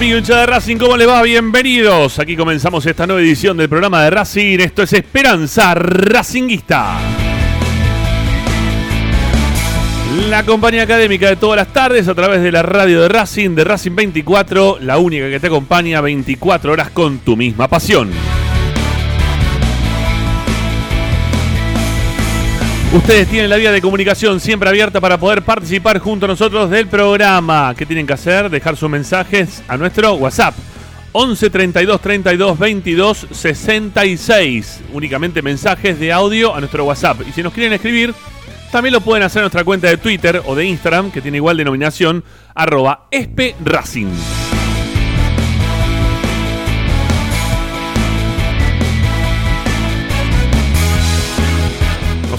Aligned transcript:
Amigo 0.00 0.16
hincha 0.16 0.38
de 0.38 0.46
Racing, 0.46 0.78
¿cómo 0.78 0.96
le 0.96 1.04
va? 1.04 1.20
Bienvenidos. 1.20 2.18
Aquí 2.18 2.34
comenzamos 2.34 2.86
esta 2.86 3.06
nueva 3.06 3.20
edición 3.20 3.58
del 3.58 3.68
programa 3.68 4.02
de 4.02 4.08
Racing. 4.08 4.58
Esto 4.58 4.82
es 4.82 4.94
Esperanza 4.94 5.74
Racinguista. 5.74 6.98
La 10.30 10.42
compañía 10.44 10.84
académica 10.84 11.28
de 11.28 11.36
todas 11.36 11.58
las 11.58 11.70
tardes 11.74 12.08
a 12.08 12.14
través 12.14 12.40
de 12.40 12.50
la 12.50 12.62
radio 12.62 13.02
de 13.02 13.10
Racing, 13.10 13.50
de 13.50 13.62
Racing 13.62 13.94
24, 13.94 14.78
la 14.80 14.96
única 14.96 15.28
que 15.28 15.38
te 15.38 15.48
acompaña 15.48 16.00
24 16.00 16.72
horas 16.72 16.88
con 16.88 17.18
tu 17.18 17.36
misma 17.36 17.68
pasión. 17.68 18.08
Ustedes 22.92 23.28
tienen 23.28 23.48
la 23.48 23.56
vía 23.56 23.70
de 23.70 23.80
comunicación 23.80 24.40
siempre 24.40 24.68
abierta 24.68 25.00
para 25.00 25.16
poder 25.16 25.42
participar 25.42 26.00
junto 26.00 26.24
a 26.26 26.28
nosotros 26.28 26.68
del 26.70 26.88
programa. 26.88 27.72
¿Qué 27.78 27.86
tienen 27.86 28.04
que 28.04 28.14
hacer? 28.14 28.50
Dejar 28.50 28.76
sus 28.76 28.90
mensajes 28.90 29.62
a 29.68 29.76
nuestro 29.76 30.14
WhatsApp. 30.14 30.56
11 31.12 31.50
32 31.50 32.00
32 32.00 32.58
22 32.58 33.26
66. 33.30 34.80
Únicamente 34.92 35.40
mensajes 35.40 36.00
de 36.00 36.12
audio 36.12 36.52
a 36.52 36.58
nuestro 36.58 36.84
WhatsApp. 36.84 37.20
Y 37.28 37.32
si 37.32 37.44
nos 37.44 37.52
quieren 37.52 37.72
escribir, 37.74 38.12
también 38.72 38.92
lo 38.92 39.00
pueden 39.00 39.22
hacer 39.22 39.38
a 39.38 39.42
nuestra 39.42 39.62
cuenta 39.62 39.86
de 39.86 39.96
Twitter 39.96 40.42
o 40.44 40.56
de 40.56 40.64
Instagram, 40.64 41.12
que 41.12 41.20
tiene 41.20 41.36
igual 41.36 41.58
denominación, 41.58 42.24
arroba. 42.56 43.06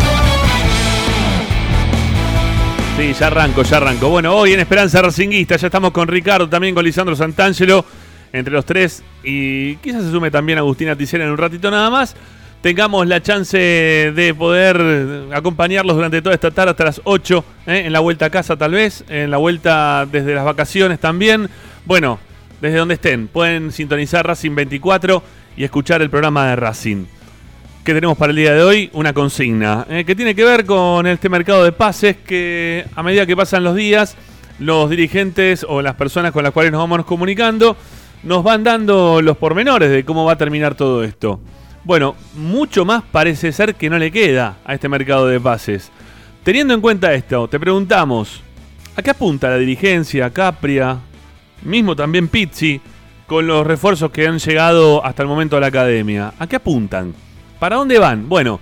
Sí, 2.96 3.12
ya 3.12 3.26
arranco, 3.26 3.64
ya 3.64 3.78
arranco. 3.78 4.08
Bueno, 4.08 4.36
hoy 4.36 4.52
en 4.52 4.60
Esperanza 4.60 5.02
Racinguista 5.02 5.56
ya 5.56 5.66
estamos 5.66 5.90
con 5.90 6.06
Ricardo, 6.06 6.48
también 6.48 6.76
con 6.76 6.84
Lisandro 6.84 7.16
Santangelo, 7.16 7.84
entre 8.32 8.52
los 8.52 8.64
tres. 8.64 9.02
Y 9.24 9.74
quizás 9.76 10.04
se 10.04 10.12
sume 10.12 10.30
también 10.30 10.58
Agustina 10.58 10.94
Ticera 10.94 11.24
en 11.24 11.30
un 11.30 11.36
ratito 11.36 11.72
nada 11.72 11.90
más. 11.90 12.14
Tengamos 12.62 13.08
la 13.08 13.20
chance 13.20 13.58
de 13.58 14.34
poder 14.38 15.24
acompañarlos 15.34 15.96
durante 15.96 16.22
toda 16.22 16.36
esta 16.36 16.52
tarde 16.52 16.70
hasta 16.70 16.84
las 16.84 17.00
8, 17.02 17.44
¿eh? 17.66 17.82
en 17.86 17.92
la 17.92 17.98
vuelta 17.98 18.26
a 18.26 18.30
casa 18.30 18.56
tal 18.56 18.70
vez, 18.70 19.04
en 19.08 19.28
la 19.28 19.38
vuelta 19.38 20.06
desde 20.10 20.32
las 20.32 20.44
vacaciones 20.44 21.00
también. 21.00 21.50
Bueno, 21.86 22.20
desde 22.60 22.78
donde 22.78 22.94
estén, 22.94 23.26
pueden 23.26 23.72
sintonizar 23.72 24.24
Racing 24.24 24.54
24 24.54 25.20
y 25.56 25.64
escuchar 25.64 26.00
el 26.00 26.10
programa 26.10 26.46
de 26.46 26.56
Racing 26.56 27.06
que 27.84 27.92
tenemos 27.92 28.16
para 28.16 28.30
el 28.30 28.36
día 28.36 28.54
de 28.54 28.62
hoy, 28.62 28.90
una 28.94 29.12
consigna, 29.12 29.86
eh, 29.90 30.04
que 30.06 30.16
tiene 30.16 30.34
que 30.34 30.42
ver 30.42 30.64
con 30.64 31.06
este 31.06 31.28
mercado 31.28 31.62
de 31.64 31.72
pases 31.72 32.16
que 32.16 32.86
a 32.96 33.02
medida 33.02 33.26
que 33.26 33.36
pasan 33.36 33.62
los 33.62 33.76
días, 33.76 34.16
los 34.58 34.88
dirigentes 34.88 35.66
o 35.68 35.82
las 35.82 35.94
personas 35.94 36.32
con 36.32 36.42
las 36.42 36.52
cuales 36.54 36.72
nos 36.72 36.80
vamos 36.80 37.04
comunicando, 37.04 37.76
nos 38.22 38.42
van 38.42 38.64
dando 38.64 39.20
los 39.20 39.36
pormenores 39.36 39.90
de 39.90 40.02
cómo 40.02 40.24
va 40.24 40.32
a 40.32 40.38
terminar 40.38 40.74
todo 40.74 41.04
esto. 41.04 41.40
Bueno, 41.84 42.16
mucho 42.36 42.86
más 42.86 43.02
parece 43.02 43.52
ser 43.52 43.74
que 43.74 43.90
no 43.90 43.98
le 43.98 44.10
queda 44.10 44.56
a 44.64 44.72
este 44.72 44.88
mercado 44.88 45.26
de 45.26 45.38
pases. 45.38 45.92
Teniendo 46.42 46.72
en 46.72 46.80
cuenta 46.80 47.12
esto, 47.12 47.48
te 47.48 47.60
preguntamos, 47.60 48.40
¿a 48.96 49.02
qué 49.02 49.10
apunta 49.10 49.50
la 49.50 49.58
dirigencia, 49.58 50.30
Capria, 50.30 50.96
mismo 51.62 51.94
también 51.94 52.28
Pizzi, 52.28 52.80
con 53.26 53.46
los 53.46 53.66
refuerzos 53.66 54.10
que 54.10 54.26
han 54.26 54.38
llegado 54.38 55.04
hasta 55.04 55.20
el 55.20 55.28
momento 55.28 55.58
a 55.58 55.60
la 55.60 55.66
academia? 55.66 56.32
¿A 56.38 56.46
qué 56.46 56.56
apuntan? 56.56 57.23
¿Para 57.64 57.76
dónde 57.76 57.98
van? 57.98 58.28
Bueno, 58.28 58.60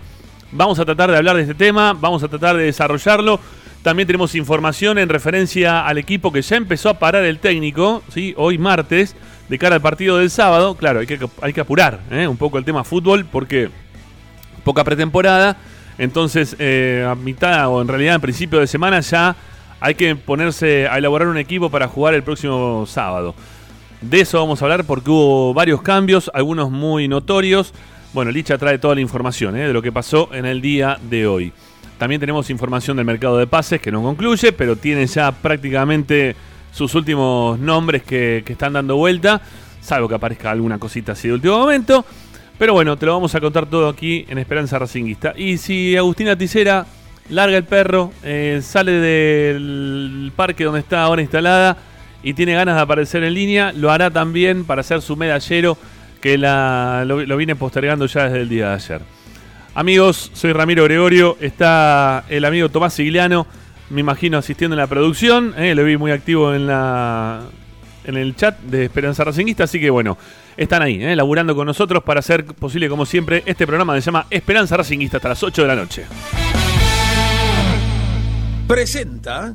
Vamos 0.53 0.79
a 0.79 0.85
tratar 0.85 1.11
de 1.11 1.17
hablar 1.17 1.35
de 1.35 1.43
este 1.43 1.55
tema, 1.55 1.93
vamos 1.93 2.23
a 2.23 2.29
tratar 2.29 2.57
de 2.57 2.63
desarrollarlo. 2.67 3.41
También 3.83 4.07
tenemos 4.07 4.37
información 4.37 4.97
en 4.97 5.09
referencia 5.09 5.85
al 5.85 5.99
equipo 5.99 6.31
que 6.31 6.41
ya 6.41 6.57
empezó 6.57 6.89
a 6.89 7.01
parar 7.01 7.25
el 7.25 7.41
técnico, 7.41 8.05
¿sí? 8.15 8.33
hoy 8.37 8.59
martes, 8.59 9.17
de 9.49 9.59
cara 9.59 9.75
al 9.75 9.81
partido 9.81 10.19
del 10.19 10.31
sábado. 10.31 10.77
Claro, 10.77 11.01
hay 11.01 11.09
que, 11.09 11.19
hay 11.41 11.53
que 11.53 11.61
apurar 11.61 11.99
¿eh? 12.13 12.29
un 12.29 12.37
poco 12.37 12.59
el 12.59 12.65
tema 12.65 12.85
fútbol 12.85 13.25
porque 13.25 13.71
poca 14.63 14.85
pretemporada. 14.85 15.57
Entonces, 15.99 16.55
eh, 16.61 17.05
a 17.05 17.17
mitad 17.17 17.71
o 17.71 17.83
en 17.83 17.89
realidad 17.89 18.15
en 18.15 18.21
principio 18.21 18.61
de 18.61 18.69
semana 18.69 19.01
ya 19.01 19.35
hay 19.81 19.97
que 19.97 20.15
ponerse 20.15 20.87
a 20.87 20.99
elaborar 20.99 21.27
un 21.27 21.39
equipo 21.39 21.71
para 21.71 21.89
jugar 21.89 22.15
el 22.15 22.23
próximo 22.23 22.85
sábado. 22.87 23.35
De 24.01 24.21
eso 24.21 24.39
vamos 24.39 24.63
a 24.63 24.65
hablar 24.67 24.85
porque 24.85 25.11
hubo 25.11 25.55
varios 25.55 25.83
cambios, 25.83 26.31
algunos 26.33 26.71
muy 26.71 27.09
notorios. 27.09 27.75
Bueno, 28.13 28.31
Licha 28.31 28.59
trae 28.59 28.79
toda 28.79 28.95
la 28.95 29.01
información 29.01 29.57
¿eh? 29.57 29.67
de 29.67 29.73
lo 29.73 29.81
que 29.81 29.91
pasó 29.91 30.29
en 30.35 30.45
el 30.45 30.61
día 30.61 30.99
de 31.09 31.27
hoy. 31.27 31.51
También 31.97 32.21
tenemos 32.21 32.51
información 32.51 32.99
del 32.99 33.07
mercado 33.07 33.39
de 33.39 33.47
pases 33.47 33.81
que 33.81 33.91
no 33.91 34.03
concluye, 34.03 34.53
pero 34.53 34.77
tiene 34.77 35.07
ya 35.07 35.33
prácticamente 35.33 36.37
sus 36.73 36.95
últimos 36.95 37.59
nombres 37.59 38.03
que, 38.03 38.43
que 38.45 38.53
están 38.53 38.75
dando 38.75 38.97
vuelta, 38.97 39.41
salvo 39.81 40.11
que 40.11 40.17
aparezca 40.17 40.51
alguna 40.51 40.79
cosita 40.79 41.13
así 41.13 41.29
de 41.29 41.35
último 41.35 41.59
momento. 41.59 42.05
Pero 42.59 42.75
bueno, 42.75 42.99
te 42.99 43.07
lo 43.07 43.15
vamos 43.15 43.35
a 43.35 43.41
contar 43.41 43.65
todo 43.65 43.89
aquí 43.89 44.27
en 44.29 44.37
Esperanza 44.37 44.79
Racinguista. 44.79 45.33
Y 45.35 45.57
si 45.57 45.97
Agustina 45.97 46.37
Ticera 46.37 46.85
larga 47.31 47.57
el 47.57 47.65
perro, 47.65 48.13
eh, 48.25 48.61
sale 48.63 48.93
del 48.93 50.33
parque 50.37 50.65
donde 50.65 50.81
está 50.81 51.03
ahora 51.03 51.23
instalada 51.23 51.79
y 52.23 52.35
tiene 52.35 52.53
ganas 52.53 52.77
de 52.77 52.83
aparecer 52.83 53.25
en 53.25 53.33
línea, 53.33 53.73
lo 53.73 53.91
hará 53.91 54.11
también 54.11 54.67
para 54.67 54.83
hacer 54.83 55.01
su 55.01 55.17
medallero 55.17 55.79
que 56.23 56.39
lo, 56.39 57.37
viene 57.37 57.57
postergando 57.57 58.07
ya 58.07 58.25
desde 58.25 58.41
el 58.41 58.49
día 58.49 58.69
de 58.69 58.75
ayer. 58.77 59.01
Amigos, 59.75 60.31
soy 60.33 60.53
Ramiro 60.53 60.85
Gregorio, 60.85 61.37
está 61.41 62.25
el 62.29 62.45
amigo 62.45 62.69
Tomás 62.69 62.95
Sigliano, 62.95 63.47
me 63.91 64.01
imagino 64.01 64.39
asistiendo 64.39 64.75
en 64.75 64.79
la 64.79 64.87
producción, 64.87 65.55
eh, 65.59 65.75
lo 65.75 65.85
vi 65.85 65.99
muy 65.99 66.13
activo 66.13 66.55
en 66.55 66.67
la 66.67 67.43
en 68.05 68.17
el 68.17 68.35
chat 68.35 68.59
de 68.61 68.85
Esperanza 68.85 69.23
Racinguista, 69.23 69.65
así 69.65 69.79
que 69.79 69.91
bueno, 69.91 70.19
están 70.57 70.83
ahí, 70.83 71.03
eh, 71.03 71.15
laburando 71.15 71.55
con 71.55 71.67
nosotros 71.67 72.03
para 72.03 72.21
hacer 72.21 72.45
posible 72.47 72.89
como 72.89 73.07
siempre 73.07 73.43
este 73.47 73.67
programa 73.67 73.95
que 73.95 74.01
se 74.01 74.07
llama 74.07 74.27
Esperanza 74.31 74.77
Racinguista 74.77 75.19
hasta 75.19 75.29
las 75.29 75.43
8 75.43 75.63
de 75.63 75.69
la 75.69 75.77
noche. 75.77 76.05
Presenta 78.67 79.55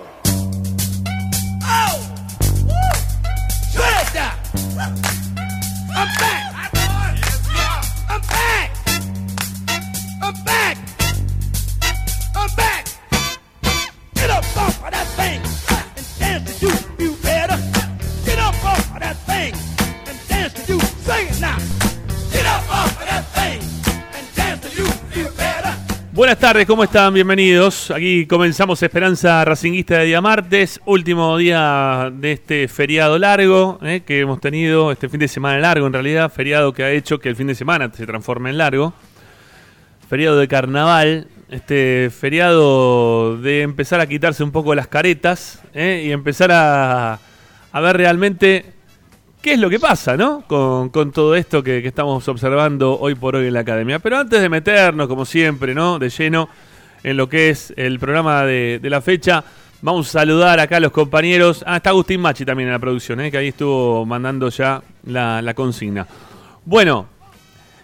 Buenas 26.21 26.37
tardes, 26.37 26.67
¿cómo 26.67 26.83
están? 26.83 27.15
Bienvenidos. 27.15 27.89
Aquí 27.89 28.27
comenzamos 28.27 28.83
Esperanza 28.83 29.43
Racinguista 29.43 29.97
de 29.97 30.05
día 30.05 30.21
martes, 30.21 30.79
último 30.85 31.35
día 31.35 32.13
de 32.13 32.33
este 32.33 32.67
feriado 32.67 33.17
largo 33.17 33.79
eh, 33.81 34.03
que 34.05 34.19
hemos 34.19 34.39
tenido, 34.39 34.91
este 34.91 35.09
fin 35.09 35.19
de 35.19 35.27
semana 35.27 35.57
largo 35.57 35.87
en 35.87 35.93
realidad, 35.93 36.31
feriado 36.31 36.73
que 36.73 36.83
ha 36.83 36.91
hecho 36.91 37.17
que 37.17 37.27
el 37.27 37.35
fin 37.35 37.47
de 37.47 37.55
semana 37.55 37.91
se 37.91 38.05
transforme 38.05 38.51
en 38.51 38.59
largo. 38.59 38.93
Feriado 40.07 40.37
de 40.37 40.47
carnaval, 40.47 41.27
este 41.49 42.11
feriado 42.11 43.37
de 43.37 43.63
empezar 43.63 43.99
a 43.99 44.05
quitarse 44.05 44.43
un 44.43 44.51
poco 44.51 44.75
las 44.75 44.87
caretas 44.87 45.63
eh, 45.73 46.03
y 46.05 46.11
empezar 46.11 46.51
a, 46.51 47.17
a 47.71 47.79
ver 47.81 47.97
realmente 47.97 48.73
qué 49.41 49.53
es 49.53 49.59
lo 49.59 49.69
que 49.69 49.79
pasa, 49.79 50.15
¿no? 50.15 50.43
Con, 50.47 50.89
con 50.89 51.11
todo 51.11 51.35
esto 51.35 51.63
que, 51.63 51.81
que 51.81 51.87
estamos 51.87 52.27
observando 52.27 52.99
hoy 52.99 53.15
por 53.15 53.35
hoy 53.35 53.47
en 53.47 53.53
la 53.53 53.61
academia. 53.61 53.99
Pero 53.99 54.17
antes 54.17 54.41
de 54.41 54.49
meternos, 54.49 55.07
como 55.07 55.25
siempre, 55.25 55.73
¿no? 55.73 55.99
De 55.99 56.09
lleno 56.09 56.49
en 57.03 57.17
lo 57.17 57.27
que 57.27 57.49
es 57.49 57.73
el 57.77 57.99
programa 57.99 58.45
de, 58.45 58.79
de 58.81 58.89
la 58.89 59.01
fecha, 59.01 59.43
vamos 59.81 60.07
a 60.09 60.19
saludar 60.19 60.59
acá 60.59 60.77
a 60.77 60.79
los 60.79 60.91
compañeros. 60.91 61.63
Ah, 61.65 61.77
está 61.77 61.89
Agustín 61.89 62.21
Machi 62.21 62.45
también 62.45 62.69
en 62.69 62.73
la 62.73 62.79
producción, 62.79 63.19
¿eh? 63.21 63.31
que 63.31 63.37
ahí 63.37 63.47
estuvo 63.47 64.05
mandando 64.05 64.49
ya 64.49 64.81
la, 65.07 65.41
la 65.41 65.53
consigna. 65.55 66.05
Bueno, 66.63 67.07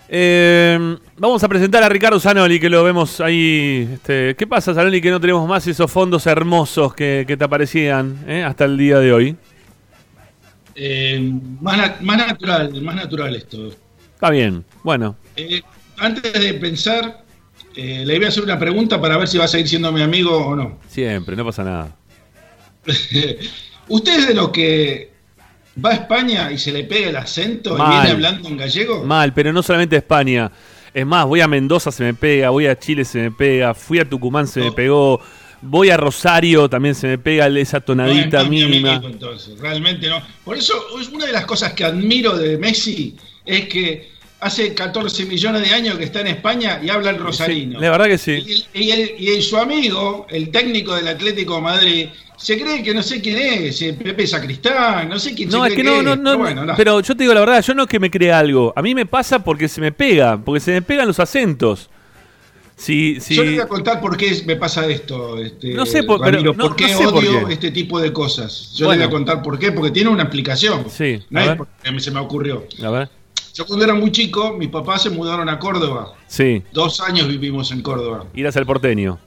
eh, 0.08 0.98
vamos 1.18 1.44
a 1.44 1.48
presentar 1.50 1.84
a 1.84 1.90
Ricardo 1.90 2.20
Zanoli, 2.20 2.60
que 2.60 2.70
lo 2.70 2.84
vemos 2.84 3.20
ahí. 3.20 3.90
Este, 3.92 4.36
¿Qué 4.36 4.46
pasa, 4.46 4.76
Zanoli, 4.76 5.02
que 5.02 5.10
no 5.10 5.20
tenemos 5.20 5.50
más 5.50 5.66
esos 5.66 5.92
fondos 5.92 6.28
hermosos 6.28 6.94
que, 6.94 7.26
que 7.28 7.36
te 7.36 7.44
aparecían 7.44 8.20
eh, 8.28 8.44
hasta 8.44 8.66
el 8.66 8.78
día 8.78 9.00
de 9.00 9.12
hoy? 9.12 9.36
Eh, 10.80 11.20
más, 11.60 12.00
más 12.02 12.18
natural, 12.18 12.82
más 12.84 12.96
natural 12.96 13.36
esto. 13.36 13.70
Está 14.14 14.30
bien, 14.30 14.64
bueno. 14.84 15.16
Eh, 15.36 15.64
antes 15.98 16.32
de 16.32 16.54
pensar, 16.54 17.24
eh, 17.76 18.04
le 18.06 18.18
voy 18.18 18.26
a 18.26 18.28
hacer 18.28 18.44
una 18.44 18.60
pregunta 18.60 19.02
para 19.02 19.18
ver 19.18 19.28
si 19.28 19.40
va 19.40 19.46
a 19.46 19.48
seguir 19.48 19.68
siendo 19.68 19.92
mi 19.92 20.04
amigo 20.04 20.38
o 20.38 20.56
no. 20.56 20.78
Siempre, 20.88 21.36
no 21.36 21.44
pasa 21.44 21.64
nada. 21.64 21.96
¿Usted 23.88 24.20
es 24.20 24.28
de 24.28 24.34
los 24.36 24.50
que 24.50 25.14
va 25.84 25.90
a 25.90 25.94
España 25.94 26.52
y 26.52 26.60
se 26.60 26.72
le 26.72 26.84
pega 26.84 27.10
el 27.10 27.16
acento 27.16 27.76
Mal. 27.76 27.88
y 27.88 27.96
viene 27.96 28.12
hablando 28.12 28.48
en 28.48 28.58
gallego? 28.58 29.04
Mal, 29.04 29.34
pero 29.34 29.52
no 29.52 29.64
solamente 29.64 29.96
a 29.96 30.00
España. 30.00 30.52
Es 30.94 31.06
más, 31.08 31.26
voy 31.26 31.42
a 31.42 31.48
Mendoza, 31.48 31.92
se 31.92 32.04
me 32.04 32.14
pega, 32.14 32.52
voy 32.52 32.68
a 32.68 32.78
Chile, 32.78 33.04
se 33.04 33.20
me 33.20 33.32
pega, 33.32 33.74
fui 33.74 33.98
a 33.98 34.08
Tucumán, 34.08 34.48
se 34.48 34.60
me 34.60 34.72
pegó, 34.72 35.22
voy 35.62 35.90
a 35.90 35.98
Rosario, 35.98 36.70
también 36.70 36.96
se 36.96 37.08
me 37.08 37.18
pega 37.18 37.48
esa 37.48 37.80
tonadita 37.82 38.44
mínima. 38.44 39.02
entonces, 39.04 39.58
realmente 39.60 40.08
no. 40.08 40.22
Por 40.44 40.58
eso, 40.58 40.74
es 41.00 41.10
una 41.10 41.26
de 41.26 41.32
las 41.34 41.46
cosas 41.46 41.74
que 41.74 41.84
admiro 41.84 42.36
de 42.38 42.58
Messi 42.58 43.16
es 43.46 43.68
que 43.68 44.12
hace 44.40 44.74
14 44.76 45.26
millones 45.26 45.68
de 45.68 45.74
años 45.74 45.98
que 45.98 46.04
está 46.04 46.22
en 46.22 46.28
España 46.28 46.80
y 46.84 46.90
habla 46.90 47.10
el 47.10 47.18
rosarino. 47.18 47.80
Sí, 47.80 47.84
la 47.84 47.90
verdad 47.92 48.06
que 48.06 48.18
sí. 48.20 48.66
Y, 48.74 48.84
y 48.84 48.92
el- 48.92 49.12
y 49.18 49.28
el- 49.30 49.42
su 49.42 49.58
amigo, 49.58 50.28
el 50.30 50.50
técnico 50.52 50.96
del 50.96 51.08
Atlético 51.08 51.56
de 51.56 51.62
Madrid, 51.62 52.06
se 52.38 52.56
cree 52.62 52.84
que 52.84 52.94
no 52.94 53.02
sé 53.02 53.20
quién 53.20 53.38
es, 53.40 53.82
eh, 53.82 53.94
Pepe 53.94 54.28
Sacristán, 54.28 55.10
no 55.10 55.18
sé 55.18 55.34
quién 55.34 55.50
No, 55.50 55.64
se 55.64 55.70
es 55.70 55.74
cree 55.74 55.86
que 55.86 55.90
no, 55.92 56.04
no, 56.04 56.12
es, 56.14 56.18
no, 56.20 56.24
pero 56.32 56.38
bueno, 56.38 56.66
no. 56.66 56.74
pero 56.78 57.00
yo 57.02 57.16
te 57.18 57.24
digo 57.24 57.34
la 57.34 57.40
verdad, 57.40 57.64
yo 57.64 57.74
no 57.74 57.84
es 57.84 57.90
que 57.90 58.00
me 58.00 58.12
crea 58.12 58.38
algo. 58.38 58.74
A 58.76 58.84
mí 58.84 58.94
me 58.94 59.08
pasa 59.08 59.44
porque 59.44 59.68
se 59.68 59.82
me 59.82 59.92
pega, 59.92 60.38
porque 60.38 60.60
se 60.60 60.72
me 60.72 60.84
pegan 60.84 61.08
los 61.08 61.20
acentos. 61.20 61.90
Si, 62.78 63.20
si, 63.20 63.34
Yo 63.36 63.44
le 63.44 63.52
voy 63.54 63.60
a 63.62 63.68
contar 63.68 64.00
por 64.00 64.16
qué 64.16 64.44
me 64.46 64.56
pasa 64.56 64.86
esto. 64.86 65.38
Este, 65.40 65.74
No 65.74 65.86
sé 65.88 66.04
por- 66.04 66.20
pero 66.20 66.34
Ramiro, 66.34 66.54
no- 66.54 66.64
por 66.68 66.76
qué 66.76 66.88
no 66.92 66.98
sé 67.00 67.04
por 67.06 67.16
odio 67.16 67.48
qué. 67.48 67.54
este 67.54 67.72
tipo 67.72 68.00
de 68.00 68.14
cosas. 68.14 68.72
Yo 68.76 68.86
Bueno. 68.86 69.00
le 69.02 69.08
voy 69.08 69.16
a 69.16 69.18
contar 69.18 69.42
por 69.42 69.58
qué, 69.58 69.72
porque 69.72 69.90
tiene 69.90 70.12
una 70.12 70.24
explicación. 70.24 70.86
Sí, 70.88 71.24
no 71.32 71.40
a 71.40 71.44
es 71.46 71.56
porque 71.58 72.00
se 72.00 72.12
me 72.12 72.20
ocurrió. 72.20 72.66
A 72.86 72.90
ver. 72.92 73.10
Yo 73.56 73.66
cuando 73.66 73.84
era 73.84 73.96
muy 73.96 74.12
chico, 74.12 74.54
mis 74.54 74.70
papás 74.70 75.02
se 75.02 75.10
mudaron 75.10 75.50
a 75.50 75.58
Córdoba. 75.58 76.14
Sí, 76.28 76.62
Dos 76.72 77.02
años 77.02 77.28
vivimos 77.28 77.72
en 77.72 77.82
Córdoba. 77.82 78.26
irás 78.36 78.56
al 78.58 78.68
porteño. 78.68 79.18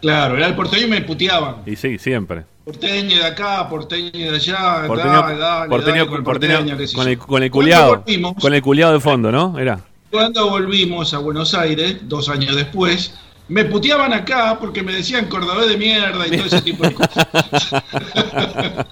Claro, 0.00 0.36
era 0.36 0.48
el 0.48 0.56
porteño 0.56 0.86
y 0.86 0.90
me 0.90 1.02
puteaban. 1.02 1.56
Y 1.66 1.76
sí, 1.76 1.98
siempre. 1.98 2.44
Porteño 2.64 3.16
de 3.16 3.24
acá, 3.26 3.68
porteño 3.68 4.10
de 4.32 4.36
allá, 4.36 4.84
Porteño, 4.86 5.10
dale, 5.12 5.38
dale, 5.38 5.68
porteño, 5.68 5.94
dale 5.96 6.06
con 6.08 6.18
el 6.18 6.24
porteño 6.24 6.54
porteño, 6.58 6.76
con, 6.96 7.08
el, 7.08 7.18
con 7.18 7.42
el 7.44 7.50
culiado. 7.50 7.96
volvimos- 8.04 8.34
Con 8.40 8.54
el 8.54 8.62
culiado 8.62 8.92
de 8.94 9.00
fondo, 9.00 9.30
¿no? 9.30 9.58
Era. 9.58 9.80
Cuando 10.10 10.50
volvimos 10.50 11.14
a 11.14 11.18
Buenos 11.18 11.54
Aires, 11.54 11.98
dos 12.02 12.28
años 12.28 12.56
después, 12.56 13.14
me 13.48 13.64
puteaban 13.64 14.12
acá 14.12 14.58
porque 14.58 14.82
me 14.82 14.92
decían 14.92 15.28
cordobés 15.28 15.68
de 15.68 15.76
mierda 15.76 16.26
y 16.26 16.30
todo 16.30 16.46
ese 16.46 16.62
tipo 16.62 16.84
de 16.84 16.94
cosas. 16.94 17.26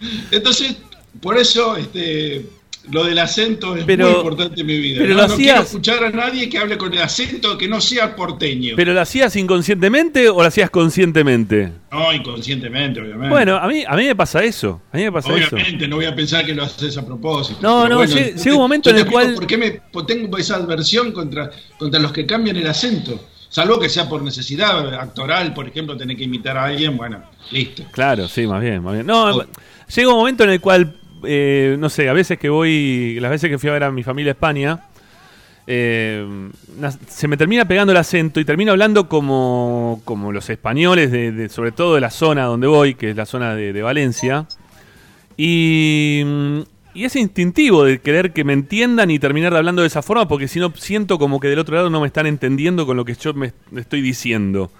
Entonces, 0.30 0.76
por 1.20 1.36
eso 1.36 1.76
este, 1.76 2.46
lo 2.92 3.04
del 3.04 3.18
acento 3.18 3.76
es 3.76 3.84
Pero- 3.84 4.06
muy 4.08 4.16
importante 4.16 4.60
en 4.60 4.66
mi 4.66 4.78
vida. 4.78 4.98
pero 5.00 5.14
no, 5.14 5.22
lo 5.22 5.28
no 5.28 5.36
quiero 5.36 5.62
escuchar 5.62 6.04
a 6.04 6.10
nadie 6.10 6.48
que 6.48 6.58
hable 6.58 6.76
con 6.78 6.92
el 6.92 7.00
acento 7.00 7.56
que 7.58 7.68
no 7.68 7.80
sea 7.80 8.14
porteño. 8.16 8.74
¿Pero 8.76 8.92
lo 8.92 9.00
hacías 9.00 9.34
inconscientemente 9.36 10.28
o 10.28 10.34
lo 10.40 10.48
hacías 10.48 10.70
conscientemente? 10.70 11.72
no, 11.92 12.12
inconscientemente, 12.12 13.00
obviamente. 13.00 13.28
Bueno, 13.28 13.56
a 13.56 13.66
mí, 13.66 13.84
a 13.86 13.96
mí 13.96 14.06
me 14.06 14.14
pasa 14.14 14.42
eso. 14.44 14.80
A 14.92 14.96
mí 14.96 15.04
me 15.04 15.12
pasa 15.12 15.34
eso. 15.36 15.54
Obviamente, 15.56 15.88
no 15.88 15.96
voy 15.96 16.04
a 16.06 16.14
pensar 16.14 16.44
que 16.46 16.54
lo 16.54 16.62
haces 16.62 16.96
a 16.96 17.04
propósito. 17.04 17.58
No, 17.62 17.88
no, 17.88 17.96
bueno, 17.96 18.12
llega- 18.14 18.52
un 18.52 18.58
momento 18.58 18.90
en 18.90 18.98
el 18.98 19.06
cual- 19.06 19.34
¿Por 19.34 19.46
qué 19.46 19.56
me 19.58 19.80
tengo 20.06 20.38
esa 20.38 20.56
adversión 20.56 21.12
contra, 21.12 21.50
contra 21.78 22.00
los 22.00 22.12
que 22.12 22.26
cambian 22.26 22.56
el 22.56 22.66
acento? 22.66 23.26
Salvo 23.48 23.80
que 23.80 23.88
sea 23.88 24.08
por 24.08 24.22
necesidad 24.22 24.94
actoral, 24.94 25.52
por 25.52 25.66
ejemplo, 25.66 25.96
tener 25.96 26.16
que 26.16 26.22
imitar 26.24 26.56
a 26.56 26.66
alguien, 26.66 26.96
bueno, 26.96 27.20
listo. 27.50 27.82
Claro, 27.90 28.28
sí, 28.28 28.46
más 28.46 28.60
bien, 28.62 28.80
más 28.82 28.94
bien. 28.94 29.06
No, 29.06 29.38
Oh. 29.38 29.44
llega 29.92 30.08
un 30.08 30.14
momento 30.14 30.44
en 30.44 30.50
el 30.50 30.60
cual, 30.60 30.99
eh, 31.24 31.76
no 31.78 31.88
sé, 31.88 32.08
a 32.08 32.12
veces 32.12 32.38
que 32.38 32.48
voy, 32.48 33.18
las 33.20 33.30
veces 33.30 33.50
que 33.50 33.58
fui 33.58 33.70
a 33.70 33.72
ver 33.72 33.84
a 33.84 33.90
mi 33.90 34.02
familia 34.02 34.32
a 34.32 34.34
España, 34.34 34.80
eh, 35.66 36.50
se 37.06 37.28
me 37.28 37.36
termina 37.36 37.66
pegando 37.66 37.92
el 37.92 37.98
acento 37.98 38.40
y 38.40 38.44
termino 38.44 38.72
hablando 38.72 39.08
como, 39.08 40.00
como 40.04 40.32
los 40.32 40.50
españoles, 40.50 41.10
de, 41.12 41.48
sobre 41.48 41.72
todo 41.72 41.94
de 41.94 42.00
la 42.00 42.10
zona 42.10 42.44
donde 42.44 42.66
voy, 42.66 42.94
que 42.94 43.10
es 43.10 43.16
la 43.16 43.26
zona 43.26 43.54
de, 43.54 43.82
Valencia. 43.82 44.46
Y, 45.36 46.22
mm, 46.24 46.60
y 46.94 47.04
es 47.04 47.14
instintivo 47.16 47.84
de 47.84 48.00
querer 48.00 48.32
que 48.32 48.44
me 48.44 48.52
entiendan 48.52 49.10
y 49.10 49.18
terminar 49.18 49.54
hablando 49.54 49.82
de 49.82 49.88
esa 49.88 50.02
forma, 50.02 50.26
porque 50.26 50.48
si 50.48 50.58
no 50.58 50.72
siento 50.76 51.18
como 51.18 51.38
que 51.38 51.48
del 51.48 51.58
otro 51.60 51.76
lado 51.76 51.90
no 51.90 52.00
me 52.00 52.08
están 52.08 52.26
entendiendo 52.26 52.84
con 52.86 52.96
lo 52.96 53.04
que 53.04 53.14
yo 53.14 53.32
me 53.34 53.52
estoy 53.76 54.00
diciendo. 54.00 54.70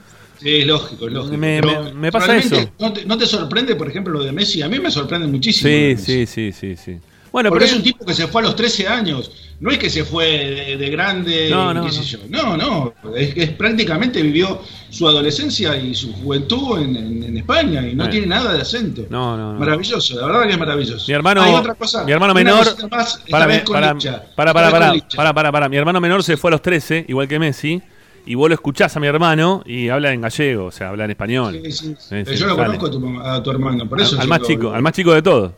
Sí, 0.40 0.56
es 0.56 0.66
lógico, 0.66 1.06
es 1.06 1.12
lógico. 1.12 1.36
Me- 1.36 1.60
Pero 1.60 1.84
me- 1.84 1.92
me 1.94 2.12
pasa 2.12 2.36
eso. 2.36 2.56
¿no 2.78 2.92
te, 2.92 3.04
no 3.04 3.18
te 3.18 3.26
sorprende, 3.26 3.76
por 3.76 3.88
ejemplo, 3.88 4.12
lo 4.14 4.24
de 4.24 4.32
Messi? 4.32 4.62
A 4.62 4.68
mí 4.68 4.78
me 4.78 4.90
sorprende 4.90 5.26
muchísimo. 5.26 5.68
Sí, 5.70 5.96
sí, 5.96 6.26
sí, 6.26 6.52
sí, 6.52 6.76
sí. 6.76 6.98
Bueno, 7.32 7.48
Porque 7.50 7.64
pero 7.66 7.72
es 7.72 7.78
un 7.78 7.84
tipo 7.84 8.04
que 8.04 8.12
se 8.14 8.26
fue 8.26 8.40
a 8.42 8.44
los 8.46 8.56
13 8.56 8.88
años. 8.88 9.30
No 9.60 9.70
es 9.70 9.78
que 9.78 9.88
se 9.90 10.04
fue 10.04 10.24
de, 10.26 10.76
de 10.78 10.90
grande, 10.90 11.48
No, 11.50 11.72
no, 11.74 11.84
qué 11.84 11.92
sé 11.92 11.98
no. 11.98 12.04
yo. 12.04 12.18
No, 12.28 12.56
no. 12.56 12.94
Es 13.14 13.34
que 13.34 13.42
es 13.44 13.50
prácticamente 13.50 14.20
vivió 14.22 14.62
su 14.88 15.06
adolescencia 15.06 15.76
y 15.76 15.94
su 15.94 16.12
juventud 16.14 16.80
en, 16.80 16.96
en- 16.96 17.22
en 17.22 17.36
España 17.36 17.82
y 17.86 17.90
no 17.90 17.98
Bueno. 17.98 18.10
tiene 18.10 18.26
nada 18.26 18.54
de 18.54 18.62
acento. 18.62 19.06
No, 19.10 19.36
no, 19.36 19.52
no. 19.52 19.58
Maravilloso, 19.60 20.18
la 20.18 20.26
verdad 20.26 20.46
que 20.46 20.52
es 20.54 20.58
maravilloso. 20.58 21.04
Mi 21.06 21.14
hermano, 21.14 21.42
Hay 21.42 21.52
otra 21.54 21.74
cosa, 21.74 22.02
mi 22.04 22.10
hermano 22.10 22.32
menor, 22.34 22.64
más, 22.90 23.20
para, 23.30 23.46
para, 23.46 23.64
para, 23.64 23.94
para, 23.94 24.54
para, 24.56 25.02
para, 25.14 25.34
para, 25.34 25.52
para. 25.52 25.68
Mi 25.68 25.76
hermano 25.76 26.00
menor 26.00 26.24
se 26.24 26.36
fue 26.38 26.48
a 26.48 26.52
los 26.52 26.62
13, 26.62 27.04
igual 27.08 27.28
que 27.28 27.38
Messi, 27.38 27.80
y 28.26 28.34
vos 28.34 28.48
lo 28.48 28.54
escuchás 28.54 28.96
a 28.96 29.00
mi 29.00 29.06
hermano 29.06 29.62
y 29.66 29.88
habla 29.88 30.12
en 30.12 30.20
gallego, 30.20 30.66
o 30.66 30.70
sea, 30.70 30.88
habla 30.90 31.04
en 31.04 31.10
español. 31.10 31.60
Sí, 31.64 31.72
sí. 31.72 31.94
Sí, 31.98 32.16
sí, 32.26 32.36
yo 32.36 32.46
lo 32.46 32.56
sale. 32.56 32.76
conozco 32.78 32.86
a 32.86 32.90
tu, 32.90 33.20
a 33.20 33.42
tu 33.42 33.50
hermano, 33.50 33.88
por 33.88 34.00
eso 34.00 34.20
al, 34.20 34.28
más 34.28 34.40
lo- 34.40 34.46
chico, 34.46 34.72
al 34.72 34.82
más 34.82 34.92
chico 34.92 35.12
de 35.12 35.22
todos. 35.22 35.52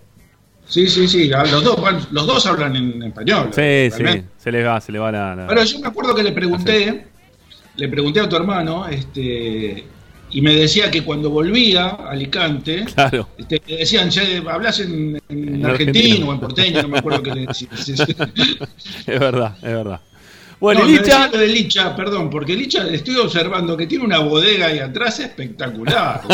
Sí, 0.66 0.86
sí, 0.88 1.06
sí. 1.08 1.28
Los 1.28 1.64
dos, 1.64 1.78
los 2.12 2.26
dos 2.26 2.46
hablan 2.46 2.76
en 2.76 3.02
español. 3.02 3.48
Sí, 3.52 3.90
sí, 3.90 4.04
se 4.38 4.50
le 4.52 4.62
va, 4.64 4.80
se 4.80 4.92
le 4.92 4.98
va 4.98 5.12
la... 5.12 5.34
la- 5.36 5.46
Pero 5.46 5.64
yo 5.64 5.78
me 5.80 5.88
acuerdo 5.88 6.14
que 6.14 6.22
le 6.22 6.32
pregunté, 6.32 7.06
le 7.76 7.88
pregunté 7.88 8.20
a 8.20 8.28
tu 8.28 8.36
hermano, 8.36 8.86
este, 8.88 9.84
y 10.30 10.40
me 10.40 10.54
decía 10.54 10.90
que 10.90 11.02
cuando 11.04 11.28
volvía 11.28 11.88
a 11.88 12.10
Alicante, 12.12 12.84
Claro. 12.94 13.28
este, 13.36 13.60
le 13.66 13.76
decían, 13.78 14.08
che, 14.08 14.42
hablas 14.48 14.80
en, 14.80 15.20
en 15.28 15.54
En 15.56 15.66
argentino 15.66 15.66
argentino. 15.66 16.28
o 16.30 16.32
en 16.32 16.40
porteño, 16.40 16.82
no 16.82 16.88
me 16.88 16.98
acuerdo 17.00 17.22
qué 17.22 17.34
le 17.34 17.46
sí. 17.54 17.68
Es 17.74 19.20
verdad, 19.20 19.56
es 19.58 19.62
verdad. 19.62 20.00
Bueno, 20.62 20.82
No, 20.82 20.86
Licha, 20.86 21.26
de 21.26 21.46
Licha, 21.48 21.96
perdón, 21.96 22.30
porque 22.30 22.54
Licha 22.54 22.84
le 22.84 22.94
estoy 22.94 23.16
observando 23.16 23.76
que 23.76 23.88
tiene 23.88 24.04
una 24.04 24.20
bodega 24.20 24.66
ahí 24.66 24.78
atrás 24.78 25.18
espectacular. 25.18 26.22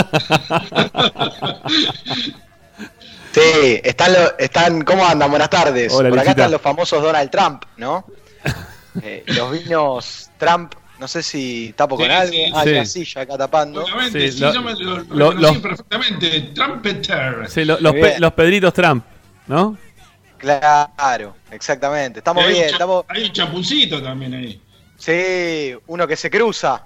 Sí, 3.32 3.80
están, 3.84 4.12
lo- 4.14 4.38
están, 4.38 4.82
¿cómo 4.82 5.06
andan? 5.06 5.30
Buenas 5.30 5.50
tardes. 5.50 5.92
Hola, 5.92 6.08
Por 6.08 6.18
acá 6.18 6.30
Lichita. 6.30 6.42
están 6.42 6.50
los 6.52 6.60
famosos 6.60 7.02
Donald 7.02 7.30
Trump, 7.30 7.62
¿no? 7.76 8.04
Eh, 9.02 9.22
los 9.28 9.52
vinos 9.52 10.30
Trump, 10.38 10.72
no 10.98 11.06
sé 11.06 11.22
si 11.22 11.72
tapo 11.76 11.96
Sí, 11.96 12.02
con 12.02 12.10
algo. 12.10 12.32
sí. 12.32 12.44
Ah, 12.52 12.64
Sí. 12.64 12.70
la 12.72 12.84
silla 12.84 13.20
acá 13.22 13.38
tapando. 13.38 13.84
Sí, 14.10 14.32
sí, 14.32 14.40
lo- 14.40 14.52
yo 14.54 14.62
me 14.62 14.72
lo, 14.74 14.78
lo 14.96 14.96
lo- 14.96 15.30
reconocí 15.30 15.42
los- 15.42 15.58
perfectamente. 15.58 16.40
Trumpeter. 16.54 17.36
sí, 17.48 17.64
lo- 17.64 17.78
los, 17.80 17.92
pe- 17.92 18.18
los 18.18 18.32
Pedritos 18.32 18.74
Trump, 18.74 19.04
¿no? 19.46 19.76
Claro, 20.38 21.34
exactamente. 21.50 22.20
Estamos 22.20 22.44
hay, 22.44 22.52
bien, 22.52 22.64
un 22.68 22.72
estamos. 22.72 23.04
hay 23.08 23.24
un 23.24 23.32
champuncito 23.32 24.02
también 24.02 24.34
ahí. 24.34 24.60
Sí, 24.96 25.74
uno 25.86 26.06
que 26.06 26.16
se 26.16 26.30
cruza. 26.30 26.84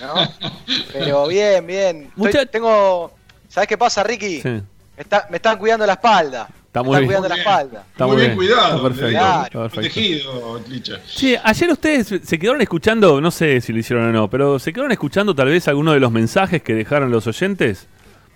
¿no? 0.00 0.50
Pero 0.92 1.26
bien, 1.28 1.66
bien. 1.66 2.10
Estoy- 2.16 2.46
tengo. 2.46 3.12
¿Sabes 3.48 3.68
qué 3.68 3.76
pasa, 3.78 4.02
Ricky? 4.02 4.40
Sí. 4.40 4.48
Me, 4.48 4.62
está- 4.96 5.26
me 5.30 5.36
están 5.36 5.58
cuidando 5.58 5.86
la 5.86 5.94
espalda. 5.94 6.48
Está 6.66 6.82
me 6.82 6.88
muy 6.88 6.96
están 6.96 7.08
bien. 7.08 7.20
cuidando 7.20 7.28
Muy 7.28 7.28
la 7.28 7.34
bien. 7.34 7.46
espalda. 7.48 7.86
Está 7.92 8.06
muy 8.06 8.16
muy 8.16 8.24
bien, 8.26 8.36
bien, 8.38 8.48
cuidado. 8.48 8.76
está 8.76 8.82
perfecto, 8.82 9.06
está 9.08 9.42
perfecto. 9.50 9.70
Protegido, 9.74 10.60
Licha. 10.68 11.00
Sí, 11.06 11.36
ayer 11.42 11.70
ustedes 11.70 12.20
se 12.24 12.38
quedaron 12.38 12.60
escuchando, 12.62 13.20
no 13.20 13.30
sé 13.30 13.60
si 13.60 13.72
lo 13.72 13.78
hicieron 13.78 14.06
o 14.08 14.12
no, 14.12 14.28
pero 14.30 14.58
se 14.58 14.72
quedaron 14.72 14.90
escuchando 14.90 15.34
tal 15.36 15.48
vez 15.48 15.68
alguno 15.68 15.92
de 15.92 16.00
los 16.00 16.10
mensajes 16.10 16.62
que 16.62 16.74
dejaron 16.74 17.10
los 17.12 17.26
oyentes. 17.28 17.86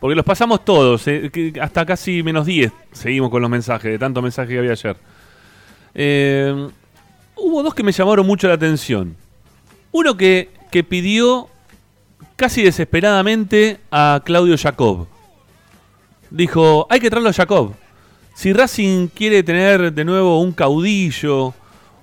Porque 0.01 0.15
los 0.15 0.25
pasamos 0.25 0.65
todos, 0.65 1.07
eh, 1.09 1.53
hasta 1.61 1.85
casi 1.85 2.23
menos 2.23 2.47
10 2.47 2.73
seguimos 2.93 3.31
con 3.31 3.43
los 3.43 3.51
mensajes, 3.51 3.91
de 3.91 3.99
tanto 3.99 4.23
mensaje 4.23 4.53
que 4.53 4.59
había 4.59 4.73
ayer. 4.73 4.97
Eh, 5.95 6.69
hubo 7.37 7.63
dos 7.63 7.75
que 7.75 7.83
me 7.83 7.93
llamaron 7.93 8.27
mucho 8.27 8.47
la 8.47 8.55
atención. 8.55 9.17
Uno 9.91 10.17
que, 10.17 10.51
que 10.71 10.85
pidió 10.85 11.49
casi 12.37 12.63
desesperadamente 12.63 13.81
a 13.91 14.23
Claudio 14.25 14.57
Jacob. 14.57 15.09
Dijo, 16.31 16.87
hay 16.89 17.01
que 17.01 17.11
traerlo 17.11 17.31
a 17.31 17.33
Jacob. 17.33 17.75
Si 18.35 18.53
Racing 18.53 19.09
quiere 19.09 19.43
tener 19.43 19.93
de 19.93 20.05
nuevo 20.05 20.41
un 20.41 20.53
caudillo, 20.53 21.55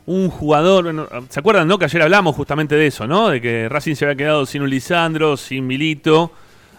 un 0.05 0.29
jugador. 0.29 1.09
¿Se 1.29 1.39
acuerdan, 1.39 1.67
no? 1.67 1.77
Que 1.77 1.85
ayer 1.85 2.01
hablamos 2.01 2.35
justamente 2.35 2.75
de 2.75 2.87
eso, 2.87 3.07
¿no? 3.07 3.29
De 3.29 3.39
que 3.39 3.69
Racing 3.69 3.95
se 3.95 4.05
había 4.05 4.17
quedado 4.17 4.45
sin 4.45 4.61
un 4.61 4.69
Lisandro, 4.69 5.37
sin 5.37 5.65
Milito, 5.65 6.31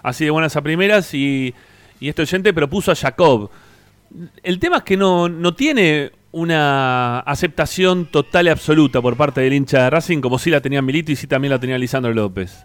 así 0.06 0.24
de 0.24 0.30
buenas 0.30 0.54
a 0.56 0.62
primeras, 0.62 1.12
y, 1.14 1.52
y 1.98 2.08
este 2.08 2.22
oyente 2.22 2.54
propuso 2.54 2.92
a 2.92 2.94
Jacob. 2.94 3.50
El 4.42 4.60
tema 4.60 4.78
es 4.78 4.82
que 4.84 4.96
no, 4.96 5.28
no 5.28 5.54
tiene 5.54 6.12
una 6.30 7.20
aceptación 7.20 8.06
total 8.06 8.46
y 8.46 8.50
absoluta 8.50 9.02
por 9.02 9.16
parte 9.16 9.40
del 9.40 9.52
hincha 9.52 9.82
de 9.82 9.90
Racing, 9.90 10.20
como 10.20 10.38
sí 10.38 10.48
la 10.50 10.60
tenía 10.60 10.80
Milito 10.80 11.10
y 11.10 11.16
sí 11.16 11.26
también 11.26 11.50
la 11.50 11.58
tenía 11.58 11.76
Lisandro 11.76 12.14
López. 12.14 12.62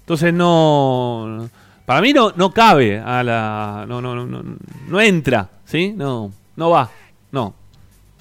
Entonces 0.00 0.34
no. 0.34 1.48
Para 1.86 2.02
mí 2.02 2.12
no, 2.12 2.32
no 2.36 2.52
cabe 2.52 2.98
a 2.98 3.22
la. 3.22 3.86
No, 3.88 4.02
no, 4.02 4.14
no, 4.14 4.26
no, 4.26 4.42
no 4.88 5.00
entra, 5.00 5.48
¿sí? 5.64 5.94
No, 5.96 6.30
no 6.56 6.70
va. 6.70 6.90
No. 7.32 7.54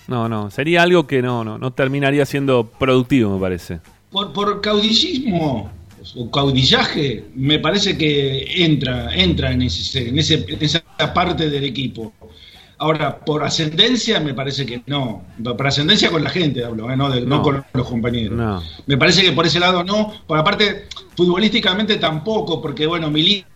No, 0.07 0.29
no. 0.29 0.49
Sería 0.51 0.83
algo 0.83 1.05
que 1.05 1.21
no, 1.21 1.43
no, 1.43 1.57
no 1.57 1.71
terminaría 1.71 2.25
siendo 2.25 2.65
productivo, 2.65 3.35
me 3.35 3.41
parece. 3.41 3.81
Por, 4.09 4.31
por 4.31 4.61
caudillismo 4.61 5.69
o 6.15 6.29
caudillaje, 6.31 7.25
me 7.35 7.59
parece 7.59 7.97
que 7.97 8.63
entra, 8.63 9.13
entra 9.15 9.51
en, 9.51 9.63
ese, 9.63 10.07
en, 10.09 10.17
ese, 10.19 10.45
en 10.47 10.61
esa 10.63 10.81
parte 11.13 11.49
del 11.49 11.63
equipo. 11.63 12.13
Ahora, 12.79 13.17
por 13.17 13.43
ascendencia, 13.43 14.19
me 14.19 14.35
parece 14.35 14.63
que 14.65 14.83
no. 14.85 15.25
Por 15.43 15.65
ascendencia 15.65 16.11
con 16.11 16.23
la 16.23 16.29
gente 16.29 16.63
hablo, 16.63 16.91
¿eh? 16.91 16.95
no, 16.95 17.09
de- 17.09 17.21
no 17.21 17.37
No. 17.37 17.41
con 17.41 17.65
los 17.73 17.87
compañeros. 17.87 18.37
No. 18.37 18.61
Me 18.85 18.97
parece 18.97 19.23
que 19.23 19.31
por 19.31 19.47
ese 19.47 19.59
lado 19.59 19.83
no. 19.83 20.13
Por 20.27 20.37
aparte, 20.37 20.85
futbolísticamente 21.15 21.97
tampoco, 21.97 22.61
porque 22.61 22.85
bueno, 22.85 23.09
Milito 23.09 23.47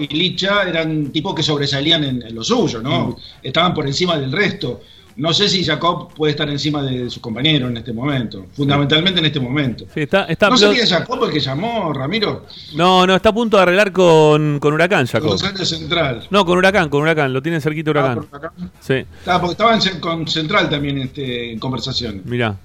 y 0.00 0.08
Licha 0.08 0.62
eran 0.68 1.12
tipos 1.12 1.34
que 1.34 1.42
sobresalían 1.44 2.02
en, 2.02 2.22
en 2.22 2.34
lo 2.34 2.42
suyo, 2.42 2.80
¿no? 2.82 3.08
Mm. 3.08 3.16
Estaban 3.44 3.72
por 3.72 3.86
encima 3.86 4.18
del 4.18 4.32
resto. 4.32 4.80
No 5.16 5.32
sé 5.32 5.48
si 5.48 5.64
Jacob 5.64 6.12
puede 6.12 6.32
estar 6.32 6.48
encima 6.50 6.82
de 6.82 7.08
sus 7.08 7.20
compañeros 7.22 7.70
en 7.70 7.78
este 7.78 7.92
momento, 7.92 8.46
fundamentalmente 8.54 9.18
en 9.20 9.24
este 9.26 9.40
momento. 9.40 9.86
Sí, 9.94 10.00
está, 10.02 10.24
está 10.24 10.50
¿No 10.50 10.58
sería 10.58 10.86
Jacob 10.86 11.24
el 11.24 11.30
que 11.32 11.40
llamó, 11.40 11.90
Ramiro? 11.94 12.44
no, 12.74 13.06
no, 13.06 13.16
está 13.16 13.30
a 13.30 13.32
punto 13.32 13.56
de 13.56 13.62
arreglar 13.62 13.92
con, 13.92 14.58
con 14.60 14.74
Huracán, 14.74 15.06
Jacob. 15.06 15.30
Rosario 15.30 15.64
Central. 15.64 16.26
No, 16.30 16.44
con 16.44 16.58
Huracán, 16.58 16.90
con 16.90 17.00
Huracán. 17.00 17.32
Lo 17.32 17.40
tiene 17.40 17.62
cerquita 17.62 17.90
Ah, 17.90 17.92
Huracán. 17.92 18.24
por 18.26 18.38
acá. 18.44 18.52
Sí. 18.80 19.04
Ah, 19.24 19.38
porque 19.40 19.52
estaban 19.52 19.80
en- 19.88 20.00
con 20.00 20.28
Central 20.28 20.68
también 20.68 20.98
este, 20.98 21.52
en 21.52 21.58
conversación. 21.58 22.20
Mirá. 22.26 22.56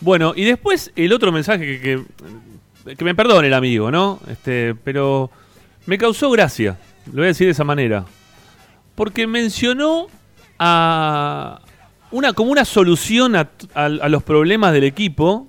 Bueno, 0.00 0.32
y 0.34 0.44
después 0.44 0.90
el 0.96 1.12
otro 1.12 1.32
mensaje 1.32 1.66
que, 1.80 2.02
que, 2.86 2.96
que 2.96 3.04
me 3.04 3.14
perdone 3.14 3.48
el 3.48 3.54
amigo, 3.54 3.90
¿no? 3.90 4.20
Este, 4.30 4.74
pero 4.74 5.30
me 5.84 5.98
causó 5.98 6.30
gracia, 6.30 6.78
lo 7.08 7.12
voy 7.16 7.24
a 7.24 7.26
decir 7.26 7.46
de 7.46 7.52
esa 7.52 7.64
manera. 7.64 8.06
Porque 8.94 9.26
mencionó 9.26 10.06
a 10.58 11.60
una 12.10 12.32
como 12.32 12.50
una 12.52 12.64
solución 12.64 13.36
a, 13.36 13.48
a- 13.74 13.84
a 13.84 14.08
los 14.08 14.22
problemas 14.22 14.72
del 14.72 14.84
equipo, 14.84 15.46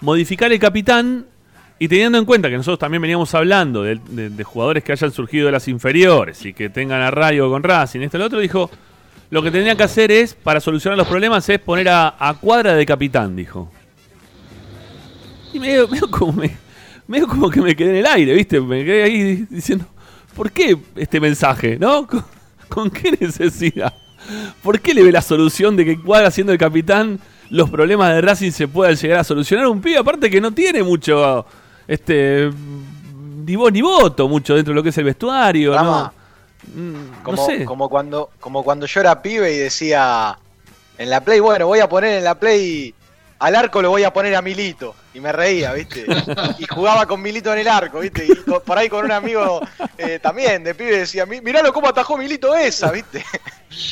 modificar 0.00 0.52
el 0.52 0.58
capitán 0.58 1.26
y 1.78 1.88
teniendo 1.88 2.18
en 2.18 2.24
cuenta 2.24 2.48
que 2.50 2.56
nosotros 2.56 2.78
también 2.78 3.02
veníamos 3.02 3.34
hablando 3.34 3.82
de, 3.82 3.98
jugadores 4.44 4.84
que 4.84 4.92
hayan 4.92 5.10
surgido 5.12 5.46
de 5.46 5.52
las 5.52 5.66
inferiores 5.68 6.44
y 6.44 6.52
que 6.52 6.68
tengan 6.70 7.00
arraigo 7.02 7.50
con 7.50 7.62
Racing, 7.62 8.00
esto 8.00 8.16
y 8.16 8.20
lo 8.20 8.26
otro, 8.26 8.38
dijo, 8.40 8.70
lo 9.30 9.42
que 9.42 9.50
tendrían 9.50 9.76
que 9.76 9.82
hacer 9.82 10.10
es, 10.12 10.34
para 10.34 10.60
solucionar 10.60 10.96
los 10.96 11.08
problemas, 11.08 11.48
es 11.48 11.58
poner 11.58 11.88
a, 11.88 12.14
a 12.18 12.34
cuadra 12.34 12.74
de 12.74 12.86
capitán, 12.86 13.34
dijo. 13.34 13.70
Y 15.52 15.58
medio, 17.06 17.26
como 17.28 17.50
que 17.50 17.60
me 17.60 17.74
quedé 17.74 17.90
en 17.90 17.96
el 17.96 18.06
aire, 18.06 18.34
¿viste? 18.34 18.60
Me 18.60 18.84
quedé 18.84 19.02
ahí 19.02 19.22
di- 19.22 19.46
diciendo, 19.50 19.84
¿por 20.34 20.50
qué 20.52 20.76
este 20.96 21.20
mensaje, 21.20 21.76
no? 21.78 22.06
¿Con, 22.08 22.24
con 22.68 22.90
qué 22.90 23.12
necesidad? 23.20 23.92
¿Por 24.62 24.80
qué 24.80 24.94
le 24.94 25.02
ve 25.02 25.12
la 25.12 25.22
solución 25.22 25.76
de 25.76 25.84
que 25.84 26.00
cuadra 26.00 26.30
siendo 26.30 26.52
el 26.52 26.58
capitán 26.58 27.18
los 27.50 27.68
problemas 27.70 28.14
de 28.14 28.20
Racing 28.20 28.50
se 28.50 28.68
puedan 28.68 28.96
llegar 28.96 29.18
a 29.18 29.24
solucionar? 29.24 29.66
Un 29.66 29.80
pibe 29.80 29.98
aparte 29.98 30.30
que 30.30 30.40
no 30.40 30.52
tiene 30.52 30.82
mucho, 30.82 31.44
este, 31.86 32.50
ni 33.46 33.56
voz 33.56 33.72
ni 33.72 33.82
voto 33.82 34.28
mucho 34.28 34.54
dentro 34.54 34.72
de 34.72 34.76
lo 34.76 34.82
que 34.82 34.88
es 34.88 34.98
el 34.98 35.04
vestuario, 35.04 35.74
¿no? 35.74 36.12
Mm, 36.74 37.22
Como, 37.22 37.36
no 37.36 37.46
sé. 37.46 37.64
como 37.66 37.88
cuando 37.90 38.30
como 38.40 38.62
cuando 38.64 38.86
yo 38.86 39.00
era 39.00 39.20
pibe 39.20 39.52
y 39.54 39.58
decía 39.58 40.38
en 40.96 41.10
la 41.10 41.20
play, 41.22 41.40
bueno, 41.40 41.66
voy 41.66 41.80
a 41.80 41.88
poner 41.88 42.18
en 42.18 42.24
la 42.24 42.38
play 42.38 42.94
al 43.38 43.56
arco 43.56 43.82
lo 43.82 43.90
voy 43.90 44.04
a 44.04 44.12
poner 44.12 44.34
a 44.36 44.42
Milito. 44.42 44.94
Y 45.14 45.20
me 45.20 45.32
reía, 45.32 45.72
¿viste? 45.72 46.06
Y 46.58 46.66
jugaba 46.66 47.06
con 47.06 47.20
Milito 47.22 47.52
en 47.52 47.60
el 47.60 47.68
arco, 47.68 48.00
¿viste? 48.00 48.26
Y 48.26 48.34
por 48.60 48.76
ahí 48.78 48.88
con 48.88 49.04
un 49.04 49.12
amigo 49.12 49.60
eh, 49.98 50.18
también 50.22 50.64
de 50.64 50.74
pibe 50.74 50.98
decía, 50.98 51.24
"Mi- 51.26 51.40
miralo 51.40 51.72
cómo 51.72 51.88
atajó 51.88 52.16
Milito 52.16 52.54
esa, 52.54 52.90
¿viste? 52.90 53.24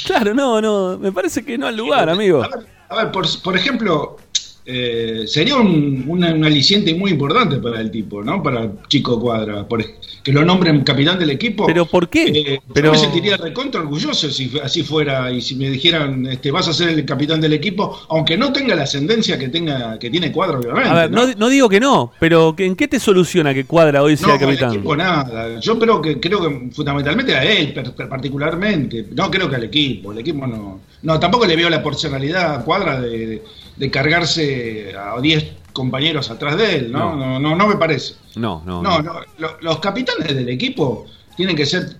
Claro, 0.06 0.32
no, 0.34 0.60
no, 0.60 0.98
me 0.98 1.12
parece 1.12 1.44
que 1.44 1.56
no 1.58 1.66
al 1.66 1.76
lugar, 1.76 2.08
amigo. 2.08 2.42
A 2.44 2.48
ver, 2.48 2.66
a 2.88 2.96
ver, 2.96 3.10
por, 3.12 3.26
por 3.42 3.56
ejemplo, 3.56 4.16
eh, 4.64 5.24
sería 5.26 5.56
un, 5.56 6.04
un 6.06 6.24
aliciente 6.44 6.94
muy 6.94 7.10
importante 7.10 7.56
para 7.58 7.80
el 7.80 7.90
tipo, 7.90 8.22
¿no? 8.22 8.42
Para 8.42 8.70
chico 8.88 9.20
Cuadra, 9.20 9.66
por, 9.66 9.84
que 10.22 10.32
lo 10.32 10.44
nombren 10.44 10.82
capitán 10.84 11.18
del 11.18 11.30
equipo. 11.30 11.66
¿Pero 11.66 11.84
por 11.86 12.08
qué? 12.08 12.26
Eh, 12.28 12.60
Pero- 12.72 12.86
Yo 12.88 12.92
me 12.92 12.98
sentiría 12.98 13.36
recontra 13.36 13.80
orgulloso 13.80 14.30
si 14.30 14.52
así 14.62 14.82
fuera 14.82 15.30
y 15.32 15.40
si 15.40 15.56
me 15.56 15.68
dijeran, 15.68 16.26
este, 16.26 16.50
vas 16.50 16.68
a 16.68 16.72
ser 16.72 16.90
el 16.90 17.04
capitán 17.04 17.40
del 17.40 17.52
equipo, 17.54 17.98
aunque 18.08 18.36
no 18.36 18.52
tenga 18.52 18.74
la 18.76 18.84
ascendencia 18.84 19.38
que 19.38 19.48
tenga 19.48 19.98
que 19.98 20.10
tiene 20.10 20.30
Cuadra, 20.30 20.58
obviamente. 20.58 20.88
A 20.88 20.94
ver, 20.94 21.10
no, 21.10 21.26
no 21.36 21.48
digo 21.48 21.68
que 21.68 21.80
no, 21.80 22.12
pero 22.20 22.54
¿en 22.58 22.76
qué 22.76 22.86
te 22.86 23.00
soluciona 23.00 23.52
que 23.52 23.64
Cuadra 23.64 24.02
hoy 24.02 24.16
sea 24.16 24.28
No, 24.34 24.38
capitán? 24.38 24.72
equipo 24.74 24.94
nada. 24.96 25.58
Yo 25.60 25.78
creo 25.78 26.00
que 26.00 26.20
creo 26.20 26.40
que 26.40 26.70
fundamentalmente 26.72 27.34
a 27.34 27.42
él 27.44 27.74
particularmente. 28.08 29.06
No 29.14 29.30
creo 29.30 29.48
que 29.50 29.56
al 29.56 29.64
equipo. 29.64 30.12
El 30.12 30.18
equipo 30.18 30.46
no. 30.46 30.80
No, 31.02 31.18
tampoco 31.18 31.46
le 31.46 31.56
veo 31.56 31.68
la 31.68 31.82
personalidad 31.82 32.54
a 32.54 32.64
Cuadra 32.64 33.00
de, 33.00 33.26
de 33.26 33.42
cargarse 33.90 34.94
a 34.96 35.20
10 35.20 35.52
compañeros 35.72 36.30
atrás 36.30 36.56
de 36.56 36.76
él, 36.76 36.92
¿no? 36.92 37.16
No. 37.16 37.38
No, 37.38 37.40
no, 37.40 37.56
no 37.56 37.66
me 37.66 37.76
parece. 37.76 38.14
No, 38.36 38.62
no, 38.66 38.82
No, 38.82 39.00
no. 39.00 39.14
no, 39.14 39.20
lo- 39.38 39.56
los 39.60 39.78
capitanes 39.80 40.34
del 40.34 40.48
equipo 40.48 41.06
tienen 41.36 41.56
que 41.56 41.66
ser 41.66 41.96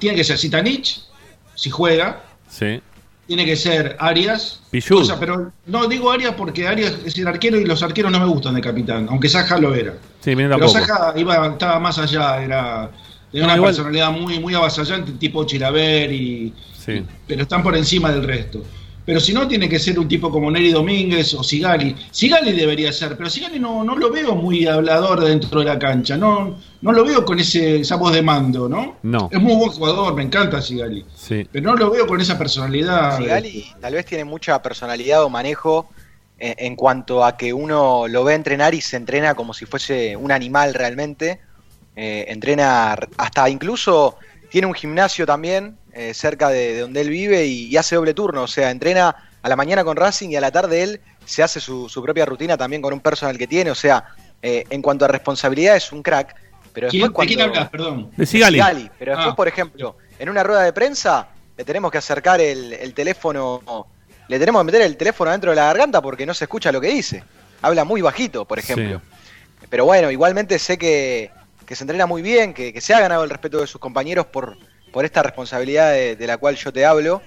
tienen 0.00 0.16
que 0.16 0.24
ser 0.24 0.36
Zitanich 0.36 1.00
si 1.54 1.70
juega, 1.70 2.22
Sí. 2.48 2.80
tiene 3.26 3.44
que 3.44 3.56
ser 3.56 3.96
Arias. 4.00 4.60
Pichu. 4.70 4.98
O 4.98 5.04
sea, 5.04 5.18
pero 5.18 5.52
no 5.66 5.86
digo 5.86 6.10
Arias 6.10 6.34
porque 6.36 6.66
Arias 6.66 6.94
es 7.04 7.16
el 7.18 7.26
arquero 7.28 7.58
y 7.60 7.64
los 7.64 7.82
arqueros 7.82 8.10
no 8.12 8.18
me 8.20 8.26
gustan 8.26 8.54
de 8.54 8.60
capitán, 8.60 9.06
aunque 9.08 9.28
Saja 9.28 9.58
lo 9.58 9.74
era. 9.74 9.94
Sí, 10.20 10.34
miren 10.36 10.50
Pero. 10.52 10.68
Saja 10.68 11.12
iba, 11.16 11.46
estaba 11.46 11.78
más 11.80 11.98
allá, 11.98 12.42
era 12.42 12.90
tenía 13.30 13.46
No, 13.46 13.52
una 13.52 13.56
igual- 13.56 13.68
personalidad 13.70 14.10
muy, 14.12 14.38
muy 14.40 14.54
avasallante, 14.54 15.12
tipo 15.12 15.44
Chilaver, 15.44 16.12
y, 16.12 16.52
Sí. 16.84 17.04
pero 17.26 17.42
están 17.42 17.62
por 17.62 17.76
encima 17.76 18.10
del 18.12 18.24
resto. 18.24 18.62
Pero 19.06 19.20
si 19.20 19.32
no, 19.32 19.46
tiene 19.46 19.68
que 19.68 19.78
ser 19.78 19.98
un 20.00 20.08
tipo 20.08 20.30
como 20.32 20.50
Neri 20.50 20.72
Domínguez 20.72 21.32
o 21.34 21.44
Sigali. 21.44 21.94
Sigali 22.10 22.52
debería 22.52 22.92
ser, 22.92 23.16
pero 23.16 23.30
Sigali 23.30 23.60
no, 23.60 23.84
no 23.84 23.96
lo 23.96 24.10
veo 24.10 24.34
muy 24.34 24.66
hablador 24.66 25.24
dentro 25.24 25.60
de 25.60 25.66
la 25.66 25.78
cancha. 25.78 26.16
No, 26.16 26.58
no 26.82 26.92
lo 26.92 27.04
veo 27.04 27.24
con 27.24 27.38
ese, 27.38 27.80
esa 27.80 27.94
voz 27.94 28.12
de 28.12 28.22
mando, 28.22 28.68
¿no? 28.68 28.96
No. 29.04 29.28
Es 29.30 29.40
muy 29.40 29.54
buen 29.54 29.70
jugador, 29.70 30.12
me 30.14 30.24
encanta 30.24 30.60
Sigali. 30.60 31.06
Sí. 31.14 31.46
Pero 31.50 31.70
no 31.70 31.76
lo 31.76 31.90
veo 31.90 32.06
con 32.08 32.20
esa 32.20 32.36
personalidad. 32.36 33.16
Sigali 33.16 33.72
tal 33.80 33.94
vez 33.94 34.04
tiene 34.06 34.24
mucha 34.24 34.60
personalidad 34.60 35.22
o 35.22 35.30
manejo 35.30 35.88
en, 36.36 36.56
en 36.58 36.74
cuanto 36.74 37.24
a 37.24 37.36
que 37.36 37.52
uno 37.52 38.08
lo 38.08 38.24
ve 38.24 38.34
entrenar 38.34 38.74
y 38.74 38.80
se 38.80 38.96
entrena 38.96 39.36
como 39.36 39.54
si 39.54 39.66
fuese 39.66 40.16
un 40.16 40.32
animal 40.32 40.74
realmente. 40.74 41.40
Eh, 41.98 42.26
entrena 42.28 42.94
hasta 43.16 43.48
incluso 43.48 44.16
tiene 44.56 44.68
un 44.68 44.72
gimnasio 44.74 45.26
también 45.26 45.76
eh, 45.92 46.14
cerca 46.14 46.48
de, 46.48 46.72
de 46.72 46.80
donde 46.80 47.02
él 47.02 47.10
vive 47.10 47.44
y, 47.44 47.66
y 47.66 47.76
hace 47.76 47.94
doble 47.94 48.14
turno. 48.14 48.44
O 48.44 48.46
sea, 48.46 48.70
entrena 48.70 49.14
a 49.42 49.48
la 49.50 49.54
mañana 49.54 49.84
con 49.84 49.98
Racing 49.98 50.30
y 50.30 50.36
a 50.36 50.40
la 50.40 50.50
tarde 50.50 50.82
él 50.82 51.00
se 51.26 51.42
hace 51.42 51.60
su, 51.60 51.90
su 51.90 52.02
propia 52.02 52.24
rutina 52.24 52.56
también 52.56 52.80
con 52.80 52.94
un 52.94 53.00
personal 53.00 53.36
que 53.36 53.46
tiene. 53.46 53.70
O 53.70 53.74
sea, 53.74 54.02
eh, 54.40 54.64
en 54.70 54.80
cuanto 54.80 55.04
a 55.04 55.08
responsabilidad 55.08 55.76
es 55.76 55.92
un 55.92 56.02
crack. 56.02 56.34
Pero 56.72 56.88
¿Quién- 56.88 57.02
después 57.02 57.28
¿De 57.28 57.34
quién 57.34 57.40
cuando- 57.40 57.54
hablas? 57.58 57.70
Perdón. 57.70 58.10
De 58.16 58.24
Sigali. 58.24 58.54
Sigali, 58.54 58.90
pero 58.98 59.12
después, 59.12 59.32
Ah. 59.32 59.36
por 59.36 59.46
ejemplo, 59.46 59.96
en 60.18 60.28
una 60.30 60.42
rueda 60.42 60.62
de 60.62 60.72
prensa 60.72 61.28
le 61.54 61.62
tenemos 61.62 61.92
que 61.92 61.98
acercar 61.98 62.40
el, 62.40 62.72
el 62.72 62.94
teléfono, 62.94 63.86
le 64.28 64.38
tenemos 64.38 64.60
que 64.62 64.64
meter 64.64 64.80
el 64.80 64.96
teléfono 64.96 65.32
dentro 65.32 65.50
de 65.50 65.56
la 65.56 65.64
garganta 65.66 66.00
porque 66.00 66.24
no 66.24 66.32
se 66.32 66.44
escucha 66.44 66.72
lo 66.72 66.80
que 66.80 66.88
dice. 66.88 67.22
Habla 67.60 67.84
muy 67.84 68.00
bajito, 68.00 68.46
por 68.46 68.58
ejemplo. 68.58 69.02
Pero 69.68 69.84
bueno, 69.84 70.10
igualmente 70.10 70.58
sé 70.58 70.78
que, 70.78 71.30
que 71.66 71.74
se 71.76 71.84
entrena 71.84 72.06
muy 72.06 72.22
bien, 72.22 72.54
que, 72.54 72.72
que 72.72 72.80
se 72.80 72.94
ha 72.94 73.00
ganado 73.00 73.24
el 73.24 73.30
respeto 73.30 73.60
de 73.60 73.66
sus 73.66 73.80
compañeros 73.80 74.26
por, 74.26 74.56
por 74.92 75.04
esta 75.04 75.22
responsabilidad 75.22 75.92
de, 75.92 76.16
de 76.16 76.26
la 76.26 76.38
cual 76.38 76.56
yo 76.56 76.72
te 76.72 76.86
hablo. 76.86 77.20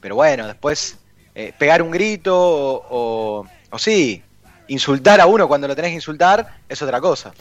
Pero 0.00 0.14
bueno, 0.14 0.46
después 0.46 0.98
eh, 1.34 1.52
pegar 1.58 1.82
un 1.82 1.90
grito 1.90 2.38
o, 2.38 2.86
o, 2.90 3.46
o 3.70 3.78
sí, 3.78 4.22
insultar 4.68 5.20
a 5.20 5.26
uno 5.26 5.48
cuando 5.48 5.66
lo 5.66 5.74
tenés 5.74 5.90
que 5.90 5.96
insultar 5.96 6.58
es 6.68 6.80
otra 6.82 7.00
cosa. 7.00 7.32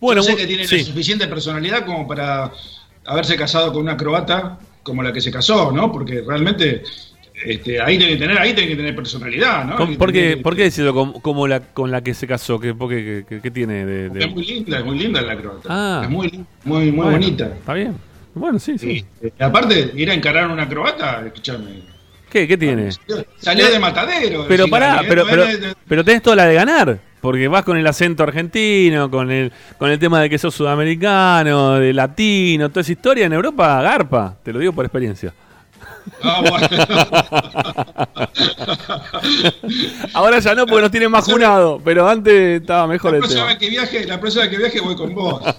Bueno, 0.00 0.22
Yo 0.22 0.28
sé 0.28 0.36
que 0.36 0.46
tiene 0.46 0.66
sí. 0.66 0.78
la 0.78 0.84
suficiente 0.84 1.26
personalidad 1.26 1.84
como 1.84 2.06
para 2.06 2.52
haberse 3.04 3.36
casado 3.36 3.72
con 3.72 3.82
una 3.82 3.96
croata 3.96 4.58
como 4.82 5.02
la 5.02 5.12
que 5.12 5.20
se 5.20 5.30
casó, 5.30 5.72
¿no? 5.72 5.92
Porque 5.92 6.22
realmente 6.26 6.82
este, 7.44 7.80
ahí 7.80 7.98
tiene 7.98 8.12
que 8.14 8.18
tener, 8.18 8.38
ahí 8.38 8.52
tiene 8.54 8.70
que 8.70 8.76
tener 8.76 8.94
personalidad, 8.96 9.64
¿no? 9.64 9.76
¿Con- 9.76 9.86
Hay 9.88 9.92
que 9.94 9.98
¿Por 9.98 10.12
qué, 10.12 10.36
por 10.42 10.56
qué 10.56 10.62
decirlo 10.64 10.94
como, 10.94 11.20
como 11.22 11.46
la, 11.48 11.60
con 11.60 11.90
la 11.90 12.02
que 12.02 12.14
se 12.14 12.26
casó? 12.26 12.58
¿Qué, 12.58 12.74
por 12.74 12.88
qué- 12.90 13.24
qué- 13.28 13.40
qué 13.40 13.50
tiene 13.50 13.84
de...? 13.86 14.08
de- 14.10 14.24
Es 14.24 14.30
muy 14.34 14.44
linda, 14.44 14.78
es 14.78 14.84
muy 14.84 14.98
linda 14.98 15.20
la 15.22 15.36
croata. 15.36 15.68
Ah. 15.68 16.00
Es 16.04 16.10
muy, 16.10 16.28
muy, 16.64 16.86
muy 16.86 16.90
Bueno, 16.90 17.10
bonita. 17.12 17.46
Está 17.46 17.74
bien. 17.74 17.94
Bueno, 18.34 18.58
sí, 18.58 18.78
sí. 18.78 19.00
Sí. 19.00 19.04
Eh, 19.22 19.32
Aparte, 19.40 19.92
ir 19.96 20.10
a 20.10 20.14
encarar 20.14 20.48
una 20.48 20.68
croata, 20.68 21.22
escúchame. 21.26 21.82
¿Qué, 22.30 22.46
qué 22.46 22.58
tiene? 22.58 22.90
Salió 23.38 23.70
de 23.70 23.78
matadero. 23.78 24.44
Pero 24.46 24.64
Sigali, 24.64 24.70
pará, 24.70 25.02
pero, 25.08 25.24
pero, 25.28 25.44
de- 25.46 25.74
pero 25.88 26.04
tenés 26.04 26.22
toda 26.22 26.36
la 26.36 26.44
de 26.46 26.54
ganar. 26.54 26.98
Porque 27.20 27.48
vas 27.48 27.64
con 27.64 27.76
el 27.76 27.84
acento 27.86 28.22
argentino, 28.22 29.10
con 29.10 29.30
el, 29.32 29.50
con 29.76 29.90
el 29.90 29.98
tema 29.98 30.20
de 30.20 30.30
que 30.30 30.38
sos 30.38 30.54
sudamericano, 30.54 31.74
de 31.76 31.92
latino, 31.92 32.68
toda 32.68 32.82
esa 32.82 32.92
historia 32.92 33.26
en 33.26 33.32
Europa, 33.32 33.82
garpa. 33.82 34.36
Te 34.42 34.52
lo 34.52 34.60
digo 34.60 34.72
por 34.72 34.84
experiencia. 34.84 35.32
Ah, 36.22 36.40
bueno. 36.40 36.68
Ahora 40.14 40.38
ya 40.40 40.54
no, 40.54 40.66
porque 40.66 40.82
nos 40.82 40.90
tienen 40.90 41.10
más 41.10 41.24
junado. 41.24 41.80
Pero 41.84 42.08
antes 42.08 42.60
estaba 42.60 42.86
mejor 42.86 43.12
la 43.12 43.16
el 43.18 43.22
próxima 43.22 43.46
tema. 43.46 43.58
que 43.58 43.68
viaje, 43.70 44.04
la 44.06 44.20
próxima 44.20 44.44
vez 44.44 44.50
que 44.52 44.58
viaje 44.58 44.80
voy 44.80 44.96
con 44.96 45.14
vos. 45.14 45.42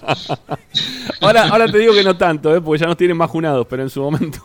Ahora, 1.22 1.48
ahora 1.48 1.70
te 1.70 1.76
digo 1.78 1.92
que 1.92 2.02
no 2.02 2.16
tanto, 2.16 2.54
¿eh? 2.56 2.62
porque 2.62 2.80
ya 2.80 2.86
nos 2.86 2.96
tienen 2.96 3.14
más 3.16 3.28
junados. 3.30 3.66
Pero 3.68 3.82
en 3.82 3.90
su 3.90 4.00
momento, 4.00 4.38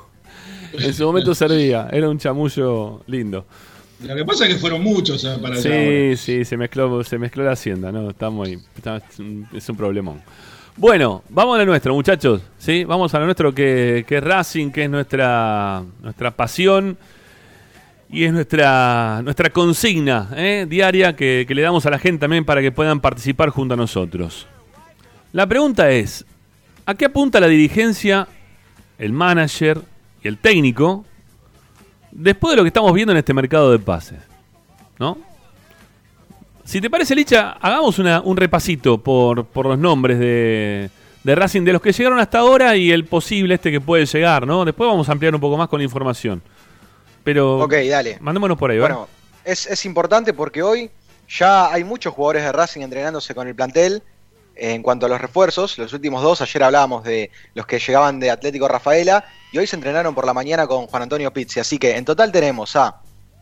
en 0.74 0.94
su 0.94 1.06
momento 1.06 1.34
servía. 1.34 1.88
Era 1.92 2.10
un 2.10 2.18
chamullo 2.18 3.02
lindo. 3.08 3.46
Lo 4.02 4.14
que 4.14 4.26
pasa 4.26 4.46
es 4.46 4.56
que 4.56 4.60
fueron 4.60 4.84
muchos 4.84 5.24
eh, 5.24 5.38
para 5.42 5.56
allá. 5.56 5.62
Sí, 5.62 6.18
sí, 6.18 6.44
se 6.46 6.58
mezcló, 6.58 7.02
se 7.04 7.18
mezcló 7.18 7.46
la 7.46 7.54
hacienda, 7.54 7.92
¿no? 7.94 8.10
Está- 8.10 8.28
es, 8.98 9.20
un, 9.20 9.48
es 9.54 9.70
un 9.70 9.78
problemón. 9.78 10.22
Bueno, 10.78 11.24
vamos 11.30 11.56
a 11.56 11.60
lo 11.60 11.66
nuestro, 11.68 11.94
muchachos. 11.94 12.42
¿sí? 12.58 12.84
Vamos 12.84 13.14
a 13.14 13.20
lo 13.20 13.26
nuestro 13.26 13.56
que, 13.56 14.04
que 14.06 14.20
Racing, 14.20 14.72
que 14.72 14.84
es 14.84 14.90
nuestra, 14.90 15.84
nuestra 16.02 16.32
pasión 16.32 16.98
y 18.10 18.26
es 18.26 18.34
nuestra, 18.34 19.22
nuestra 19.24 19.50
consigna 19.52 20.30
¿eh? 20.36 20.66
diaria 20.68 21.16
que, 21.16 21.46
que 21.48 21.56
le 21.56 21.62
damos 21.62 21.86
a 21.86 21.90
la 21.90 21.98
gente 21.98 22.20
también 22.20 22.44
para 22.44 22.62
que 22.62 22.74
puedan 22.74 23.00
participar 23.00 23.52
junto 23.52 23.76
a 23.76 23.78
nosotros. 23.78 24.48
La 25.32 25.48
pregunta 25.48 25.90
es, 25.92 26.26
¿a 26.86 26.94
qué 26.94 27.06
apunta 27.06 27.40
la 27.40 27.48
dirigencia, 27.48 28.28
el 28.98 29.14
manager 29.14 29.80
y 30.22 30.28
el 30.28 30.38
técnico 30.38 31.06
después 32.12 32.52
de 32.52 32.58
lo 32.58 32.64
que 32.64 32.68
estamos 32.68 32.94
viendo 32.94 33.14
en 33.14 33.18
este 33.18 33.34
mercado 33.34 33.72
de 33.72 33.80
pases? 33.80 34.20
¿No? 35.00 35.35
Si 36.66 36.82
te 36.82 36.90
parece, 36.90 37.16
Licha, 37.16 37.52
hagamos 37.62 38.00
una- 38.00 38.22
un 38.22 38.36
repasito 38.36 38.98
por, 38.98 39.46
por 39.46 39.68
los 39.68 39.78
nombres 39.78 40.18
de, 40.18 40.90
de 41.24 41.36
Racing, 41.36 41.62
de 41.64 41.74
los 41.74 41.82
que 41.82 41.92
llegaron 41.92 42.20
hasta 42.20 42.40
ahora 42.40 42.76
y 42.76 42.92
el 42.92 43.06
posible 43.06 43.54
este 43.56 43.72
que 43.72 43.80
puede 43.80 44.06
llegar, 44.06 44.48
¿no? 44.48 44.66
Después 44.66 44.88
vamos 44.90 45.08
a 45.08 45.12
ampliar 45.12 45.34
un 45.36 45.42
poco 45.42 45.58
más 45.58 45.68
con 45.70 45.80
la 45.80 45.84
información. 45.84 46.42
Pero 47.24 47.60
Ok, 47.60 47.74
dale. 47.90 48.18
mandémonos 48.20 48.58
por 48.58 48.72
ahí, 48.72 48.80
¿vale? 48.80 48.94
Bueno, 48.96 49.08
es, 49.44 49.68
es 49.68 49.86
importante 49.86 50.34
porque 50.34 50.64
hoy 50.64 50.90
ya 51.30 51.72
hay 51.72 51.84
muchos 51.84 52.14
jugadores 52.14 52.44
de 52.44 52.52
Racing 52.52 52.82
entrenándose 52.82 53.36
con 53.36 53.48
el 53.48 53.56
plantel 53.56 54.02
en 54.56 54.82
cuanto 54.82 55.06
a 55.06 55.10
los 55.10 55.22
refuerzos. 55.22 55.78
Los 55.78 55.94
últimos 55.94 56.24
dos, 56.24 56.42
ayer 56.42 56.64
hablábamos 56.64 57.04
de 57.04 57.30
los 57.54 57.68
que 57.68 57.78
llegaban 57.78 58.20
de 58.20 58.32
Atlético 58.32 58.68
Rafaela 58.68 59.24
y 59.52 59.60
hoy 59.60 59.68
se 59.68 59.76
entrenaron 59.76 60.16
por 60.16 60.26
la 60.26 60.34
mañana 60.34 60.66
con 60.66 60.88
Juan 60.88 61.04
Antonio 61.04 61.32
Pizzi. 61.32 61.60
Así 61.60 61.78
que 61.78 61.96
en 61.96 62.06
total 62.06 62.32
tenemos 62.32 62.76
a 62.76 63.02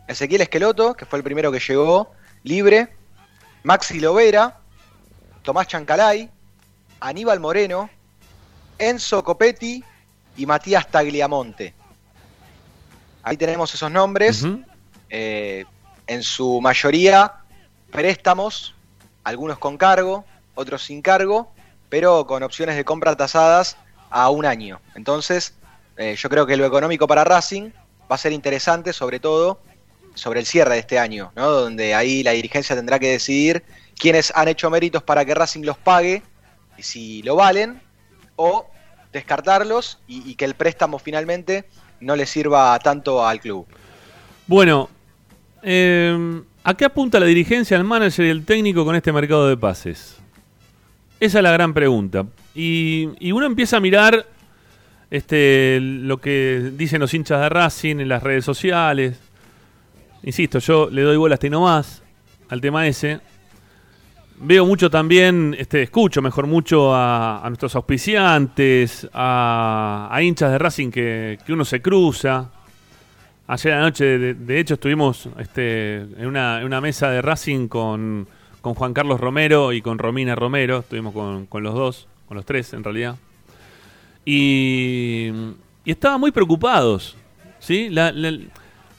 Ezequiel 0.09 0.41
Esqueloto, 0.41 0.93
que 0.93 1.05
fue 1.05 1.19
el 1.19 1.23
primero 1.23 1.51
que 1.51 1.59
llegó 1.59 2.11
libre, 2.43 2.89
Maxi 3.63 3.99
Lovera, 3.99 4.59
Tomás 5.41 5.67
Chancalay, 5.67 6.29
Aníbal 6.99 7.39
Moreno, 7.39 7.89
Enzo 8.77 9.23
Copetti 9.23 9.83
y 10.37 10.45
Matías 10.45 10.89
Tagliamonte. 10.89 11.73
Ahí 13.23 13.37
tenemos 13.37 13.73
esos 13.73 13.89
nombres 13.89 14.45
eh, 15.09 15.65
en 16.07 16.23
su 16.23 16.59
mayoría 16.59 17.33
préstamos, 17.91 18.73
algunos 19.23 19.59
con 19.59 19.77
cargo, 19.77 20.25
otros 20.55 20.83
sin 20.83 21.01
cargo, 21.01 21.51
pero 21.89 22.25
con 22.25 22.43
opciones 22.43 22.75
de 22.75 22.83
compra 22.83 23.15
tasadas 23.15 23.77
a 24.09 24.29
un 24.29 24.45
año. 24.45 24.81
Entonces, 24.95 25.53
eh, 25.97 26.15
yo 26.17 26.29
creo 26.29 26.45
que 26.45 26.57
lo 26.57 26.65
económico 26.65 27.07
para 27.07 27.23
Racing 27.23 27.69
va 28.11 28.15
a 28.15 28.17
ser 28.17 28.33
interesante, 28.33 28.91
sobre 28.91 29.19
todo 29.19 29.59
sobre 30.13 30.39
el 30.39 30.45
cierre 30.45 30.73
de 30.73 30.79
este 30.79 30.99
año, 30.99 31.31
¿no? 31.35 31.49
donde 31.49 31.93
ahí 31.95 32.23
la 32.23 32.31
dirigencia 32.31 32.75
tendrá 32.75 32.99
que 32.99 33.09
decidir 33.09 33.63
quiénes 33.97 34.31
han 34.35 34.47
hecho 34.47 34.69
méritos 34.69 35.03
para 35.03 35.25
que 35.25 35.33
Racing 35.33 35.63
los 35.63 35.77
pague 35.77 36.21
y 36.77 36.83
si 36.83 37.21
lo 37.23 37.35
valen, 37.35 37.81
o 38.35 38.67
descartarlos 39.11 39.99
y, 40.07 40.35
que 40.35 40.45
el 40.45 40.55
préstamo 40.55 40.97
finalmente 40.97 41.65
no 41.99 42.15
le 42.15 42.25
sirva 42.25 42.77
tanto 42.79 43.25
al 43.25 43.39
club. 43.39 43.67
Bueno, 44.47 44.89
eh, 45.61 46.41
¿A 46.65 46.75
qué 46.75 46.85
apunta 46.85 47.19
la 47.19 47.25
dirigencia, 47.25 47.75
el 47.75 47.83
manager 47.83 48.25
y 48.25 48.29
el 48.29 48.45
técnico 48.45 48.85
con 48.85 48.95
este 48.95 49.11
mercado 49.11 49.49
de 49.49 49.57
pases? 49.57 50.17
Esa 51.19 51.39
es 51.39 51.43
la 51.43 51.51
gran 51.51 51.73
pregunta. 51.73 52.25
Y, 52.55 53.09
y 53.19 53.33
uno 53.33 53.45
empieza 53.45 53.77
a 53.77 53.79
mirar 53.81 54.25
este, 55.11 55.79
lo 55.81 56.21
que 56.21 56.71
dicen 56.73 57.01
los 57.01 57.13
hinchas 57.13 57.41
de 57.41 57.49
Racing 57.49 57.97
en 57.97 58.07
las 58.07 58.23
redes 58.23 58.45
sociales. 58.45 59.19
Insisto, 60.23 60.59
yo 60.59 60.89
le 60.89 61.01
doy 61.01 61.17
bola 61.17 61.35
hasta 61.35 61.47
y 61.47 61.49
no 61.49 61.61
más 61.61 62.01
al 62.49 62.61
tema 62.61 62.87
ese. 62.87 63.19
Veo 64.39 64.65
mucho 64.65 64.89
también, 64.89 65.55
este, 65.57 65.83
escucho 65.83 66.21
mejor 66.21 66.47
mucho 66.47 66.93
a, 66.93 67.43
nuestros 67.47 67.75
auspiciantes, 67.75 69.07
a, 69.13 70.09
a 70.11 70.23
hinchas 70.23 70.51
de 70.51 70.57
Racing 70.57 70.91
que, 70.91 71.37
que 71.45 71.53
uno 71.53 71.63
se 71.65 71.81
cruza. 71.81 72.49
Ayer 73.47 73.73
anoche, 73.73 74.05
de, 74.17 74.33
de 74.33 74.59
hecho, 74.59 74.75
estuvimos 74.75 75.29
este, 75.37 75.97
en, 75.97 76.25
una, 76.27 76.81
mesa 76.81 77.09
de 77.09 77.21
Racing 77.21 77.67
con, 77.67 78.27
Juan 78.61 78.93
Carlos 78.93 79.19
Romero 79.19 79.73
y 79.73 79.81
con 79.81 79.97
Romina 79.97 80.35
Romero. 80.35 80.79
Estuvimos 80.79 81.13
con, 81.13 81.63
los 81.63 81.73
dos, 81.73 82.07
con 82.27 82.37
los 82.37 82.45
tres 82.45 82.73
en 82.73 82.83
realidad. 82.83 83.17
Y, 84.25 85.29
y 85.83 85.91
estaban 85.91 86.19
muy 86.19 86.31
preocupados. 86.31 87.17
¿sí? 87.59 87.89
La- 87.89 88.13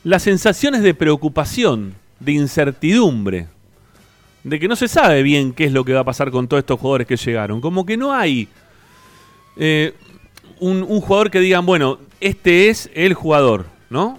las 0.05 0.23
sensaciones 0.23 0.83
de 0.83 0.95
preocupación, 0.95 1.95
de 2.21 2.33
incertidumbre, 2.33 3.49
de 4.45 4.61
que 4.61 4.69
no 4.69 4.77
se 4.77 4.89
sabe 4.89 5.23
bien 5.23 5.53
qué 5.53 5.65
es 5.65 5.73
lo 5.73 5.85
que 5.85 5.95
va 5.95 6.01
a 6.01 6.05
pasar 6.05 6.31
con 6.31 6.47
todos 6.47 6.61
estos 6.61 6.79
jugadores 6.79 7.07
que 7.07 7.17
llegaron. 7.17 7.61
Como 7.61 7.87
que 7.87 7.97
no 7.97 8.13
hay 8.13 8.49
eh, 9.57 9.95
un, 10.61 10.85
jugador 11.01 11.31
que 11.31 11.41
digan, 11.41 11.65
bueno, 11.65 11.99
este 12.21 12.69
es 12.69 12.91
el 12.95 13.15
jugador, 13.15 13.67
¿no? 13.89 14.19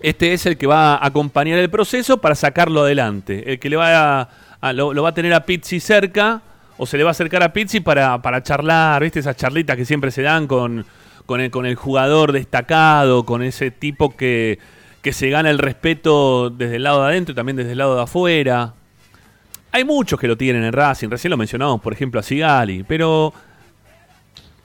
Este 0.00 0.32
es 0.32 0.46
el 0.46 0.58
que 0.58 0.66
va 0.66 0.94
a 0.94 1.06
acompañar 1.06 1.58
el 1.58 1.70
proceso 1.70 2.18
para 2.18 2.34
sacarlo 2.34 2.82
adelante. 2.82 3.50
El 3.52 3.58
que 3.58 3.70
le 3.70 3.76
va 3.76 4.20
a, 4.20 4.28
a- 4.60 4.72
lo, 4.72 4.92
lo 4.92 5.02
va 5.02 5.08
a 5.08 5.14
tener 5.14 5.32
a 5.32 5.44
Pizzi 5.44 5.80
cerca 5.80 6.42
o 6.76 6.86
se 6.86 6.96
le 6.96 7.02
va 7.04 7.10
a 7.10 7.12
acercar 7.12 7.42
a 7.42 7.52
Pizzi 7.52 7.80
para, 7.80 8.20
para 8.22 8.42
charlar, 8.42 9.02
¿viste? 9.02 9.20
Esas 9.20 9.36
charlitas 9.36 9.76
que 9.76 9.84
siempre 9.84 10.10
se 10.10 10.22
dan 10.22 10.46
con, 10.46 10.84
con, 11.28 11.42
el, 11.42 11.50
con 11.50 11.66
el 11.66 11.74
jugador 11.74 12.32
destacado, 12.32 13.26
con 13.26 13.42
ese 13.42 13.70
tipo 13.70 14.16
que, 14.16 14.58
que 15.02 15.12
se 15.12 15.28
gana 15.28 15.50
el 15.50 15.58
respeto 15.58 16.48
desde 16.48 16.76
el 16.76 16.84
lado 16.84 17.02
de 17.02 17.08
adentro 17.10 17.32
y 17.34 17.36
también 17.36 17.56
desde 17.56 17.72
el 17.72 17.78
lado 17.78 17.96
de 17.96 18.02
afuera. 18.04 18.72
Hay 19.70 19.84
muchos 19.84 20.18
que 20.18 20.26
lo 20.26 20.38
tienen 20.38 20.64
en 20.64 20.72
Racing, 20.72 21.10
recién 21.10 21.30
lo 21.30 21.36
mencionamos, 21.36 21.82
por 21.82 21.92
ejemplo, 21.92 22.18
a 22.18 22.22
Sigali, 22.22 22.82
pero 22.82 23.34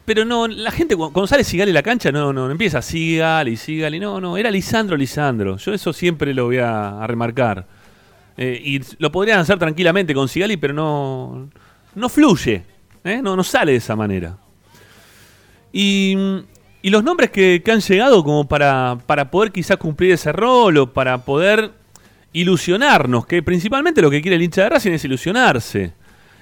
pero 0.06 0.24
no, 0.24 0.48
la 0.48 0.72
gente 0.72 0.96
cu- 0.96 1.12
cuando 1.12 1.28
sale 1.28 1.44
Sigali 1.44 1.72
a 1.72 1.74
la 1.74 1.84
cancha 1.84 2.14
no, 2.14 2.32
no, 2.32 2.50
empieza 2.50 2.82
Sigali, 2.82 3.58
Sigali, 3.58 4.00
no, 4.00 4.22
no, 4.22 4.38
era 4.38 4.50
Lisandro, 4.50 4.96
Lisandro. 4.96 5.58
Yo 5.58 5.74
eso 5.74 5.92
siempre 5.92 6.34
lo 6.34 6.46
voy 6.46 6.60
a, 6.60 7.06
remarcar. 7.06 7.68
Eh, 8.38 8.62
y 8.64 8.82
lo 9.00 9.12
podrían 9.12 9.40
hacer 9.40 9.60
tranquilamente 9.60 10.14
con 10.14 10.30
Sigali, 10.30 10.56
pero 10.56 10.74
no, 10.74 11.50
no 11.96 12.08
fluye, 12.08 12.64
¿eh? 13.04 13.20
no, 13.22 13.36
no 13.36 13.44
sale 13.44 13.74
de 13.74 13.80
esa 13.80 13.98
manera. 13.98 14.38
Y, 15.74 16.16
y 16.84 16.90
los 16.90 17.02
nombres 17.02 17.32
que, 17.32 17.62
que 17.64 17.72
han 17.72 17.80
llegado 17.80 18.24
como 18.26 18.46
para, 18.46 18.98
para 19.08 19.32
poder 19.32 19.54
quizás 19.54 19.78
cumplir 19.78 20.12
ese 20.12 20.34
rol 20.34 20.78
o 20.78 20.94
para 20.94 21.24
poder 21.24 21.72
ilusionarnos, 22.34 23.26
que 23.26 23.42
principalmente 23.42 24.02
lo 24.02 24.12
que 24.12 24.22
quiere 24.22 24.36
el 24.36 24.42
hincha 24.42 24.64
de 24.64 24.70
Racing 24.70 24.92
es 24.92 25.06
ilusionarse, 25.06 25.94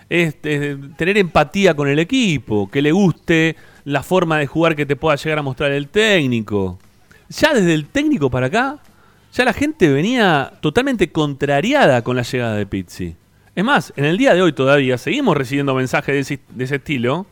es, 0.09 0.41
tener 0.41 1.19
empatía 1.19 1.75
con 1.75 1.87
el 1.87 1.99
equipo, 1.99 2.71
que 2.71 2.81
le 2.81 2.91
guste 2.91 3.55
la 3.85 4.01
forma 4.01 4.39
de 4.39 4.47
jugar 4.47 4.75
que 4.75 4.87
te 4.87 4.95
pueda 4.95 5.15
llegar 5.15 5.37
a 5.37 5.43
mostrar 5.43 5.71
el 5.71 5.89
técnico. 5.89 6.79
Ya 7.29 7.53
desde 7.53 7.75
el 7.75 7.85
técnico 7.85 8.31
para 8.31 8.47
acá, 8.47 8.79
ya 9.31 9.45
la 9.45 9.53
gente 9.53 9.89
venía 9.89 10.53
totalmente 10.59 11.11
contrariada 11.11 12.01
con 12.03 12.15
la 12.15 12.23
llegada 12.23 12.55
de 12.55 12.65
Pizzi. 12.65 13.15
Es 13.55 13.63
más, 13.63 13.93
en 13.95 14.05
el 14.05 14.17
día 14.17 14.33
de 14.33 14.41
hoy 14.41 14.53
todavía 14.53 14.97
seguimos 14.97 15.37
recibiendo 15.37 15.75
mensajes 15.75 16.27
de 16.27 16.63
ese 16.63 16.75
estilo. 16.75 17.27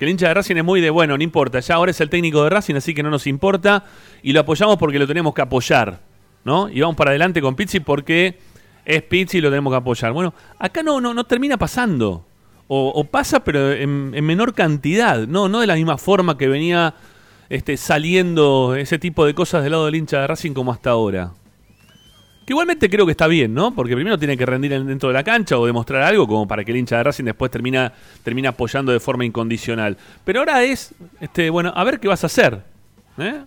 Que 0.00 0.06
el 0.06 0.12
hincha 0.12 0.28
de 0.28 0.32
Racing 0.32 0.56
es 0.56 0.64
muy 0.64 0.80
de, 0.80 0.88
bueno, 0.88 1.18
no 1.18 1.22
importa, 1.22 1.60
ya 1.60 1.74
ahora 1.74 1.90
es 1.90 2.00
el 2.00 2.08
técnico 2.08 2.42
de 2.42 2.48
Racing, 2.48 2.74
así 2.74 2.94
que 2.94 3.02
no 3.02 3.10
nos 3.10 3.26
importa. 3.26 3.84
Y 4.22 4.32
lo 4.32 4.40
apoyamos 4.40 4.78
porque 4.78 4.98
lo 4.98 5.06
tenemos 5.06 5.34
que 5.34 5.42
apoyar. 5.42 6.00
¿No? 6.42 6.70
Y 6.70 6.80
vamos 6.80 6.96
para 6.96 7.10
adelante 7.10 7.42
con 7.42 7.54
Pizzi 7.54 7.80
porque 7.80 8.38
es 8.86 9.02
Pizzi 9.02 9.36
y 9.36 9.40
lo 9.42 9.50
tenemos 9.50 9.70
que 9.70 9.76
apoyar. 9.76 10.14
Bueno, 10.14 10.32
acá 10.58 10.82
no, 10.82 11.02
no, 11.02 11.12
no 11.12 11.24
termina 11.24 11.58
pasando. 11.58 12.24
O, 12.66 13.04
pasa, 13.04 13.44
pero 13.44 13.72
en, 13.72 14.12
en 14.14 14.24
menor 14.24 14.54
cantidad. 14.54 15.26
No, 15.26 15.50
no 15.50 15.60
de 15.60 15.66
la 15.66 15.74
misma 15.74 15.98
forma 15.98 16.38
que 16.38 16.48
venía 16.48 16.94
este, 17.50 17.76
saliendo 17.76 18.76
ese 18.76 18.98
tipo 18.98 19.26
de 19.26 19.34
cosas 19.34 19.62
del 19.62 19.72
lado 19.72 19.84
del 19.84 19.96
hincha 19.96 20.22
de 20.22 20.28
Racing 20.28 20.54
como 20.54 20.72
hasta 20.72 20.88
ahora. 20.88 21.32
Igualmente 22.50 22.90
creo 22.90 23.06
que 23.06 23.12
está 23.12 23.28
bien, 23.28 23.54
¿no? 23.54 23.72
Porque 23.72 23.94
primero 23.94 24.18
tiene 24.18 24.36
que 24.36 24.44
rendir 24.44 24.72
en- 24.72 24.84
dentro 24.84 25.08
de 25.08 25.12
la 25.14 25.22
cancha 25.22 25.56
o 25.56 25.64
demostrar 25.64 26.02
algo 26.02 26.26
como 26.26 26.48
para 26.48 26.64
que 26.64 26.72
el 26.72 26.78
hincha 26.78 26.96
de 26.96 27.04
Racing 27.04 27.22
después 27.22 27.48
termina, 27.48 27.92
termina 28.24 28.48
apoyando 28.48 28.90
de 28.90 28.98
forma 28.98 29.24
incondicional. 29.24 29.96
Pero 30.24 30.40
ahora 30.40 30.64
es, 30.64 30.92
este, 31.20 31.48
bueno, 31.48 31.72
a 31.76 31.84
ver 31.84 32.00
qué 32.00 32.08
vas 32.08 32.24
a 32.24 32.26
hacer. 32.26 32.60
¿eh? 33.18 33.40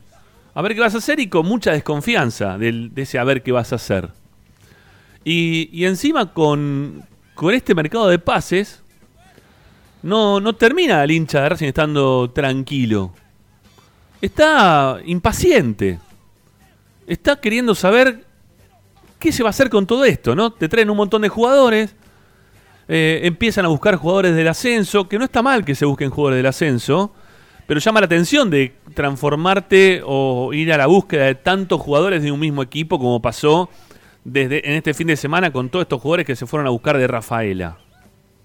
A 0.56 0.62
ver 0.62 0.74
qué 0.74 0.80
vas 0.80 0.96
a 0.96 1.00
hacer 1.00 1.20
y 1.20 1.28
con 1.28 1.46
mucha 1.46 1.72
desconfianza 1.74 2.58
del- 2.58 2.94
de 2.96 3.02
ese 3.02 3.20
a 3.20 3.26
ver 3.26 3.44
qué 3.44 3.52
vas 3.52 3.74
a 3.74 3.76
hacer. 3.76 4.08
Y, 5.26 5.70
y 5.74 5.84
encima 5.84 6.34
con, 6.34 7.04
con 7.36 7.54
este 7.54 7.76
mercado 7.76 8.08
de 8.08 8.20
pases, 8.20 8.82
no, 10.02 10.40
no 10.40 10.54
termina 10.54 11.04
el 11.04 11.12
hincha 11.12 11.42
de 11.42 11.50
Racing 11.50 11.68
estando 11.68 12.30
tranquilo. 12.32 13.12
Está 14.22 15.00
impaciente. 15.06 16.00
Está 17.06 17.36
queriendo 17.42 17.76
saber 17.76 18.24
qué 19.24 19.32
se 19.32 19.42
va 19.42 19.48
a 19.48 19.52
hacer 19.52 19.70
con 19.70 19.88
todo 19.88 20.04
esto, 20.04 20.36
¿no? 20.36 20.52
Te 20.52 20.68
traen 20.68 20.90
un 20.90 20.98
montón 20.98 21.22
de 21.22 21.30
jugadores, 21.30 21.96
eh, 22.90 23.22
empiezan 23.24 23.64
a 23.64 23.70
buscar 23.70 23.96
jugadores 23.96 24.36
del 24.36 24.50
ascenso, 24.50 25.08
que 25.08 25.18
no 25.18 25.24
está 25.24 25.42
mal 25.42 25.64
que 25.64 25.76
se 25.76 25.86
busquen 25.86 26.10
jugadores 26.10 26.40
del 26.40 26.46
ascenso, 26.48 27.14
pero 27.66 27.80
llama 27.80 28.02
la 28.02 28.08
atención 28.08 28.50
de 28.50 28.76
transformarte 28.94 30.02
o 30.06 30.52
ir 30.54 30.74
a 30.74 30.78
la 30.78 30.88
búsqueda 30.88 31.24
de 31.24 31.36
tantos 31.36 31.80
jugadores 31.80 32.22
de 32.22 32.34
un 32.34 32.40
mismo 32.42 32.62
equipo 32.62 33.00
como 33.00 33.22
pasó 33.22 33.70
desde 34.26 34.70
en 34.70 34.76
este 34.76 34.94
fin 34.94 35.08
de 35.08 35.16
semana 35.16 35.54
con 35.54 35.70
todos 35.70 35.84
estos 35.84 36.02
jugadores 36.02 36.26
que 36.26 36.36
se 36.36 36.46
fueron 36.46 36.68
a 36.68 36.72
buscar 36.72 36.98
de 36.98 37.08
Rafaela. 37.08 37.78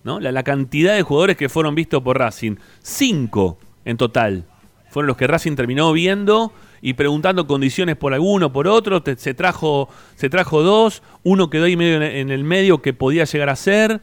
¿no? 0.04 0.20
La, 0.20 0.30
la 0.30 0.44
cantidad 0.44 0.94
de 0.94 1.02
jugadores 1.02 1.36
que 1.36 1.48
fueron 1.48 1.74
vistos 1.74 2.04
por 2.04 2.20
Racing. 2.20 2.54
Cinco 2.82 3.58
en 3.84 3.96
total. 3.96 4.44
Fueron 4.90 5.08
los 5.08 5.16
que 5.16 5.26
Racing 5.26 5.56
terminó 5.56 5.92
viendo 5.92 6.52
y 6.80 6.92
preguntando 6.94 7.46
condiciones 7.46 7.96
por 7.96 8.14
alguno, 8.14 8.52
por 8.52 8.68
otro. 8.68 9.02
Te- 9.02 9.16
se, 9.16 9.34
trajo, 9.34 9.88
se 10.14 10.28
trajo 10.30 10.62
dos. 10.62 11.02
Uno 11.22 11.50
quedó 11.50 11.64
ahí 11.64 11.76
medio 11.76 12.02
en, 12.02 12.30
el 12.30 12.44
medio 12.44 12.80
que 12.82 12.92
podía 12.92 13.24
llegar 13.24 13.48
a 13.48 13.56
ser. 13.56 14.00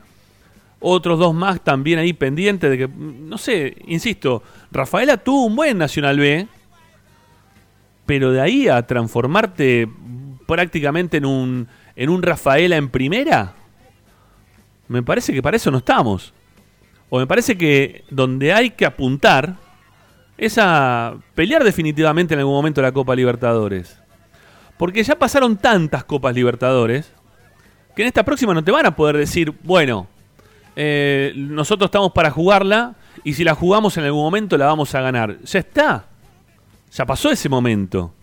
Otros 0.79 1.17
dos 1.19 1.33
más 1.33 1.63
también 1.63 1.99
ahí 1.99 2.13
pendientes 2.13 2.69
de 2.69 2.77
que, 2.77 2.87
mm, 2.87 3.29
no 3.29 3.37
sé, 3.37 3.77
insisto, 3.87 4.43
Rafaela 4.71 5.17
tuvo 5.17 5.45
un 5.45 5.55
buen 5.55 5.77
Nacional 5.77 6.19
B, 6.19 6.47
pero 8.05 8.31
de 8.31 8.41
ahí 8.41 8.67
a 8.67 8.85
transformarte 8.85 9.87
prácticamente 10.45 11.17
en 11.17 11.25
un, 11.25 11.67
en 11.95 12.09
un 12.09 12.21
Rafaela 12.21 12.75
en 12.75 12.89
primera, 12.89 13.53
me 14.87 15.01
parece 15.01 15.33
que 15.33 15.41
para 15.41 15.57
eso 15.57 15.71
no 15.71 15.79
estamos. 15.79 16.33
O 17.09 17.19
me 17.19 17.27
parece 17.27 17.57
que 17.57 18.03
donde 18.09 18.53
hay 18.53 18.71
que 18.71 18.85
apuntar 18.85 19.55
es 20.37 20.57
a 20.57 21.15
pelear 21.33 21.63
definitivamente 21.63 22.33
en 22.33 22.39
algún 22.41 22.55
momento 22.55 22.81
la 22.81 22.91
Copa 22.91 23.15
Libertadores. 23.15 23.99
Porque 24.77 25.03
ya 25.03 25.15
pasaron 25.15 25.55
tantas 25.57 26.03
Copas 26.03 26.35
Libertadores 26.35 27.11
que 27.95 28.01
en 28.01 28.07
esta 28.09 28.23
próxima 28.23 28.53
no 28.53 28.63
te 28.63 28.71
van 28.71 28.85
a 28.85 28.95
poder 28.95 29.15
decir, 29.15 29.53
bueno, 29.63 30.07
eh, 30.75 31.31
nosotros 31.37 31.87
estamos 31.87 32.11
para 32.11 32.29
jugarla 32.29 32.95
y 33.23 33.33
si 33.33 33.45
la 33.45 33.55
jugamos 33.55 33.95
en 33.97 34.03
algún 34.03 34.23
momento 34.23 34.57
la 34.57 34.65
vamos 34.65 34.93
a 34.93 34.99
ganar. 35.01 35.37
Ya 35.43 35.59
está. 35.59 36.05
Ya 36.91 37.05
pasó 37.05 37.31
ese 37.31 37.47
momento. 37.47 38.13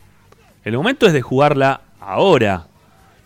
El 0.64 0.76
momento 0.76 1.06
es 1.06 1.14
de 1.14 1.22
jugarla 1.22 1.80
ahora. 2.00 2.66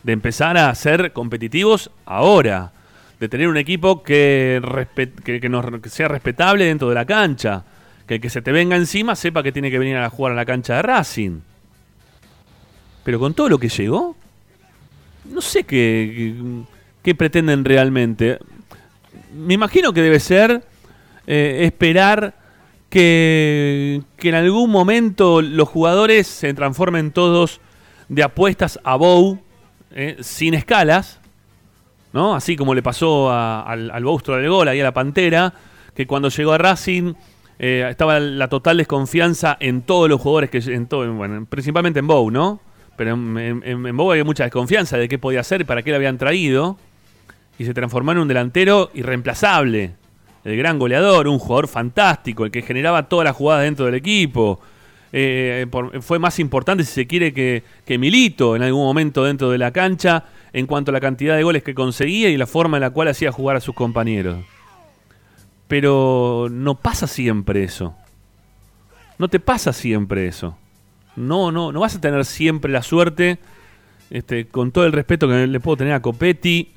De 0.05 0.13
empezar 0.13 0.57
a 0.57 0.73
ser 0.77 1.13
competitivos 1.13 1.91
ahora. 2.05 2.71
De 3.19 3.29
tener 3.29 3.49
un 3.49 3.57
equipo 3.57 4.05
que, 4.05 4.63
que, 5.25 5.41
que 5.41 5.49
nos- 5.49 5.81
que 5.81 5.89
sea 5.89 6.07
respetable 6.07 6.65
dentro 6.67 6.89
de 6.89 6.95
la 6.95 7.05
cancha. 7.05 7.65
Que 8.07 8.15
el 8.15 8.21
que 8.21 8.31
se 8.31 8.43
te 8.43 8.53
venga 8.53 8.77
encima 8.77 9.17
sepa 9.17 9.43
que 9.43 9.53
tiene 9.53 9.71
que 9.71 9.79
venir 9.79 9.97
a 9.97 10.11
jugar 10.11 10.33
a 10.33 10.37
la 10.37 10.45
cancha 10.45 10.77
de 10.77 10.83
Racing. 10.83 11.41
Pero 13.05 13.19
con 13.19 13.35
todo 13.35 13.49
lo 13.49 13.59
que 13.59 13.69
llegó, 13.69 14.17
no 15.25 15.41
sé 15.41 15.65
qué, 15.65 16.35
qué, 17.03 17.15
pretenden 17.15 17.65
realmente. 17.65 18.39
Me 19.35 19.55
imagino 19.55 19.93
que 19.93 20.03
debe 20.03 20.21
ser 20.21 20.63
eh, 21.27 21.59
esperar 21.63 22.35
que, 22.89 24.03
que 24.17 24.29
en 24.29 24.35
algún 24.35 24.71
momento 24.71 25.43
los 25.43 25.69
jugadores 25.69 26.27
se 26.27 26.55
transformen 26.55 27.11
todos 27.11 27.61
de 28.09 28.23
apuestas 28.23 28.79
a 28.85 28.97
Bow, 28.97 29.41
eh, 29.93 30.17
sin 30.21 30.55
escalas, 30.55 31.21
¿no? 32.13 32.35
Así 32.35 32.57
como 32.57 32.75
le 32.75 32.83
pasó 32.83 33.31
al, 33.31 33.91
al 33.91 34.05
del 34.05 34.49
gol, 34.49 34.69
ahí 34.69 34.81
a 34.81 34.85
la 34.85 34.95
Pantera, 34.95 35.53
que 35.95 36.07
cuando 36.07 36.29
llegó 36.29 36.53
a 36.53 36.59
Racing 36.59 37.15
eh, 37.59 37.87
estaba 37.91 38.21
la 38.21 38.49
total 38.49 38.77
desconfianza 38.79 39.57
en 39.61 39.83
todos 39.83 40.09
los 40.09 40.21
jugadores, 40.21 40.51
que 40.51 40.59
en 40.59 40.87
todo, 40.87 41.13
bueno, 41.15 41.47
principalmente 41.49 42.01
en 42.01 42.07
Bow, 42.07 42.31
¿no? 42.31 42.61
pero 42.97 43.13
en, 43.13 43.63
en, 43.65 43.97
Boca 43.97 44.13
había 44.13 44.25
mucha 44.25 44.45
desconfianza 44.45 44.97
de 44.97 45.09
qué 45.09 45.19
podía 45.19 45.41
hacer 45.41 45.61
y 45.61 45.65
para 45.65 45.83
qué 45.83 45.91
lo 45.91 45.97
habían 45.97 46.19
traído. 46.19 46.79
Y 47.59 47.65
se 47.65 47.75
transformó 47.75 48.13
en 48.13 48.19
un 48.19 48.29
delantero 48.29 48.91
irreemplazable. 48.95 49.93
El 50.45 50.57
gran 50.57 50.79
goleador, 50.79 51.29
un 51.29 51.39
jugador 51.39 51.69
fantástico, 51.69 52.45
el 52.45 52.51
que 52.51 52.63
generaba 52.63 53.09
todas 53.09 53.25
las 53.25 53.37
jugadas 53.37 53.65
dentro 53.65 53.85
del 53.87 53.95
equipo. 53.97 54.61
Eh, 55.13 55.67
por- 55.71 56.03
fue 56.03 56.19
más 56.19 56.39
importante, 56.39 56.85
si 56.85 56.93
se 56.93 57.07
quiere, 57.07 57.33
que, 57.33 57.63
que 57.85 57.99
Milito 57.99 58.57
en 58.57 58.63
algún 58.63 58.85
momento 58.85 59.25
dentro 59.25 59.51
de 59.51 59.59
la 59.59 59.73
cancha 59.73 60.25
en 60.53 60.67
cuanto 60.67 60.91
a 60.91 60.93
la 60.93 61.01
cantidad 61.01 61.37
de 61.37 61.43
goles 61.43 61.63
que 61.63 61.75
conseguía 61.75 62.29
y 62.29 62.37
la 62.37 62.47
forma 62.47 62.77
en 62.79 62.83
la 62.83 62.91
cual 62.91 63.09
hacía 63.09 63.33
jugar 63.33 63.57
a 63.57 63.61
sus 63.61 63.75
compañeros. 63.75 64.39
Pero 65.69 66.49
no 66.51 66.77
pasa 66.77 67.07
siempre 67.07 67.65
eso. 67.65 67.95
No 69.19 69.29
te 69.29 69.41
pasa 69.41 69.73
siempre 69.73 70.27
eso. 70.29 70.57
No, 71.17 71.51
no, 71.51 71.73
no 71.73 71.81
vas 71.81 71.97
a 71.97 72.01
tener 72.01 72.25
siempre 72.25 72.71
la 72.71 72.83
suerte, 72.83 73.39
este, 74.11 74.47
con 74.47 74.71
todo 74.71 74.85
el 74.87 74.93
respeto 74.93 75.27
que 75.29 75.47
le 75.47 75.61
puedo 75.61 75.79
tener 75.79 75.95
a 75.95 76.03
Copetti, 76.03 76.73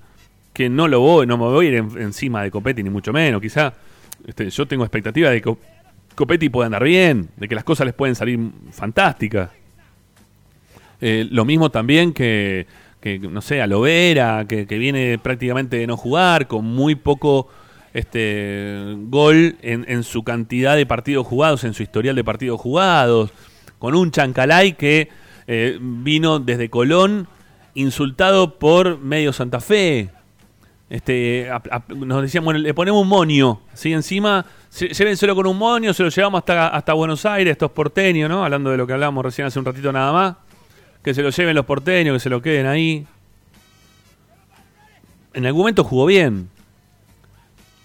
que 0.53 0.69
no 0.69 0.87
lo 0.87 1.01
voy, 1.01 1.27
no 1.27 1.37
me 1.37 1.43
voy 1.43 1.65
a 1.65 1.69
ir 1.69 1.75
en- 1.75 2.01
encima 2.01 2.41
de 2.41 2.49
Copetti, 2.49 2.81
ni 2.81 2.89
mucho 2.89 3.11
menos. 3.13 3.41
Quizá 3.41 3.73
este, 4.25 4.49
yo 4.49 4.65
tengo 4.67 4.83
expectativa 4.85 5.29
de 5.29 5.37
que 5.37 5.41
Co- 5.43 5.59
Copetti 6.15 6.49
pueda 6.49 6.65
andar 6.67 6.83
bien, 6.83 7.29
de 7.37 7.47
que 7.47 7.55
las 7.55 7.63
cosas 7.63 7.85
les 7.85 7.93
pueden 7.93 8.15
salir 8.15 8.39
fantásticas. 8.71 9.51
Eh, 11.01 11.27
lo 11.29 11.45
mismo 11.45 11.69
también 11.69 12.13
que, 12.13 12.65
que, 13.01 13.19
no 13.19 13.41
sé, 13.41 13.61
a 13.61 13.67
Lovera, 13.67 14.45
que 14.47 14.65
viene 14.65 15.17
prácticamente 15.21 15.77
de 15.77 15.87
no 15.87 15.95
jugar, 15.97 16.47
con 16.47 16.65
muy 16.65 16.95
poco 16.95 17.47
este, 17.93 18.95
gol 19.07 19.57
en, 19.61 20.03
su 20.03 20.23
cantidad 20.23 20.75
de 20.75 20.85
partidos 20.85 21.25
jugados, 21.27 21.63
en 21.63 21.73
su 21.73 21.83
historial 21.83 22.15
de 22.15 22.23
partidos 22.23 22.59
jugados, 22.61 23.31
con 23.79 23.95
un 23.95 24.11
Chancalay 24.11 24.73
que 24.73 25.09
eh, 25.47 25.77
vino 25.81 26.39
desde 26.39 26.69
Colón 26.69 27.27
insultado 27.73 28.59
por 28.59 28.99
medio 28.99 29.33
Santa 29.33 29.59
Fe. 29.59 30.09
Este, 30.89 31.47
nos 31.95 32.21
decían, 32.23 32.43
bueno, 32.43 32.59
le 32.59 32.73
ponemos 32.73 33.01
un 33.01 33.07
monio, 33.07 33.61
¿sí? 33.75 33.93
Encima, 33.93 34.43
se- 34.69 34.87
llévenselo 34.89 35.35
con 35.35 35.45
un 35.45 35.57
monio, 35.57 35.93
se 35.93 36.01
lo 36.01 36.09
llevamos 36.09 36.39
hasta, 36.39 36.69
hasta 36.69 36.93
Buenos 36.93 37.25
Aires, 37.27 37.51
estos 37.51 37.71
porteños, 37.71 38.27
¿no? 38.27 38.43
Hablando 38.43 38.71
de 38.71 38.77
lo 38.77 38.87
que 38.87 38.93
hablábamos 38.93 39.23
recién 39.23 39.45
hace 39.47 39.59
un 39.59 39.65
ratito 39.65 39.91
nada 39.91 40.11
más. 40.11 40.35
Que 41.03 41.13
se 41.13 41.21
lo 41.21 41.29
lleven 41.29 41.55
los 41.55 41.65
porteños, 41.65 42.15
que 42.15 42.19
se 42.19 42.29
lo 42.29 42.41
queden 42.41 42.65
ahí. 42.65 43.05
En 45.33 45.45
algún 45.45 45.61
momento 45.61 45.83
jugó 45.83 46.07
bien. 46.07 46.49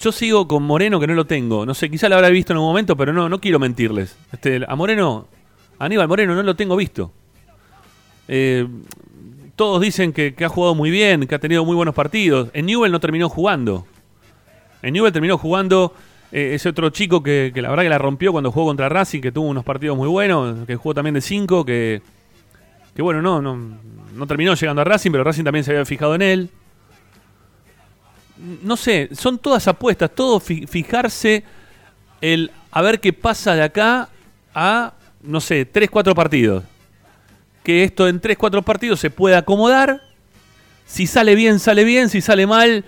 Yo 0.05 0.13
sigo 0.13 0.47
con 0.47 0.63
Moreno, 0.65 1.01
que 1.01 1.07
no 1.07 1.15
lo 1.15 1.25
tengo. 1.25 1.65
No 1.65 1.73
sé, 1.73 1.91
quizá 1.91 2.11
lo 2.11 2.17
habrá 2.17 2.29
visto 2.29 2.53
en 2.53 2.59
algún 2.59 2.69
momento, 2.69 2.95
pero 2.95 3.15
no, 3.15 3.31
no 3.31 3.41
quiero 3.41 3.59
mentirles. 3.59 4.15
Este, 4.35 4.61
a 4.69 4.77
Moreno, 4.77 5.29
Aníbal 5.79 6.09
Moreno, 6.09 6.35
no 6.35 6.43
lo 6.43 6.55
tengo 6.55 6.77
visto. 6.77 7.11
Eh, 8.29 8.69
todos 9.57 9.81
dicen 9.81 10.13
que, 10.13 10.35
ha 10.45 10.49
jugado 10.51 10.75
muy 10.75 10.91
bien, 10.91 11.27
que 11.27 11.35
ha 11.35 11.39
tenido 11.39 11.65
muy 11.65 11.75
buenos 11.75 11.95
partidos. 11.95 12.51
En 12.53 12.67
Newell 12.67 12.93
no 12.93 13.01
terminó 13.01 13.31
jugando. 13.31 13.87
En 14.83 14.93
Newell 14.93 15.11
terminó 15.11 15.39
jugando 15.39 15.95
eh, 16.33 16.51
ese 16.53 16.69
otro 16.69 16.91
chico 16.91 17.23
que, 17.23 17.51
que 17.55 17.63
la 17.63 17.71
verdad 17.71 17.85
que 17.85 17.89
la 17.89 17.97
rompió 17.97 18.31
cuando 18.31 18.53
jugó 18.53 18.67
contra 18.67 18.91
Racing, 18.91 19.23
que 19.23 19.33
tuvo 19.33 19.49
unos 19.49 19.65
partidos 19.65 19.97
muy 19.97 20.09
buenos, 20.09 20.67
que 20.67 20.77
jugó 20.77 20.93
también 20.93 21.15
de 21.15 21.23
5, 21.23 21.65
que, 21.65 22.03
que 22.95 23.01
bueno, 23.01 23.23
no, 23.23 23.41
no, 23.41 23.57
no 24.15 24.27
terminó 24.27 24.53
llegando 24.53 24.83
a 24.83 24.85
Racing, 24.85 25.13
pero 25.13 25.25
Racing 25.25 25.45
también 25.45 25.65
se 25.65 25.71
había 25.71 25.87
fijado 25.87 26.15
en 26.15 26.21
él. 26.21 26.51
No 28.63 28.77
sé, 28.77 29.09
son 29.13 29.39
todas 29.39 29.67
apuestas, 29.69 30.11
todo 30.15 30.39
fi- 30.41 30.67
fijarse 30.67 31.45
el 32.21 32.51
a 32.71 32.83
ver 32.83 33.01
qué 33.01 33.13
pasa 33.13 33.55
de 33.55 33.63
acá 33.63 34.09
a, 34.55 34.95
no 35.23 35.41
sé, 35.41 35.65
3, 35.65 35.89
4 35.91 36.15
partidos 36.15 36.65
que 37.63 37.83
esto 37.83 38.07
en 38.09 38.21
3, 38.21 38.37
4 38.37 38.61
partidos 38.63 39.01
se 39.01 39.09
puede 39.11 39.37
acomodar. 39.37 40.03
Si 40.85 41.07
sale 41.07 41.35
bien, 41.35 41.59
sale 41.59 41.83
bien. 41.85 42.11
Si 42.11 42.21
sale 42.21 42.47
mal, 42.47 42.85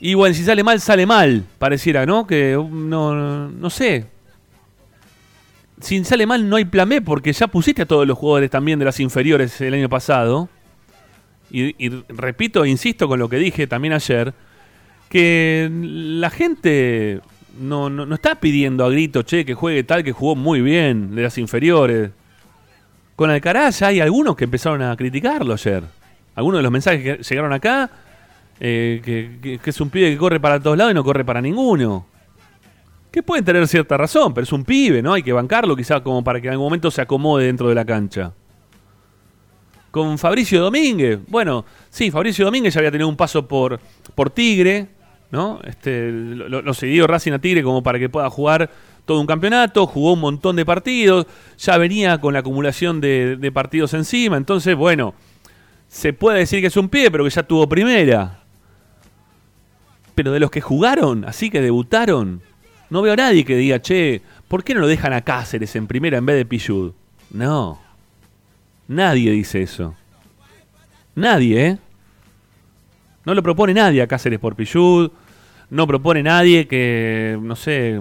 y 0.00 0.14
bueno, 0.14 0.34
si 0.34 0.42
sale 0.42 0.64
mal, 0.64 0.80
sale 0.80 1.06
mal. 1.06 1.44
Pareciera, 1.60 2.04
¿no? 2.04 2.26
Que 2.26 2.54
no, 2.54 3.14
no, 3.14 3.48
no 3.48 3.70
sé. 3.70 4.06
Si 5.80 6.04
sale 6.04 6.26
mal, 6.26 6.48
no 6.48 6.56
hay 6.56 6.64
plan 6.64 6.90
porque 7.04 7.32
ya 7.32 7.46
pusiste 7.46 7.82
a 7.82 7.86
todos 7.86 8.08
los 8.08 8.18
jugadores 8.18 8.50
también 8.50 8.80
de 8.80 8.84
las 8.86 8.98
inferiores 8.98 9.60
el 9.60 9.74
año 9.74 9.88
pasado. 9.88 10.48
Y, 11.52 11.74
y 11.86 12.04
repito, 12.08 12.66
insisto 12.66 13.06
con 13.06 13.20
lo 13.20 13.28
que 13.28 13.36
dije 13.36 13.68
también 13.68 13.94
ayer, 13.94 14.34
que 15.08 15.70
la 15.72 16.30
gente 16.30 17.20
no, 17.58 17.90
no, 17.90 18.06
no 18.06 18.14
está 18.14 18.36
pidiendo 18.36 18.84
a 18.84 18.90
grito, 18.90 19.22
che, 19.22 19.44
que 19.44 19.54
juegue 19.54 19.82
tal, 19.84 20.04
que 20.04 20.12
jugó 20.12 20.36
muy 20.36 20.60
bien 20.60 21.14
de 21.14 21.22
las 21.22 21.38
inferiores. 21.38 22.10
Con 23.16 23.30
Alcaraz 23.30 23.82
hay 23.82 24.00
algunos 24.00 24.36
que 24.36 24.44
empezaron 24.44 24.82
a 24.82 24.96
criticarlo 24.96 25.54
ayer. 25.54 25.82
Algunos 26.34 26.58
de 26.58 26.62
los 26.62 26.72
mensajes 26.72 27.02
que 27.02 27.22
llegaron 27.22 27.52
acá, 27.52 27.90
eh, 28.60 29.00
que 29.02 29.60
es 29.64 29.80
un 29.80 29.90
pibe 29.90 30.10
que 30.10 30.16
corre 30.16 30.38
para 30.38 30.60
todos 30.60 30.78
lados 30.78 30.92
y 30.92 30.94
no 30.94 31.02
corre 31.02 31.24
para 31.24 31.40
ninguno. 31.40 32.06
Que 33.10 33.22
pueden 33.22 33.44
tener 33.44 33.66
cierta 33.66 33.96
razón, 33.96 34.34
pero 34.34 34.44
es 34.44 34.52
un 34.52 34.64
pibe, 34.64 35.02
¿no? 35.02 35.14
Hay 35.14 35.22
que 35.22 35.32
bancarlo 35.32 35.74
quizás 35.74 36.02
como 36.02 36.22
para 36.22 36.40
que 36.40 36.48
en 36.48 36.52
algún 36.52 36.66
momento 36.66 36.90
se 36.90 37.00
acomode 37.00 37.46
dentro 37.46 37.68
de 37.68 37.74
la 37.74 37.84
cancha. 37.84 38.32
Con 39.90 40.18
Fabricio 40.18 40.60
Domínguez, 40.60 41.18
bueno, 41.26 41.64
sí, 41.88 42.10
Fabricio 42.10 42.44
Domínguez 42.44 42.74
ya 42.74 42.80
había 42.80 42.90
tenido 42.90 43.08
un 43.08 43.16
paso 43.16 43.48
por, 43.48 43.80
por 44.14 44.28
Tigre, 44.28 44.88
¿no? 45.30 45.60
Este, 45.64 46.10
lo, 46.10 46.48
lo- 46.48 47.06
Racing 47.06 47.32
a 47.32 47.38
Tigre 47.38 47.62
como 47.62 47.82
para 47.82 47.98
que 47.98 48.08
pueda 48.08 48.30
jugar 48.30 48.70
todo 49.04 49.20
un 49.20 49.26
campeonato, 49.26 49.86
jugó 49.86 50.12
un 50.12 50.20
montón 50.20 50.56
de 50.56 50.66
partidos, 50.66 51.26
ya 51.58 51.78
venía 51.78 52.20
con 52.20 52.34
la 52.34 52.40
acumulación 52.40 53.00
de, 53.00 53.50
partidos 53.52 53.94
encima, 53.94 54.36
entonces, 54.36 54.76
bueno, 54.76 55.14
se 55.88 56.12
puede 56.12 56.40
decir 56.40 56.60
que 56.60 56.66
es 56.66 56.76
un 56.76 56.88
pie, 56.90 57.10
pero 57.10 57.24
que 57.24 57.30
ya 57.30 57.42
tuvo 57.42 57.66
primera. 57.68 58.40
Pero 60.14 60.32
de 60.32 60.40
los 60.40 60.50
que 60.50 60.60
jugaron, 60.60 61.24
así 61.24 61.48
que 61.48 61.62
debutaron, 61.62 62.42
no 62.90 63.00
veo 63.00 63.14
a 63.14 63.16
nadie 63.16 63.44
que 63.44 63.56
diga, 63.56 63.80
che, 63.80 64.20
¿por 64.48 64.62
qué 64.62 64.74
no 64.74 64.80
lo 64.80 64.86
dejan 64.86 65.12
a 65.14 65.22
Cáceres 65.22 65.74
en 65.76 65.86
primera 65.86 66.18
en 66.18 66.26
vez 66.26 66.36
de 66.36 66.44
Pichud? 66.44 66.92
No. 67.30 67.80
Nadie 68.88 69.30
dice 69.30 69.62
eso. 69.62 69.94
Nadie, 71.14 71.66
¿eh? 71.66 71.78
No 73.28 73.34
lo 73.34 73.42
propone 73.42 73.74
nadie 73.74 74.00
a 74.00 74.06
Cáceres 74.06 74.38
por 74.38 74.56
Pichud. 74.56 75.10
No 75.68 75.86
propone 75.86 76.22
nadie 76.22 76.66
que, 76.66 77.38
no 77.42 77.56
sé, 77.56 78.00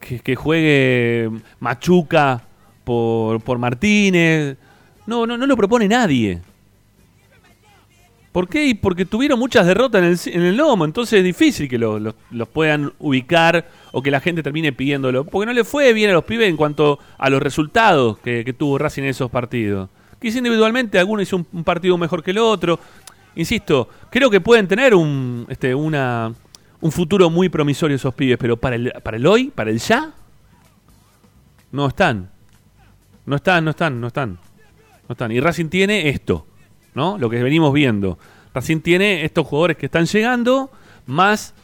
que, 0.00 0.34
juegue 0.34 1.30
Machuca 1.60 2.42
por, 2.82 3.40
por 3.42 3.58
Martínez. 3.58 4.56
No, 5.06 5.24
no, 5.24 5.38
no 5.38 5.46
lo 5.46 5.56
propone 5.56 5.86
nadie. 5.86 6.40
¿Por 8.32 8.48
qué? 8.48 8.66
Y 8.66 8.74
porque 8.74 9.04
tuvieron 9.04 9.38
muchas 9.38 9.64
derrotas 9.68 10.02
en 10.02 10.08
el, 10.34 10.40
en 10.42 10.46
el 10.48 10.56
lomo, 10.56 10.84
entonces 10.84 11.18
es 11.20 11.24
difícil 11.24 11.68
que 11.68 11.78
lo- 11.78 12.00
lo- 12.00 12.16
los 12.32 12.48
puedan 12.48 12.92
ubicar 12.98 13.68
o 13.92 14.02
que 14.02 14.10
la 14.10 14.18
gente 14.18 14.42
termine 14.42 14.72
pidiéndolo. 14.72 15.22
Porque 15.26 15.46
no 15.46 15.52
le 15.52 15.62
fue 15.62 15.92
bien 15.92 16.10
a 16.10 16.14
los 16.14 16.24
pibes 16.24 16.48
en 16.48 16.56
cuanto 16.56 16.98
a 17.18 17.30
los 17.30 17.40
resultados 17.40 18.18
que, 18.18 18.44
que 18.44 18.52
tuvo 18.52 18.78
Racing 18.78 19.02
en 19.04 19.10
esos 19.10 19.30
partidos. 19.30 19.88
Quizá 20.20 20.38
individualmente 20.38 20.98
alguno 20.98 21.22
hizo 21.22 21.36
un 21.52 21.62
partido 21.64 21.96
mejor 21.98 22.24
que 22.24 22.32
el 22.32 22.38
otro. 22.38 22.80
Insisto, 23.36 23.88
creo 24.10 24.30
que 24.30 24.40
pueden 24.40 24.68
tener 24.68 24.94
un, 24.94 25.46
este, 25.48 25.74
una, 25.74 26.32
un 26.80 26.92
futuro 26.92 27.30
muy 27.30 27.48
promisorio 27.48 27.96
esos 27.96 28.14
pibes, 28.14 28.38
pero 28.38 28.56
para 28.56 28.76
el, 28.76 28.92
para 29.02 29.16
el 29.16 29.26
hoy, 29.26 29.50
para 29.50 29.70
el 29.70 29.78
ya, 29.78 30.12
no 31.72 31.88
están. 31.88 32.30
No 33.26 33.36
están, 33.36 33.64
no 33.64 33.70
están, 33.70 34.00
no 34.00 34.06
están. 34.06 34.38
No 35.08 35.12
están. 35.12 35.32
Y 35.32 35.40
Racing 35.40 35.68
tiene 35.68 36.08
esto, 36.08 36.46
¿no? 36.94 37.18
Lo 37.18 37.28
que 37.28 37.42
venimos 37.42 37.72
viendo. 37.72 38.18
Racing 38.52 38.80
tiene 38.80 39.24
estos 39.24 39.46
jugadores 39.46 39.76
que 39.76 39.86
están 39.86 40.06
llegando, 40.06 40.70
más 41.06 41.54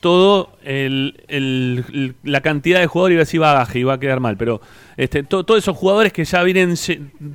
todo 0.00 0.52
el, 0.62 2.14
la 2.22 2.40
cantidad 2.40 2.78
de 2.80 2.86
jugadores, 2.86 3.14
iba 3.14 3.20
a 3.20 3.24
decir 3.24 3.40
bagaje, 3.40 3.78
iba 3.80 3.94
a 3.94 3.98
quedar 4.00 4.20
mal, 4.20 4.36
pero 4.36 4.60
este, 4.96 5.24
to- 5.24 5.42
todos 5.44 5.58
esos 5.58 5.76
jugadores 5.76 6.12
que 6.12 6.24
ya 6.24 6.42
vienen 6.44 6.74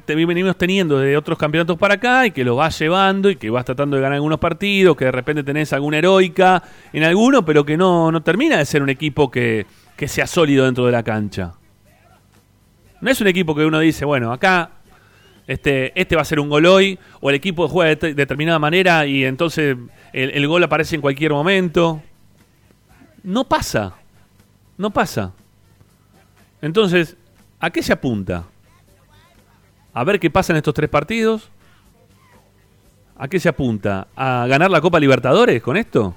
te- 0.05 0.15
venimos 0.15 0.55
teniendo 0.57 0.97
de 0.97 1.17
otros 1.17 1.37
campeonatos 1.37 1.77
para 1.77 1.95
acá 1.95 2.25
y 2.25 2.31
que 2.31 2.43
los 2.45 2.55
vas 2.55 2.79
llevando 2.79 3.29
y 3.29 3.35
que 3.35 3.49
vas 3.49 3.65
tratando 3.65 3.97
de 3.97 4.01
ganar 4.01 4.15
algunos 4.15 4.39
partidos, 4.39 4.95
que 4.95 5.05
de 5.05 5.11
repente 5.11 5.43
tenés 5.43 5.73
alguna 5.73 5.97
heroica 5.97 6.63
en 6.93 7.03
alguno, 7.03 7.43
pero 7.43 7.65
que 7.65 7.75
no, 7.75 8.11
no 8.11 8.21
termina 8.23 8.57
de 8.57 8.65
ser 8.65 8.81
un 8.81 8.89
equipo 8.89 9.29
que, 9.29 9.65
que 9.97 10.07
sea 10.07 10.25
sólido 10.25 10.63
dentro 10.65 10.85
de 10.85 10.91
la 10.93 11.03
cancha. 11.03 11.53
No 13.01 13.11
es 13.11 13.19
un 13.19 13.27
equipo 13.27 13.53
que 13.53 13.65
uno 13.65 13.79
dice, 13.79 14.05
bueno, 14.05 14.31
acá 14.31 14.69
este, 15.47 15.91
este 15.99 16.15
va 16.15 16.21
a 16.21 16.25
ser 16.25 16.39
un 16.39 16.47
gol 16.47 16.65
hoy, 16.65 16.97
o 17.19 17.29
el 17.29 17.35
equipo 17.35 17.67
juega 17.67 17.89
de 17.89 17.95
te- 17.97 18.13
determinada 18.13 18.59
manera 18.59 19.05
y 19.05 19.25
entonces 19.25 19.75
el 20.13 20.47
gol 20.47 20.63
aparece 20.63 20.95
en 20.95 21.01
cualquier 21.01 21.31
momento. 21.33 22.01
No 23.23 23.45
pasa. 23.45 23.93
No 24.77 24.91
pasa. 24.91 25.31
Entonces, 26.61 27.15
¿a 27.59 27.69
qué 27.69 27.81
se 27.81 27.93
apunta? 27.93 28.45
A 29.93 30.03
ver 30.03 30.19
qué 30.19 30.29
pasa 30.29 30.53
en 30.53 30.57
estos 30.57 30.73
tres 30.73 30.89
partidos. 30.89 31.49
¿A 33.17 33.27
qué 33.27 33.39
se 33.39 33.49
apunta? 33.49 34.07
¿A 34.15 34.45
ganar 34.47 34.71
la 34.71 34.81
Copa 34.81 34.99
Libertadores 34.99 35.61
con 35.61 35.77
esto? 35.77 36.15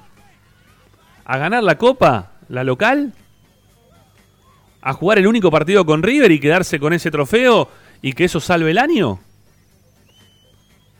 ¿A 1.24 1.38
ganar 1.38 1.62
la 1.62 1.76
Copa, 1.76 2.32
la 2.48 2.64
local? 2.64 3.12
¿A 4.80 4.92
jugar 4.92 5.18
el 5.18 5.26
único 5.26 5.50
partido 5.50 5.84
con 5.84 6.02
River 6.02 6.30
y 6.32 6.40
quedarse 6.40 6.78
con 6.80 6.92
ese 6.92 7.10
trofeo 7.10 7.68
y 8.02 8.12
que 8.12 8.24
eso 8.24 8.40
salve 8.40 8.70
el 8.70 8.78
año? 8.78 9.20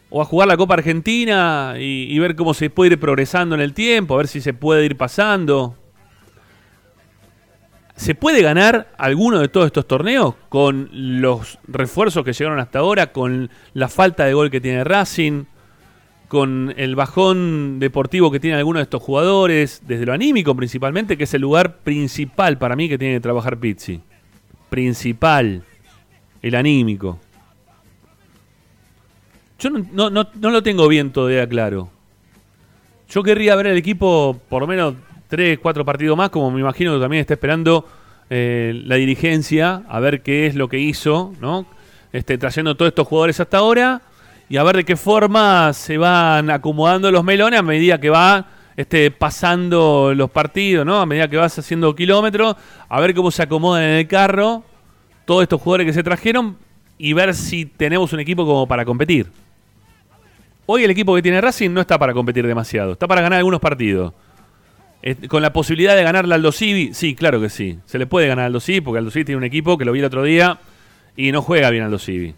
o 0.09 0.23
a 0.23 0.25
jugar 0.25 0.49
la 0.49 0.57
Copa 0.57 0.75
Argentina 0.75 1.75
y, 1.79 2.19
ver 2.19 2.37
cómo 2.37 2.55
se 2.55 2.71
puede 2.71 2.93
ir 2.93 3.01
progresando 3.01 3.55
en 3.55 3.61
el 3.61 3.75
tiempo, 3.75 4.15
a 4.15 4.19
ver 4.19 4.29
si 4.29 4.41
se 4.41 4.55
puede 4.55 4.85
ir 4.85 4.97
pasando. 4.97 5.77
¿Se 7.97 8.15
puede 8.15 8.43
ganar 8.43 8.93
alguno 8.99 9.41
de 9.41 9.49
todos 9.49 9.67
estos 9.67 9.89
torneos 9.89 10.35
con 10.51 10.91
los 10.93 11.59
refuerzos 11.67 12.25
que 12.25 12.35
llegaron 12.35 12.61
hasta 12.61 12.81
ahora, 12.81 13.11
con 13.11 13.51
la 13.73 13.89
falta 13.89 14.27
de 14.27 14.35
gol 14.35 14.51
que 14.51 14.61
tiene 14.61 14.85
Racing, 14.85 15.45
con 16.29 16.75
el 16.77 16.95
bajón 16.95 17.79
deportivo 17.79 18.31
que 18.31 18.39
tienen 18.39 18.59
algunos 18.59 18.81
de 18.81 18.85
estos 18.85 19.03
jugadores, 19.03 19.83
desde 19.87 20.05
lo 20.05 20.13
anímico 20.13 20.55
principalmente, 20.55 21.17
que 21.17 21.25
es 21.25 21.35
el 21.35 21.41
lugar 21.41 21.79
principal 21.79 22.59
para 22.59 22.77
mí 22.77 22.89
que 22.89 22.99
tiene 22.99 23.15
que 23.15 23.21
trabajar 23.21 23.59
Pizzi? 23.59 24.03
Principal, 24.69 25.63
el 26.43 26.55
anímico. 26.55 27.19
Yo 29.59 29.71
no, 29.71 30.11
lo 30.11 30.63
tengo 30.63 30.87
bien 30.87 31.13
todavía 31.13 31.49
claro. 31.49 31.89
Yo 33.09 33.23
querría 33.23 33.57
ver 33.57 33.69
el 33.69 33.79
equipo 33.79 34.39
por 34.51 34.61
lo 34.61 34.67
menos 34.67 34.95
tres, 35.29 35.59
cuatro 35.59 35.85
partidos 35.85 36.17
más, 36.17 36.31
como 36.31 36.51
me 36.51 36.61
imagino 36.61 36.95
que 36.95 37.01
también 37.01 37.21
está 37.21 37.35
esperando 37.35 37.87
eh, 38.31 38.83
la 38.85 38.97
dirigencia, 38.97 39.83
a 39.89 40.01
ver 40.01 40.23
qué 40.23 40.47
es 40.47 40.55
lo 40.55 40.69
que 40.69 40.79
hizo, 40.79 41.33
¿no? 41.41 41.67
Este, 42.13 42.39
trayendo 42.39 42.77
todos 42.77 42.91
estos 42.91 43.07
jugadores 43.07 43.39
hasta 43.41 43.59
ahora 43.59 44.03
y 44.49 44.57
a 44.57 44.63
ver 44.63 44.77
de 44.77 44.85
qué 44.85 44.97
forma 44.97 45.73
se 45.73 45.99
van 45.99 46.51
acomodando 46.51 47.11
los 47.11 47.25
melones 47.25 47.59
a 47.59 47.63
medida 47.63 48.01
que 48.01 48.11
va 48.11 48.47
este, 48.77 49.11
pasando 49.11 50.13
los 50.15 50.31
partidos, 50.31 50.87
¿no? 50.87 51.01
A 51.01 51.07
medida 51.07 51.29
que 51.29 51.37
vas 51.37 51.59
haciendo 51.59 51.95
kilómetros, 51.95 52.57
a 52.89 53.01
ver 53.01 53.15
cómo 53.15 53.31
se 53.31 53.43
acomodan 53.43 53.83
en 53.83 53.91
el 53.91 54.09
carro 54.09 54.63
todos 55.25 55.43
estos 55.43 55.61
jugadores 55.61 55.87
que 55.87 55.93
se 55.93 56.03
trajeron 56.03 56.57
y 56.99 57.13
ver 57.13 57.35
si 57.35 57.67
tenemos 57.67 58.13
un 58.13 58.21
equipo 58.21 58.47
como 58.47 58.67
para 58.67 58.85
competir. 58.85 59.27
Hoy 60.67 60.85
el 60.85 60.91
equipo 60.91 61.15
que 61.15 61.23
tiene 61.23 61.41
Racing 61.41 61.71
no 61.71 61.81
está 61.81 61.99
para 61.99 62.13
competir 62.13 62.47
demasiado, 62.47 62.93
está 62.93 63.07
para 63.07 63.21
ganar 63.21 63.39
algunos 63.39 63.61
partidos. 63.61 64.13
Con 65.29 65.41
la 65.43 65.53
posibilidad 65.53 65.95
de 65.95 66.03
ganarle 66.03 66.35
al 66.35 66.41
Aldo 66.41 66.51
Civi, 66.53 66.93
sí, 66.93 67.15
claro 67.15 67.41
que 67.41 67.49
sí. 67.49 67.79
Se 67.87 67.99
le 67.99 68.07
puede 68.07 68.27
ganar 68.27 68.45
al 68.45 68.47
Aldo 68.49 68.61
Civi 68.61 68.81
porque 68.81 68.99
Aldo 68.99 69.11
Civi 69.11 69.25
tiene 69.25 69.37
un 69.39 69.45
equipo 69.45 69.79
que 69.79 69.85
lo 69.85 69.93
vi 69.93 70.01
el 70.01 70.05
otro 70.07 70.23
día 70.25 70.59
y 71.17 71.31
no 71.33 71.43
juega 71.43 71.71
bien 71.71 71.85
Aldo 71.85 71.99
Civi. 71.99 72.35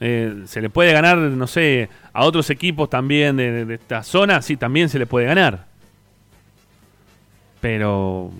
Eh, 0.00 0.42
se 0.46 0.60
le 0.60 0.68
puede 0.70 0.92
ganar, 0.92 1.16
no 1.18 1.46
sé, 1.46 1.88
a 2.12 2.24
otros 2.24 2.50
equipos 2.50 2.90
también 2.90 3.36
de, 3.36 3.50
de- 3.52 3.64
de 3.64 3.74
esta 3.74 4.02
zona, 4.02 4.42
sí, 4.42 4.56
también 4.56 4.88
se 4.88 4.98
le 4.98 5.06
puede 5.06 5.26
ganar. 5.26 5.66
Pero, 7.60 8.30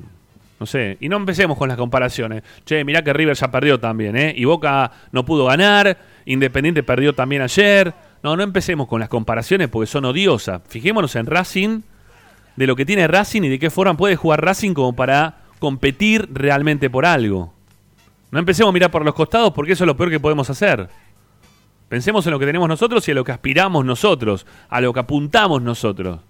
no 0.61 0.67
sé, 0.67 0.97
y 1.01 1.09
no 1.09 1.17
empecemos 1.17 1.57
con 1.57 1.69
las 1.69 1.79
comparaciones. 1.79 2.43
Che, 2.65 2.85
mirá 2.85 3.03
que 3.03 3.13
River 3.13 3.35
ya 3.37 3.51
perdió 3.51 3.81
también, 3.81 4.17
¿eh? 4.17 4.35
Y 4.37 4.45
Boca 4.45 4.91
no 5.13 5.25
pudo 5.25 5.47
ganar, 5.47 5.97
Independiente 6.27 6.83
perdió 6.83 7.15
también 7.15 7.43
ayer. 7.43 7.95
No, 8.23 8.37
no 8.37 8.43
empecemos 8.43 8.89
con 8.89 9.01
las 9.01 9.09
comparaciones 9.09 9.69
porque 9.69 9.87
son 9.87 10.05
odiosas. 10.05 10.61
Fijémonos 10.69 11.15
en 11.17 11.27
Racing, 11.27 11.81
de 12.57 12.67
lo 12.67 12.77
que 12.77 12.87
tiene 12.87 13.07
Racing 13.07 13.43
y 13.43 13.49
de 13.49 13.59
qué 13.59 13.71
forma 13.71 13.97
puede 13.97 14.17
jugar 14.17 14.45
Racing 14.45 14.75
como 14.75 14.95
para 14.95 15.43
competir 15.59 16.29
realmente 16.33 16.91
por 16.91 17.07
algo. 17.07 17.53
No 18.31 18.39
empecemos 18.39 18.71
a 18.71 18.73
mirar 18.73 18.91
por 18.91 19.05
los 19.05 19.15
costados 19.15 19.53
porque 19.53 19.73
eso 19.73 19.85
es 19.85 19.87
lo 19.87 19.97
peor 19.97 20.11
que 20.11 20.21
podemos 20.21 20.49
hacer. 20.51 20.89
Pensemos 21.89 22.27
en 22.27 22.33
lo 22.33 22.39
que 22.39 22.47
tenemos 22.47 22.69
nosotros 22.69 23.07
y 23.07 23.13
a 23.13 23.15
lo 23.15 23.25
que 23.25 23.33
aspiramos 23.33 23.85
nosotros, 23.85 24.47
a 24.69 24.81
lo 24.81 24.93
que 24.93 25.01
apuntamos 25.01 25.63
nosotros. 25.63 26.21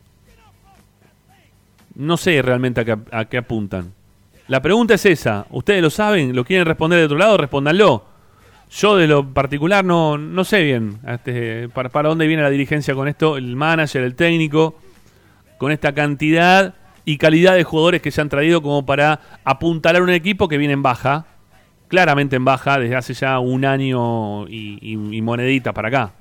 No 1.95 2.17
sé 2.19 2.43
realmente 2.43 2.83
a 2.83 2.85
qué, 2.85 2.97
a 3.11 3.25
qué 3.25 3.39
apuntan. 3.39 3.93
La 4.49 4.61
pregunta 4.61 4.95
es 4.95 5.07
esa. 5.07 5.47
¿Ustedes 5.51 5.83
lo 5.83 5.91
saben? 5.91 6.37
¿Lo 6.37 6.45
quieren 6.45 6.67
responder 6.67 6.99
de 6.99 7.07
otro 7.07 7.17
lado? 7.17 7.39
Respóndanlo. 7.39 8.05
Yo 8.71 8.97
de 8.97 9.07
lo 9.07 9.33
particular 9.33 9.85
no, 9.85 10.19
no 10.19 10.45
sé 10.45 10.63
bien 10.63 10.99
este, 11.07 11.69
para, 11.69 11.89
para 11.89 12.09
dónde 12.09 12.27
viene 12.27 12.43
la 12.43 12.51
dirigencia 12.51 12.95
con 12.95 13.09
esto, 13.09 13.37
el 13.37 13.55
manager, 13.55 14.03
el 14.03 14.15
técnico, 14.15 14.79
con 15.59 15.73
esta 15.73 15.93
cantidad 15.95 16.75
y 17.05 17.19
calidad 17.19 17.55
de 17.55 17.65
jugadores 17.65 18.03
que 18.03 18.11
se 18.11 18.21
han 18.21 18.29
traído 18.29 18.63
como 18.63 18.85
para 18.85 19.21
apuntalar 19.45 20.03
un 20.03 20.11
equipo 20.11 20.49
que 20.49 20.59
viene 20.59 20.75
en 20.75 20.83
baja, 20.83 21.27
claramente 21.89 22.37
en 22.37 22.45
baja 22.45 22.79
desde 22.79 22.97
hace 22.97 23.15
ya 23.15 23.39
un 23.39 23.65
año 23.65 24.49
y, 24.49 24.79
y- 24.83 25.17
y 25.17 25.23
monedita 25.23 25.73
para 25.73 25.89
acá. 25.89 26.13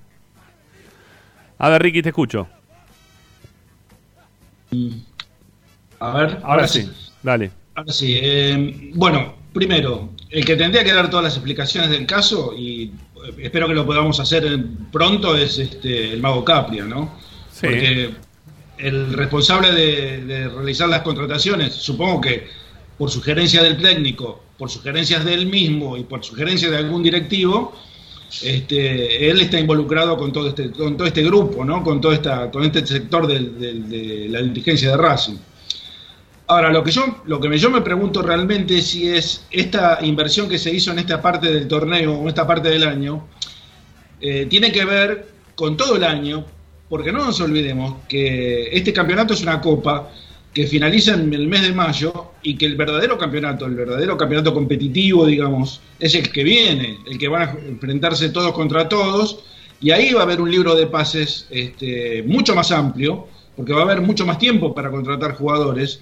A 1.58 1.69
ver, 1.69 1.82
Ricky, 1.82 2.02
te 2.02 2.10
escucho. 2.10 2.48
A 6.00 6.17
ver, 6.17 6.39
Ahora 6.43 6.67
sí, 6.67 6.89
dale. 7.24 7.52
Ahora 7.76 7.91
sí. 7.93 8.17
eh, 8.21 8.91
bueno, 8.95 9.36
primero, 9.54 10.10
el 10.30 10.45
que 10.45 10.56
tendría 10.56 10.84
que 10.84 10.93
dar 10.93 11.10
todas 11.10 11.24
las 11.26 11.34
explicaciones 11.36 11.89
del 11.89 12.06
caso, 12.06 12.54
y 12.56 12.84
eh, 12.86 12.91
espero 13.39 13.67
que 13.67 13.74
lo 13.74 13.86
podamos 13.86 14.19
hacer 14.19 14.45
eh, 14.45 14.63
pronto, 14.91 15.36
es 15.36 15.58
este, 15.58 16.13
el 16.13 16.21
mago 16.21 16.43
Capria, 16.43 16.84
¿no? 16.86 17.15
Sí. 17.52 17.67
Porque 17.67 18.13
el 18.78 19.14
responsable 19.14 19.72
de, 19.72 20.50
realizar 20.50 20.90
las 20.90 21.02
contrataciones, 21.02 21.74
supongo 21.74 22.22
que 22.22 22.48
por 22.98 23.10
sugerencia 23.12 23.62
del 23.64 23.78
técnico, 23.78 24.44
por 24.58 24.70
sugerencias 24.70 25.24
de 25.26 25.34
él 25.34 25.48
mismo 25.48 25.98
y 25.98 26.04
por 26.04 26.24
sugerencias 26.24 26.72
de 26.72 26.78
algún 26.78 27.04
directivo, 27.04 27.76
este, 28.42 29.30
él 29.30 29.40
está 29.42 29.60
involucrado 29.60 30.18
con 30.18 30.32
todo 30.34 30.50
este, 30.50 30.72
con 30.72 30.98
todo 30.98 31.08
este 31.08 31.24
grupo, 31.24 31.64
¿no? 31.64 31.84
Con 31.84 32.02
todo 32.02 32.12
esta, 32.14 32.50
con 32.52 32.64
este 32.64 32.86
sector 32.86 33.28
del- 33.28 33.58
del- 33.60 33.90
de 33.90 34.28
la 34.30 34.42
dirigencia 34.42 34.92
de 34.92 34.98
Racing. 34.98 35.38
Ahora, 36.48 36.72
lo 36.72 36.84
que 36.84 36.92
yo, 36.92 37.22
lo 37.26 37.40
que 37.40 37.58
yo 37.58 37.70
me 37.72 37.82
pregunto 37.82 38.22
realmente 38.22 38.78
es 38.78 38.88
si 38.88 39.08
es 39.10 39.46
esta 39.52 40.00
inversión 40.04 40.48
que 40.48 40.60
se 40.60 40.74
hizo 40.74 40.92
en 40.92 41.00
esta 41.00 41.22
parte 41.22 41.52
del 41.52 41.68
torneo 41.68 42.14
o 42.14 42.28
esta 42.30 42.46
parte 42.46 42.70
del 42.70 42.84
año, 42.84 43.28
eh, 44.22 44.46
tiene 44.50 44.72
que 44.72 44.86
ver 44.86 45.28
con 45.56 45.76
todo 45.76 45.96
el 45.96 46.04
año, 46.04 46.46
porque 46.89 47.12
no 47.12 47.26
nos 47.26 47.39
olvidemos 47.41 47.95
que 48.08 48.69
este 48.71 48.93
campeonato 48.93 49.34
es 49.34 49.41
una 49.41 49.60
copa 49.62 50.10
que 50.54 50.67
finaliza 50.67 51.15
en 51.15 51.34
el 51.34 51.48
mes 51.48 51.63
de 51.63 51.74
mayo 51.74 52.32
y 52.41 52.56
que 52.56 52.65
el 52.65 52.78
verdadero 52.78 53.17
campeonato, 53.17 53.65
el 53.65 53.76
verdadero 53.76 54.15
campeonato 54.15 54.54
competitivo, 54.54 55.26
digamos, 55.26 55.82
es 56.00 56.15
el 56.15 56.32
que 56.32 56.45
viene, 56.45 56.98
el 57.06 57.17
que 57.17 57.28
van 57.28 57.41
a 57.41 57.52
enfrentarse 57.67 58.30
todos 58.30 58.54
contra 58.54 58.88
todos, 58.88 59.43
y 59.82 59.91
ahí 59.91 60.13
va 60.13 60.21
a 60.21 60.24
haber 60.24 60.39
un 60.39 60.50
libro 60.50 60.74
de 60.74 60.88
pases 60.88 61.48
este, 61.50 62.24
mucho 62.24 62.56
más 62.56 62.71
amplio, 62.71 63.28
porque 63.58 63.74
va 63.74 63.82
a 63.82 63.84
haber 63.84 64.00
mucho 64.00 64.26
más 64.26 64.38
tiempo 64.38 64.74
para 64.74 64.89
contratar 64.89 65.36
jugadores. 65.36 66.02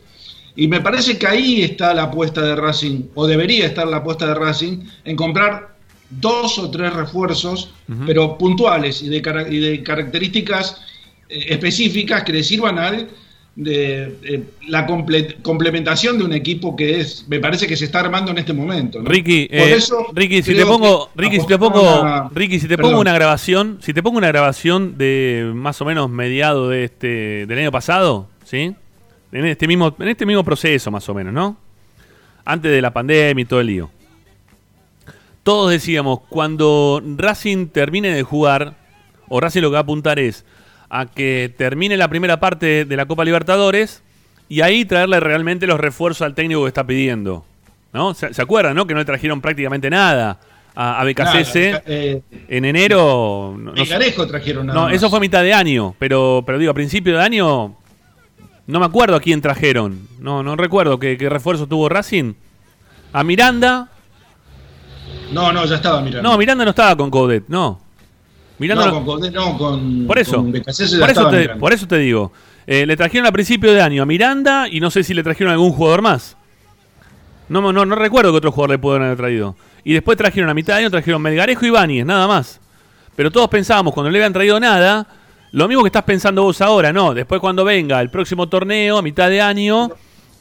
Y 0.56 0.68
me 0.68 0.82
parece 0.82 1.18
que 1.18 1.26
ahí 1.26 1.64
está 1.64 1.92
la 1.96 2.04
apuesta 2.04 2.42
de 2.42 2.56
Racing, 2.56 3.06
o 3.16 3.26
debería 3.26 3.66
estar 3.66 3.88
la 3.88 3.98
apuesta 3.98 4.28
de 4.28 4.36
Racing, 4.36 4.84
en 5.04 5.16
comprar 5.16 5.73
dos 6.20 6.58
o 6.60 6.70
tres 6.70 6.94
refuerzos, 6.94 7.70
pero 8.06 8.38
puntuales 8.38 9.02
y 9.02 9.10
de, 9.10 9.22
cara- 9.22 9.48
y 9.50 9.60
de 9.60 9.84
características 9.84 10.82
eh, 11.30 11.46
específicas 11.50 12.24
que 12.24 12.34
le 12.34 12.44
sirvan 12.44 12.78
al 12.80 13.10
de, 13.56 14.16
eh, 14.24 14.44
la 14.68 14.88
comple- 14.88 15.36
complementación 15.44 16.18
de 16.18 16.24
un 16.24 16.34
equipo 16.34 16.76
que 16.76 17.00
es, 17.00 17.26
me 17.28 17.40
parece 17.40 17.68
que 17.68 17.76
se 17.78 17.86
está 17.86 18.00
armando 18.00 18.32
en 18.32 18.40
este 18.40 18.52
momento. 18.52 19.00
¿no? 19.02 19.08
Ricky, 19.10 19.48
Por 19.48 19.58
eh, 19.58 19.74
eso 19.76 20.08
Ricky, 20.14 20.42
si 20.42 20.56
te 20.56 20.66
pongo, 20.66 21.10
Ricky, 21.16 21.40
si 21.40 21.46
te 21.48 21.58
pongo, 21.60 21.88
a- 21.88 22.32
Ricky, 22.34 22.60
si 22.60 22.68
te 22.68 22.76
Perdón. 22.78 22.92
pongo 22.94 23.02
una 23.02 23.14
grabación, 23.14 23.78
si 23.82 23.94
te 23.94 24.02
pongo 24.02 24.18
una 24.18 24.28
grabación 24.30 24.98
de 24.98 25.52
más 25.54 25.80
o 25.82 25.86
menos 25.86 26.10
mediado 26.10 26.70
de 26.70 26.86
este 26.86 27.46
del 27.46 27.60
año 27.60 27.72
pasado, 27.72 28.28
¿sí? 28.44 28.74
En 29.32 29.46
este 29.46 29.68
mismo, 29.68 29.96
en 30.00 30.08
este 30.08 30.26
mismo 30.26 30.44
proceso 30.44 30.90
más 30.92 31.08
o 31.10 31.14
menos, 31.14 31.32
¿no? 31.34 31.58
Antes 32.46 32.72
de 32.72 32.82
la 32.82 32.92
pandemia 32.92 33.42
y 33.42 33.46
todo 33.46 33.62
el 33.62 33.68
lío. 33.68 33.90
Todos 35.44 35.72
decíamos, 35.72 36.22
cuando 36.30 37.02
Racing 37.18 37.68
termine 37.68 38.10
de 38.14 38.24
jugar, 38.24 38.76
o 39.28 39.40
Racing 39.40 39.62
lo 39.62 39.70
que 39.70 39.74
va 39.74 39.80
a 39.80 39.84
apuntar 39.84 40.20
es 40.20 40.46
a 40.90 41.06
que 41.06 41.54
termine 41.58 41.98
la 41.98 42.08
primera 42.08 42.40
parte 42.40 42.86
de 42.86 42.96
la 42.96 43.06
Copa 43.06 43.26
Libertadores 43.26 44.04
y 44.48 44.62
ahí 44.62 44.86
traerle 44.86 45.20
realmente 45.20 45.68
los 45.68 45.80
refuerzos 45.80 46.22
al 46.22 46.36
técnico 46.36 46.62
que 46.64 46.68
está 46.68 46.86
pidiendo. 46.86 47.46
¿No? 47.92 48.14
¿Se, 48.14 48.34
se 48.34 48.42
acuerdan, 48.42 48.76
no? 48.76 48.88
Que 48.88 48.94
no 48.94 49.00
le 49.00 49.06
trajeron 49.06 49.42
prácticamente 49.42 49.90
nada 49.90 50.40
a, 50.76 51.02
a. 51.02 51.04
Nada, 51.04 51.84
eh, 51.86 52.22
en 52.48 52.66
enero. 52.66 53.56
No, 53.58 53.74
no 53.74 53.86
sé. 53.86 54.12
Trajeron 54.28 54.66
nada 54.68 54.80
No, 54.80 54.86
más. 54.86 54.94
eso 54.96 55.10
fue 55.10 55.18
a 55.18 55.22
mitad 55.22 55.44
de 55.44 55.54
año, 55.54 55.94
pero, 56.00 56.42
pero 56.46 56.58
digo, 56.58 56.72
a 56.72 56.74
principio 56.76 57.18
de 57.18 57.24
año 57.24 57.76
no 58.66 58.80
me 58.80 58.86
acuerdo 58.86 59.16
a 59.16 59.20
quién 59.20 59.42
trajeron. 59.42 60.08
No, 60.20 60.42
no 60.42 60.56
recuerdo 60.56 60.98
qué, 61.00 61.18
qué 61.18 61.30
refuerzo 61.30 61.68
tuvo 61.68 61.90
Racing. 61.90 62.34
A 63.12 63.24
Miranda. 63.24 63.90
No, 65.34 65.52
no, 65.52 65.66
ya 65.66 65.76
estaba 65.76 66.02
mirando. 66.02 66.30
No, 66.30 66.38
Miranda 66.38 66.64
no 66.64 66.70
estaba 66.70 66.96
con 66.96 67.10
Coudet, 67.10 67.46
no. 67.48 67.80
Miranda 68.60 68.86
no, 68.86 68.92
no- 68.92 68.98
con 68.98 69.06
Coudet 69.06 69.34
no, 69.34 69.58
con, 69.58 70.06
por 70.08 70.20
eso, 70.20 70.36
con 70.38 70.52
por, 70.52 70.60
eso 71.10 71.30
te, 71.30 71.38
mirando. 71.40 71.60
por 71.60 71.74
eso 71.74 71.88
te 71.88 71.98
digo. 71.98 72.32
Eh, 72.66 72.86
le 72.86 72.96
trajeron 72.96 73.28
a 73.28 73.32
principio 73.32 73.74
de 73.74 73.82
año 73.82 74.04
a 74.04 74.06
Miranda 74.06 74.68
y 74.70 74.80
no 74.80 74.90
sé 74.90 75.04
si 75.04 75.14
le 75.14 75.24
trajeron 75.24 75.52
a 75.52 75.54
algún 75.54 75.72
jugador 75.74 76.02
más. 76.02 76.38
No, 77.50 77.60
no, 77.74 77.86
no 77.86 77.96
recuerdo 77.96 78.32
que 78.32 78.38
otro 78.38 78.52
jugador 78.52 78.72
le 78.72 78.78
pudieron 78.80 79.06
haber 79.06 79.18
traído. 79.18 79.56
Y 79.84 79.94
después 79.94 80.18
trajeron 80.18 80.50
a 80.50 80.54
mitad 80.54 80.76
de 80.76 80.80
año, 80.82 80.90
trajeron 80.92 81.22
Melgarejo 81.22 81.66
y 81.66 81.70
Báñez, 81.70 82.06
nada 82.06 82.28
más. 82.28 82.62
Pero 83.16 83.32
todos 83.32 83.50
pensábamos, 83.50 83.94
cuando 83.94 84.10
no 84.10 84.14
le 84.14 84.20
habían 84.20 84.34
traído 84.34 84.60
nada, 84.60 85.06
lo 85.52 85.68
mismo 85.68 85.84
que 85.84 85.90
estás 85.90 86.04
pensando 86.04 86.44
vos 86.44 86.62
ahora, 86.62 86.94
¿no? 86.94 87.14
Después 87.14 87.42
cuando 87.42 87.64
venga 87.66 88.00
el 88.02 88.10
próximo 88.10 88.48
torneo, 88.48 88.98
a 88.98 89.02
mitad 89.02 89.30
de 89.30 89.42
año, 89.42 89.92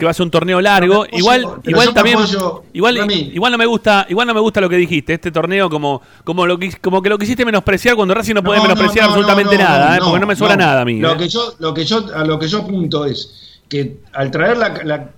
que 0.03 0.07
va 0.07 0.11
a 0.11 0.15
ser 0.15 0.25
un 0.25 0.31
torneo 0.33 0.61
largo. 0.61 1.07
Igual, 1.13 1.43
yo- 1.43 1.61
igual 1.65 1.95
también, 1.95 2.19
apoyo- 2.19 2.65
igual, 2.73 2.97
igual 3.33 3.53
no 3.53 3.59
me 3.59 3.67
gusta, 3.67 4.05
igual 4.09 4.27
no 4.27 4.35
me 4.35 4.41
gusta 4.41 4.61
lo 4.61 4.69
que 4.69 4.77
dijiste. 4.77 5.15
Este 5.15 5.31
torneo 5.31 5.71
como, 5.71 6.03
como 6.25 6.45
lo 6.45 6.59
que, 6.59 6.73
como 6.81 7.01
que 7.01 7.09
lo 7.09 7.17
quisiste 7.19 7.45
menospreciar 7.45 7.95
cuando 7.95 8.13
Racing 8.15 8.35
no 8.35 8.43
puede 8.43 8.61
menospreciar 8.61 9.05
no, 9.07 9.11
absolutamente 9.13 9.57
no, 9.57 9.63
nada, 9.65 9.89
no, 9.91 9.95
¿eh? 9.95 9.99
porque 10.05 10.21
no 10.21 10.27
me 10.27 10.35
sobra 10.37 10.57
no. 10.57 10.65
nada 10.65 10.81
a 10.81 10.85
mí. 10.85 10.99
Lo 10.99 11.13
¿eh? 11.13 11.17
que 11.19 11.29
yo, 11.29 11.55
lo 11.61 11.73
que 11.73 11.85
yo, 11.85 12.05
a 12.15 12.25
lo 12.25 12.39
que 12.39 12.49
yo 12.49 12.59
apunto 12.59 13.05
es 13.05 13.61
que 13.69 13.99
al 14.13 14.31
traer 14.31 14.57
la, 14.59 14.81
la, 14.85 15.11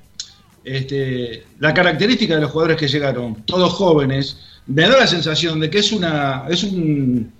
este, 0.64 1.45
la 1.61 1.72
característica 1.74 2.35
de 2.35 2.43
los 2.43 2.51
jugadores 2.51 2.76
que 2.76 2.89
llegaron, 2.89 3.37
todos 3.45 3.72
jóvenes, 3.72 4.39
me 4.66 4.82
da 4.82 4.99
la 4.99 5.07
sensación 5.07 5.61
de 5.61 5.70
que 5.70 5.78
es 5.78 5.93
una, 5.93 6.45
es 6.49 6.62
un, 6.64 7.32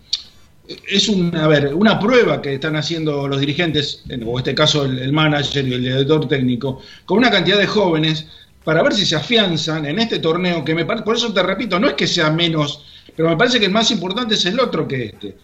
es 0.67 1.09
un, 1.09 1.37
a 1.37 1.47
ver, 1.47 1.75
una 1.75 1.99
prueba 1.99 2.41
que 2.41 2.55
están 2.55 2.77
haciendo 2.77 3.29
los 3.29 3.41
dirigentes, 3.41 4.03
en 4.09 4.23
o 4.27 4.39
este 4.39 4.55
caso 4.55 4.85
el, 4.85 4.99
el 4.99 5.13
manager 5.13 5.67
y 5.67 5.75
el 5.75 5.83
director 5.83 6.27
técnico, 6.27 6.81
con 7.05 7.19
una 7.19 7.31
cantidad 7.31 7.59
de 7.59 7.67
jóvenes 7.67 8.27
para 8.65 8.83
ver 8.83 8.95
si 8.95 9.05
se 9.05 9.17
afianzan 9.17 9.85
en 9.85 9.99
este 9.99 10.19
torneo 10.19 10.65
que 10.65 10.75
me 10.75 10.87
parece, 10.87 11.05
por 11.05 11.17
eso 11.17 11.33
te 11.33 11.43
repito, 11.43 11.79
no 11.79 11.89
es 11.89 11.95
que 11.95 12.07
sea 12.07 12.31
menos, 12.31 12.85
pero 13.15 13.29
me 13.29 13.37
parece 13.37 13.61
que 13.61 13.67
el 13.67 13.73
más 13.73 13.91
importante 13.91 14.35
es 14.35 14.47
el 14.47 14.59
otro 14.59 14.89
que 14.89 15.05
este. 15.07 15.37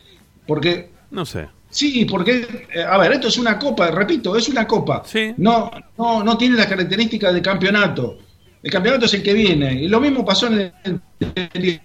Porque 0.47 0.91
No 1.11 1.25
sé. 1.27 1.49
Sí, 1.68 2.05
porque, 2.05 2.66
eh, 2.75 2.83
a 2.83 2.99
ver, 2.99 3.12
esto 3.12 3.29
es 3.29 3.39
una 3.39 3.57
copa, 3.57 3.91
repito, 3.93 4.35
es 4.37 4.49
una 4.49 4.66
copa. 4.66 5.03
Sí. 5.07 5.33
No, 5.37 5.71
no, 5.97 6.25
no 6.25 6.37
tiene 6.37 6.57
las 6.57 6.66
características 6.66 7.33
de 7.33 7.41
campeonato. 7.41 8.18
El 8.61 8.73
campeonato 8.73 9.07
es 9.07 9.14
el 9.14 9.23
que 9.23 9.33
viene. 9.33 9.75
Y 9.75 9.87
lo 9.87 10.01
mismo 10.01 10.25
pasó 10.25 10.49
en 10.49 10.73
el. 11.55 11.81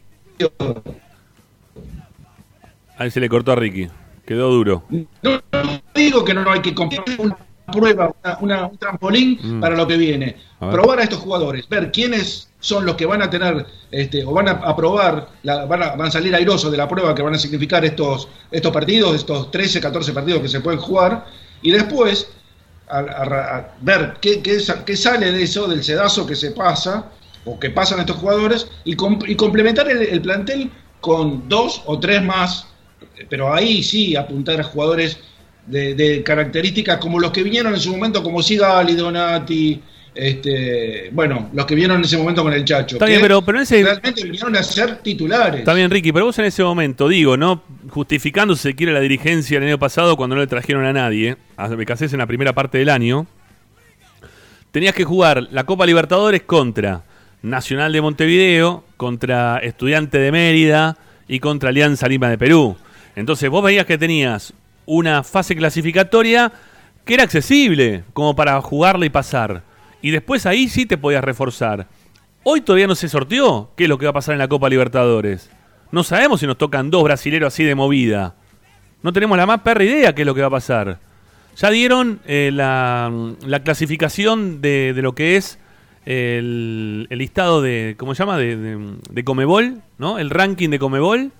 Ahí 2.97 3.11
se 3.11 3.19
le 3.19 3.29
cortó 3.29 3.51
a 3.51 3.55
Ricky. 3.55 3.87
Quedó 4.25 4.49
duro. 4.49 4.83
No, 5.21 5.41
digo 5.93 6.23
que 6.25 6.33
no 6.33 6.49
hay 6.51 6.61
que 6.61 6.73
competir 6.73 7.15
una 7.19 7.37
prueba, 7.71 8.13
una- 8.23 8.37
una- 8.41 8.65
un 8.67 8.77
trampolín 8.77 9.39
Mm. 9.41 9.59
para 9.61 9.75
lo 9.75 9.85
que 9.87 9.97
viene. 9.97 10.37
A. 10.59 10.71
Probar 10.71 10.99
a 10.99 11.03
estos 11.03 11.19
jugadores, 11.19 11.67
ver 11.69 11.91
quiénes 11.91 12.49
son 12.59 12.85
los 12.85 12.95
que 12.95 13.05
van 13.05 13.21
a 13.21 13.29
tener, 13.29 13.65
este, 13.91 14.23
o 14.23 14.31
van 14.31 14.47
a 14.47 14.51
aprobar, 14.51 15.29
la- 15.43 15.65
van, 15.65 15.83
a, 15.83 15.89
van 15.95 16.07
a 16.07 16.11
salir 16.11 16.33
airosos 16.33 16.71
de 16.71 16.77
la 16.77 16.87
prueba 16.87 17.13
que 17.13 17.21
van 17.21 17.35
a 17.35 17.37
significar 17.37 17.83
estos, 17.85 18.27
estos 18.49 18.71
partidos, 18.71 19.15
estos 19.15 19.51
13, 19.51 19.79
14 19.79 20.13
partidos 20.13 20.41
que 20.41 20.47
se 20.47 20.61
pueden 20.61 20.79
jugar, 20.79 21.25
y 21.61 21.71
después 21.71 22.27
a, 22.87 22.99
a- 22.99 23.57
a 23.57 23.67
ver 23.81 24.15
qué, 24.21 24.41
qué 24.41 24.59
sa- 24.59 24.85
qué 24.85 24.95
sale 24.95 25.31
de 25.31 25.43
eso, 25.43 25.67
del 25.67 25.83
sedazo 25.83 26.25
que 26.25 26.35
se 26.35 26.51
pasa, 26.51 27.11
o 27.45 27.59
que 27.59 27.69
pasan 27.69 27.99
estos 27.99 28.15
jugadores, 28.17 28.67
y, 28.85 28.95
com- 28.95 29.19
y 29.27 29.35
complementar 29.35 29.89
el, 29.89 30.01
el 30.01 30.21
plantel 30.21 30.71
con 31.01 31.47
dos 31.49 31.81
o 31.85 31.99
tres 31.99 32.23
más, 32.23 32.67
pero 33.29 33.53
ahí 33.53 33.83
sí 33.83 34.15
apuntar 34.15 34.59
a 34.59 34.63
jugadores 34.63 35.19
de, 35.67 35.95
de 35.95 36.23
características 36.23 36.97
como 36.97 37.19
los 37.19 37.31
que 37.31 37.43
vinieron 37.43 37.73
en 37.73 37.79
su 37.79 37.91
momento, 37.91 38.21
como 38.21 38.41
Sigali, 38.41 38.93
Donati, 38.93 39.81
este, 40.15 41.09
bueno, 41.11 41.49
los 41.53 41.65
que 41.65 41.75
vinieron 41.75 41.97
en 41.97 42.05
ese 42.05 42.17
momento 42.17 42.41
con 42.41 42.53
el 42.53 42.63
Chacho. 42.63 42.95
Está 42.95 43.05
bien, 43.05 43.19
pero, 43.21 43.41
pero 43.41 43.57
en 43.57 43.63
ese, 43.63 43.83
realmente 43.83 44.23
vinieron 44.23 44.55
a 44.55 44.63
ser 44.63 44.99
titulares. 44.99 45.59
Está 45.59 45.73
bien, 45.73 45.91
Ricky, 45.91 46.13
pero 46.13 46.25
vos 46.25 46.39
en 46.39 46.45
ese 46.45 46.63
momento, 46.63 47.09
digo, 47.09 47.35
¿no? 47.35 47.61
Justificando, 47.89 48.55
si 48.55 48.63
se 48.63 48.75
quiere, 48.75 48.93
la 48.93 49.01
dirigencia 49.01 49.57
el 49.57 49.65
año 49.65 49.77
pasado 49.77 50.15
cuando 50.15 50.35
no 50.35 50.41
le 50.41 50.47
trajeron 50.47 50.85
a 50.85 50.93
nadie, 50.93 51.35
a 51.57 51.67
Becasés 51.67 52.13
en 52.13 52.19
la 52.19 52.27
primera 52.27 52.53
parte 52.53 52.77
del 52.77 52.89
año, 52.89 53.27
tenías 54.71 54.95
que 54.95 55.03
jugar 55.03 55.49
la 55.51 55.65
Copa 55.65 55.85
Libertadores 55.85 56.43
contra 56.43 57.03
Nacional 57.41 57.91
de 57.91 58.01
Montevideo, 58.01 58.85
contra 58.95 59.57
Estudiante 59.57 60.17
de 60.17 60.31
Mérida 60.31 60.97
y 61.27 61.39
contra 61.39 61.69
Alianza 61.69 62.07
Lima 62.07 62.29
de 62.29 62.37
Perú. 62.37 62.77
Entonces 63.15 63.49
vos 63.49 63.63
veías 63.63 63.85
que 63.85 63.97
tenías 63.97 64.53
una 64.85 65.23
fase 65.23 65.55
clasificatoria 65.55 66.51
que 67.05 67.13
era 67.13 67.23
accesible 67.23 68.03
como 68.13 68.35
para 68.35 68.59
jugarla 68.61 69.05
y 69.05 69.09
pasar. 69.09 69.63
Y 70.01 70.11
después 70.11 70.45
ahí 70.45 70.67
sí 70.67 70.85
te 70.85 70.97
podías 70.97 71.23
reforzar. 71.23 71.87
Hoy 72.43 72.61
todavía 72.61 72.87
no 72.87 72.95
se 72.95 73.09
sorteó 73.09 73.71
qué 73.75 73.83
es 73.83 73.89
lo 73.89 73.97
que 73.97 74.05
va 74.05 74.11
a 74.11 74.13
pasar 74.13 74.33
en 74.33 74.39
la 74.39 74.47
Copa 74.47 74.69
Libertadores. 74.69 75.49
No 75.91 76.03
sabemos 76.03 76.39
si 76.39 76.47
nos 76.47 76.57
tocan 76.57 76.91
dos 76.91 77.03
brasileros 77.03 77.53
así 77.53 77.63
de 77.63 77.73
movida. 77.73 78.35
No 79.01 79.13
tenemos 79.13 79.37
la 79.37 79.45
más 79.45 79.61
perra 79.61 79.83
idea 79.83 80.13
qué 80.13 80.23
es 80.23 80.25
lo 80.25 80.35
que 80.35 80.41
va 80.41 80.47
a 80.47 80.51
pasar. 80.51 80.99
Ya 81.57 81.69
dieron 81.69 82.19
eh, 82.25 82.51
la, 82.53 83.11
la 83.45 83.63
clasificación 83.63 84.61
de, 84.61 84.93
de 84.93 85.01
lo 85.01 85.15
que 85.15 85.37
es 85.37 85.57
el, 86.05 87.07
el 87.09 87.17
listado 87.17 87.61
de, 87.61 87.95
¿cómo 87.97 88.13
se 88.13 88.19
llama? 88.23 88.37
De, 88.37 88.57
de, 88.57 88.93
de 89.09 89.23
Comebol, 89.23 89.81
¿no? 89.97 90.19
El 90.19 90.29
ranking 90.29 90.69
de 90.69 90.79
Comebol. 90.79 91.31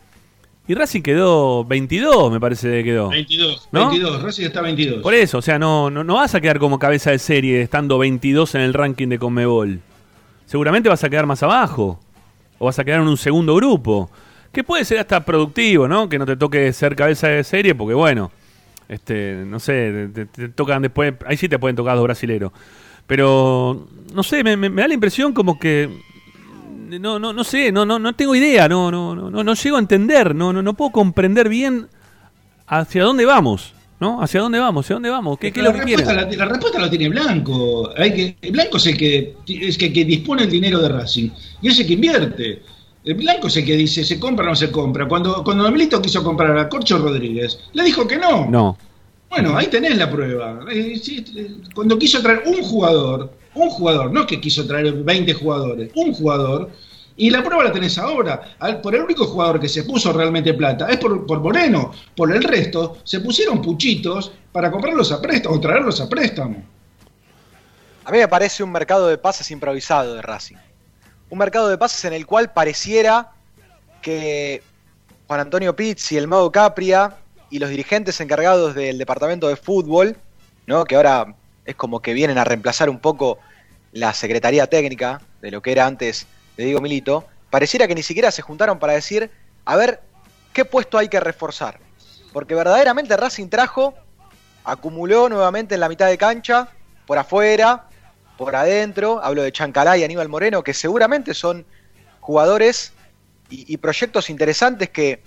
Y 0.68 0.74
Racing 0.74 1.02
quedó 1.02 1.64
22, 1.66 2.32
me 2.32 2.40
parece 2.40 2.70
que 2.70 2.84
quedó. 2.84 3.10
22, 3.10 3.70
¿No? 3.72 3.90
22, 3.90 4.24
Racing 4.24 4.44
está 4.46 4.62
22. 4.62 5.02
Por 5.04 5.14
eso, 5.14 5.38
o 5.38 5.42
sea, 5.42 5.60
no, 5.60 5.90
no, 5.92 6.04
no 6.04 6.16
vas 6.16 6.34
a 6.34 6.42
quedar 6.42 6.58
como 6.60 6.80
cabeza 6.80 7.12
de 7.12 7.20
serie 7.20 7.62
estando 7.62 7.98
22 8.00 8.56
en 8.56 8.62
el 8.62 8.74
ranking 8.74 9.08
de 9.08 9.20
Conmebol. 9.20 9.80
Seguramente 10.48 10.90
vas 10.90 11.04
a 11.04 11.10
quedar 11.10 11.26
más 11.28 11.44
abajo. 11.44 12.00
O 12.58 12.66
vas 12.66 12.80
a 12.80 12.84
quedar 12.84 13.02
en 13.02 13.08
un 13.08 13.18
segundo 13.18 13.54
grupo. 13.56 14.10
Que 14.52 14.64
puede 14.64 14.86
ser 14.86 15.00
hasta 15.00 15.24
productivo, 15.24 15.88
¿no? 15.88 16.08
Que 16.10 16.18
no 16.18 16.26
te 16.26 16.36
toque 16.38 16.72
ser 16.74 16.96
cabeza 16.96 17.28
de 17.28 17.44
serie, 17.44 17.76
porque 17.76 17.94
bueno, 17.94 18.32
este, 18.88 19.44
no 19.46 19.60
sé, 19.60 20.10
te, 20.14 20.26
te 20.26 20.48
tocan 20.50 20.82
después, 20.82 21.14
ahí 21.28 21.36
sí 21.38 21.50
te 21.50 21.60
pueden 21.60 21.76
tocar 21.76 21.96
dos 21.96 22.06
brasileros. 22.06 22.52
Pero, 23.06 23.86
no 24.14 24.24
sé, 24.24 24.44
me, 24.44 24.56
me- 24.58 24.70
me 24.70 24.82
da 24.82 24.88
la 24.88 24.94
impresión 24.94 25.34
como 25.34 25.60
que 25.60 25.90
no, 26.86 27.20
no, 27.20 27.34
no 27.34 27.44
sé, 27.44 27.72
no, 27.72 27.86
no, 27.86 28.00
no 28.00 28.14
tengo 28.14 28.36
idea, 28.36 28.68
no, 28.68 28.92
no, 28.92 29.16
no, 29.16 29.30
no, 29.30 29.44
no 29.44 29.54
llego 29.54 29.78
a 29.78 29.80
entender, 29.80 30.36
no, 30.36 30.54
no, 30.54 30.62
no 30.62 30.74
puedo 30.74 30.92
comprender 30.92 31.50
bien 31.50 31.88
hacia 32.68 33.04
dónde 33.04 33.26
vamos, 33.26 33.74
¿no? 34.00 34.22
¿Hacia 34.22 34.42
dónde 34.42 34.60
vamos? 34.60 34.86
¿Hacia 34.86 34.96
dónde 34.96 35.10
vamos? 35.10 35.38
¿Qué, 35.40 35.52
qué 35.52 35.60
es 35.60 35.66
la, 35.66 35.72
lo 35.72 35.80
que 35.80 35.86
quieren? 35.86 36.06
la, 36.08 36.30
la 36.30 36.46
respuesta 36.46 36.80
la 36.80 36.90
tiene 36.90 37.10
Blanco. 37.10 37.92
Hay 37.98 38.14
que, 38.14 38.52
Blanco 38.52 38.78
es 38.78 38.88
el 38.88 38.98
que, 38.98 39.38
es 39.48 39.78
que, 39.78 39.92
que 39.92 40.06
dispone 40.06 40.44
el 40.44 40.50
dinero 40.50 40.80
de 40.80 40.90
Racing 40.90 41.30
y 41.62 41.68
es 41.70 41.80
el 41.80 41.88
que 41.88 41.94
invierte. 41.94 42.62
El 43.04 43.14
Blanco 43.14 43.48
es 43.48 43.58
el 43.58 43.66
que 43.66 43.76
dice 43.76 44.04
se 44.04 44.20
compra 44.20 44.46
o 44.46 44.50
no 44.50 44.56
se 44.56 44.72
compra. 44.72 45.08
Cuando, 45.08 45.44
cuando 45.44 45.70
Milito 45.72 46.02
quiso 46.02 46.24
comprar 46.24 46.58
a 46.58 46.68
Corcho 46.68 46.98
Rodríguez, 46.98 47.60
le 47.74 47.84
dijo 47.84 48.08
que 48.08 48.18
no. 48.18 48.50
No. 48.50 48.78
Bueno, 49.30 49.56
ahí 49.58 49.68
tenés 49.68 49.98
la 49.98 50.10
prueba. 50.10 50.60
Eh, 50.72 51.00
eh, 51.08 51.52
Cuando 51.74 52.00
quiso 52.00 52.22
traer 52.22 52.44
un 52.46 52.64
jugador, 52.64 53.32
un 53.56 53.70
jugador, 53.70 54.12
no 54.12 54.22
es 54.22 54.28
que 54.28 54.42
quiso 54.42 54.68
traer 54.68 54.94
20 54.94 55.34
jugadores, 55.34 55.92
un 55.96 56.14
jugador, 56.14 56.70
y 57.18 57.30
la 57.30 57.44
prueba 57.44 57.64
la 57.64 57.72
tenés 57.72 57.98
ahora. 57.98 58.42
Por 58.82 58.94
el 58.94 59.02
único 59.02 59.26
jugador 59.26 59.60
que 59.60 59.70
se 59.70 59.84
puso 59.84 60.12
realmente 60.12 60.54
plata 60.54 60.90
es 60.90 60.98
por, 60.98 61.26
por 61.26 61.40
Moreno. 61.40 61.92
Por 62.16 62.36
el 62.36 62.44
resto, 62.44 62.98
se 63.04 63.22
pusieron 63.22 63.62
puchitos 63.62 64.32
para 64.52 64.70
comprarlos 64.70 65.12
a 65.12 65.22
préstamo 65.22 65.56
o 65.56 65.60
traerlos 65.60 66.02
a 66.02 66.10
préstamo. 66.10 66.64
A 68.04 68.12
mí 68.12 68.18
me 68.18 68.28
parece 68.28 68.64
un 68.64 68.72
mercado 68.72 69.08
de 69.08 69.18
pases 69.18 69.50
improvisado 69.50 70.16
de 70.16 70.22
Racing. 70.22 70.58
Un 71.30 71.40
mercado 71.40 71.70
de 71.70 71.78
pases 71.78 72.04
en 72.06 72.14
el 72.14 72.26
cual 72.26 72.52
pareciera 72.52 73.32
que 74.02 74.62
Juan 75.28 75.40
Antonio 75.40 75.76
Pizzi, 75.76 76.18
el 76.18 76.28
Mago 76.28 76.52
Capria 76.52 77.16
y 77.50 77.60
los 77.60 77.70
dirigentes 77.70 78.20
encargados 78.20 78.76
del 78.76 78.98
departamento 78.98 79.48
de 79.48 79.56
fútbol, 79.56 80.18
¿no? 80.68 80.84
que 80.84 80.96
ahora 80.96 81.36
es 81.66 81.76
como 81.76 82.02
que 82.02 82.14
vienen 82.14 82.38
a 82.38 82.44
reemplazar 82.44 82.90
un 82.90 83.00
poco 83.00 83.40
la 83.92 84.14
secretaría 84.14 84.68
técnica 84.68 85.22
de 85.42 85.52
lo 85.52 85.62
que 85.62 85.72
era 85.72 85.86
antes 85.86 86.28
de 86.58 86.66
Diego 86.66 86.82
Milito, 86.82 87.26
pareciera 87.50 87.88
que 87.88 87.96
ni 87.96 88.04
siquiera 88.04 88.32
se 88.32 88.42
juntaron 88.42 88.80
para 88.80 88.94
decir, 88.94 89.32
a 89.66 89.76
ver, 89.76 90.02
¿qué 90.54 90.66
puesto 90.66 90.98
hay 90.98 91.08
que 91.08 91.20
reforzar? 91.20 91.80
Porque 92.34 92.56
verdaderamente 92.56 93.16
Racing 93.16 93.48
trajo, 93.48 93.94
acumuló 94.64 95.30
nuevamente 95.30 95.76
en 95.76 95.82
la 95.82 95.90
mitad 95.90 96.08
de 96.08 96.18
cancha, 96.18 96.70
por 97.06 97.18
afuera, 97.18 97.86
por 98.38 98.56
adentro, 98.56 99.22
hablo 99.24 99.44
de 99.44 99.52
Chancalá 99.52 99.98
y 99.98 100.04
Aníbal 100.04 100.28
Moreno, 100.28 100.64
que 100.64 100.74
seguramente 100.74 101.34
son 101.34 101.66
jugadores 102.20 102.94
y, 103.50 103.72
y 103.74 103.78
proyectos 103.78 104.30
interesantes 104.30 104.90
que 104.90 105.22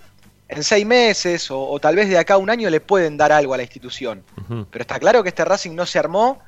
en 0.49 0.63
seis 0.63 0.85
meses 0.85 1.49
o, 1.51 1.61
o 1.61 1.79
tal 1.79 1.95
vez 1.95 2.09
de 2.09 2.17
acá 2.17 2.33
a 2.33 2.37
un 2.37 2.49
año 2.49 2.69
le 2.69 2.81
pueden 2.81 3.15
dar 3.15 3.31
algo 3.31 3.53
a 3.53 3.57
la 3.57 3.63
institución. 3.63 4.23
Pero 4.71 4.81
está 4.81 4.99
claro 4.99 5.21
que 5.21 5.29
este 5.29 5.45
Racing 5.45 5.75
no 5.75 5.85
se 5.85 5.99
armó 5.99 6.39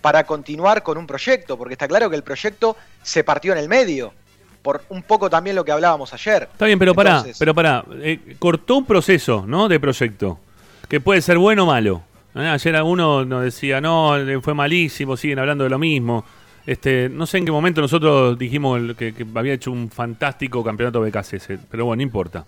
para 0.00 0.24
continuar 0.24 0.82
con 0.82 0.96
un 0.96 1.06
proyecto, 1.06 1.58
porque 1.58 1.74
está 1.74 1.86
claro 1.86 2.08
que 2.08 2.16
el 2.16 2.22
proyecto 2.22 2.76
se 3.02 3.22
partió 3.22 3.52
en 3.52 3.58
el 3.58 3.68
medio, 3.68 4.14
por 4.62 4.82
un 4.88 5.02
poco 5.02 5.28
también 5.28 5.56
lo 5.56 5.64
que 5.64 5.72
hablábamos 5.72 6.12
ayer. 6.14 6.48
Está 6.50 6.64
bien, 6.64 6.78
pero 6.78 6.94
pará, 6.94 7.18
Entonces, 7.18 7.38
pero 7.38 7.54
pará. 7.54 7.84
Eh, 8.00 8.36
cortó 8.38 8.78
un 8.78 8.86
proceso, 8.86 9.44
¿no? 9.46 9.68
De 9.68 9.78
proyecto. 9.78 10.40
Que 10.88 11.00
puede 11.00 11.20
ser 11.20 11.36
bueno 11.36 11.64
o 11.64 11.66
malo. 11.66 12.02
¿eh? 12.34 12.46
Ayer 12.46 12.74
alguno 12.76 13.26
nos 13.26 13.44
decía, 13.44 13.82
no, 13.82 14.14
fue 14.42 14.54
malísimo, 14.54 15.18
siguen 15.18 15.38
hablando 15.38 15.64
de 15.64 15.70
lo 15.70 15.78
mismo. 15.78 16.24
Este, 16.66 17.10
no 17.10 17.26
sé 17.26 17.38
en 17.38 17.44
qué 17.44 17.52
momento 17.52 17.82
nosotros 17.82 18.38
dijimos 18.38 18.80
que, 18.96 19.12
que 19.14 19.26
había 19.34 19.52
hecho 19.52 19.70
un 19.70 19.90
fantástico 19.90 20.64
campeonato 20.64 21.00
BKC, 21.02 21.58
pero 21.70 21.84
bueno, 21.84 21.96
no 21.96 22.02
importa. 22.02 22.46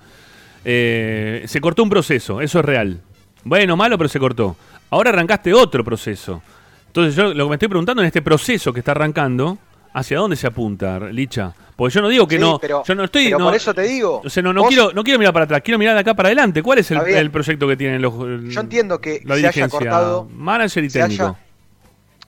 Eh, 0.64 1.44
se 1.46 1.60
cortó 1.60 1.82
un 1.82 1.90
proceso, 1.90 2.40
eso 2.40 2.58
es 2.60 2.64
real. 2.64 3.00
Bueno, 3.44 3.76
malo, 3.76 3.98
pero 3.98 4.08
se 4.08 4.18
cortó. 4.18 4.56
Ahora 4.90 5.10
arrancaste 5.10 5.52
otro 5.54 5.84
proceso. 5.84 6.42
Entonces 6.86 7.14
yo 7.16 7.32
lo 7.34 7.44
que 7.46 7.48
me 7.50 7.54
estoy 7.56 7.68
preguntando 7.68 8.02
en 8.02 8.06
este 8.06 8.22
proceso 8.22 8.72
que 8.72 8.80
está 8.80 8.92
arrancando, 8.92 9.58
¿hacia 9.94 10.18
dónde 10.18 10.36
se 10.36 10.46
apunta, 10.46 10.98
Licha? 11.00 11.54
Porque 11.74 11.94
yo 11.94 12.02
no 12.02 12.08
digo 12.08 12.28
que 12.28 12.36
Sí, 12.36 12.40
no, 12.42 12.58
pero- 12.58 12.84
yo 12.84 12.94
no 12.94 13.04
estoy, 13.04 13.24
pero 13.24 13.38
no- 13.38 13.44
por 13.46 13.54
eso 13.54 13.72
te 13.74 13.82
digo, 13.82 14.20
o 14.24 14.28
sea, 14.28 14.42
no, 14.42 14.52
quiero, 14.66 14.92
no 14.92 15.02
quiero 15.02 15.18
mirar 15.18 15.32
para 15.32 15.46
atrás, 15.46 15.62
quiero 15.64 15.78
mirar 15.78 15.94
de 15.94 16.00
acá 16.02 16.14
para 16.14 16.28
adelante. 16.28 16.62
¿Cuál 16.62 16.78
es 16.78 16.90
el, 16.90 17.30
proyecto 17.30 17.66
que 17.66 17.76
tienen 17.76 18.02
los 18.02 18.12
Yo 18.52 18.60
entiendo 18.60 19.00
que 19.00 19.22
la 19.24 19.36
se 19.36 19.46
haya 19.48 19.68
cortado- 19.68 20.28
manager 20.36 20.84
y 20.84 20.88
técnico? 20.90 21.24
haya- 21.24 21.36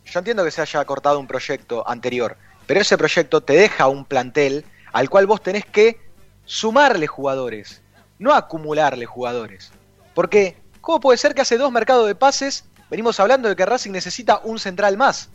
yo 0.07 0.18
entiendo 0.18 0.45
que 0.45 0.51
se 0.51 0.62
haya 0.62 0.85
cortado 0.87 1.20
un 1.20 1.26
proyecto 1.26 1.87
anterior, 1.89 2.37
pero 2.66 2.80
ese 2.80 2.97
proyecto 2.97 3.43
te 3.43 3.53
deja 3.53 3.87
un 3.89 4.07
plantel 4.07 4.64
al 4.93 5.11
cual 5.11 5.26
vos 5.26 5.43
tenés 5.43 5.66
que 5.66 5.99
sumarle 6.47 7.07
jugadores, 7.07 7.82
no 8.19 8.33
acumularle 8.35 9.07
jugadores. 9.07 9.73
Porque, 10.15 10.57
¿cómo 10.81 11.01
puede 11.01 11.19
ser 11.19 11.35
que 11.35 11.43
hace 11.43 11.59
dos 11.59 11.73
mercados 11.73 12.07
de 12.07 12.15
pases 12.15 12.65
venimos 12.91 13.19
hablando 13.21 13.49
de 13.49 13.57
que 13.57 13.67
Racing 13.67 13.93
necesita 13.93 14.41
un 14.45 14.59
central 14.59 14.97
más? 14.97 15.31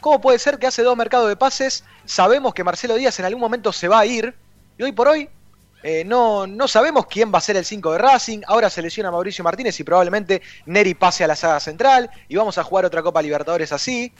¿Cómo 0.00 0.20
puede 0.20 0.38
ser 0.38 0.58
que 0.58 0.66
hace 0.66 0.82
dos 0.82 0.96
mercados 0.96 1.28
de 1.28 1.36
pases 1.36 1.84
sabemos 2.04 2.54
que 2.54 2.64
Marcelo 2.64 2.94
Díaz 2.94 3.18
en 3.20 3.26
algún 3.26 3.40
momento 3.40 3.72
se 3.72 3.88
va 3.88 4.00
a 4.00 4.06
ir 4.06 4.34
y 4.76 4.82
hoy 4.82 4.92
por 4.92 5.08
hoy 5.08 5.28
eh, 5.82 6.04
no, 6.04 6.46
no 6.46 6.68
sabemos 6.68 7.06
quién 7.06 7.32
va 7.32 7.38
a 7.38 7.40
ser 7.40 7.56
el 7.56 7.64
5 7.64 7.92
de 7.92 7.98
Racing. 7.98 8.40
Ahora 8.46 8.70
se 8.70 8.82
lesiona 8.82 9.10
Mauricio 9.10 9.42
Martínez 9.42 9.78
y 9.80 9.84
probablemente 9.84 10.42
Neri 10.66 10.94
pase 10.94 11.24
a 11.24 11.26
la 11.26 11.36
saga 11.36 11.58
central 11.60 12.08
y 12.28 12.36
vamos 12.36 12.56
a 12.58 12.64
jugar 12.64 12.84
otra 12.84 13.02
Copa 13.02 13.20
Libertadores 13.20 13.72
así. 13.72 14.12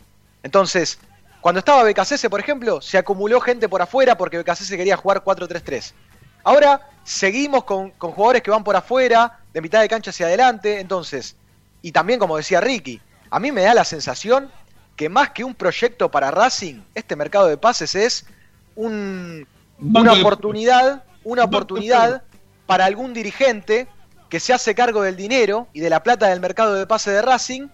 Entonces, 0.42 0.98
cuando 1.40 1.60
estaba 1.60 1.84
Becasese, 1.84 2.28
por 2.28 2.40
ejemplo, 2.40 2.80
se 2.80 2.98
acumuló 2.98 3.40
gente 3.40 3.68
por 3.68 3.80
afuera 3.80 4.16
porque 4.16 4.38
Becasese 4.38 4.76
quería 4.76 4.96
jugar 4.96 5.22
4-3-3. 5.22 5.92
Ahora 6.44 6.88
seguimos 7.04 7.64
con, 7.64 7.90
con 7.90 8.12
jugadores 8.12 8.42
que 8.42 8.50
van 8.50 8.64
por 8.64 8.76
afuera, 8.76 9.40
de 9.52 9.60
mitad 9.60 9.80
de 9.80 9.88
cancha 9.88 10.10
hacia 10.10 10.26
adelante. 10.26 10.80
Entonces, 10.80 11.36
y 11.82 11.92
también 11.92 12.18
como 12.18 12.36
decía 12.36 12.60
Ricky, 12.60 13.00
a 13.30 13.40
mí 13.40 13.52
me 13.52 13.62
da 13.62 13.74
la 13.74 13.84
sensación 13.84 14.50
que 14.96 15.08
más 15.08 15.30
que 15.30 15.44
un 15.44 15.54
proyecto 15.54 16.10
para 16.10 16.30
Racing, 16.30 16.82
este 16.94 17.16
mercado 17.16 17.46
de 17.46 17.56
pases 17.56 17.94
es 17.94 18.26
un, 18.76 19.46
una 19.78 20.12
oportunidad, 20.12 21.04
una 21.24 21.44
oportunidad 21.44 22.22
para 22.66 22.84
algún 22.84 23.12
dirigente 23.12 23.88
que 24.28 24.40
se 24.40 24.52
hace 24.52 24.74
cargo 24.74 25.02
del 25.02 25.16
dinero 25.16 25.68
y 25.72 25.80
de 25.80 25.90
la 25.90 26.02
plata 26.02 26.28
del 26.28 26.40
mercado 26.40 26.74
de 26.74 26.86
pase 26.86 27.10
de 27.10 27.22
Racing 27.22 27.68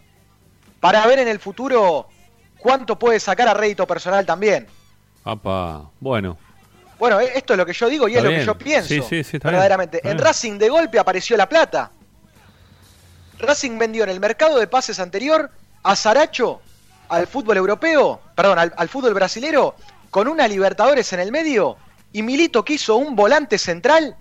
para 0.80 1.06
ver 1.06 1.18
en 1.18 1.28
el 1.28 1.38
futuro 1.38 2.08
cuánto 2.58 2.98
puede 2.98 3.20
sacar 3.20 3.48
a 3.48 3.54
rédito 3.54 3.86
personal 3.86 4.24
también. 4.26 4.66
Apa, 5.24 5.90
bueno. 6.00 6.38
Bueno, 6.98 7.20
e- 7.20 7.32
esto 7.36 7.54
es 7.54 7.56
lo 7.58 7.64
que 7.66 7.72
yo 7.72 7.88
digo 7.88 8.08
y 8.08 8.16
Está 8.16 8.28
es 8.28 8.32
lo 8.32 8.38
que 8.38 8.46
yo 8.46 8.58
pienso. 8.58 8.88
Sí, 8.88 9.02
sí, 9.02 9.24
sí, 9.24 9.36
está 9.36 9.48
verdaderamente. 9.50 10.00
bien. 10.02 10.12
En 10.12 10.16
bien. 10.16 10.26
Racing 10.26 10.58
de 10.58 10.68
golpe 10.68 10.98
apareció 10.98 11.36
la 11.36 11.48
plata. 11.48 11.90
Racing 13.38 13.78
vendió 13.78 14.04
en 14.04 14.10
el 14.10 14.20
mercado 14.20 14.58
de 14.58 14.66
pases 14.66 14.98
anterior 14.98 15.50
a 15.82 15.94
Saracho 15.94 16.60
al 17.08 17.26
fútbol 17.26 17.56
europeo, 17.56 18.20
perdón, 18.34 18.58
al, 18.58 18.74
al 18.76 18.88
fútbol 18.88 19.14
brasilero, 19.14 19.74
con 20.10 20.28
una 20.28 20.46
Libertadores 20.48 21.12
en 21.12 21.20
el 21.20 21.32
medio, 21.32 21.76
y 22.12 22.22
Milito 22.22 22.64
quiso 22.64 22.96
un 22.96 23.14
volante 23.16 23.58
central, 23.58 24.16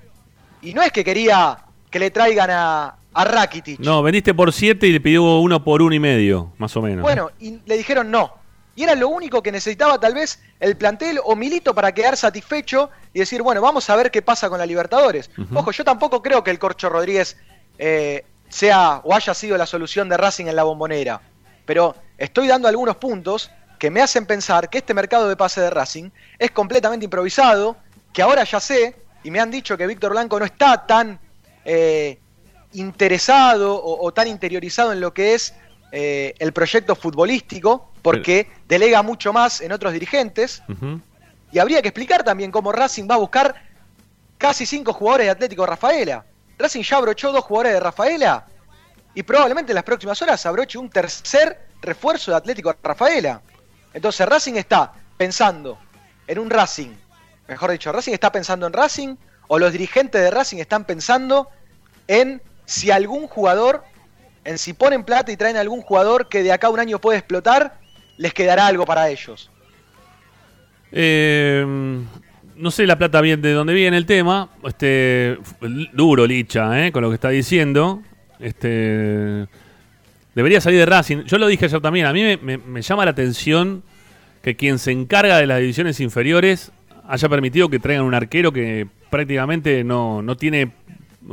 y 0.62 0.74
no 0.74 0.82
es 0.82 0.92
que 0.92 1.04
quería 1.04 1.58
que 1.90 2.00
le 2.00 2.12
traigan 2.12 2.50
a, 2.50 2.96
a 3.14 3.24
Rakitic. 3.26 3.80
No, 3.80 4.04
vendiste 4.04 4.34
por 4.34 4.54
7 4.54 4.88
y 4.88 4.92
le 4.92 5.02
pidió 5.02 5.40
uno 5.40 5.64
por 5.64 5.82
uno 5.82 5.96
y 5.96 6.00
medio, 6.00 6.54
más 6.58 6.76
o 6.78 6.82
menos. 6.82 7.02
Bueno, 7.02 7.32
y 7.40 7.60
le 7.66 7.78
dijeron 7.78 8.10
no. 8.12 8.34
Y 8.78 8.84
era 8.84 8.94
lo 8.94 9.10
único 9.10 9.42
que 9.42 9.52
necesitaba 9.52 10.00
tal 10.00 10.14
vez 10.14 10.40
el 10.60 10.78
plantel 10.78 11.20
o 11.24 11.36
Milito 11.36 11.74
para 11.74 11.92
quedar 11.94 12.16
satisfecho 12.16 12.92
y 13.12 13.18
decir, 13.18 13.42
bueno, 13.42 13.60
vamos 13.60 13.90
a 13.90 13.96
ver 13.96 14.12
qué 14.12 14.22
pasa 14.22 14.50
con 14.50 14.60
la 14.60 14.68
Libertadores. 14.68 15.32
Ojo, 15.56 15.72
yo 15.72 15.84
tampoco 15.84 16.22
creo 16.22 16.44
que 16.44 16.52
el 16.52 16.60
Corcho 16.60 16.88
Rodríguez 16.88 17.38
eh, 17.80 18.24
sea 18.50 19.02
o 19.04 19.16
haya 19.16 19.34
sido 19.34 19.58
la 19.58 19.66
solución 19.66 20.08
de 20.10 20.18
Racing 20.18 20.46
en 20.46 20.56
la 20.56 20.62
bombonera. 20.62 21.20
Pero 21.66 21.96
estoy 22.20 22.48
dando 22.48 22.68
algunos 22.68 22.98
puntos 22.98 23.50
que 23.80 23.90
me 23.90 24.00
hacen 24.00 24.28
pensar 24.28 24.70
que 24.70 24.78
este 24.78 24.94
mercado 24.94 25.28
de 25.28 25.36
pase 25.36 25.60
de 25.60 25.72
Racing 25.72 26.12
es 26.38 26.52
completamente 26.52 27.06
improvisado, 27.06 27.78
que 28.14 28.22
ahora 28.22 28.44
ya 28.44 28.60
sé, 28.60 28.96
y 29.24 29.32
me 29.32 29.40
han 29.40 29.50
dicho 29.50 29.76
que 29.76 29.88
Víctor 29.88 30.12
Blanco 30.12 30.38
no 30.38 30.46
está 30.46 30.86
tan 30.86 31.20
eh, 31.66 32.20
interesado 32.74 33.76
o, 33.76 34.06
o 34.06 34.14
tan 34.14 34.28
interiorizado 34.28 34.94
en 34.94 35.02
lo 35.02 35.16
que 35.16 35.34
es 35.34 35.56
eh, 35.92 36.36
el 36.40 36.52
proyecto 36.52 36.96
futbolístico, 36.96 37.92
porque 38.08 38.48
delega 38.70 39.04
mucho 39.04 39.34
más 39.34 39.60
en 39.60 39.74
otros 39.74 39.92
dirigentes, 39.92 40.64
y 41.52 41.60
habría 41.60 41.82
que 41.82 41.90
explicar 41.90 42.24
también 42.24 42.52
cómo 42.52 42.72
Racing 42.72 43.06
va 43.06 43.16
a 43.16 43.18
buscar 43.18 43.54
casi 44.38 44.66
cinco 44.66 44.94
jugadores 44.94 45.28
de 45.28 45.32
Atlético 45.32 45.66
Rafaela. 45.66 46.24
Racing 46.58 46.84
ya 46.84 46.98
abrochó 46.98 47.34
dos 47.34 47.44
jugadores 47.44 47.74
de 47.74 47.80
Rafaela, 47.82 48.46
y 49.14 49.24
probablemente 49.24 49.74
en 49.74 49.76
las 49.76 49.84
próximas 49.84 50.22
horas 50.22 50.46
abroche 50.46 50.78
un 50.78 50.90
tercer 50.90 51.68
refuerzo 51.82 52.32
de 52.32 52.38
Atlético 52.38 52.74
Rafaela. 52.82 53.42
Entonces 53.94 54.26
Racing 54.26 54.54
está 54.54 54.94
pensando 55.18 55.78
en 56.28 56.40
un 56.40 56.50
Racing, 56.50 56.92
mejor 57.50 57.72
dicho, 57.72 57.92
Racing 57.92 58.14
está 58.14 58.32
pensando 58.32 58.68
en 58.68 58.72
Racing, 58.72 59.18
o 59.50 59.60
los 59.60 59.74
dirigentes 59.74 60.22
de 60.22 60.32
Racing 60.32 60.60
están 60.60 60.86
pensando 60.86 61.50
en 62.08 62.42
si 62.66 62.90
algún 62.90 63.28
jugador, 63.28 63.84
en 64.46 64.58
si 64.58 64.72
ponen 64.72 65.04
plata 65.04 65.30
y 65.30 65.36
traen 65.36 65.58
algún 65.58 65.82
jugador 65.82 66.30
que 66.30 66.42
de 66.42 66.54
acá 66.54 66.68
a 66.68 66.70
un 66.70 66.80
año 66.80 67.00
puede 67.00 67.18
explotar, 67.18 67.86
les 68.18 68.34
quedará 68.34 68.68
algo 68.68 68.86
para 68.86 69.10
ellos. 69.10 69.50
Eh, 70.92 71.66
no 72.56 72.72
sé 72.72 72.88
la 72.88 72.98
plata 72.98 73.22
bien 73.22 73.42
de 73.42 73.52
dónde 73.54 73.74
viene 73.74 73.98
el 73.98 74.06
tema. 74.06 74.50
Este 74.66 75.38
duro 75.94 76.26
Licha, 76.26 76.86
eh, 76.86 76.92
con 76.92 77.04
lo 77.04 77.10
que 77.10 77.16
está 77.16 77.30
diciendo. 77.30 78.02
Este 78.40 79.48
debería 80.36 80.62
salir 80.62 80.80
de 80.80 80.86
Racing. 80.86 81.24
Yo 81.26 81.38
lo 81.38 81.48
dije 81.48 81.66
ayer 81.66 81.82
también. 81.82 82.06
A 82.06 82.14
mí 82.14 82.24
me, 82.24 82.38
me- 82.38 82.58
me 82.58 82.82
llama 82.82 83.06
la 83.06 83.12
atención 83.12 83.84
que 84.42 84.56
quien 84.56 84.80
se 84.80 84.92
encarga 84.92 85.38
de 85.38 85.48
las 85.48 85.60
divisiones 85.60 86.00
inferiores 86.00 86.72
haya 87.08 87.30
permitido 87.30 87.70
que 87.70 87.80
traigan 87.80 88.06
un 88.06 88.14
arquero 88.14 88.52
que 88.52 88.88
prácticamente 89.10 89.84
no, 89.84 90.22
no 90.22 90.36
tiene 90.38 90.72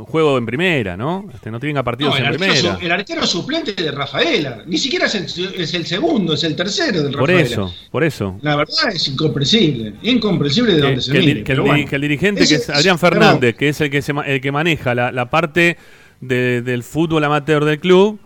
juego 0.03 0.37
en 0.37 0.45
primera, 0.45 0.97
¿no? 0.97 1.25
Este, 1.33 1.49
no 1.49 1.59
tenga 1.59 1.81
partidos 1.83 2.19
No, 2.19 2.25
en 2.25 2.31
primera. 2.35 2.55
su- 2.55 2.85
el 2.85 2.91
arquero 2.91 3.25
suplente 3.25 3.73
de 3.73 3.91
Rafaela. 3.91 4.63
Ni 4.65 4.77
siquiera 4.77 5.05
es 5.05 5.15
el, 5.15 5.25
es 5.55 5.73
el 5.73 5.85
segundo, 5.85 6.33
es 6.33 6.43
el 6.43 6.55
tercero 6.55 7.03
Por 7.03 7.21
Rafaela. 7.21 7.41
eso, 7.41 7.73
por 7.91 8.03
eso. 8.03 8.37
La 8.41 8.55
verdad 8.57 8.89
es 8.93 9.07
incomprensible. 9.07 9.93
Incomprensible 10.01 10.73
de 10.73 10.81
que, 10.81 10.85
dónde 10.87 11.01
se 11.01 11.11
que 11.11 11.19
mire. 11.19 11.43
que 11.43 11.51
el 11.53 11.61
bueno. 11.61 11.89
que 11.89 11.95
el 11.95 12.01
dirigente, 12.01 12.43
Ese 12.43 12.55
que 12.57 12.61
es 12.61 12.69
Adrián. 12.69 12.99
Fernández, 12.99 13.55
que 13.55 13.69
es 13.69 13.79
el 13.81 13.89
que, 13.89 14.01
se, 14.01 14.13
el 14.25 14.41
que 14.41 14.51
maneja 14.51 14.93
la, 14.93 15.11
la 15.11 15.29
parte 15.29 15.77
de- 16.19 16.61
del 16.61 16.83
fútbol 16.83 17.23
amateur 17.23 17.63
del 17.63 17.79
club, 17.79 18.19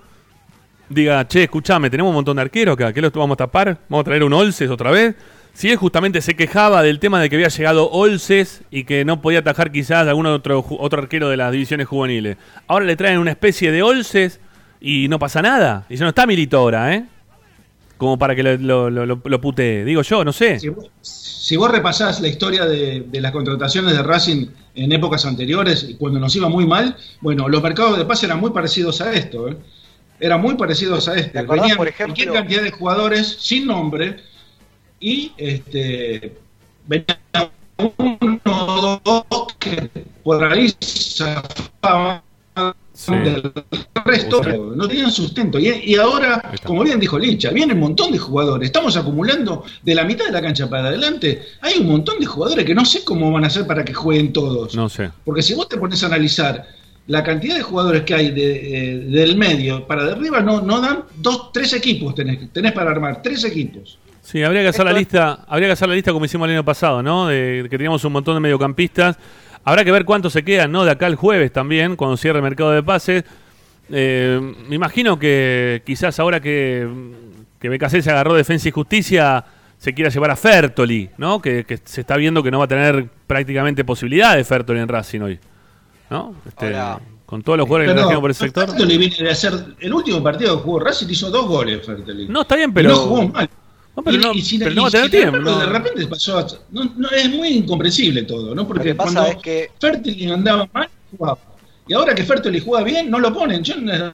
diga, 0.90 1.28
che, 1.28 1.44
escuchame, 1.44 1.90
tenemos 1.90 2.10
un 2.10 2.16
montón 2.16 2.36
de 2.38 2.42
arqueros 2.42 2.74
acá, 2.74 2.92
¿qué 2.94 3.02
los 3.02 3.12
vamos 3.14 3.36
a 3.36 3.38
tapar? 3.38 3.78
¿Vamos 3.90 4.02
a 4.02 4.06
traer 4.06 4.24
un 4.24 4.34
Olces 4.34 4.70
otra 4.70 4.92
vez? 4.92 5.16
Si 5.54 5.70
él 5.70 5.76
justamente 5.78 6.22
se 6.22 6.36
quejaba 6.36 6.82
del 6.84 7.00
tema 7.00 7.20
de 7.22 7.30
que 7.30 7.36
había 7.36 7.50
llegado 7.50 7.90
Olces 7.92 8.62
y 8.72 8.86
que 8.86 9.04
no 9.04 9.22
podía 9.22 9.40
atajar 9.40 9.72
quizás 9.72 10.08
algún 10.08 10.26
otro, 10.26 10.64
ju- 10.64 10.78
otro 10.80 11.02
arquero 11.02 11.28
de 11.30 11.36
las 11.38 11.52
divisiones 11.52 11.88
juveniles. 11.88 12.38
Ahora 12.68 12.86
le 12.86 12.96
traen 12.96 13.18
una 13.20 13.32
especie 13.32 13.72
de 13.72 13.84
Olces 13.84 14.40
y 14.80 15.08
no 15.10 15.20
pasa 15.20 15.42
nada. 15.42 15.86
Y 15.90 15.98
ya 15.98 16.04
no 16.06 16.10
está 16.10 16.26
Milito 16.26 16.58
ahora, 16.58 16.96
¿eh? 16.96 17.06
Como 17.98 18.18
para 18.18 18.34
que 18.34 18.44
lo, 18.44 18.56
lo, 18.58 18.90
lo, 18.90 19.06
lo- 19.06 19.22
lo 19.22 19.42
putee. 19.42 19.84
Digo 19.84 20.02
yo, 20.02 20.24
no 20.24 20.32
sé. 20.32 20.58
Si 20.60 20.70
vos, 20.70 20.90
si 21.02 21.58
vos 21.58 21.70
repasás 21.70 22.22
la 22.22 22.30
historia 22.30 22.66
de, 22.66 23.02
de 23.02 23.20
las 23.22 23.34
contrataciones 23.34 23.92
de 23.94 24.02
Racing 24.02 24.48
en 24.76 24.92
épocas 24.94 25.26
anteriores, 25.26 25.96
cuando 26.00 26.18
nos 26.22 26.34
iba 26.38 26.48
muy 26.48 26.66
mal, 26.66 26.96
bueno, 27.20 27.50
los 27.50 27.62
mercados 27.62 27.98
de 27.98 28.06
pase 28.06 28.28
eran 28.28 28.40
muy 28.40 28.52
parecidos 28.52 29.02
a 29.02 29.12
esto. 29.12 29.50
¿eh? 29.50 29.58
Eran 30.22 30.40
muy 30.40 30.56
parecidos 30.56 31.10
a 31.10 31.16
este. 31.16 31.32
¿Te 31.32 31.40
acordás, 31.40 31.64
Venían 31.64 31.78
por 31.78 31.88
ejemplo? 31.90 32.16
cualquier 32.16 32.32
cantidad 32.34 32.62
de 32.64 32.72
jugadores 32.72 33.36
sin 33.42 33.68
nombre 33.68 34.18
y 35.00 35.32
este 35.38 36.38
venían 36.88 37.18
uno 37.78 39.02
o 39.04 39.24
dos 39.30 39.54
que 39.60 39.90
por 40.24 40.44
ahí 40.44 40.74
zafaban 40.84 42.22
Sí. 43.00 43.14
del 43.14 43.54
resto 44.04 44.42
no 44.76 44.86
tenían 44.86 45.10
sustento. 45.10 45.58
Y, 45.58 45.70
y 45.70 45.96
ahora, 45.96 46.52
como 46.66 46.84
bien 46.84 47.00
dijo 47.00 47.18
Licha, 47.18 47.50
viene 47.50 47.74
un 47.74 47.80
montón 47.80 48.12
de 48.12 48.18
jugadores. 48.18 48.68
Estamos 48.68 48.98
acumulando 48.98 49.64
de 49.82 49.96
la 49.96 50.04
mitad 50.04 50.26
de 50.26 50.34
la 50.34 50.42
cancha 50.42 50.70
para 50.70 50.90
adelante. 50.90 51.44
Hay 51.62 51.80
un 51.80 51.88
montón 51.88 52.20
de 52.20 52.26
jugadores 52.26 52.66
que 52.66 52.76
no 52.76 52.84
sé 52.84 53.06
cómo 53.06 53.32
van 53.32 53.46
a 53.46 53.48
hacer 53.48 53.66
para 53.66 53.86
que 53.86 53.94
jueguen 53.94 54.34
todos. 54.34 54.76
No 54.76 54.90
sé. 54.90 55.12
Porque 55.24 55.42
si 55.42 55.54
vos 55.54 55.70
te 55.70 55.78
pones 55.78 56.04
a 56.04 56.08
analizar 56.08 56.68
la 57.08 57.24
cantidad 57.24 57.56
de 57.56 57.62
jugadores 57.62 58.04
que 58.04 58.14
hay 58.16 58.32
de, 58.32 58.92
eh, 58.92 58.98
del 59.00 59.38
medio 59.38 59.88
para 59.88 60.04
de 60.04 60.12
arriba, 60.12 60.42
no, 60.42 60.60
no 60.60 60.82
dan 60.82 61.06
dos, 61.16 61.54
tres 61.54 61.72
equipos 61.72 62.14
tenés, 62.16 62.52
tenés 62.52 62.74
para 62.74 62.92
armar, 62.92 63.22
tres 63.22 63.46
equipos. 63.46 63.98
Sí, 64.30 64.44
habría 64.44 64.62
que 64.62 64.68
hacer 64.68 64.86
la 64.86 64.94
lista, 64.94 65.44
habría 65.48 65.70
que 65.70 65.72
hacer 65.74 65.90
la 65.90 65.96
lista 65.96 66.14
como 66.14 66.24
hicimos 66.24 66.48
el 66.48 66.54
año 66.54 66.64
pasado, 66.64 67.02
¿no? 67.02 67.26
De 67.26 67.62
que 67.64 67.78
teníamos 67.80 68.06
un 68.06 68.14
montón 68.14 68.36
de 68.36 68.40
mediocampistas. 68.40 69.18
Habrá 69.64 69.84
que 69.84 69.92
ver 69.92 70.06
cuántos 70.06 70.34
se 70.34 70.44
quedan, 70.44 70.72
¿no? 70.72 70.86
De 70.86 70.92
acá 70.92 71.08
el 71.08 71.16
jueves 71.16 71.52
también, 71.52 71.96
cuando 71.96 72.16
cierre 72.16 72.38
el 72.38 72.44
mercado 72.44 72.70
de 72.70 72.84
pases. 72.84 73.24
Eh, 73.90 74.40
me 74.68 74.76
imagino 74.76 75.18
que 75.18 75.82
quizás 75.84 76.20
ahora 76.20 76.40
que, 76.40 76.88
que 77.60 77.70
BKC 77.70 78.04
se 78.04 78.12
agarró 78.12 78.36
Defensa 78.36 78.68
y 78.68 78.72
Justicia, 78.72 79.44
se 79.80 79.96
quiera 79.96 80.12
llevar 80.12 80.30
a 80.30 80.36
Fertoli, 80.36 81.10
¿no? 81.18 81.42
Que, 81.42 81.64
que 81.64 81.80
se 81.84 82.02
está 82.02 82.16
viendo 82.16 82.44
que 82.44 82.52
no 82.52 82.60
va 82.60 82.66
a 82.66 82.68
tener 82.68 83.10
prácticamente 83.26 83.84
posibilidad 83.84 84.36
de 84.36 84.44
Fertoli 84.44 84.80
en 84.80 84.90
Racing 84.90 85.22
hoy, 85.22 85.40
¿no? 86.12 86.36
Este, 86.48 86.76
con 87.26 87.42
todos 87.42 87.58
los 87.58 87.66
jugadores 87.66 87.88
que 87.88 87.96
Pero 87.96 88.02
trajimos 88.04 88.22
por 88.22 88.30
el 88.30 88.36
sector. 88.36 88.68
Fertoli 88.68 88.96
viene 89.00 89.16
de 89.18 89.32
hacer 89.32 89.54
el 89.80 89.92
último 89.92 90.22
partido 90.22 90.56
que 90.56 90.64
jugó 90.66 90.82
Racing 90.82 91.08
hizo 91.10 91.32
dos 91.32 91.48
goles 91.48 91.84
Fertoli. 91.84 92.28
No, 92.28 92.42
está 92.42 92.56
bien, 92.56 92.70
Y 92.70 92.74
pero... 92.74 92.90
no 92.90 92.98
jugó 92.98 93.28
mal. 93.30 93.50
No, 94.00 94.04
pero 94.04 94.18
Y- 94.18 94.22
no- 94.22 94.34
y 94.34 94.42
si- 94.42 94.58
pero 94.60 94.72
no 94.72 94.84
va 94.84 94.88
a 94.88 94.92
tener 94.92 95.06
si 95.08 95.12
de 95.12 95.18
tiempo. 95.18 95.38
repente- 95.38 95.52
no. 95.52 95.60
De 95.60 95.66
repente 95.80 96.08
pasó 96.08 96.38
a- 96.40 96.48
no, 96.72 96.84
no, 96.96 97.10
es 97.10 97.30
muy 97.30 97.48
incomprensible 97.50 98.24
todo, 98.24 98.56
¿no? 98.56 98.66
Porque 98.68 98.96
pasa 98.96 99.14
cuando 99.14 99.32
es 99.32 99.38
que- 99.44 99.72
Fertili 99.80 100.32
andaba 100.32 100.70
mal, 100.74 100.88
jugaba. 101.18 101.38
Y 101.88 101.94
ahora 101.94 102.16
que 102.16 102.24
Fertili 102.24 102.60
juega 102.62 102.84
bien, 102.86 103.10
no 103.12 103.20
lo 103.20 103.34
ponen. 103.34 103.62
Yo 103.64 103.76
no- 103.76 103.92
la 103.92 104.14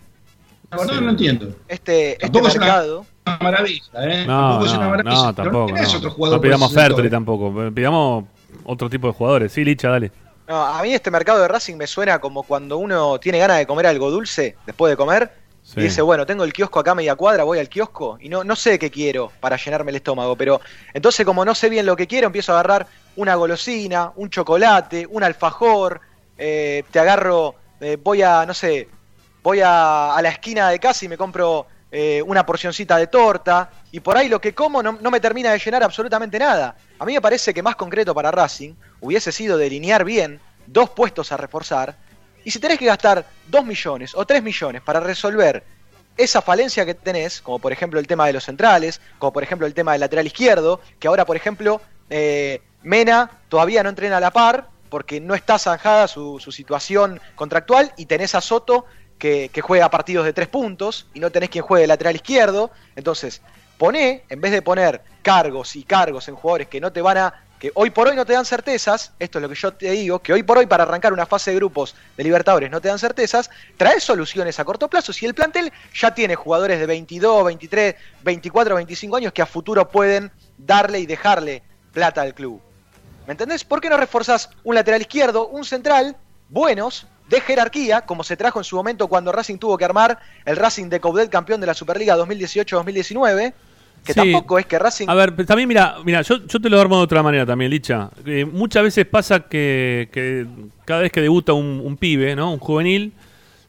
verdad 0.71 0.93
Sí. 0.97 1.01
no 1.03 1.09
entiendo. 1.11 1.55
Este, 1.67 2.13
este 2.13 2.25
es 2.25 2.43
una- 2.43 2.49
mercado, 2.65 3.05
maravilla, 3.41 3.83
¿eh? 4.01 4.25
No, 4.25 4.33
tampoco 4.59 4.65
es 4.65 4.71
una 4.73 4.83
no, 4.85 4.89
maravilla. 4.89 5.15
no, 5.15 5.33
tampoco. 5.35 5.71
No, 5.71 5.97
otro 5.97 6.11
jugador 6.11 6.37
No 6.37 6.41
pidamos. 6.41 6.73
Fertoli 6.73 7.09
tampoco. 7.09 7.53
Pidamos 7.73 8.25
otro 8.63 8.89
tipo 8.89 9.07
de 9.07 9.13
jugadores. 9.13 9.51
Sí, 9.51 9.63
Licha, 9.63 9.89
dale. 9.89 10.11
No, 10.47 10.63
a 10.63 10.81
mí 10.83 10.93
este 10.93 11.09
mercado 11.11 11.41
de 11.41 11.47
Racing 11.47 11.75
me 11.75 11.87
suena 11.87 12.19
como 12.19 12.43
cuando 12.43 12.77
uno 12.77 13.19
tiene 13.19 13.39
ganas 13.39 13.57
de 13.57 13.65
comer 13.67 13.87
algo 13.87 14.09
dulce 14.11 14.55
después 14.65 14.91
de 14.91 14.97
comer 14.97 15.31
Y 15.75 15.81
dice, 15.81 16.01
bueno, 16.01 16.25
tengo 16.25 16.43
el 16.43 16.53
kiosco 16.53 16.79
acá 16.79 16.91
a 16.91 16.95
media 16.95 17.15
cuadra, 17.15 17.43
voy 17.43 17.59
al 17.59 17.67
kiosco 17.67 18.17
y 18.21 18.29
no, 18.29 18.43
no 18.43 18.55
sé 18.55 18.79
qué 18.79 18.89
quiero 18.89 19.31
para 19.39 19.57
llenarme 19.57 19.91
el 19.91 19.97
estómago, 19.97 20.35
pero 20.35 20.61
entonces 20.93 21.25
como 21.25 21.43
no 21.43 21.53
sé 21.53 21.69
bien 21.69 21.85
lo 21.85 21.95
que 21.95 22.07
quiero, 22.07 22.27
empiezo 22.27 22.53
a 22.53 22.59
agarrar 22.59 22.87
una 23.17 23.35
golosina, 23.35 24.11
un 24.15 24.29
chocolate, 24.29 25.05
un 25.09 25.23
alfajor, 25.23 25.99
eh, 26.37 26.83
te 26.91 26.99
agarro, 26.99 27.55
eh, 27.81 27.97
voy 28.01 28.21
a, 28.21 28.45
no 28.45 28.53
sé, 28.53 28.87
voy 29.43 29.61
a, 29.61 30.15
a 30.15 30.21
la 30.21 30.29
esquina 30.29 30.69
de 30.69 30.79
casa 30.79 31.05
y 31.05 31.09
me 31.09 31.17
compro 31.17 31.67
eh, 31.91 32.21
una 32.23 32.45
porcioncita 32.45 32.97
de 32.97 33.07
torta 33.07 33.69
y 33.91 33.99
por 33.99 34.17
ahí 34.17 34.27
lo 34.27 34.41
que 34.41 34.53
como 34.53 34.81
no, 34.81 34.97
no 34.99 35.11
me 35.11 35.19
termina 35.19 35.51
de 35.51 35.59
llenar 35.59 35.83
absolutamente 35.83 36.37
nada. 36.39 36.75
A 36.99 37.05
mí 37.05 37.13
me 37.13 37.21
parece 37.21 37.53
que 37.53 37.63
más 37.63 37.75
concreto 37.75 38.13
para 38.13 38.31
Racing 38.31 38.73
hubiese 39.01 39.31
sido 39.31 39.57
delinear 39.57 40.03
bien 40.03 40.39
dos 40.67 40.89
puestos 40.89 41.31
a 41.31 41.37
reforzar 41.37 41.95
y 42.45 42.51
si 42.51 42.59
tenés 42.59 42.77
que 42.77 42.85
gastar 42.85 43.25
2 43.47 43.65
millones 43.65 44.15
o 44.15 44.25
3 44.25 44.41
millones 44.41 44.81
para 44.81 45.01
resolver 45.01 45.63
esa 46.15 46.41
falencia 46.41 46.85
que 46.85 46.93
tenés, 46.93 47.41
como 47.41 47.59
por 47.59 47.73
ejemplo 47.73 47.99
el 47.99 48.07
tema 48.07 48.27
de 48.27 48.33
los 48.33 48.45
centrales, 48.45 49.01
como 49.19 49.33
por 49.33 49.43
ejemplo 49.43 49.67
el 49.67 49.73
tema 49.73 49.91
del 49.91 50.01
lateral 50.01 50.27
izquierdo, 50.27 50.79
que 50.99 51.07
ahora 51.07 51.25
por 51.25 51.35
ejemplo 51.35 51.81
eh, 52.09 52.61
Mena 52.83 53.31
todavía 53.49 53.83
no 53.83 53.89
entrena 53.89 54.17
a 54.17 54.19
la 54.21 54.31
par 54.31 54.69
porque 54.89 55.19
no 55.19 55.33
está 55.33 55.57
zanjada 55.57 56.07
su, 56.07 56.39
situación 56.39 57.19
contractual 57.35 57.91
y 57.97 58.05
tenés 58.05 58.35
a 58.35 58.41
Soto 58.41 58.85
que, 59.17 59.49
que 59.51 59.61
juega 59.61 59.89
partidos 59.89 60.25
de 60.25 60.31
tres 60.31 60.47
puntos 60.47 61.07
y 61.13 61.19
no 61.19 61.31
tenés 61.31 61.49
quien 61.49 61.63
juegue 61.63 61.87
lateral 61.87 62.15
izquierdo. 62.15 62.69
Entonces, 62.95 63.41
poné, 63.77 64.23
en 64.29 64.39
vez 64.39 64.51
de 64.51 64.61
poner 64.61 65.01
cargos 65.23 65.75
y 65.75 65.83
cargos 65.83 66.27
en 66.27 66.35
jugadores 66.35 66.67
que 66.67 66.79
no 66.79 66.93
te 66.93 67.01
van 67.01 67.17
a 67.17 67.44
hoy 67.73 67.89
por 67.89 68.07
hoy 68.07 68.15
no 68.15 68.25
te 68.25 68.33
dan 68.33 68.45
certezas, 68.45 69.13
esto 69.19 69.39
es 69.39 69.41
lo 69.41 69.49
que 69.49 69.55
yo 69.55 69.73
te 69.73 69.91
digo, 69.91 70.19
que 70.19 70.33
hoy 70.33 70.43
por 70.43 70.57
hoy 70.57 70.65
para 70.65 70.83
arrancar 70.83 71.13
una 71.13 71.25
fase 71.25 71.51
de 71.51 71.57
grupos 71.57 71.95
de 72.17 72.23
Libertadores 72.23 72.69
no 72.69 72.81
te 72.81 72.87
dan 72.89 72.99
certezas, 72.99 73.49
trae 73.77 73.99
soluciones 73.99 74.59
a 74.59 74.65
corto 74.65 74.89
plazo. 74.89 75.13
Si 75.13 75.25
el 75.25 75.33
plantel 75.33 75.71
ya 75.93 76.13
tiene 76.13 76.35
jugadores 76.35 76.79
de 76.79 76.85
22, 76.85 77.45
23, 77.45 77.95
24, 78.23 78.75
25 78.75 79.15
años 79.15 79.33
que 79.33 79.41
a 79.41 79.45
futuro 79.45 79.89
pueden 79.89 80.31
darle 80.57 80.99
y 80.99 81.05
dejarle 81.05 81.63
plata 81.91 82.21
al 82.21 82.33
club. 82.33 82.61
¿Me 83.25 83.31
entendés? 83.31 83.63
¿Por 83.63 83.81
qué 83.81 83.89
no 83.89 83.97
reforzás 83.97 84.49
un 84.63 84.75
lateral 84.75 85.01
izquierdo, 85.01 85.47
un 85.47 85.65
central, 85.65 86.15
buenos, 86.49 87.07
de 87.29 87.41
jerarquía, 87.41 88.01
como 88.01 88.23
se 88.23 88.37
trajo 88.37 88.59
en 88.59 88.63
su 88.63 88.75
momento 88.75 89.07
cuando 89.07 89.31
Racing 89.31 89.57
tuvo 89.57 89.77
que 89.77 89.85
armar 89.85 90.19
el 90.45 90.55
Racing 90.55 90.89
de 90.89 90.99
Coudet 90.99 91.29
campeón 91.29 91.59
de 91.59 91.67
la 91.67 91.73
Superliga 91.73 92.15
2018-2019? 92.17 93.53
Que 94.05 94.13
Sí. 94.13 94.19
tampoco 94.19 94.59
es 94.59 94.65
que 94.67 94.77
Racing... 94.77 95.07
A 95.09 95.15
ver, 95.15 95.35
también 95.45 95.67
mira, 95.67 95.95
mira, 96.05 96.21
yo, 96.21 96.45
yo 96.45 96.59
te 96.59 96.69
lo 96.69 96.79
armo 96.79 96.97
de 96.97 97.03
otra 97.03 97.23
manera 97.23 97.45
también, 97.45 97.71
Licha. 97.71 98.09
Eh, 98.25 98.45
muchas 98.45 98.83
veces 98.83 99.05
pasa 99.05 99.39
que, 99.41 100.09
que 100.11 100.45
cada 100.85 101.01
vez 101.01 101.11
que 101.11 101.21
debuta 101.21 101.53
un, 101.53 101.81
un 101.83 101.97
pibe, 101.97 102.35
¿no? 102.35 102.53
Un 102.53 102.59
juvenil, 102.59 103.13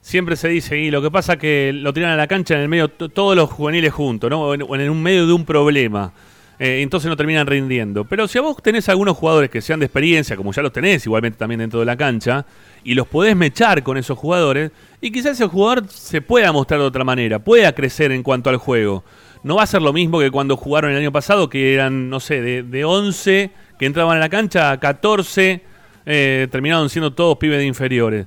siempre 0.01 0.35
se 0.35 0.47
dice, 0.47 0.77
y 0.77 0.91
lo 0.91 1.01
que 1.01 1.09
pasa 1.11 1.37
que 1.37 1.71
lo 1.73 1.91
tiran 1.93 2.11
a 2.11 2.15
la 2.15 2.27
cancha 2.27 2.53
en 2.53 2.61
el 2.61 2.69
medio 2.69 2.87
todos 2.89 3.35
los 3.35 3.49
juveniles 3.49 3.91
juntos, 3.91 4.29
¿no? 4.29 4.41
O 4.41 4.53
en, 4.53 4.61
o 4.61 4.75
en 4.75 4.89
un 4.89 5.01
medio 5.01 5.25
de 5.25 5.33
un 5.33 5.43
problema. 5.43 6.13
Eh, 6.59 6.81
entonces 6.81 7.07
no 7.09 7.15
terminan 7.15 7.45
rindiendo. 7.45 8.05
Pero 8.05 8.27
si 8.27 8.37
a 8.37 8.41
vos 8.41 8.57
tenés 8.63 8.89
algunos 8.89 9.15
jugadores 9.17 9.49
que 9.49 9.61
sean 9.61 9.79
de 9.79 9.85
experiencia, 9.85 10.35
como 10.35 10.51
ya 10.53 10.61
los 10.63 10.71
tenés 10.73 11.05
igualmente 11.05 11.37
también 11.37 11.59
dentro 11.59 11.79
de 11.79 11.85
la 11.85 11.95
cancha, 11.95 12.45
y 12.83 12.93
los 12.95 13.07
podés 13.07 13.35
mechar 13.35 13.83
con 13.83 13.97
esos 13.97 14.17
jugadores, 14.17 14.71
y 15.01 15.11
quizás 15.11 15.33
ese 15.33 15.45
jugador 15.47 15.87
se 15.87 16.21
pueda 16.21 16.51
mostrar 16.51 16.79
de 16.79 16.85
otra 16.87 17.03
manera, 17.03 17.37
pueda 17.39 17.73
crecer 17.73 18.11
en 18.11 18.23
cuanto 18.23 18.49
al 18.49 18.57
juego. 18.57 19.03
No 19.43 19.55
va 19.55 19.63
a 19.63 19.67
ser 19.67 19.81
lo 19.81 19.93
mismo 19.93 20.19
que 20.19 20.31
cuando 20.31 20.57
jugaron 20.57 20.91
el 20.91 20.97
año 20.97 21.11
pasado, 21.11 21.49
que 21.49 21.73
eran, 21.73 22.09
no 22.09 22.19
sé, 22.19 22.41
de, 22.41 22.63
de 22.63 22.85
11 22.85 23.51
que 23.79 23.85
entraban 23.85 24.17
a 24.17 24.19
la 24.19 24.29
cancha, 24.29 24.71
a 24.71 24.79
14 24.79 25.61
eh, 26.05 26.47
terminaron 26.51 26.89
siendo 26.89 27.13
todos 27.13 27.37
pibes 27.37 27.59
de 27.59 27.65
inferiores. 27.65 28.25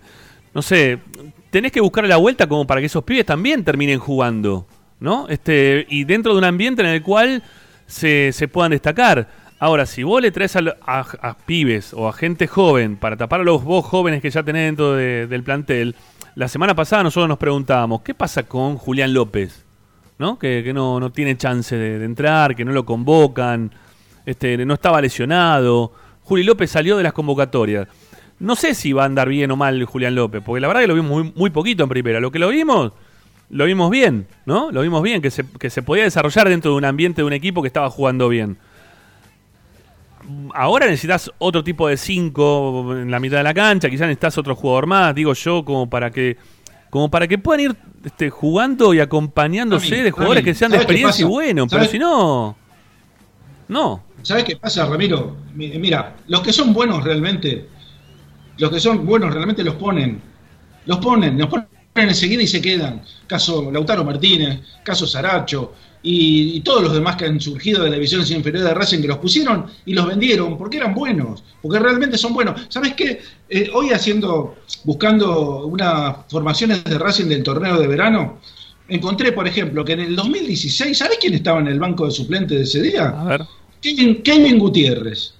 No 0.55 0.63
sé, 0.63 0.99
tenés 1.51 1.73
que 1.73 1.81
buscar 1.81 2.07
la 2.07 2.17
vuelta 2.17 2.47
como 2.47 2.67
para 2.67 2.81
que 2.81 2.87
esos 2.87 3.05
pibes 3.05 3.27
también 3.27 3.65
terminen 3.65 3.99
jugando, 3.99 4.67
¿no? 5.01 5.29
Este, 5.29 5.87
y 5.89 6.05
dentro 6.05 6.33
de 6.33 6.39
un 6.39 6.45
ambiente 6.45 6.83
en 6.83 6.89
el 6.89 7.03
cual 7.03 7.43
se, 7.87 8.31
se 8.33 8.49
puedan 8.49 8.71
destacar. 8.71 9.29
Ahora, 9.59 9.85
si 9.87 10.03
vos 10.03 10.23
le 10.23 10.31
traes 10.31 10.57
a, 10.57 11.37
pibes 11.47 11.93
o 11.93 12.09
a 12.09 12.13
gente 12.13 12.47
joven 12.47 12.97
para 12.97 13.17
tapar 13.17 13.41
a 13.41 13.45
los 13.45 13.63
vos 13.63 13.85
jóvenes 13.85 14.23
que 14.23 14.31
ya 14.31 14.43
tenés 14.43 14.69
dentro 14.69 14.95
de- 14.95 15.27
del 15.27 15.43
plantel, 15.43 15.95
la 16.35 16.49
semana 16.49 16.75
pasada 16.75 17.03
nosotros 17.03 17.29
nos 17.29 17.39
preguntábamos, 17.39 18.01
¿qué 18.03 18.15
pasa 18.15 18.45
con 18.45 18.77
Julián 18.77 19.13
López? 19.13 19.67
¿No? 20.21 20.39
Que, 20.39 20.71
no, 20.75 21.01
no 21.01 21.11
tiene 21.11 21.39
chance 21.39 21.75
de, 21.75 22.05
entrar, 22.05 22.55
que 22.55 22.63
no 22.63 22.73
lo 22.73 22.85
convocan, 22.85 23.73
este, 24.27 24.67
no 24.67 24.75
estaba 24.75 25.01
lesionado. 25.01 25.93
Juli 26.25 26.43
López 26.43 26.71
salió 26.71 26.99
de 26.99 27.03
las 27.03 27.15
convocatorias. 27.15 27.89
No 28.39 28.55
sé 28.55 28.75
si 28.75 28.93
va 28.93 29.05
a 29.05 29.07
andar 29.07 29.31
bien 29.31 29.51
o 29.51 29.57
mal 29.57 29.83
Julián 29.87 30.15
López, 30.15 30.43
porque 30.45 30.61
la 30.61 30.69
verdad 30.69 30.83
que 30.83 30.89
lo 30.89 30.95
vimos 30.95 31.11
muy, 31.11 31.33
muy 31.35 31.49
poquito 31.49 31.85
en 31.85 31.89
primera. 31.89 32.21
Lo 32.21 32.31
que 32.31 32.39
lo 32.39 32.51
vimos, 32.51 32.93
lo 33.49 33.65
vimos 33.65 33.91
bien, 33.91 34.27
¿no? 34.45 34.71
Lo 34.71 34.83
vimos 34.83 35.03
bien, 35.03 35.23
que 35.23 35.31
se, 35.31 35.43
que 35.59 35.71
se 35.71 35.81
podía 35.81 36.05
desarrollar 36.05 36.51
dentro 36.51 36.73
de 36.73 36.77
un 36.77 36.85
ambiente 36.85 37.23
de 37.23 37.27
un 37.27 37.33
equipo 37.33 37.63
que 37.63 37.69
estaba 37.69 37.89
jugando 37.89 38.29
bien. 38.29 38.59
Ahora 40.53 40.85
necesitas 40.85 41.33
otro 41.39 41.65
tipo 41.65 41.89
de 41.89 41.97
cinco 41.97 42.95
en 42.95 43.11
la 43.11 43.21
mitad 43.21 43.39
de 43.39 43.45
la 43.45 43.55
cancha, 43.55 43.89
quizás 43.89 44.07
necesitas 44.07 44.37
otro 44.37 44.55
jugador 44.55 44.87
más, 44.87 45.15
digo 45.15 45.33
yo, 45.33 45.65
como 45.65 45.89
para 45.89 46.11
que 46.11 46.37
como 46.91 47.11
para 47.11 47.27
que 47.29 47.39
puedan 47.39 47.61
ir 47.61 47.77
este, 48.05 48.29
jugando 48.31 48.93
y 48.93 49.01
acompañándose 49.01 50.03
de 50.03 50.11
jugadores 50.11 50.45
que 50.45 50.55
sean 50.55 50.71
de 50.73 50.79
¿sabes 50.79 50.87
qué 50.87 50.93
experiencia 50.93 51.25
y 51.25 51.29
bueno, 51.29 51.67
pero 51.69 51.85
si 51.87 51.99
no, 51.99 52.57
no. 53.69 54.03
¿Sabes 54.23 54.45
qué 54.45 54.57
pasa, 54.57 54.85
Ramiro? 54.87 55.37
Mi- 55.55 55.79
Mira, 55.79 56.17
los 56.29 56.41
que 56.43 56.53
son 56.53 56.73
buenos 56.75 57.03
realmente, 57.05 57.69
los 58.59 58.71
que 58.71 58.81
son 58.81 59.07
buenos 59.07 59.33
realmente 59.33 59.65
los 59.65 59.75
ponen. 59.77 60.21
Los 60.87 60.99
ponen, 60.99 61.39
los 61.39 61.49
ponen 61.49 61.69
enseguida 62.09 62.43
y 62.43 62.47
se 62.47 62.61
quedan. 62.61 63.03
Caso 63.27 63.71
Lautaro 63.71 64.05
Martínez, 64.05 64.61
caso 64.83 65.07
Saracho 65.07 65.75
y, 66.03 66.57
y 66.57 66.61
todos 66.61 66.83
los 66.83 66.95
demás 66.95 67.17
que 67.17 67.27
han 67.27 67.41
surgido 67.41 67.85
de 67.85 67.91
la 67.91 67.97
división 67.97 68.23
inferior 68.23 68.65
de 68.65 68.75
Racing 68.75 69.01
que 69.01 69.09
los 69.09 69.19
pusieron 69.19 69.67
y 69.85 69.93
los 69.93 70.07
vendieron 70.07 70.57
porque 70.57 70.79
eran 70.79 70.95
buenos, 70.95 71.43
porque 71.61 71.79
realmente 71.79 72.17
son 72.17 72.33
buenos. 72.33 72.61
¿Sabes 72.69 72.95
qué? 72.95 73.21
Eh, 73.49 73.71
hoy 73.75 73.91
haciendo, 73.91 74.57
buscando 74.85 75.67
unas 75.67 76.17
formaciones 76.29 76.85
de 76.85 76.99
Racing 76.99 77.27
del 77.27 77.43
torneo 77.43 77.79
de 77.79 77.87
verano, 77.87 78.39
encontré, 78.89 79.33
por 79.33 79.47
ejemplo, 79.47 79.85
que 79.85 79.93
en 79.93 80.01
el 80.01 80.17
2016, 80.17 80.97
¿sabes 80.97 81.19
quién 81.21 81.35
estaba 81.35 81.61
en 81.61 81.69
el 81.69 81.79
banco 81.79 82.07
de 82.07 82.13
suplentes 82.13 82.59
de 82.59 82.65
ese 82.65 82.83
día? 82.83 83.09
A 83.09 83.25
ver. 83.25 83.43
Kevin, 83.81 84.23
Kevin 84.23 84.59
Gutiérrez. 84.59 85.35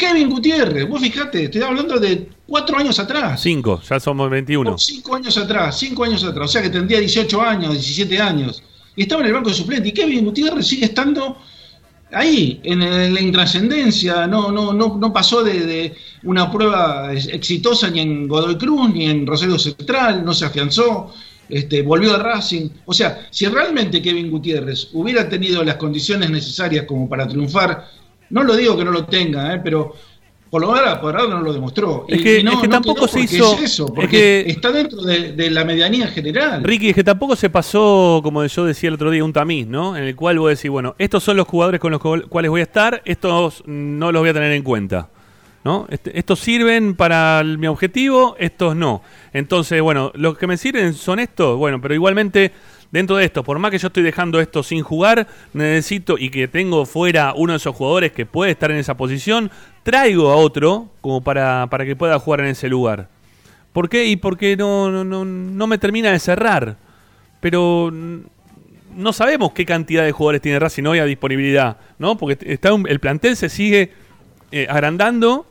Kevin 0.00 0.30
Gutiérrez, 0.30 0.88
vos 0.88 1.00
fijate, 1.00 1.44
estoy 1.44 1.60
hablando 1.60 2.00
de 2.00 2.26
cuatro 2.46 2.78
años 2.78 2.98
atrás. 2.98 3.40
Cinco, 3.42 3.82
ya 3.88 4.00
somos 4.00 4.30
21. 4.30 4.72
O 4.74 4.78
cinco 4.78 5.14
años 5.14 5.36
atrás, 5.36 5.78
cinco 5.78 6.04
años 6.04 6.24
atrás. 6.24 6.48
O 6.48 6.52
sea 6.52 6.62
que 6.62 6.70
tendría 6.70 6.98
18 7.00 7.42
años, 7.42 7.72
17 7.74 8.18
años. 8.18 8.62
Y 8.96 9.02
estaba 9.02 9.20
en 9.20 9.28
el 9.28 9.34
banco 9.34 9.50
de 9.50 9.54
suplente. 9.54 9.88
Y 9.90 9.92
Kevin 9.92 10.24
Gutiérrez 10.24 10.66
sigue 10.66 10.86
estando 10.86 11.36
ahí, 12.12 12.60
en, 12.64 12.80
la 13.14 13.20
intrascendencia. 13.20 14.26
No, 14.26 14.50
no, 14.50 14.72
no, 14.72 14.96
no 14.98 15.12
pasó 15.12 15.44
de, 15.44 15.60
de 15.66 15.94
una 16.22 16.50
prueba 16.50 17.12
ex- 17.12 17.28
exitosa 17.28 17.90
ni 17.90 18.00
en 18.00 18.26
Godoy 18.26 18.56
Cruz, 18.56 18.92
ni 18.94 19.04
en 19.06 19.26
Rosario 19.26 19.58
Central, 19.58 20.24
no 20.24 20.32
se 20.32 20.46
afianzó. 20.46 21.12
Este, 21.48 21.82
volvió 21.82 22.14
a 22.14 22.18
Racing. 22.18 22.68
O 22.86 22.94
sea, 22.94 23.26
si 23.30 23.46
realmente 23.46 24.00
Kevin 24.00 24.30
Gutiérrez 24.30 24.88
hubiera 24.92 25.28
tenido 25.28 25.62
las 25.62 25.76
condiciones 25.76 26.30
necesarias 26.30 26.84
como 26.86 27.08
para 27.08 27.26
triunfar, 27.28 27.99
no 28.30 28.42
lo 28.42 28.56
digo 28.56 28.76
que 28.76 28.84
no 28.84 28.90
lo 28.92 29.04
tenga, 29.06 29.54
¿eh? 29.54 29.60
pero 29.62 29.94
por 30.50 30.60
lo 30.62 30.72
menos 30.72 30.98
por 30.98 31.16
ahora 31.16 31.32
no 31.34 31.42
lo 31.42 31.52
demostró. 31.52 32.06
Es 32.08 32.20
que- 32.22 32.38
es 32.38 32.44
que 32.60 32.68
tampoco 32.68 33.06
se 33.06 33.20
hizo- 33.20 33.54
es 33.54 33.62
eso, 33.62 33.84
es 33.86 33.92
porque 33.92 34.08
que- 34.44 34.50
está 34.50 34.72
dentro 34.72 35.00
de, 35.02 35.32
de 35.32 35.50
la 35.50 35.64
medianía 35.64 36.08
general. 36.08 36.64
Ricky, 36.64 36.88
es 36.88 36.94
que 36.96 37.04
tampoco 37.04 37.36
se 37.36 37.50
pasó, 37.50 38.20
como 38.22 38.44
yo 38.44 38.64
decía 38.64 38.88
el 38.88 38.94
otro 38.94 39.10
día, 39.12 39.22
un 39.24 39.32
tamiz, 39.32 39.66
¿no? 39.68 39.96
En 39.96 40.02
el 40.04 40.16
cual 40.16 40.38
vos 40.40 40.50
decís, 40.50 40.68
bueno, 40.70 40.96
estos 40.98 41.22
son 41.22 41.36
los 41.36 41.46
jugadores 41.46 41.80
con 41.80 41.92
los 41.92 42.00
cual- 42.00 42.26
cuales 42.28 42.50
voy 42.50 42.60
a 42.62 42.64
estar, 42.64 43.00
estos 43.04 43.62
no 43.66 44.10
los 44.10 44.20
voy 44.22 44.30
a 44.30 44.34
tener 44.34 44.50
en 44.52 44.62
cuenta. 44.62 45.08
¿No? 45.62 45.86
Este- 45.90 46.18
estos 46.18 46.38
sirven 46.40 46.94
para 46.94 47.38
el- 47.40 47.58
mi 47.58 47.66
objetivo, 47.66 48.34
estos 48.38 48.74
no. 48.74 49.02
Entonces, 49.34 49.82
bueno, 49.82 50.10
los 50.14 50.38
que 50.38 50.46
me 50.46 50.56
sirven 50.56 50.94
son 50.94 51.18
estos, 51.20 51.58
bueno, 51.58 51.82
pero 51.82 51.92
igualmente 51.92 52.50
dentro 52.90 53.16
de 53.16 53.24
esto, 53.24 53.44
por 53.44 53.58
más 53.58 53.70
que 53.70 53.78
yo 53.78 53.86
estoy 53.88 54.02
dejando 54.02 54.40
esto 54.40 54.62
sin 54.62 54.82
jugar, 54.82 55.26
necesito 55.52 56.16
y 56.18 56.30
que 56.30 56.48
tengo 56.48 56.86
fuera 56.86 57.32
uno 57.36 57.52
de 57.52 57.58
esos 57.58 57.74
jugadores 57.74 58.12
que 58.12 58.26
puede 58.26 58.50
estar 58.52 58.70
en 58.70 58.78
esa 58.78 58.96
posición, 58.96 59.50
traigo 59.82 60.30
a 60.30 60.36
otro 60.36 60.88
como 61.00 61.20
para, 61.22 61.66
para 61.70 61.84
que 61.84 61.96
pueda 61.96 62.18
jugar 62.18 62.40
en 62.40 62.46
ese 62.46 62.68
lugar. 62.68 63.08
¿Por 63.72 63.88
qué? 63.88 64.06
Y 64.06 64.16
porque 64.16 64.56
no, 64.56 64.90
no, 64.90 65.04
no, 65.04 65.24
no 65.24 65.66
me 65.66 65.78
termina 65.78 66.10
de 66.10 66.18
cerrar. 66.18 66.76
Pero 67.40 67.90
no 67.92 69.12
sabemos 69.12 69.52
qué 69.52 69.64
cantidad 69.64 70.04
de 70.04 70.12
jugadores 70.12 70.42
tiene 70.42 70.58
Racing 70.58 70.84
hoy 70.84 70.98
a 70.98 71.04
disponibilidad, 71.04 71.76
¿no? 71.98 72.18
Porque 72.18 72.36
está 72.52 72.74
un- 72.74 72.88
el 72.88 72.98
plantel 72.98 73.36
se 73.36 73.48
sigue 73.48 73.92
eh, 74.52 74.66
agrandando 74.68 75.46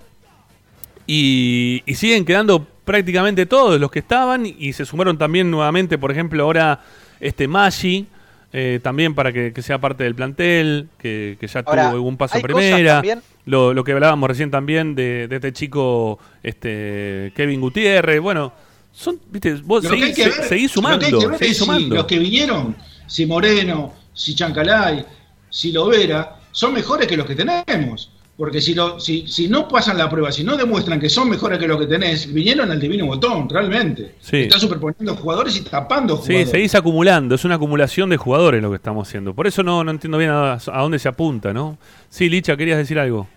y, 1.08 1.82
y 1.86 1.96
siguen 1.96 2.26
quedando 2.26 2.68
prácticamente 2.86 3.46
todos 3.46 3.80
los 3.80 3.90
que 3.92 4.00
estaban 4.00 4.46
y 4.46 4.74
se 4.74 4.86
sumaron 4.86 5.18
también 5.18 5.50
nuevamente, 5.50 5.98
por 5.98 6.12
ejemplo, 6.12 6.44
ahora 6.44 6.82
este 7.20 7.48
Maggi, 7.48 8.08
eh, 8.52 8.80
también 8.82 9.14
para 9.16 9.32
que, 9.32 9.54
que 9.54 9.62
sea 9.62 9.80
parte 9.80 10.04
del 10.04 10.16
plantel, 10.16 10.88
que, 10.98 11.38
que 11.40 11.48
ya 11.48 11.62
Ahora, 11.66 11.84
tuvo 11.88 11.96
algún 11.96 12.18
paso 12.18 12.40
primera. 12.42 13.02
Lo, 13.46 13.74
lo 13.74 13.84
que 13.84 13.94
hablábamos 13.94 14.30
recién 14.30 14.52
también 14.52 14.94
de, 14.96 15.28
de 15.28 15.36
este 15.36 15.54
chico 15.54 16.20
este 16.44 17.32
Kevin 17.36 17.62
Gutiérrez. 17.62 18.22
Bueno, 18.22 18.54
son, 18.92 19.20
viste, 19.30 19.54
vos 19.64 19.84
seguís, 19.84 20.16
que 20.16 20.24
se- 20.24 20.30
ver- 20.30 20.48
seguís 20.48 20.76
lo 20.76 20.82
que 20.82 21.06
hay 21.06 21.12
sumando, 21.12 21.20
que 21.20 21.28
ver 21.28 21.38
seguís 21.40 21.52
es 21.52 21.58
si 21.58 21.64
sumando. 21.66 21.96
los 21.96 22.06
que 22.06 22.20
vinieron, 22.20 22.76
si 23.08 23.26
Moreno, 23.26 23.94
si 24.14 24.36
Chancalay, 24.36 25.06
si 25.50 25.72
Lovera, 25.72 26.40
son 26.52 26.74
mejores 26.74 27.08
que 27.08 27.18
los 27.18 27.26
que 27.26 27.36
tenemos. 27.36 28.12
Porque 28.40 28.62
si, 28.62 28.74
lo, 28.74 29.02
si, 29.02 29.28
si 29.28 29.50
no 29.50 29.68
pasan 29.68 29.98
la 29.98 30.10
prueba, 30.10 30.32
si 30.32 30.46
no 30.46 30.56
demuestran 30.56 30.98
que 30.98 31.10
son 31.10 31.30
mejores 31.30 31.60
que 31.60 31.68
los 31.68 31.78
que 31.78 31.88
tenés, 31.88 32.32
vinieron 32.34 32.72
al 32.72 32.80
divino 32.80 33.06
botón, 33.06 33.50
realmente. 33.50 34.16
Sí. 34.22 34.44
Está 34.44 34.58
superponiendo 34.58 35.14
jugadores 35.18 35.58
y 35.58 35.62
tapando 35.66 36.16
Sí, 36.16 36.28
jugadores. 36.28 36.50
seguís 36.50 36.74
acumulando, 36.74 37.36
es 37.36 37.44
una 37.44 37.56
acumulación 37.56 38.10
de 38.10 38.16
jugadores 38.16 38.62
lo 38.62 38.70
que 38.70 38.78
estamos 38.78 39.06
haciendo. 39.06 39.34
Por 39.34 39.46
eso 39.46 39.62
no, 39.62 39.84
no 39.84 39.92
entiendo 39.92 40.18
bien 40.18 40.30
a, 40.32 40.54
a 40.54 40.82
dónde 40.82 41.00
se 41.00 41.10
apunta, 41.10 41.52
¿no? 41.52 41.78
Sí, 42.10 42.30
Licha, 42.30 42.56
querías 42.56 42.78
decir 42.78 42.98
algo. 42.98 43.28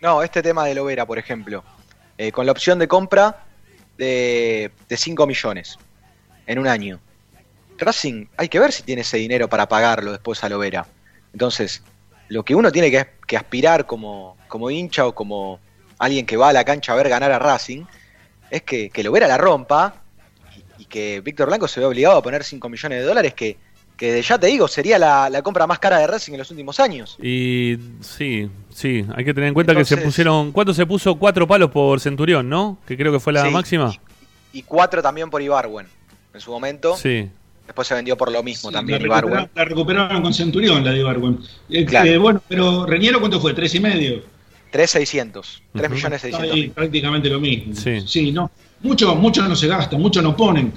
No, 0.00 0.24
este 0.24 0.42
tema 0.42 0.64
de 0.66 0.74
Lovera, 0.74 1.06
por 1.06 1.20
ejemplo, 1.20 1.62
eh, 2.18 2.32
con 2.32 2.44
la 2.44 2.50
opción 2.50 2.80
de 2.80 2.88
compra 2.88 3.44
de, 3.96 4.72
de 4.88 4.96
5 4.96 5.24
millones 5.24 5.78
en 6.48 6.58
un 6.58 6.66
año. 6.66 6.98
Racing, 7.78 8.26
hay 8.36 8.48
que 8.48 8.58
ver 8.58 8.72
si 8.72 8.82
tiene 8.82 9.02
ese 9.02 9.18
dinero 9.18 9.48
para 9.48 9.68
pagarlo 9.68 10.10
después 10.10 10.42
a 10.42 10.48
Lovera. 10.48 10.84
Entonces, 11.32 11.82
lo 12.32 12.44
que 12.44 12.54
uno 12.54 12.72
tiene 12.72 12.90
que, 12.90 13.06
que 13.26 13.36
aspirar 13.36 13.84
como, 13.84 14.38
como 14.48 14.70
hincha 14.70 15.06
o 15.06 15.14
como 15.14 15.60
alguien 15.98 16.24
que 16.24 16.38
va 16.38 16.48
a 16.48 16.52
la 16.52 16.64
cancha 16.64 16.92
a 16.92 16.96
ver 16.96 17.08
ganar 17.10 17.30
a 17.30 17.38
Racing 17.38 17.84
es 18.50 18.62
que, 18.62 18.88
que 18.88 19.04
Lovera 19.04 19.28
la 19.28 19.36
rompa 19.36 20.02
y, 20.78 20.82
y 20.82 20.84
que 20.86 21.20
Víctor 21.20 21.48
Blanco 21.48 21.68
se 21.68 21.80
ve 21.80 21.86
obligado 21.86 22.16
a 22.16 22.22
poner 22.22 22.42
5 22.42 22.68
millones 22.70 23.00
de 23.00 23.04
dólares 23.04 23.34
que, 23.34 23.58
que 23.98 24.22
ya 24.22 24.38
te 24.38 24.46
digo, 24.46 24.66
sería 24.66 24.98
la, 24.98 25.28
la 25.28 25.42
compra 25.42 25.66
más 25.66 25.78
cara 25.78 25.98
de 25.98 26.06
Racing 26.06 26.32
en 26.32 26.38
los 26.38 26.50
últimos 26.50 26.80
años. 26.80 27.18
Y 27.22 27.76
sí, 28.00 28.48
sí, 28.70 29.04
hay 29.14 29.24
que 29.26 29.34
tener 29.34 29.48
en 29.48 29.54
cuenta 29.54 29.74
que 29.74 29.84
se 29.84 29.98
pusieron, 29.98 30.52
¿cuánto 30.52 30.72
se 30.72 30.86
puso? 30.86 31.16
Cuatro 31.16 31.46
palos 31.46 31.70
por 31.70 32.00
Centurión, 32.00 32.48
¿no? 32.48 32.78
Que 32.86 32.96
creo 32.96 33.12
que 33.12 33.20
fue 33.20 33.34
la 33.34 33.44
Sí, 33.44 33.50
máxima. 33.50 33.92
Y 34.54 34.62
cuatro 34.62 35.02
también 35.02 35.28
por 35.28 35.42
Ibarwen 35.42 35.86
en 36.32 36.40
su 36.40 36.50
momento. 36.50 36.96
Sí. 36.96 37.28
Después 37.66 37.88
se 37.88 37.94
vendió 37.94 38.16
por 38.16 38.30
lo 38.30 38.42
mismo 38.42 38.70
Sí, 38.70 38.74
también 38.74 38.98
la, 39.08 39.20
recuperaron, 39.20 39.50
la 39.54 39.64
recuperaron 39.64 40.22
con 40.22 40.34
Centurión, 40.34 40.84
la 40.84 40.90
de 40.92 40.98
Ibarwen. 40.98 41.38
Eh, 41.70 41.84
Claro. 41.84 42.10
eh, 42.10 42.18
bueno, 42.18 42.42
pero 42.48 42.84
Reñero, 42.86 43.20
¿cuánto 43.20 43.40
fue? 43.40 43.54
¿Tres 43.54 43.74
y 43.74 43.80
medio? 43.80 44.22
3.600. 44.72 45.62
3 45.72 45.86
Ujú. 45.86 45.94
millones 45.94 46.24
Está 46.24 46.38
600 46.38 46.42
ahí, 46.42 46.60
mil. 46.62 46.70
prácticamente 46.72 47.28
lo 47.28 47.40
mismo. 47.40 47.74
Sí. 48.06 48.32
no. 48.32 48.50
Mucho, 48.80 49.14
mucho 49.14 49.46
no 49.46 49.54
se 49.54 49.68
gasta, 49.68 49.96
mucho 49.96 50.20
no 50.22 50.36
ponen. 50.36 50.72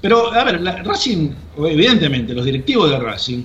Pero, 0.00 0.32
a 0.32 0.42
ver, 0.44 0.60
la, 0.62 0.82
Racing, 0.82 1.30
evidentemente, 1.58 2.32
los 2.32 2.44
directivos 2.46 2.88
de 2.90 2.98
Racing 2.98 3.44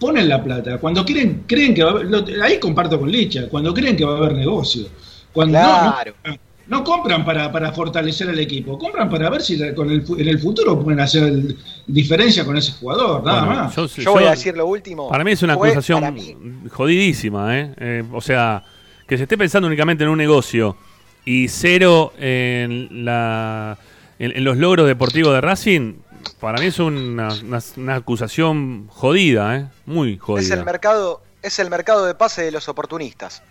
ponen 0.00 0.28
la 0.28 0.42
plata. 0.42 0.78
Cuando 0.78 1.04
quieren, 1.04 1.44
creen 1.46 1.72
que 1.74 1.84
va 1.84 1.90
a 1.90 1.92
haber, 1.94 2.06
lo- 2.06 2.24
ahí 2.42 2.58
comparto 2.58 2.98
con 2.98 3.10
Licha, 3.10 3.48
cuando 3.48 3.72
creen 3.72 3.96
que 3.96 4.04
va 4.04 4.14
a 4.14 4.16
haber 4.18 4.32
negocio. 4.34 4.86
Cuando 5.32 5.58
Claro. 5.58 6.14
no, 6.24 6.32
no 6.32 6.38
compran 6.84 7.24
para, 7.24 7.50
para 7.50 7.72
fortalecer 7.72 8.28
el 8.28 8.38
equipo, 8.38 8.78
compran 8.78 9.08
para 9.08 9.30
ver 9.30 9.40
si 9.42 9.56
la- 9.56 9.74
con 9.74 9.90
el, 9.90 10.04
en 10.18 10.28
el 10.28 10.38
futuro 10.38 10.78
pueden 10.82 11.00
hacer 11.00 11.22
el- 11.24 11.56
diferencia 11.86 12.44
con 12.44 12.56
ese 12.56 12.72
jugador, 12.72 13.24
nada 13.24 13.44
Bueno, 13.46 13.62
más. 13.64 13.74
yo- 13.76 13.86
Yo 13.86 14.12
voy 14.12 14.24
a 14.24 14.30
decir 14.30 14.56
lo 14.56 14.66
último. 14.66 15.08
Para 15.08 15.24
mí 15.24 15.32
es 15.32 15.42
una 15.42 15.56
Fue, 15.56 15.68
acusación 15.70 16.68
jodidísima, 16.70 17.58
¿eh? 17.58 17.74
Eh, 17.78 18.04
O 18.12 18.20
sea, 18.20 18.62
que 19.06 19.16
se 19.16 19.22
esté 19.22 19.38
pensando 19.38 19.66
únicamente 19.66 20.04
en 20.04 20.10
un 20.10 20.18
negocio 20.18 20.76
y 21.24 21.48
cero 21.48 22.12
en, 22.18 23.04
la, 23.04 23.78
en, 24.18 24.36
en 24.36 24.44
los 24.44 24.56
logros 24.58 24.86
deportivos 24.86 25.32
de 25.32 25.40
Racing, 25.40 25.94
para 26.40 26.58
mí 26.58 26.66
es 26.66 26.78
una, 26.78 27.28
una- 27.42 27.60
una 27.78 27.94
acusación 27.94 28.86
jodida, 28.88 29.56
¿eh? 29.56 29.66
Muy 29.86 30.08
es 30.10 30.14
el 30.14 30.20
jodida. 30.20 30.64
mercado, 30.64 31.22
es 31.42 31.58
el 31.58 31.70
mercado 31.70 32.04
de 32.04 32.14
pase 32.14 32.42
de 32.42 32.52
los 32.52 32.68
oportunistas. 32.68 33.42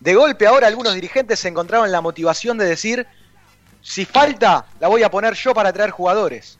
De 0.00 0.14
golpe 0.14 0.46
ahora 0.46 0.66
algunos 0.66 0.94
dirigentes 0.94 1.40
se 1.40 1.48
encontraron 1.48 1.90
la 1.90 2.00
motivación 2.00 2.58
de 2.58 2.66
decir, 2.66 3.06
si 3.80 4.04
falta, 4.04 4.66
la 4.80 4.88
voy 4.88 5.02
a 5.02 5.10
poner 5.10 5.34
yo 5.34 5.54
para 5.54 5.72
traer 5.72 5.90
jugadores. 5.90 6.58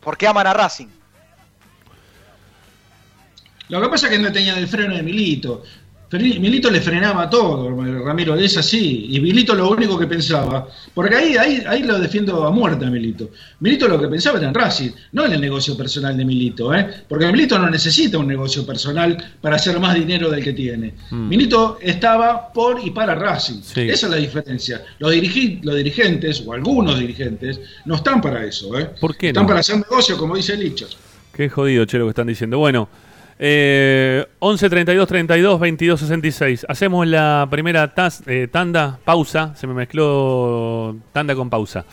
Porque 0.00 0.26
aman 0.26 0.46
a 0.46 0.52
Racing. 0.52 0.88
Lo 3.68 3.80
que 3.80 3.88
pasa 3.88 4.06
es 4.06 4.12
que 4.12 4.18
no 4.18 4.30
tenían 4.30 4.58
el 4.58 4.68
freno 4.68 4.94
de 4.94 5.02
Milito. 5.02 5.64
Milito 6.12 6.70
le 6.70 6.80
frenaba 6.80 7.28
todo, 7.28 7.68
Ramiro, 8.04 8.36
es 8.36 8.56
así. 8.56 9.08
Y 9.10 9.20
Milito 9.20 9.54
lo 9.56 9.68
único 9.68 9.98
que 9.98 10.06
pensaba, 10.06 10.68
porque 10.94 11.16
ahí, 11.16 11.36
ahí, 11.36 11.64
ahí 11.66 11.82
lo 11.82 11.98
defiendo 11.98 12.46
a 12.46 12.50
muerte 12.52 12.84
a 12.86 12.90
Milito. 12.90 13.30
Milito 13.60 13.88
lo 13.88 14.00
que 14.00 14.06
pensaba 14.06 14.38
era 14.38 14.46
en 14.48 14.54
Racing, 14.54 14.90
no 15.12 15.24
en 15.26 15.32
el 15.32 15.40
negocio 15.40 15.76
personal 15.76 16.16
de 16.16 16.24
Milito, 16.24 16.72
¿eh? 16.72 16.86
porque 17.08 17.26
Milito 17.26 17.58
no 17.58 17.68
necesita 17.68 18.18
un 18.18 18.28
negocio 18.28 18.64
personal 18.64 19.16
para 19.40 19.56
hacer 19.56 19.80
más 19.80 19.94
dinero 19.96 20.30
del 20.30 20.44
que 20.44 20.52
tiene. 20.52 20.94
Mm. 21.10 21.28
Milito 21.28 21.78
estaba 21.82 22.52
por 22.52 22.80
y 22.86 22.90
para 22.92 23.14
Racing. 23.16 23.60
Sí. 23.62 23.80
Esa 23.80 24.06
es 24.06 24.10
la 24.12 24.16
diferencia. 24.18 24.84
Los, 25.00 25.12
dirigi- 25.12 25.60
los 25.62 25.74
dirigentes, 25.74 26.42
o 26.46 26.52
algunos 26.52 26.98
dirigentes, 27.00 27.58
no 27.84 27.96
están 27.96 28.20
para 28.20 28.44
eso. 28.44 28.78
¿eh? 28.78 28.90
¿Por 29.00 29.16
qué 29.16 29.28
Están 29.28 29.42
no? 29.42 29.48
para 29.48 29.60
hacer 29.60 29.76
negocio, 29.76 30.16
como 30.16 30.36
dice 30.36 30.56
Licho. 30.56 30.86
Qué 31.32 31.48
jodido, 31.50 31.84
che, 31.84 31.98
lo 31.98 32.04
que 32.06 32.10
están 32.10 32.28
diciendo. 32.28 32.58
Bueno, 32.58 32.88
eh, 33.38 34.26
11 34.38 34.70
32 34.70 35.08
32 35.08 35.60
22 35.60 36.00
66. 36.00 36.66
Hacemos 36.68 37.06
la 37.06 37.46
primera 37.50 37.92
eh, 38.26 38.48
tanda, 38.50 38.98
pausa. 39.04 39.54
Se 39.54 39.66
me 39.66 39.74
mezcló 39.74 40.96
tanda 41.12 41.34
con 41.34 41.50
pausa. 41.50 41.84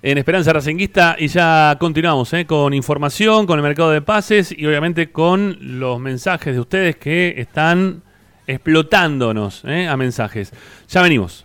En 0.00 0.16
Esperanza 0.16 0.52
Racinguista 0.52 1.16
y 1.18 1.26
ya 1.26 1.76
continuamos 1.80 2.32
eh, 2.32 2.46
con 2.46 2.72
información, 2.72 3.46
con 3.46 3.58
el 3.58 3.64
mercado 3.64 3.90
de 3.90 4.00
pases 4.00 4.54
y 4.56 4.64
obviamente 4.64 5.10
con 5.10 5.58
los 5.80 5.98
mensajes 5.98 6.54
de 6.54 6.60
ustedes 6.60 6.96
que 6.96 7.34
están 7.36 8.02
explotándonos 8.46 9.62
eh, 9.64 9.88
a 9.88 9.96
mensajes. 9.96 10.52
Ya 10.88 11.02
venimos. 11.02 11.44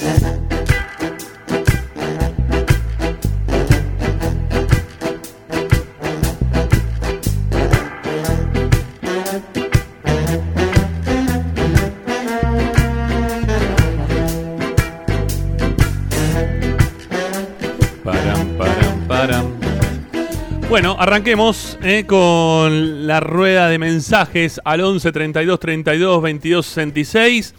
Bueno, 20.81 20.97
arranquemos 20.99 21.77
eh, 21.83 22.05
con 22.07 23.05
la 23.05 23.19
rueda 23.19 23.69
de 23.69 23.77
mensajes 23.77 24.59
al 24.65 24.81
11 24.81 25.11
32 25.11 25.59
32 25.59 26.21
22 26.23 26.65
66. 26.65 27.53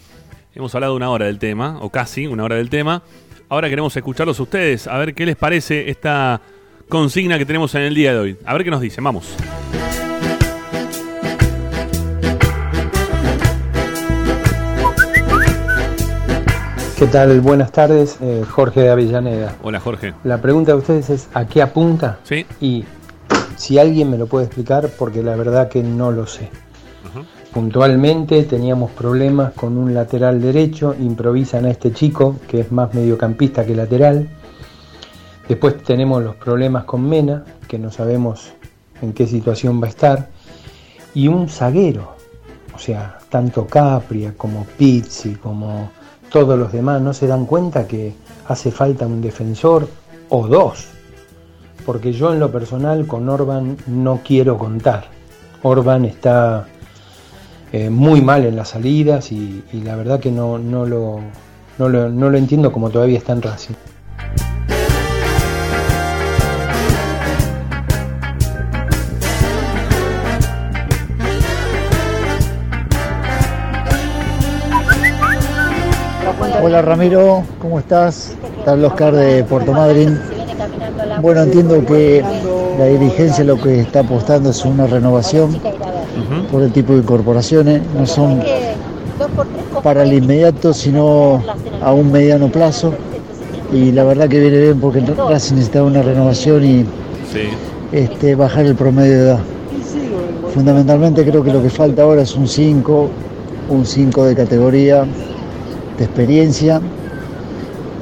Hemos 0.57 0.75
hablado 0.75 0.97
una 0.97 1.09
hora 1.09 1.27
del 1.27 1.39
tema, 1.39 1.79
o 1.83 1.89
casi 1.89 2.27
una 2.27 2.43
hora 2.43 2.57
del 2.57 2.69
tema. 2.69 3.05
Ahora 3.49 3.69
queremos 3.69 3.97
escucharlos 3.97 4.41
a 4.41 4.43
ustedes, 4.43 4.89
a 4.89 4.99
ver 4.99 5.15
qué 5.15 5.25
les 5.25 5.37
parece 5.37 5.89
esta 5.89 6.41
consigna 6.89 7.39
que 7.39 7.47
tenemos 7.47 7.73
en 7.77 7.83
el 7.83 7.95
día 7.95 8.13
de 8.13 8.19
hoy. 8.19 8.39
A 8.45 8.55
ver 8.55 8.65
qué 8.65 8.73
nos 8.73 8.81
dicen, 8.81 9.05
vamos. 9.05 9.37
¿Qué 16.99 17.07
tal? 17.07 17.41
Buenas 17.41 17.71
tardes, 17.71 18.19
eh, 18.21 18.45
Jorge 18.51 18.81
de 18.81 18.91
Avellaneda. 18.91 19.55
Hola 19.63 19.79
Jorge. 19.79 20.13
La 20.25 20.43
pregunta 20.43 20.73
de 20.73 20.79
ustedes 20.79 21.09
es 21.09 21.29
¿a 21.35 21.47
qué 21.47 21.63
apunta? 21.63 22.19
Sí. 22.25 22.47
Y 22.61 22.85
si 23.57 23.79
alguien 23.79 24.11
me 24.11 24.19
lo 24.19 24.27
puede 24.27 24.47
explicar, 24.47 24.91
porque 24.99 25.23
la 25.23 25.37
verdad 25.37 25.69
que 25.69 25.83
no 25.83 26.11
lo 26.11 26.27
sé. 26.27 26.51
Puntualmente 27.53 28.45
teníamos 28.45 28.91
problemas 28.93 29.53
con 29.53 29.77
un 29.77 29.93
lateral 29.93 30.41
derecho, 30.41 30.95
improvisan 30.99 31.67
a 31.67 31.71
este 31.71 31.93
chico, 31.93 32.37
que 32.49 32.61
es 32.61 32.73
más 32.73 32.95
mediocampista 32.95 33.67
que 33.67 33.75
lateral. 33.75 34.27
Después 35.47 35.83
tenemos 35.83 36.23
los 36.23 36.35
problemas 36.37 36.85
con 36.85 37.07
Mena, 37.07 37.45
que 37.69 37.79
no 37.79 37.91
sabemos 37.91 38.53
en 39.03 39.13
qué 39.13 39.27
situación 39.27 39.83
va 39.83 39.87
a 39.87 39.91
estar. 39.91 40.29
Y 41.13 41.29
un 41.29 41.49
zaguero, 41.51 42.17
o 42.75 42.79
sea, 42.79 43.19
tanto 43.29 43.67
Capria 43.67 44.33
como 44.35 44.65
Pizzi, 44.79 45.35
como 45.35 45.91
todos 46.31 46.59
los 46.59 46.73
demás, 46.73 47.03
no 47.03 47.13
se 47.13 47.27
dan 47.27 47.45
cuenta 47.45 47.87
que 47.87 48.15
hace 48.49 48.71
falta 48.71 49.07
un 49.07 49.21
defensor 49.21 49.87
o 50.31 50.49
dos. 50.49 50.87
Porque 51.85 52.13
yo 52.13 52.33
en 52.33 52.41
lo 52.41 52.53
personal 52.53 53.07
con 53.07 53.29
Orban 53.29 53.77
no 53.87 54.21
quiero 54.25 54.57
contar. 54.59 55.07
Orban 55.63 56.05
está 56.05 56.67
eh, 57.73 57.91
muy 57.91 58.21
mal 58.21 58.45
en 58.45 58.57
las 58.57 58.69
salidas 58.69 59.33
y, 59.33 59.65
la 59.73 59.97
verdad 59.97 60.21
que 60.21 60.31
no, 60.31 60.59
no, 60.59 60.87
lo, 60.87 61.21
no, 61.79 61.89
lo, 61.89 62.09
no 62.09 62.31
lo 62.31 62.39
entiendo 62.39 62.73
como 62.73 62.91
todavía 62.91 63.19
está 63.19 63.33
en 63.33 63.43
Racing. 63.43 63.75
Hola 76.65 76.81
Ramiro, 76.81 77.43
¿cómo 77.59 77.81
estás? 77.81 78.37
Tal 78.65 78.85
Oscar 78.85 79.15
de 79.15 79.43
Puerto 79.43 79.73
Madryn. 79.73 80.17
Bueno, 81.21 81.43
entiendo 81.43 81.85
que 81.85 82.23
la 82.79 82.87
dirigencia 82.87 83.45
lo 83.45 83.61
que 83.61 83.81
está 83.81 84.01
apostando 84.01 84.51
es 84.51 84.65
una 84.65 84.87
renovación 84.87 85.57
por 86.51 86.63
el 86.63 86.73
tipo 86.73 86.93
de 86.95 87.01
incorporaciones. 87.01 87.83
No 87.99 88.07
son 88.07 88.41
para 89.83 90.03
el 90.05 90.13
inmediato, 90.13 90.73
sino 90.73 91.43
a 91.83 91.93
un 91.93 92.11
mediano 92.13 92.49
plazo. 92.49 92.95
Y 93.73 93.93
la 93.93 94.05
verdad 94.05 94.29
que 94.29 94.39
viene 94.41 94.59
bien 94.59 94.81
porque 94.81 95.01
Racing 95.01 95.55
necesita 95.55 95.83
una 95.83 96.03
renovación 96.03 96.65
y 96.65 96.85
Sí. 97.33 97.49
este, 97.93 98.35
bajar 98.35 98.67
el 98.67 98.75
promedio 98.75 99.13
de 99.13 99.19
edad. 99.21 99.39
Fundamentalmente 100.53 101.25
creo 101.25 101.43
que 101.43 101.51
lo 101.53 101.63
que 101.63 101.71
falta 101.71 102.03
ahora 102.03 102.23
es 102.23 102.35
un 102.37 102.47
5, 102.47 103.09
un 103.71 103.87
5 103.87 104.25
de 104.27 104.35
categoría, 104.37 105.07
de 105.97 106.05
experiencia 106.05 106.81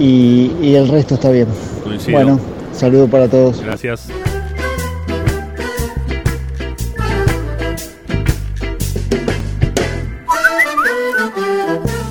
y, 0.01 0.51
y 0.61 0.75
el 0.75 0.89
resto 0.89 1.15
está 1.15 1.31
bien. 1.31 1.47
Coincido. 1.85 2.19
Bueno, 2.19 2.41
saludo 2.81 3.09
para 3.09 3.29
todos. 3.29 3.63
Gracias. 3.63 4.09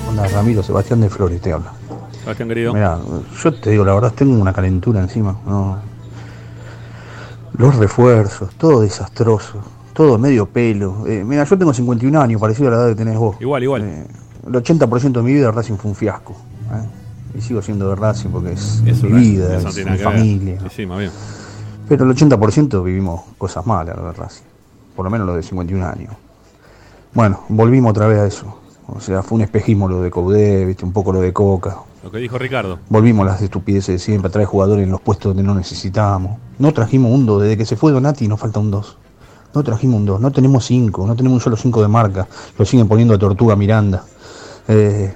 Hola 0.08 0.28
Ramiro, 0.28 0.62
Sebastián 0.62 1.00
de 1.00 1.10
Flores 1.10 1.40
te 1.40 1.52
habla. 1.52 1.72
Sebastián 2.20 2.48
querido. 2.48 2.72
Mira, 2.72 3.00
yo 3.42 3.54
te 3.54 3.70
digo 3.70 3.84
la 3.84 3.94
verdad, 3.94 4.12
tengo 4.14 4.40
una 4.40 4.52
calentura 4.52 5.00
encima. 5.00 5.36
¿no? 5.44 5.78
Los 7.58 7.74
refuerzos, 7.74 8.54
todo 8.54 8.82
desastroso, 8.82 9.60
todo 9.92 10.18
medio 10.18 10.46
pelo. 10.46 11.04
Eh, 11.08 11.24
mira, 11.26 11.42
yo 11.42 11.58
tengo 11.58 11.74
51 11.74 12.20
años, 12.20 12.40
parecido 12.40 12.68
a 12.68 12.70
la 12.70 12.76
edad 12.76 12.88
que 12.90 12.94
tenés 12.94 13.18
vos. 13.18 13.36
Igual, 13.40 13.64
igual. 13.64 13.82
Eh, 13.82 14.06
el 14.46 14.52
80% 14.52 15.12
de 15.14 15.22
mi 15.22 15.34
vida 15.34 15.50
Racing 15.50 15.74
fue 15.74 15.90
un 15.90 15.96
fiasco. 15.96 16.36
¿eh? 16.72 16.99
Y 17.34 17.40
sigo 17.40 17.62
siendo 17.62 17.88
de 17.88 17.96
Racing 17.96 18.30
porque 18.30 18.52
es, 18.52 18.82
Eso 18.86 19.06
mi 19.06 19.12
no 19.12 19.18
vida, 19.18 19.56
es 19.58 19.86
mi 19.86 19.98
familia. 19.98 20.60
Sí, 20.62 20.66
sí, 20.76 20.86
más 20.86 20.98
bien. 20.98 21.10
Pero 21.88 22.04
el 22.04 22.16
80% 22.16 22.84
vivimos 22.84 23.22
cosas 23.38 23.66
malas 23.66 23.96
de 23.96 24.12
Racing. 24.12 24.44
Por 24.94 25.04
lo 25.04 25.10
menos 25.10 25.26
lo 25.26 25.36
de 25.36 25.42
51 25.42 25.86
años. 25.86 26.14
Bueno, 27.12 27.44
volvimos 27.48 27.90
otra 27.90 28.06
vez 28.06 28.18
a 28.18 28.26
eso. 28.26 28.60
O 28.86 29.00
sea, 29.00 29.22
fue 29.22 29.36
un 29.36 29.42
espejismo 29.42 29.88
lo 29.88 30.02
de 30.02 30.10
Coudé, 30.10 30.64
viste, 30.64 30.84
un 30.84 30.92
poco 30.92 31.12
lo 31.12 31.20
de 31.20 31.32
Coca. 31.32 31.76
Lo 32.02 32.10
que 32.10 32.18
dijo 32.18 32.38
Ricardo. 32.38 32.78
Volvimos 32.88 33.26
a 33.26 33.32
las 33.32 33.42
estupideces 33.42 33.94
de 33.94 33.98
siempre, 33.98 34.30
traer 34.30 34.46
jugadores 34.46 34.84
en 34.84 34.90
los 34.90 35.00
puestos 35.00 35.30
donde 35.30 35.42
no 35.42 35.54
necesitábamos. 35.54 36.38
No 36.58 36.72
trajimos 36.72 37.12
un 37.12 37.26
2, 37.26 37.42
desde 37.42 37.56
que 37.56 37.66
se 37.66 37.76
fue 37.76 37.92
Donati 37.92 38.26
nos 38.26 38.40
falta 38.40 38.58
un 38.58 38.70
2. 38.70 38.98
No 39.54 39.62
trajimos 39.62 39.96
un 39.96 40.06
2, 40.06 40.20
no 40.20 40.30
tenemos 40.30 40.64
5, 40.64 41.06
no 41.06 41.16
tenemos 41.16 41.36
un 41.36 41.40
solo 41.40 41.56
5 41.56 41.82
de 41.82 41.88
marca. 41.88 42.26
Lo 42.56 42.64
siguen 42.64 42.88
poniendo 42.88 43.14
a 43.14 43.18
Tortuga 43.18 43.56
Miranda. 43.56 44.04
Eh, 44.68 45.14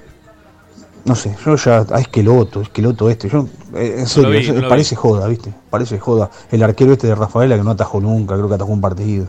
no 1.05 1.15
sé, 1.15 1.37
yo 1.45 1.57
ya, 1.57 1.85
a 1.91 2.01
Esqueloto, 2.01 2.63
Esqueloto 2.63 3.11
este, 3.11 3.29
yo, 3.29 3.47
eh, 3.75 3.97
en 3.99 4.07
serio, 4.07 4.31
vi, 4.31 4.69
parece 4.69 4.95
vi. 4.95 5.01
joda, 5.01 5.27
¿viste? 5.27 5.53
Parece 5.69 5.99
joda. 5.99 6.31
El 6.51 6.63
arquero 6.63 6.93
este 6.93 7.09
de 7.09 7.15
Rafaela 7.15 7.57
que 7.57 7.63
no 7.63 7.73
atajó 7.73 8.01
nunca, 8.01 8.35
creo 8.35 8.49
que 8.49 8.55
atajó 8.55 8.73
un 8.73 8.81
partido. 8.81 9.27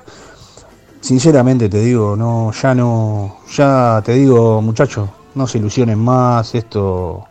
Sinceramente 1.01 1.69
te 1.69 1.79
digo, 1.81 2.15
no, 2.15 2.51
ya 2.51 2.73
no, 2.73 3.37
ya 3.53 4.01
te 4.03 4.13
digo, 4.13 4.61
muchachos, 4.61 5.09
no 5.35 5.47
se 5.47 5.57
ilusionen 5.57 5.99
más, 5.99 6.55
esto... 6.55 7.25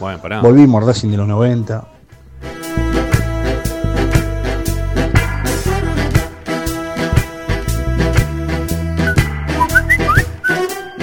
Bueno, 0.00 0.20
pará. 0.20 0.40
Volvimos 0.40 0.84
Racing 0.84 1.10
de 1.10 1.16
los 1.16 1.28
90. 1.28 1.95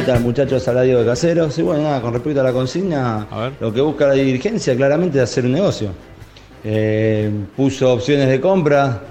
Tal, 0.04 0.20
muchachos? 0.22 0.68
Habla 0.68 0.82
Diego 0.82 0.99
de 0.99 1.06
Caseros. 1.06 1.58
Y 1.58 1.62
bueno, 1.62 1.84
nada, 1.84 2.01
con 2.01 2.14
respecto 2.14 2.41
a 2.41 2.43
la 2.43 2.51
consigna, 2.51 3.28
lo 3.60 3.74
que 3.74 3.82
busca 3.82 4.08
la 4.08 4.14
dirigencia 4.14 4.76
claramente 4.76 5.18
es 5.18 5.24
hacer 5.24 5.45
un 5.45 5.54
negocio. 5.54 5.89
Eh, 6.64 7.32
puso 7.56 7.93
opciones 7.93 8.28
de 8.28 8.39
compra 8.41 9.01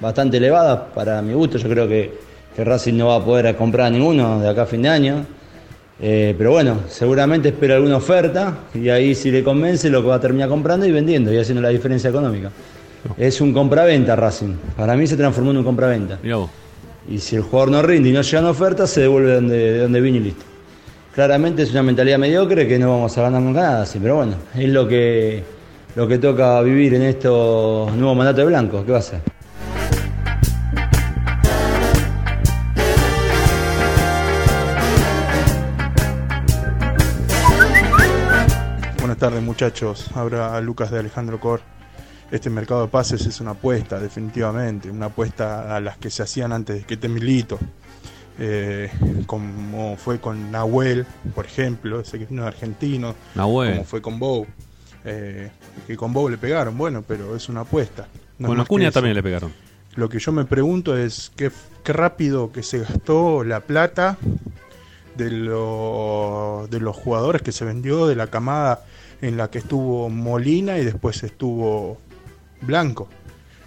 bastante 0.00 0.36
elevadas 0.36 0.80
para 0.94 1.20
mi 1.22 1.32
gusto. 1.32 1.58
Yo 1.58 1.68
creo 1.68 1.88
que, 1.88 2.12
que 2.54 2.64
Racing 2.64 2.94
no 2.94 3.08
va 3.08 3.16
a 3.16 3.24
poder 3.24 3.56
comprar 3.56 3.86
a 3.86 3.90
ninguno 3.90 4.40
de 4.40 4.48
acá 4.48 4.62
a 4.62 4.66
fin 4.66 4.82
de 4.82 4.88
año. 4.88 5.26
Eh, 6.00 6.34
pero 6.36 6.52
bueno, 6.52 6.80
seguramente 6.88 7.48
espera 7.48 7.76
alguna 7.76 7.96
oferta 7.96 8.58
y 8.74 8.90
ahí 8.90 9.14
si 9.14 9.30
le 9.30 9.42
convence 9.42 9.88
lo 9.88 10.02
que 10.02 10.08
va 10.08 10.16
a 10.16 10.20
terminar 10.20 10.48
comprando 10.48 10.86
y 10.86 10.92
vendiendo 10.92 11.32
y 11.32 11.38
haciendo 11.38 11.62
la 11.62 11.70
diferencia 11.70 12.10
económica. 12.10 12.50
Es 13.16 13.40
un 13.40 13.52
compraventa 13.52 14.14
Racing. 14.14 14.54
Para 14.76 14.96
mí 14.96 15.06
se 15.06 15.16
transformó 15.16 15.52
en 15.52 15.58
un 15.58 15.64
compraventa. 15.64 16.18
Y 17.08 17.18
si 17.18 17.36
el 17.36 17.42
jugador 17.42 17.70
no 17.70 17.82
rinde 17.82 18.08
y 18.08 18.12
no 18.12 18.22
llegan 18.22 18.46
ofertas, 18.46 18.90
se 18.90 19.02
devuelve 19.02 19.34
donde, 19.34 19.56
de 19.56 19.78
donde 19.78 20.00
vino 20.00 20.16
y 20.16 20.20
listo. 20.20 20.44
Claramente 21.14 21.62
es 21.62 21.70
una 21.70 21.82
mentalidad 21.82 22.18
mediocre 22.18 22.66
que 22.66 22.78
no 22.78 22.90
vamos 22.90 23.16
a 23.16 23.22
ganar 23.22 23.40
nunca 23.40 23.60
nada, 23.62 23.86
sí, 23.86 23.98
pero 24.02 24.16
bueno, 24.16 24.34
es 24.54 24.68
lo 24.68 24.88
que, 24.88 25.42
lo 25.94 26.08
que 26.08 26.18
toca 26.18 26.60
vivir 26.62 26.94
en 26.94 27.02
estos 27.02 27.92
nuevos 27.94 28.16
mandatos 28.16 28.38
de 28.38 28.44
Blanco. 28.44 28.84
¿Qué 28.84 28.90
va 28.90 28.98
a 28.98 29.00
hacer? 29.00 29.20
Buenas 38.98 39.16
tardes 39.16 39.42
muchachos, 39.42 40.10
habla 40.14 40.60
Lucas 40.60 40.90
de 40.90 40.98
Alejandro 40.98 41.38
Cor. 41.38 41.75
Este 42.30 42.50
mercado 42.50 42.82
de 42.82 42.88
pases 42.88 43.24
es 43.26 43.40
una 43.40 43.52
apuesta, 43.52 44.00
definitivamente, 44.00 44.90
una 44.90 45.06
apuesta 45.06 45.76
a 45.76 45.80
las 45.80 45.96
que 45.96 46.10
se 46.10 46.22
hacían 46.22 46.52
antes 46.52 46.76
de 46.76 46.82
que 46.84 46.96
te 46.96 47.08
milito. 47.08 47.58
Eh, 48.38 48.90
como 49.26 49.96
fue 49.96 50.18
con 50.20 50.50
Nahuel, 50.50 51.06
por 51.34 51.46
ejemplo, 51.46 52.00
ese 52.00 52.18
que 52.18 52.26
vino 52.26 52.42
de 52.42 52.48
argentino, 52.48 53.14
Nahuel. 53.34 53.70
como 53.72 53.84
fue 53.84 54.02
con 54.02 54.18
Bow, 54.18 54.46
eh, 55.04 55.50
que 55.86 55.96
con 55.96 56.12
Bow 56.12 56.28
le 56.28 56.36
pegaron, 56.36 56.76
bueno, 56.76 57.02
pero 57.06 57.34
es 57.36 57.48
una 57.48 57.60
apuesta. 57.60 58.08
No 58.38 58.48
Con 58.48 58.60
Acuña 58.60 58.90
también 58.90 59.14
le 59.16 59.22
pegaron. 59.22 59.52
Lo 59.94 60.08
que 60.10 60.18
yo 60.18 60.32
me 60.32 60.44
pregunto 60.44 60.96
es 60.98 61.32
qué, 61.36 61.50
qué 61.82 61.92
rápido 61.94 62.52
que 62.52 62.62
se 62.62 62.80
gastó 62.80 63.42
la 63.44 63.60
plata 63.60 64.18
de, 65.16 65.30
lo- 65.30 66.66
de 66.70 66.80
los 66.80 66.94
jugadores 66.94 67.40
que 67.40 67.52
se 67.52 67.64
vendió, 67.64 68.06
de 68.06 68.16
la 68.16 68.26
camada 68.26 68.84
en 69.22 69.38
la 69.38 69.48
que 69.50 69.56
estuvo 69.58 70.10
Molina 70.10 70.76
y 70.78 70.84
después 70.84 71.22
estuvo 71.22 71.96
Blanco. 72.60 73.08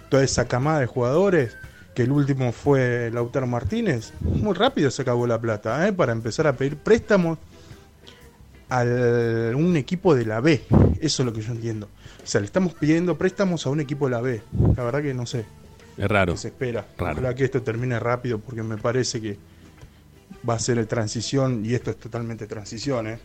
Toda 0.08 0.24
esa 0.24 0.46
camada 0.46 0.80
de 0.80 0.86
jugadores, 0.86 1.56
que 1.94 2.02
el 2.02 2.12
último 2.12 2.52
fue 2.52 3.10
Lautaro 3.12 3.46
Martínez, 3.46 4.12
muy 4.20 4.54
rápido 4.54 4.90
se 4.90 5.02
acabó 5.02 5.26
la 5.26 5.40
plata 5.40 5.86
¿eh? 5.86 5.92
para 5.92 6.12
empezar 6.12 6.46
a 6.46 6.56
pedir 6.56 6.76
préstamos 6.76 7.38
a 8.68 8.82
un 8.82 9.76
equipo 9.76 10.14
de 10.14 10.24
la 10.24 10.40
B. 10.40 10.62
Eso 11.00 11.22
es 11.22 11.26
lo 11.26 11.32
que 11.32 11.42
yo 11.42 11.52
entiendo. 11.52 11.88
O 12.22 12.26
sea, 12.26 12.40
le 12.40 12.46
estamos 12.46 12.74
pidiendo 12.74 13.18
préstamos 13.18 13.66
a 13.66 13.70
un 13.70 13.80
equipo 13.80 14.06
de 14.06 14.10
la 14.12 14.20
B. 14.20 14.42
La 14.76 14.84
verdad 14.84 15.02
que 15.02 15.12
no 15.12 15.26
sé. 15.26 15.44
Es 15.96 16.08
raro. 16.08 16.36
Se 16.36 16.48
espera. 16.48 16.86
Raro. 16.96 17.14
Ojalá 17.14 17.34
que 17.34 17.44
esto 17.44 17.62
termine 17.62 17.98
rápido 17.98 18.38
porque 18.38 18.62
me 18.62 18.78
parece 18.78 19.20
que 19.20 19.38
va 20.48 20.54
a 20.54 20.58
ser 20.58 20.78
el 20.78 20.86
transición 20.86 21.64
y 21.64 21.74
esto 21.74 21.90
es 21.90 21.96
totalmente 21.96 22.46
transición, 22.46 23.08
¿eh? 23.08 23.18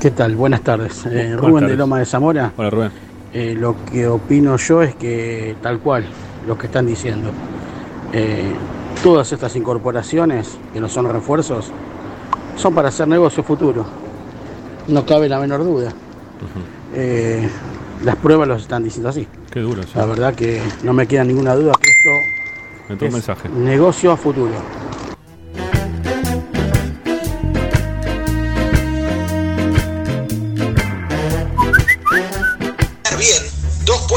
¿Qué 0.00 0.10
tal? 0.10 0.36
Buenas 0.36 0.60
tardes. 0.62 1.04
Eh, 1.06 1.34
Buenas 1.34 1.40
Rubén 1.40 1.66
de. 1.66 1.76
Loma 1.76 1.98
de 1.98 2.06
Zamora. 2.06 2.52
Hola 2.56 2.70
Rubén. 2.70 2.90
Eh, 3.32 3.54
lo 3.58 3.74
que 3.84 4.06
opino 4.06 4.56
yo 4.56 4.82
es 4.82 4.94
que 4.94 5.56
tal 5.60 5.80
cual, 5.80 6.04
lo 6.46 6.56
que 6.56 6.66
están 6.66 6.86
diciendo. 6.86 7.30
Eh, 8.12 8.52
todas 9.02 9.32
estas 9.32 9.54
incorporaciones, 9.56 10.56
que 10.72 10.80
no 10.80 10.88
son 10.88 11.10
refuerzos, 11.10 11.70
son 12.56 12.74
para 12.74 12.88
hacer 12.88 13.08
negocio 13.08 13.42
futuro. 13.42 13.84
No 14.86 15.04
cabe 15.04 15.28
la 15.28 15.38
menor 15.40 15.64
duda. 15.64 15.92
Las 18.04 18.16
pruebas 18.16 18.46
los 18.48 18.62
están 18.62 18.84
diciendo 18.84 19.08
así. 19.08 19.26
Qué 19.50 19.60
duro. 19.60 19.82
sí. 19.82 19.90
La 19.94 20.06
verdad 20.06 20.34
que 20.34 20.62
no 20.84 20.92
me 20.92 21.06
queda 21.06 21.24
ninguna 21.24 21.54
duda 21.54 21.72
que 21.80 21.88
esto 21.90 22.10
Entró 22.92 23.06
un 23.06 23.08
es 23.08 23.12
mensaje. 23.14 23.48
negocio 23.48 24.12
a 24.12 24.16
futuro. 24.16 24.52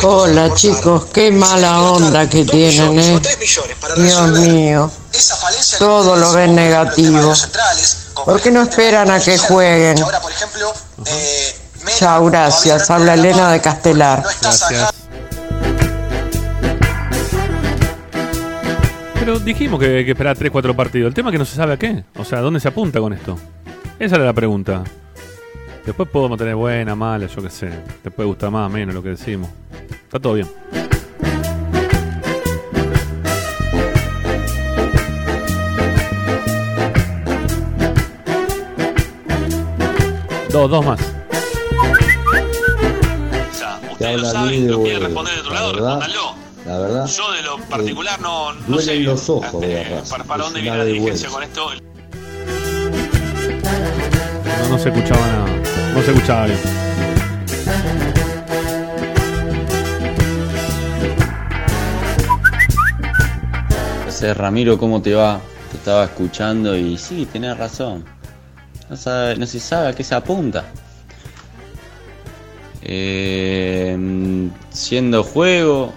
Hola 0.04 0.52
chicos, 0.56 1.06
qué 1.14 1.32
mala 1.32 1.82
onda 1.84 2.28
que 2.28 2.44
tienen, 2.44 3.00
¿eh? 3.00 3.22
Dios 3.98 4.32
mío, 4.40 4.92
todo 5.78 6.16
lo 6.16 6.34
ven 6.34 6.56
negativo. 6.56 7.34
¿Por 8.26 8.42
qué 8.42 8.50
no 8.50 8.64
esperan 8.64 9.12
a 9.12 9.20
que 9.20 9.38
jueguen? 9.38 10.04
Chao, 12.00 12.26
gracias. 12.26 12.90
Habla 12.90 13.14
Elena 13.14 13.52
de 13.52 13.62
Castelar. 13.62 14.24
Gracias. 14.42 14.92
Pero 19.20 19.38
dijimos 19.40 19.80
que 19.80 19.98
hay 19.98 20.06
que 20.06 20.12
esperar 20.12 20.36
3-4 20.36 20.76
partidos. 20.76 21.10
El 21.10 21.14
tema 21.14 21.30
es 21.30 21.34
que 21.34 21.38
no 21.38 21.46
se 21.46 21.56
sabe 21.56 21.74
a 21.74 21.78
qué. 21.78 22.04
O 22.18 22.26
sea, 22.26 22.40
¿dónde 22.40 22.60
se 22.60 22.70
apunta 22.70 23.00
con 23.00 23.14
esto? 23.14 23.38
Esa 24.00 24.16
era 24.16 24.26
la 24.26 24.34
pregunta. 24.34 24.84
Después 25.92 26.08
podemos 26.08 26.38
tener 26.38 26.56
buena, 26.56 26.96
mala, 26.96 27.28
yo 27.28 27.42
qué 27.42 27.50
sé. 27.50 27.70
Te 28.02 28.10
puede 28.10 28.28
gustar 28.28 28.50
más 28.50 28.68
o 28.68 28.70
menos 28.70 28.96
lo 28.96 29.04
que 29.04 29.10
decimos. 29.10 29.50
Está 30.06 30.22
todo 30.22 30.36
bien. 30.36 30.50
Dos, 40.50 40.72
dos 40.72 40.86
más. 40.86 40.98
Te 43.98 44.08
habla 44.08 44.46
Luis 44.46 44.68
de 44.68 44.76
Huelva. 44.76 45.24
La 45.52 45.68
verdad, 45.74 46.08
la 46.66 46.80
verdad, 46.80 47.06
Yo 47.06 47.32
de 47.34 47.42
lo 47.42 47.58
particular 47.66 48.22
no, 48.22 48.54
no 48.54 48.62
duelen 48.66 48.86
sé 48.86 49.00
los 49.02 49.30
ojos 49.30 49.60
de 49.60 49.82
eh, 49.82 50.00
Racing. 50.00 50.24
para, 50.26 50.44
dónde 50.46 50.62
viene 50.62 50.78
la 50.78 50.84
vergüenza. 50.86 51.28
con 51.28 51.44
esto. 51.44 51.70
No, 54.62 54.70
no 54.70 54.80
se 54.80 54.88
escuchaba 54.88 55.28
nada. 55.28 55.61
No 56.02 56.06
se 56.08 56.14
escuchaba 56.14 56.46
bien. 56.48 56.58
No 64.06 64.12
sé, 64.12 64.34
Ramiro, 64.34 64.78
¿cómo 64.78 65.02
te 65.02 65.14
va? 65.14 65.40
Te 65.72 65.78
estaba 65.78 66.06
escuchando 66.06 66.76
y 66.76 66.98
sí, 66.98 67.28
tenés 67.32 67.58
razón. 67.58 68.04
No, 68.90 68.96
sabe- 68.98 69.38
no 69.38 69.46
se 69.46 69.60
sabe 69.60 69.90
a 69.90 69.94
qué 69.94 70.04
se 70.04 70.16
apunta. 70.16 70.66
Eh, 72.82 73.96
siendo 74.72 75.24
juego, 75.24 75.94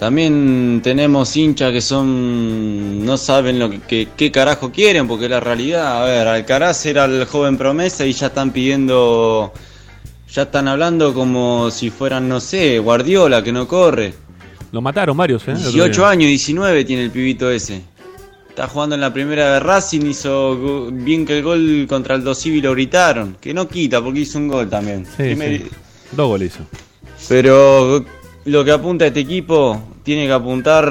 también 0.00 0.80
tenemos 0.82 1.36
hinchas 1.36 1.72
que 1.72 1.82
son. 1.82 3.04
no 3.04 3.18
saben 3.18 3.58
lo 3.58 3.68
que, 3.68 3.80
que- 3.80 4.08
qué 4.16 4.32
carajo 4.32 4.72
quieren, 4.72 5.06
porque 5.06 5.28
la 5.28 5.40
realidad, 5.40 6.02
a 6.02 6.06
ver, 6.06 6.26
Alcaraz 6.26 6.86
era 6.86 7.04
el 7.04 7.26
joven 7.26 7.58
promesa 7.58 8.06
y 8.06 8.12
ya 8.12 8.28
están 8.28 8.50
pidiendo. 8.50 9.52
ya 10.32 10.42
están 10.42 10.68
hablando 10.68 11.12
como 11.12 11.70
si 11.70 11.90
fueran, 11.90 12.28
no 12.30 12.40
sé, 12.40 12.78
Guardiola, 12.78 13.42
que 13.44 13.52
no 13.52 13.68
corre. 13.68 14.14
Lo 14.72 14.80
mataron 14.80 15.16
varios, 15.18 15.46
¿eh? 15.48 15.50
el 15.50 15.56
otro 15.58 15.70
18 15.72 16.00
día. 16.00 16.08
años, 16.10 16.28
19 16.28 16.84
tiene 16.86 17.04
el 17.04 17.10
pibito 17.10 17.50
ese. 17.50 17.82
Está 18.48 18.68
jugando 18.68 18.94
en 18.94 19.02
la 19.02 19.12
primera 19.12 19.52
de 19.54 19.60
Racing, 19.60 20.06
hizo 20.06 20.88
bien 20.92 21.26
que 21.26 21.36
el 21.38 21.44
gol 21.44 21.86
contra 21.88 22.14
el 22.14 22.24
Dosivi 22.24 22.62
lo 22.62 22.72
gritaron. 22.72 23.36
Que 23.40 23.52
no 23.52 23.68
quita 23.68 24.02
porque 24.02 24.20
hizo 24.20 24.38
un 24.38 24.48
gol 24.48 24.70
también. 24.70 25.04
Sí, 25.16 25.36
sí. 25.36 25.66
Dos 26.12 26.26
goles 26.28 26.54
hizo. 26.54 26.64
Pero 27.28 28.04
lo 28.44 28.64
que 28.64 28.70
apunta 28.72 29.06
este 29.06 29.20
equipo 29.20 29.82
tiene 30.02 30.26
que 30.26 30.32
apuntar 30.32 30.86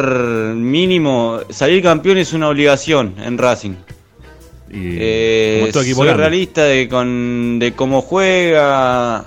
mínimo. 0.56 1.40
Salir 1.50 1.82
campeón 1.84 2.18
es 2.18 2.34
una 2.34 2.50
obligación 2.50 3.16
en 3.24 3.38
Racing. 3.38 3.76
Eh, 4.72 5.70
todo 5.72 5.84
equipo 5.84 5.98
soy 5.98 6.08
grande. 6.08 6.24
realista 6.24 6.64
de, 6.64 6.88
con, 6.88 7.60
de 7.60 7.74
cómo 7.74 8.02
juega. 8.02 9.26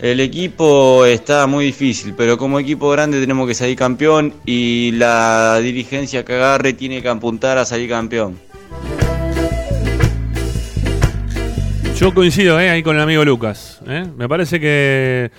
El 0.00 0.20
equipo 0.20 1.04
está 1.04 1.48
muy 1.48 1.64
difícil, 1.64 2.14
pero 2.16 2.38
como 2.38 2.60
equipo 2.60 2.88
grande 2.90 3.20
tenemos 3.20 3.48
que 3.48 3.54
salir 3.54 3.76
campeón 3.76 4.32
y 4.46 4.92
la 4.92 5.58
dirigencia 5.60 6.24
que 6.24 6.34
agarre 6.34 6.72
tiene 6.74 7.02
que 7.02 7.08
apuntar 7.08 7.58
a 7.58 7.64
salir 7.64 7.88
campeón. 7.88 8.38
Yo 11.98 12.14
coincido 12.14 12.60
¿eh? 12.60 12.70
ahí 12.70 12.84
con 12.84 12.94
el 12.94 13.02
amigo 13.02 13.24
Lucas. 13.24 13.80
¿eh? 13.88 14.04
Me 14.16 14.28
parece 14.28 14.60
que, 14.60 15.32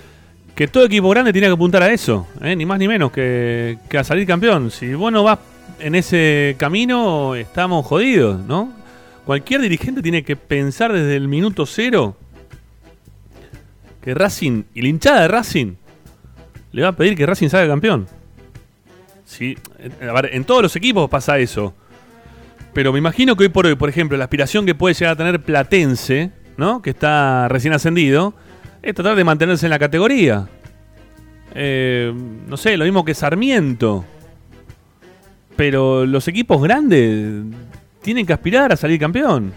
que 0.60 0.68
todo 0.68 0.84
equipo 0.84 1.08
grande 1.08 1.32
tiene 1.32 1.46
que 1.46 1.54
apuntar 1.54 1.82
a 1.82 1.90
eso, 1.90 2.28
¿eh? 2.42 2.54
ni 2.54 2.66
más 2.66 2.78
ni 2.78 2.86
menos 2.86 3.10
que, 3.10 3.78
a 3.98 4.04
salir 4.04 4.26
campeón. 4.26 4.70
Si 4.70 4.92
vos 4.92 5.10
no 5.10 5.22
vas 5.22 5.38
en 5.78 5.94
ese 5.94 6.54
camino, 6.58 7.34
estamos 7.34 7.86
jodidos, 7.86 8.44
¿no? 8.44 8.70
Cualquier 9.24 9.62
dirigente 9.62 10.02
tiene 10.02 10.22
que 10.22 10.36
pensar 10.36 10.92
desde 10.92 11.16
el 11.16 11.28
minuto 11.28 11.64
cero 11.64 12.14
que 14.02 14.12
Racing 14.12 14.64
y 14.74 14.82
la 14.82 14.88
hinchada 14.88 15.22
de 15.22 15.28
Racing 15.28 15.76
le 16.72 16.82
va 16.82 16.88
a 16.88 16.92
pedir 16.92 17.16
que 17.16 17.24
Racing 17.24 17.48
salga 17.48 17.72
campeón. 17.72 18.06
Sí, 19.24 19.56
eh, 19.78 19.90
en 20.30 20.44
todos 20.44 20.60
los 20.60 20.76
equipos 20.76 21.08
pasa 21.08 21.38
eso. 21.38 21.72
Pero 22.74 22.92
me 22.92 22.98
imagino 22.98 23.34
que 23.34 23.44
hoy 23.44 23.48
por 23.48 23.64
hoy, 23.64 23.76
por 23.76 23.88
ejemplo, 23.88 24.18
la 24.18 24.24
aspiración 24.24 24.66
que 24.66 24.74
puede 24.74 24.94
llegar 24.94 25.14
a 25.14 25.16
tener 25.16 25.40
Platense, 25.40 26.32
¿no? 26.58 26.82
Que 26.82 26.90
está 26.90 27.48
recién 27.48 27.72
ascendido, 27.72 28.34
es 28.82 28.94
tratar 28.94 29.16
de 29.16 29.24
mantenerse 29.24 29.66
en 29.66 29.70
la 29.70 29.78
categoría. 29.78 30.48
Eh, 31.54 32.12
no 32.48 32.56
sé, 32.56 32.76
lo 32.76 32.84
mismo 32.84 33.04
que 33.04 33.14
Sarmiento. 33.14 34.04
Pero 35.56 36.06
los 36.06 36.26
equipos 36.28 36.62
grandes 36.62 37.44
tienen 38.02 38.26
que 38.26 38.32
aspirar 38.32 38.72
a 38.72 38.76
salir 38.76 38.98
campeón. 38.98 39.52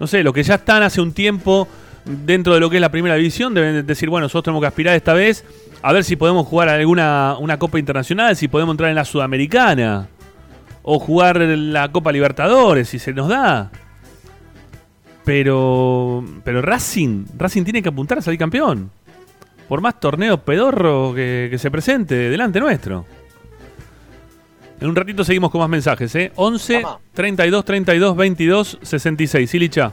No 0.00 0.06
sé, 0.06 0.22
los 0.22 0.32
que 0.32 0.42
ya 0.42 0.54
están 0.56 0.82
hace 0.82 1.00
un 1.00 1.12
tiempo 1.12 1.68
dentro 2.04 2.54
de 2.54 2.60
lo 2.60 2.68
que 2.70 2.76
es 2.76 2.80
la 2.80 2.90
primera 2.90 3.14
división 3.14 3.54
deben 3.54 3.86
decir, 3.86 4.08
bueno, 4.08 4.24
nosotros 4.24 4.44
tenemos 4.44 4.62
que 4.62 4.66
aspirar 4.68 4.94
esta 4.94 5.14
vez 5.14 5.44
a 5.82 5.92
ver 5.92 6.04
si 6.04 6.16
podemos 6.16 6.46
jugar 6.46 6.68
alguna 6.68 7.36
una 7.38 7.58
Copa 7.58 7.78
Internacional, 7.78 8.36
si 8.36 8.48
podemos 8.48 8.72
entrar 8.72 8.90
en 8.90 8.96
la 8.96 9.04
Sudamericana 9.04 10.08
o 10.82 10.98
jugar 10.98 11.38
la 11.38 11.90
Copa 11.92 12.12
Libertadores, 12.12 12.88
si 12.88 12.98
se 12.98 13.12
nos 13.12 13.28
da. 13.28 13.70
Pero 15.24 16.24
pero 16.44 16.60
Racing, 16.60 17.24
Racing 17.36 17.64
tiene 17.64 17.82
que 17.82 17.88
apuntar 17.88 18.18
a 18.18 18.22
salir 18.22 18.38
campeón. 18.38 18.90
Por 19.68 19.80
más 19.80 19.98
torneos 19.98 20.40
pedorro 20.40 21.14
que, 21.14 21.48
que 21.50 21.58
se 21.58 21.70
presente 21.70 22.14
delante 22.14 22.60
nuestro. 22.60 23.06
En 24.80 24.88
un 24.88 24.96
ratito 24.96 25.24
seguimos 25.24 25.50
con 25.50 25.60
más 25.60 25.70
mensajes, 25.70 26.14
¿eh? 26.14 26.32
11 26.34 26.82
32 27.14 27.64
32 27.64 28.16
22 28.16 28.78
66. 28.82 29.54
Ilicha. 29.54 29.92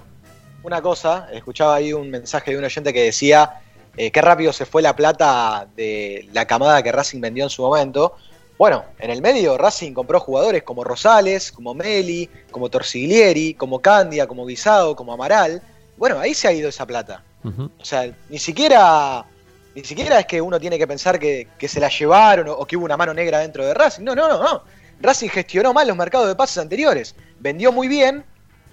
Una 0.63 0.81
cosa, 0.81 1.27
escuchaba 1.31 1.75
ahí 1.75 1.93
un 1.93 2.09
mensaje 2.09 2.51
de 2.51 2.57
un 2.57 2.63
oyente 2.63 2.91
que 2.91 3.03
decía 3.03 3.61
eh, 3.97 4.11
qué 4.11 4.21
rápido 4.21 4.53
se 4.53 4.65
fue 4.65 4.81
la 4.81 4.95
plata 4.95 5.67
de 5.75 6.27
la 6.33 6.45
camada 6.45 6.81
que 6.83 6.91
Racing 6.91 7.19
vendió 7.19 7.43
en 7.43 7.49
su 7.49 7.61
momento. 7.61 8.15
Bueno, 8.61 8.85
en 8.99 9.09
el 9.09 9.23
medio 9.23 9.57
Racing 9.57 9.91
compró 9.91 10.19
jugadores 10.19 10.61
como 10.61 10.83
Rosales, 10.83 11.51
como 11.51 11.73
Meli, 11.73 12.29
como 12.51 12.69
Torsiglieri, 12.69 13.55
como 13.55 13.79
Candia, 13.79 14.27
como 14.27 14.45
Guisado, 14.45 14.95
como 14.95 15.13
Amaral. 15.13 15.63
Bueno, 15.97 16.19
ahí 16.19 16.35
se 16.35 16.47
ha 16.47 16.51
ido 16.51 16.69
esa 16.69 16.85
plata. 16.85 17.23
O 17.43 17.83
sea, 17.83 18.13
ni 18.29 18.37
siquiera, 18.37 19.25
ni 19.73 19.83
siquiera 19.83 20.19
es 20.19 20.27
que 20.27 20.39
uno 20.39 20.59
tiene 20.59 20.77
que 20.77 20.85
pensar 20.85 21.17
que, 21.17 21.47
que 21.57 21.67
se 21.67 21.79
la 21.79 21.89
llevaron 21.89 22.49
o, 22.49 22.53
o 22.53 22.67
que 22.67 22.77
hubo 22.77 22.85
una 22.85 22.97
mano 22.97 23.15
negra 23.15 23.39
dentro 23.39 23.65
de 23.65 23.73
Racing. 23.73 24.03
No, 24.03 24.13
no, 24.13 24.27
no, 24.27 24.37
no. 24.37 24.61
Racing 24.99 25.29
gestionó 25.29 25.73
mal 25.73 25.87
los 25.87 25.97
mercados 25.97 26.27
de 26.27 26.35
pases 26.35 26.59
anteriores. 26.59 27.15
Vendió 27.39 27.71
muy 27.71 27.87
bien, 27.87 28.23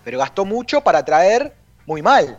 pero 0.04 0.18
gastó 0.18 0.44
mucho 0.44 0.82
para 0.82 1.02
traer 1.02 1.54
muy 1.86 2.02
mal. 2.02 2.38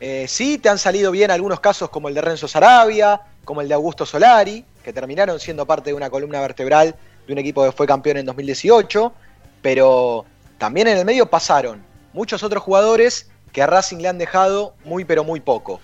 Eh, 0.00 0.26
sí, 0.26 0.58
te 0.58 0.68
han 0.68 0.78
salido 0.78 1.12
bien 1.12 1.30
algunos 1.30 1.60
casos 1.60 1.90
como 1.90 2.08
el 2.08 2.14
de 2.16 2.22
Renzo 2.22 2.48
Sarabia, 2.48 3.20
como 3.44 3.60
el 3.60 3.68
de 3.68 3.74
Augusto 3.74 4.04
Solari, 4.04 4.64
que 4.82 4.92
terminaron 4.92 5.38
siendo 5.40 5.66
parte 5.66 5.90
de 5.90 5.94
una 5.94 6.10
columna 6.10 6.40
vertebral 6.40 6.94
de 7.26 7.32
un 7.32 7.38
equipo 7.38 7.64
que 7.64 7.72
fue 7.72 7.86
campeón 7.86 8.16
en 8.18 8.26
2018, 8.26 9.12
pero 9.60 10.24
también 10.58 10.88
en 10.88 10.98
el 10.98 11.04
medio 11.04 11.26
pasaron 11.26 11.82
muchos 12.12 12.42
otros 12.42 12.62
jugadores 12.62 13.30
que 13.52 13.62
a 13.62 13.66
Racing 13.66 13.98
le 13.98 14.08
han 14.08 14.18
dejado 14.18 14.74
muy 14.84 15.04
pero 15.04 15.24
muy 15.24 15.40
poco. 15.40 15.80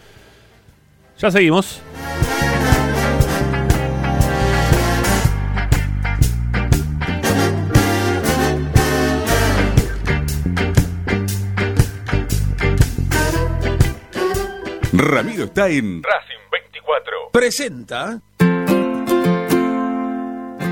Ya 1.19 1.31
seguimos. 1.31 1.81
Ramiro 14.93 15.45
está 15.45 15.69
en 15.69 16.03
Racing 16.03 16.51
24. 16.51 17.31
Presenta. 17.33 18.21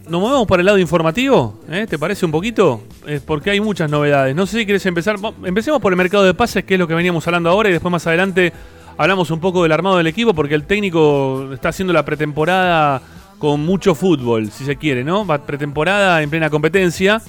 ¿nos 0.08 0.20
movemos 0.20 0.46
para 0.46 0.60
el 0.60 0.66
lado 0.66 0.78
informativo? 0.78 1.60
¿Eh? 1.70 1.86
¿Te 1.88 1.98
parece 1.98 2.26
un 2.26 2.32
poquito? 2.32 2.82
Porque 3.26 3.50
hay 3.50 3.60
muchas 3.60 3.90
novedades. 3.90 4.34
No 4.34 4.46
sé 4.46 4.58
si 4.58 4.66
querés 4.66 4.84
empezar. 4.86 5.16
Empecemos 5.44 5.80
por 5.80 5.92
el 5.92 5.96
mercado 5.96 6.24
de 6.24 6.34
pases, 6.34 6.64
que 6.64 6.74
es 6.74 6.80
lo 6.80 6.86
que 6.86 6.94
veníamos 6.94 7.26
hablando 7.26 7.48
ahora, 7.50 7.68
y 7.68 7.72
después 7.72 7.90
más 7.92 8.06
adelante 8.06 8.52
hablamos 8.98 9.30
un 9.30 9.40
poco 9.40 9.62
del 9.62 9.72
armado 9.72 9.96
del 9.96 10.06
equipo, 10.08 10.34
porque 10.34 10.54
el 10.54 10.64
técnico 10.64 11.50
está 11.52 11.70
haciendo 11.70 11.92
la 11.92 12.04
pretemporada 12.04 13.00
con 13.38 13.60
mucho 13.64 13.94
fútbol, 13.94 14.50
si 14.50 14.64
se 14.64 14.76
quiere, 14.76 15.04
¿no? 15.04 15.24
Va 15.24 15.38
pretemporada 15.38 16.22
en 16.22 16.28
plena 16.28 16.50
competencia, 16.50 17.22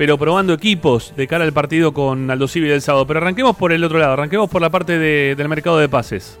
pero 0.00 0.16
probando 0.16 0.54
equipos 0.54 1.12
de 1.14 1.28
cara 1.28 1.44
al 1.44 1.52
partido 1.52 1.92
con 1.92 2.30
Aldo 2.30 2.48
Civi 2.48 2.68
del 2.68 2.80
sábado. 2.80 3.06
Pero 3.06 3.18
arranquemos 3.20 3.54
por 3.54 3.70
el 3.70 3.84
otro 3.84 3.98
lado, 3.98 4.14
arranquemos 4.14 4.48
por 4.48 4.62
la 4.62 4.70
parte 4.70 4.98
de- 4.98 5.34
del 5.36 5.46
mercado 5.46 5.76
de 5.76 5.90
pases. 5.90 6.38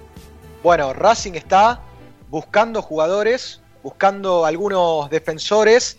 Bueno, 0.62 0.94
Racing 0.94 1.34
está 1.34 1.78
buscando 2.30 2.80
jugadores, 2.80 3.60
buscando 3.82 4.46
algunos 4.46 5.10
defensores 5.10 5.98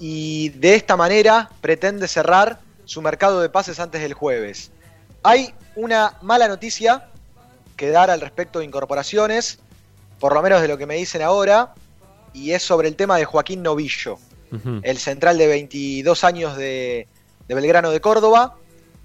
y 0.00 0.48
de 0.48 0.74
esta 0.74 0.96
manera 0.96 1.48
pretende 1.60 2.08
cerrar 2.08 2.58
su 2.86 3.00
mercado 3.00 3.40
de 3.40 3.48
pases 3.50 3.78
antes 3.78 4.02
del 4.02 4.14
jueves. 4.14 4.72
Hay 5.22 5.54
una 5.76 6.14
mala 6.22 6.48
noticia 6.48 7.06
que 7.76 7.90
dar 7.90 8.10
al 8.10 8.20
respecto 8.20 8.58
de 8.58 8.64
incorporaciones, 8.64 9.60
por 10.18 10.34
lo 10.34 10.42
menos 10.42 10.60
de 10.60 10.66
lo 10.66 10.76
que 10.76 10.86
me 10.86 10.96
dicen 10.96 11.22
ahora, 11.22 11.72
y 12.32 12.50
es 12.50 12.64
sobre 12.64 12.88
el 12.88 12.96
tema 12.96 13.16
de 13.16 13.26
Joaquín 13.26 13.62
Novillo, 13.62 14.18
el 14.82 14.98
central 14.98 15.38
de 15.38 15.46
22 15.46 16.24
años 16.24 16.56
de, 16.56 17.08
Belgrano 17.48 17.90
de 17.90 18.00
Córdoba. 18.00 18.56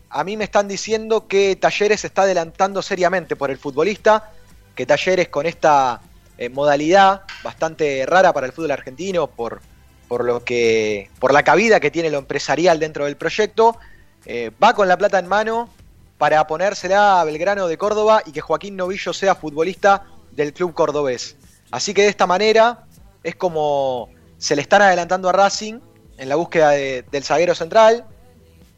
A 0.09 0.23
mí 0.23 0.37
me 0.37 0.43
están 0.43 0.67
diciendo 0.67 1.27
que 1.27 1.55
Talleres 1.55 2.03
está 2.05 2.23
adelantando 2.23 2.81
seriamente 2.81 3.35
por 3.35 3.51
el 3.51 3.57
futbolista, 3.57 4.31
que 4.75 4.85
Talleres 4.85 5.29
con 5.29 5.45
esta 5.45 6.01
eh, 6.37 6.49
modalidad 6.49 7.21
bastante 7.43 8.05
rara 8.05 8.33
para 8.33 8.47
el 8.47 8.53
fútbol 8.53 8.71
argentino, 8.71 9.27
por, 9.27 9.61
por, 10.07 10.25
lo 10.25 10.43
que, 10.43 11.09
por 11.19 11.33
la 11.33 11.43
cabida 11.43 11.79
que 11.79 11.91
tiene 11.91 12.09
lo 12.09 12.17
empresarial 12.17 12.79
dentro 12.79 13.05
del 13.05 13.17
proyecto, 13.17 13.77
eh, 14.25 14.51
va 14.61 14.73
con 14.73 14.87
la 14.87 14.97
plata 14.97 15.19
en 15.19 15.27
mano 15.27 15.69
para 16.17 16.45
ponérsela 16.47 17.21
a 17.21 17.23
Belgrano 17.23 17.67
de 17.67 17.77
Córdoba 17.77 18.21
y 18.25 18.31
que 18.31 18.41
Joaquín 18.41 18.75
Novillo 18.75 19.13
sea 19.13 19.35
futbolista 19.35 20.03
del 20.31 20.53
club 20.53 20.73
cordobés. 20.73 21.37
Así 21.71 21.93
que 21.93 22.01
de 22.01 22.09
esta 22.09 22.27
manera 22.27 22.85
es 23.23 23.35
como 23.35 24.09
se 24.39 24.55
le 24.55 24.63
están 24.63 24.81
adelantando 24.81 25.29
a 25.29 25.33
Racing 25.33 25.79
en 26.17 26.27
la 26.29 26.35
búsqueda 26.35 26.71
de- 26.71 27.03
del 27.11 27.23
zaguero 27.23 27.53
central. 27.53 28.05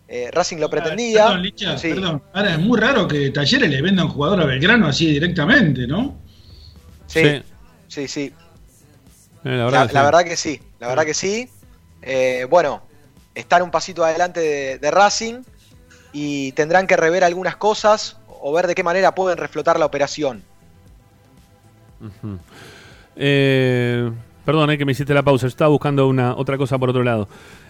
Eh, 0.10 0.30
Racing 0.34 0.58
lo 0.58 0.70
pretendía. 0.70 1.24
Perdón, 1.28 1.42
Licha, 1.44 1.76
perdón. 1.82 2.22
Ahora 2.34 2.52
es 2.52 2.60
muy 2.60 2.78
raro 2.78 3.08
que 3.08 3.30
Talleres 3.30 3.70
le 3.70 3.82
venda 3.82 4.04
un 4.04 4.10
jugador 4.12 4.42
a 4.42 4.46
Belgrano 4.46 4.88
así 4.88 5.08
directamente, 5.08 5.88
¿no? 5.88 6.18
Sí, 7.08 7.42
sí, 7.88 8.08
sí. 8.10 8.34
Eh, 9.46 9.58
la 9.58 9.66
verdad, 9.66 9.88
que 9.88 9.94
la 9.94 10.00
sí. 10.02 10.06
verdad 10.06 10.24
que 10.26 10.36
sí, 10.38 10.62
la 10.80 10.88
verdad 10.90 11.06
que 11.06 11.14
sí. 11.14 11.50
Eh, 12.02 12.46
bueno, 12.50 12.82
están 13.34 13.62
un 13.62 13.72
pasito 13.72 14.04
adelante 14.04 14.40
de, 14.42 14.80
de 14.80 14.92
Racing 14.92 15.44
y 16.12 16.52
tendrán 16.54 16.88
que 16.88 16.98
rever 16.98 17.24
algunas 17.24 17.56
cosas 17.56 18.18
o 18.28 18.52
ver 18.52 18.68
de 18.68 18.76
qué 18.76 18.84
manera 18.84 19.16
pueden 19.16 19.38
reflotar 19.38 19.80
la 19.80 19.86
operación. 19.86 20.44
Eh, 23.16 24.12
perdón, 24.46 24.70
eh, 24.72 24.78
que 24.78 24.86
me 24.86 24.92
hiciste 24.92 25.14
la 25.14 25.24
pausa. 25.24 25.44
Yo 25.44 25.50
estaba 25.50 25.70
buscando 25.70 26.08
una 26.08 26.36
otra 26.36 26.58
cosa 26.58 26.78
por 26.78 26.90
otro 26.90 27.04
lado. 27.04 27.28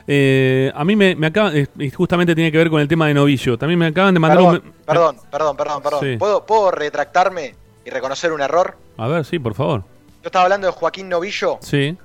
Eh, 0.08 0.72
a 0.74 0.84
mí 0.84 0.96
me, 0.96 1.16
me 1.16 1.28
acaba, 1.28 1.52
eh, 1.56 1.68
justamente 1.96 2.34
tiene 2.36 2.52
que 2.52 2.58
ver 2.58 2.70
con 2.70 2.82
el 2.82 2.88
tema 2.88 3.08
de 3.08 3.14
novillo. 3.14 3.58
También 3.58 3.80
me 3.80 3.88
acaban 3.88 4.14
de 4.14 4.20
mandar 4.20 4.38
Perdón, 4.40 4.56
un. 4.66 4.86
perdón, 4.86 5.18
perdón, 5.32 5.58
perdón, 5.58 5.84
perdón. 5.84 6.00
Sí. 6.02 6.18
¿Puedo, 6.18 6.46
¿Puedo 6.46 6.72
retractarme 6.72 7.56
y 7.86 7.90
reconocer 7.90 8.32
un 8.32 8.42
error? 8.42 8.78
A 8.98 9.08
ver, 9.08 9.26
sí, 9.26 9.40
por 9.40 9.54
favor. 9.54 9.82
Yo 10.24 10.28
estaba 10.28 10.44
hablando 10.46 10.68
de 10.68 10.74
Joaquín 10.74 11.10
Novillo. 11.10 11.58
Sí. 11.62 11.98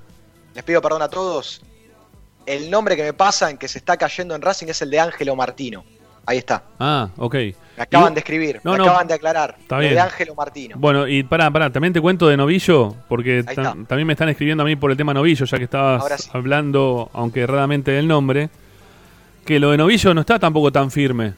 Les 0.53 0.63
pido 0.63 0.81
perdón 0.81 1.01
a 1.03 1.07
todos. 1.09 1.61
El 2.45 2.71
nombre 2.71 2.95
que 2.95 3.03
me 3.03 3.13
pasan 3.13 3.57
que 3.57 3.67
se 3.67 3.77
está 3.77 3.97
cayendo 3.97 4.33
en 4.33 4.41
Racing 4.41 4.67
es 4.67 4.81
el 4.81 4.89
de 4.89 4.99
Ángelo 4.99 5.35
Martino. 5.35 5.83
Ahí 6.27 6.37
está. 6.39 6.61
Ah, 6.79 7.09
ok. 7.17 7.33
Me 7.77 7.83
acaban 7.83 8.11
Y- 8.11 8.15
de 8.15 8.19
escribir, 8.19 8.59
No, 8.63 8.73
me 8.73 8.77
no. 8.79 8.83
acaban 8.83 9.07
de 9.07 9.13
aclarar. 9.13 9.55
Está 9.59 9.79
bien. 9.79 9.93
de 9.93 9.99
Ángelo 9.99 10.35
Martino. 10.35 10.75
Bueno, 10.77 11.07
y 11.07 11.23
pará, 11.23 11.49
pará, 11.49 11.69
también 11.71 11.93
te 11.93 12.01
cuento 12.01 12.27
de 12.27 12.35
novillo, 12.37 12.95
porque 13.07 13.43
también 13.43 14.05
me 14.07 14.13
están 14.13 14.27
escribiendo 14.29 14.63
a 14.63 14.65
mí 14.65 14.75
por 14.75 14.91
el 14.91 14.97
tema 14.97 15.13
novillo, 15.13 15.45
ya 15.45 15.57
que 15.57 15.63
estabas 15.63 16.21
sí. 16.23 16.29
hablando, 16.33 17.09
aunque 17.13 17.41
erradamente 17.41 17.91
del 17.91 18.07
nombre, 18.07 18.49
que 19.45 19.59
lo 19.59 19.71
de 19.71 19.77
novillo 19.77 20.13
no 20.13 20.21
está 20.21 20.37
tampoco 20.37 20.71
tan 20.71 20.91
firme. 20.91 21.33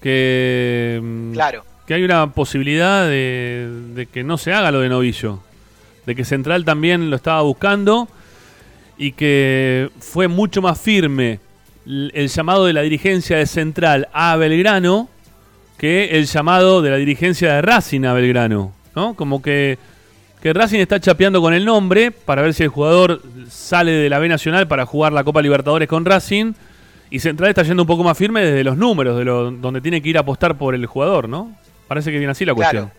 Que, 0.00 1.00
mm, 1.02 1.32
Claro. 1.32 1.64
que 1.86 1.94
hay 1.94 2.02
una 2.02 2.28
posibilidad 2.32 3.06
de, 3.06 3.68
de 3.94 4.06
que 4.06 4.24
no 4.24 4.38
se 4.38 4.52
haga 4.52 4.72
lo 4.72 4.80
de 4.80 4.88
novillo. 4.88 5.38
De 6.06 6.16
que 6.16 6.24
Central 6.24 6.64
también 6.64 7.08
lo 7.10 7.14
estaba 7.16 7.42
buscando 7.42 8.08
y 8.98 9.12
que 9.12 9.90
fue 10.00 10.26
mucho 10.26 10.60
más 10.60 10.80
firme 10.80 11.38
el 11.86 12.28
llamado 12.28 12.66
de 12.66 12.72
la 12.72 12.82
dirigencia 12.82 13.36
de 13.36 13.46
Central 13.46 14.08
a 14.12 14.36
Belgrano 14.36 15.08
que 15.78 16.16
el 16.16 16.26
llamado 16.26 16.80
de 16.80 16.90
la 16.90 16.96
dirigencia 16.96 17.54
de 17.54 17.62
Racing 17.62 18.04
a 18.04 18.12
Belgrano. 18.12 18.72
¿no? 18.94 19.14
Como 19.14 19.42
que, 19.42 19.78
que 20.40 20.52
Racing 20.52 20.78
está 20.78 21.00
chapeando 21.00 21.40
con 21.40 21.54
el 21.54 21.64
nombre 21.64 22.12
para 22.12 22.42
ver 22.42 22.54
si 22.54 22.62
el 22.62 22.68
jugador 22.68 23.20
sale 23.50 23.90
de 23.90 24.08
la 24.08 24.18
B 24.18 24.28
Nacional 24.28 24.68
para 24.68 24.86
jugar 24.86 25.12
la 25.12 25.24
Copa 25.24 25.42
Libertadores 25.42 25.88
con 25.88 26.04
Racing. 26.04 26.52
Y 27.10 27.18
Central 27.18 27.50
está 27.50 27.62
yendo 27.62 27.82
un 27.82 27.86
poco 27.86 28.04
más 28.04 28.16
firme 28.16 28.42
desde 28.42 28.64
los 28.64 28.76
números, 28.76 29.18
de 29.18 29.24
lo, 29.24 29.50
donde 29.50 29.80
tiene 29.80 30.00
que 30.00 30.08
ir 30.08 30.16
a 30.16 30.20
apostar 30.20 30.56
por 30.56 30.74
el 30.74 30.86
jugador, 30.86 31.28
¿no? 31.28 31.54
Parece 31.86 32.10
que 32.10 32.16
viene 32.16 32.30
así 32.30 32.44
la 32.44 32.54
cuestión. 32.54 32.90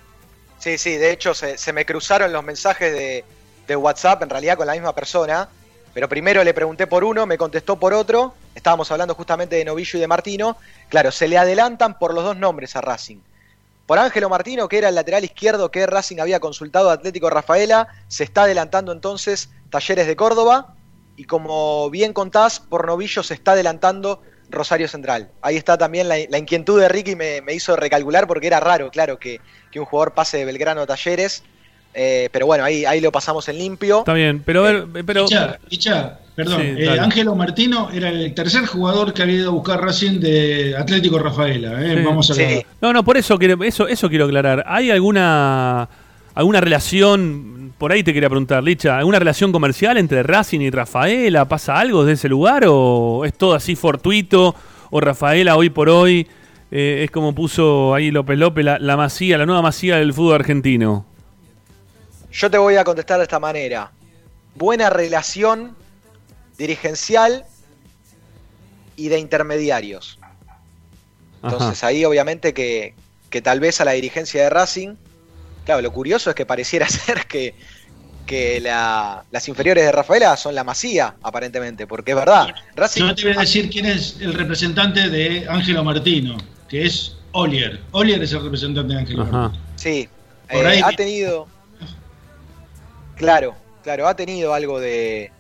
Sí, 0.60 0.78
sí, 0.78 0.98
de 0.98 1.12
hecho 1.12 1.34
se, 1.34 1.58
se 1.58 1.74
me 1.74 1.86
cruzaron 1.86 2.32
los 2.32 2.44
mensajes 2.44 2.94
de, 2.94 3.24
de 3.68 3.76
WhatsApp, 3.76 4.22
en 4.22 4.30
realidad 4.30 4.58
con 4.58 4.68
la 4.68 4.74
misma 4.74 4.94
persona, 4.94 5.50
pero 5.94 6.08
primero 6.08 6.44
le 6.44 6.54
pregunté 6.54 6.86
por 6.86 7.04
uno, 7.04 7.26
me 7.26 7.38
contestó 7.38 7.78
por 7.80 7.94
otro, 7.94 8.36
estábamos 8.56 8.92
hablando 8.92 9.16
justamente 9.16 9.56
de 9.56 9.66
Novillo 9.66 9.98
y 9.98 10.02
de 10.02 10.08
Martino, 10.08 10.58
claro, 10.90 11.12
se 11.12 11.28
le 11.28 11.38
adelantan 11.38 11.98
por 11.98 12.14
los 12.14 12.24
dos 12.24 12.38
nombres 12.38 12.76
a 12.76 12.82
Racing. 12.82 13.18
Por 13.86 14.00
Ángelo 14.00 14.30
Martino, 14.30 14.68
que 14.70 14.78
era 14.78 14.90
el 14.90 14.96
lateral 14.96 15.24
izquierdo 15.26 15.70
que 15.70 15.86
Racing 15.86 16.20
había 16.20 16.40
consultado 16.40 16.90
a 16.90 16.94
Atlético 16.94 17.30
Rafaela, 17.30 17.88
se 18.08 18.24
está 18.24 18.44
adelantando 18.44 18.92
entonces 18.92 19.50
Talleres 19.70 20.08
de 20.08 20.16
Córdoba, 20.16 20.76
y 21.16 21.26
como 21.26 21.90
bien 21.90 22.14
contás, 22.14 22.60
por 22.60 22.88
Novillo 22.88 23.24
se 23.24 23.34
está 23.34 23.52
adelantando 23.52 24.22
Rosario 24.50 24.88
Central. 24.88 25.32
Ahí 25.42 25.58
está 25.58 25.78
también 25.78 26.08
la, 26.08 26.38
inquietud 26.38 26.80
de 26.80 26.88
Ricky, 26.88 27.16
me, 27.16 27.42
me 27.42 27.54
hizo 27.54 27.76
recalcular 27.76 28.28
porque 28.28 28.48
era 28.48 28.60
raro, 28.60 28.90
claro, 28.90 29.20
que, 29.20 29.42
que 29.72 29.80
un 29.80 29.86
jugador 29.86 30.14
pase 30.14 30.38
de 30.38 30.46
Belgrano 30.46 30.82
a 30.82 30.88
Talleres. 30.88 31.44
Eh, 31.94 32.30
pero 32.32 32.46
bueno, 32.48 32.64
ahí, 32.64 32.86
ahí 32.86 33.00
lo 33.02 33.12
pasamos 33.12 33.48
en 33.50 33.58
limpio. 33.58 34.00
Está 34.00 34.14
bien, 34.14 34.42
pero 34.44 34.66
a 34.66 34.72
ver, 34.72 34.88
pero... 35.06 35.24
Licha, 35.24 35.60
Licha, 35.70 36.20
perdón, 36.36 36.62
Sí, 36.62 36.68
eh. 36.84 37.00
Ángelo 37.00 37.36
Martino 37.36 37.90
era 37.94 38.10
el 38.10 38.34
tercer 38.34 38.66
jugador 38.66 39.14
que 39.14 39.22
había 39.22 39.36
ido 39.36 39.50
a 39.50 39.54
buscar 39.54 39.80
Racing 39.82 40.20
de 40.20 40.76
Atlético 40.78 41.20
Rafaela. 41.20 41.84
eh, 41.84 41.98
Sí. 41.98 42.04
Vamos 42.04 42.32
a 42.32 42.34
ver. 42.34 42.66
No, 42.82 42.94
no, 42.94 43.04
por 43.04 43.18
eso 43.18 43.38
quiero, 43.38 43.64
eso, 43.64 43.88
eso 43.88 44.10
quiero 44.10 44.26
aclarar. 44.26 44.64
¿Hay 44.68 44.90
alguna 44.92 45.88
alguna 46.36 46.60
relación, 46.62 47.74
por 47.78 47.92
ahí 47.92 48.04
te 48.04 48.12
quería 48.12 48.28
preguntar, 48.28 48.64
Licha, 48.64 48.98
alguna 48.98 49.20
relación 49.20 49.52
comercial 49.52 49.98
entre 49.98 50.24
Racing 50.24 50.62
y 50.62 50.72
Rafaela? 50.72 51.48
¿Pasa 51.48 51.78
algo 51.80 52.06
de 52.06 52.14
ese 52.14 52.28
lugar 52.28 52.64
o 52.68 53.24
es 53.24 53.34
todo 53.36 53.54
así 53.54 53.76
fortuito? 53.76 54.56
¿O 54.90 55.00
Rafaela 55.00 55.56
hoy 55.58 55.70
por 55.70 55.90
hoy 55.90 56.28
eh, 56.72 57.02
es 57.04 57.12
como 57.12 57.36
puso 57.36 57.94
ahí 57.94 58.10
López 58.10 58.38
López, 58.40 58.66
la, 58.66 58.80
la 58.80 58.98
masía, 58.98 59.38
la 59.38 59.46
nueva 59.46 59.62
masía 59.62 59.98
del 59.98 60.12
fútbol 60.14 60.36
argentino? 60.36 61.06
Yo 62.34 62.50
te 62.50 62.58
voy 62.58 62.76
a 62.78 62.84
contestar 62.84 63.18
de 63.20 63.24
esta 63.24 63.40
manera. 63.40 63.92
Buena 64.56 64.90
relación 64.90 65.76
dirigencial 66.58 67.46
y 68.96 69.08
de 69.08 69.20
intermediarios. 69.20 70.20
Entonces 71.44 71.84
ahí 71.84 72.06
obviamente 72.06 72.54
que, 72.54 72.96
que 73.30 73.42
tal 73.42 73.60
vez 73.60 73.82
a 73.82 73.86
la 73.86 73.92
dirigencia 73.92 74.44
de 74.44 74.50
Racing, 74.50 74.96
claro, 75.66 75.82
lo 75.82 75.92
curioso 75.92 76.30
es 76.30 76.36
que 76.36 76.46
pareciera 76.46 76.88
ser 76.90 77.26
que, 77.28 77.56
que 78.26 78.60
la- 78.62 79.26
las 79.32 79.48
inferiores 79.48 79.84
de 79.86 79.92
Rafaela 79.92 80.36
son 80.38 80.56
la 80.56 80.64
masía, 80.64 81.16
aparentemente, 81.22 81.86
porque 81.88 82.12
es 82.12 82.18
verdad. 82.18 82.48
Racing, 82.76 83.02
Yo 83.08 83.16
te 83.16 83.24
voy 83.28 83.38
a 83.38 83.42
decir 83.42 83.70
quién 83.70 83.86
es 83.86 84.18
el 84.22 84.34
representante 84.34 85.10
de 85.10 85.46
Ángelo 85.50 85.84
Martino, 85.84 86.38
que 86.70 86.86
es 86.86 87.16
Olier. 87.34 87.82
Olier 87.92 88.22
es 88.24 88.32
el 88.32 88.44
representante 88.44 88.94
de 88.94 89.00
Ángelo 89.00 89.26
Martino. 89.26 89.64
Sí, 89.76 90.08
Por 90.50 90.66
eh, 90.66 90.68
ahí 90.68 90.82
ha 90.84 90.92
tenido. 90.92 91.48
Claro, 93.16 93.56
claro, 93.84 94.08
ha 94.08 94.16
tenido 94.16 94.54
algo 94.54 94.80
de, 94.80 95.32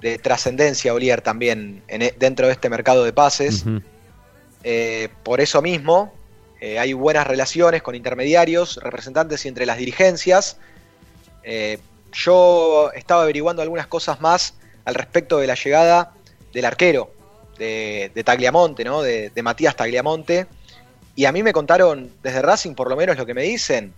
de 0.00 0.18
trascendencia 0.18 0.94
Olier 0.94 1.20
también 1.20 1.82
en 1.88 2.02
e- 2.02 2.14
dentro 2.18 2.46
de 2.46 2.52
este 2.52 2.68
mercado 2.68 3.04
de 3.04 3.12
pases. 3.12 3.64
Eh, 4.62 5.08
por 5.22 5.40
eso 5.40 5.60
mismo, 5.60 6.12
eh, 6.60 6.78
hay 6.78 6.92
buenas 6.94 7.26
relaciones 7.26 7.82
con 7.82 7.94
intermediarios, 7.94 8.78
representantes 8.82 9.44
y 9.44 9.48
entre 9.48 9.66
las 9.66 9.76
dirigencias. 9.76 10.56
Eh, 11.42 11.78
yo 12.12 12.90
estaba 12.94 13.22
averiguando 13.22 13.60
algunas 13.60 13.86
cosas 13.86 14.20
más 14.20 14.54
al 14.84 14.94
respecto 14.94 15.38
de 15.38 15.46
la 15.46 15.54
llegada 15.54 16.14
del 16.52 16.64
arquero 16.64 17.10
de, 17.58 18.10
de 18.14 18.24
Tagliamonte, 18.24 18.84
¿no? 18.84 19.02
De, 19.02 19.30
de 19.30 19.42
Matías 19.42 19.76
Tagliamonte. 19.76 20.46
Y 21.16 21.26
a 21.26 21.32
mí 21.32 21.42
me 21.42 21.52
contaron 21.52 22.10
desde 22.22 22.42
Racing, 22.42 22.74
por 22.74 22.88
lo 22.88 22.96
menos 22.96 23.16
lo 23.16 23.26
que 23.26 23.34
me 23.34 23.42
dicen, 23.42 23.92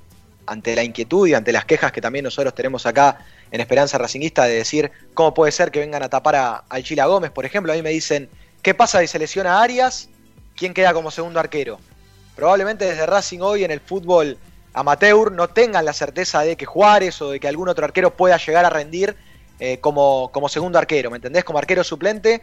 ante 0.46 0.74
la 0.76 0.84
inquietud 0.84 1.26
y 1.26 1.34
ante 1.34 1.52
las 1.52 1.64
quejas 1.64 1.92
que 1.92 2.00
también 2.00 2.24
nosotros 2.24 2.54
tenemos 2.54 2.86
acá 2.86 3.18
en 3.50 3.60
Esperanza 3.60 3.98
Racinguista 3.98 4.44
de 4.44 4.54
decir 4.54 4.90
cómo 5.14 5.34
puede 5.34 5.52
ser 5.52 5.70
que 5.70 5.80
vengan 5.80 6.02
a 6.02 6.08
tapar 6.08 6.36
a, 6.36 6.64
al 6.68 6.82
Chila 6.82 7.06
Gómez, 7.06 7.30
por 7.30 7.44
ejemplo, 7.44 7.72
a 7.72 7.76
mí 7.76 7.82
me 7.82 7.90
dicen, 7.90 8.28
¿qué 8.62 8.74
pasa 8.74 9.00
si 9.00 9.06
se 9.06 9.18
lesiona 9.18 9.62
Arias? 9.62 10.08
¿Quién 10.54 10.72
queda 10.72 10.94
como 10.94 11.10
segundo 11.10 11.40
arquero? 11.40 11.78
Probablemente 12.34 12.84
desde 12.84 13.06
Racing 13.06 13.40
hoy 13.40 13.64
en 13.64 13.70
el 13.70 13.80
fútbol 13.80 14.38
amateur 14.72 15.32
no 15.32 15.48
tengan 15.48 15.84
la 15.84 15.92
certeza 15.92 16.42
de 16.42 16.56
que 16.56 16.66
Juárez 16.66 17.20
o 17.22 17.30
de 17.30 17.40
que 17.40 17.48
algún 17.48 17.68
otro 17.68 17.84
arquero 17.84 18.14
pueda 18.14 18.36
llegar 18.36 18.64
a 18.64 18.70
rendir 18.70 19.16
eh, 19.58 19.78
como, 19.80 20.30
como 20.32 20.48
segundo 20.48 20.78
arquero, 20.78 21.10
¿me 21.10 21.16
entendés? 21.16 21.44
Como 21.44 21.58
arquero 21.58 21.82
suplente 21.82 22.42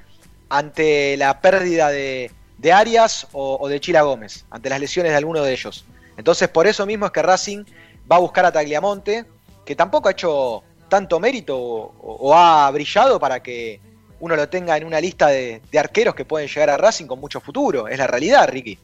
ante 0.50 1.16
la 1.18 1.42
pérdida 1.42 1.90
de, 1.90 2.32
de 2.58 2.72
Arias 2.72 3.28
o, 3.34 3.58
o 3.62 3.68
de 3.68 3.80
Chila 3.80 4.02
Gómez, 4.02 4.46
ante 4.50 4.70
las 4.70 4.80
lesiones 4.80 5.12
de 5.12 5.18
alguno 5.18 5.44
de 5.44 5.54
ellos. 5.54 5.86
Entonces, 6.18 6.50
por 6.50 6.68
eso 6.68 6.86
mismo 6.86 7.06
es 7.06 7.12
que 7.12 7.22
Racing 7.22 7.66
va 8.12 8.18
a 8.18 8.20
buscar 8.20 8.46
a 8.46 8.52
Tagliamonte, 8.52 9.26
que 9.66 9.76
tampoco 9.76 10.08
ha 10.10 10.12
hecho 10.12 10.64
tanto 10.90 11.20
mérito 11.20 11.58
o, 11.58 12.34
ha 12.36 12.70
brillado 12.72 13.20
para 13.20 13.42
que 13.42 13.80
uno 14.20 14.36
lo 14.36 14.48
tenga 14.48 14.78
en 14.78 14.86
una 14.86 15.00
lista 15.02 15.28
de, 15.28 15.62
arqueros 15.78 16.16
que 16.16 16.24
pueden 16.26 16.48
llegar 16.48 16.70
a 16.70 16.78
Racing 16.78 17.06
con 17.06 17.20
mucho 17.20 17.40
futuro. 17.42 17.88
Es 17.88 17.98
la 17.98 18.08
realidad, 18.08 18.48
Ricky. 18.50 18.78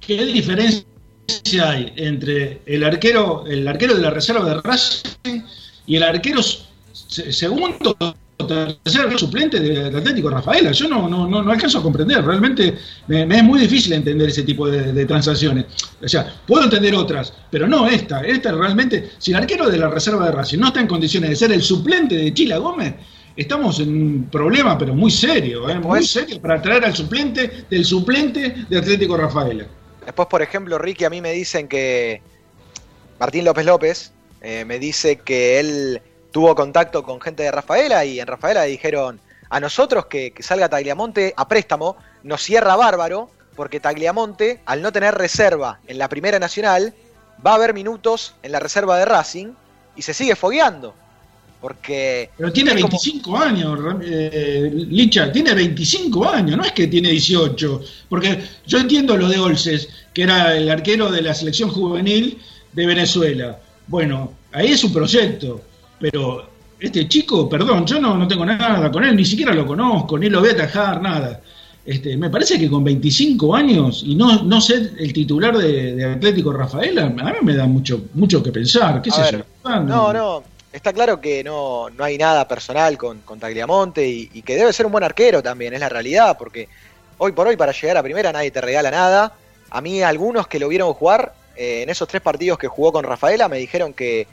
¿Qué 0.00 0.24
diferencia 0.26 0.84
hay 1.62 1.92
entre 1.96 2.60
el 2.66 2.84
arquero, 2.84 3.44
el 3.46 3.66
arquero 3.66 3.94
de 3.94 4.02
la 4.02 4.10
reserva 4.10 4.44
de 4.44 4.60
Racing 4.60 5.42
y 5.86 5.96
el 5.96 6.02
arquero 6.02 6.40
se- 6.42 7.32
segundo 7.32 7.96
tercer 8.36 9.18
suplente 9.18 9.60
del 9.60 9.94
Atlético 9.96 10.30
Rafaela? 10.30 10.72
Yo 10.72 10.88
no, 10.88 11.08
no, 11.08 11.26
no, 11.26 11.42
no 11.42 11.50
alcanzo 11.50 11.78
a 11.78 11.82
comprender, 11.82 12.24
realmente 12.24 12.76
me, 13.06 13.24
me 13.26 13.38
es 13.38 13.44
muy 13.44 13.60
difícil 13.60 13.92
entender 13.92 14.28
ese 14.28 14.42
tipo 14.42 14.68
de, 14.68 14.92
de 14.92 15.06
transacciones. 15.06 15.66
O 16.02 16.08
sea, 16.08 16.34
puedo 16.46 16.64
entender 16.64 16.94
otras, 16.94 17.32
pero 17.50 17.66
no 17.66 17.86
esta. 17.86 18.20
Esta 18.22 18.52
realmente, 18.52 19.10
si 19.18 19.30
el 19.32 19.38
arquero 19.38 19.68
de 19.68 19.78
la 19.78 19.88
reserva 19.88 20.26
de 20.26 20.32
Racing 20.32 20.58
no 20.58 20.68
está 20.68 20.80
en 20.80 20.86
condiciones 20.86 21.30
de 21.30 21.36
ser 21.36 21.52
el 21.52 21.62
suplente 21.62 22.16
de 22.16 22.34
Chila 22.34 22.58
Gómez, 22.58 22.94
estamos 23.36 23.80
en 23.80 23.88
un 23.88 24.28
problema, 24.30 24.78
pero 24.78 24.94
muy 24.94 25.10
serio, 25.10 25.68
¿eh? 25.68 25.78
muy 25.78 26.04
serio 26.04 26.40
para 26.40 26.60
traer 26.60 26.84
al 26.84 26.94
suplente 26.94 27.64
del 27.68 27.84
suplente 27.84 28.66
de 28.68 28.78
Atlético 28.78 29.16
Rafaela. 29.16 29.66
Después, 30.04 30.28
por 30.28 30.42
ejemplo, 30.42 30.78
Ricky, 30.78 31.04
a 31.04 31.10
mí 31.10 31.20
me 31.20 31.32
dicen 31.32 31.66
que 31.66 32.20
Martín 33.18 33.44
López 33.44 33.64
López 33.64 34.12
eh, 34.42 34.64
me 34.64 34.78
dice 34.78 35.16
que 35.16 35.58
él 35.60 36.02
tuvo 36.34 36.52
contacto 36.56 37.04
con 37.04 37.20
gente 37.20 37.44
de 37.44 37.52
Rafaela 37.52 38.04
y 38.04 38.18
en 38.18 38.26
Rafaela 38.26 38.64
dijeron 38.64 39.20
a 39.50 39.60
nosotros 39.60 40.06
que, 40.06 40.32
que 40.32 40.42
salga 40.42 40.68
Tagliamonte 40.68 41.32
a 41.36 41.46
préstamo, 41.46 41.96
nos 42.24 42.42
cierra 42.42 42.74
bárbaro, 42.74 43.30
porque 43.54 43.78
Tagliamonte, 43.78 44.58
al 44.66 44.82
no 44.82 44.90
tener 44.90 45.14
reserva 45.14 45.78
en 45.86 45.96
la 45.96 46.08
Primera 46.08 46.40
Nacional, 46.40 46.92
va 47.46 47.52
a 47.52 47.54
haber 47.54 47.72
minutos 47.72 48.34
en 48.42 48.50
la 48.50 48.58
reserva 48.58 48.98
de 48.98 49.04
Racing 49.04 49.52
y 49.94 50.02
se 50.02 50.12
sigue 50.12 50.34
fogueando. 50.34 50.92
Porque. 51.60 52.30
Pero 52.36 52.52
tiene 52.52 52.70
es 52.72 52.82
como- 52.82 52.88
25 52.88 53.38
años, 53.38 53.78
eh, 54.02 54.72
Licha, 54.74 55.30
tiene 55.30 55.54
25 55.54 56.28
años, 56.28 56.56
no 56.56 56.64
es 56.64 56.72
que 56.72 56.88
tiene 56.88 57.10
18. 57.10 57.80
Porque 58.08 58.42
yo 58.66 58.78
entiendo 58.78 59.16
lo 59.16 59.28
de 59.28 59.38
Olses, 59.38 59.88
que 60.12 60.24
era 60.24 60.56
el 60.56 60.68
arquero 60.68 61.12
de 61.12 61.22
la 61.22 61.32
selección 61.32 61.70
juvenil 61.70 62.42
de 62.72 62.86
Venezuela. 62.86 63.60
Bueno, 63.86 64.32
ahí 64.50 64.72
es 64.72 64.82
un 64.82 64.92
proyecto, 64.92 65.62
pero 65.98 66.48
este 66.78 67.08
chico, 67.08 67.48
perdón, 67.48 67.86
yo 67.86 68.00
no, 68.00 68.16
no 68.16 68.28
tengo 68.28 68.44
nada 68.44 68.90
con 68.90 69.04
él, 69.04 69.16
ni 69.16 69.24
siquiera 69.24 69.54
lo 69.54 69.66
conozco, 69.66 70.18
ni 70.18 70.28
lo 70.28 70.40
voy 70.40 70.50
a 70.50 70.52
atajar, 70.52 71.00
nada. 71.00 71.40
Este, 71.84 72.16
me 72.16 72.30
parece 72.30 72.58
que 72.58 72.70
con 72.70 72.82
25 72.82 73.54
años 73.54 74.02
y 74.06 74.14
no, 74.14 74.42
no 74.42 74.60
ser 74.60 74.92
el 74.98 75.12
titular 75.12 75.56
de, 75.56 75.94
de 75.94 76.04
Atlético 76.04 76.52
Rafaela, 76.52 77.04
a 77.04 77.08
mí 77.08 77.38
me 77.42 77.54
da 77.54 77.66
mucho, 77.66 78.04
mucho 78.14 78.42
que 78.42 78.50
pensar. 78.50 79.02
¿Qué 79.02 79.10
A 79.10 79.18
ver, 79.18 79.38
yo? 79.38 79.44
Ah, 79.64 79.80
No, 79.80 80.12
no. 80.12 80.42
Está 80.72 80.92
claro 80.92 81.20
que 81.20 81.44
no, 81.44 81.88
no 81.90 82.02
hay 82.02 82.18
nada 82.18 82.48
personal 82.48 82.98
con, 82.98 83.20
con 83.20 83.38
Tagliamonte 83.38 84.08
y, 84.08 84.28
y 84.34 84.42
que 84.42 84.56
debe 84.56 84.72
ser 84.72 84.86
un 84.86 84.92
buen 84.92 85.04
arquero 85.04 85.40
también, 85.40 85.72
es 85.72 85.78
la 85.78 85.88
realidad, 85.88 86.36
porque 86.36 86.68
hoy 87.18 87.30
por 87.30 87.46
hoy 87.46 87.56
para 87.56 87.70
llegar 87.70 87.96
a 87.96 88.02
primera 88.02 88.32
nadie 88.32 88.50
te 88.50 88.60
regala 88.60 88.90
nada. 88.90 89.34
A 89.70 89.80
mí 89.80 90.02
algunos 90.02 90.48
que 90.48 90.58
lo 90.58 90.68
vieron 90.68 90.92
jugar 90.94 91.32
eh, 91.56 91.82
en 91.82 91.90
esos 91.90 92.08
tres 92.08 92.22
partidos 92.22 92.58
que 92.58 92.66
jugó 92.66 92.92
con 92.92 93.04
Rafaela 93.04 93.48
me 93.48 93.58
dijeron 93.58 93.92
que, 93.92 94.26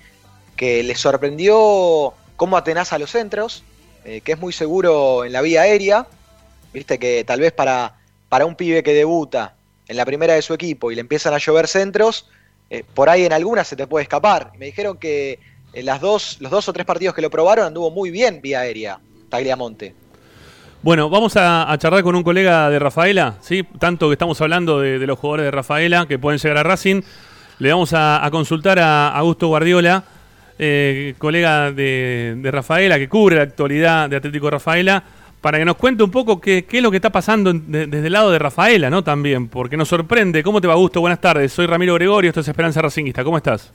que 0.55 0.83
les 0.83 0.99
sorprendió 0.99 2.13
cómo 2.35 2.57
atenaza 2.57 2.97
los 2.97 3.11
centros, 3.11 3.63
eh, 4.03 4.21
que 4.21 4.31
es 4.31 4.39
muy 4.39 4.53
seguro 4.53 5.25
en 5.25 5.33
la 5.33 5.41
vía 5.41 5.61
aérea. 5.61 6.07
Viste 6.73 6.97
que 6.99 7.23
tal 7.23 7.39
vez 7.39 7.51
para, 7.51 7.95
para 8.29 8.45
un 8.45 8.55
pibe 8.55 8.83
que 8.83 8.93
debuta 8.93 9.55
en 9.87 9.97
la 9.97 10.05
primera 10.05 10.33
de 10.33 10.41
su 10.41 10.53
equipo 10.53 10.91
y 10.91 10.95
le 10.95 11.01
empiezan 11.01 11.33
a 11.33 11.37
llover 11.37 11.67
centros, 11.67 12.27
eh, 12.69 12.85
por 12.93 13.09
ahí 13.09 13.25
en 13.25 13.33
algunas 13.33 13.67
se 13.67 13.75
te 13.75 13.87
puede 13.87 14.03
escapar. 14.03 14.51
Me 14.57 14.67
dijeron 14.67 14.97
que 14.97 15.39
en 15.73 15.85
las 15.85 16.01
dos, 16.01 16.37
los 16.39 16.51
dos 16.51 16.67
o 16.69 16.73
tres 16.73 16.85
partidos 16.85 17.13
que 17.13 17.21
lo 17.21 17.29
probaron 17.29 17.65
anduvo 17.65 17.91
muy 17.91 18.09
bien 18.09 18.41
vía 18.41 18.61
aérea, 18.61 18.99
Tagliamonte. 19.29 19.93
Bueno, 20.81 21.09
vamos 21.09 21.33
a, 21.35 21.75
charlar 21.77 22.01
con 22.01 22.15
un 22.15 22.23
colega 22.23 22.69
de 22.69 22.79
Rafaela, 22.79 23.35
¿sí? 23.41 23.63
Tanto 23.77 24.07
que 24.07 24.13
estamos 24.13 24.41
hablando 24.41 24.79
de, 24.79 24.97
de 24.97 25.05
los 25.05 25.19
jugadores 25.19 25.45
de 25.45 25.51
Rafaela 25.51 26.07
que 26.07 26.17
pueden 26.17 26.39
llegar 26.39 26.57
a 26.57 26.63
Racing. 26.63 27.01
Le 27.59 27.69
vamos 27.69 27.93
a, 27.93 28.25
a 28.25 28.31
consultar 28.31 28.79
a 28.79 29.09
Augusto 29.09 29.47
Guardiola, 29.47 30.03
eh, 30.63 31.15
colega 31.17 31.71
de, 31.71 32.35
de 32.37 32.51
Rafaela, 32.51 32.99
que 32.99 33.09
cubre 33.09 33.37
la 33.37 33.41
actualidad 33.41 34.07
de 34.09 34.15
Atlético 34.17 34.49
Rafaela, 34.51 35.03
para 35.41 35.57
que 35.57 35.65
nos 35.65 35.75
cuente 35.75 36.03
un 36.03 36.11
poco 36.11 36.39
qué, 36.39 36.65
qué 36.65 36.77
es 36.77 36.83
lo 36.83 36.91
que 36.91 36.97
está 36.97 37.09
pasando 37.09 37.51
de- 37.51 37.87
desde 37.87 38.05
el 38.07 38.13
lado 38.13 38.29
de 38.29 38.37
Rafaela, 38.37 38.91
¿no? 38.91 39.03
También, 39.03 39.47
porque 39.47 39.75
nos 39.75 39.87
sorprende. 39.87 40.43
¿Cómo 40.43 40.61
te 40.61 40.67
va, 40.67 40.73
Augusto? 40.75 41.01
Buenas 41.01 41.19
tardes. 41.19 41.51
Soy 41.51 41.65
Ramiro 41.65 41.95
Gregorio, 41.95 42.29
esto 42.29 42.41
es 42.41 42.47
Esperanza 42.47 42.79
Racingista. 42.79 43.23
¿Cómo 43.23 43.37
estás? 43.37 43.73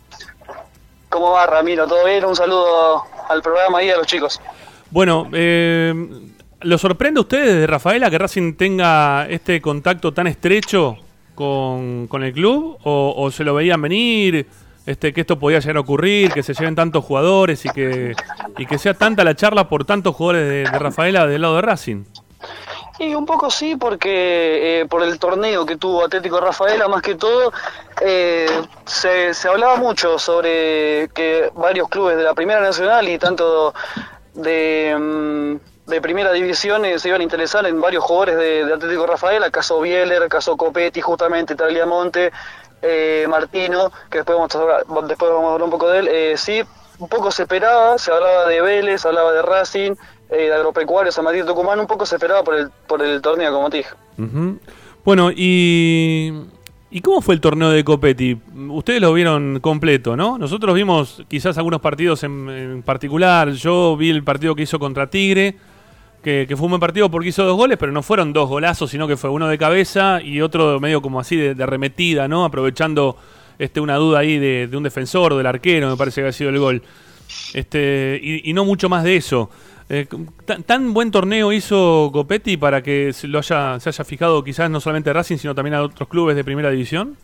¿Cómo 1.09 1.33
va, 1.33 1.45
Ramiro? 1.47 1.87
¿Todo 1.89 2.05
bien? 2.07 2.25
Un 2.25 2.37
saludo 2.37 3.03
al 3.29 3.43
programa 3.43 3.83
y 3.83 3.91
a 3.91 3.97
los 3.97 4.07
chicos. 4.07 4.41
Bueno, 4.91 5.29
eh, 5.33 5.93
¿lo 6.61 6.79
sorprende 6.79 7.19
a 7.19 7.23
ustedes 7.23 7.47
desde 7.55 7.67
Rafaela 7.67 8.11
que 8.11 8.19
Racing 8.19 8.55
tenga 8.55 9.27
este 9.29 9.61
contacto 9.61 10.13
tan 10.15 10.29
estrecho 10.29 10.97
con, 11.35 12.07
con 12.07 12.23
el 12.23 12.33
club? 12.33 12.79
¿O, 12.85 13.15
o 13.17 13.31
se 13.33 13.43
lo 13.43 13.55
veían 13.55 13.83
venir? 13.83 14.47
Este, 14.87 15.13
que 15.13 15.23
esto 15.23 15.37
podía 15.37 15.59
llegar 15.59 15.79
a 15.79 15.81
ocurrir, 15.81 16.33
que 16.33 16.45
se 16.45 16.55
lleven 16.55 16.77
tantos 16.77 17.05
jugadores 17.05 17.65
y 17.65 17.71
que, 17.71 18.15
y 18.57 18.67
que 18.67 18.79
sea 18.79 18.95
tanta 18.95 19.25
la 19.25 19.35
charla 19.35 19.69
por 19.69 19.85
tantos 19.85 20.15
jugadores 20.15 20.71
de, 20.71 20.79
Rafaela 20.79 21.27
del 21.27 21.43
lado 21.43 21.57
de 21.57 21.63
Racing. 21.63 22.05
Y 23.01 23.13
un 23.15 23.27
poco 23.27 23.51
sí, 23.51 23.75
porque 23.75 24.81
eh, 24.81 24.87
por 24.87 25.03
el 25.03 25.19
torneo 25.19 25.67
que 25.67 25.77
tuvo 25.77 26.05
Atlético 26.05 26.41
Rafaela, 26.41 26.87
más 26.87 27.03
que 27.03 27.17
todo, 27.17 27.53
eh, 28.01 28.49
se, 28.87 29.35
se 29.35 29.49
hablaba 29.49 29.77
mucho 29.77 30.21
sobre 30.21 31.11
que 31.13 31.51
varios 31.57 31.89
clubes 31.89 32.17
de 32.17 32.23
la 32.23 32.35
Primera 32.35 32.61
Nacional 32.61 33.09
y 33.09 33.19
tanto 33.19 33.75
de, 34.35 34.97
mm, 34.97 35.91
de 35.91 36.01
Primera 36.01 36.33
División 36.33 36.85
eh, 36.85 36.99
se 37.01 37.09
iban 37.09 37.21
a 37.21 37.25
interesar 37.25 37.67
en 37.67 37.81
varios 37.81 38.05
jugadores 38.05 38.37
de, 38.37 38.65
de 38.65 38.75
Atlético 38.75 39.07
Rafaela, 39.07 39.51
caso 39.51 39.81
Bieler, 39.81 40.29
caso 40.29 40.57
Copetti, 40.57 41.01
justamente 41.01 41.55
Tagliamonte, 41.55 42.33
eh, 42.87 43.27
Martino, 43.29 43.91
que 44.11 44.19
después 44.19 44.37
vamos, 44.37 44.55
a 44.55 44.61
hablar, 44.61 44.85
después 45.09 45.31
vamos 45.31 45.51
a 45.51 45.53
hablar 45.53 45.65
un 45.65 45.71
poco 45.71 45.89
de 45.89 45.99
él. 45.99 46.09
Eh, 46.09 46.35
sí, 46.37 46.63
un 46.99 47.09
poco 47.09 47.31
se 47.31 47.43
esperaba, 47.43 47.99
se 47.99 48.13
hablaba 48.13 48.47
de 48.47 48.61
Vélez, 48.61 49.03
se 49.03 49.09
hablaba 49.09 49.33
de 49.33 49.43
Racing, 49.43 49.93
eh, 50.31 50.37
de 50.37 50.55
Agropecuario, 50.55 51.13
San 51.13 51.25
Martín 51.25 51.47
Tucumán, 51.47 51.81
un 51.81 51.87
poco 51.87 52.07
se 52.07 52.17
esperaba 52.17 52.43
por 52.43 52.55
el, 52.55 52.71
por 52.87 53.03
el 53.03 53.21
torneo, 53.21 53.53
como 53.53 53.71
te. 53.71 53.85
Bueno, 55.05 55.31
y, 55.31 56.33
¿y 56.91 57.01
cómo 57.01 57.21
fue 57.21 57.35
el 57.35 57.41
torneo 57.41 57.71
de 57.71 57.85
Copetti? 57.85 58.41
Ustedes 58.71 59.01
lo 59.01 59.13
vieron 59.13 59.61
completo, 59.61 60.17
¿no? 60.17 60.39
Nosotros 60.39 60.75
vimos 60.75 61.23
quizás 61.29 61.59
algunos 61.59 61.81
partidos 61.81 62.25
en 62.25 62.83
particular. 62.85 63.51
Yo 63.51 63.97
vi 63.97 64.11
el 64.11 64.25
partido 64.25 64.55
que 64.55 64.63
hizo 64.63 64.79
contra 64.79 65.09
Tigre, 65.09 65.57
que, 66.27 66.57
fue 66.57 66.65
un 66.65 66.71
buen 66.71 66.81
partido 66.81 67.09
porque 67.09 67.29
hizo 67.29 67.45
dos 67.45 67.57
goles, 67.57 67.79
pero 67.79 67.93
no 67.93 68.03
fueron 68.03 68.33
dos 68.33 68.49
golazos, 68.49 68.91
sino 68.91 69.07
que 69.07 69.17
fue 69.17 69.31
uno 69.31 69.47
de 69.47 69.57
cabeza 69.59 70.21
y 70.21 70.41
otro 70.41 70.81
medio 70.81 71.01
como 71.01 71.21
así 71.21 71.37
de, 71.37 71.63
arremetida, 71.63 72.27
¿no? 72.27 72.45
Aprovechando 72.45 73.17
este, 73.61 73.79
una 73.79 73.95
duda 73.95 74.19
ahí 74.19 74.37
de, 74.37 74.69
un 74.77 74.83
defensor 74.83 75.37
del 75.37 75.47
arquero, 75.47 75.89
me 75.89 75.97
parece 75.97 76.23
que 76.23 76.29
ha 76.29 76.33
sido 76.33 76.51
el 76.51 76.59
gol. 76.59 76.83
Este, 77.55 78.19
y, 78.21 78.53
no 78.55 78.65
mucho 78.65 78.89
más 78.89 79.05
de 79.05 79.15
eso. 79.15 79.51
Eh, 79.89 80.09
tan, 80.45 80.65
tan 80.65 80.93
buen 80.93 81.13
torneo 81.13 81.53
hizo 81.53 82.11
Copetti 82.13 82.57
para 82.57 82.83
que 82.83 83.13
se 83.13 83.29
lo 83.29 83.39
haya, 83.39 83.79
se 83.79 83.91
haya 83.91 84.05
fijado 84.05 84.43
quizás 84.43 84.69
no 84.69 84.81
solamente 84.81 85.11
a 85.11 85.13
Racing, 85.13 85.37
sino 85.37 85.55
también 85.55 85.75
a 85.75 85.83
otros 85.83 86.09
clubes 86.09 86.35
de 86.35 86.43
primera 86.43 86.71
división. 86.71 87.17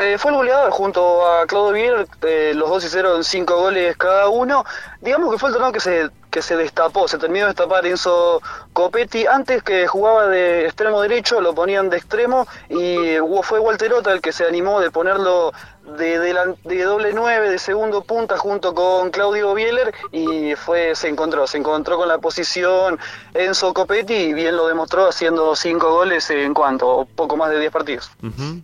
Eh, 0.00 0.18
fue 0.18 0.32
el 0.32 0.38
goleador 0.38 0.72
junto 0.72 1.24
a 1.24 1.46
Claudio 1.46 1.72
Bier, 1.72 2.06
eh, 2.22 2.52
los 2.56 2.68
dos 2.68 2.84
hicieron 2.84 3.22
cinco 3.22 3.60
goles 3.60 3.96
cada 3.96 4.28
uno. 4.28 4.64
Digamos 5.00 5.30
que 5.30 5.38
fue 5.38 5.50
el 5.50 5.54
torneo 5.54 5.70
que 5.70 5.80
se, 5.80 6.08
que 6.32 6.42
se 6.42 6.56
destapó, 6.56 7.06
se 7.06 7.18
terminó 7.18 7.44
de 7.44 7.50
destapar 7.50 7.86
Enzo 7.86 8.40
Copetti. 8.72 9.26
Antes 9.26 9.62
que 9.62 9.86
jugaba 9.86 10.26
de 10.26 10.64
extremo 10.64 11.02
derecho, 11.02 11.40
lo 11.42 11.54
ponían 11.54 11.90
de 11.90 11.98
extremo 11.98 12.48
y 12.70 13.18
fue 13.42 13.60
Walterota 13.60 14.10
el 14.12 14.22
que 14.22 14.32
se 14.32 14.46
animó 14.46 14.80
de 14.80 14.90
ponerlo 14.90 15.52
de, 15.98 16.18
delan- 16.20 16.56
de 16.64 16.82
doble 16.82 17.10
nueve, 17.12 17.50
de 17.50 17.58
segundo 17.58 18.02
punta 18.02 18.36
junto 18.38 18.74
con 18.74 19.10
Claudio 19.10 19.52
Bieler 19.54 19.92
y 20.12 20.54
fue 20.54 20.94
se 20.94 21.08
encontró, 21.08 21.46
se 21.46 21.58
encontró 21.58 21.96
con 21.96 22.08
la 22.08 22.18
posición 22.18 22.98
Enzo 23.34 23.74
Copetti 23.74 24.14
y 24.14 24.32
bien 24.32 24.56
lo 24.56 24.66
demostró 24.68 25.08
haciendo 25.08 25.54
cinco 25.56 25.90
goles 25.92 26.30
en 26.30 26.54
cuanto, 26.54 27.06
poco 27.16 27.36
más 27.36 27.50
de 27.50 27.58
10 27.60 27.72
partidos. 27.72 28.10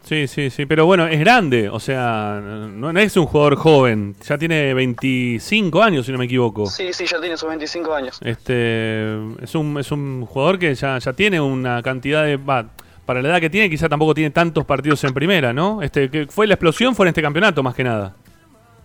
Sí, 0.04 0.26
sí, 0.28 0.50
sí, 0.50 0.66
pero 0.66 0.86
bueno, 0.86 1.06
es 1.06 1.18
grande, 1.20 1.68
o 1.68 1.80
sea, 1.80 2.40
no, 2.42 2.92
no 2.92 3.00
es 3.00 3.16
un 3.16 3.26
jugador 3.26 3.56
joven, 3.56 4.14
ya 4.24 4.38
tiene 4.38 4.72
25 4.74 5.82
años, 5.82 6.06
si 6.06 6.12
no 6.12 6.18
me 6.18 6.26
equivoco. 6.26 6.66
Sí, 6.66 6.92
sí, 6.92 7.04
ya 7.06 7.20
tiene 7.20 7.36
sus 7.36 7.48
25 7.48 7.94
años. 7.94 8.18
Este 8.22 9.14
es 9.42 9.54
un, 9.54 9.76
es 9.78 9.90
un 9.90 10.24
jugador 10.26 10.58
que 10.58 10.74
ya, 10.74 10.98
ya 10.98 11.12
tiene 11.12 11.40
una 11.40 11.82
cantidad 11.82 12.24
de. 12.24 12.36
va, 12.36 12.66
para 13.08 13.22
la 13.22 13.30
edad 13.30 13.40
que 13.40 13.48
tiene, 13.48 13.70
quizá 13.70 13.88
tampoco 13.88 14.12
tiene 14.12 14.28
tantos 14.28 14.66
partidos 14.66 15.02
en 15.04 15.14
primera, 15.14 15.54
¿no? 15.54 15.80
Este, 15.80 16.26
fue 16.26 16.46
la 16.46 16.52
explosión, 16.52 16.94
fue 16.94 17.06
en 17.06 17.08
este 17.08 17.22
campeonato 17.22 17.62
más 17.62 17.74
que 17.74 17.82
nada. 17.82 18.14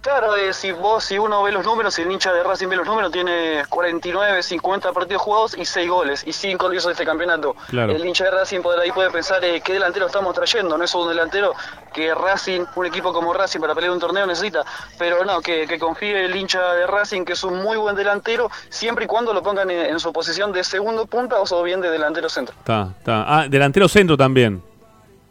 Claro, 0.03 0.35
eh, 0.35 0.51
si 0.51 0.73
vos, 0.73 1.05
si 1.05 1.17
uno 1.17 1.41
ve 1.43 1.53
los 1.53 1.65
números, 1.65 1.93
si 1.93 2.01
el 2.01 2.11
hincha 2.11 2.33
de 2.33 2.43
Racing 2.43 2.67
ve 2.67 2.75
los 2.75 2.85
números, 2.85 3.09
tiene 3.09 3.63
49, 3.69 4.43
50 4.43 4.91
partidos 4.91 5.21
jugados 5.21 5.57
y 5.57 5.63
6 5.63 5.89
goles, 5.89 6.23
y 6.27 6.33
5 6.33 6.67
lo 6.67 6.73
hizo 6.73 6.91
este 6.91 7.05
campeonato. 7.05 7.55
Claro. 7.69 7.93
El 7.93 8.05
hincha 8.05 8.25
de 8.25 8.31
Racing 8.31 8.59
por 8.59 8.77
ahí 8.77 8.91
puede 8.91 9.09
pensar 9.11 9.41
eh, 9.45 9.61
qué 9.61 9.71
delantero 9.71 10.07
estamos 10.07 10.35
trayendo, 10.35 10.77
no 10.77 10.83
es 10.83 10.93
un 10.93 11.07
delantero 11.07 11.53
que 11.93 12.13
Racing, 12.13 12.65
un 12.75 12.85
equipo 12.85 13.13
como 13.13 13.33
Racing 13.33 13.61
para 13.61 13.73
pelear 13.73 13.93
un 13.93 13.99
torneo 14.01 14.27
necesita, 14.27 14.65
pero 14.99 15.23
no, 15.23 15.39
que, 15.39 15.65
que 15.67 15.79
confíe 15.79 16.25
el 16.25 16.35
hincha 16.35 16.73
de 16.73 16.85
Racing 16.85 17.23
que 17.23 17.31
es 17.31 17.43
un 17.45 17.63
muy 17.63 17.77
buen 17.77 17.95
delantero, 17.95 18.51
siempre 18.67 19.05
y 19.05 19.07
cuando 19.07 19.31
lo 19.33 19.41
pongan 19.41 19.71
en, 19.71 19.85
en 19.85 19.99
su 20.01 20.11
posición 20.11 20.51
de 20.51 20.65
segundo 20.65 21.05
punta 21.05 21.37
o 21.39 21.63
bien 21.63 21.79
de 21.79 21.89
delantero 21.89 22.27
centro. 22.27 22.53
Está, 22.59 22.89
está. 22.99 23.23
Ah, 23.25 23.47
delantero 23.47 23.87
centro 23.87 24.17
también. 24.17 24.61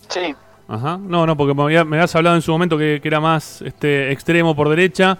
Sí. 0.08 0.34
Ajá. 0.74 0.98
No, 1.00 1.26
no, 1.26 1.36
porque 1.36 1.54
me, 1.54 1.62
había- 1.62 1.84
me 1.84 1.96
habías 1.98 2.14
hablado 2.16 2.34
en 2.36 2.42
su 2.42 2.50
momento 2.50 2.78
que, 2.78 2.98
que 3.02 3.08
era 3.08 3.20
más 3.20 3.60
este 3.62 4.10
extremo 4.10 4.56
por 4.56 4.68
derecha. 4.70 5.18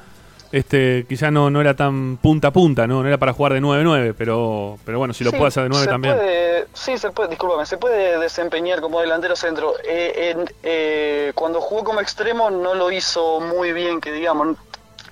Este, 0.51 1.07
quizá 1.09 1.31
no, 1.31 1.49
no 1.51 1.61
era 1.63 1.75
tan 1.75 2.19
punta 2.19 2.49
a 2.49 2.51
punta, 2.51 2.87
¿no? 2.87 3.03
No 3.03 3.09
era 3.09 3.17
para 3.19 3.33
jugar 3.33 3.55
de 3.55 3.61
9-9, 3.63 4.15
pero, 4.17 4.79
pero 4.85 4.99
bueno, 4.99 5.15
si 5.15 5.25
lo 5.25 5.31
Sí, 5.31 5.37
puede 5.37 5.49
hacer 5.49 5.63
de 5.65 5.69
9 5.71 5.85
se 5.85 5.91
también. 5.91 6.15
puede- 6.15 6.67
sí, 6.75 6.99
se 6.99 7.11
puede, 7.11 7.31
discúlpame, 7.31 7.65
se 7.65 7.79
puede 7.79 8.19
desempeñar 8.19 8.81
como 8.83 9.01
delantero 9.01 9.35
centro. 9.37 9.75
Eh, 9.87 10.35
en- 10.37 10.51
eh, 10.63 11.33
cuando 11.35 11.61
jugó 11.61 11.85
como 11.85 12.01
extremo 12.01 12.51
no 12.51 12.75
lo 12.75 12.91
hizo 12.91 13.41
muy 13.41 13.73
bien, 13.73 14.01
que 14.01 14.13
digamos. 14.13 14.57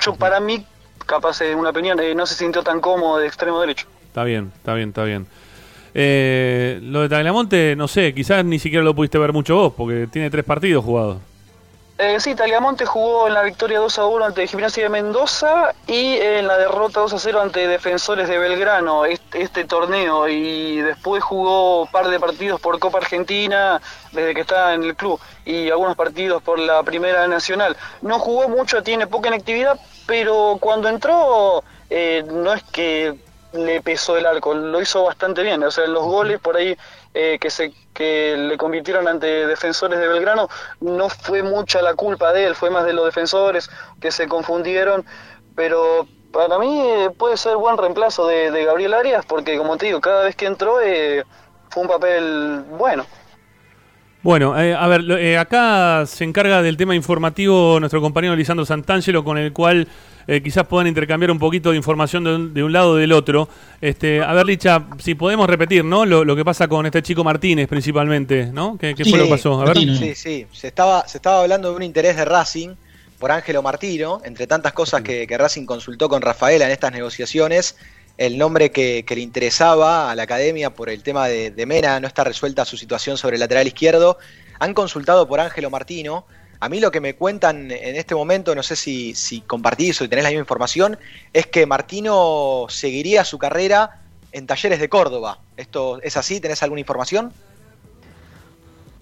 Yo, 0.04 0.14
para 0.14 0.40
mí, 0.40 0.64
capaz 1.06 1.38
de 1.38 1.54
una 1.54 1.70
opinión, 1.70 1.98
eh, 2.00 2.14
no 2.14 2.26
se 2.26 2.34
sintió 2.34 2.62
tan 2.62 2.80
cómodo 2.80 3.18
de 3.18 3.26
extremo 3.26 3.60
derecho. 3.60 3.86
Está 4.08 4.24
bien, 4.24 4.52
está 4.56 4.74
bien, 4.74 4.88
está 4.90 5.04
bien. 5.04 5.26
Eh, 5.94 6.78
lo 6.82 7.02
de 7.02 7.08
Tagliamonte, 7.08 7.74
no 7.76 7.88
sé, 7.88 8.14
quizás 8.14 8.44
ni 8.44 8.58
siquiera 8.58 8.84
lo 8.84 8.94
pudiste 8.94 9.18
ver 9.18 9.32
mucho 9.32 9.56
vos, 9.56 9.72
porque 9.76 10.06
tiene 10.10 10.30
tres 10.30 10.44
partidos 10.44 10.84
jugados. 10.84 11.18
Eh, 12.02 12.18
sí, 12.18 12.34
Taliamonte 12.34 12.86
jugó 12.86 13.28
en 13.28 13.34
la 13.34 13.42
victoria 13.42 13.78
2 13.78 13.98
a 13.98 14.06
1 14.06 14.24
ante 14.24 14.46
Gimnasia 14.46 14.84
de 14.84 14.88
Mendoza 14.88 15.74
y 15.86 16.16
en 16.16 16.46
la 16.46 16.56
derrota 16.56 17.00
2 17.00 17.12
a 17.12 17.18
0 17.18 17.42
ante 17.42 17.68
Defensores 17.68 18.26
de 18.26 18.38
Belgrano 18.38 19.04
este, 19.04 19.42
este 19.42 19.66
torneo 19.66 20.26
y 20.26 20.80
después 20.80 21.22
jugó 21.22 21.82
un 21.82 21.88
par 21.88 22.08
de 22.08 22.18
partidos 22.18 22.58
por 22.58 22.78
Copa 22.78 22.96
Argentina 22.96 23.82
desde 24.12 24.34
que 24.34 24.40
está 24.40 24.72
en 24.72 24.84
el 24.84 24.96
club 24.96 25.20
y 25.44 25.68
algunos 25.68 25.94
partidos 25.94 26.42
por 26.42 26.58
la 26.58 26.82
Primera 26.84 27.28
Nacional. 27.28 27.76
No 28.00 28.18
jugó 28.18 28.48
mucho, 28.48 28.82
tiene 28.82 29.06
poca 29.06 29.28
inactividad, 29.28 29.78
pero 30.06 30.56
cuando 30.58 30.88
entró 30.88 31.62
eh, 31.90 32.24
no 32.26 32.54
es 32.54 32.62
que 32.62 33.14
le 33.52 33.80
pesó 33.82 34.16
el 34.16 34.26
arco, 34.26 34.54
lo 34.54 34.80
hizo 34.80 35.04
bastante 35.04 35.42
bien, 35.42 35.62
o 35.62 35.70
sea, 35.70 35.86
los 35.86 36.04
goles 36.04 36.40
por 36.40 36.56
ahí 36.56 36.76
eh, 37.14 37.38
que 37.40 37.50
se 37.50 37.72
que 37.92 38.36
le 38.36 38.56
convirtieron 38.56 39.08
ante 39.08 39.46
defensores 39.46 39.98
de 39.98 40.08
Belgrano 40.08 40.48
no 40.80 41.08
fue 41.08 41.42
mucha 41.42 41.82
la 41.82 41.94
culpa 41.94 42.32
de 42.32 42.46
él, 42.46 42.54
fue 42.54 42.70
más 42.70 42.84
de 42.84 42.92
los 42.92 43.04
defensores 43.04 43.68
que 44.00 44.10
se 44.10 44.28
confundieron, 44.28 45.04
pero 45.54 46.06
para 46.32 46.58
mí 46.58 46.80
eh, 46.80 47.10
puede 47.10 47.36
ser 47.36 47.56
buen 47.56 47.76
reemplazo 47.76 48.26
de, 48.26 48.50
de, 48.50 48.64
Gabriel 48.64 48.94
Arias, 48.94 49.26
porque 49.26 49.58
como 49.58 49.76
te 49.76 49.86
digo, 49.86 50.00
cada 50.00 50.22
vez 50.22 50.36
que 50.36 50.46
entró 50.46 50.80
eh, 50.80 51.24
fue 51.68 51.82
un 51.82 51.88
papel 51.88 52.64
bueno. 52.70 53.04
Bueno, 54.22 54.58
eh, 54.60 54.74
a 54.74 54.86
ver, 54.86 55.02
eh, 55.12 55.38
acá 55.38 56.04
se 56.06 56.24
encarga 56.24 56.60
del 56.60 56.76
tema 56.76 56.94
informativo 56.94 57.80
nuestro 57.80 58.02
compañero 58.02 58.36
Lisandro 58.36 58.66
Santangelo, 58.66 59.24
con 59.24 59.38
el 59.38 59.52
cual 59.54 59.88
eh, 60.26 60.42
quizás 60.42 60.66
puedan 60.66 60.86
intercambiar 60.86 61.30
un 61.30 61.38
poquito 61.38 61.70
de 61.70 61.78
información 61.78 62.24
de 62.24 62.34
un, 62.34 62.54
de 62.54 62.62
un 62.62 62.70
lado 62.70 62.90
o 62.90 62.94
del 62.96 63.12
otro. 63.12 63.48
Este, 63.80 64.22
a 64.22 64.32
ver, 64.34 64.44
Licha, 64.44 64.84
si 64.98 65.14
podemos 65.14 65.48
repetir, 65.48 65.84
¿no? 65.86 66.04
Lo, 66.04 66.22
lo 66.24 66.36
que 66.36 66.44
pasa 66.44 66.68
con 66.68 66.84
este 66.84 67.02
chico 67.02 67.24
Martínez 67.24 67.66
principalmente, 67.66 68.50
¿no? 68.52 68.76
¿Qué, 68.78 68.94
qué 68.94 69.04
Sí, 69.04 69.10
fue 69.10 69.20
lo 69.20 69.24
que 69.24 69.30
pasó? 69.30 69.58
A 69.62 69.64
ver. 69.64 69.78
Sí, 69.78 70.14
sí. 70.14 70.46
Se 70.52 70.68
estaba, 70.68 71.08
se 71.08 71.16
estaba 71.16 71.40
hablando 71.40 71.70
de 71.70 71.76
un 71.76 71.82
interés 71.82 72.16
de 72.16 72.26
Racing 72.26 72.74
por 73.18 73.32
Ángelo 73.32 73.62
Martino, 73.62 74.20
entre 74.24 74.46
tantas 74.46 74.74
cosas 74.74 75.00
que, 75.00 75.26
que 75.26 75.38
Racing 75.38 75.64
consultó 75.64 76.10
con 76.10 76.20
Rafaela 76.20 76.66
en 76.66 76.72
estas 76.72 76.92
negociaciones. 76.92 77.76
El 78.20 78.36
nombre 78.36 78.70
que, 78.70 79.02
le 79.08 79.20
interesaba 79.22 80.10
a 80.10 80.14
la 80.14 80.24
academia 80.24 80.68
por 80.68 80.90
el 80.90 81.02
tema 81.02 81.26
de, 81.26 81.64
Mena, 81.64 81.98
no 82.00 82.06
está 82.06 82.22
resuelta 82.22 82.66
su 82.66 82.76
situación 82.76 83.16
sobre 83.16 83.36
el 83.36 83.40
lateral 83.40 83.66
izquierdo. 83.66 84.18
Han 84.58 84.74
consultado 84.74 85.26
por 85.26 85.40
Ángelo 85.40 85.70
Martino. 85.70 86.26
A 86.60 86.68
mí 86.68 86.80
lo 86.80 86.90
que 86.90 87.00
me 87.00 87.16
cuentan 87.16 87.70
en 87.70 87.96
este 87.96 88.14
momento, 88.14 88.54
no 88.54 88.62
sé 88.62 88.76
si, 88.76 89.42
compartís 89.46 90.02
o 90.02 90.08
tenés 90.10 90.24
la 90.24 90.28
misma 90.28 90.42
información, 90.42 90.98
es 91.32 91.46
que 91.46 91.64
Martino 91.64 92.66
seguiría 92.68 93.24
su 93.24 93.38
carrera 93.38 94.02
en 94.32 94.46
Talleres 94.46 94.80
de 94.80 94.90
Córdoba. 94.90 95.38
¿Esto 95.56 95.98
es 96.02 96.18
así? 96.18 96.40
¿Tenés 96.40 96.62
alguna 96.62 96.80
información? 96.80 97.32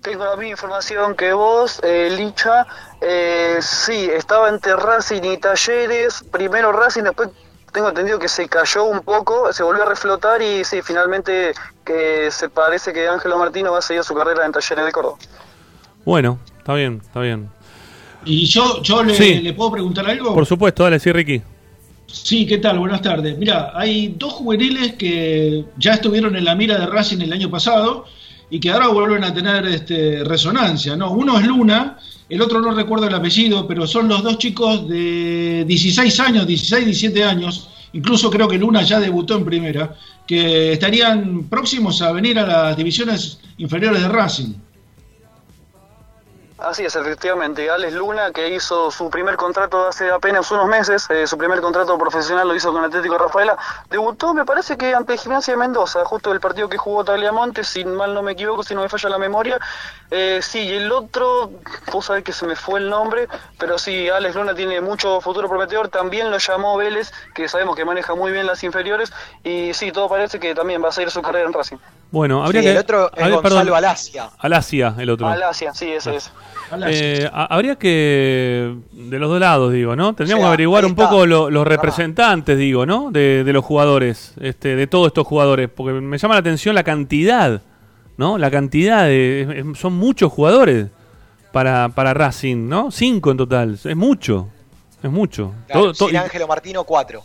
Tengo 0.00 0.26
la 0.26 0.36
misma 0.36 0.52
información 0.52 1.16
que 1.16 1.32
vos, 1.32 1.80
eh, 1.82 2.08
Licha. 2.08 2.68
Eh, 3.00 3.58
sí, 3.62 4.08
estaba 4.14 4.48
entre 4.48 4.76
Racing 4.76 5.24
y 5.24 5.38
Talleres. 5.38 6.22
Primero 6.30 6.70
Racing, 6.70 7.02
después 7.02 7.30
tengo 7.72 7.88
entendido 7.88 8.18
que 8.18 8.28
se 8.28 8.48
cayó 8.48 8.84
un 8.84 9.00
poco, 9.00 9.52
se 9.52 9.62
volvió 9.62 9.82
a 9.82 9.86
reflotar 9.86 10.40
y 10.42 10.64
sí, 10.64 10.80
finalmente 10.82 11.52
que 11.84 12.30
se 12.30 12.48
parece 12.48 12.92
que 12.92 13.08
Ángelo 13.08 13.38
Martino 13.38 13.72
va 13.72 13.78
a 13.78 13.82
seguir 13.82 14.04
su 14.04 14.14
carrera 14.14 14.44
en 14.46 14.52
Talleres 14.52 14.84
de 14.84 14.92
Córdoba. 14.92 15.16
Bueno, 16.04 16.38
está 16.58 16.74
bien, 16.74 17.00
está 17.04 17.20
bien. 17.20 17.48
Y 18.24 18.46
yo, 18.46 18.82
yo 18.82 19.02
le, 19.02 19.14
Sí. 19.14 19.40
le 19.40 19.52
puedo 19.54 19.72
preguntar 19.72 20.08
algo. 20.08 20.34
Por 20.34 20.46
supuesto, 20.46 20.82
dale, 20.84 20.98
sí, 20.98 21.12
Ricky. 21.12 21.42
Sí, 22.06 22.46
¿qué 22.46 22.58
tal? 22.58 22.78
Buenas 22.78 23.02
tardes. 23.02 23.36
Mira, 23.36 23.72
hay 23.74 24.14
dos 24.18 24.32
juveniles 24.34 24.94
que 24.94 25.64
ya 25.76 25.92
estuvieron 25.94 26.34
en 26.36 26.44
la 26.44 26.54
mira 26.54 26.78
de 26.78 26.86
Racing 26.86 27.20
el 27.20 27.32
año 27.32 27.50
pasado 27.50 28.06
y 28.50 28.58
que 28.60 28.70
ahora 28.70 28.88
vuelven 28.88 29.24
a 29.24 29.34
tener 29.34 29.66
este, 29.66 30.24
resonancia, 30.24 30.96
¿no? 30.96 31.10
Uno 31.10 31.38
es 31.38 31.46
Luna, 31.46 31.98
el 32.28 32.42
otro 32.42 32.60
no 32.60 32.72
recuerdo 32.72 33.06
el 33.06 33.14
apellido, 33.14 33.66
pero 33.66 33.86
son 33.86 34.08
los 34.08 34.22
dos 34.22 34.38
chicos 34.38 34.86
de 34.88 35.64
16 35.66 36.20
años, 36.20 36.46
16, 36.46 36.84
17 36.84 37.24
años, 37.24 37.70
incluso 37.94 38.30
creo 38.30 38.48
que 38.48 38.58
Luna 38.58 38.82
ya 38.82 39.00
debutó 39.00 39.36
en 39.36 39.44
primera, 39.44 39.96
que 40.26 40.72
estarían 40.72 41.44
próximos 41.44 42.02
a 42.02 42.12
venir 42.12 42.38
a 42.38 42.46
las 42.46 42.76
divisiones 42.76 43.40
inferiores 43.56 44.02
de 44.02 44.08
Racing. 44.08 44.54
Así 46.58 46.84
es, 46.84 46.96
efectivamente. 46.96 47.70
Alex 47.70 47.92
Luna, 47.94 48.32
que 48.32 48.48
hizo 48.48 48.90
su 48.90 49.08
primer 49.10 49.36
contrato 49.36 49.86
hace 49.86 50.10
apenas 50.10 50.50
unos 50.50 50.66
meses, 50.66 51.06
eh, 51.08 51.24
su 51.24 51.38
primer 51.38 51.60
contrato 51.60 51.96
profesional 51.96 52.48
lo 52.48 52.54
hizo 52.56 52.72
con 52.72 52.82
Atlético 52.82 53.16
Rafaela, 53.16 53.56
debutó, 53.88 54.34
me 54.34 54.44
parece 54.44 54.76
que 54.76 54.92
ante 54.92 55.16
Gimnasia 55.16 55.54
de 55.54 55.58
Mendoza, 55.58 56.04
justo 56.04 56.32
el 56.32 56.40
partido 56.40 56.68
que 56.68 56.76
jugó 56.76 57.04
Tagliamonte, 57.04 57.62
si 57.62 57.84
mal 57.84 58.12
no 58.12 58.22
me 58.22 58.32
equivoco, 58.32 58.64
si 58.64 58.74
no 58.74 58.82
me 58.82 58.88
falla 58.88 59.08
la 59.08 59.18
memoria. 59.18 59.60
Eh, 60.10 60.40
sí, 60.42 60.62
y 60.62 60.72
el 60.72 60.90
otro, 60.90 61.52
vos 61.92 62.06
sabés 62.06 62.24
que 62.24 62.32
se 62.32 62.44
me 62.44 62.56
fue 62.56 62.80
el 62.80 62.90
nombre, 62.90 63.28
pero 63.56 63.78
sí, 63.78 64.08
Alex 64.08 64.34
Luna 64.34 64.52
tiene 64.52 64.80
mucho 64.80 65.20
futuro 65.20 65.48
prometedor, 65.48 65.88
también 65.90 66.28
lo 66.28 66.38
llamó 66.38 66.76
Vélez, 66.76 67.12
que 67.34 67.48
sabemos 67.48 67.76
que 67.76 67.84
maneja 67.84 68.16
muy 68.16 68.32
bien 68.32 68.46
las 68.46 68.64
inferiores, 68.64 69.12
y 69.44 69.74
sí, 69.74 69.92
todo 69.92 70.08
parece 70.08 70.40
que 70.40 70.56
también 70.56 70.82
va 70.82 70.88
a 70.88 70.92
seguir 70.92 71.12
su 71.12 71.22
carrera 71.22 71.46
en 71.46 71.52
Racing. 71.52 71.76
Bueno, 72.10 72.42
habría 72.44 72.62
Sí, 72.62 72.66
que. 72.66 72.72
el 72.72 72.78
otro 72.78 73.10
es 73.14 73.22
ver, 73.24 73.32
Gonzalo 73.34 73.42
perdón. 73.60 73.74
Alasia. 73.76 74.30
Alasia, 74.38 74.94
el 74.98 75.10
otro. 75.10 75.26
Alasia, 75.28 75.74
sí, 75.74 75.86
ese 75.90 76.16
es. 76.16 76.32
Eh, 76.86 77.28
ha- 77.32 77.46
habría 77.54 77.76
que, 77.76 78.74
de 78.92 79.18
los 79.18 79.30
dos 79.30 79.40
lados, 79.40 79.72
digo, 79.72 79.94
¿no? 79.96 80.14
Tendríamos 80.14 80.42
O 80.42 80.44
sea, 80.44 80.48
que 80.50 80.54
averiguar 80.54 80.84
un 80.84 80.94
poco 80.94 81.24
lo- 81.26 81.48
los 81.50 81.66
representantes, 81.66 82.56
digo, 82.58 82.84
¿no? 82.86 83.10
De, 83.10 83.42
de 83.44 83.52
los 83.52 83.64
jugadores, 83.64 84.34
este, 84.40 84.76
de 84.76 84.86
todos 84.86 85.08
estos 85.08 85.26
jugadores, 85.26 85.68
porque 85.74 85.94
me 85.94 86.18
llama 86.18 86.34
la 86.34 86.40
atención 86.40 86.74
la 86.74 86.82
cantidad, 86.84 87.62
¿no? 88.18 88.36
La 88.38 88.50
cantidad 88.50 89.04
de, 89.04 89.64
es- 89.72 89.78
son 89.78 89.94
muchos 89.94 90.30
jugadores 90.32 90.88
para, 91.52 91.88
para 91.90 92.12
Racing, 92.14 92.68
¿no? 92.68 92.90
Cinco 92.90 93.30
en 93.30 93.36
total, 93.38 93.78
es 93.82 93.96
mucho, 93.96 94.48
es 95.02 95.10
mucho. 95.10 95.52
Claro, 95.66 95.82
Todo- 95.82 95.92
todo- 95.94 96.08
sin 96.08 96.18
Ángelo 96.18 96.46
Martino, 96.46 96.84
cuatro. 96.84 97.22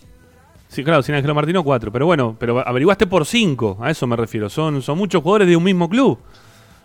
Sí, 0.73 0.83
claro, 0.83 1.01
sin 1.03 1.15
Ángelo 1.15 1.33
Martino 1.35 1.63
cuatro, 1.63 1.91
pero 1.91 2.05
bueno, 2.05 2.35
pero 2.37 2.67
averiguaste 2.67 3.07
por 3.07 3.25
cinco, 3.25 3.77
a 3.81 3.91
eso 3.91 4.05
me 4.07 4.15
refiero. 4.15 4.49
Son, 4.49 4.81
son 4.81 4.97
muchos 4.97 5.21
jugadores 5.23 5.47
de 5.47 5.55
un 5.55 5.63
mismo 5.63 5.87
club. 5.89 6.17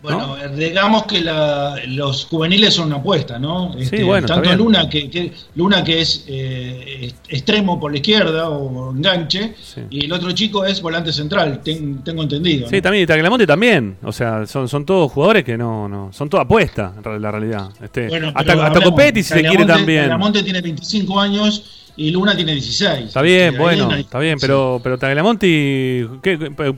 Bueno, 0.00 0.36
eh, 0.38 0.48
digamos 0.54 1.06
que 1.06 1.20
la- 1.20 1.74
los 1.88 2.26
juveniles 2.26 2.72
son 2.72 2.86
una 2.86 2.98
apuesta, 2.98 3.36
¿no? 3.36 3.74
Este, 3.76 4.04
bueno, 4.04 4.28
tanto. 4.28 4.54
Luna 4.54 4.88
que, 4.88 5.10
que- 5.10 5.32
Luna 5.56 5.82
que 5.82 6.00
es 6.00 6.24
eh, 6.28 7.12
extremo 7.28 7.80
por 7.80 7.90
la 7.90 7.96
izquierda 7.96 8.48
o 8.48 8.92
enganche 8.92 9.56
y 9.90 10.04
el 10.04 10.12
otro 10.12 10.30
chico 10.30 10.64
es 10.64 10.80
volante 10.80 11.12
central, 11.12 11.60
ten- 11.64 12.04
tengo 12.04 12.22
entendido. 12.22 12.68
Sí, 12.68 12.76
¿no? 12.76 12.82
también, 12.82 13.02
y 13.02 13.06
Tagliamonte 13.08 13.44
también. 13.44 13.96
O 14.04 14.12
sea, 14.12 14.46
son, 14.46 14.68
son 14.68 14.86
todos 14.86 15.10
jugadores 15.10 15.42
que 15.42 15.58
no, 15.58 15.88
no. 15.88 16.12
Son 16.12 16.28
toda 16.30 16.44
apuesta, 16.44 16.94
la 17.18 17.32
realidad. 17.32 17.70
Este, 17.82 18.06
Bueno, 18.06 18.30
hasta 18.32 18.66
hasta 18.66 18.80
Copetti, 18.80 19.24
si 19.24 19.34
se 19.34 19.40
quiere 19.42 19.64
también. 19.66 20.02
Tagliamonte 20.02 20.44
tiene 20.44 20.60
25 20.60 21.18
años 21.20 21.87
y 21.98 22.12
Luna 22.12 22.36
tiene 22.36 22.52
16. 22.52 23.06
Está 23.06 23.22
bien, 23.22 23.58
bueno, 23.58 23.92
está 23.92 24.20
bien, 24.20 24.38
pero, 24.40 24.80
pero 24.82 24.96
Tagliamonte 24.96 25.48
y. 25.48 26.06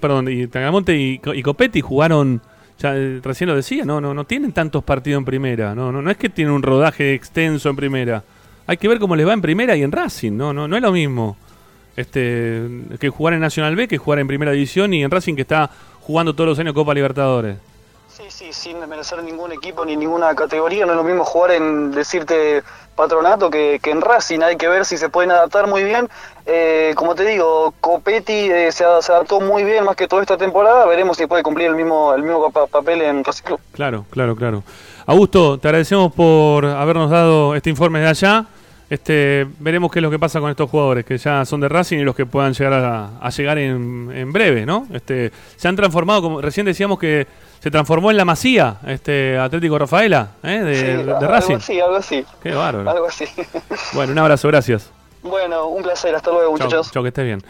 Perdón, 0.00 0.28
y 0.30 0.46
Tagliamonte 0.46 0.96
y, 0.96 1.20
y 1.34 1.42
Copetti 1.42 1.82
jugaron. 1.82 2.40
Ya 2.78 2.96
eh, 2.96 3.20
recién 3.22 3.50
lo 3.50 3.54
decía, 3.54 3.84
no, 3.84 4.00
no, 4.00 4.14
no 4.14 4.24
tienen 4.24 4.52
tantos 4.52 4.82
partidos 4.82 5.18
en 5.18 5.26
primera. 5.26 5.74
No, 5.74 5.92
no, 5.92 6.00
no 6.00 6.10
es 6.10 6.16
que 6.16 6.30
tienen 6.30 6.54
un 6.54 6.62
rodaje 6.62 7.12
extenso 7.12 7.68
en 7.68 7.76
primera. 7.76 8.24
Hay 8.66 8.78
que 8.78 8.88
ver 8.88 8.98
cómo 8.98 9.14
les 9.14 9.28
va 9.28 9.34
en 9.34 9.42
primera 9.42 9.76
y 9.76 9.82
en 9.82 9.92
Racing. 9.92 10.32
No, 10.32 10.54
no, 10.54 10.66
no 10.66 10.74
es 10.74 10.82
lo 10.82 10.90
mismo. 10.90 11.36
Este, 11.96 12.62
que 12.98 13.10
jugar 13.10 13.34
en 13.34 13.40
Nacional 13.40 13.76
B, 13.76 13.88
que 13.88 13.98
jugar 13.98 14.20
en 14.20 14.26
primera 14.26 14.52
división 14.52 14.94
y 14.94 15.04
en 15.04 15.10
Racing 15.10 15.34
que 15.34 15.42
está 15.42 15.70
jugando 16.00 16.34
todos 16.34 16.48
los 16.48 16.58
años 16.58 16.72
Copa 16.72 16.94
Libertadores. 16.94 17.58
Sí, 18.20 18.26
sí, 18.28 18.52
sin 18.52 18.80
desmerecer 18.80 19.22
ningún 19.22 19.50
equipo 19.52 19.84
ni 19.84 19.96
ninguna 19.96 20.34
categoría, 20.34 20.84
no 20.84 20.92
es 20.92 20.96
lo 20.98 21.04
mismo 21.04 21.24
jugar 21.24 21.52
en 21.52 21.90
decirte 21.90 22.62
patronato 22.94 23.48
que, 23.48 23.80
que 23.82 23.90
en 23.92 24.02
Racing, 24.02 24.40
hay 24.42 24.56
que 24.56 24.68
ver 24.68 24.84
si 24.84 24.98
se 24.98 25.08
pueden 25.08 25.30
adaptar 25.30 25.66
muy 25.68 25.82
bien. 25.82 26.06
Eh, 26.44 26.92
como 26.96 27.14
te 27.14 27.24
digo, 27.24 27.72
Copetti 27.80 28.50
eh, 28.50 28.70
se, 28.72 28.84
adaptó 28.84 29.40
muy 29.40 29.64
bien 29.64 29.84
más 29.84 29.96
que 29.96 30.06
toda 30.06 30.20
esta 30.20 30.36
temporada, 30.36 30.84
veremos 30.84 31.16
si 31.16 31.26
puede 31.26 31.42
cumplir 31.42 31.68
el 31.68 31.76
mismo, 31.76 32.12
el 32.12 32.22
mismo 32.22 32.50
pa- 32.50 32.66
papel 32.66 33.00
en 33.00 33.24
Racing 33.24 33.44
Club. 33.44 33.60
Claro, 33.72 34.04
claro, 34.10 34.36
claro. 34.36 34.62
Augusto, 35.06 35.58
te 35.58 35.68
agradecemos 35.68 36.12
por 36.12 36.66
habernos 36.66 37.10
dado 37.10 37.54
este 37.54 37.70
informe 37.70 38.00
de 38.00 38.08
allá. 38.08 38.44
Este, 38.90 39.46
veremos 39.60 39.90
qué 39.92 40.00
es 40.00 40.02
lo 40.02 40.10
que 40.10 40.18
pasa 40.18 40.40
con 40.40 40.50
estos 40.50 40.68
jugadores 40.68 41.04
que 41.04 41.16
ya 41.16 41.44
son 41.44 41.60
de 41.60 41.68
Racing 41.68 41.98
y 41.98 42.02
los 42.02 42.16
que 42.16 42.26
puedan 42.26 42.52
llegar 42.52 42.72
a, 42.74 43.10
a 43.20 43.30
llegar 43.30 43.56
en, 43.58 44.10
en 44.12 44.32
breve, 44.32 44.66
¿no? 44.66 44.86
Este, 44.92 45.30
se 45.56 45.68
han 45.68 45.76
transformado, 45.76 46.20
como 46.22 46.40
recién 46.40 46.66
decíamos 46.66 46.98
que 46.98 47.26
se 47.60 47.70
transformó 47.70 48.10
en 48.10 48.16
la 48.16 48.24
Masía, 48.24 48.78
este 48.86 49.38
Atlético 49.38 49.78
Rafaela, 49.78 50.30
¿eh? 50.42 50.60
de, 50.64 50.74
Sí, 50.74 50.82
de- 50.86 50.96
de 51.04 51.12
algo 51.12 51.26
Racing. 51.28 51.54
así, 51.56 51.80
algo 51.80 51.96
así. 51.96 52.24
Qué 52.42 52.52
bárbaro. 52.52 52.90
Algo 52.90 53.06
así. 53.06 53.26
Bueno, 53.92 54.12
un 54.12 54.18
abrazo, 54.18 54.48
gracias. 54.48 54.90
bueno, 55.22 55.66
un 55.66 55.82
placer, 55.82 56.14
hasta 56.14 56.30
luego 56.32 56.50
muchachos. 56.52 56.90
chao, 56.90 57.02
que 57.02 57.08
estés 57.10 57.24
bien. 57.24 57.42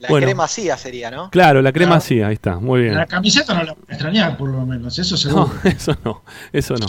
La 0.00 0.08
Bueno. 0.08 0.24
cremasía 0.26 0.76
sería, 0.78 1.10
¿no? 1.10 1.28
Claro, 1.30 1.60
la 1.60 1.72
crema 1.72 2.00
sí, 2.00 2.22
ahí 2.22 2.32
está, 2.32 2.56
muy 2.58 2.80
bien. 2.82 2.94
La 2.96 3.04
camiseta 3.06 3.52
no 3.52 3.62
la 3.64 3.72
voy 3.74 3.82
a 3.88 3.92
extrañar, 3.92 4.36
por 4.38 4.48
lo 4.48 4.64
menos, 4.64 4.98
eso 4.98 5.14
seguro. 5.16 5.52
No, 5.62 5.70
eso 5.70 5.94
no, 6.04 6.22
eso 6.52 6.74
no. 6.76 6.86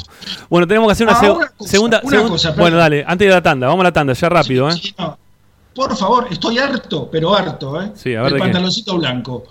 Bueno, 0.50 0.66
tenemos 0.66 0.88
que 0.88 0.92
hacer 0.94 1.08
una, 1.08 1.18
Ah, 1.18 1.22
seg- 1.22 1.36
una 1.36 1.48
cosa, 1.50 1.70
segunda. 1.70 2.02
una 2.04 2.18
segun- 2.18 2.30
cosa, 2.30 2.52
bueno, 2.52 2.78
dale, 2.78 3.04
antes 3.06 3.28
de 3.28 3.34
la 3.34 3.42
tanda, 3.44 3.68
vamos 3.68 3.82
a 3.82 3.84
la 3.84 3.92
tanda, 3.92 4.14
ya 4.14 4.30
rápido, 4.30 4.70
¿eh? 4.70 4.76
No, 4.98 5.18
por 5.76 5.96
favor, 5.98 6.28
estoy 6.32 6.58
harto, 6.58 7.10
pero 7.12 7.36
harto, 7.36 7.82
¿eh? 7.82 7.92
Sí, 7.96 8.16
a 8.16 8.22
ver 8.22 8.28
El 8.28 8.34
de 8.34 8.38
qué. 8.40 8.44
pantaloncito 8.46 8.98
blanco. 8.98 9.44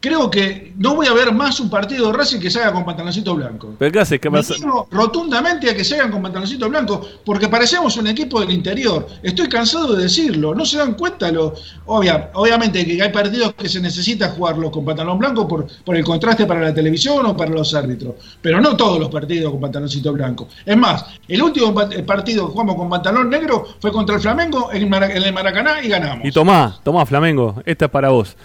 Creo 0.00 0.30
que 0.30 0.72
no 0.78 0.94
voy 0.94 1.06
a 1.06 1.12
ver 1.12 1.32
más 1.32 1.60
un 1.60 1.68
partido 1.68 2.10
de 2.10 2.16
Racing 2.16 2.40
que 2.40 2.50
se 2.50 2.58
haga 2.60 2.72
con 2.72 2.84
pantaloncito 2.84 3.34
blanco. 3.34 3.74
¿Pero 3.78 3.92
qué 3.92 4.00
hace? 4.00 4.18
¿Qué 4.18 4.30
pasa? 4.30 4.54
rotundamente 4.90 5.70
a 5.70 5.74
que 5.76 5.84
se 5.84 5.96
hagan 5.96 6.10
con 6.10 6.22
pantaloncito 6.22 6.68
blanco, 6.68 7.06
porque 7.24 7.48
parecemos 7.48 7.96
un 7.96 8.06
equipo 8.06 8.40
del 8.40 8.50
interior. 8.50 9.06
Estoy 9.22 9.48
cansado 9.48 9.94
de 9.94 10.02
decirlo, 10.04 10.54
no 10.54 10.64
se 10.64 10.78
dan 10.78 10.94
cuenta. 10.94 11.30
Lo, 11.30 11.54
obvia, 11.86 12.30
obviamente 12.34 12.84
que 12.86 13.02
hay 13.02 13.10
partidos 13.12 13.54
que 13.54 13.68
se 13.68 13.80
necesita 13.80 14.28
jugarlos 14.30 14.70
con 14.70 14.84
pantalón 14.84 15.18
blanco 15.18 15.46
por, 15.46 15.66
por 15.84 15.96
el 15.96 16.04
contraste 16.04 16.46
para 16.46 16.60
la 16.60 16.74
televisión 16.74 17.24
o 17.26 17.36
para 17.36 17.50
los 17.50 17.74
árbitros, 17.74 18.14
pero 18.40 18.60
no 18.60 18.76
todos 18.76 18.98
los 18.98 19.08
partidos 19.10 19.50
con 19.52 19.60
pantaloncito 19.60 20.12
blanco. 20.12 20.48
Es 20.64 20.76
más, 20.76 21.04
el 21.28 21.42
último 21.42 21.74
pa- 21.74 21.88
partido 22.06 22.46
que 22.46 22.52
jugamos 22.52 22.76
con 22.76 22.88
pantalón 22.88 23.28
negro 23.30 23.66
fue 23.80 23.92
contra 23.92 24.14
el 24.16 24.20
Flamengo 24.22 24.70
en 24.72 24.82
el, 24.82 24.88
Mara- 24.88 25.12
en 25.14 25.22
el 25.22 25.32
Maracaná 25.32 25.82
y 25.82 25.88
ganamos. 25.88 26.24
Y 26.26 26.32
tomá, 26.32 26.78
tomá, 26.82 27.04
Flamengo. 27.06 27.62
Esta 27.66 27.84
es 27.86 27.90
para 27.90 28.08
vos. 28.10 28.36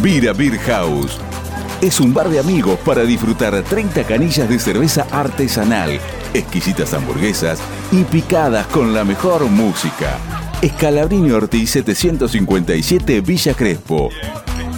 Vira 0.00 0.32
Beer 0.34 0.56
House. 0.60 1.18
Es 1.80 2.00
un 2.00 2.12
bar 2.12 2.28
de 2.28 2.40
amigos 2.40 2.76
para 2.84 3.04
disfrutar 3.04 3.62
30 3.62 4.02
canillas 4.02 4.48
de 4.48 4.58
cerveza 4.58 5.06
artesanal, 5.12 6.00
exquisitas 6.34 6.94
hamburguesas 6.94 7.58
y 7.92 8.04
picadas 8.04 8.66
con 8.68 8.94
la 8.94 9.04
mejor 9.04 9.44
música. 9.46 10.18
Escalabrini 10.60 11.30
Ortiz 11.30 11.70
757 11.70 13.20
Villa 13.20 13.54
Crespo. 13.54 14.10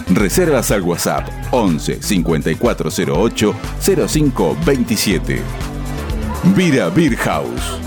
Reservas 0.09 0.71
al 0.71 0.81
WhatsApp 0.81 1.27
11 1.51 2.01
5408 2.01 3.55
0527. 3.79 5.41
Vira 6.55 6.89
Beer 6.89 7.15
House. 7.17 7.79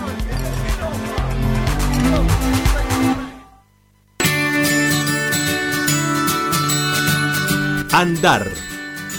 Andar, 7.92 8.44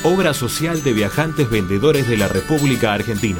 obra 0.03 0.33
social 0.33 0.83
de 0.83 0.91
viajantes 0.91 1.49
vendedores 1.49 2.09
de 2.09 2.17
la 2.17 2.27
República 2.27 2.93
Argentina. 2.93 3.39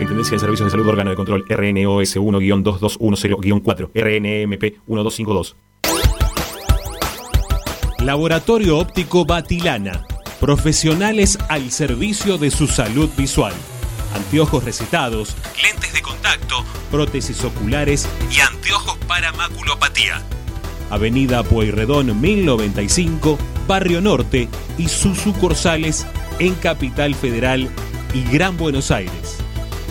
Superintendencia 0.00 0.36
de 0.36 0.40
Servicios 0.40 0.66
de 0.66 0.70
Salud 0.70 0.88
Órgano 0.88 1.10
de 1.10 1.16
Control 1.16 1.44
RNOS 1.46 2.16
1-2210-4 2.16 3.90
RNMP 3.92 4.62
1252 4.86 5.56
Laboratorio 7.98 8.78
Óptico 8.78 9.26
Batilana. 9.26 10.06
Profesionales 10.40 11.38
al 11.50 11.70
servicio 11.70 12.38
de 12.38 12.50
su 12.50 12.66
salud 12.66 13.10
visual. 13.14 13.52
Anteojos 14.14 14.64
recetados, 14.64 15.36
lentes 15.62 15.92
de 15.92 16.00
contacto, 16.00 16.64
prótesis 16.90 17.44
oculares 17.44 18.08
y 18.34 18.40
anteojos 18.40 18.96
para 19.06 19.32
maculopatía. 19.32 20.22
Avenida 20.88 21.42
Pueyrredón 21.42 22.18
1095, 22.18 23.38
Barrio 23.68 24.00
Norte 24.00 24.48
y 24.78 24.88
sus 24.88 25.18
sucursales 25.18 26.06
en 26.38 26.54
Capital 26.54 27.14
Federal 27.14 27.68
y 28.14 28.22
Gran 28.32 28.56
Buenos 28.56 28.90
Aires. 28.90 29.40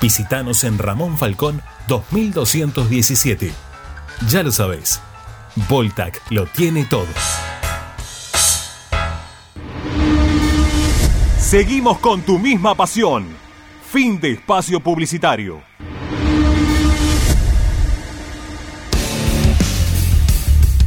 Visítanos 0.00 0.64
en 0.64 0.78
Ramón 0.78 1.18
Falcón 1.18 1.60
2217. 1.86 3.52
Ya 4.28 4.42
lo 4.42 4.50
sabéis, 4.50 5.00
Voltac 5.68 6.22
lo 6.30 6.46
tiene 6.46 6.84
todo. 6.84 7.06
Seguimos 11.38 11.98
con 11.98 12.22
tu 12.22 12.38
misma 12.38 12.74
pasión. 12.74 13.26
Fin 13.90 14.20
de 14.20 14.32
espacio 14.32 14.80
publicitario. 14.80 15.60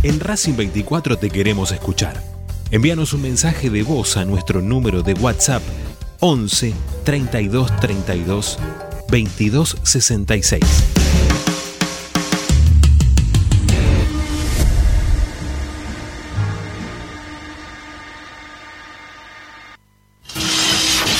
En 0.02 0.20
Racing 0.20 0.56
24 0.56 1.18
te 1.18 1.30
queremos 1.30 1.72
escuchar. 1.72 2.24
Envíanos 2.72 3.14
un 3.14 3.22
mensaje 3.22 3.70
de 3.70 3.84
voz 3.84 4.18
a 4.18 4.26
nuestro 4.26 4.62
número 4.62 5.04
de 5.04 5.14
WhatsApp 5.14 5.62
11 6.20 6.74
32 7.04 7.80
32 7.80 8.58
22 9.10 9.78
66. 9.84 10.64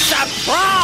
Surprise! 0.08 0.84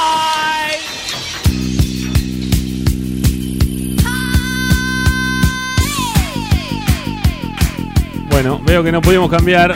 Bueno, 8.29 8.61
veo 8.65 8.83
que 8.83 8.91
no 8.91 9.01
pudimos 9.01 9.29
cambiar. 9.29 9.73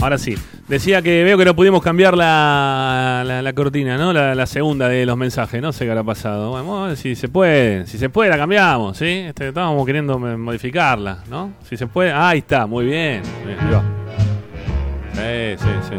Ahora 0.00 0.18
sí. 0.18 0.34
Decía 0.72 1.02
que 1.02 1.22
veo 1.22 1.36
que 1.36 1.44
no 1.44 1.54
pudimos 1.54 1.82
cambiar 1.82 2.16
la, 2.16 3.22
la, 3.26 3.42
la 3.42 3.52
cortina, 3.52 3.98
¿no? 3.98 4.10
La, 4.10 4.34
la 4.34 4.46
segunda 4.46 4.88
de 4.88 5.04
los 5.04 5.18
mensajes, 5.18 5.60
no 5.60 5.70
sé 5.70 5.84
qué 5.84 5.90
habrá 5.90 6.02
pasado. 6.02 6.48
Bueno, 6.48 6.96
si 6.96 7.14
se 7.14 7.28
puede, 7.28 7.86
si 7.86 7.98
se 7.98 8.08
puede 8.08 8.30
la 8.30 8.38
cambiamos, 8.38 8.96
¿sí? 8.96 9.04
Este, 9.04 9.48
estábamos 9.48 9.84
queriendo 9.84 10.18
modificarla, 10.18 11.18
¿no? 11.28 11.52
Si 11.68 11.76
se 11.76 11.86
puede, 11.86 12.10
ah, 12.10 12.30
ahí 12.30 12.38
está, 12.38 12.66
muy 12.66 12.86
bien. 12.86 13.20
Sí, 15.12 15.58
sí, 15.58 15.68
sí. 15.90 15.96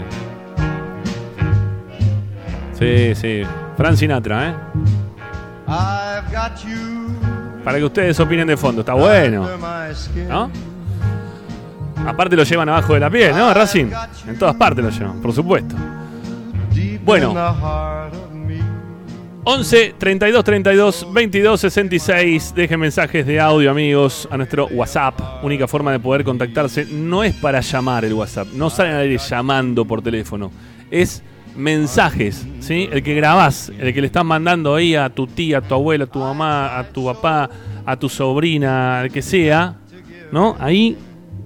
Sí, 2.80 3.14
sí. 3.14 3.44
Fran 3.78 3.96
Sinatra, 3.96 4.50
¿eh? 4.50 4.54
Para 7.64 7.78
que 7.78 7.84
ustedes 7.84 8.20
opinen 8.20 8.48
de 8.48 8.58
fondo, 8.58 8.82
está 8.82 8.96
bueno. 8.96 9.48
¿No? 10.28 10.73
Aparte 12.06 12.36
lo 12.36 12.44
llevan 12.44 12.70
abajo 12.70 12.94
de 12.94 13.00
la 13.00 13.10
piel, 13.10 13.36
¿no? 13.36 13.54
Racing. 13.54 13.88
En 14.28 14.38
todas 14.38 14.56
partes 14.56 14.84
lo 14.84 14.90
llevan, 14.90 15.22
por 15.22 15.34
supuesto. 15.34 15.76
Bueno. 17.04 17.34
11 19.46 19.96
32 19.98 20.44
32 20.44 21.14
22 21.14 21.60
66. 21.60 22.54
Dejen 22.56 22.80
mensajes 22.80 23.26
de 23.26 23.40
audio, 23.40 23.72
amigos, 23.72 24.28
a 24.32 24.38
nuestro 24.38 24.68
WhatsApp. 24.68 25.20
Única 25.44 25.68
forma 25.68 25.92
de 25.92 26.00
poder 26.00 26.24
contactarse. 26.24 26.86
No 26.86 27.24
es 27.24 27.34
para 27.36 27.60
llamar 27.60 28.06
el 28.06 28.14
WhatsApp. 28.14 28.48
No 28.54 28.70
salen 28.70 28.96
a 28.96 29.04
ir 29.04 29.20
llamando 29.20 29.84
por 29.84 30.02
teléfono. 30.02 30.50
Es 30.90 31.22
mensajes, 31.56 32.48
¿sí? 32.60 32.90
El 32.92 33.04
que 33.04 33.16
grabás, 33.16 33.72
el 33.78 33.94
que 33.94 34.02
le 34.02 34.08
estás 34.08 34.26
mandando 34.26 34.76
ahí 34.76 34.96
a 34.96 35.10
tu 35.10 35.28
tía, 35.28 35.60
a 35.60 35.62
tu 35.62 35.76
abuela, 35.76 36.06
a 36.06 36.08
tu 36.08 36.20
mamá, 36.20 36.80
a 36.80 36.84
tu 36.88 37.06
papá, 37.06 37.50
a 37.86 37.96
tu 37.98 38.10
sobrina, 38.10 39.02
al 39.02 39.12
que 39.12 39.22
sea, 39.22 39.76
¿no? 40.32 40.56
Ahí, 40.60 40.98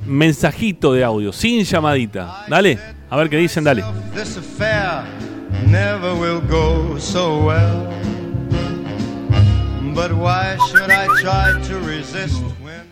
mensajito 0.07 0.93
de 0.93 1.03
audio, 1.03 1.31
sin 1.31 1.63
llamadita. 1.63 2.45
Dale, 2.47 2.79
a 3.09 3.17
ver 3.17 3.29
qué 3.29 3.37
dicen, 3.37 3.63
dale. 3.63 3.83
This 4.13 4.37
affair 4.37 5.03
never 5.67 6.13
will 6.13 6.41
go 6.49 6.97
so 6.99 7.45
well. 7.45 7.87
But 9.93 10.11
why 10.11 10.57
should 10.69 10.91
I 10.91 11.07
try 11.21 11.59
to 11.67 11.79
resist 11.79 12.41
when 12.63 12.87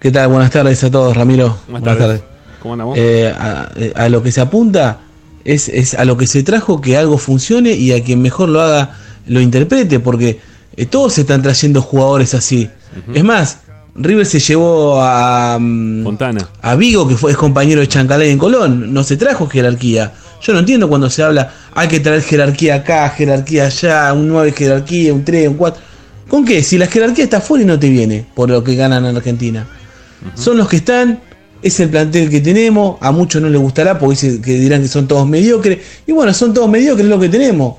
¿Qué 0.00 0.10
tal? 0.10 0.28
Buenas 0.28 0.50
tardes 0.50 0.82
a 0.82 0.90
todos, 0.90 1.16
Ramiro. 1.16 1.58
Buenas 1.68 1.98
tardes. 1.98 2.22
¿Cómo 2.60 2.74
andamos? 2.74 2.98
Eh, 2.98 3.32
a, 3.36 3.70
a 3.94 4.08
lo 4.08 4.22
que 4.22 4.32
se 4.32 4.40
apunta 4.40 5.00
es, 5.44 5.68
es 5.68 5.94
a 5.94 6.04
lo 6.04 6.16
que 6.16 6.26
se 6.26 6.42
trajo 6.42 6.80
que 6.80 6.96
algo 6.96 7.18
funcione 7.18 7.72
y 7.72 7.92
a 7.92 8.02
quien 8.02 8.22
mejor 8.22 8.48
lo 8.48 8.60
haga 8.60 8.96
lo 9.26 9.40
interprete, 9.40 10.00
porque 10.00 10.40
eh, 10.76 10.86
todos 10.86 11.18
están 11.18 11.42
trayendo 11.42 11.82
jugadores 11.82 12.34
así. 12.34 12.70
Es 13.14 13.24
más, 13.24 13.60
River 13.94 14.24
se 14.24 14.40
llevó 14.40 15.00
a 15.02 15.58
mm, 15.60 16.04
Fontana. 16.04 16.48
a 16.62 16.74
Vigo, 16.76 17.06
que 17.06 17.16
fue 17.16 17.32
es 17.32 17.36
compañero 17.36 17.80
de 17.80 17.88
Chancalay 17.88 18.30
en 18.30 18.38
Colón. 18.38 18.92
No 18.92 19.04
se 19.04 19.16
trajo 19.16 19.46
jerarquía. 19.46 20.12
Yo 20.40 20.52
no 20.52 20.60
entiendo 20.60 20.88
cuando 20.88 21.08
se 21.08 21.22
habla, 21.22 21.52
hay 21.74 21.88
que 21.88 22.00
traer 22.00 22.22
jerarquía 22.22 22.76
acá, 22.76 23.08
jerarquía 23.10 23.66
allá, 23.66 24.12
un 24.12 24.28
9 24.28 24.52
jerarquía, 24.52 25.14
un 25.14 25.24
3, 25.24 25.48
un 25.48 25.54
4. 25.54 25.82
¿Con 26.28 26.44
qué? 26.44 26.62
Si 26.62 26.78
la 26.78 26.86
jerarquía 26.86 27.24
está 27.24 27.40
fuera 27.40 27.62
y 27.62 27.66
no 27.66 27.78
te 27.78 27.88
viene 27.88 28.26
por 28.34 28.48
lo 28.50 28.64
que 28.64 28.74
ganan 28.74 29.04
en 29.04 29.16
Argentina. 29.16 29.66
Son 30.34 30.56
los 30.56 30.68
que 30.68 30.76
están, 30.76 31.20
es 31.62 31.78
el 31.80 31.90
plantel 31.90 32.30
que 32.30 32.40
tenemos, 32.40 32.96
a 33.00 33.12
muchos 33.12 33.42
no 33.42 33.48
les 33.48 33.60
gustará 33.60 33.98
porque 33.98 34.40
que 34.40 34.52
dirán 34.54 34.82
que 34.82 34.88
son 34.88 35.06
todos 35.06 35.28
mediocres. 35.28 35.78
Y 36.06 36.12
bueno, 36.12 36.32
son 36.32 36.54
todos 36.54 36.68
mediocres, 36.68 37.04
es 37.04 37.10
lo 37.10 37.20
que 37.20 37.28
tenemos. 37.28 37.76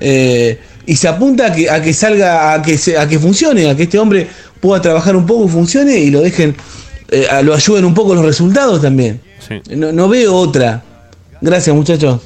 Eh, 0.00 0.58
y 0.86 0.96
se 0.96 1.08
apunta 1.08 1.46
a 1.46 1.52
que, 1.52 1.70
a 1.70 1.80
que 1.82 1.92
salga, 1.92 2.52
a 2.54 2.62
que, 2.62 2.76
se- 2.78 2.98
a 2.98 3.06
que 3.08 3.18
funcione, 3.18 3.70
a 3.70 3.76
que 3.76 3.84
este 3.84 3.98
hombre 3.98 4.28
pueda 4.60 4.80
trabajar 4.82 5.14
un 5.16 5.26
poco 5.26 5.46
y 5.46 5.48
funcione 5.48 5.96
y 5.98 6.10
lo 6.10 6.20
dejen, 6.20 6.54
eh, 7.10 7.26
a- 7.30 7.42
lo 7.42 7.54
ayuden 7.54 7.84
un 7.84 7.94
poco 7.94 8.14
los 8.14 8.24
resultados 8.24 8.80
también. 8.82 9.20
No, 9.76 9.92
no 9.92 10.08
veo 10.08 10.34
otra. 10.34 10.82
Gracias 11.40 11.74
muchachos. 11.74 12.20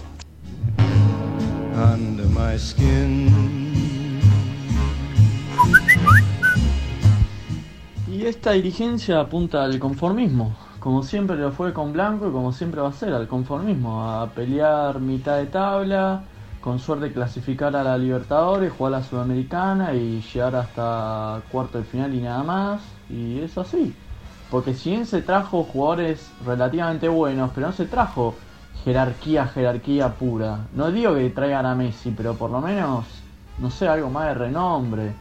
under 1.74 2.26
my 2.26 2.58
skin? 2.58 3.26
Y 8.10 8.24
esta 8.26 8.52
dirigencia 8.52 9.20
apunta 9.20 9.64
al 9.64 9.78
conformismo, 9.78 10.56
como 10.80 11.02
siempre 11.02 11.36
lo 11.36 11.52
fue 11.52 11.72
con 11.72 11.92
Blanco 11.92 12.28
y 12.28 12.32
como 12.32 12.52
siempre 12.52 12.80
va 12.80 12.88
a 12.88 12.92
ser, 12.92 13.12
al 13.12 13.26
conformismo, 13.28 14.02
a 14.10 14.30
pelear 14.30 15.00
mitad 15.00 15.36
de 15.38 15.46
tabla, 15.46 16.22
con 16.66 16.80
suerte 16.80 17.12
clasificar 17.12 17.76
a 17.76 17.84
la 17.84 17.97
Libertadores, 17.97 18.72
jugar 18.72 18.94
a 18.94 18.97
la 18.98 19.05
Sudamericana 19.05 19.94
y 19.94 20.20
llegar 20.20 20.56
hasta 20.56 21.40
cuarto 21.52 21.78
de 21.78 21.84
final 21.84 22.12
y 22.12 22.20
nada 22.20 22.43
más, 22.43 22.80
y 23.09 23.38
es 23.38 23.56
así. 23.56 23.94
Porque 24.51 24.74
si 24.74 24.90
bien 24.90 25.06
se 25.06 25.22
trajo 25.22 25.62
jugadores 25.62 26.28
relativamente 26.44 27.06
buenos, 27.06 27.52
pero 27.55 27.68
no 27.68 27.72
se 27.72 27.84
trajo 27.84 28.34
jerarquía, 28.82 29.47
jerarquía 29.47 30.09
pura. 30.14 30.66
No 30.74 30.90
digo 30.90 31.14
que 31.14 31.30
traigan 31.30 31.66
a 31.66 31.76
Messi, 31.76 32.10
pero 32.10 32.34
por 32.34 32.51
lo 32.51 32.60
menos, 32.60 33.05
no 33.59 33.70
sé, 33.70 33.86
algo 33.86 34.10
más 34.10 34.26
de 34.26 34.34
renombre 34.34 35.14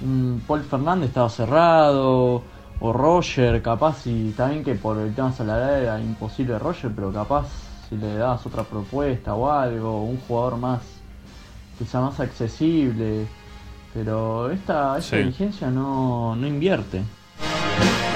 un 0.00 0.40
Paul 0.46 0.62
Fernández 0.62 1.08
estaba 1.08 1.28
cerrado, 1.28 2.40
o 2.78 2.92
Roger, 2.92 3.60
capaz, 3.62 4.06
y 4.06 4.30
también 4.30 4.62
que 4.62 4.76
por 4.76 4.96
el 4.98 5.12
tema 5.12 5.32
salarial 5.32 5.82
era 5.82 6.00
imposible 6.00 6.56
Roger, 6.56 6.92
pero 6.94 7.12
capaz 7.12 7.67
si 7.88 7.96
le 7.96 8.14
das 8.16 8.44
otra 8.46 8.62
propuesta 8.64 9.34
o 9.34 9.50
algo, 9.50 10.02
un 10.04 10.18
jugador 10.18 10.56
más, 10.58 10.80
quizá 11.78 12.00
más 12.00 12.18
accesible, 12.20 13.26
pero 13.94 14.50
esta, 14.50 14.98
esta 14.98 15.10
Sí. 15.10 15.16
dirigencia 15.16 15.70
no, 15.70 16.36
no 16.36 16.46
invierte. 16.46 17.02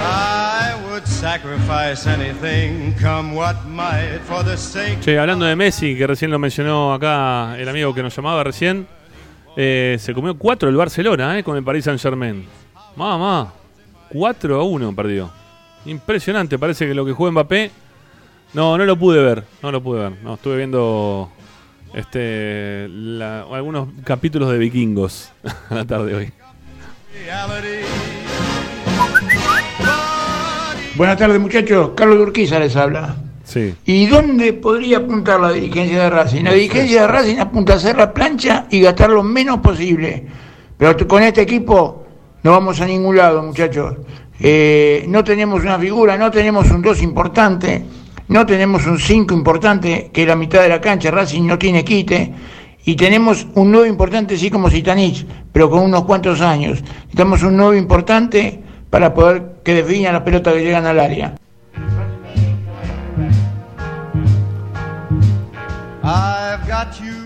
I 0.05 0.73
would 0.89 1.05
sacrifice 1.05 2.07
anything, 2.07 2.93
come 3.01 3.35
what 3.35 3.63
might, 3.65 4.19
for 4.27 4.43
the 4.43 4.57
sake. 4.57 4.99
Che, 5.01 5.17
hablando 5.17 5.45
de 5.45 5.55
Messi, 5.55 5.95
que 5.97 6.05
recién 6.05 6.29
lo 6.29 6.37
mencionó 6.39 6.93
acá 6.93 7.57
el 7.57 7.67
amigo 7.69 7.93
que 7.93 8.03
nos 8.03 8.15
llamaba 8.15 8.43
recién, 8.43 8.85
eh, 9.55 9.97
se 9.99 10.13
comió 10.13 10.37
4 10.37 10.69
el 10.69 10.75
Barcelona 10.75 11.37
eh, 11.39 11.43
con 11.43 11.55
el 11.57 11.63
Paris 11.63 11.85
Saint 11.85 11.99
Germain. 12.01 12.45
Mamá, 12.95 13.53
4 14.11 14.59
a 14.59 14.63
1 14.63 14.93
perdió. 14.95 15.31
Impresionante, 15.85 16.59
parece 16.59 16.85
que 16.87 16.93
lo 16.93 17.05
que 17.05 17.13
juega 17.13 17.31
Mbappé. 17.31 17.71
No, 18.53 18.77
no 18.77 18.85
lo 18.85 18.97
pude 18.97 19.21
ver, 19.21 19.43
no 19.61 19.71
lo 19.71 19.81
pude 19.81 20.01
ver. 20.01 20.13
No, 20.23 20.35
estuve 20.35 20.57
viendo 20.57 21.29
este 21.93 22.87
la- 22.89 23.41
algunos 23.51 23.87
capítulos 24.03 24.51
de 24.51 24.57
vikingos 24.57 25.31
a 25.69 25.75
la 25.75 25.85
tarde 25.85 26.15
hoy. 26.15 26.31
Buenas 30.95 31.17
tardes 31.17 31.39
muchachos, 31.39 31.91
Carlos 31.95 32.19
Urquiza 32.19 32.59
les 32.59 32.75
habla. 32.75 33.15
Sí. 33.43 33.73
¿Y 33.85 34.05
dónde 34.05 34.53
podría 34.53 34.97
apuntar 34.97 35.39
la 35.39 35.51
dirigencia 35.51 36.03
de 36.03 36.09
Racing? 36.09 36.43
La 36.43 36.53
dirigencia 36.53 37.01
de 37.01 37.07
Racing 37.07 37.37
apunta 37.39 37.73
a 37.73 37.75
hacer 37.77 37.97
la 37.97 38.13
plancha 38.13 38.67
y 38.69 38.81
gastar 38.81 39.09
lo 39.09 39.23
menos 39.23 39.59
posible. 39.59 40.27
Pero 40.77 41.07
con 41.07 41.23
este 41.23 41.41
equipo 41.41 42.05
no 42.43 42.51
vamos 42.51 42.79
a 42.81 42.85
ningún 42.85 43.17
lado, 43.17 43.41
muchachos. 43.43 43.95
Eh, 44.39 45.05
no 45.07 45.23
tenemos 45.23 45.61
una 45.61 45.77
figura, 45.79 46.17
no 46.17 46.29
tenemos 46.31 46.69
un 46.71 46.81
2 46.81 47.01
importante, 47.01 47.83
no 48.27 48.45
tenemos 48.45 48.85
un 48.85 48.99
5 48.99 49.33
importante, 49.33 50.09
que 50.13 50.21
es 50.23 50.27
la 50.27 50.35
mitad 50.35 50.61
de 50.61 50.69
la 50.69 50.81
cancha. 50.81 51.11
Racing 51.11 51.45
no 51.45 51.57
tiene 51.57 51.83
quite. 51.83 52.33
Y 52.85 52.95
tenemos 52.95 53.47
un 53.55 53.71
9 53.71 53.87
importante, 53.87 54.37
sí 54.37 54.49
como 54.49 54.69
Zitanich, 54.69 55.25
pero 55.51 55.69
con 55.69 55.83
unos 55.83 56.03
cuantos 56.03 56.41
años. 56.41 56.81
Necesitamos 56.81 57.43
un 57.43 57.57
9 57.57 57.77
importante 57.77 58.61
para 58.89 59.13
poder 59.13 59.61
que 59.63 59.73
defina 59.73 60.11
la 60.11 60.23
pelota 60.23 60.53
que 60.53 60.63
llegan 60.63 60.85
al 60.85 60.99
área. 60.99 61.35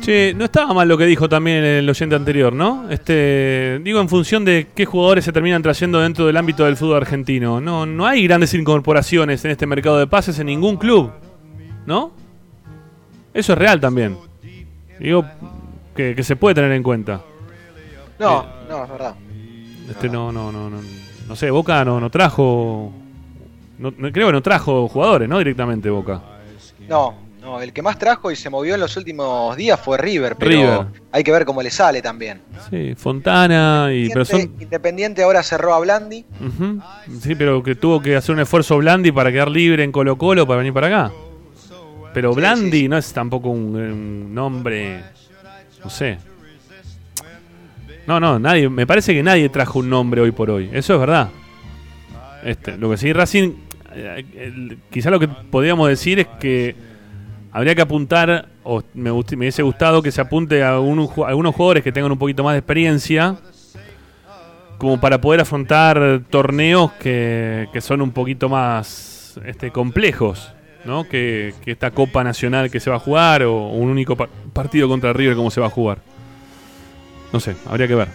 Che, 0.07 0.33
no 0.33 0.45
estaba 0.45 0.73
mal 0.73 0.87
lo 0.87 0.97
que 0.97 1.05
dijo 1.05 1.27
también 1.27 1.65
el 1.65 1.89
oyente 1.89 2.15
anterior, 2.15 2.53
¿no? 2.53 2.89
Este, 2.89 3.77
digo 3.83 3.99
en 3.99 4.07
función 4.07 4.45
de 4.45 4.67
qué 4.73 4.85
jugadores 4.85 5.25
se 5.25 5.33
terminan 5.33 5.61
trayendo 5.61 5.99
dentro 5.99 6.25
del 6.25 6.37
ámbito 6.37 6.63
del 6.63 6.77
fútbol 6.77 6.95
argentino. 6.95 7.59
No, 7.59 7.85
no 7.85 8.05
hay 8.07 8.23
grandes 8.25 8.53
incorporaciones 8.53 9.43
en 9.43 9.51
este 9.51 9.67
mercado 9.67 9.99
de 9.99 10.07
pases 10.07 10.39
en 10.39 10.45
ningún 10.45 10.77
club, 10.77 11.11
¿no? 11.85 12.13
Eso 13.33 13.51
es 13.51 13.59
real 13.59 13.81
también. 13.81 14.17
Digo 14.97 15.25
que, 15.93 16.15
que 16.15 16.23
se 16.23 16.37
puede 16.37 16.55
tener 16.55 16.71
en 16.71 16.83
cuenta. 16.83 17.21
No, 18.17 18.45
no, 18.69 18.83
es 18.85 18.89
verdad. 18.89 19.15
Este 19.89 20.07
no, 20.07 20.31
no, 20.31 20.53
no, 20.53 20.69
no, 20.69 20.77
no 21.27 21.35
sé, 21.35 21.51
Boca 21.51 21.83
no, 21.83 21.99
no 21.99 22.09
trajo, 22.09 22.93
no, 23.77 23.93
no- 23.97 24.11
creo 24.13 24.27
que 24.27 24.33
no 24.33 24.41
trajo 24.41 24.87
jugadores, 24.87 25.27
¿no? 25.27 25.37
Directamente 25.37 25.89
Boca. 25.89 26.21
No, 26.87 27.26
no, 27.47 27.61
el 27.61 27.71
que 27.71 27.81
más 27.81 27.97
trajo 27.97 28.29
y 28.29 28.35
se 28.35 28.49
movió 28.49 28.75
en 28.75 28.81
los 28.81 28.97
últimos 28.97 29.55
días 29.55 29.79
fue 29.79 29.97
River, 29.97 30.35
pero 30.35 30.51
River. 30.51 31.01
hay 31.13 31.23
que 31.23 31.31
ver 31.31 31.45
cómo 31.45 31.61
le 31.61 31.69
sale 31.69 32.01
también. 32.01 32.41
Sí, 32.69 32.93
Fontana 32.97 33.89
y 33.93 34.09
pero 34.09 34.25
son, 34.25 34.41
Independiente, 34.59 35.23
ahora 35.23 35.41
cerró 35.43 35.73
a 35.73 35.79
Blandi. 35.79 36.25
Sí, 37.21 37.35
pero 37.35 37.63
que 37.63 37.75
tuvo 37.75 38.01
que 38.01 38.17
hacer 38.17 38.35
un 38.35 38.41
esfuerzo 38.41 38.77
Blandi 38.77 39.13
para 39.13 39.31
quedar 39.31 39.49
libre 39.49 39.85
en 39.85 39.93
Colo 39.93 40.17
Colo 40.17 40.45
para 40.45 40.57
venir 40.57 40.73
para 40.73 40.87
acá. 40.87 41.13
Pero 42.13 42.33
Blandi 42.33 42.89
no 42.89 42.97
es 42.97 43.13
tampoco 43.13 43.49
un, 43.49 43.75
un 43.77 44.33
nombre, 44.35 45.03
no 45.81 45.89
sé. 45.89 46.17
No, 48.07 48.19
no, 48.19 48.39
nadie, 48.39 48.67
me 48.67 48.85
parece 48.85 49.13
que 49.13 49.23
nadie 49.23 49.47
trajo 49.47 49.79
un 49.79 49.89
nombre 49.89 50.19
hoy 50.19 50.31
por 50.31 50.49
hoy. 50.49 50.69
Eso 50.73 50.95
es 50.95 50.99
verdad. 50.99 51.29
Este, 52.43 52.77
lo 52.77 52.89
que 52.89 52.97
sí 52.97 53.13
Racing, 53.13 53.53
eh, 53.93 54.77
quizá 54.89 55.09
lo 55.09 55.19
que 55.19 55.29
podríamos 55.29 55.87
decir 55.87 56.19
es 56.19 56.27
que 56.41 56.75
habría 57.57 57.73
que 57.73 57.81
apuntar, 57.81 58.49
o 58.63 58.83
me, 58.93 59.09
gust- 59.09 59.31
me 59.31 59.45
hubiese 59.45 59.63
gustado 59.63 60.03
que 60.03 60.11
se 60.11 60.21
apunte 60.21 60.63
a 60.63 60.79
un 60.79 61.09
algunos 61.25 61.55
jugadores 61.55 61.83
que 61.83 61.91
tengan 61.91 62.11
un 62.11 62.17
poquito 62.19 62.43
más 62.43 62.53
de 62.53 62.59
experiencia, 62.59 63.35
como 64.77 64.99
para 64.99 65.19
poder 65.19 65.41
afrontar 65.41 66.21
torneos 66.29 66.91
que, 66.93 67.67
que 67.73 67.81
son 67.81 68.01
un 68.03 68.11
poquito 68.11 68.47
más 68.47 69.39
este, 69.43 69.71
complejos, 69.71 70.53
¿no? 70.85 71.05
Que, 71.09 71.55
que 71.63 71.71
esta 71.71 71.89
Copa 71.89 72.23
Nacional 72.23 72.69
que 72.69 72.79
se 72.79 72.91
va 72.91 72.97
a 72.97 72.99
jugar, 72.99 73.41
o 73.41 73.69
un 73.69 73.89
único 73.89 74.15
pa- 74.15 74.29
partido 74.53 74.87
contra 74.87 75.11
River, 75.13 75.35
cómo 75.35 75.49
se 75.49 75.59
va 75.59 75.65
a 75.65 75.71
jugar. 75.71 75.97
No 77.33 77.39
sé, 77.39 77.55
habría 77.65 77.87
que 77.87 77.95
ver. 77.95 78.07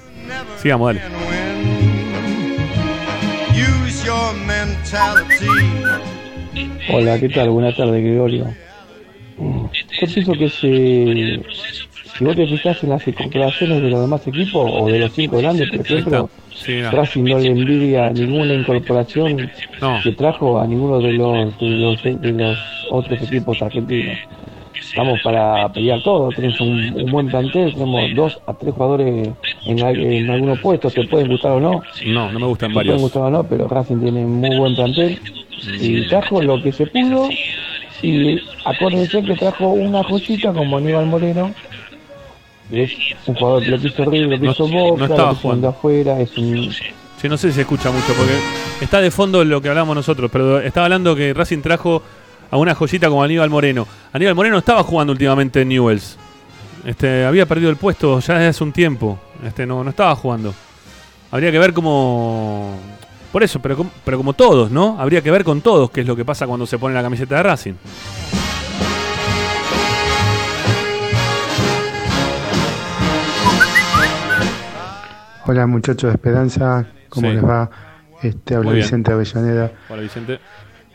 Sigamos, 0.59 0.87
dale. 0.95 1.01
Hola, 6.91 7.19
¿qué 7.19 7.29
tal? 7.29 7.51
Buenas 7.51 7.77
tardes, 7.77 8.03
Gregorio. 8.03 8.55
Yo 9.39 10.07
pienso 10.13 10.33
que 10.33 10.49
si, 10.49 11.41
si 12.19 12.25
vos 12.25 12.37
te 12.37 12.47
fijas 12.47 12.83
en 12.85 12.91
las 12.91 13.07
incorporaciones 13.07 13.83
de 13.83 13.91
los 13.91 14.01
demás 14.01 14.27
equipos, 14.27 14.71
o 14.73 14.87
de 14.89 14.99
los 15.01 15.13
cinco 15.13 15.39
grandes, 15.39 15.71
por 15.71 15.81
ejemplo, 15.81 16.31
Sí, 16.55 16.75
no. 16.81 16.91
Racing 16.93 17.25
no 17.25 17.39
le 17.39 17.49
envidia 17.49 18.11
ninguna 18.11 18.55
incorporación 18.55 19.51
que 20.05 20.13
trajo 20.13 20.61
a 20.61 20.67
ninguno 20.67 21.01
de 21.01 21.13
los, 21.15 21.59
de 21.59 21.67
los, 21.71 22.03
de 22.03 22.33
los 22.33 22.59
otros 22.91 23.21
equipos 23.23 23.61
argentinos. 23.63 24.17
Estamos 24.79 25.21
para 25.23 25.73
pelear 25.73 26.03
todo, 26.03 26.29
tenemos 26.31 26.61
un, 26.61 26.93
un 27.03 27.11
buen 27.11 27.29
plantel, 27.29 27.73
tenemos 27.73 28.15
dos 28.15 28.39
a 28.47 28.53
tres 28.55 28.75
jugadores 28.75 29.31
en, 29.65 29.83
al- 29.83 29.99
en 30.01 30.31
algunos 30.31 30.59
puestos, 30.61 30.93
te 30.93 31.05
pueden 31.05 31.29
gustar 31.29 31.53
o 31.53 31.61
no. 31.61 31.83
No, 32.07 32.31
no 32.31 32.39
me 32.39 32.47
gustan 32.47 32.71
Te 32.71 32.75
pueden 32.75 32.89
varios. 32.89 33.01
gustar 33.01 33.23
o 33.23 33.31
no, 33.31 33.43
pero 33.45 33.67
Racing 33.69 34.01
tiene 34.01 34.25
muy 34.25 34.57
buen 34.57 34.75
plantel 34.75 35.19
y 35.81 36.03
trajo 36.09 36.43
lo 36.43 36.63
que 36.63 36.73
se 36.73 36.87
pudo 36.87 37.29
y 38.03 38.41
acuérdense 38.65 39.23
que 39.23 39.35
trajo 39.35 39.69
una 39.69 40.03
joyita 40.05 40.53
como 40.53 40.77
Aníbal 40.79 41.07
Moreno 41.07 41.55
es 42.71 42.91
un 43.27 43.35
jugador 43.35 43.63
que 43.63 43.71
lo 43.71 43.79
quiso 43.79 44.05
River, 44.05 44.41
lo 44.41 44.51
quiso 44.51 44.69
no 44.69 44.75
Boca, 44.75 45.07
lo 45.09 45.35
jugando. 45.35 45.69
de 45.69 45.69
afuera, 45.69 46.21
es 46.21 46.37
un 46.37 46.73
Sí, 47.21 47.29
no 47.29 47.37
sé 47.37 47.49
si 47.49 47.55
se 47.55 47.61
escucha 47.61 47.91
mucho 47.93 48.13
porque 48.15 48.33
está 48.81 49.01
de 49.01 49.13
fondo 49.13 49.45
lo 49.45 49.61
que 49.61 49.69
hablamos 49.69 49.95
nosotros, 49.95 50.29
pero 50.33 50.59
estaba 50.59 50.87
hablando 50.87 51.15
que 51.15 51.33
Racing 51.33 51.61
trajo 51.61 52.03
a 52.51 52.57
una 52.57 52.75
joyita 52.75 53.09
como 53.09 53.23
Aníbal 53.23 53.49
Moreno. 53.49 53.87
Aníbal 54.13 54.35
Moreno 54.35 54.59
estaba 54.59 54.83
jugando 54.83 55.13
últimamente 55.13 55.61
en 55.61 55.69
Newells. 55.69 56.19
Este, 56.85 57.25
había 57.25 57.47
perdido 57.47 57.71
el 57.71 57.77
puesto 57.77 58.19
ya 58.19 58.35
desde 58.35 58.49
hace 58.49 58.65
un 58.65 58.73
tiempo. 58.73 59.21
Este, 59.47 59.67
no, 59.67 59.85
no 59.85 59.91
estaba 59.91 60.17
jugando. 60.17 60.53
Habría 61.31 61.53
que 61.53 61.59
ver 61.59 61.73
cómo. 61.73 62.77
Por 63.33 63.43
eso, 63.43 63.61
pero, 63.61 63.87
pero 64.05 64.19
como 64.19 64.35
todos, 64.35 64.71
¿no? 64.71 65.01
Habría 65.01 65.23
que 65.23 65.31
ver 65.31 65.43
con 65.43 65.63
todos 65.63 65.91
qué 65.91 66.03
es 66.03 66.07
lo 66.07 66.15
que 66.15 66.25
pasa 66.25 66.47
cuando 66.47 66.67
se 66.67 66.79
pone 66.79 66.95
la 66.95 67.03
camiseta 67.03 67.37
de 67.37 67.43
Racing. 67.43 67.75
Hola 75.47 75.67
muchachos 75.67 76.11
de 76.11 76.15
Esperanza, 76.15 76.87
¿cómo 77.09 77.29
Sí. 77.29 77.35
les 77.35 77.45
va? 77.45 77.71
Este 78.23 78.55
habla. 78.55 78.73
Vicente 78.73 79.13
Avellaneda. 79.13 79.73
Hola, 79.89 80.03
Vicente. 80.03 80.39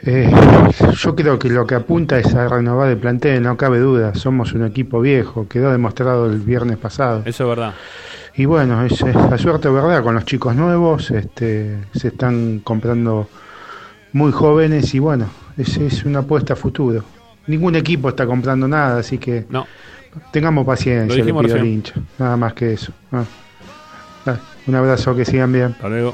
Eh, 0.04 0.32
yo 0.98 1.16
creo 1.16 1.38
que 1.40 1.50
lo 1.50 1.66
que 1.68 1.76
apunta 1.76 2.18
es 2.20 2.34
a 2.36 2.48
renovar 2.48 2.90
el 2.90 2.98
plantel, 2.98 3.42
no 3.42 3.58
cabe 3.58 3.80
duda. 3.80 4.14
Somos 4.16 4.54
un 4.54 4.66
equipo 4.66 5.02
viejo, 5.02 5.48
quedó 5.50 5.72
demostrado 5.72 6.28
el 6.28 6.40
viernes 6.40 6.78
pasado. 6.78 7.24
Eso 7.26 7.44
es 7.44 7.50
verdad. 7.50 7.74
Y 8.38 8.46
bueno, 8.46 8.84
es, 8.86 9.02
es 9.02 9.16
la 9.16 9.38
suerte, 9.38 9.68
¿verdad? 9.70 10.04
Con 10.04 10.14
los 10.16 10.26
chicos 10.26 10.56
nuevos, 10.56 11.10
este, 11.12 11.78
se 11.94 12.10
están 12.10 12.60
comprando 12.64 13.28
muy 14.14 14.32
jóvenes 14.32 14.94
y 14.94 15.00
bueno, 15.00 15.26
es, 15.58 15.78
es 15.78 16.06
una 16.06 16.20
apuesta 16.20 16.54
a 16.54 16.56
futuro. 16.56 17.04
Ningún 17.48 17.76
equipo 17.76 18.10
está 18.10 18.26
comprando 18.28 18.68
nada, 18.68 19.00
así 19.00 19.18
que 19.18 19.46
No. 19.50 19.66
tengamos 20.32 20.66
paciencia, 20.66 21.16
le 21.16 21.24
dijimos 21.24 21.46
pido 21.46 21.56
al 21.58 21.66
hincha. 21.66 21.94
Nada 22.20 22.38
más 22.38 22.54
que 22.54 22.74
eso. 22.74 22.92
Ah. 23.12 23.24
Ah, 24.28 24.38
un 24.68 24.76
abrazo, 24.76 25.16
que 25.16 25.26
sigan 25.26 25.52
bien. 25.52 25.72
Hasta 25.72 25.90
luego. 25.90 26.14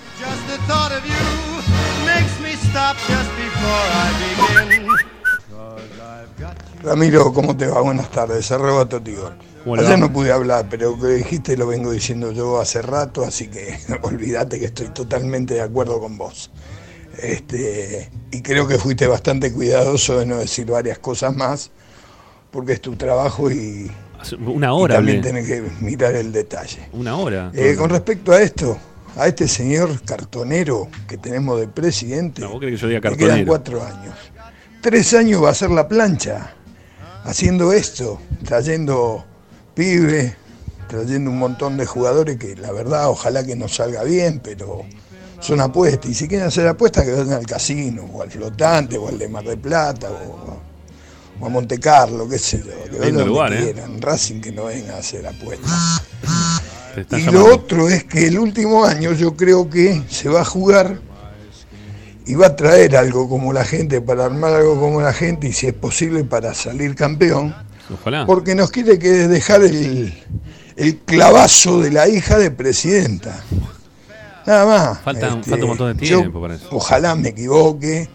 Ramiro, 6.84 7.32
¿cómo 7.34 7.56
te 7.56 7.68
va? 7.68 7.82
Buenas 7.82 8.10
tardes, 8.10 8.52
arroba 8.52 8.88
Tigor. 8.88 9.34
¿Cómo 9.64 9.76
le 9.78 9.86
Ayer 9.86 10.00
no 10.00 10.12
pude 10.12 10.32
hablar, 10.32 10.68
pero 10.70 10.92
lo 10.96 11.00
que 11.02 11.14
dijiste 11.14 11.56
lo 11.58 11.68
vengo 11.68 11.92
diciendo 11.92 12.32
yo 12.32 12.60
hace 12.60 12.82
rato, 12.82 13.24
así 13.24 13.48
que 13.48 13.78
olvídate 14.02 14.60
que 14.60 14.66
estoy 14.66 14.88
totalmente 14.90 15.54
de 15.56 15.62
acuerdo 15.62 16.00
con 16.00 16.18
vos. 16.18 16.52
Este, 17.22 18.10
y 18.32 18.42
creo 18.42 18.68
que 18.68 18.78
fuiste 18.78 19.06
bastante 19.08 19.54
cuidadoso 19.54 20.20
de 20.20 20.26
no 20.26 20.38
decir 20.38 20.66
varias 20.66 20.98
cosas 21.00 21.36
más, 21.36 21.72
porque 22.52 22.74
es 22.74 22.82
tu 22.82 22.96
trabajo 22.96 23.50
y, 23.52 23.90
Una 24.48 24.68
y 24.68 24.70
hora 24.72 24.96
también 24.96 25.20
hablé. 25.20 25.30
tenés 25.30 25.48
que 25.48 25.62
mirar 25.84 26.16
el 26.16 26.32
detalle. 26.32 26.90
Una 26.92 27.16
hora. 27.18 27.52
Eh, 27.54 27.76
con 27.78 27.90
respecto 27.90 28.32
a 28.32 28.42
esto, 28.42 28.78
a 29.16 29.28
este 29.28 29.48
señor 29.48 30.02
cartonero 30.04 30.88
que 31.08 31.18
tenemos 31.18 31.60
de 31.60 31.68
presidente, 31.68 32.42
No, 32.42 32.50
vos 32.50 32.60
que 32.60 32.76
yo 32.76 32.88
diga 32.88 33.00
le 33.10 33.16
quedan 33.16 33.46
cartonero. 33.46 33.48
cuatro 33.48 33.84
años. 33.84 34.16
Tres 34.82 35.14
años 35.14 35.44
va 35.44 35.52
a 35.52 35.54
ser 35.54 35.70
la 35.70 35.88
plancha, 35.88 36.56
haciendo 37.24 37.72
esto, 37.74 38.20
trayendo 38.44 39.24
pibe, 39.74 40.36
trayendo 40.88 41.32
un 41.32 41.40
montón 41.40 41.78
de 41.78 41.86
jugadores 41.86 42.38
que 42.38 42.56
la 42.56 42.72
verdad 42.72 43.10
ojalá 43.10 43.46
que 43.46 43.56
nos 43.56 43.76
salga 43.76 44.04
bien, 44.04 44.40
pero 44.44 44.84
son 45.40 45.62
apuestas. 45.62 46.10
Y 46.12 46.14
si 46.14 46.28
quieren 46.28 46.48
hacer 46.48 46.68
apuestas, 46.68 47.06
que 47.06 47.12
vayan 47.12 47.34
al 47.34 47.46
casino, 47.46 48.04
o 48.12 48.22
al 48.22 48.32
flotante, 48.32 48.98
o 48.98 49.10
al 49.10 49.18
de 49.18 49.28
Mar 49.28 49.44
del 49.44 49.60
Plata, 49.60 50.10
o, 50.10 50.60
o 51.40 51.46
a 51.46 51.50
Monte 51.50 51.80
Carlo, 51.80 52.28
qué 52.28 52.40
sé 52.40 52.60
yo, 52.60 52.92
que 52.92 53.00
vayan 53.00 53.28
lugar, 53.28 53.54
¿eh? 53.54 53.64
quieran. 53.64 54.02
Racing 54.02 54.42
que 54.42 54.52
no 54.52 54.66
venga 54.66 54.96
a 54.96 55.00
hacer 55.00 55.26
apuestas. 55.28 56.02
Y 56.96 57.22
llamando. 57.22 57.32
lo 57.32 57.56
otro 57.56 57.90
es 57.90 58.04
que 58.04 58.28
el 58.28 58.38
último 58.38 58.86
año 58.86 59.14
yo 59.14 59.36
creo 59.36 59.70
que 59.70 60.04
se 60.10 60.30
va 60.30 60.42
a 60.42 60.46
jugar 60.46 61.00
y 62.26 62.36
va 62.36 62.48
a 62.48 62.56
traer 62.56 62.96
algo 62.96 63.28
como 63.28 63.52
la 63.52 63.66
gente, 63.66 64.00
para 64.00 64.26
armar 64.26 64.54
algo 64.54 64.80
como 64.80 65.02
la 65.02 65.14
gente 65.14 65.48
y 65.48 65.54
si 65.54 65.68
es 65.68 65.74
posible 65.74 66.24
para 66.24 66.54
salir 66.54 66.96
campeón, 66.96 67.54
Ojalá. 67.92 68.26
porque 68.26 68.56
nos 68.56 68.72
quiere 68.72 69.00
que 69.00 69.10
dejar 69.28 69.64
el, 69.64 70.14
el 70.76 70.98
clavazo 71.00 71.82
de 71.82 71.92
la 71.92 72.08
hija 72.08 72.38
de 72.38 72.52
presidenta. 72.52 73.44
Nada 74.46 74.66
más. 74.66 75.00
Falta, 75.02 75.28
Este, 75.30 75.50
falta 75.50 75.66
un 75.66 75.70
montón 75.70 75.98
de 75.98 76.06
tiempo 76.06 76.42
para 76.42 76.56
eso. 76.56 76.68
Ojalá 76.72 77.16
me 77.16 77.30
equivoque, 77.30 78.10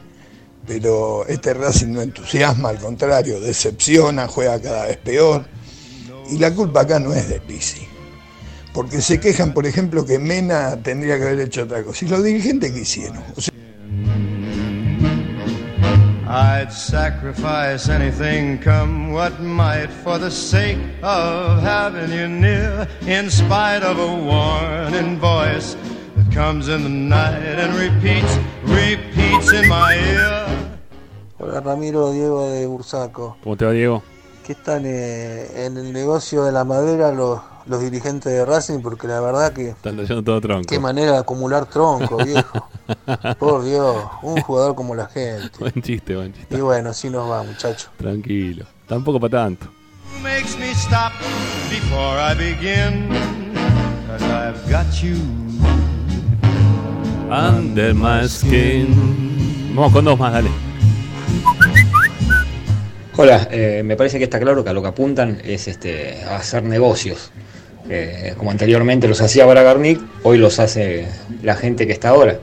pero 0.67 1.27
este 1.27 1.55
Racing 1.55 1.93
no 1.93 2.03
entusiasma, 2.03 2.69
al 2.69 2.79
contrario, 2.79 3.41
decepciona, 3.41 4.29
juega 4.29 4.61
cada 4.61 4.87
vez 4.87 4.99
peor. 4.99 5.47
Y 6.31 6.39
la 6.39 6.55
culpa 6.55 6.83
acá 6.83 6.99
no 7.01 7.15
es 7.15 7.29
de 7.29 7.41
Pizzi. 7.41 7.87
Porque 8.75 9.01
se 9.01 9.19
quejan, 9.19 9.55
por 9.55 9.67
ejemplo, 9.67 10.05
que 10.05 10.19
Mena 10.19 10.77
tendría 10.83 11.17
que 11.17 11.25
haber 11.25 11.41
hecho 11.41 11.63
otra 11.63 11.83
cosa. 11.83 12.05
¿Y 12.05 12.09
los 12.09 12.23
dirigentes 12.23 12.71
qué 12.73 12.81
hicieron? 12.81 13.23
O 13.35 13.41
sea, 13.41 13.55
I'd 16.31 16.71
sacrifice 16.71 17.89
anything, 17.89 18.59
come 18.59 19.13
what 19.13 19.41
might, 19.41 19.89
for 19.89 20.19
the 20.19 20.31
sake 20.31 20.77
of 21.03 21.63
having 21.63 22.13
you 22.13 22.29
near. 22.29 22.87
In 23.07 23.31
spite 23.31 23.83
of 23.83 23.99
a 23.99 24.07
warning 24.07 25.19
voice 25.19 25.75
that 26.17 26.31
comes 26.31 26.69
in 26.69 26.83
the 26.83 26.91
night 26.91 27.41
and 27.43 27.75
repeats, 27.75 28.37
repeats 28.65 29.53
in 29.55 29.71
my 29.71 29.95
ear. 29.95 30.47
Hola 31.39 31.61
Ramiro, 31.61 32.13
Diego 32.13 32.51
de 32.51 32.67
Bursaco. 32.67 33.39
¿Cómo 33.43 33.57
te 33.57 33.65
va, 33.65 33.73
Diego? 33.73 34.03
¿Qué 34.45 34.53
están 34.53 34.85
eh, 34.85 35.65
en 35.65 35.79
el 35.79 35.95
negocio 35.95 36.45
de 36.45 36.53
la 36.53 36.65
madera 36.65 37.11
los, 37.11 37.41
los 37.69 37.81
dirigentes 37.83 38.33
de 38.33 38.45
Racing? 38.45 38.81
Porque 38.81 39.07
la 39.07 39.21
verdad 39.21 39.53
que 39.53 39.69
Están 39.71 39.97
trayendo 39.97 40.23
todo 40.25 40.41
tronco. 40.41 40.67
qué 40.69 40.79
manera 40.79 41.13
de 41.13 41.19
acumular 41.19 41.67
tronco, 41.67 42.17
viejo. 42.25 42.69
Por 43.39 43.65
Dios, 43.65 43.97
un 44.23 44.41
jugador 44.41 44.75
como 44.75 44.95
la 44.95 45.07
gente. 45.07 45.51
buen 45.59 45.75
chiste, 45.83 46.17
buen 46.17 46.33
chiste. 46.33 46.57
Y 46.57 46.61
bueno, 46.61 46.91
así 46.91 47.11
nos 47.11 47.31
va, 47.31 47.43
muchacho. 47.43 47.89
Tranquilo. 47.99 48.65
Tampoco 48.87 49.21
para 49.21 49.43
tanto. 49.43 49.67
Makes 50.23 50.57
me 50.59 50.71
stop 50.73 51.13
before 51.71 52.19
I 52.19 52.35
begin. 52.35 53.09
Cause 54.07 54.25
I've 54.25 54.71
got 54.73 54.87
you. 55.03 55.17
Under 57.31 57.95
my 57.95 58.27
skin. 58.27 59.73
Vamos 59.75 59.93
con 59.93 60.05
dos 60.07 60.19
más, 60.19 60.33
dale. 60.33 60.51
Hola, 63.17 63.49
eh, 63.51 63.83
me 63.85 63.97
parece 63.97 64.19
que 64.19 64.25
está 64.25 64.39
claro 64.39 64.63
que 64.63 64.71
a 64.71 64.73
lo 64.73 64.81
que 64.81 64.89
apuntan 64.89 65.41
es 65.45 65.67
este, 65.69 66.23
a 66.25 66.37
hacer 66.37 66.63
negocios. 66.63 67.31
Eh, 67.91 68.35
como 68.37 68.51
anteriormente 68.51 69.09
los 69.09 69.21
hacía 69.21 69.47
Bragarnik, 69.47 70.01
hoy 70.23 70.39
los 70.39 70.59
hace 70.59 71.07
la 71.43 71.57
gente 71.57 71.87
que 71.87 71.93
está 71.93 72.11
ahora. 72.11 72.39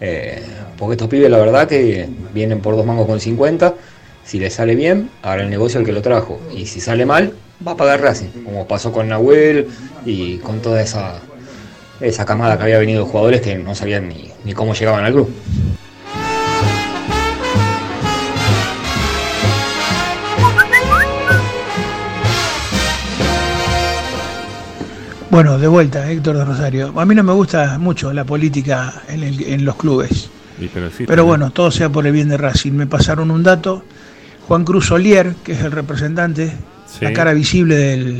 Eh, 0.00 0.42
porque 0.76 0.94
estos 0.94 1.08
pibes, 1.08 1.30
la 1.30 1.38
verdad, 1.38 1.68
que 1.68 2.08
vienen 2.34 2.60
por 2.60 2.76
dos 2.76 2.84
mangos 2.84 3.06
con 3.06 3.20
50. 3.20 3.74
Si 4.24 4.38
les 4.38 4.54
sale 4.54 4.74
bien, 4.74 5.10
ahora 5.22 5.42
el 5.42 5.50
negocio 5.50 5.80
el 5.80 5.86
que 5.86 5.92
lo 5.92 6.02
trajo. 6.02 6.40
Y 6.56 6.66
si 6.66 6.80
sale 6.80 7.06
mal, 7.06 7.32
va 7.66 7.72
a 7.72 7.76
pagar 7.76 8.00
Racing. 8.00 8.44
Como 8.44 8.66
pasó 8.66 8.92
con 8.92 9.08
Nahuel 9.08 9.68
y 10.04 10.38
con 10.38 10.60
toda 10.60 10.82
esa, 10.82 11.20
esa 12.00 12.24
camada 12.24 12.56
que 12.56 12.64
había 12.64 12.78
venido 12.78 13.04
de 13.04 13.10
jugadores 13.10 13.40
que 13.40 13.56
no 13.56 13.74
sabían 13.74 14.08
ni, 14.08 14.30
ni 14.44 14.52
cómo 14.52 14.74
llegaban 14.74 15.04
al 15.04 15.12
club. 15.12 15.32
Bueno, 25.32 25.58
de 25.58 25.66
vuelta, 25.66 26.10
Héctor 26.10 26.36
de 26.36 26.44
Rosario. 26.44 26.92
A 26.94 27.06
mí 27.06 27.14
no 27.14 27.22
me 27.22 27.32
gusta 27.32 27.78
mucho 27.78 28.12
la 28.12 28.22
política 28.24 28.92
en, 29.08 29.22
el- 29.22 29.42
en 29.44 29.64
los 29.64 29.76
clubes. 29.76 30.28
Pero 31.06 31.24
bueno, 31.24 31.50
todo 31.50 31.70
sea 31.70 31.88
por 31.88 32.06
el 32.06 32.12
bien 32.12 32.28
de 32.28 32.36
Racing. 32.36 32.72
Me 32.72 32.86
pasaron 32.86 33.30
un 33.30 33.42
dato. 33.42 33.82
Juan 34.46 34.62
Cruz 34.64 34.90
Olier, 34.90 35.34
que 35.42 35.52
es 35.52 35.60
el 35.62 35.72
representante, 35.72 36.52
Sí. 36.86 36.98
la 37.06 37.14
cara 37.14 37.32
visible 37.32 37.74
del, 37.76 38.16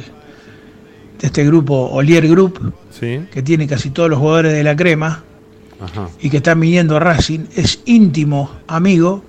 de 1.20 1.26
este 1.26 1.44
grupo 1.44 1.90
Olier 1.92 2.26
Group, 2.26 2.72
Sí. 2.90 3.20
que 3.30 3.42
tiene 3.42 3.66
casi 3.68 3.90
todos 3.90 4.08
los 4.08 4.18
jugadores 4.18 4.54
de 4.54 4.64
la 4.64 4.74
crema 4.74 5.22
Ajá. 5.82 6.08
y 6.18 6.30
que 6.30 6.38
están 6.38 6.58
viniendo 6.60 6.96
a 6.96 7.00
Racing, 7.00 7.40
es 7.54 7.80
íntimo 7.84 8.50
amigo 8.68 9.22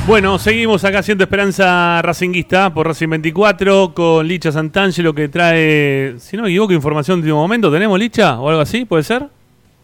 Bueno, 0.09 0.39
seguimos 0.39 0.83
acá 0.85 0.99
haciendo 0.99 1.23
Esperanza 1.23 2.01
Racinguista 2.01 2.73
por 2.73 2.87
Racing 2.87 3.09
24 3.09 3.93
con 3.93 4.27
Licha 4.27 4.51
Santangelo 4.51 5.13
que 5.13 5.29
trae, 5.29 6.15
si 6.19 6.35
no 6.35 6.41
me 6.41 6.49
equivoco, 6.49 6.73
información 6.73 7.17
de 7.17 7.25
último 7.25 7.37
momento. 7.37 7.71
¿Tenemos 7.71 7.99
Licha 7.99 8.39
o 8.39 8.49
algo 8.49 8.59
así? 8.59 8.85
¿Puede 8.85 9.03
ser? 9.03 9.27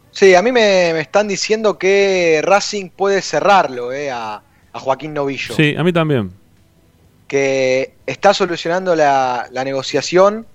Sí, 0.10 0.34
a 0.34 0.42
mí 0.42 0.52
me, 0.52 0.94
me 0.94 1.02
están 1.02 1.28
diciendo 1.28 1.78
que 1.78 2.42
Racing 2.44 2.90
puede 2.90 3.22
cerrarlo 3.22 3.94
eh, 3.94 4.10
a, 4.10 4.42
a 4.74 4.80
Joaquín 4.80 5.14
Novillo. 5.14 5.54
Sí, 5.54 5.76
a 5.78 5.84
mí 5.84 5.94
también. 5.94 6.32
que 7.28 7.94
está 8.08 8.34
solucionando 8.34 8.96
la, 8.96 9.48
la 9.52 9.64
negociación, 9.64 10.48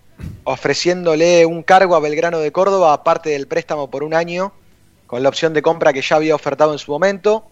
ofreciéndole 0.42 1.46
un 1.46 1.62
cargo 1.62 1.94
a 1.94 2.00
Belgrano 2.00 2.40
de 2.40 2.50
Córdoba, 2.50 2.92
aparte 2.92 3.30
del 3.30 3.46
préstamo 3.46 3.88
por 3.88 4.02
un 4.02 4.14
año, 4.14 4.52
con 5.06 5.22
la 5.22 5.28
opción 5.28 5.54
de 5.54 5.62
compra 5.62 5.92
que 5.92 6.02
ya 6.02 6.16
había 6.16 6.34
ofertado 6.34 6.72
en 6.72 6.80
su 6.80 6.90
momento, 6.90 7.44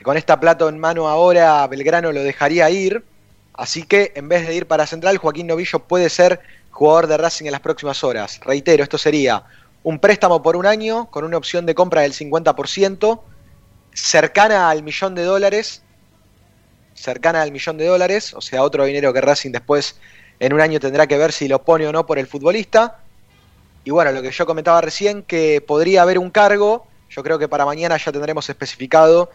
que 0.00 0.04
con 0.04 0.16
esta 0.16 0.40
plata 0.40 0.66
en 0.66 0.78
mano 0.78 1.10
ahora 1.10 1.66
Belgrano 1.66 2.10
lo 2.10 2.22
dejaría 2.22 2.70
ir, 2.70 3.04
así 3.52 3.82
que 3.82 4.12
en 4.14 4.30
vez 4.30 4.48
de 4.48 4.54
ir 4.54 4.66
para 4.66 4.86
Central, 4.86 5.18
Joaquín 5.18 5.46
Novillo 5.46 5.80
puede 5.80 6.08
ser 6.08 6.40
jugador 6.70 7.06
de 7.06 7.18
Racing 7.18 7.44
en 7.44 7.52
las 7.52 7.60
próximas 7.60 8.02
horas. 8.02 8.40
Reitero, 8.42 8.82
esto 8.82 8.96
sería 8.96 9.44
un 9.82 9.98
préstamo 9.98 10.40
por 10.40 10.56
un 10.56 10.64
año, 10.64 11.10
con 11.10 11.22
una 11.24 11.36
opción 11.36 11.66
de 11.66 11.74
compra 11.74 12.00
del 12.00 12.14
50%, 12.14 13.20
cercana 13.92 14.70
al 14.70 14.82
millón 14.82 15.14
de 15.14 15.24
dólares, 15.24 15.82
cercana 16.94 17.42
al 17.42 17.52
millón 17.52 17.76
de 17.76 17.84
dólares, 17.84 18.32
o 18.32 18.40
sea, 18.40 18.62
otro 18.62 18.86
dinero 18.86 19.12
que 19.12 19.20
Racing 19.20 19.52
después 19.52 19.96
en 20.38 20.54
un 20.54 20.62
año 20.62 20.80
tendrá 20.80 21.06
que 21.06 21.18
ver 21.18 21.32
si 21.32 21.46
lo 21.46 21.62
pone 21.62 21.86
o 21.86 21.92
no 21.92 22.06
por 22.06 22.18
el 22.18 22.26
futbolista. 22.26 23.00
Y 23.84 23.90
bueno, 23.90 24.12
lo 24.12 24.22
que 24.22 24.30
yo 24.30 24.46
comentaba 24.46 24.80
recién, 24.80 25.24
que 25.24 25.60
podría 25.60 26.00
haber 26.00 26.18
un 26.18 26.30
cargo, 26.30 26.86
yo 27.10 27.22
creo 27.22 27.38
que 27.38 27.48
para 27.48 27.66
mañana 27.66 27.98
ya 27.98 28.10
tendremos 28.10 28.48
especificado 28.48 29.28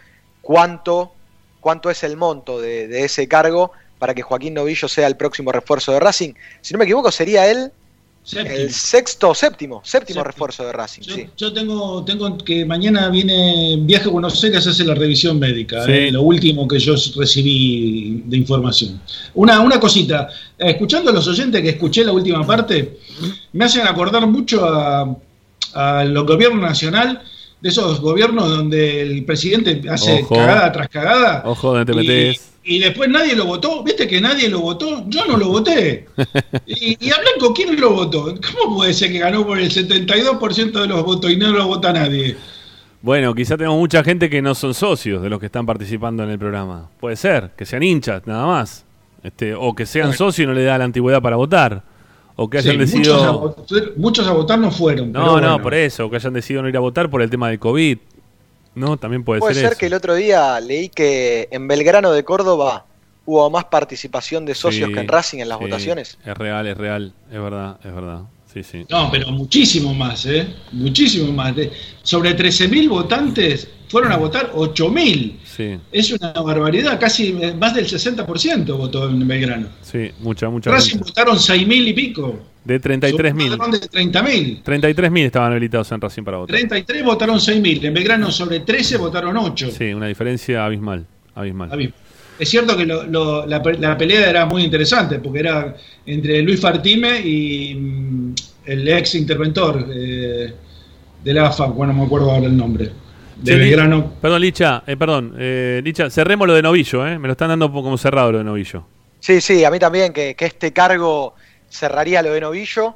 cuánto, 0.46 1.12
cuánto 1.60 1.90
es 1.90 2.04
el 2.04 2.16
monto 2.18 2.62
de, 2.62 2.88
de 2.88 3.04
ese 3.06 3.28
cargo 3.28 3.72
para 3.98 4.14
que 4.14 4.22
Joaquín 4.22 4.54
Novillo 4.54 4.88
sea 4.88 5.08
el 5.08 5.16
próximo 5.18 5.52
refuerzo 5.52 5.92
de 5.92 6.00
Racing. 6.00 6.34
Si 6.62 6.72
no 6.74 6.78
me 6.78 6.86
equivoco, 6.86 7.12
sería 7.12 7.50
él 7.50 7.72
el 8.34 8.72
sexto 8.74 9.30
o 9.30 9.36
séptimo, 9.36 9.82
séptimo 9.84 10.24
refuerzo 10.24 10.64
de 10.66 10.72
Racing. 10.72 11.02
sí. 11.04 11.28
Yo 11.38 11.52
tengo, 11.54 12.04
tengo 12.06 12.38
que 12.40 12.66
mañana 12.66 13.10
viene 13.10 13.78
viaje 13.82 14.08
a 14.08 14.12
Buenos 14.12 14.44
Aires 14.44 14.66
a 14.68 14.70
hacer 14.72 14.86
la 14.88 14.96
revisión 14.96 15.38
médica, 15.40 15.84
Sí. 15.86 15.92
eh, 15.92 16.12
lo 16.12 16.22
último 16.24 16.68
que 16.68 16.78
yo 16.80 16.94
recibí 17.16 18.24
de 18.26 18.38
información. 18.38 19.00
Una, 19.36 19.62
una 19.62 19.80
cosita, 19.80 20.28
eh, 20.58 20.72
escuchando 20.72 21.10
a 21.12 21.14
los 21.14 21.28
oyentes 21.28 21.62
que 21.62 21.70
escuché 21.70 22.04
la 22.04 22.12
última 22.14 22.46
parte, 22.46 22.98
me 23.54 23.66
hacen 23.66 23.86
acordar 23.88 24.26
mucho 24.28 24.66
a, 24.66 25.16
a 25.74 26.04
los 26.06 26.26
gobiernos 26.26 26.62
nacional, 26.62 27.22
de 27.62 27.70
esos 27.70 28.00
gobiernos 28.02 28.50
donde 28.50 29.02
el 29.02 29.26
presidente 29.26 29.82
hace 29.90 30.22
Ojo. 30.24 30.36
cagada 30.36 30.72
tras 30.72 30.90
cagada. 30.90 31.44
Ojo, 31.46 31.74
donde 31.74 31.94
te 31.94 32.40
y- 32.68 32.80
después 32.80 33.10
nadie 33.10 33.36
lo 33.36 33.46
votó. 33.46 33.84
¿Viste 33.84 34.08
que 34.08 34.20
nadie 34.20 34.50
lo 34.50 34.60
votó? 34.60 35.04
Yo 35.08 35.26
no 35.26 35.38
lo 35.38 35.50
voté. 35.50 36.08
Y, 36.66 36.98
y 37.00 37.12
a 37.12 37.18
Blanco, 37.20 37.54
¿quién 37.54 37.80
lo 37.80 37.92
votó? 37.92 38.34
¿Cómo 38.54 38.76
puede 38.76 38.94
ser 38.94 39.12
que 39.12 39.20
ganó 39.20 39.46
por 39.46 39.60
el 39.60 39.70
72% 39.70 40.72
de 40.82 40.88
los 40.88 41.04
votos 41.04 41.32
y 41.32 41.38
no 41.38 41.52
lo 41.52 41.68
vota 41.68 41.94
nadie? 41.94 42.36
Bueno, 43.02 43.36
quizá 43.36 43.56
tenemos 43.56 43.78
mucha 43.78 44.04
gente 44.04 44.32
que 44.32 44.42
no 44.42 44.56
son 44.56 44.74
socios 44.74 45.22
de 45.22 45.30
los 45.30 45.40
que 45.40 45.46
están 45.46 45.66
participando 45.68 46.24
en 46.24 46.32
el 46.32 46.40
programa. 46.40 46.90
Puede 47.00 47.16
ser, 47.18 47.52
que 47.56 47.66
sean 47.66 47.84
hinchas, 47.84 48.24
nada 48.26 48.48
más. 48.48 48.84
Este, 49.22 49.54
o 49.54 49.76
que 49.76 49.86
sean 49.86 50.14
socios 50.14 50.44
y 50.44 50.48
no 50.48 50.54
le 50.54 50.64
da 50.64 50.78
la 50.80 50.86
antigüedad 50.86 51.22
para 51.22 51.36
votar. 51.36 51.84
O 52.38 52.50
que 52.50 52.58
hayan 52.58 52.74
Sí, 52.74 52.78
decidido. 52.80 53.14
muchos, 53.16 53.28
a 53.28 53.32
votar, 53.32 53.92
muchos 53.98 54.28
a 54.28 54.32
votar 54.34 54.60
no 54.60 54.72
fueron. 54.72 55.12
No, 55.12 55.20
pero 55.20 55.26
no, 55.36 55.42
bueno. 55.52 55.62
por 55.64 55.74
eso, 55.74 56.06
o 56.06 56.10
que 56.10 56.18
hayan 56.18 56.34
decidido 56.34 56.62
no 56.64 56.70
ir 56.70 56.76
a 56.78 56.82
votar 56.82 57.10
por 57.10 57.22
el 57.22 57.30
tema 57.30 57.50
del 57.50 57.60
COVID. 57.60 57.98
No, 58.76 58.98
también 58.98 59.24
puede, 59.24 59.40
Puede 59.40 59.54
ser, 59.54 59.64
ser 59.64 59.72
eso. 59.72 59.80
que 59.80 59.86
el 59.86 59.94
otro 59.94 60.16
día 60.16 60.60
leí 60.60 60.90
que 60.90 61.48
en 61.52 61.66
Belgrano 61.68 62.12
de 62.12 62.26
Córdoba 62.26 62.86
hubo 63.26 63.50
más 63.50 63.64
participación 63.66 64.46
de 64.46 64.54
socios 64.54 64.90
Sí, 64.90 64.94
que 64.94 65.00
en 65.00 65.08
Racing 65.08 65.40
en 65.40 65.48
las 65.50 65.58
sí, 65.60 65.64
votaciones. 65.64 66.18
Es 66.26 66.38
real, 66.38 66.68
es 66.68 66.78
real, 66.78 67.14
es 67.32 67.40
verdad, 67.42 67.78
es 67.84 67.96
verdad. 67.96 68.22
Sí, 68.54 68.64
sí. 68.64 68.86
No, 68.90 69.10
pero 69.12 69.32
muchísimo 69.32 69.94
más, 69.94 70.26
¿eh? 70.26 70.48
Muchísimo 70.74 71.32
más. 71.32 71.56
De- 71.56 71.72
sobre 72.04 72.36
13.000 72.38 72.88
votantes 72.90 73.68
fueron 73.90 74.12
a 74.12 74.18
votar 74.18 74.52
8.000. 74.54 75.38
Sí, 75.56 75.78
Es 75.92 76.12
una 76.12 76.34
barbaridad, 76.34 77.00
casi 77.00 77.32
más 77.58 77.74
del 77.74 77.86
60% 77.88 78.78
votó 78.78 79.08
en 79.10 79.26
Belgrano. 79.28 79.68
sí, 79.82 80.12
mucha, 80.20 80.50
mucha. 80.50 80.70
Racing 80.72 80.96
gente. 80.98 81.06
votaron 81.06 81.38
6.000 81.38 81.88
y 81.88 81.94
pico. 81.94 82.40
De 82.64 82.82
33.000. 82.82 83.50
Son 83.50 83.58
más 83.60 83.72
de 83.72 83.88
30.000. 83.90 84.64
33.000 84.64 85.26
estaban 85.26 85.52
habilitados 85.52 85.92
en 85.92 86.02
Racing 86.02 86.24
para 86.24 86.38
votar. 86.38 86.56
33 86.58 87.04
votaron 87.06 87.38
6.000. 87.40 87.86
En 87.86 87.94
Belgrano 87.94 88.32
sobre 88.32 88.62
13 88.62 88.98
votaron 88.98 89.38
8. 89.38 89.70
Sí, 89.72 89.94
una 89.94 90.08
diferencia 90.08 90.66
abismal. 90.66 91.06
Abismal. 91.36 91.94
Es 92.38 92.50
cierto 92.50 92.76
que 92.76 92.86
lo- 92.86 93.04
lo- 93.06 93.46
la, 93.46 93.62
la 93.80 93.98
pelea 93.98 94.30
era 94.30 94.46
muy 94.46 94.64
interesante, 94.64 95.20
porque 95.20 95.40
era 95.40 95.76
entre 96.06 96.42
Luis 96.42 96.60
Fartime 96.60 97.22
y 97.22 97.76
mm, 97.76 98.34
el 98.66 98.88
ex 98.90 99.16
interventor 99.16 99.86
eh, 99.90 100.54
de 101.24 101.34
la 101.34 101.48
AFA, 101.48 101.68
bueno, 101.68 101.94
no 101.94 102.00
me 102.00 102.06
acuerdo 102.08 102.30
ahora 102.32 102.48
el 102.48 102.58
nombre. 102.58 102.92
De 103.46 103.56
Belgrano. 103.56 104.14
Perdón, 104.22 104.42
Licha, 104.42 104.84
eh, 104.88 104.98
perdón, 104.98 105.36
eh, 105.38 105.82
Licha, 105.84 106.10
cerremos 106.10 106.48
lo 106.48 106.54
de 106.54 106.62
Novillo, 106.62 107.06
¿eh? 107.08 107.18
Me 107.20 107.28
lo 107.28 107.34
están 107.34 107.50
dando 107.50 107.72
como 107.72 107.98
cerrado 107.98 108.32
lo 108.32 108.38
de 108.40 108.44
Novillo. 108.44 108.86
Sí, 109.20 109.42
sí, 109.42 109.64
a 109.64 109.72
mí 109.72 109.80
también 109.80 110.14
que, 110.14 110.36
que 110.36 110.46
este 110.46 110.74
cargo 110.74 111.36
cerraría 111.70 112.22
lo 112.22 112.32
de 112.32 112.42
Novillo. 112.42 112.96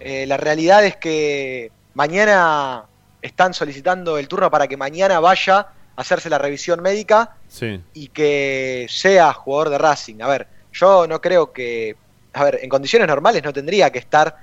Eh, 0.00 0.26
la 0.26 0.36
realidad 0.36 0.84
es 0.84 0.96
que 0.96 1.70
mañana 1.94 2.84
están 3.20 3.52
solicitando 3.54 4.16
el 4.18 4.28
turno 4.28 4.50
para 4.50 4.66
que 4.68 4.76
mañana 4.76 5.18
vaya 5.20 5.58
a 5.58 5.68
hacerse 5.96 6.30
la 6.30 6.38
revisión 6.38 6.80
médica 6.80 7.34
Sí. 7.48 7.80
y 7.94 8.08
que 8.08 8.86
sea 8.88 9.32
jugador 9.32 9.70
de 9.70 9.78
Racing. 9.78 10.20
A 10.22 10.28
ver, 10.28 10.46
yo 10.72 11.06
no 11.08 11.20
creo 11.20 11.52
que, 11.52 11.96
a 12.32 12.44
ver, 12.44 12.60
en 12.62 12.68
condiciones 12.68 13.08
normales 13.08 13.42
no 13.42 13.52
tendría 13.52 13.90
que 13.90 13.98
estar 13.98 14.36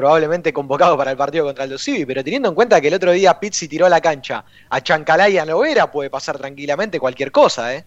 probablemente 0.00 0.52
convocado 0.52 0.96
para 0.96 1.10
el 1.10 1.16
partido 1.16 1.44
contra 1.44 1.64
el 1.64 1.78
Civi, 1.78 2.06
pero 2.06 2.24
teniendo 2.24 2.48
en 2.48 2.54
cuenta 2.54 2.80
que 2.80 2.88
el 2.88 2.94
otro 2.94 3.12
día 3.12 3.38
Pizzi 3.38 3.68
tiró 3.68 3.84
a 3.86 3.88
la 3.90 4.00
cancha 4.00 4.42
a 4.70 4.80
Chancalay 4.80 5.34
y 5.34 5.38
a 5.38 5.44
Novera, 5.44 5.90
puede 5.90 6.08
pasar 6.08 6.38
tranquilamente 6.38 6.98
cualquier 6.98 7.30
cosa, 7.30 7.74
¿eh? 7.74 7.84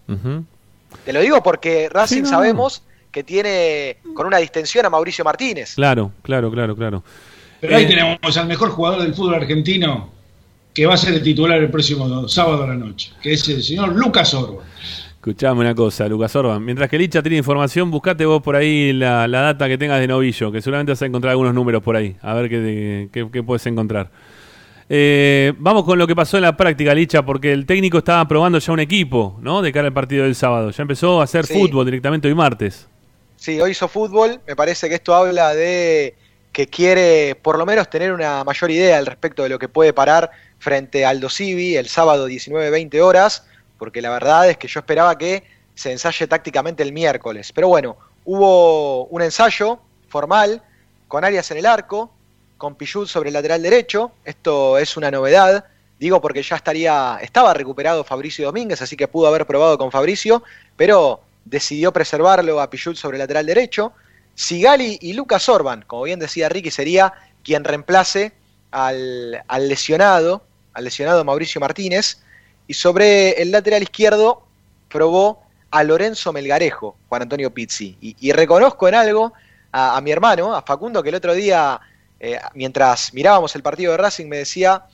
Te 1.04 1.12
lo 1.12 1.20
digo 1.20 1.42
porque 1.42 1.88
Racing 1.90 2.16
Sí, 2.16 2.22
no. 2.22 2.28
sabemos 2.28 2.82
que 3.10 3.24
tiene 3.24 3.98
con 4.14 4.26
una 4.26 4.38
distensión 4.38 4.86
a 4.86 4.90
Mauricio 4.90 5.24
Martínez. 5.24 5.74
Claro, 5.74 6.12
claro, 6.22 6.50
claro, 6.50 6.76
claro. 6.76 7.02
Pero 7.60 7.76
ahí 7.76 7.84
Eh, 7.84 7.88
tenemos 7.88 8.36
al 8.36 8.46
mejor 8.46 8.70
jugador 8.70 9.02
del 9.02 9.14
fútbol 9.14 9.34
argentino 9.34 10.12
que 10.72 10.86
va 10.86 10.94
a 10.94 10.96
ser 10.96 11.14
el 11.14 11.22
titular 11.22 11.58
el 11.60 11.70
próximo 11.70 12.28
sábado 12.28 12.62
a 12.64 12.66
la 12.68 12.74
noche, 12.74 13.10
que 13.22 13.32
es 13.32 13.48
el 13.48 13.62
señor 13.62 13.94
Lucas 13.94 14.32
Orba. 14.34 14.62
Escuchame 15.26 15.60
una 15.62 15.74
cosa, 15.74 16.06
Lucas 16.06 16.36
Orban. 16.36 16.62
Mientras 16.62 16.90
que 16.90 16.98
Licha 16.98 17.22
tiene 17.22 17.38
información, 17.38 17.90
buscate 17.90 18.26
vos 18.26 18.42
por 18.42 18.56
ahí 18.56 18.92
la, 18.92 19.26
la 19.26 19.40
data 19.40 19.66
que 19.68 19.78
tengas 19.78 19.98
de 19.98 20.06
Novillo, 20.06 20.52
que 20.52 20.60
seguramente 20.60 20.92
vas 20.92 21.00
a 21.00 21.06
encontrar 21.06 21.30
algunos 21.30 21.54
números 21.54 21.82
por 21.82 21.96
ahí. 21.96 22.14
A 22.20 22.34
ver 22.34 22.50
qué, 22.50 23.08
qué- 23.10 23.26
qué 23.32 23.42
puedes 23.42 23.64
encontrar. 23.64 24.10
Eh, 24.90 25.54
vamos 25.56 25.84
con 25.84 25.98
lo 25.98 26.06
que 26.06 26.14
pasó 26.14 26.36
en 26.36 26.42
la 26.42 26.54
práctica, 26.54 26.94
Licha, 26.94 27.24
porque 27.24 27.52
el 27.54 27.64
técnico 27.64 27.96
estaba 27.96 28.28
probando 28.28 28.58
ya 28.58 28.70
un 28.74 28.80
equipo, 28.80 29.38
¿no? 29.40 29.62
De 29.62 29.72
cara 29.72 29.86
al 29.88 29.94
partido 29.94 30.24
del 30.24 30.34
sábado. 30.34 30.70
Ya 30.72 30.82
empezó 30.82 31.22
a 31.22 31.24
hacer 31.24 31.46
Sí. 31.46 31.54
fútbol 31.54 31.86
directamente 31.86 32.28
hoy 32.28 32.34
martes. 32.34 32.86
Sí, 33.36 33.58
hoy 33.62 33.70
hizo 33.70 33.88
fútbol. 33.88 34.42
Me 34.46 34.54
parece 34.54 34.90
que 34.90 34.96
esto 34.96 35.14
habla 35.14 35.54
de 35.54 36.16
que 36.52 36.66
quiere 36.66 37.34
por 37.34 37.56
lo 37.56 37.64
menos 37.64 37.88
tener 37.88 38.12
una 38.12 38.44
mayor 38.44 38.70
idea 38.70 38.98
al 38.98 39.06
respecto 39.06 39.42
de 39.42 39.48
lo 39.48 39.58
que 39.58 39.68
puede 39.70 39.94
parar 39.94 40.30
frente 40.58 41.06
al 41.06 41.18
Dosivi 41.18 41.76
el 41.76 41.86
sábado 41.88 42.28
19-20 42.28 43.00
horas, 43.00 43.46
porque 43.84 44.00
la 44.00 44.08
verdad 44.08 44.48
es 44.48 44.56
que 44.56 44.66
yo 44.66 44.80
esperaba 44.80 45.18
que 45.18 45.44
se 45.74 45.92
ensaye 45.92 46.26
tácticamente 46.26 46.82
el 46.82 46.90
miércoles. 46.90 47.52
Pero 47.52 47.68
bueno, 47.68 47.98
hubo 48.24 49.04
un 49.08 49.20
ensayo 49.20 49.78
formal 50.08 50.62
con 51.06 51.22
Arias 51.22 51.50
en 51.50 51.58
el 51.58 51.66
arco, 51.66 52.10
con 52.56 52.76
Pichut 52.76 53.08
sobre 53.08 53.28
el 53.28 53.34
lateral 53.34 53.60
derecho. 53.60 54.12
Esto 54.24 54.78
es 54.78 54.96
una 54.96 55.10
novedad. 55.10 55.66
Digo 55.98 56.18
porque 56.22 56.42
ya 56.42 56.56
estaría, 56.56 57.18
estaba 57.20 57.52
recuperado 57.52 58.04
Fabricio 58.04 58.46
Domínguez, 58.46 58.80
así 58.80 58.96
que 58.96 59.06
pudo 59.06 59.26
haber 59.26 59.44
probado 59.44 59.76
con 59.76 59.92
Fabricio, 59.92 60.42
pero 60.78 61.20
decidió 61.44 61.92
preservarlo 61.92 62.62
a 62.62 62.70
Pichut 62.70 62.96
sobre 62.96 63.18
el 63.18 63.20
lateral 63.20 63.44
derecho. 63.44 63.92
Sigali 64.34 64.96
y 65.02 65.12
Lucas 65.12 65.46
Orban, 65.50 65.84
como 65.86 66.04
bien 66.04 66.20
decía 66.20 66.48
Ricky, 66.48 66.70
sería 66.70 67.12
quien 67.42 67.64
reemplace 67.64 68.32
al, 68.70 69.44
al 69.46 69.68
lesionado, 69.68 70.42
al 70.72 70.84
lesionado 70.84 71.22
Mauricio 71.22 71.60
Martínez. 71.60 72.24
Y 72.66 72.74
sobre 72.74 73.32
el 73.42 73.50
lateral 73.50 73.82
izquierdo 73.82 74.42
probó 74.88 75.42
a 75.70 75.82
Lorenzo 75.82 76.32
Melgarejo, 76.32 76.96
Juan 77.08 77.22
Antonio 77.22 77.52
Pizzi. 77.52 77.96
Y, 78.00 78.32
reconozco 78.32 78.86
en 78.86 78.94
algo 78.94 79.32
a, 79.72 80.00
mi 80.00 80.12
hermano, 80.12 80.54
a 80.54 80.62
Facundo, 80.62 81.02
que 81.02 81.08
el 81.08 81.16
otro 81.16 81.34
día, 81.34 81.80
eh, 82.20 82.38
mientras 82.54 83.12
mirábamos 83.12 83.56
el 83.56 83.62
partido 83.64 83.90
de 83.90 83.98
Racing, 83.98 84.28
me 84.28 84.38
decía, 84.38 84.84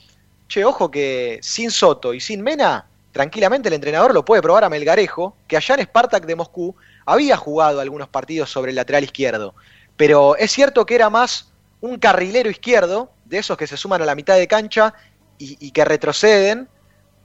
che, 0.48 0.64
ojo 0.64 0.90
que 0.90 1.38
sin 1.42 1.70
Soto 1.70 2.14
y 2.14 2.20
sin 2.20 2.42
Mena, 2.42 2.86
tranquilamente 3.12 3.68
el 3.68 3.74
entrenador 3.74 4.14
lo 4.14 4.24
puede 4.24 4.40
probar 4.40 4.64
a 4.64 4.70
Melgarejo, 4.70 5.36
que 5.46 5.58
allá 5.58 5.74
en 5.74 5.82
Spartak 5.84 6.24
de 6.24 6.34
Moscú 6.34 6.74
había 7.04 7.36
jugado 7.36 7.80
algunos 7.80 8.08
partidos 8.08 8.50
sobre 8.50 8.70
el 8.70 8.76
lateral 8.76 9.04
izquierdo. 9.04 9.54
Pero 9.98 10.34
es 10.36 10.50
cierto 10.50 10.86
que 10.86 10.94
era 10.94 11.10
más 11.10 11.52
un 11.82 11.98
carrilero 11.98 12.48
izquierdo, 12.48 13.10
de 13.26 13.36
esos 13.36 13.58
que 13.58 13.66
se 13.66 13.76
suman 13.76 14.00
a 14.00 14.06
la 14.06 14.14
mitad 14.14 14.36
de 14.36 14.48
cancha 14.48 14.94
y 15.38 15.70
que 15.70 15.84
retroceden, 15.84 16.68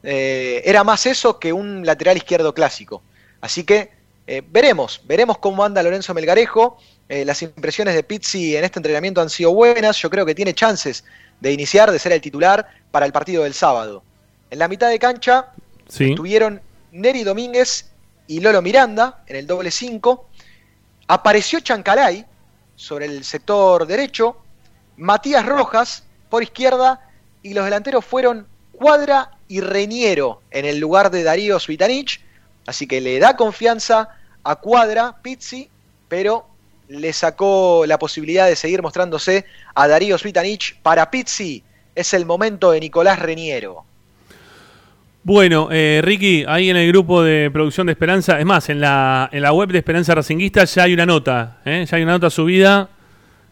eh, 0.05 0.61
era 0.65 0.83
más 0.83 1.05
eso 1.07 1.39
que 1.39 1.51
un 1.51 1.85
lateral 1.85 2.15
izquierdo 2.15 2.53
clásico. 2.53 3.01
Así 3.41 3.63
que 3.63 3.91
eh, 4.27 4.43
veremos, 4.47 5.01
veremos 5.05 5.37
cómo 5.39 5.63
anda 5.63 5.81
Lorenzo 5.83 6.13
Melgarejo. 6.13 6.77
Eh, 7.09 7.25
las 7.25 7.41
impresiones 7.41 7.95
de 7.95 8.03
Pizzi 8.03 8.55
en 8.55 8.63
este 8.63 8.79
entrenamiento 8.79 9.21
han 9.21 9.29
sido 9.29 9.53
buenas. 9.53 9.97
Yo 9.97 10.09
creo 10.09 10.25
que 10.25 10.35
tiene 10.35 10.53
chances 10.53 11.03
de 11.39 11.51
iniciar, 11.51 11.91
de 11.91 11.99
ser 11.99 12.11
el 12.11 12.21
titular 12.21 12.67
para 12.91 13.05
el 13.05 13.11
partido 13.11 13.43
del 13.43 13.53
sábado. 13.53 14.03
En 14.51 14.59
la 14.59 14.67
mitad 14.67 14.89
de 14.89 14.99
cancha 14.99 15.51
Sí. 15.87 16.09
estuvieron 16.11 16.61
Neri 16.91 17.23
Domínguez 17.23 17.91
y 18.27 18.39
Lolo 18.39 18.61
Miranda 18.61 19.23
en 19.27 19.35
el 19.35 19.45
doble 19.47 19.69
5. 19.69 20.27
Apareció 21.07 21.59
Chancalay 21.59 22.25
sobre 22.75 23.05
el 23.05 23.23
sector 23.23 23.85
derecho. 23.85 24.37
Matías 24.97 25.45
Rojas 25.45 26.03
por 26.29 26.41
izquierda. 26.43 27.01
Y 27.43 27.53
los 27.53 27.65
delanteros 27.65 28.03
fueron 28.03 28.47
Cuadra 28.71 29.31
y 29.47 29.61
Reñero 29.61 30.41
en 30.51 30.65
el 30.65 30.79
lugar 30.79 31.11
de 31.11 31.23
Darío 31.23 31.59
Svitanich. 31.59 32.21
Así 32.65 32.87
que 32.87 33.01
le 33.01 33.19
da 33.19 33.35
confianza 33.35 34.09
a 34.43 34.55
Cuadra, 34.55 35.15
Pizzi, 35.21 35.69
pero 36.07 36.45
le 36.87 37.13
sacó 37.13 37.85
la 37.87 37.97
posibilidad 37.97 38.47
de 38.47 38.55
seguir 38.55 38.81
mostrándose 38.81 39.45
a 39.73 39.87
Darío 39.87 40.17
Svitanich. 40.17 40.77
Para 40.81 41.09
Pizzi 41.09 41.63
es 41.93 42.13
el 42.13 42.25
momento 42.25 42.71
de 42.71 42.79
Nicolás 42.79 43.19
Reñero. 43.19 43.85
Bueno, 45.23 45.69
eh, 45.71 46.01
Ricky, 46.03 46.45
ahí 46.47 46.69
en 46.69 46.77
el 46.77 46.87
grupo 46.89 47.23
de 47.23 47.49
producción 47.51 47.87
de 47.87 47.93
Esperanza, 47.93 48.39
es 48.39 48.45
más, 48.45 48.69
en 48.69 48.79
la, 48.79 49.27
en 49.31 49.41
la 49.41 49.53
web 49.53 49.69
de 49.69 49.79
Esperanza 49.79 50.13
Racinguista 50.13 50.65
ya 50.65 50.83
hay 50.83 50.93
una 50.93 51.07
nota, 51.07 51.61
¿eh? 51.65 51.83
ya 51.89 51.97
hay 51.97 52.03
una 52.03 52.11
nota 52.11 52.29
subida. 52.29 52.89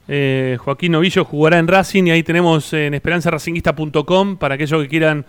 Eh, 0.07 0.57
Joaquín 0.59 0.91
Novillo 0.91 1.25
jugará 1.25 1.57
en 1.57 1.67
Racing 1.67 2.03
y 2.03 2.11
ahí 2.11 2.21
tenemos 2.21 2.73
en 2.73 2.93
esperanzaracinguista.com 2.93 4.37
para 4.37 4.53
aquellos 4.53 4.83
que 4.83 4.87
quieran 4.87 5.25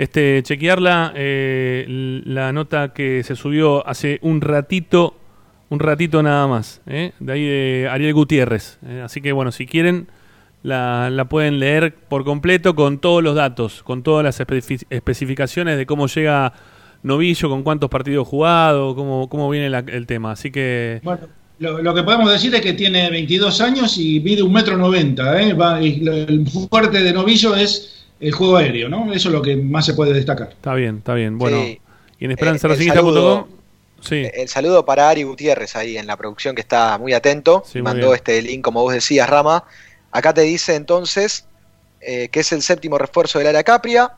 este, 0.00 0.42
chequearla, 0.42 1.12
eh, 1.14 2.22
la 2.24 2.52
nota 2.52 2.94
que 2.94 3.22
se 3.22 3.36
subió 3.36 3.86
hace 3.86 4.18
un 4.22 4.40
ratito, 4.40 5.14
un 5.68 5.78
ratito 5.78 6.22
nada 6.22 6.46
más, 6.46 6.80
¿eh? 6.86 7.12
de 7.20 7.32
ahí 7.32 7.44
de 7.44 7.88
Ariel 7.90 8.14
Gutiérrez. 8.14 8.78
¿eh? 8.86 9.02
Así 9.04 9.20
que 9.20 9.32
bueno, 9.32 9.52
si 9.52 9.66
quieren 9.66 10.08
la, 10.62 11.10
la 11.10 11.26
pueden 11.26 11.58
leer 11.60 11.94
por 11.94 12.24
completo 12.24 12.74
con 12.74 12.98
todos 12.98 13.22
los 13.22 13.34
datos, 13.34 13.82
con 13.82 14.02
todas 14.02 14.24
las 14.24 14.40
especi- 14.40 14.86
especificaciones 14.88 15.76
de 15.76 15.84
cómo 15.84 16.06
llega 16.06 16.54
Novillo, 17.02 17.48
con 17.50 17.62
cuántos 17.62 17.90
partidos 17.90 18.26
jugados, 18.26 18.94
cómo, 18.94 19.28
cómo 19.28 19.48
viene 19.50 19.68
la- 19.68 19.84
el 19.86 20.06
tema. 20.06 20.32
Así 20.32 20.50
que 20.50 21.00
Bueno, 21.02 21.28
lo, 21.58 21.82
lo 21.82 21.94
que 21.94 22.02
podemos 22.02 22.32
decir 22.32 22.54
es 22.54 22.62
que 22.62 22.72
tiene 22.72 23.10
22 23.10 23.60
años 23.60 23.98
y 23.98 24.20
mide 24.20 24.42
un 24.42 24.52
metro 24.52 24.76
noventa. 24.78 25.40
¿eh? 25.42 25.52
Va- 25.52 25.80
y 25.82 26.00
lo- 26.00 26.14
el 26.14 26.46
fuerte 26.48 27.02
de 27.02 27.12
Novillo 27.12 27.54
es 27.54 27.99
el 28.20 28.32
juego 28.32 28.56
aéreo, 28.56 28.88
¿no? 28.88 29.12
Eso 29.12 29.28
es 29.28 29.32
lo 29.34 29.42
que 29.42 29.56
más 29.56 29.86
se 29.86 29.94
puede 29.94 30.12
destacar. 30.12 30.50
está 30.50 30.74
bien, 30.74 30.98
está 30.98 31.14
bien. 31.14 31.38
Bueno, 31.38 31.56
Sí. 31.62 31.80
y 32.18 32.24
en 32.26 32.30
Eh, 32.30 32.34
el 32.34 32.38
saludo- 32.38 32.54
esperanzaracinguista.com, 32.84 33.46
sí, 34.02 34.22
El 34.34 34.48
saludo 34.48 34.84
para 34.84 35.08
Ari 35.08 35.22
Gutiérrez 35.24 35.74
ahí 35.76 35.96
en 35.96 36.06
la 36.06 36.16
producción 36.16 36.54
que 36.54 36.60
está 36.60 36.98
muy 36.98 37.12
atento. 37.14 37.62
Sí, 37.66 37.78
muy 37.78 37.82
Mandó 37.82 38.06
bien. 38.08 38.16
este 38.16 38.42
link, 38.42 38.62
como 38.62 38.82
vos 38.82 38.92
decías, 38.92 39.28
Rama. 39.28 39.64
Acá 40.12 40.34
te 40.34 40.42
dice 40.42 40.74
entonces 40.74 41.46
eh, 42.02 42.28
que 42.30 42.40
es 42.40 42.50
el 42.52 42.62
séptimo 42.62 42.96
refuerzo 42.98 43.38
del 43.38 43.48
área 43.48 43.62
Capria. 43.62 44.12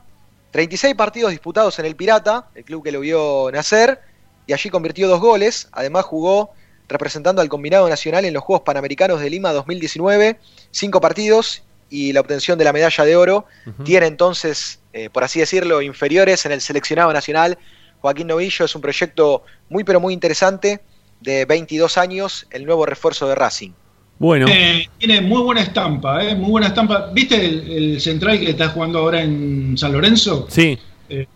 36 0.51 0.95
partidos 0.95 1.31
disputados 1.31 1.77
en 1.79 1.85
el 1.85 1.95
Pirata, 1.95 2.47
el 2.55 2.63
club 2.63 2.83
que 2.83 2.91
lo 2.91 2.99
vio 3.01 3.49
nacer, 3.51 3.99
y 4.47 4.53
allí 4.53 4.69
convirtió 4.69 5.07
dos 5.07 5.19
goles. 5.19 5.67
Además 5.71 6.05
jugó 6.05 6.51
representando 6.87 7.41
al 7.41 7.49
combinado 7.49 7.89
nacional 7.89 8.23
en 8.25 8.33
los 8.33 8.43
Juegos 8.43 8.63
Panamericanos 8.63 9.19
de 9.19 9.29
Lima 9.29 9.51
2019, 9.51 10.37
cinco 10.71 11.01
partidos 11.01 11.63
y 11.93 12.11
la 12.11 12.21
obtención 12.21 12.57
de 12.57 12.65
la 12.65 12.73
medalla 12.73 13.05
de 13.05 13.15
oro. 13.15 13.45
Tiene 13.85 14.07
entonces, 14.07 14.79
eh, 14.93 15.11
por 15.11 15.23
así 15.23 15.39
decirlo, 15.39 15.79
inferiores 15.83 16.43
en 16.47 16.51
el 16.51 16.59
seleccionado 16.59 17.13
nacional. 17.13 17.59
Joaquín 18.01 18.25
Novillo 18.27 18.65
es 18.65 18.73
un 18.75 18.81
proyecto 18.81 19.43
muy 19.69 19.83
pero 19.83 19.99
muy 19.99 20.11
interesante 20.11 20.81
de 21.21 21.45
22 21.45 21.99
años, 21.99 22.47
el 22.49 22.65
nuevo 22.65 22.87
refuerzo 22.87 23.27
de 23.27 23.35
Racing. 23.35 23.71
bueno, 24.17 24.47
Eh, 24.49 24.87
tiene 24.97 25.21
muy 25.21 25.43
buena 25.43 25.61
estampa, 25.61 26.23
¿eh? 26.25 26.33
muy 26.35 26.49
buena 26.49 26.67
estampa. 26.67 27.11
¿Viste 27.13 27.35
el, 27.45 27.71
el 27.71 28.01
central 28.01 28.39
que 28.39 28.49
está 28.49 28.69
jugando 28.69 28.97
ahora 28.97 29.21
en 29.21 29.77
San 29.77 29.91
Lorenzo? 29.93 30.47
sí, 30.49 30.79
Eh, 31.09 31.27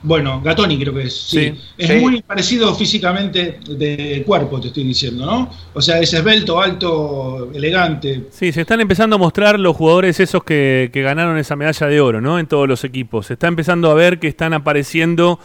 Bueno, 0.00 0.40
Gatoni 0.42 0.78
creo 0.78 0.94
que 0.94 1.02
es. 1.02 1.14
Sí. 1.14 1.40
Sí. 1.52 1.60
Es 1.76 1.88
Sí. 1.88 1.96
muy 1.96 2.22
parecido 2.22 2.72
físicamente 2.74 3.58
de 3.68 4.22
cuerpo, 4.24 4.60
te 4.60 4.68
estoy 4.68 4.84
diciendo, 4.84 5.26
¿no? 5.26 5.50
O 5.74 5.82
sea, 5.82 5.98
es 5.98 6.12
esbelto, 6.14 6.60
alto, 6.60 7.50
elegante. 7.52 8.26
Sí, 8.30 8.52
se 8.52 8.60
están 8.60 8.80
empezando 8.80 9.16
a 9.16 9.18
mostrar 9.18 9.58
los 9.58 9.76
jugadores 9.76 10.20
esos 10.20 10.44
que, 10.44 10.90
que 10.92 11.02
ganaron 11.02 11.36
esa 11.36 11.56
medalla 11.56 11.86
de 11.88 12.00
oro, 12.00 12.20
¿no? 12.20 12.38
En 12.38 12.46
todos 12.46 12.68
los 12.68 12.84
equipos. 12.84 13.26
Se 13.26 13.32
está 13.32 13.48
empezando 13.48 13.90
a 13.90 13.94
ver 13.94 14.20
que 14.20 14.28
están 14.28 14.54
apareciendo 14.54 15.40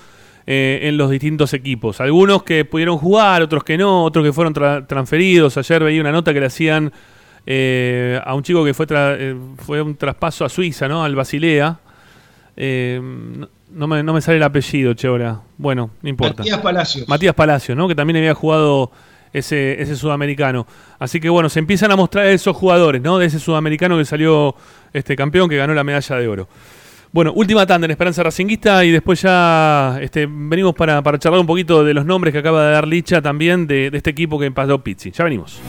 eh, 0.46 0.82
en 0.84 0.98
los 0.98 1.10
distintos 1.10 1.54
equipos. 1.54 2.00
Algunos 2.00 2.44
que 2.44 2.64
pudieron 2.66 2.98
jugar, 3.00 3.42
otros 3.42 3.64
que 3.64 3.78
no, 3.78 4.04
otros 4.04 4.24
que 4.24 4.34
fueron 4.34 4.54
tra- 4.54 4.86
transferidos. 4.86 5.58
Ayer 5.58 5.84
veía 5.84 6.02
una 6.02 6.12
nota 6.12 6.32
que 6.34 6.40
le 6.42 6.46
hacían 6.46 6.92
eh, 7.48 8.20
a 8.24 8.36
un 8.36 8.44
chico 8.44 8.64
que 8.64 8.74
fue, 8.74 8.86
tra- 8.86 9.16
eh, 9.18 9.36
fue 9.58 9.82
un 9.82 9.96
traspaso 9.96 10.46
a 10.46 10.50
Suiza, 10.50 10.88
¿no? 10.88 11.04
Al 11.04 11.16
Basilea. 11.16 11.80
Eh, 12.56 13.02
no, 13.74 13.88
me, 13.88 14.04
no 14.04 14.14
me 14.14 14.22
sale 14.22 14.38
el 14.38 14.44
apellido, 14.44 14.94
che, 14.94 15.08
ahora. 15.08 15.42
Bueno, 15.58 15.92
no 16.02 16.10
importa. 16.10 16.38
Matías 16.40 16.60
Palacios. 16.60 17.08
Matías 17.08 17.36
Palacios, 17.36 17.78
¿no? 17.78 17.88
Que 17.88 17.96
también 17.96 18.18
había 18.18 18.34
jugado 18.34 18.92
ese, 19.34 19.82
ese 19.82 19.96
sudamericano. 19.96 20.66
Así 21.00 21.20
que 21.20 21.30
bueno, 21.30 21.50
se 21.50 21.60
empiezan 21.60 21.92
a 21.92 21.96
mostrar 21.96 22.28
esos 22.28 22.56
jugadores, 22.56 23.02
¿no? 23.02 23.18
De 23.18 23.26
ese 23.26 23.40
sudamericano 23.40 23.98
que 23.98 24.06
salió 24.06 24.56
este 24.94 25.16
campeón, 25.16 25.50
que 25.50 25.58
ganó 25.58 25.74
la 25.74 25.84
medalla 25.84 26.16
de 26.16 26.28
oro. 26.28 26.48
Bueno, 27.12 27.32
última 27.34 27.66
tanda 27.68 27.86
en 27.86 27.92
Esperanza 27.92 28.24
Racinguista 28.24 28.84
y 28.84 28.92
después 28.92 29.22
ya 29.22 30.00
este, 30.02 30.28
venimos 30.28 30.74
para, 30.74 31.02
para 31.04 31.20
charlar 31.20 31.40
un 31.40 31.46
poquito 31.46 31.84
de 31.84 31.94
los 31.94 32.06
nombres 32.06 32.32
que 32.32 32.40
acaba 32.40 32.66
de 32.66 32.72
dar 32.72 32.88
Licha 32.88 33.22
también 33.22 33.68
de, 33.68 33.92
de 33.92 33.98
este 33.98 34.10
equipo 34.10 34.40
que 34.40 34.50
pasó 34.50 34.80
Pizzi. 34.84 35.12
Ya 35.12 35.24
venimos. 35.24 35.62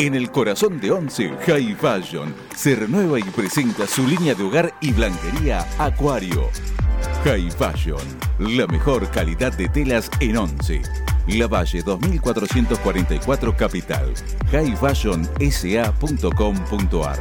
En 0.00 0.14
el 0.14 0.30
corazón 0.30 0.80
de 0.80 0.90
Once, 0.92 1.30
High 1.46 1.74
Fashion 1.74 2.34
se 2.56 2.74
renueva 2.74 3.18
y 3.18 3.24
presenta 3.24 3.86
su 3.86 4.06
línea 4.06 4.34
de 4.34 4.44
hogar 4.44 4.72
y 4.80 4.94
blanquería 4.94 5.66
Acuario. 5.76 6.48
High 7.22 7.50
Fashion, 7.50 8.00
la 8.38 8.66
mejor 8.66 9.10
calidad 9.10 9.52
de 9.52 9.68
telas 9.68 10.10
en 10.20 10.38
Once. 10.38 10.80
La 11.26 11.48
Valle 11.48 11.82
2444 11.82 13.54
Capital. 13.54 14.14
highfashionsa.com.ar 14.50 17.18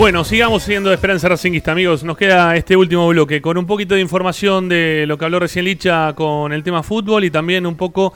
Bueno, 0.07 0.23
sigamos 0.23 0.63
siendo 0.63 0.87
de 0.87 0.95
Esperanza 0.95 1.27
Racingista, 1.27 1.73
amigos. 1.73 2.01
Nos 2.05 2.15
queda 2.15 2.55
este 2.55 2.77
último 2.77 3.09
bloque 3.09 3.41
con 3.41 3.57
un 3.57 3.65
poquito 3.67 3.93
de 3.93 3.99
información 3.99 4.69
de 4.69 5.03
lo 5.05 5.17
que 5.17 5.25
habló 5.25 5.37
recién 5.37 5.65
Licha 5.65 6.13
con 6.15 6.53
el 6.53 6.63
tema 6.63 6.81
fútbol 6.81 7.25
y 7.25 7.29
también 7.29 7.65
un 7.65 7.75
poco 7.75 8.13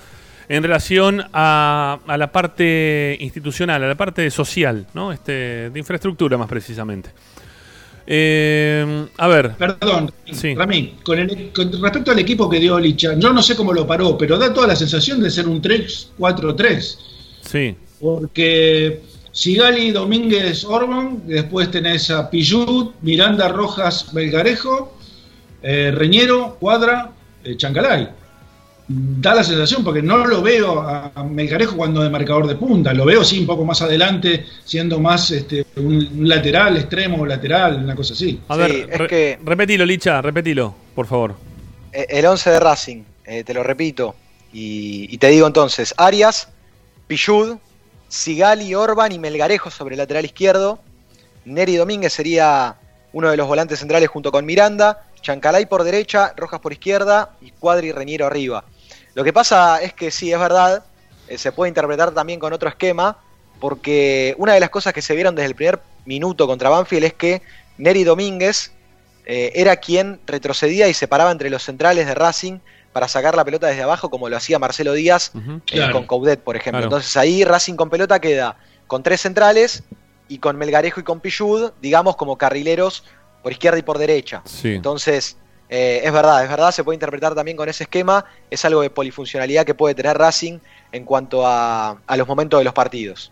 en 0.47 0.63
relación 0.63 1.21
a, 1.33 1.99
a 2.07 2.17
la 2.17 2.31
parte 2.31 3.17
institucional, 3.19 3.83
a 3.83 3.89
la 3.89 3.95
parte 3.95 4.31
social, 4.31 4.87
¿no? 4.93 5.11
Este, 5.11 5.69
de 5.69 5.77
infraestructura 5.79 6.37
más 6.37 6.47
precisamente. 6.47 7.09
Eh, 8.07 9.07
a 9.17 9.27
ver. 9.27 9.51
Perdón, 9.57 10.13
Sí. 10.31 10.55
Rami, 10.55 10.93
con, 11.03 11.19
el- 11.19 11.51
con 11.53 11.73
respecto 11.81 12.11
al 12.11 12.19
equipo 12.19 12.49
que 12.49 12.61
dio 12.61 12.79
Licha, 12.79 13.15
yo 13.19 13.33
no 13.33 13.41
sé 13.43 13.53
cómo 13.57 13.73
lo 13.73 13.85
paró, 13.85 14.17
pero 14.17 14.37
da 14.37 14.53
toda 14.53 14.67
la 14.67 14.77
sensación 14.77 15.21
de 15.21 15.29
ser 15.29 15.45
un 15.45 15.61
3-4-3. 15.61 16.97
Sí. 17.41 17.75
Porque 17.99 19.01
Sigali, 19.31 19.91
Domínguez, 19.91 20.65
Orban, 20.65 21.21
después 21.25 21.71
tenés 21.71 22.09
a 22.11 22.29
Pillud, 22.29 22.91
Miranda, 23.01 23.47
Rojas, 23.47 24.11
Belgarejo, 24.13 24.97
eh, 25.63 25.91
Reñero, 25.93 26.57
Cuadra, 26.59 27.11
eh, 27.43 27.55
Chancalay. 27.55 28.09
da 28.87 29.33
la 29.35 29.43
sensación, 29.43 29.85
porque 29.85 30.01
no 30.01 30.17
lo 30.25 30.41
veo 30.41 30.81
a 30.81 31.23
Melgarejo 31.23 31.77
cuando 31.77 32.01
de 32.03 32.09
marcador 32.09 32.45
de 32.45 32.55
punta, 32.55 32.93
lo 32.93 33.05
veo 33.05 33.23
sí 33.23 33.39
un 33.39 33.45
poco 33.45 33.63
más 33.63 33.81
adelante, 33.81 34.45
siendo 34.65 34.99
más 34.99 35.31
este, 35.31 35.65
un, 35.77 35.95
un 36.19 36.27
lateral, 36.27 36.75
extremo, 36.75 37.25
lateral, 37.25 37.81
una 37.85 37.95
cosa 37.95 38.13
así. 38.13 38.37
A 38.49 38.57
ver, 38.57 38.71
Sí, 38.71 38.83
es 38.89 38.97
re- 38.97 39.07
que- 39.07 39.39
repetilo, 39.45 39.85
Licha, 39.85 40.21
repetilo, 40.21 40.75
por 40.93 41.05
favor. 41.07 41.35
Eh, 41.93 42.05
El 42.09 42.25
11 42.25 42.49
de 42.49 42.59
Racing, 42.59 43.03
eh, 43.25 43.43
te 43.45 43.53
lo 43.53 43.63
repito. 43.63 44.13
Y, 44.51 45.07
y 45.09 45.17
te 45.19 45.27
digo 45.29 45.47
entonces, 45.47 45.93
Arias, 45.95 46.49
Pichud, 47.07 47.55
Sigali, 48.11 48.75
Orban 48.75 49.13
y 49.13 49.19
Melgarejo 49.19 49.71
sobre 49.71 49.95
el 49.95 49.99
lateral 49.99 50.25
izquierdo. 50.25 50.79
Neri 51.45 51.77
Domínguez 51.77 52.11
sería 52.11 52.75
uno 53.13 53.31
de 53.31 53.37
los 53.37 53.47
volantes 53.47 53.79
centrales 53.79 54.09
junto 54.09 54.33
con 54.33 54.45
Miranda. 54.45 55.05
Chancalay 55.21 55.65
por 55.65 55.83
derecha, 55.83 56.33
Rojas 56.35 56.59
por 56.59 56.73
izquierda 56.73 57.29
y 57.39 57.51
Cuadri 57.51 57.93
Reñero 57.93 58.27
arriba. 58.27 58.65
Lo 59.13 59.23
que 59.23 59.31
pasa 59.31 59.81
es 59.81 59.93
que 59.93 60.11
sí, 60.11 60.29
es 60.29 60.37
verdad, 60.37 60.83
eh, 61.29 61.37
se 61.37 61.53
puede 61.53 61.69
interpretar 61.69 62.11
también 62.11 62.37
con 62.37 62.51
otro 62.51 62.67
esquema, 62.67 63.17
porque 63.61 64.35
una 64.37 64.55
de 64.55 64.59
las 64.59 64.71
cosas 64.71 64.93
que 64.93 65.01
se 65.01 65.15
vieron 65.15 65.33
desde 65.33 65.47
el 65.47 65.55
primer 65.55 65.79
minuto 66.03 66.47
contra 66.47 66.69
Banfield 66.69 67.05
es 67.05 67.13
que 67.13 67.41
Neri 67.77 68.03
Domínguez 68.03 68.73
eh, 69.25 69.53
era 69.55 69.77
quien 69.77 70.19
retrocedía 70.27 70.89
y 70.89 70.93
se 70.93 71.07
paraba 71.07 71.31
entre 71.31 71.49
los 71.49 71.63
centrales 71.63 72.07
de 72.07 72.13
Racing 72.13 72.59
para 72.93 73.07
sacar 73.07 73.35
la 73.35 73.45
pelota 73.45 73.67
desde 73.67 73.83
abajo, 73.83 74.09
como 74.09 74.27
lo 74.29 74.35
hacía 74.37 74.59
Marcelo 74.59 74.93
Díaz 74.93 75.31
eh, 75.35 75.59
Claro. 75.65 75.93
con 75.93 76.05
Coudet, 76.05 76.41
por 76.41 76.55
ejemplo. 76.55 76.79
Claro. 76.79 76.87
Entonces 76.87 77.15
ahí 77.17 77.43
Racing 77.43 77.75
con 77.75 77.89
pelota 77.89 78.19
queda 78.19 78.57
con 78.87 79.01
tres 79.03 79.21
centrales 79.21 79.83
y 80.27 80.39
con 80.39 80.57
Melgarejo 80.57 80.99
y 80.99 81.03
con 81.03 81.19
Pichud, 81.21 81.71
digamos, 81.81 82.15
como 82.15 82.37
carrileros 82.37 83.03
por 83.43 83.51
izquierda 83.51 83.77
y 83.79 83.81
por 83.81 83.97
derecha. 83.97 84.41
Sí. 84.45 84.73
Entonces, 84.75 85.37
eh, 85.69 86.01
es 86.03 86.11
verdad, 86.11 86.43
es 86.43 86.49
verdad, 86.49 86.71
se 86.71 86.83
puede 86.83 86.95
interpretar 86.95 87.33
también 87.33 87.55
con 87.57 87.67
ese 87.69 87.83
esquema, 87.83 88.25
es 88.49 88.63
algo 88.65 88.81
de 88.81 88.89
polifuncionalidad 88.89 89.65
que 89.65 89.73
puede 89.73 89.95
tener 89.95 90.17
Racing 90.17 90.59
en 90.91 91.05
cuanto 91.05 91.47
a, 91.47 91.97
a 92.05 92.17
los 92.17 92.27
momentos 92.27 92.59
de 92.59 92.65
los 92.65 92.73
partidos. 92.73 93.31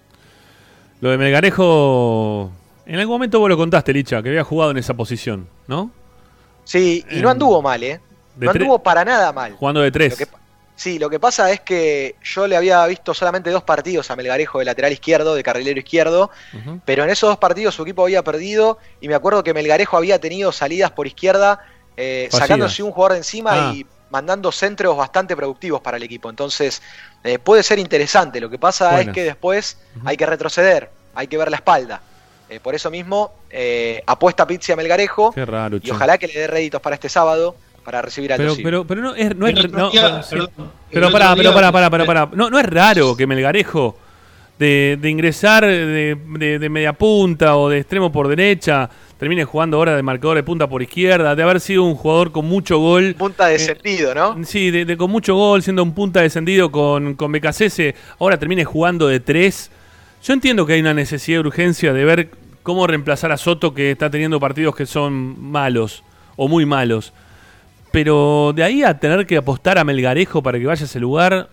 Lo 1.01 1.09
de 1.11 1.17
Melgarejo. 1.17 2.51
En 2.85 2.99
algún 2.99 3.15
momento 3.15 3.39
vos 3.39 3.49
lo 3.49 3.57
contaste, 3.57 3.93
Licha, 3.93 4.21
que 4.23 4.29
había 4.29 4.43
jugado 4.43 4.71
en 4.71 4.77
esa 4.77 4.93
posición, 4.95 5.47
¿no? 5.67 5.91
Sí, 6.63 7.05
y 7.09 7.19
Eh, 7.19 7.21
no 7.21 7.29
anduvo 7.29 7.61
mal, 7.61 7.83
¿eh? 7.83 7.99
No 8.45 8.51
anduvo 8.51 8.79
para 8.79 9.03
nada 9.05 9.31
mal. 9.33 9.53
Jugando 9.53 9.81
de 9.81 9.91
tres. 9.91 10.11
Lo 10.11 10.17
que 10.17 10.25
pa- 10.27 10.39
sí, 10.75 10.97
lo 10.99 11.09
que 11.09 11.19
pasa 11.19 11.51
es 11.51 11.59
que 11.61 12.15
yo 12.23 12.47
le 12.47 12.55
había 12.55 12.85
visto 12.87 13.13
solamente 13.13 13.49
dos 13.51 13.63
partidos 13.63 14.09
a 14.11 14.15
Melgarejo 14.15 14.59
de 14.59 14.65
lateral 14.65 14.91
izquierdo, 14.93 15.35
de 15.35 15.43
carrilero 15.43 15.79
izquierdo, 15.79 16.29
pero 16.85 17.03
en 17.03 17.09
esos 17.09 17.29
dos 17.29 17.37
partidos 17.37 17.75
su 17.75 17.83
equipo 17.83 18.03
había 18.03 18.23
perdido 18.23 18.77
y 19.01 19.07
me 19.07 19.15
acuerdo 19.15 19.43
que 19.43 19.53
Melgarejo 19.53 19.97
había 19.97 20.19
tenido 20.19 20.51
salidas 20.51 20.91
por 20.91 21.05
izquierda, 21.07 21.59
eh, 21.97 22.29
sacándose 22.31 22.81
un 22.81 22.91
jugador 22.91 23.11
de 23.13 23.17
encima 23.19 23.51
Ah. 23.69 23.73
y 23.75 23.85
mandando 24.09 24.51
centros 24.51 24.95
bastante 24.97 25.35
productivos 25.35 25.81
para 25.81 25.97
el 25.97 26.03
equipo. 26.03 26.29
Entonces, 26.29 26.81
eh, 27.23 27.37
puede 27.37 27.61
ser 27.61 27.77
interesante. 27.77 28.39
Lo 28.41 28.49
que 28.49 28.57
pasa 28.57 28.91
Bueno. 28.91 29.11
es 29.11 29.15
que 29.15 29.23
después 29.23 29.77
hay 30.05 30.17
que 30.17 30.25
retroceder, 30.25 30.89
hay 31.13 31.27
que 31.27 31.37
ver 31.37 31.51
la 31.51 31.57
espalda. 31.57 32.01
Eh, 32.49 32.59
por 32.59 32.73
eso 32.73 32.89
mismo, 32.89 33.33
eh, 33.51 34.01
apuesta 34.07 34.47
Pizzi 34.47 34.71
a 34.71 34.75
Melgarejo 34.75 35.31
Qué 35.33 35.45
raro, 35.45 35.77
y 35.83 35.91
ojalá 35.91 36.17
que 36.17 36.25
le 36.27 36.33
dé 36.39 36.47
réditos 36.47 36.81
para 36.81 36.95
este 36.95 37.07
sábado 37.07 37.55
para 37.89 38.03
recibir 38.03 38.31
al 38.31 38.37
Pero, 38.37 38.53
pero, 38.61 38.85
pero 38.85 39.01
no 39.01 39.15
es. 39.15 39.35
No 39.35 39.47
es 39.47 39.71
no, 39.71 39.89
día, 39.89 40.01
bueno, 40.01 40.23
sí. 40.23 40.35
perdón, 40.35 40.71
pero 40.91 41.11
pará, 41.11 41.35
pero 41.35 41.53
pará, 41.55 41.71
pará, 41.71 41.89
pará, 41.89 42.05
pará. 42.05 42.29
No, 42.33 42.51
no 42.51 42.59
es 42.59 42.65
raro 42.67 43.17
que 43.17 43.25
Melgarejo, 43.25 43.97
de, 44.59 44.95
de 45.01 45.09
ingresar 45.09 45.65
de, 45.65 46.15
de- 46.37 46.59
de 46.59 46.69
media 46.69 46.93
punta 46.93 47.55
o 47.57 47.67
de 47.67 47.79
extremo 47.79 48.11
por 48.11 48.27
derecha, 48.27 48.87
termine 49.17 49.43
jugando 49.43 49.77
ahora 49.77 49.95
de 49.95 50.03
marcador 50.03 50.37
de 50.37 50.43
punta 50.43 50.67
por 50.69 50.83
izquierda, 50.83 51.35
de 51.35 51.41
haber 51.41 51.59
sido 51.59 51.83
un 51.83 51.95
jugador 51.95 52.31
con 52.31 52.45
mucho 52.45 52.77
gol. 52.77 53.15
Punta 53.17 53.47
de 53.47 53.57
sentido, 53.57 54.13
¿no? 54.13 54.37
Sí, 54.45 54.69
de, 54.69 54.85
de- 54.85 54.95
con 54.97 55.09
mucho 55.09 55.33
gol, 55.33 55.63
siendo 55.63 55.81
un 55.81 55.95
punta 55.95 56.21
descendido 56.21 56.71
con, 56.71 57.15
con 57.15 57.31
BKCS, 57.31 57.95
ahora 58.19 58.37
termine 58.37 58.65
jugando 58.65 59.07
de 59.07 59.19
tres. 59.19 59.71
Yo 60.23 60.33
entiendo 60.33 60.63
que 60.67 60.73
hay 60.73 60.81
una 60.81 60.93
necesidad 60.93 61.37
de 61.41 61.47
urgencia 61.47 61.91
de 61.91 62.05
ver 62.05 62.29
cómo 62.61 62.85
reemplazar 62.85 63.31
a 63.31 63.37
Soto, 63.37 63.73
que 63.73 63.89
está 63.89 64.11
teniendo 64.11 64.39
partidos 64.39 64.75
que 64.75 64.85
son 64.85 65.41
malos 65.41 66.03
o 66.35 66.47
muy 66.47 66.67
malos. 66.67 67.13
Pero 67.91 68.53
de 68.55 68.63
ahí 68.63 68.83
a 68.83 68.99
tener 68.99 69.25
que 69.25 69.37
apostar 69.37 69.77
a 69.77 69.83
Melgarejo 69.83 70.43
para 70.43 70.59
que 70.59 70.65
vaya 70.65 70.83
a 70.83 70.85
ese 70.85 70.99
lugar, 70.99 71.49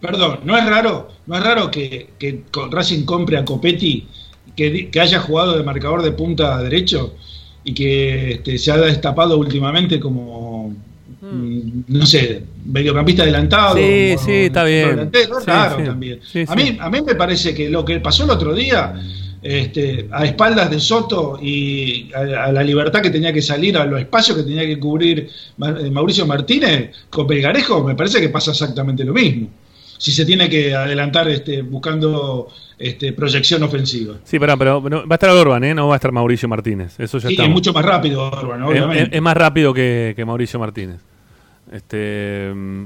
Perdón, 0.00 0.40
no 0.44 0.56
es 0.56 0.64
raro, 0.64 1.08
no 1.26 1.36
es 1.36 1.42
raro 1.42 1.70
que, 1.70 2.10
que 2.18 2.44
con 2.52 2.70
Racing 2.70 3.04
compre 3.04 3.36
a 3.36 3.44
Copetti, 3.44 4.06
que, 4.54 4.90
que 4.90 5.00
haya 5.00 5.18
jugado 5.20 5.56
de 5.56 5.64
marcador 5.64 6.02
de 6.02 6.12
punta 6.12 6.62
derecho 6.62 7.16
y 7.64 7.74
que 7.74 8.32
este, 8.32 8.58
se 8.58 8.70
ha 8.70 8.76
destapado 8.78 9.36
últimamente 9.38 9.98
como, 9.98 10.68
mm, 11.20 11.80
no 11.88 12.06
sé, 12.06 12.44
mediocampista 12.64 13.24
adelantado. 13.24 13.76
Sí, 13.76 14.14
sí, 14.18 14.32
está 14.46 14.62
bien. 14.62 14.90
delantero, 14.90 15.38
es 15.38 15.44
Sí, 15.44 15.50
raro 15.50 15.76
sí. 15.78 15.84
también. 15.84 16.20
Sí, 16.22 16.44
a. 16.46 16.54
Mí, 16.54 16.76
a 16.80 16.90
mí 16.90 17.02
me 17.02 17.14
parece 17.16 17.52
que 17.52 17.68
lo 17.68 17.84
que 17.84 17.98
pasó 17.98 18.22
el 18.24 18.30
otro 18.30 18.54
día, 18.54 18.94
este, 19.42 20.08
a 20.10 20.24
espaldas 20.24 20.70
de 20.70 20.80
Soto 20.80 21.38
y 21.40 22.10
a, 22.12 22.44
a 22.46 22.52
la 22.52 22.62
libertad 22.62 23.00
que 23.02 23.10
tenía 23.10 23.32
que 23.32 23.42
salir, 23.42 23.76
a 23.76 23.84
los 23.86 24.00
espacios 24.00 24.36
que 24.36 24.42
tenía 24.44 24.66
que 24.66 24.78
cubrir 24.78 25.28
eh, 25.28 25.90
Mauricio 25.90 26.26
Martínez 26.26 26.90
con 27.10 27.26
Pelgarejo, 27.26 27.84
me 27.84 27.94
parece 27.94 28.20
que 28.20 28.28
pasa 28.28 28.50
exactamente 28.50 29.04
lo 29.04 29.12
mismo. 29.14 29.48
Si 29.96 30.12
se 30.12 30.24
tiene 30.24 30.48
que 30.48 30.74
adelantar 30.74 31.28
este, 31.28 31.62
buscando 31.62 32.48
este, 32.78 33.12
proyección 33.12 33.62
ofensiva. 33.64 34.14
sí, 34.22 34.38
pero 34.38 34.56
no- 34.56 35.00
va 35.08 35.14
a 35.14 35.14
estar 35.14 35.30
Orban, 35.30 35.64
¿eh? 35.64 35.74
no 35.74 35.88
va 35.88 35.94
a 35.94 35.96
estar 35.96 36.12
Mauricio 36.12 36.48
Martínez. 36.48 36.98
Eso 37.00 37.18
ya 37.18 37.28
Sí, 37.28 37.34
está. 37.34 37.44
es 37.44 37.50
mucho 37.50 37.72
más 37.72 37.84
rápido, 37.84 38.22
Orban, 38.30 38.62
obviamente. 38.62 39.02
es, 39.04 39.08
es 39.12 39.22
más 39.22 39.36
rápido 39.36 39.74
que, 39.74 40.12
que 40.14 40.24
Mauricio 40.24 40.60
Martínez. 40.60 41.00
Este, 41.72 42.52
mm, 42.54 42.84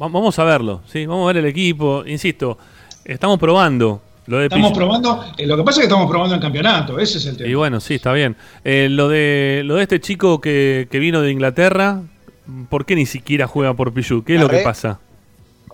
va- 0.00 0.08
vamos 0.08 0.38
a 0.38 0.44
verlo, 0.44 0.82
sí, 0.86 1.06
vamos 1.06 1.24
a 1.24 1.26
ver 1.32 1.38
el 1.38 1.46
equipo. 1.50 2.04
Insisto, 2.06 2.58
estamos 3.04 3.38
probando 3.38 4.02
lo 4.32 4.38
de 4.38 4.46
Estamos 4.46 4.72
Pichu- 4.72 4.76
probando, 4.76 5.24
eh, 5.36 5.46
lo 5.46 5.56
que 5.56 5.62
pasa 5.62 5.76
es 5.80 5.82
que 5.82 5.86
estamos 5.92 6.10
probando 6.10 6.34
el 6.34 6.40
campeonato, 6.40 6.98
ese 6.98 7.18
es 7.18 7.26
el 7.26 7.36
tema. 7.36 7.48
Y 7.50 7.54
bueno, 7.54 7.80
sí, 7.80 7.94
está 7.96 8.12
bien. 8.12 8.36
Eh, 8.64 8.88
lo 8.90 9.08
de 9.08 9.62
lo 9.64 9.76
de 9.76 9.82
este 9.82 10.00
chico 10.00 10.40
que, 10.40 10.88
que 10.90 10.98
vino 10.98 11.20
de 11.20 11.30
Inglaterra, 11.30 12.00
¿por 12.68 12.84
qué 12.86 12.94
ni 12.96 13.06
siquiera 13.06 13.46
juega 13.46 13.74
por 13.74 13.92
Pichu? 13.92 14.24
¿Qué 14.24 14.34
es 14.36 14.40
lo 14.40 14.48
que 14.48 14.58
pasa? 14.58 14.98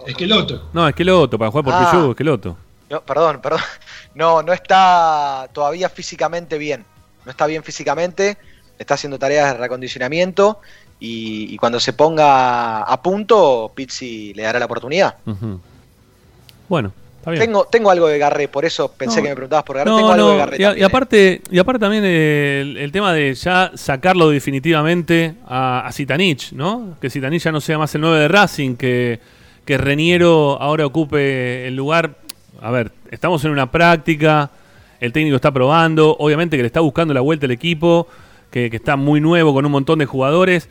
Es 0.07 0.15
que 0.15 0.25
el 0.25 0.33
otro. 0.33 0.63
No, 0.73 0.87
es 0.89 0.95
que 0.95 1.05
Loto, 1.05 1.39
para 1.39 1.51
jugar 1.51 1.65
por 1.65 1.75
Ah. 1.75 1.91
Pichu, 1.91 2.11
es 2.11 2.17
que 2.17 2.25
Loto. 2.25 2.57
No, 2.91 3.01
perdón, 3.03 3.41
perdón. 3.43 3.61
No, 4.15 4.43
no 4.43 4.53
está 4.53 5.49
todavía 5.53 5.89
físicamente 5.89 6.59
bien. 6.59 6.85
No 7.25 7.31
está 7.31 7.47
bien 7.47 7.63
físicamente. 7.63 8.37
Está 8.79 8.95
haciendo 8.95 9.19
tareas 9.19 9.53
de 9.53 9.59
reacondicionamiento. 9.59 10.61
Y, 10.99 11.55
y 11.55 11.57
cuando 11.57 11.79
se 11.79 11.93
ponga 11.93 12.83
a 12.83 13.01
punto, 13.03 13.71
Pizzi 13.75 14.35
le 14.35 14.43
dará 14.43 14.59
la 14.59 14.65
oportunidad. 14.65 15.15
Bueno. 16.69 16.93
Tengo, 17.37 17.65
tengo 17.67 17.91
algo 17.91 18.07
de 18.09 18.19
Garré, 18.19 18.49
por 18.49 18.65
eso 18.65 18.93
pensé 18.93 19.17
No. 19.19 19.23
que 19.25 19.29
me 19.31 19.35
preguntabas 19.35 19.65
por 19.65 19.77
Garré. 19.77 19.91
No, 19.91 19.97
tengo 19.97 20.13
algo 20.13 20.27
no, 20.27 20.33
de 20.33 20.39
Garré. 20.39 20.57
y, 20.59 20.63
¿eh? 20.81 20.85
aparte, 20.85 21.43
y 21.51 21.59
aparte 21.59 21.79
también 21.81 22.03
eh, 22.07 22.61
el, 22.63 22.77
el 22.77 22.93
tema 22.93 23.13
de 23.13 23.35
ya 23.35 23.73
sacarlo 23.75 24.31
definitivamente 24.31 25.35
a, 25.47 25.87
a 25.87 25.93
Zitanich, 25.93 26.53
¿no? 26.53 26.97
Que 27.01 27.11
Zitanich 27.11 27.43
ya 27.43 27.53
no 27.53 27.61
sea 27.61 27.79
más 27.79 27.95
el 27.95 28.01
9 28.01 28.19
de 28.21 28.29
Racing, 28.29 28.77
que, 28.77 29.21
que 29.65 29.79
Reniero 29.79 30.61
ahora 30.61 30.87
ocupe 30.87 31.67
el 31.67 31.77
lugar. 31.77 32.17
A 32.61 32.71
ver, 32.71 32.91
estamos 33.11 33.45
en 33.45 33.51
una 33.53 33.71
práctica, 33.71 34.51
el 35.01 35.13
técnico 35.13 35.37
está 35.37 35.53
probando, 35.53 36.17
obviamente 36.19 36.57
que 36.57 36.63
le 36.63 36.67
está 36.69 36.81
buscando 36.81 37.15
la 37.15 37.21
vuelta 37.21 37.47
al 37.47 37.53
equipo, 37.53 38.09
que, 38.51 38.69
que 38.71 38.77
está 38.77 38.97
muy 38.97 39.21
nuevo 39.21 39.53
con 39.55 39.65
un 39.67 39.73
montón 39.73 39.99
de 40.01 40.07
jugadores. 40.07 40.69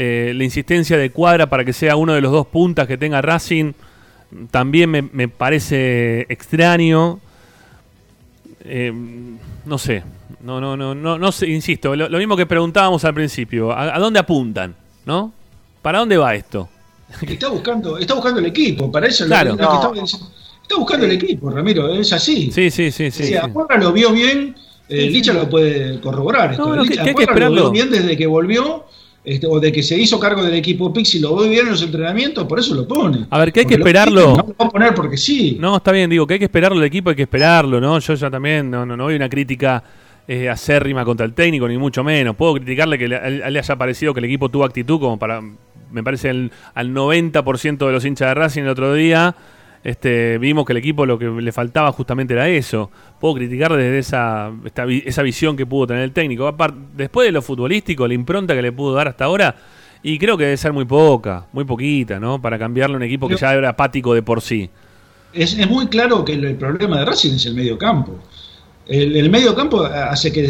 Eh, 0.00 0.32
la 0.34 0.44
insistencia 0.44 0.96
de 0.96 1.10
Cuadra 1.10 1.48
para 1.48 1.64
que 1.64 1.72
sea 1.72 1.96
uno 1.96 2.12
de 2.14 2.20
los 2.20 2.30
dos 2.30 2.46
puntas 2.46 2.86
que 2.86 2.96
tenga 2.96 3.20
Racing 3.20 3.72
también 4.50 4.90
me, 4.90 5.02
me 5.02 5.28
parece 5.28 6.22
extraño. 6.28 7.20
Eh, 8.64 8.92
no 9.64 9.78
sé, 9.78 10.02
no, 10.42 10.60
no, 10.60 10.76
no, 10.76 10.94
no, 10.94 11.18
no 11.18 11.32
sé, 11.32 11.46
insisto, 11.48 11.94
lo, 11.96 12.08
lo 12.08 12.18
mismo 12.18 12.36
que 12.36 12.44
preguntábamos 12.46 13.04
al 13.04 13.14
principio, 13.14 13.72
¿a, 13.72 13.94
a 13.94 13.98
dónde 13.98 14.18
apuntan? 14.18 14.74
¿No? 15.06 15.32
¿Para 15.80 16.00
dónde 16.00 16.16
va 16.16 16.34
esto? 16.34 16.68
Está 17.22 17.48
buscando, 17.48 17.96
está 17.96 18.14
buscando 18.14 18.40
el 18.40 18.46
equipo, 18.46 18.90
para 18.92 19.06
eso 19.06 19.24
es 19.24 19.30
lo 19.30 19.36
que- 19.36 19.44
lo 19.44 19.56
que 19.56 19.62
No. 19.62 19.92
diciendo. 20.02 20.30
Está 20.62 20.76
buscando 20.76 21.06
el 21.06 21.12
equipo, 21.12 21.48
Ramiro, 21.50 21.88
es 21.94 22.12
así. 22.12 22.50
Sí, 22.52 22.70
sí, 22.70 22.90
sí, 22.90 23.10
sí. 23.10 23.34
Acuerda 23.34 23.78
lo 23.78 23.90
vio 23.92 24.12
bien, 24.12 24.54
eh, 24.90 25.00
Sí, 25.00 25.06
sí. 25.06 25.08
Licha 25.14 25.32
lo 25.32 25.48
puede 25.48 25.98
corroborar. 26.00 26.50
Esto. 26.52 26.66
No, 26.68 26.76
no, 26.76 26.82
que- 26.82 26.90
Licha 26.90 27.02
que 27.04 27.08
hay 27.10 27.14
que 27.14 27.22
Acuerda 27.24 27.48
lo 27.48 27.54
vio 27.54 27.70
bien 27.70 27.90
desde 27.90 28.16
que 28.18 28.26
volvió, 28.26 28.84
este, 29.28 29.46
o 29.46 29.60
de 29.60 29.70
que 29.70 29.82
se 29.82 29.98
hizo 29.98 30.18
cargo 30.18 30.42
del 30.42 30.54
equipo 30.54 30.92
Pixi, 30.92 31.20
lo 31.20 31.36
bien 31.48 31.66
en 31.66 31.72
los 31.72 31.82
entrenamientos, 31.82 32.44
por 32.46 32.58
eso 32.58 32.74
lo 32.74 32.86
pone. 32.88 33.26
A 33.30 33.38
ver, 33.38 33.52
que 33.52 33.60
hay 33.60 33.66
que 33.66 33.76
Porque 33.76 33.90
esperarlo. 33.90 34.20
No 34.30 34.36
lo 34.36 34.54
va 34.58 34.66
a 34.66 34.68
poner 34.70 34.94
porque 34.94 35.16
sí. 35.16 35.56
No, 35.60 35.76
está 35.76 35.92
bien, 35.92 36.08
digo 36.10 36.26
que 36.26 36.34
hay 36.34 36.38
que 36.38 36.46
esperarlo 36.46 36.78
el 36.78 36.84
equipo, 36.84 37.10
hay 37.10 37.16
que 37.16 37.22
esperarlo, 37.22 37.80
¿no? 37.80 37.98
Yo 37.98 38.14
ya 38.14 38.30
también 38.30 38.70
no, 38.70 38.86
no, 38.86 38.96
no 38.96 39.08
hay 39.08 39.16
una 39.16 39.28
crítica 39.28 39.82
eh, 40.26 40.48
acérrima 40.48 41.04
contra 41.04 41.24
el 41.26 41.32
técnico, 41.34 41.68
ni 41.68 41.78
mucho 41.78 42.02
menos. 42.04 42.36
Puedo 42.36 42.54
criticarle 42.54 42.98
que 42.98 43.08
le, 43.08 43.50
le 43.50 43.58
haya 43.58 43.76
parecido 43.76 44.12
que 44.14 44.20
el 44.20 44.24
equipo 44.26 44.48
tuvo 44.48 44.64
actitud 44.64 44.98
como 45.00 45.18
para, 45.18 45.40
me 45.90 46.02
parece, 46.02 46.30
el- 46.30 46.50
al 46.74 46.90
90% 46.94 47.86
de 47.86 47.92
los 47.92 48.04
hinchas 48.04 48.28
de 48.28 48.34
Racing 48.34 48.62
el 48.62 48.68
otro 48.68 48.92
día. 48.94 49.34
Este, 49.84 50.38
vimos 50.38 50.64
que 50.66 50.72
el 50.72 50.78
equipo 50.78 51.06
lo 51.06 51.18
que 51.18 51.26
le 51.28 51.52
faltaba 51.52 51.92
justamente 51.92 52.34
era 52.34 52.48
eso. 52.48 52.90
Puedo 53.20 53.34
criticarle 53.34 53.78
desde 53.82 53.98
esa, 54.00 54.50
esta 54.64 54.84
esa 54.86 55.22
visión 55.22 55.56
que 55.56 55.66
pudo 55.66 55.86
tener 55.88 56.02
el 56.02 56.12
técnico. 56.12 56.48
Apar- 56.48 56.74
después 56.96 57.26
de 57.26 57.32
lo 57.32 57.42
futbolístico, 57.42 58.06
la 58.08 58.14
impronta 58.14 58.54
que 58.54 58.62
le 58.62 58.72
pudo 58.72 58.94
dar 58.94 59.08
hasta 59.08 59.24
ahora, 59.24 59.54
Y 60.00 60.16
creo 60.18 60.36
que 60.38 60.44
debe 60.44 60.56
ser 60.56 60.72
muy 60.72 60.84
poca, 60.84 61.46
muy 61.52 61.64
poquita, 61.64 62.20
¿no? 62.20 62.40
Para 62.40 62.56
cambiarle 62.56 62.94
a 62.94 62.98
un 62.98 63.02
equipo 63.02 63.26
que 63.28 63.36
ya 63.36 63.52
era 63.52 63.70
apático 63.70 64.14
de 64.14 64.22
por 64.22 64.40
sí. 64.40 64.70
Es, 65.32 65.58
es 65.58 65.68
muy 65.68 65.88
claro 65.88 66.24
que 66.24 66.34
el, 66.34 66.44
el 66.44 66.54
problema 66.54 67.00
de 67.00 67.04
Racing 67.04 67.34
es 67.34 67.46
el 67.46 67.54
medio 67.54 67.76
campo. 67.76 68.16
El, 68.86 69.16
el 69.16 69.28
medio 69.28 69.54
campo 69.56 69.84
hace 69.84 70.32
que 70.32 70.42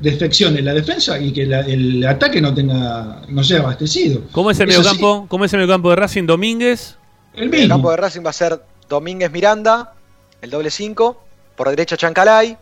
defeccione 0.00 0.60
la 0.60 0.74
defensa 0.74 1.18
y 1.18 1.32
que 1.32 1.46
la- 1.46 1.60
el 1.60 2.04
ataque 2.06 2.40
no 2.40 2.52
tenga 2.52 3.22
no 3.28 3.42
sea 3.44 3.60
abastecido. 3.60 4.22
¿Cómo 4.32 4.50
es 4.50 4.58
el 4.60 4.68
Eso 4.68 4.82
sí, 4.82 4.88
mediocampo? 4.88 5.26
¿Cómo 5.28 5.44
es 5.44 5.52
el 5.54 5.60
mediocampo 5.60 5.90
de 5.90 5.96
Racing? 5.96 6.24
Domínguez. 6.26 6.96
El 7.34 7.54
El 7.54 7.68
campo 7.68 7.90
de 7.90 7.96
Racing 7.98 8.22
va 8.24 8.30
a 8.30 8.32
ser 8.34 8.60
Domínguez 8.88 9.30
Miranda, 9.30 9.92
el 10.40 10.50
doble 10.50 10.70
5, 10.70 11.22
por 11.56 11.68
derecha 11.70 11.96
Chancalay, 11.96 12.56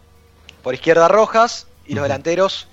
por 0.63 0.75
izquierda 0.75 1.09
Rojas 1.09 1.67
y 1.87 1.95
los 1.95 2.03
delanteros 2.03 2.67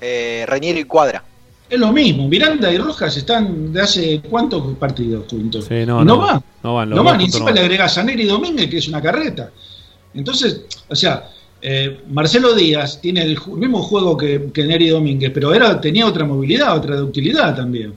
eh, 0.00 0.44
Reñero 0.48 0.78
y 0.78 0.84
Cuadra. 0.84 1.22
Es 1.68 1.78
lo 1.78 1.92
mismo. 1.92 2.28
Miranda 2.28 2.72
y 2.72 2.78
Rojas 2.78 3.16
están 3.16 3.72
de 3.72 3.80
hace 3.80 4.20
cuántos 4.20 4.76
partidos 4.76 5.26
juntos. 5.28 5.64
Sí, 5.66 5.84
no, 5.84 6.04
no, 6.04 6.04
no, 6.04 6.18
van. 6.18 6.42
no 6.62 6.74
van, 6.74 6.90
No 6.90 7.04
van. 7.04 7.20
Encima 7.20 7.46
no 7.46 7.50
le 7.52 7.60
van. 7.60 7.64
agregás 7.64 7.98
a 7.98 8.04
Neri 8.04 8.24
Domínguez, 8.24 8.70
que 8.70 8.78
es 8.78 8.88
una 8.88 9.02
carreta. 9.02 9.50
Entonces, 10.14 10.62
o 10.88 10.94
sea, 10.94 11.28
eh, 11.60 12.02
Marcelo 12.08 12.54
Díaz 12.54 13.00
tiene 13.00 13.22
el 13.22 13.38
mismo 13.56 13.82
juego 13.82 14.16
que, 14.16 14.50
que 14.52 14.64
Neri 14.64 14.88
Domínguez, 14.88 15.32
pero 15.34 15.52
era, 15.52 15.80
tenía 15.80 16.06
otra 16.06 16.24
movilidad, 16.24 16.76
otra 16.76 16.96
ductilidad 16.96 17.56
también. 17.56 17.94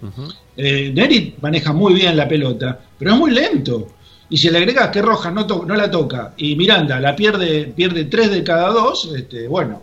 Eh, 0.58 0.92
Neri 0.94 1.36
maneja 1.42 1.72
muy 1.72 1.94
bien 1.94 2.18
la 2.18 2.28
pelota, 2.28 2.80
pero 2.98 3.14
es 3.14 3.18
muy 3.18 3.32
lento. 3.32 3.88
Y 4.30 4.38
si 4.38 4.50
le 4.50 4.60
agregas 4.60 4.90
que 4.90 5.02
Rojas 5.02 5.34
no, 5.34 5.46
no 5.66 5.76
la 5.76 5.90
toca 5.90 6.34
y 6.38 6.56
Miranda 6.56 7.00
la 7.00 7.16
pierde, 7.16 7.66
pierde 7.76 8.06
tres 8.06 8.30
de 8.32 8.44
cada 8.44 8.70
dos, 8.70 9.12
este, 9.18 9.48
bueno, 9.48 9.82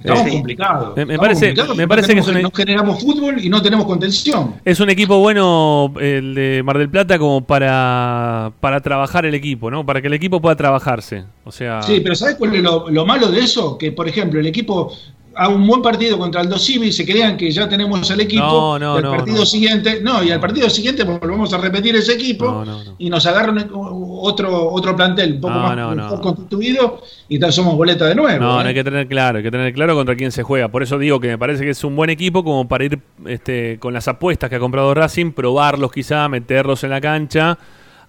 estamos 0.00 0.24
Sí. 0.24 0.32
complicados. 0.32 0.96
Me- 0.96 1.04
me 1.06 1.14
Estamos 1.14 1.18
parece- 1.28 1.46
complicados 1.46 1.76
me 1.76 1.86
parece 1.88 2.08
no 2.08 2.14
que 2.14 2.20
es 2.20 2.26
tenemos- 2.26 2.40
una- 2.40 2.48
no 2.50 2.56
generamos 2.56 3.00
fútbol 3.00 3.44
y 3.44 3.48
no 3.48 3.62
tenemos 3.62 3.86
contención. 3.86 4.56
Es 4.64 4.80
un 4.80 4.90
equipo 4.90 5.18
bueno 5.18 5.94
el 6.00 6.34
de 6.34 6.62
Mar 6.64 6.76
del 6.78 6.90
Plata 6.90 7.18
como 7.20 7.44
para, 7.46 8.50
para 8.58 8.80
trabajar 8.80 9.26
el 9.26 9.34
equipo, 9.34 9.70
¿no? 9.70 9.86
Para 9.86 10.00
que 10.00 10.08
el 10.08 10.14
equipo 10.14 10.40
pueda 10.40 10.56
trabajarse. 10.56 11.24
O 11.44 11.52
sea, 11.52 11.82
Sí, 11.82 12.00
pero 12.02 12.16
¿sabes 12.16 12.34
cuál 12.34 12.56
es 12.56 12.62
lo, 12.64 12.90
lo 12.90 13.06
malo 13.06 13.30
de 13.30 13.40
eso? 13.40 13.78
Que, 13.78 13.92
por 13.92 14.08
ejemplo, 14.08 14.40
el 14.40 14.46
equipo 14.46 14.92
haga 15.34 15.54
un 15.54 15.66
buen 15.66 15.82
partido 15.82 16.18
contra 16.18 16.40
el 16.40 16.48
Dosivi 16.48 16.88
y 16.88 16.92
se 16.92 17.04
crean 17.04 17.36
que 17.36 17.50
ya 17.50 17.68
tenemos 17.68 18.10
al 18.10 18.20
equipo. 18.20 18.42
No, 18.42 18.78
no, 18.78 18.94
y 18.94 18.98
al 18.98 19.02
no, 19.04 19.10
partido 19.10 19.46
siguiente, 19.46 20.00
no, 20.02 20.22
y 20.22 20.30
al 20.30 20.40
partido 20.40 20.68
siguiente 20.68 21.04
volvemos 21.04 21.52
a 21.52 21.58
repetir 21.58 21.96
ese 21.96 22.14
equipo 22.14 22.64
y 22.98 23.10
nos 23.10 23.26
agarran 23.26 23.70
otro 23.72 24.70
otro 24.70 24.96
plantel 24.96 25.34
un 25.34 25.40
poco 25.40 25.54
más 25.54 26.20
constituido 26.20 27.02
y 27.28 27.38
tal 27.38 27.52
somos 27.52 27.76
boleta 27.76 28.06
de 28.06 28.14
nuevo. 28.14 28.40
No, 28.44 28.60
¿eh? 28.60 28.62
no 28.62 28.68
hay 28.68 28.74
que 28.74 28.84
tener 28.84 29.08
claro, 29.08 29.38
hay 29.38 29.44
que 29.44 29.50
tener 29.50 29.72
claro 29.72 29.94
contra 29.94 30.16
quién 30.16 30.32
se 30.32 30.42
juega. 30.42 30.68
Por 30.68 30.82
eso 30.82 30.98
digo 30.98 31.20
que 31.20 31.28
me 31.28 31.38
parece 31.38 31.64
que 31.64 31.70
es 31.70 31.84
un 31.84 31.96
buen 31.96 32.10
equipo 32.10 32.44
como 32.44 32.68
para 32.68 32.84
ir 32.84 32.98
este, 33.26 33.78
con 33.78 33.92
las 33.94 34.08
apuestas 34.08 34.50
que 34.50 34.56
ha 34.56 34.60
comprado 34.60 34.92
Racing, 34.94 35.32
probarlos 35.32 35.92
quizá, 35.92 36.28
meterlos 36.28 36.84
en 36.84 36.90
la 36.90 37.00
cancha, 37.00 37.58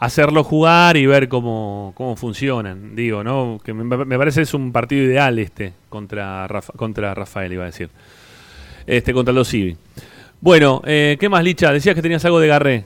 hacerlos 0.05 0.45
jugar 0.47 0.97
y 0.97 1.05
ver 1.05 1.27
cómo, 1.29 1.93
cómo 1.95 2.15
funcionan. 2.15 2.95
Digo, 2.95 3.23
¿no? 3.23 3.59
Que 3.63 3.73
me, 3.73 3.83
me 3.83 4.17
parece 4.17 4.41
es 4.41 4.53
un 4.53 4.71
partido 4.71 5.03
ideal 5.03 5.37
este 5.39 5.73
contra, 5.89 6.47
Rafa- 6.47 6.73
contra 6.73 7.13
Rafael, 7.13 7.53
iba 7.53 7.63
a 7.63 7.67
decir. 7.67 7.89
Este, 8.85 9.13
contra 9.13 9.33
los 9.33 9.49
Civi. 9.49 9.77
Bueno, 10.41 10.81
eh, 10.85 11.15
¿qué 11.19 11.29
más, 11.29 11.43
Licha? 11.43 11.71
Decías 11.71 11.95
que 11.95 12.01
tenías 12.01 12.23
algo 12.25 12.39
de 12.39 12.47
Garré. 12.47 12.85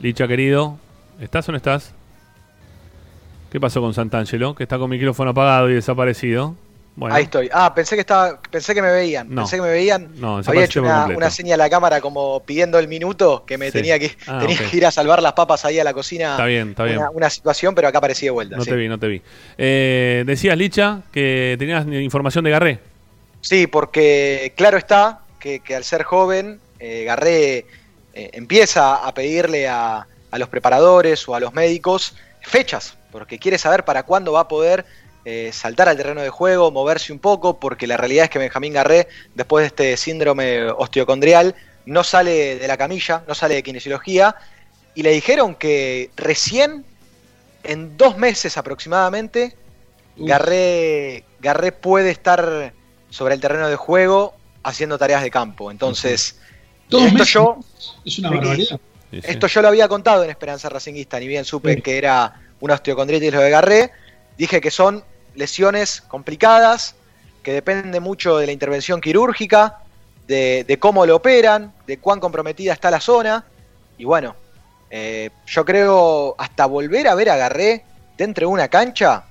Licha, 0.00 0.26
querido, 0.28 0.78
¿estás 1.20 1.48
o 1.48 1.52
no 1.52 1.56
estás? 1.56 1.94
¿Qué 3.50 3.60
pasó 3.60 3.80
con 3.80 3.94
Santangelo? 3.94 4.54
Que 4.54 4.62
está 4.64 4.78
con 4.78 4.90
micrófono 4.90 5.30
apagado 5.30 5.70
y 5.70 5.74
desaparecido. 5.74 6.54
Bueno, 6.96 7.14
Ahí 7.14 7.24
estoy. 7.24 7.50
Ah, 7.52 7.74
pensé 7.74 7.94
que 7.94 8.00
estaba, 8.00 8.40
pensé 8.50 8.74
que 8.74 8.80
me 8.80 8.90
veían. 8.90 9.28
No. 9.28 9.42
Pensé 9.42 9.56
que 9.56 9.62
me 9.62 9.68
veían. 9.70 10.08
No, 10.18 10.38
Había 10.46 10.64
hecho 10.64 10.80
una, 10.80 11.06
una 11.06 11.30
señal 11.30 11.60
a 11.60 11.64
la 11.64 11.70
cámara 11.70 12.00
como 12.00 12.40
pidiendo 12.40 12.78
el 12.78 12.88
minuto 12.88 13.44
que 13.46 13.58
me 13.58 13.66
Sí. 13.66 13.72
tenía 13.72 13.98
que 13.98 14.16
Ah, 14.26 14.38
tenía 14.40 14.56
que 14.56 14.74
ir 14.76 14.86
a 14.86 14.90
salvar 14.90 15.22
las 15.22 15.34
papas 15.34 15.66
ahí 15.66 15.78
a 15.78 15.84
la 15.84 15.92
cocina. 15.92 16.30
Está 16.32 16.46
bien, 16.46 16.70
está 16.70 16.84
bien. 16.84 16.96
Una, 16.98 17.10
una 17.10 17.28
situación, 17.30 17.74
pero 17.74 17.86
acá 17.88 17.98
aparecí 17.98 18.24
de 18.24 18.30
vuelta. 18.30 18.56
no 18.56 18.64
sí. 18.64 18.70
te 18.70 18.76
vi, 18.76 18.88
no 18.88 18.98
te 18.98 19.08
vi. 19.08 19.22
Eh, 19.58 20.24
decías, 20.26 20.56
Licha, 20.56 21.02
que 21.12 21.56
tenías 21.58 21.86
información 21.86 22.44
de 22.44 22.50
Garré. 22.50 22.78
Sí, 23.42 23.66
porque 23.66 24.54
claro 24.56 24.78
está 24.78 25.20
que, 25.38 25.60
que 25.60 25.76
al 25.76 25.84
ser 25.84 26.02
joven, 26.02 26.58
eh, 26.80 27.04
Garré 27.04 27.66
eh, 28.14 28.30
empieza 28.32 29.06
a 29.06 29.12
pedirle 29.12 29.68
a, 29.68 30.06
a 30.30 30.38
los 30.38 30.48
preparadores 30.48 31.28
o 31.28 31.34
a 31.34 31.40
los 31.40 31.52
médicos 31.52 32.14
fechas, 32.40 32.96
porque 33.12 33.38
quiere 33.38 33.58
saber 33.58 33.84
para 33.84 34.04
cuándo 34.04 34.32
va 34.32 34.40
a 34.40 34.48
poder 34.48 34.86
eh, 35.28 35.50
saltar 35.52 35.88
al 35.88 35.96
terreno 35.96 36.20
de 36.20 36.30
juego, 36.30 36.70
moverse 36.70 37.12
un 37.12 37.18
poco, 37.18 37.58
porque 37.58 37.88
la 37.88 37.96
realidad 37.96 38.24
es 38.26 38.30
que 38.30 38.38
Benjamín 38.38 38.72
Garré, 38.72 39.08
después 39.34 39.62
de 39.64 39.66
este 39.66 39.96
síndrome 39.96 40.62
osteocondrial, 40.70 41.56
no 41.84 42.04
sale 42.04 42.56
de 42.56 42.68
la 42.68 42.76
camilla, 42.76 43.24
no 43.26 43.34
sale 43.34 43.56
de 43.56 43.64
kinesiología, 43.64 44.36
y 44.94 45.02
le 45.02 45.10
dijeron 45.10 45.56
que 45.56 46.10
recién, 46.16 46.84
en 47.64 47.96
dos 47.96 48.16
meses 48.16 48.56
aproximadamente, 48.56 49.56
Garré, 50.16 51.24
Garré 51.40 51.72
puede 51.72 52.10
estar 52.10 52.72
sobre 53.10 53.34
el 53.34 53.40
terreno 53.40 53.68
de 53.68 53.74
juego 53.74 54.34
haciendo 54.62 54.96
tareas 54.96 55.22
de 55.24 55.30
campo. 55.32 55.72
Entonces, 55.72 56.38
Dos 56.88 57.02
esto 57.02 57.14
meses 57.14 57.32
yo, 57.32 57.58
es 58.04 58.18
una 58.20 58.28
Sí. 58.28 58.34
barbaridad. 58.36 58.80
esto 59.10 59.46
yo 59.48 59.60
lo 59.62 59.68
había 59.68 59.88
contado 59.88 60.22
en 60.22 60.30
Esperanza 60.30 60.68
Racinguista, 60.68 61.18
ni 61.18 61.26
bien 61.26 61.44
supe 61.44 61.74
Sí. 61.74 61.82
que 61.82 61.98
era 61.98 62.32
una 62.60 62.74
osteocondritis 62.74 63.32
lo 63.32 63.40
de 63.40 63.50
Garré. 63.50 63.90
Dije 64.38 64.60
que 64.60 64.70
son 64.70 65.02
lesiones 65.36 66.00
complicadas, 66.02 66.94
que 67.42 67.52
depende 67.52 68.00
mucho 68.00 68.38
de 68.38 68.46
la 68.46 68.52
intervención 68.52 69.00
quirúrgica, 69.00 69.78
de, 70.26 70.64
de 70.66 70.78
cómo 70.78 71.06
lo 71.06 71.16
operan, 71.16 71.72
de 71.86 71.98
cuán 71.98 72.18
comprometida 72.18 72.72
está 72.72 72.90
la 72.90 73.00
zona. 73.00 73.44
Y 73.98 74.04
bueno, 74.04 74.34
eh, 74.90 75.30
yo 75.46 75.64
creo 75.64 76.34
hasta 76.38 76.66
volver 76.66 77.06
a 77.08 77.14
ver 77.14 77.30
a 77.30 77.36
Garré 77.36 77.84
dentro 78.18 78.48
de 78.48 78.52
una 78.52 78.68
cancha, 78.68 79.24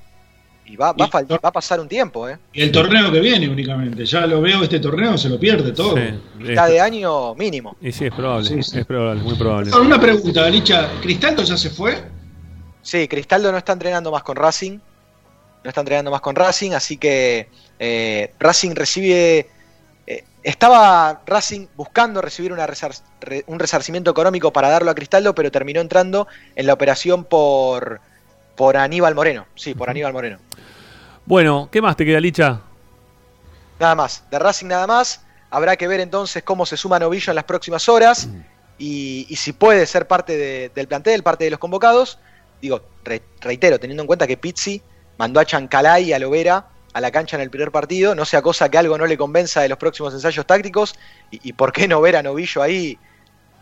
y 0.67 0.75
va, 0.77 0.93
va, 0.93 1.05
a, 1.05 1.09
fal- 1.09 1.31
va 1.31 1.49
a 1.49 1.51
pasar 1.51 1.79
un 1.79 1.87
tiempo, 1.87 2.27
¿eh? 2.27 2.39
Y 2.53 2.63
el 2.63 2.71
torneo 2.71 3.11
que 3.11 3.19
viene 3.19 3.47
únicamente. 3.47 4.03
Ya 4.03 4.25
lo 4.25 4.41
veo, 4.41 4.63
este 4.63 4.79
torneo 4.79 5.15
se 5.15 5.29
lo 5.29 5.39
pierde 5.39 5.71
todo. 5.73 5.95
Mitad 6.39 6.67
de 6.67 6.81
año 6.81 7.35
mínimo. 7.35 7.75
Y 7.81 7.91
sí, 7.91 8.05
es 8.05 8.11
probable. 8.11 8.47
Sí, 8.47 8.63
sí. 8.63 8.79
Es 8.79 8.85
probable, 8.85 9.21
muy 9.21 9.35
probable. 9.35 9.69
Ahora, 9.71 9.85
Una 9.85 9.99
pregunta, 10.01 10.49
Licha. 10.49 10.89
¿Cristaldo 11.03 11.43
ya 11.43 11.55
se 11.55 11.69
fue? 11.69 12.01
Sí, 12.81 13.07
Cristaldo 13.07 13.51
no 13.51 13.59
está 13.59 13.73
entrenando 13.73 14.09
más 14.11 14.23
con 14.23 14.35
Racing. 14.37 14.79
No 15.65 15.69
está 15.69 15.81
entrenando 15.81 16.11
más 16.11 16.21
con 16.21 16.35
Racing, 16.35 16.73
así 16.73 16.95
que 16.97 17.49
eh, 17.79 18.31
Racing 18.39 18.75
recibe. 18.75 19.49
eh, 20.05 20.23
estaba 20.43 21.23
Racing 21.25 21.65
buscando 21.75 22.21
recibir 22.21 22.53
una 22.53 22.67
resar- 22.67 23.01
re- 23.19 23.43
un 23.47 23.57
resarcimiento 23.57 24.11
económico 24.11 24.53
para 24.53 24.69
darlo 24.69 24.91
a 24.91 24.95
Cristaldo, 24.95 25.33
pero 25.33 25.51
terminó 25.51 25.81
entrando 25.81 26.27
en 26.55 26.67
la 26.67 26.73
operación 26.73 27.23
por, 27.23 27.99
por 28.55 28.77
Aníbal 28.77 29.15
Moreno. 29.15 29.47
Sí, 29.55 29.73
por 29.73 29.89
Aníbal 29.89 30.13
Moreno. 30.13 30.37
Bueno, 31.25 31.67
¿qué 31.71 31.81
más 31.81 31.97
te 31.97 32.05
queda, 32.05 32.19
Licha? 32.19 32.61
Nada 33.79 33.95
más. 33.95 34.23
De 34.29 34.37
Racing 34.37 34.67
nada 34.67 34.85
más. 34.85 35.21
Habrá 35.49 35.75
que 35.77 35.87
ver 35.87 35.99
entonces 35.99 36.43
cómo 36.43 36.67
se 36.67 36.77
suma 36.77 36.99
Novillo 36.99 37.31
en 37.31 37.35
las 37.35 37.45
próximas 37.45 37.89
horas 37.89 38.29
y, 38.77 39.25
y 39.29 39.35
si 39.35 39.51
puede 39.53 39.83
ser 39.87 40.07
parte 40.07 40.37
de- 40.37 40.69
del 40.75 40.87
plantel, 40.87 41.23
parte 41.23 41.45
de 41.45 41.49
los 41.49 41.59
convocados. 41.59 42.19
Digo, 42.61 42.81
re- 43.03 43.23
reitero, 43.41 43.79
teniendo 43.79 44.03
en 44.03 44.07
cuenta 44.07 44.27
que 44.27 44.37
Pizzi 44.37 44.79
mandó 45.17 45.39
a 45.39 45.45
Chancalay 45.45 46.05
y 46.05 46.13
a 46.13 46.19
Lovera 46.19 46.65
a 46.93 47.01
la 47.01 47.11
cancha 47.11 47.35
en 47.35 47.41
el 47.41 47.49
primer 47.49 47.71
partido, 47.71 48.15
no 48.15 48.23
sea 48.23 48.41
cosa 48.41 48.69
que 48.69 48.77
algo 48.77 48.97
no 48.97 49.05
le 49.05 49.17
convenza 49.17 49.61
de 49.61 49.67
los 49.67 49.77
próximos 49.77 50.13
ensayos 50.13 50.45
tácticos 50.45 50.95
y, 51.29 51.49
y 51.49 51.53
por 51.53 51.73
qué 51.73 51.89
no 51.89 51.99
ver 51.99 52.15
a 52.15 52.23
Novillo 52.23 52.61
ahí, 52.61 52.97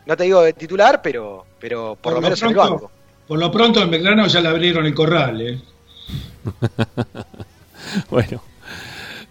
no 0.06 0.16
te 0.18 0.26
digo 0.26 0.42
de 0.42 0.54
titular, 0.54 1.02
pero, 1.02 1.46
pero 1.60 1.98
por, 2.00 2.14
lo 2.14 2.22
menos 2.22 2.42
en 2.42 2.50
el 2.50 2.54
pronto, 2.54 2.74
banco. 2.74 2.92
por 3.28 3.40
lo 3.40 3.52
pronto 3.52 3.82
en 3.82 3.90
Belgrano 3.90 4.28
ya 4.28 4.40
le 4.42 4.50
abrieron 4.50 4.86
el 4.86 4.94
corral. 4.94 5.42
¿eh? 5.42 5.60
bueno, 8.10 8.44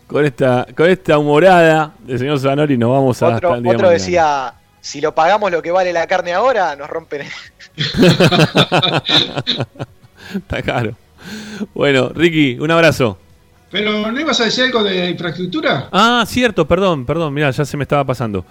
con 0.07 0.25
esta, 0.25 0.67
con 0.77 0.89
esta 0.89 1.19
humorada 1.19 1.93
del 2.01 2.19
señor 2.19 2.41
Zanori 2.41 2.77
nos 2.77 2.91
vamos 2.91 3.23
a 3.23 3.37
Otro, 3.37 3.37
hasta 3.37 3.57
el 3.59 3.63
día 3.63 3.71
de 3.71 3.77
otro 3.77 3.89
mañana. 3.89 4.05
decía, 4.05 4.55
si 4.81 5.01
lo 5.01 5.15
pagamos 5.15 5.53
lo 5.53 5.63
que 5.63 5.71
vale 5.71 5.93
la 5.93 6.07
carne 6.07 6.33
ahora, 6.33 6.75
nos 6.75 6.89
rompen. 6.89 7.29
Está 10.35 10.63
caro. 10.63 10.97
Bueno, 11.75 12.11
Ricky, 12.15 12.59
un 12.59 12.71
abrazo. 12.71 13.19
Pero 13.71 14.11
¿no 14.13 14.21
ibas 14.21 14.41
a 14.41 14.45
decir 14.45 14.65
algo 14.65 14.83
de 14.85 15.11
infraestructura? 15.11 15.89
Ah, 15.93 16.25
cierto, 16.27 16.67
perdón, 16.69 17.07
perdón, 17.07 17.33
mira, 17.33 17.51
ya 17.51 17.65
se 17.65 17.77
me 17.77 17.85
estaba 17.85 18.05
pasando. 18.05 18.45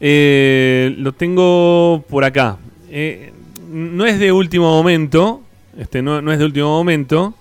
Eh, 0.00 0.94
lo 0.98 1.12
tengo 1.12 2.04
por 2.08 2.24
acá. 2.24 2.58
Eh, 2.90 3.32
no 3.70 4.04
es 4.04 4.18
de 4.18 4.32
último 4.32 4.68
momento, 4.70 5.42
este, 5.78 6.02
no, 6.02 6.20
no 6.20 6.32
es 6.32 6.38
de 6.38 6.44
último 6.44 6.68
momento, 6.68 7.34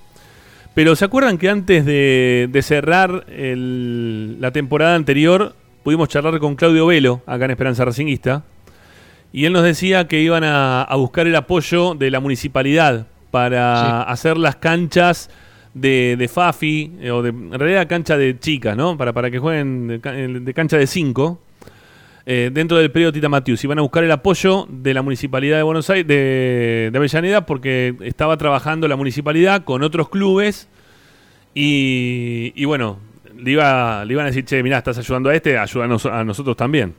pero 0.73 0.95
¿se 0.95 1.03
acuerdan 1.03 1.37
que 1.37 1.49
antes 1.49 1.85
de, 1.85 2.47
de 2.49 2.61
cerrar 2.61 3.25
el- 3.29 4.39
la 4.39 4.51
temporada 4.51 4.95
anterior 4.95 5.55
pudimos 5.83 6.07
charlar 6.07 6.39
con 6.39 6.55
Claudio 6.55 6.85
Velo, 6.85 7.21
acá 7.25 7.45
en 7.45 7.51
Esperanza 7.51 7.83
Racinguista, 7.83 8.43
y 9.33 9.45
él 9.45 9.51
nos 9.53 9.63
decía 9.63 10.07
que 10.07 10.21
iban 10.21 10.43
a, 10.45 10.83
a 10.83 10.95
buscar 10.95 11.27
el 11.27 11.35
apoyo 11.35 11.95
de 11.95 12.11
la 12.11 12.19
municipalidad 12.21 13.07
para 13.31 14.03
hacer 14.03 14.37
las 14.37 14.57
canchas 14.57 15.29
de, 15.73 16.15
de 16.17 16.27
Fafi, 16.27 16.91
eh, 16.99 17.11
o 17.11 17.21
de, 17.23 17.29
en 17.29 17.57
realidad 17.57 17.87
cancha 17.87 18.17
de 18.17 18.37
chicas, 18.37 18.77
¿no? 18.77 18.97
Para, 18.97 19.13
para 19.13 19.31
que 19.31 19.39
jueguen 19.39 19.87
de, 19.87 20.39
de 20.41 20.53
cancha 20.53 20.77
de 20.77 20.85
5. 20.85 21.39
dentro 22.25 22.77
del 22.77 22.91
periodo 22.91 23.13
Tita 23.13 23.29
Matius 23.29 23.63
y 23.63 23.67
van 23.67 23.79
a 23.79 23.81
buscar 23.81 24.03
el 24.03 24.11
apoyo 24.11 24.67
de 24.69 24.93
la 24.93 25.01
municipalidad 25.01 25.57
de 25.57 25.63
Buenos 25.63 25.89
Aires, 25.89 26.07
de, 26.07 26.89
de 26.91 26.97
Avellaneda, 26.97 27.45
porque 27.45 27.95
estaba 28.01 28.37
trabajando 28.37 28.87
la 28.87 28.95
municipalidad 28.95 29.63
con 29.63 29.81
otros 29.81 30.09
clubes 30.09 30.67
y, 31.53 32.53
y 32.55 32.65
bueno, 32.65 32.99
le, 33.37 33.51
iba, 33.51 34.05
le 34.05 34.13
iban 34.13 34.25
a 34.25 34.27
decir, 34.27 34.45
che, 34.45 34.61
mirá, 34.63 34.77
estás 34.77 34.97
ayudando 34.97 35.29
a 35.29 35.35
este, 35.35 35.57
ayúdanos 35.57 36.05
a 36.05 36.23
nosotros 36.23 36.55
también. 36.55 36.93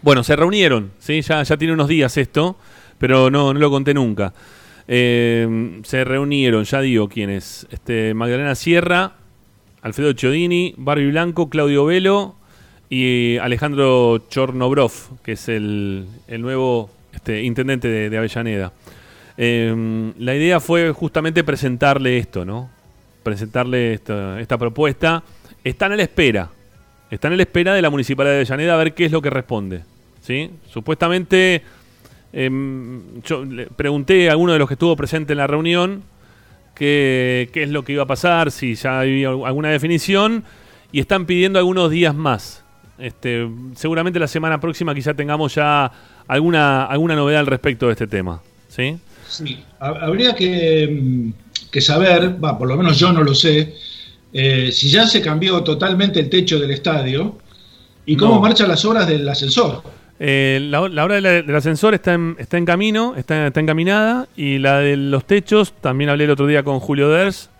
Bueno, 0.00 0.24
se 0.24 0.34
reunieron, 0.36 0.92
¿sí? 0.98 1.20
ya, 1.20 1.42
ya 1.42 1.56
tiene 1.56 1.74
unos 1.74 1.88
días 1.88 2.16
esto, 2.16 2.56
pero 2.98 3.30
no, 3.30 3.52
no 3.52 3.60
lo 3.60 3.70
conté 3.70 3.94
nunca. 3.94 4.32
Eh, 4.88 5.80
se 5.84 6.04
reunieron, 6.04 6.64
ya 6.64 6.80
digo 6.80 7.08
quiénes. 7.08 7.66
Este, 7.70 8.14
Magdalena 8.14 8.54
Sierra, 8.54 9.12
Alfredo 9.82 10.12
Chiodini, 10.12 10.74
Barbie 10.76 11.10
Blanco, 11.10 11.48
Claudio 11.48 11.84
Velo 11.84 12.36
y 12.88 13.38
Alejandro 13.38 14.18
Chornobrov, 14.28 14.92
que 15.22 15.32
es 15.32 15.48
el, 15.48 16.06
el 16.28 16.42
nuevo 16.42 16.90
este, 17.12 17.42
intendente 17.42 17.88
de, 17.88 18.16
Avellaneda. 18.16 18.72
Eh, 19.36 20.12
la 20.18 20.34
idea 20.34 20.60
fue 20.60 20.92
justamente 20.92 21.42
presentarle 21.44 22.18
esto, 22.18 22.44
¿no? 22.44 22.70
Presentarle 23.22 23.94
esta, 23.94 24.40
esta 24.40 24.58
propuesta. 24.58 25.22
Están 25.64 25.92
a 25.92 25.96
la 25.96 26.02
espera. 26.02 26.50
Están 27.10 27.32
a 27.32 27.36
la 27.36 27.42
espera 27.42 27.74
de 27.74 27.82
la 27.82 27.90
Municipalidad 27.90 28.34
de 28.34 28.40
Avellaneda 28.40 28.74
a 28.74 28.78
ver 28.78 28.94
qué 28.94 29.04
es 29.04 29.12
lo 29.12 29.22
que 29.22 29.30
responde. 29.30 29.82
¿sí? 30.22 30.50
Supuestamente, 30.70 31.62
em, 32.32 33.20
yo 33.22 33.44
le 33.44 33.66
pregunté 33.66 34.28
a 34.28 34.32
alguno 34.32 34.52
de 34.52 34.58
los 34.58 34.68
que 34.68 34.74
estuvo 34.74 34.96
presente 34.96 35.32
en 35.32 35.38
la 35.38 35.46
reunión 35.46 36.02
qué, 36.74 37.50
qué 37.52 37.62
es 37.64 37.68
lo 37.70 37.84
que 37.84 37.92
iba 37.92 38.02
a 38.04 38.06
pasar, 38.06 38.50
si 38.50 38.74
ya 38.74 39.00
había 39.00 39.28
alguna 39.28 39.68
definición, 39.70 40.44
y 40.90 41.00
están 41.00 41.26
pidiendo 41.26 41.58
algunos 41.58 41.90
días 41.90 42.14
más. 42.14 42.64
Este, 42.98 43.48
seguramente 43.74 44.18
la 44.18 44.28
semana 44.28 44.60
próxima 44.60 44.94
quizá 44.94 45.14
tengamos 45.14 45.54
ya 45.54 45.90
alguna, 46.28 46.84
alguna 46.84 47.16
novedad 47.16 47.40
al 47.40 47.46
respecto 47.46 47.86
de 47.86 47.92
este 47.92 48.06
tema. 48.06 48.40
¿sí? 48.68 48.96
Sí, 49.28 49.62
ha- 49.80 49.88
habría 50.06 50.34
que, 50.34 50.88
mm, 51.00 51.32
que 51.70 51.80
saber, 51.80 52.42
va, 52.42 52.56
por 52.58 52.68
lo 52.68 52.76
menos 52.76 52.98
yo 52.98 53.12
no 53.12 53.22
lo 53.22 53.34
sé, 53.34 53.74
eh, 54.32 54.70
si 54.72 54.88
ya 54.90 55.06
se 55.06 55.20
cambió 55.20 55.62
totalmente 55.62 56.20
el 56.20 56.30
techo 56.30 56.58
del 56.58 56.70
estadio 56.70 57.38
y 58.06 58.16
cómo 58.16 58.36
No. 58.36 58.40
marchan 58.40 58.68
las 58.68 58.84
obras 58.84 59.06
del 59.06 59.28
ascensor. 59.28 59.82
Eh, 60.24 60.60
la, 60.70 60.88
la 60.88 61.04
obra 61.04 61.20
del 61.20 61.52
ascensor 61.56 61.94
está 61.94 62.14
en, 62.14 62.36
está 62.38 62.56
en 62.56 62.64
camino, 62.64 63.14
está, 63.16 63.48
está 63.48 63.58
encaminada, 63.58 64.28
y 64.36 64.58
la 64.58 64.78
de 64.78 64.96
los 64.96 65.24
techos, 65.24 65.72
también 65.80 66.10
hablé 66.10 66.24
el 66.24 66.30
otro 66.30 66.46
día 66.46 66.62
con 66.62 66.78
Julio 66.78 67.08
Ders, 67.08 67.50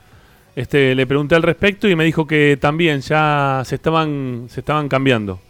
este, 0.55 0.95
le 0.95 1.05
pregunté 1.09 1.35
al 1.35 1.43
respecto 1.43 1.89
y 1.89 1.97
me 1.97 2.05
dijo 2.05 2.25
que 2.25 2.57
también 2.61 3.01
ya 3.01 3.63
se 3.65 3.75
estaban, 3.75 4.47
se 4.49 4.61
estaban 4.61 4.89
cambiando. 4.89 5.41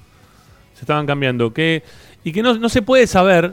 Se 0.75 0.81
estaban 0.85 1.07
cambiando. 1.07 1.53
Que, 1.53 1.83
y 2.25 2.33
que 2.33 2.43
no, 2.43 2.55
no 2.55 2.71
se 2.71 2.81
puede 2.81 3.07
saber, 3.07 3.53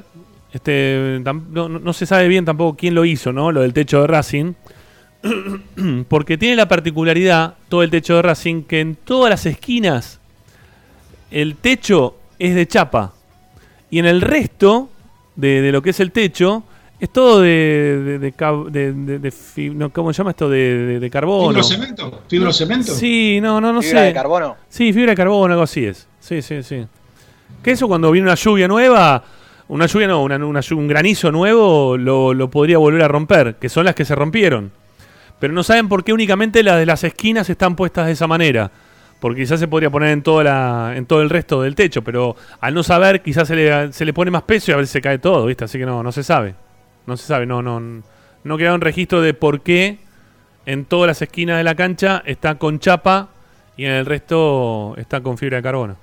este, 0.54 1.20
no- 1.22 1.68
no 1.68 1.94
se 1.94 2.06
sabe 2.06 2.30
bien 2.30 2.46
tampoco 2.46 2.78
quién 2.78 2.96
lo 2.96 3.04
hizo, 3.04 3.34
¿no? 3.34 3.52
Lo 3.52 3.60
del 3.62 3.74
techo 3.74 4.00
de 4.02 4.08
Racing. 4.08 4.54
Porque 6.08 6.38
tiene 6.38 6.56
la 6.56 6.70
particularidad, 6.70 7.56
todo 7.68 7.84
el 7.84 7.90
techo 7.90 8.16
de 8.16 8.22
Racing, 8.22 8.64
que 8.64 8.80
en 8.80 8.96
todas 8.96 9.30
las 9.30 9.46
esquinas 9.46 10.22
el 11.30 11.56
techo 11.56 12.16
es 12.38 12.56
de 12.56 12.66
chapa. 12.68 13.14
Y 13.90 14.00
en 14.00 14.06
el 14.06 14.22
resto 14.22 14.90
de, 15.36 15.62
de 15.62 15.72
lo 15.72 15.82
que 15.82 15.90
es 15.92 16.00
el 16.00 16.12
techo 16.12 16.64
es 17.00 17.10
todo 17.10 17.42
de. 17.42 17.50
de, 18.04 18.20
de 18.20 18.34
cab- 18.34 18.70
de- 18.70 18.94
de- 18.94 19.20
de 19.20 19.32
fi- 19.32 19.70
no, 19.70 19.90
¿Cómo 19.92 20.12
se 20.14 20.18
llama 20.18 20.32
esto? 20.32 20.50
De, 20.50 20.58
de- 20.78 21.00
de 21.00 21.10
carbono. 21.10 21.50
¿Fibrocemento? 21.50 22.22
¿Fibrocemento? 22.28 22.94
Sí, 22.94 23.40
no, 23.42 23.60
no, 23.62 23.72
no 23.74 23.82
Fibra 23.82 24.00
sé. 24.02 24.06
de 24.08 24.14
carbono. 24.14 24.58
Sí, 24.70 24.92
fibra 24.94 25.12
de 25.12 25.16
carbono, 25.18 25.54
algo 25.54 25.64
así 25.64 25.86
es. 25.86 26.08
Sí, 26.20 26.42
sí, 26.42 26.62
sí. 26.64 26.86
Que 27.64 27.72
eso 27.72 27.88
cuando 27.88 28.12
viene 28.12 28.28
una 28.28 28.36
lluvia 28.36 28.68
nueva, 28.68 29.24
una 29.70 29.86
lluvia 29.86 30.08
no, 30.08 30.24
una- 30.24 30.38
un 30.38 30.88
granizo 30.88 31.32
nuevo 31.32 31.98
lo, 31.98 32.34
lo 32.34 32.50
podría 32.50 32.78
volver 32.78 33.02
a 33.04 33.08
romper, 33.08 33.56
que 33.56 33.70
son 33.70 33.86
las 33.86 33.96
que 33.96 34.06
se 34.06 34.16
rompieron. 34.16 34.72
Pero 35.40 35.54
no 35.54 35.64
saben 35.64 35.88
por 35.88 36.04
qué 36.04 36.12
únicamente 36.12 36.62
las 36.64 36.78
de 36.78 36.86
las 36.86 37.04
esquinas 37.06 37.50
están 37.50 37.76
puestas 37.78 38.08
de 38.08 38.12
esa 38.12 38.28
manera. 38.28 38.72
Porque 39.20 39.42
quizás 39.42 39.60
se 39.60 39.68
podría 39.68 39.90
poner 39.90 40.10
en, 40.10 40.24
toda 40.24 40.44
la, 40.44 40.94
en 40.96 41.06
todo 41.06 41.22
el 41.22 41.30
resto 41.30 41.62
del 41.62 41.76
techo, 41.76 42.02
pero 42.04 42.36
al 42.62 42.74
no 42.74 42.84
saber, 42.84 43.22
quizás 43.22 43.48
se 43.48 43.56
le, 43.56 43.92
se 43.92 44.06
le 44.06 44.14
pone 44.14 44.32
más 44.32 44.44
peso 44.44 44.72
y 44.72 44.74
a 44.74 44.78
veces 44.78 44.92
se 44.92 45.02
cae 45.02 45.20
todo, 45.20 45.46
¿viste? 45.46 45.66
Así 45.66 45.78
que 45.78 45.86
no, 45.86 46.02
no 46.02 46.12
se 46.12 46.24
sabe. 46.24 46.56
No 47.06 47.18
se 47.18 47.26
sabe, 47.26 47.46
no, 47.46 47.62
no, 47.62 48.04
no 48.44 48.58
queda 48.58 48.74
un 48.74 48.82
registro 48.82 49.22
de 49.22 49.34
por 49.34 49.62
qué 49.62 49.98
en 50.66 50.86
todas 50.86 51.08
las 51.08 51.22
esquinas 51.22 51.58
de 51.58 51.64
la 51.64 51.76
cancha 51.76 52.22
está 52.26 52.56
con 52.56 52.80
chapa 52.80 53.30
y 53.76 53.86
en 53.86 53.92
el 53.92 54.06
resto 54.06 54.94
está 54.98 55.22
con 55.22 55.38
fibra 55.38 55.58
de 55.58 55.64
carbono. 55.64 55.96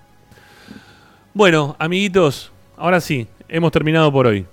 Bueno, 1.33 1.77
amiguitos, 1.79 2.51
ahora 2.77 3.01
sí, 3.01 3.29
hemos 3.49 3.71
terminado 3.71 4.11
por 4.11 4.27
hoy. 4.27 4.47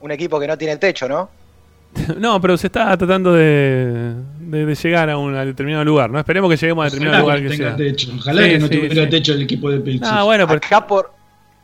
Un 0.00 0.10
equipo 0.12 0.38
que 0.38 0.46
no 0.46 0.56
tiene 0.56 0.74
el 0.74 0.78
techo, 0.78 1.08
¿no? 1.08 1.30
No, 2.18 2.40
pero 2.40 2.56
se 2.56 2.66
está 2.66 2.96
tratando 2.96 3.32
de, 3.32 4.12
de- 4.46 4.66
de 4.66 4.74
llegar 4.74 5.10
a 5.10 5.18
un 5.18 5.34
a 5.34 5.44
determinado 5.44 5.84
lugar, 5.84 6.10
¿no? 6.10 6.18
Esperemos 6.18 6.50
que 6.50 6.56
lleguemos 6.56 6.82
a 6.82 6.84
determinado 6.86 7.24
Ojalá 7.24 7.38
lugar 7.38 7.38
que 7.38 7.56
que 7.56 7.62
tenga 7.62 7.76
sea. 7.76 7.86
techo. 7.92 8.12
Ojalá 8.16 8.42
Sí, 8.42 8.48
que 8.48 8.58
no 8.58 8.66
sí, 8.68 8.76
tuviera 8.76 9.04
sí. 9.04 9.10
techo 9.10 9.32
el 9.34 9.42
equipo 9.42 9.70
de 9.70 9.80
Pilsen. 9.80 10.08
Ah, 10.10 10.22
bueno, 10.24 10.46
pero 10.46 10.58
Acá 10.58 10.86
por, 10.86 11.12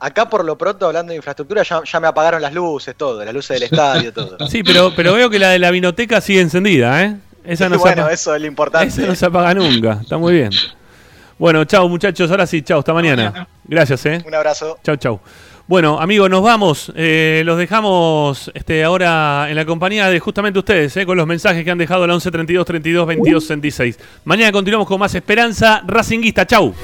acá 0.00 0.28
por 0.28 0.44
lo 0.44 0.56
pronto, 0.58 0.86
hablando 0.86 1.10
de 1.10 1.16
infraestructura, 1.16 1.62
ya, 1.62 1.80
ya 1.84 2.00
me 2.00 2.06
apagaron 2.08 2.42
las 2.42 2.52
luces, 2.52 2.94
todo, 2.96 3.24
las 3.24 3.32
luces 3.34 3.54
del 3.60 3.62
estadio, 3.64 4.12
todo. 4.12 4.36
Sí, 4.48 4.62
pero, 4.62 4.92
pero 4.96 5.14
veo 5.14 5.30
que 5.30 5.38
la 5.38 5.50
de 5.50 5.58
la 5.58 5.70
vinoteca 5.70 6.20
sigue 6.20 6.40
encendida, 6.40 7.04
¿eh? 7.04 7.16
Esa 7.44 7.68
no, 7.68 7.74
se, 7.76 7.80
bueno, 7.80 8.02
apa- 8.02 8.12
eso 8.12 8.34
es 8.34 8.40
lo 8.40 8.46
importante. 8.46 8.86
esa 8.88 9.02
no 9.02 9.14
se 9.14 9.26
apaga 9.26 9.52
nunca. 9.54 9.98
Está 10.02 10.16
muy 10.18 10.32
bien. 10.34 10.50
Bueno, 11.38 11.64
chao 11.64 11.88
muchachos. 11.88 12.30
Ahora 12.30 12.46
sí, 12.46 12.62
chao. 12.62 12.78
Hasta 12.78 12.92
mañana. 12.94 13.48
Gracias, 13.64 14.06
¿eh? 14.06 14.22
Un 14.24 14.34
abrazo. 14.34 14.78
Chau, 14.84 14.94
chau. 14.96 15.20
Bueno, 15.72 15.98
amigos, 15.98 16.28
nos 16.28 16.42
vamos. 16.42 16.92
Eh, 16.94 17.40
los 17.46 17.56
dejamos 17.56 18.50
este, 18.52 18.84
ahora 18.84 19.46
en 19.48 19.56
la 19.56 19.64
compañía 19.64 20.10
de 20.10 20.20
justamente 20.20 20.58
ustedes, 20.58 20.94
eh, 20.98 21.06
con 21.06 21.16
los 21.16 21.26
mensajes 21.26 21.64
que 21.64 21.70
han 21.70 21.78
dejado 21.78 22.04
al 22.04 22.10
11 22.10 22.30
32 22.30 22.66
32 22.66 23.06
22 23.06 23.42
66. 23.42 23.98
Mañana 24.24 24.52
continuamos 24.52 24.86
con 24.86 25.00
más 25.00 25.14
esperanza 25.14 25.82
racinguista. 25.86 26.46
Chau. 26.46 26.74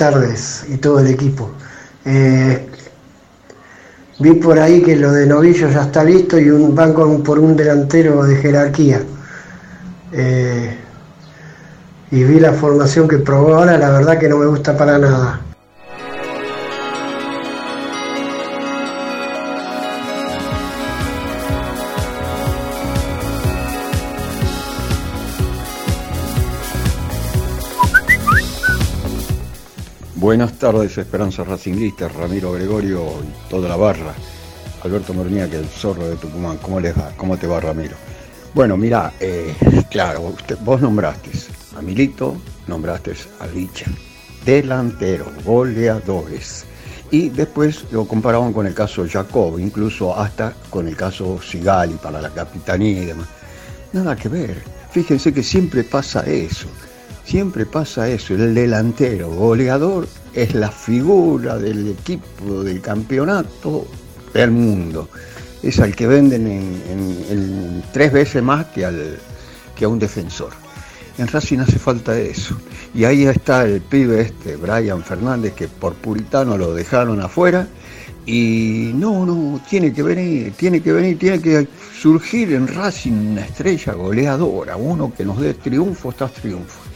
Tardes 0.00 0.64
y 0.66 0.78
todo 0.78 0.98
el 1.00 1.08
equipo. 1.08 1.50
Eh, 2.06 2.66
vi 4.18 4.32
por 4.32 4.58
ahí 4.58 4.82
que 4.82 4.96
lo 4.96 5.12
de 5.12 5.26
Novillo 5.26 5.68
ya 5.68 5.82
está 5.82 6.02
listo 6.02 6.38
y 6.38 6.48
un, 6.48 6.74
van 6.74 6.94
por 6.94 7.38
un 7.38 7.54
delantero 7.54 8.24
de 8.24 8.36
jerarquía. 8.36 9.02
Eh, 10.12 10.74
y 12.12 12.24
vi 12.24 12.40
la 12.40 12.54
formación 12.54 13.06
que 13.06 13.18
probó 13.18 13.56
ahora, 13.56 13.76
la 13.76 13.90
verdad 13.90 14.18
que 14.18 14.28
no 14.28 14.38
me 14.38 14.46
gusta 14.46 14.74
para 14.74 14.98
nada. 14.98 15.49
Buenas 30.20 30.58
tardes, 30.58 30.98
Esperanza 30.98 31.44
Racinguista, 31.44 32.06
Ramiro 32.06 32.52
Gregorio 32.52 33.06
y 33.22 33.48
toda 33.48 33.70
la 33.70 33.76
barra. 33.76 34.12
Alberto 34.82 35.14
Mornía, 35.14 35.48
que 35.48 35.56
el 35.56 35.64
zorro 35.64 36.06
de 36.06 36.16
Tucumán. 36.16 36.58
¿Cómo 36.58 36.78
les 36.78 36.94
va? 36.94 37.10
¿Cómo 37.16 37.38
te 37.38 37.46
va, 37.46 37.58
Ramiro? 37.58 37.96
Bueno, 38.52 38.76
mira, 38.76 39.14
eh, 39.18 39.54
claro, 39.90 40.34
vos 40.60 40.80
nombraste 40.82 41.30
a 41.74 41.80
Milito, 41.80 42.36
nombraste 42.66 43.14
a 43.38 43.46
Licha. 43.46 43.86
Delantero, 44.44 45.24
goleadores. 45.42 46.66
Y 47.10 47.30
después 47.30 47.90
lo 47.90 48.04
comparaban 48.04 48.52
con 48.52 48.66
el 48.66 48.74
caso 48.74 49.06
Jacob, 49.10 49.58
incluso 49.58 50.14
hasta 50.14 50.52
con 50.68 50.86
el 50.86 50.96
caso 50.96 51.40
Sigali 51.40 51.94
para 51.94 52.20
la 52.20 52.28
capitanía 52.28 53.02
y 53.04 53.06
demás. 53.06 53.28
Nada 53.94 54.14
que 54.16 54.28
ver. 54.28 54.62
Fíjense 54.90 55.32
que 55.32 55.42
siempre 55.42 55.82
pasa 55.82 56.20
eso. 56.26 56.68
Siempre 57.30 57.64
pasa 57.64 58.08
eso. 58.08 58.34
El 58.34 58.56
delantero 58.56 59.30
goleador 59.30 60.08
es 60.34 60.52
la 60.52 60.68
figura 60.68 61.58
del 61.58 61.90
equipo 61.90 62.64
del 62.64 62.80
campeonato 62.80 63.86
del 64.34 64.50
mundo. 64.50 65.08
Es 65.62 65.78
al 65.78 65.94
que 65.94 66.08
venden 66.08 66.48
en, 66.48 67.84
tres 67.92 68.12
veces 68.12 68.42
más 68.42 68.66
que, 68.66 68.84
al, 68.84 69.16
que 69.76 69.84
a 69.84 69.88
un 69.88 70.00
defensor. 70.00 70.50
En 71.18 71.28
Racing 71.28 71.60
hace 71.60 71.78
falta 71.78 72.18
eso. 72.18 72.56
Y 72.96 73.04
ahí 73.04 73.26
está 73.26 73.64
el 73.64 73.80
pibe 73.80 74.22
este, 74.22 74.56
Brian 74.56 75.04
Fernández, 75.04 75.54
que 75.54 75.68
por 75.68 75.94
puritano 75.94 76.58
lo 76.58 76.74
dejaron 76.74 77.20
afuera. 77.20 77.68
Y 78.26 78.90
no, 78.92 79.24
no, 79.24 79.60
tiene 79.70 79.92
que 79.92 80.02
venir, 80.02 80.52
tiene 80.56 80.82
que 80.82 80.92
venir, 80.92 81.16
tiene 81.16 81.40
que 81.40 81.68
surgir 81.96 82.54
en 82.54 82.66
Racing 82.66 83.12
una 83.12 83.42
estrella 83.42 83.92
goleadora, 83.92 84.76
uno 84.76 85.12
que 85.16 85.24
nos 85.24 85.40
dé 85.40 85.54
triunfos 85.54 86.16
tras 86.16 86.32
triunfos. 86.32 86.89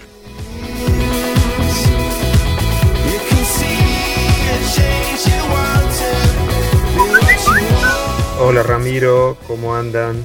Hola 8.47 8.63
Ramiro, 8.63 9.39
¿cómo 9.47 9.75
andan? 9.75 10.17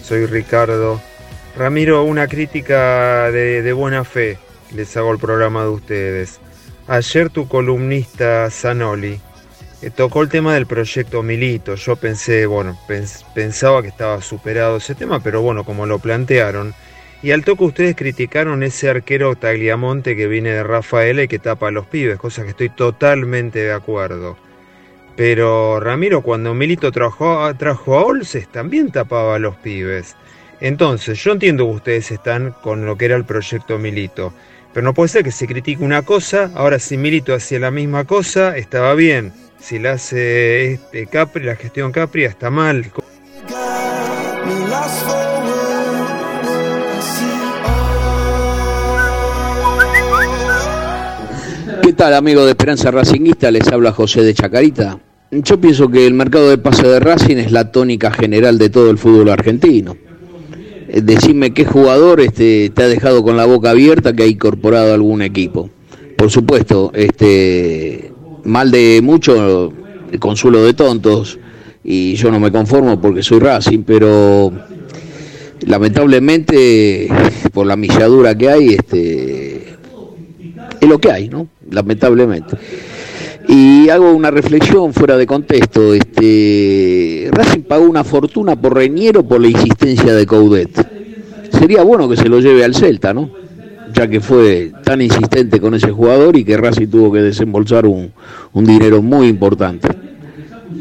Soy 0.00 0.24
Ricardo. 0.26 1.00
Ramiro, 1.56 2.04
una 2.04 2.28
crítica 2.28 3.28
de, 3.32 3.60
de 3.60 3.72
buena 3.72 4.04
fe 4.04 4.38
les 4.72 4.96
hago 4.96 5.10
el 5.10 5.18
programa 5.18 5.64
de 5.64 5.70
ustedes. 5.70 6.38
Ayer 6.86 7.28
tu 7.28 7.48
columnista 7.48 8.48
Zanoli 8.52 9.20
eh, 9.82 9.90
tocó 9.90 10.22
el 10.22 10.28
tema 10.28 10.54
del 10.54 10.66
proyecto 10.66 11.24
Milito. 11.24 11.74
Yo 11.74 11.96
pensé, 11.96 12.46
bueno, 12.46 12.78
pens- 12.88 13.24
pensaba 13.34 13.82
que 13.82 13.88
estaba 13.88 14.22
superado 14.22 14.76
ese 14.76 14.94
tema, 14.94 15.18
pero 15.20 15.42
bueno, 15.42 15.64
como 15.64 15.86
lo 15.86 15.98
plantearon. 15.98 16.72
Y 17.20 17.32
al 17.32 17.42
toque 17.44 17.64
ustedes 17.64 17.96
criticaron 17.96 18.62
ese 18.62 18.88
arquero 18.88 19.34
Tagliamonte 19.34 20.14
que 20.14 20.28
viene 20.28 20.50
de 20.52 20.62
Rafaela 20.62 21.24
y 21.24 21.28
que 21.28 21.40
tapa 21.40 21.66
a 21.66 21.72
los 21.72 21.86
pibes, 21.86 22.16
cosa 22.20 22.44
que 22.44 22.50
estoy 22.50 22.68
totalmente 22.68 23.58
de 23.58 23.72
acuerdo. 23.72 24.36
Pero 25.16 25.80
Ramiro, 25.80 26.20
cuando 26.20 26.54
Milito 26.54 26.92
trajo, 26.92 27.52
trajo 27.56 27.96
a 27.96 28.04
Olses, 28.04 28.48
también 28.48 28.92
tapaba 28.92 29.36
a 29.36 29.38
los 29.38 29.56
pibes. 29.56 30.14
Entonces, 30.60 31.22
yo 31.24 31.32
entiendo 31.32 31.64
que 31.64 31.76
ustedes 31.76 32.10
están 32.10 32.54
con 32.62 32.84
lo 32.84 32.96
que 32.96 33.06
era 33.06 33.16
el 33.16 33.24
proyecto 33.24 33.78
Milito. 33.78 34.32
Pero 34.74 34.84
no 34.84 34.92
puede 34.92 35.08
ser 35.08 35.24
que 35.24 35.32
se 35.32 35.46
critique 35.46 35.82
una 35.82 36.02
cosa, 36.02 36.50
ahora 36.54 36.78
si 36.78 36.98
Milito 36.98 37.34
hacía 37.34 37.58
la 37.58 37.70
misma 37.70 38.04
cosa, 38.04 38.58
estaba 38.58 38.94
bien. 38.94 39.32
Si 39.58 39.78
la 39.78 39.92
hace 39.92 40.74
este 40.74 41.06
Capri, 41.06 41.44
la 41.44 41.56
gestión 41.56 41.92
Capri, 41.92 42.24
está 42.24 42.50
mal. 42.50 42.92
Tal, 51.96 52.12
amigo 52.12 52.44
de 52.44 52.50
Esperanza 52.50 52.90
Racinguista? 52.90 53.50
Les 53.50 53.66
habla 53.68 53.90
José 53.90 54.22
de 54.22 54.34
Chacarita. 54.34 54.98
Yo 55.30 55.58
pienso 55.58 55.88
que 55.88 56.06
el 56.06 56.12
mercado 56.12 56.50
de 56.50 56.58
pase 56.58 56.86
de 56.86 57.00
Racing 57.00 57.38
es 57.38 57.52
la 57.52 57.72
tónica 57.72 58.10
general 58.10 58.58
de 58.58 58.68
todo 58.68 58.90
el 58.90 58.98
fútbol 58.98 59.30
argentino. 59.30 59.96
Eh, 60.88 61.00
Decime 61.00 61.54
qué 61.54 61.64
jugador 61.64 62.20
este, 62.20 62.70
te 62.74 62.82
ha 62.82 62.88
dejado 62.88 63.22
con 63.22 63.38
la 63.38 63.46
boca 63.46 63.70
abierta 63.70 64.12
que 64.12 64.24
ha 64.24 64.26
incorporado 64.26 64.90
a 64.90 64.94
algún 64.94 65.22
equipo. 65.22 65.70
Por 66.18 66.30
supuesto, 66.30 66.92
este, 66.94 68.12
mal 68.44 68.70
de 68.70 69.00
mucho, 69.02 69.72
el 70.12 70.20
consuelo 70.20 70.62
de 70.64 70.74
tontos, 70.74 71.38
y 71.82 72.14
yo 72.16 72.30
no 72.30 72.38
me 72.38 72.52
conformo 72.52 73.00
porque 73.00 73.22
soy 73.22 73.38
Racing, 73.38 73.84
pero 73.84 74.52
lamentablemente, 75.66 77.08
por 77.54 77.66
la 77.66 77.76
milladura 77.76 78.36
que 78.36 78.50
hay, 78.50 78.68
este, 78.74 79.75
es 80.80 80.88
lo 80.88 80.98
que 80.98 81.10
hay, 81.10 81.28
¿no? 81.28 81.48
Lamentablemente. 81.70 82.56
Y 83.48 83.88
hago 83.88 84.12
una 84.12 84.30
reflexión 84.30 84.92
fuera 84.92 85.16
de 85.16 85.26
contexto. 85.26 85.94
Este, 85.94 87.28
Racing 87.30 87.62
pagó 87.62 87.84
una 87.84 88.02
fortuna 88.04 88.56
por 88.56 88.74
Reñero 88.74 89.22
por 89.22 89.40
la 89.40 89.48
insistencia 89.48 90.14
de 90.14 90.26
Coudet. 90.26 91.50
Sería 91.52 91.82
bueno 91.82 92.08
que 92.08 92.16
se 92.16 92.28
lo 92.28 92.40
lleve 92.40 92.64
al 92.64 92.74
Celta, 92.74 93.14
¿no? 93.14 93.30
Ya 93.94 94.08
que 94.08 94.20
fue 94.20 94.72
tan 94.84 95.00
insistente 95.00 95.60
con 95.60 95.74
ese 95.74 95.90
jugador 95.90 96.36
y 96.36 96.44
que 96.44 96.56
Racing 96.56 96.88
tuvo 96.88 97.12
que 97.12 97.22
desembolsar 97.22 97.86
un, 97.86 98.12
un 98.52 98.64
dinero 98.64 99.00
muy 99.00 99.28
importante. 99.28 99.88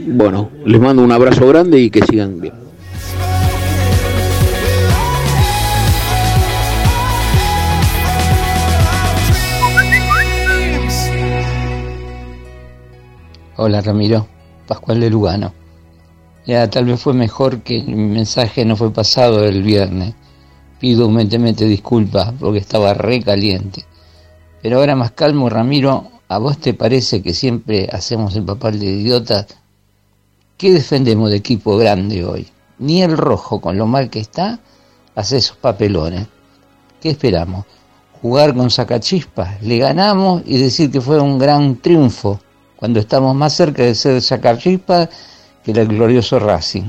Bueno, 0.08 0.50
les 0.66 0.82
mando 0.82 1.04
un 1.04 1.12
abrazo 1.12 1.48
grande 1.48 1.80
y 1.80 1.90
que 1.90 2.02
sigan 2.02 2.42
bien. 2.42 2.65
Hola 13.58 13.80
Ramiro, 13.80 14.28
Pascual 14.68 15.00
de 15.00 15.10
Lugano. 15.10 15.54
Ya, 16.46 16.70
tal 16.70 16.88
vez 16.88 17.00
fue 17.00 17.14
mejor 17.14 17.62
que 17.62 17.78
el 17.78 17.96
mensaje 17.96 18.66
no 18.66 18.76
fue 18.76 18.92
pasado 18.92 19.46
el 19.46 19.64
viernes. 19.64 20.14
Pido 20.78 21.08
humildemente 21.08 21.64
disculpas 21.64 22.34
porque 22.38 22.60
estaba 22.60 22.94
re 22.94 23.22
caliente. 23.24 23.86
Pero 24.62 24.80
ahora 24.80 24.98
más 24.98 25.12
calmo, 25.12 25.50
Ramiro, 25.50 26.12
¿a 26.28 26.38
vos 26.38 26.58
te 26.58 26.74
parece 26.74 27.22
que 27.22 27.34
siempre 27.34 27.88
hacemos 27.90 28.36
el 28.36 28.44
papel 28.44 28.78
de 28.78 28.88
idiotas? 28.88 29.48
¿Qué 30.58 30.74
defendemos 30.74 31.30
de 31.30 31.38
equipo 31.38 31.78
grande 31.78 32.26
hoy? 32.26 32.50
Ni 32.80 33.04
el 33.04 33.16
rojo, 33.16 33.62
con 33.62 33.78
lo 33.78 33.88
mal 33.88 34.10
que 34.10 34.20
está, 34.20 34.60
hace 35.16 35.38
esos 35.38 35.56
papelones. 35.56 36.28
¿Qué 37.00 37.12
esperamos? 37.12 37.66
Jugar 38.22 38.54
con 38.54 38.70
sacachispas, 38.70 39.64
le 39.64 39.78
ganamos 39.78 40.42
y 40.46 40.58
decir 40.58 40.92
que 40.92 41.00
fue 41.00 41.22
un 41.22 41.40
gran 41.40 41.78
triunfo 41.78 42.42
cuando 42.78 43.00
estamos 43.00 43.36
más 43.36 43.54
cerca 43.54 43.84
de 43.84 43.96
ser 43.96 44.22
sacachispas 44.22 45.10
que 45.64 45.72
el 45.72 45.88
glorioso 45.88 46.40
Racing. 46.40 46.84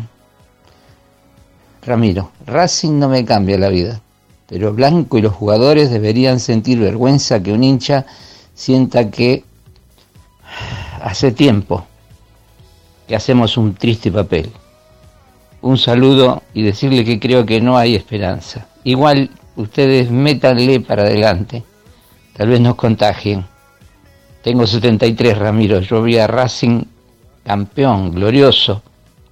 Ramiro, 1.82 2.32
Racing 2.46 2.98
no 2.98 3.08
me 3.08 3.24
cambia 3.24 3.58
la 3.58 3.68
vida, 3.68 4.00
pero 4.48 4.72
Blanco 4.72 5.18
y 5.18 5.22
los 5.22 5.32
jugadores 5.32 5.90
deberían 5.90 6.40
sentir 6.40 6.78
vergüenza 6.78 7.42
que 7.42 7.52
un 7.52 7.62
hincha 7.62 8.06
sienta 8.54 9.10
que 9.10 9.44
hace 11.00 11.32
tiempo 11.32 11.86
que 13.06 13.14
hacemos 13.14 13.56
un 13.56 13.74
triste 13.74 14.10
papel. 14.10 14.50
Un 15.62 15.78
saludo 15.78 16.42
y 16.54 16.62
decirle 16.62 17.04
que 17.04 17.20
creo 17.20 17.46
que 17.46 17.60
no 17.60 17.78
hay 17.78 17.94
esperanza. 17.94 18.66
Igual 18.84 19.30
ustedes 19.54 20.10
métanle 20.10 20.80
para 20.80 21.02
adelante, 21.02 21.62
tal 22.36 22.48
vez 22.48 22.60
nos 22.60 22.74
contagien. 22.74 23.46
Tengo 24.46 24.64
73, 24.64 25.38
Ramiro. 25.38 25.80
Yo 25.80 26.00
vi 26.02 26.18
a 26.18 26.28
Racing 26.28 26.84
campeón, 27.42 28.12
glorioso, 28.12 28.80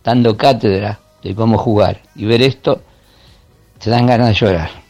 dando 0.02 0.36
cátedra 0.36 0.98
de 1.22 1.36
cómo 1.36 1.56
jugar. 1.56 2.00
Y 2.16 2.24
ver 2.24 2.42
esto, 2.42 2.82
te 3.78 3.90
dan 3.90 4.08
ganas 4.08 4.30
de 4.30 4.34
llorar. 4.34 4.83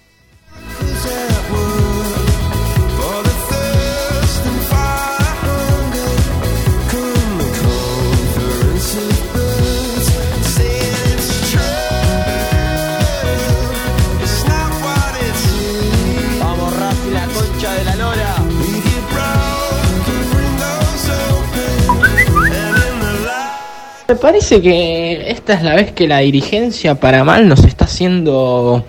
Me 24.06 24.16
parece 24.16 24.60
que 24.60 25.31
esta 25.31 25.55
es 25.55 25.62
la 25.62 25.74
vez 25.74 25.93
que 25.93 26.06
la 26.06 26.18
dirigencia 26.18 26.94
para 26.94 27.24
mal 27.24 27.48
nos 27.48 27.64
está 27.64 27.86
haciendo 27.86 28.85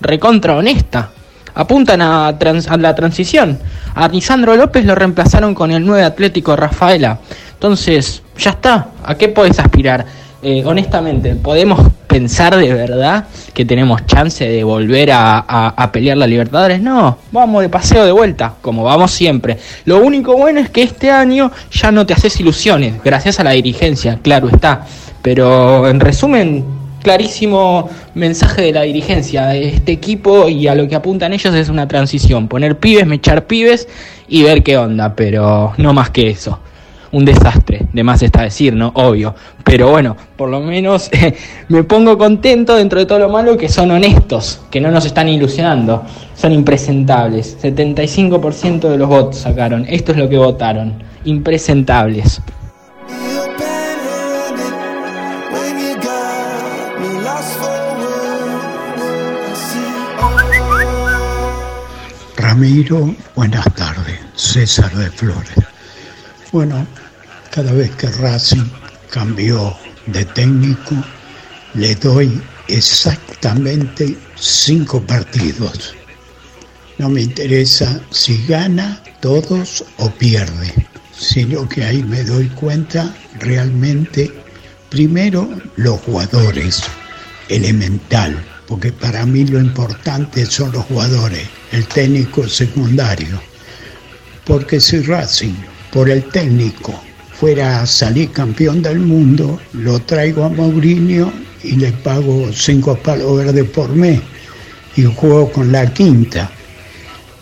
recontra 0.00 0.56
honesta. 0.56 1.10
Apuntan 1.54 2.00
a, 2.00 2.28
a 2.28 2.76
la 2.78 2.94
transición. 2.94 3.58
A 3.94 4.08
Lisandro 4.08 4.56
López 4.56 4.86
lo 4.86 4.94
reemplazaron 4.94 5.54
con 5.54 5.70
el 5.70 5.84
9 5.84 6.02
Atlético 6.02 6.56
Rafaela. 6.56 7.18
Entonces, 7.52 8.22
ya 8.38 8.50
está. 8.52 8.88
¿A 9.04 9.14
qué 9.16 9.28
podés 9.28 9.58
aspirar? 9.58 10.06
Eh, 10.46 10.62
honestamente, 10.66 11.34
¿podemos 11.36 11.80
pensar 12.06 12.54
de 12.54 12.74
verdad 12.74 13.24
que 13.54 13.64
tenemos 13.64 14.04
chance 14.04 14.46
de 14.46 14.62
volver 14.62 15.08
a, 15.10 15.90
pelear 15.90 16.18
la 16.18 16.26
Libertadores? 16.26 16.82
No, 16.82 17.16
vamos 17.32 17.62
de 17.62 17.70
paseo 17.70 18.04
de 18.04 18.12
vuelta, 18.12 18.52
como 18.60 18.84
vamos 18.84 19.10
siempre. 19.10 19.56
Lo 19.86 20.04
único 20.04 20.36
bueno 20.36 20.60
es 20.60 20.68
que 20.68 20.82
este 20.82 21.10
año 21.10 21.50
ya 21.72 21.90
no 21.90 22.04
te 22.04 22.12
haces 22.12 22.38
ilusiones, 22.40 23.02
gracias 23.02 23.40
a 23.40 23.44
la 23.44 23.52
dirigencia, 23.52 24.18
claro 24.20 24.50
está. 24.50 24.84
Pero 25.22 25.88
en 25.88 25.98
resumen, 25.98 26.62
clarísimo 27.02 27.88
mensaje 28.14 28.60
de 28.60 28.72
la 28.72 28.82
dirigencia. 28.82 29.54
Este 29.54 29.92
equipo 29.92 30.50
y 30.50 30.68
a 30.68 30.74
lo 30.74 30.86
que 30.86 30.94
apuntan 30.94 31.32
ellos 31.32 31.54
es 31.54 31.70
una 31.70 31.88
transición. 31.88 32.48
Poner 32.48 32.78
pibes, 32.78 33.06
mechar 33.06 33.46
pibes 33.46 33.88
y 34.28 34.42
ver 34.42 34.62
qué 34.62 34.76
onda, 34.76 35.16
pero 35.16 35.72
no 35.78 35.94
más 35.94 36.10
que 36.10 36.28
eso. 36.28 36.60
Un 37.14 37.24
desastre, 37.24 37.86
de 37.92 38.02
más 38.02 38.24
está 38.24 38.42
decir, 38.42 38.74
¿no? 38.74 38.90
Obvio. 38.96 39.36
Pero 39.62 39.88
bueno, 39.88 40.16
por 40.36 40.48
lo 40.48 40.58
menos 40.58 41.08
me 41.68 41.84
pongo 41.84 42.18
contento 42.18 42.74
dentro 42.74 42.98
de 42.98 43.06
todo 43.06 43.20
lo 43.20 43.28
malo 43.28 43.56
que 43.56 43.68
son 43.68 43.92
honestos, 43.92 44.62
que 44.68 44.80
no 44.80 44.90
nos 44.90 45.06
están 45.06 45.28
ilusionando. 45.28 46.02
Son 46.34 46.50
impresentables. 46.50 47.56
75% 47.62 48.88
de 48.88 48.98
los 48.98 49.08
votos 49.08 49.36
sacaron. 49.36 49.86
Esto 49.88 50.10
es 50.10 50.18
lo 50.18 50.28
que 50.28 50.38
votaron. 50.38 51.04
Impresentables. 51.24 52.42
Ramiro, 62.36 63.14
buenas 63.36 63.72
tardes. 63.72 64.18
César 64.34 64.92
de 64.96 65.08
Flores. 65.12 65.54
Bueno, 66.50 66.84
cada 67.54 67.72
vez 67.72 67.88
que 67.92 68.08
Racing 68.08 68.68
cambió 69.10 69.76
de 70.06 70.24
técnico, 70.24 70.96
le 71.74 71.94
doy 71.94 72.42
exactamente 72.66 74.18
cinco 74.34 75.00
partidos. 75.00 75.94
No 76.98 77.08
me 77.08 77.22
interesa 77.22 78.00
si 78.10 78.44
gana 78.48 79.00
todos 79.20 79.84
o 79.98 80.10
pierde, 80.10 80.74
sino 81.16 81.68
que 81.68 81.84
ahí 81.84 82.02
me 82.02 82.24
doy 82.24 82.48
cuenta 82.48 83.14
realmente, 83.38 84.32
primero, 84.90 85.48
los 85.76 86.00
jugadores, 86.00 86.82
elemental, 87.48 88.44
porque 88.66 88.90
para 88.90 89.24
mí 89.26 89.46
lo 89.46 89.60
importante 89.60 90.44
son 90.44 90.72
los 90.72 90.86
jugadores, 90.86 91.48
el 91.70 91.86
técnico 91.86 92.48
secundario. 92.48 93.40
Porque 94.44 94.80
si 94.80 95.02
Racing, 95.02 95.54
por 95.92 96.10
el 96.10 96.24
técnico, 96.30 97.00
fuera 97.44 97.84
salir 97.84 98.30
campeón 98.30 98.80
del 98.80 99.00
mundo, 99.00 99.60
lo 99.74 100.00
traigo 100.00 100.44
a 100.44 100.48
Mourinho 100.48 101.30
y 101.62 101.72
le 101.72 101.92
pago 101.92 102.50
cinco 102.54 102.96
palos 102.96 103.36
verdes 103.36 103.68
por 103.68 103.90
mes 103.90 104.18
y 104.96 105.02
juego 105.04 105.52
con 105.52 105.70
la 105.70 105.84
quinta. 105.92 106.50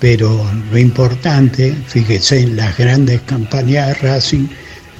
Pero 0.00 0.44
lo 0.72 0.76
importante, 0.76 1.72
fíjese, 1.86 2.40
en 2.40 2.56
las 2.56 2.76
grandes 2.76 3.20
campañas 3.20 3.86
de 3.86 3.94
Racing 3.94 4.48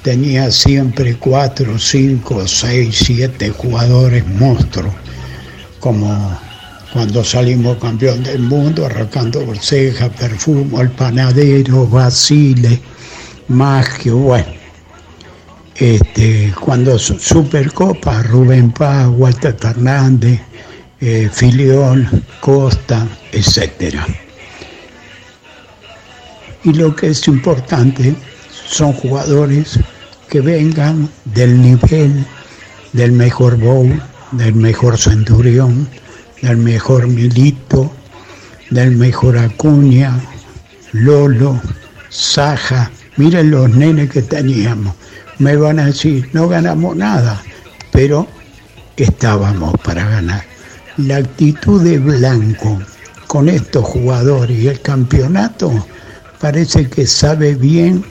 tenía 0.03 0.49
siempre 0.49 1.15
cuatro, 1.15 1.77
cinco, 1.77 2.47
seis, 2.47 3.03
siete 3.05 3.49
jugadores 3.49 4.25
monstruos, 4.25 4.93
como 5.81 6.39
cuando 6.93 7.25
salimos 7.25 7.77
campeón 7.77 8.23
del 8.23 8.39
mundo, 8.39 8.85
arrancando 8.85 9.45
Borceja, 9.45 10.07
Perfumo, 10.07 10.79
El 10.79 10.91
Panadero, 10.91 11.85
Basile, 11.87 12.79
Magio, 13.49 14.15
bueno. 14.15 14.62
Este, 15.75 16.53
cuando 16.59 16.99
su- 16.99 17.17
Supercopa, 17.19 18.21
Rubén 18.23 18.71
Paz, 18.71 19.07
Walter 19.09 19.55
Fernández, 19.59 20.39
eh, 21.01 21.29
Filiol, 21.31 22.07
Costa, 22.39 23.07
etcétera. 23.31 24.05
Y 26.63 26.73
lo 26.73 26.95
que 26.95 27.07
es 27.07 27.27
importante 27.27 28.15
son 28.67 28.93
jugadores 28.93 29.79
que 30.29 30.39
vengan 30.41 31.09
del 31.25 31.61
nivel 31.61 32.25
del 32.93 33.11
mejor 33.11 33.57
Bowl, 33.57 34.01
del 34.31 34.53
mejor 34.53 34.97
Centurión, 34.97 35.89
del 36.41 36.57
mejor 36.57 37.07
Milito, 37.07 37.91
del 38.69 38.95
mejor 38.95 39.37
Acuña, 39.37 40.19
Lolo, 40.93 41.59
Saja. 42.09 42.91
Miren 43.17 43.51
los 43.51 43.69
nenes 43.69 44.09
que 44.11 44.21
teníamos. 44.21 44.95
Me 45.39 45.55
van 45.55 45.79
a 45.79 45.85
decir, 45.87 46.29
no 46.33 46.47
ganamos 46.47 46.95
nada, 46.95 47.41
pero 47.91 48.27
estábamos 48.97 49.73
para 49.83 50.07
ganar. 50.07 50.43
La 50.97 51.17
actitud 51.17 51.81
de 51.83 51.97
Blanco 51.97 52.79
con 53.27 53.49
estos 53.49 53.83
jugadores 53.83 54.57
y 54.57 54.67
el 54.67 54.79
campeonato 54.81 55.85
parece 56.39 56.87
que 56.87 57.07
sabe 57.07 57.55
bien 57.55 58.03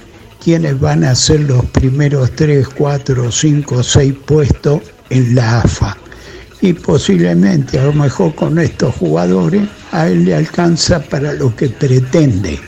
quiénes 0.43 0.81
van 0.81 1.05
a 1.05 1.15
ser 1.15 1.41
los 1.41 1.65
primeros 1.67 2.33
3, 2.33 2.67
4, 2.69 3.31
5, 3.31 3.83
6 3.83 4.15
puestos 4.27 4.81
en 5.11 5.35
la 5.37 5.61
AFA. 5.61 5.97
Y 6.61 6.73
posiblemente, 6.73 7.79
a 7.79 7.85
lo 7.85 7.93
mejor 7.93 8.35
con 8.35 8.59
estos 8.59 8.95
jugadores, 8.97 9.69
a 9.93 10.09
él 10.09 10.25
le 10.25 10.35
alcanza 10.35 11.01
para 11.01 11.33
lo 11.35 11.55
que 11.55 11.69
pretende. 11.69 12.59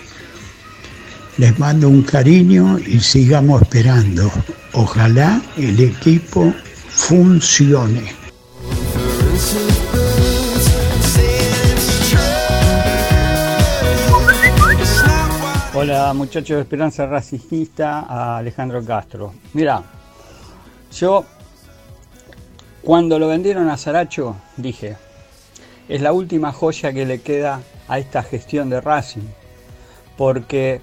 Les 1.36 1.59
mando 1.59 1.89
un 1.89 2.02
cariño 2.02 2.78
y 2.78 3.01
sigamos 3.01 3.62
esperando. 3.62 4.31
Ojalá 4.73 5.43
el 5.56 5.81
equipo 5.81 6.55
funcione. 6.89 8.12
Hola 15.74 16.12
muchachos 16.15 16.56
de 16.56 16.62
Esperanza 16.62 17.06
Racingista, 17.06 18.06
a 18.09 18.36
Alejandro 18.36 18.85
Castro. 18.85 19.35
Mira, 19.55 19.82
yo 20.97 21.24
cuando 22.82 23.19
lo 23.19 23.27
vendieron 23.27 23.69
a 23.70 23.77
Saracho 23.77 24.36
dije, 24.56 24.97
es 25.89 26.01
la 26.01 26.12
última 26.12 26.52
joya 26.52 26.93
que 26.93 27.05
le 27.05 27.23
queda 27.23 27.61
a 27.89 27.98
esta 27.98 28.23
gestión 28.23 28.70
de 28.70 28.81
Racing, 28.81 29.27
porque 30.16 30.81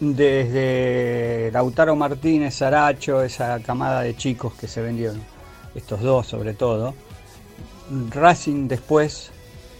desde 0.00 1.50
Lautaro 1.52 1.96
Martínez, 1.96 2.54
Saracho, 2.54 3.22
esa 3.22 3.60
camada 3.60 4.02
de 4.02 4.16
chicos 4.16 4.54
que 4.54 4.68
se 4.68 4.80
vendieron, 4.80 5.20
estos 5.74 6.00
dos 6.00 6.26
sobre 6.26 6.54
todo, 6.54 6.94
Racing 8.10 8.68
después 8.68 9.30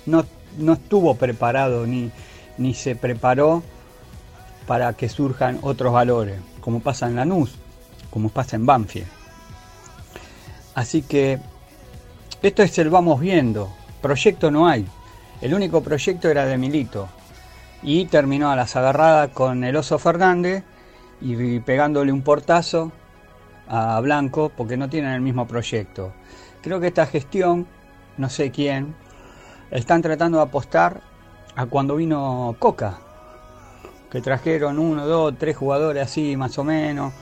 no, 0.06 0.24
no 0.56 0.72
estuvo 0.74 1.14
preparado 1.14 1.86
ni, 1.86 2.10
ni 2.56 2.74
se 2.74 2.96
preparó 2.96 3.62
para 4.66 4.92
que 4.94 5.08
surjan 5.08 5.58
otros 5.62 5.92
valores, 5.92 6.38
como 6.60 6.80
pasa 6.80 7.06
en 7.06 7.16
Lanús, 7.16 7.54
como 8.10 8.28
pasa 8.28 8.56
en 8.56 8.66
Banfield. 8.66 9.08
Así 10.74 11.02
que 11.02 11.38
esto 12.42 12.62
es 12.62 12.78
el 12.78 12.90
vamos 12.90 13.20
viendo, 13.20 13.72
proyecto 14.00 14.50
no 14.50 14.68
hay. 14.68 14.86
El 15.40 15.54
único 15.54 15.82
proyecto 15.82 16.28
era 16.28 16.44
de 16.46 16.58
Milito 16.58 17.08
y 17.82 18.06
terminó 18.06 18.50
a 18.50 18.56
las 18.56 18.76
agarradas 18.76 19.30
con 19.30 19.64
el 19.64 19.76
Oso 19.76 19.98
Fernández 19.98 20.64
y 21.20 21.60
pegándole 21.60 22.12
un 22.12 22.22
portazo 22.22 22.92
a 23.68 24.00
Blanco 24.00 24.50
porque 24.56 24.76
no 24.76 24.88
tienen 24.88 25.12
el 25.12 25.20
mismo 25.20 25.46
proyecto. 25.46 26.12
Creo 26.62 26.80
que 26.80 26.88
esta 26.88 27.06
gestión, 27.06 27.66
no 28.16 28.28
sé 28.28 28.50
quién, 28.50 28.94
están 29.70 30.02
tratando 30.02 30.38
de 30.38 30.44
apostar 30.44 31.02
a 31.54 31.66
cuando 31.66 31.96
vino 31.96 32.56
Coca, 32.58 32.98
que 34.10 34.20
trajeron 34.20 34.78
uno, 34.78 35.06
dos, 35.06 35.34
tres 35.38 35.56
jugadores 35.56 36.02
así 36.02 36.36
más 36.36 36.58
o 36.58 36.64
menos, 36.64 37.12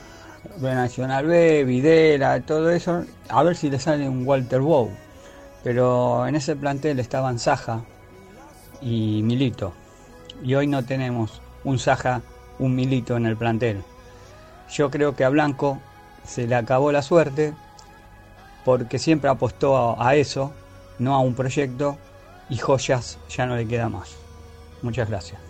de 0.57 0.73
Nacional 0.73 1.25
B, 1.25 1.65
Videla, 1.65 2.39
todo 2.41 2.71
eso, 2.71 3.03
a 3.29 3.43
ver 3.43 3.55
si 3.55 3.69
le 3.69 3.79
sale 3.79 4.07
un 4.07 4.25
Walter 4.25 4.61
Bow. 4.61 4.89
Pero 5.63 6.25
en 6.25 6.35
ese 6.35 6.55
plantel 6.55 6.99
estaban 6.99 7.39
Saja 7.39 7.81
y 8.81 9.21
Milito. 9.23 9.73
Y 10.43 10.55
hoy 10.55 10.67
no 10.67 10.83
tenemos 10.83 11.41
un 11.63 11.79
Saja, 11.79 12.21
un 12.59 12.75
Milito 12.75 13.17
en 13.17 13.25
el 13.25 13.37
plantel. 13.37 13.83
Yo 14.71 14.91
creo 14.91 15.15
que 15.15 15.23
a 15.23 15.29
Blanco 15.29 15.79
se 16.25 16.47
le 16.47 16.55
acabó 16.55 16.91
la 16.91 17.01
suerte 17.01 17.53
porque 18.65 18.99
siempre 18.99 19.29
apostó 19.29 19.77
a, 19.77 20.09
a 20.09 20.15
eso, 20.15 20.51
no 20.99 21.15
a 21.15 21.19
un 21.19 21.35
proyecto, 21.35 21.97
y 22.49 22.57
joyas 22.57 23.17
ya 23.29 23.45
no 23.45 23.55
le 23.55 23.67
queda 23.67 23.89
más. 23.89 24.15
Muchas 24.81 25.09
gracias. 25.09 25.46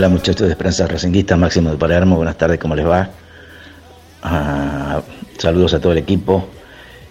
Hola 0.00 0.08
muchachos 0.08 0.46
de 0.46 0.52
Esperanza 0.52 0.86
Racinguista, 0.86 1.36
Máximo 1.36 1.70
de 1.70 1.76
Palermo, 1.76 2.16
buenas 2.16 2.38
tardes, 2.38 2.58
¿cómo 2.58 2.74
les 2.74 2.86
va? 2.86 3.10
Ah, 4.22 5.02
saludos 5.36 5.74
a 5.74 5.78
todo 5.78 5.92
el 5.92 5.98
equipo. 5.98 6.48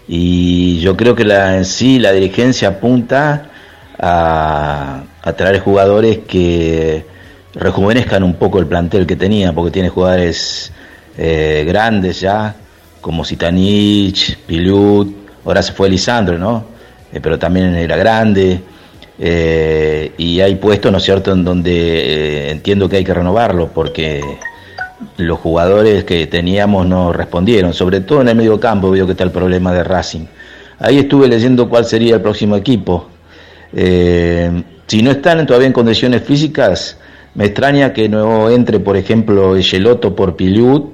Y 0.08 0.80
yo 0.80 0.96
creo 0.96 1.14
que 1.14 1.24
la, 1.24 1.56
en 1.56 1.64
sí 1.64 2.00
la 2.00 2.10
dirigencia 2.10 2.66
apunta 2.66 3.48
a, 3.96 5.04
a 5.22 5.32
traer 5.34 5.60
jugadores 5.60 6.18
que 6.26 7.06
rejuvenezcan 7.54 8.24
un 8.24 8.34
poco 8.34 8.58
el 8.58 8.66
plantel 8.66 9.06
que 9.06 9.14
tenía, 9.14 9.52
porque 9.52 9.70
tiene 9.70 9.88
jugadores 9.88 10.72
eh, 11.16 11.64
grandes 11.68 12.20
ya, 12.20 12.56
como 13.00 13.24
Sitanich, 13.24 14.36
Pilut, 14.36 15.14
ahora 15.44 15.62
se 15.62 15.72
fue 15.74 15.88
Lisandro, 15.88 16.38
¿no? 16.38 16.64
Eh, 17.12 17.20
pero 17.22 17.38
también 17.38 17.72
era 17.76 17.96
grande. 17.96 18.60
Eh, 19.22 20.12
y 20.16 20.40
hay 20.40 20.54
puestos, 20.54 20.90
¿no 20.90 20.96
es 20.96 21.04
cierto?, 21.04 21.32
en 21.32 21.44
donde 21.44 21.72
eh, 21.72 22.50
entiendo 22.50 22.88
que 22.88 22.96
hay 22.96 23.04
que 23.04 23.12
renovarlo, 23.12 23.68
porque 23.68 24.22
los 25.18 25.38
jugadores 25.38 26.04
que 26.04 26.26
teníamos 26.26 26.86
no 26.86 27.12
respondieron, 27.12 27.74
sobre 27.74 28.00
todo 28.00 28.22
en 28.22 28.28
el 28.28 28.36
medio 28.36 28.58
campo 28.58 28.90
veo 28.90 29.04
que 29.04 29.12
está 29.12 29.24
el 29.24 29.30
problema 29.30 29.72
de 29.72 29.84
Racing. 29.84 30.24
Ahí 30.78 30.98
estuve 30.98 31.28
leyendo 31.28 31.68
cuál 31.68 31.84
sería 31.84 32.14
el 32.14 32.22
próximo 32.22 32.56
equipo. 32.56 33.08
Eh, 33.74 34.62
si 34.86 35.02
no 35.02 35.10
están 35.10 35.46
todavía 35.46 35.66
en 35.66 35.74
condiciones 35.74 36.22
físicas, 36.22 36.96
me 37.34 37.44
extraña 37.44 37.92
que 37.92 38.08
no 38.08 38.48
entre, 38.48 38.80
por 38.80 38.96
ejemplo, 38.96 39.54
Echeloto 39.54 40.16
por 40.16 40.34
Pilut, 40.36 40.90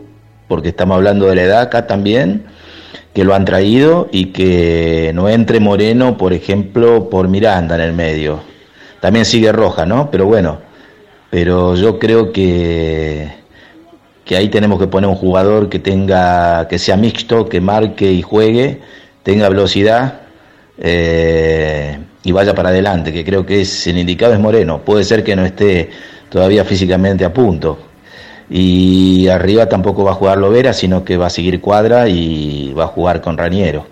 porque 0.48 0.70
estamos 0.70 0.96
hablando 0.96 1.26
de 1.26 1.36
la 1.36 1.42
edad 1.42 1.60
acá 1.62 1.86
también, 1.86 2.44
que 3.16 3.24
lo 3.24 3.34
han 3.34 3.46
traído, 3.46 4.10
y 4.12 4.26
que 4.26 5.10
no 5.14 5.26
entre 5.30 5.58
Moreno, 5.58 6.18
por 6.18 6.34
ejemplo, 6.34 7.08
por 7.08 7.28
Miranda 7.28 7.74
en 7.74 7.80
el 7.80 7.94
medio. 7.94 8.40
También 9.00 9.24
sigue 9.24 9.50
Roja, 9.52 9.86
¿no? 9.86 10.10
Pero 10.10 10.26
bueno, 10.26 10.58
pero 11.30 11.76
yo 11.76 11.98
creo 11.98 12.30
que 12.30 13.30
que 14.22 14.36
ahí 14.36 14.50
tenemos 14.50 14.78
que 14.78 14.86
poner 14.86 15.08
un 15.08 15.16
jugador 15.16 15.70
que 15.70 15.78
tenga, 15.78 16.68
que 16.68 16.78
sea 16.78 16.98
mixto, 16.98 17.48
que 17.48 17.58
marque 17.58 18.12
y 18.12 18.20
juegue, 18.20 18.82
tenga 19.22 19.48
velocidad 19.48 20.20
eh, 20.76 21.96
y 22.22 22.32
vaya 22.32 22.54
para 22.54 22.68
adelante, 22.68 23.14
que 23.14 23.24
creo 23.24 23.46
que 23.46 23.62
es 23.62 23.86
el 23.86 23.96
indicado 23.96 24.34
es 24.34 24.40
Moreno. 24.40 24.82
Puede 24.84 25.04
ser 25.04 25.24
que 25.24 25.34
no 25.34 25.46
esté 25.46 25.88
todavía 26.28 26.66
físicamente 26.66 27.24
a 27.24 27.32
punto. 27.32 27.78
Y 28.48 29.28
arriba 29.28 29.68
tampoco 29.68 30.04
va 30.04 30.12
a 30.12 30.14
jugar 30.14 30.38
Lovera, 30.38 30.72
sino 30.72 31.04
que 31.04 31.16
va 31.16 31.26
a 31.26 31.30
seguir 31.30 31.60
Cuadra 31.60 32.08
y 32.08 32.72
va 32.72 32.84
a 32.84 32.88
jugar 32.88 33.20
con 33.20 33.36
Raniero. 33.36 33.86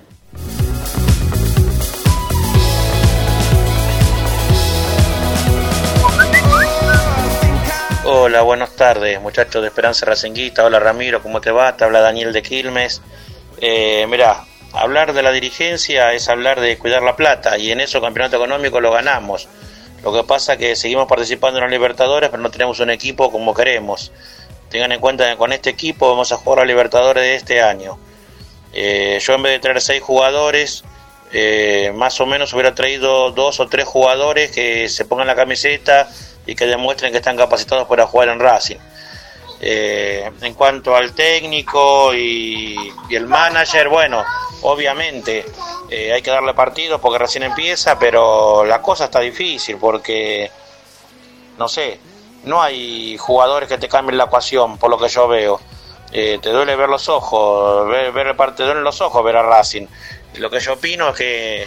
Hola, 8.07 8.43
buenas 8.43 8.77
tardes, 8.77 9.21
muchachos 9.21 9.63
de 9.63 9.69
Esperanza 9.69 10.07
Racinguista. 10.07 10.65
Hola 10.65 10.79
Ramiro, 10.79 11.23
¿cómo 11.23 11.41
te 11.41 11.51
va? 11.51 11.77
Te 11.77 11.85
habla 11.85 12.01
Daniel 12.01 12.33
de 12.33 12.43
Quilmes. 12.43 13.03
Eh, 13.61 14.07
mirá, 14.09 14.45
hablar 14.73 15.13
de 15.15 15.23
la 15.23 15.33
dirigencia 15.33 16.13
es 16.13 16.29
hablar 16.29 16.61
de 16.61 16.77
cuidar 16.79 17.03
la 17.03 17.17
plata 17.17 17.59
y 17.59 17.71
en 17.71 17.81
eso 17.81 18.01
campeonato 18.01 18.37
económico 18.37 18.81
lo 18.81 18.93
ganamos. 18.93 19.49
Lo 20.03 20.13
que 20.13 20.23
pasa 20.23 20.53
es 20.53 20.59
que 20.59 20.77
seguimos 20.77 21.09
participando 21.09 21.59
en 21.59 21.65
los 21.65 21.71
Libertadores, 21.71 22.29
pero 22.29 22.43
no 22.43 22.51
tenemos 22.51 22.79
un 22.81 22.91
equipo 22.91 23.33
como 23.33 23.55
queremos. 23.55 24.13
Tengan 24.75 24.91
en 24.91 24.99
cuenta 24.99 25.31
que 25.31 25.37
con 25.37 25.53
este 25.53 25.71
equipo 25.71 26.11
vamos 26.11 26.33
a 26.33 26.37
jugar 26.37 26.59
a 26.59 26.65
Libertadores 26.65 27.23
de 27.23 27.37
este 27.37 27.63
año. 27.63 27.97
Eh, 28.73 29.21
yo 29.23 29.35
en 29.35 29.43
vez 29.45 29.53
de 29.53 29.59
traer 29.61 29.81
seis 29.81 30.03
jugadores, 30.03 30.83
eh, 31.33 31.93
más 31.95 32.21
o 32.21 32.27
menos 32.27 32.53
hubiera 32.55 32.75
traído 32.75 33.31
dos 33.31 33.61
o 33.61 33.69
tres 33.69 33.85
jugadores 33.87 34.51
que 34.51 34.89
se 34.89 35.05
pongan 35.05 35.29
la 35.29 35.37
camiseta 35.37 36.11
y 36.45 36.57
que 36.57 36.67
demuestren 36.67 37.13
que 37.13 37.19
están 37.19 37.37
capacitados 37.37 37.87
para 37.87 38.09
jugar 38.09 38.31
en 38.31 38.41
Racing. 38.41 38.79
Eh, 39.61 40.29
en 40.41 40.55
cuanto 40.55 40.97
al 40.97 41.13
técnico 41.15 42.13
y, 42.13 42.77
y 43.09 43.15
el 43.15 43.29
manager, 43.29 43.89
bueno, 43.89 44.25
obviamente 44.63 45.45
hay 46.13 46.21
que 46.21 46.33
darle 46.33 46.53
partido 46.53 47.01
porque 47.01 47.21
recién 47.21 47.45
empieza, 47.45 47.97
pero 47.97 48.65
la 48.65 48.83
cosa 48.83 49.05
está 49.05 49.21
difícil 49.21 49.77
porque, 49.77 50.51
no 51.59 51.69
sé, 51.69 52.01
no 52.45 52.63
hay 52.63 53.17
jugadores 53.17 53.69
que 53.69 53.79
te 53.79 53.89
cambien 53.89 54.19
la 54.19 54.25
ecuación, 54.25 54.79
por 54.79 54.91
lo 54.91 54.99
que 54.99 55.09
yo 55.09 55.29
veo. 55.29 55.61
Eh, 56.13 56.39
te 56.41 56.51
duele 56.51 56.77
ver 56.77 56.89
los 56.89 57.09
ojos, 57.09 57.89
ver, 57.89 58.13
ver 58.13 58.29
el 58.29 58.37
partido 58.37 58.73
en 58.73 58.85
los 58.85 59.01
ojos, 59.01 59.25
ver 59.25 59.37
a 59.37 59.43
Racing. 59.43 59.87
Lo 60.37 60.51
que 60.51 60.61
yo 60.61 60.75
opino 60.75 61.09
es 61.11 61.17
que, 61.17 61.67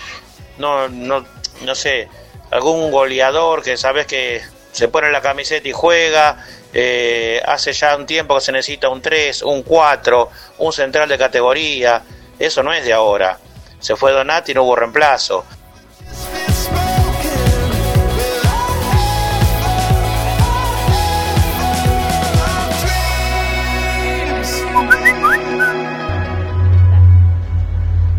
no, 0.58 0.88
no, 0.88 1.26
no 1.62 1.76
sé, 1.76 2.08
algún 2.52 2.92
goleador 2.92 3.64
que 3.64 3.78
sabes 3.78 4.06
que 4.06 4.42
se 4.72 4.88
pone 4.88 5.12
la 5.12 5.22
camiseta 5.22 5.68
y 5.68 5.74
juega. 5.74 6.46
Eh, 6.74 7.42
hace 7.46 7.74
ya 7.74 7.96
un 7.96 8.06
tiempo 8.06 8.36
que 8.36 8.42
se 8.42 8.52
necesita 8.52 8.90
un 8.90 9.02
3, 9.02 9.42
un 9.44 9.64
4, 9.64 10.30
un 10.60 10.74
central 10.74 11.10
de 11.10 11.18
categoría. 11.18 12.04
Eso 12.38 12.62
no 12.62 12.72
es 12.72 12.86
de 12.86 12.94
ahora. 12.94 13.40
Se 13.80 13.96
fue 13.96 14.12
Donati 14.12 14.52
y 14.52 14.56
no 14.56 14.64
hubo 14.64 14.76
reemplazo. 14.76 15.44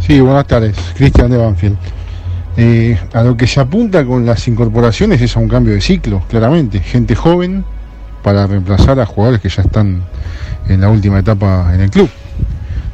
Sí, 0.08 0.20
buenas 0.20 0.46
tardes. 0.46 0.74
Cristian 0.96 1.30
de 1.30 1.36
Banfield. 1.36 1.76
Eh, 2.56 2.98
a 3.12 3.22
lo 3.22 3.36
que 3.36 3.46
se 3.46 3.60
apunta 3.60 4.06
con 4.06 4.24
las 4.24 4.48
incorporaciones 4.48 5.20
es 5.20 5.36
a 5.36 5.38
un 5.38 5.48
cambio 5.48 5.74
de 5.74 5.82
ciclo, 5.82 6.22
claramente. 6.30 6.80
Gente 6.80 7.14
joven 7.14 7.62
para 8.22 8.46
reemplazar 8.46 8.98
a 9.00 9.04
jugadores 9.04 9.42
que 9.42 9.50
ya 9.50 9.60
están 9.60 10.02
en 10.66 10.80
la 10.80 10.88
última 10.88 11.18
etapa 11.18 11.72
en 11.74 11.82
el 11.82 11.90
club. 11.90 12.08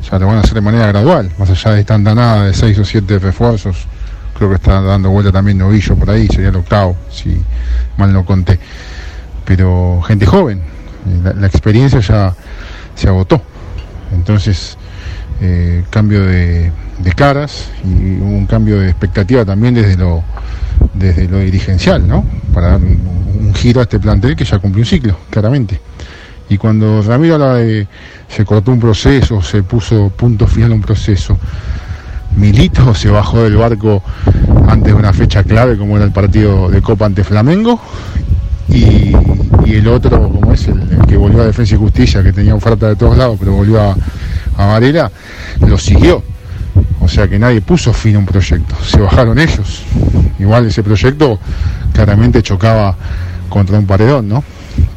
O 0.00 0.04
sea, 0.04 0.18
lo 0.18 0.26
van 0.26 0.38
a 0.38 0.40
hacer 0.40 0.54
de 0.54 0.60
manera 0.60 0.88
gradual, 0.88 1.30
más 1.38 1.48
allá 1.50 1.70
de 1.70 1.80
esta 1.82 1.94
andanada 1.94 2.46
de 2.46 2.52
seis 2.52 2.76
o 2.80 2.84
siete 2.84 3.20
refuerzos. 3.20 3.86
Creo 4.36 4.48
que 4.48 4.56
está 4.56 4.80
dando 4.80 5.10
vuelta 5.10 5.30
también 5.30 5.58
Novillo 5.58 5.94
por 5.94 6.10
ahí, 6.10 6.26
sería 6.26 6.48
el 6.48 6.56
octavo, 6.56 6.96
si 7.10 7.40
mal 7.96 8.12
no 8.12 8.24
conté. 8.24 8.58
Pero 9.44 10.02
gente 10.02 10.26
joven, 10.26 10.58
eh, 10.58 11.20
la, 11.22 11.32
la 11.32 11.46
experiencia 11.46 12.00
ya 12.00 12.34
se 12.96 13.06
agotó. 13.06 13.40
Entonces, 14.12 14.76
eh, 15.40 15.84
cambio 15.90 16.24
de, 16.24 16.72
de 16.98 17.12
caras 17.12 17.70
y 17.84 17.88
un 17.88 18.46
cambio 18.46 18.78
de 18.78 18.88
expectativa 18.88 19.44
también 19.44 19.74
desde 19.74 19.96
lo 19.96 20.22
desde 20.92 21.28
lo 21.28 21.38
dirigencial, 21.38 22.06
¿no? 22.06 22.24
Para 22.52 22.72
dar 22.72 22.80
un, 22.80 23.52
giro 23.54 23.80
a 23.80 23.84
este 23.84 24.00
plantel 24.00 24.34
que 24.34 24.44
ya 24.44 24.58
cumplió 24.58 24.82
un 24.82 24.86
ciclo, 24.86 25.16
claramente. 25.30 25.80
Y 26.48 26.58
cuando 26.58 27.02
Ramiro 27.02 27.34
habla 27.34 27.54
de 27.54 27.86
se 28.28 28.44
cortó 28.44 28.72
un 28.72 28.80
proceso, 28.80 29.40
se 29.42 29.62
puso 29.62 30.10
punto 30.10 30.46
final 30.46 30.72
a 30.72 30.74
un 30.74 30.80
proceso, 30.80 31.38
Milito 32.36 32.94
se 32.96 33.10
bajó 33.10 33.42
del 33.42 33.56
barco 33.56 34.02
antes 34.68 34.92
de 34.92 34.94
una 34.94 35.12
fecha 35.12 35.44
clave 35.44 35.78
como 35.78 35.96
era 35.96 36.04
el 36.04 36.12
partido 36.12 36.68
de 36.68 36.82
Copa 36.82 37.06
ante 37.06 37.22
Flamengo 37.22 37.80
y, 38.68 39.14
el 39.66 39.88
otro, 39.88 40.30
como 40.30 40.52
es 40.52 40.68
el, 40.68 40.80
el 40.80 41.06
que 41.06 41.16
volvió 41.16 41.42
a 41.42 41.46
Defensa 41.46 41.74
y 41.74 41.78
Justicia, 41.78 42.22
que 42.22 42.32
tenía 42.32 42.54
oferta 42.54 42.88
de 42.88 42.96
todos 42.96 43.16
lados, 43.16 43.36
pero 43.38 43.52
volvió 43.52 43.80
a, 43.80 43.96
a 44.56 44.66
Varela, 44.66 45.10
lo 45.60 45.78
siguió. 45.78 46.22
O 47.00 47.08
sea 47.08 47.28
que 47.28 47.38
nadie 47.38 47.60
puso 47.60 47.92
fin 47.92 48.16
a 48.16 48.18
un 48.18 48.26
proyecto, 48.26 48.74
se 48.82 48.98
bajaron 48.98 49.38
ellos. 49.38 49.82
Igual 50.38 50.66
ese 50.66 50.82
proyecto 50.82 51.38
claramente 51.92 52.42
chocaba 52.42 52.96
contra 53.48 53.78
un 53.78 53.86
paredón, 53.86 54.28
¿no? 54.28 54.42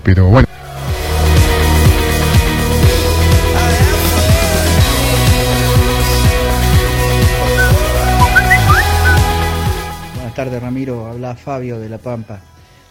Pero 0.03 0.27
bueno. 0.27 0.47
Buenas 10.15 10.33
tardes 10.33 10.61
Ramiro, 10.61 11.07
habla 11.07 11.35
Fabio 11.35 11.79
de 11.79 11.89
La 11.89 11.97
Pampa. 11.97 12.39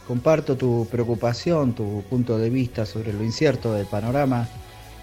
Comparto 0.07 0.57
tu 0.57 0.87
preocupación, 0.91 1.73
tu 1.73 2.05
punto 2.09 2.39
de 2.39 2.49
vista 2.49 2.87
sobre 2.87 3.13
lo 3.13 3.25
incierto 3.25 3.73
del 3.73 3.87
panorama. 3.87 4.47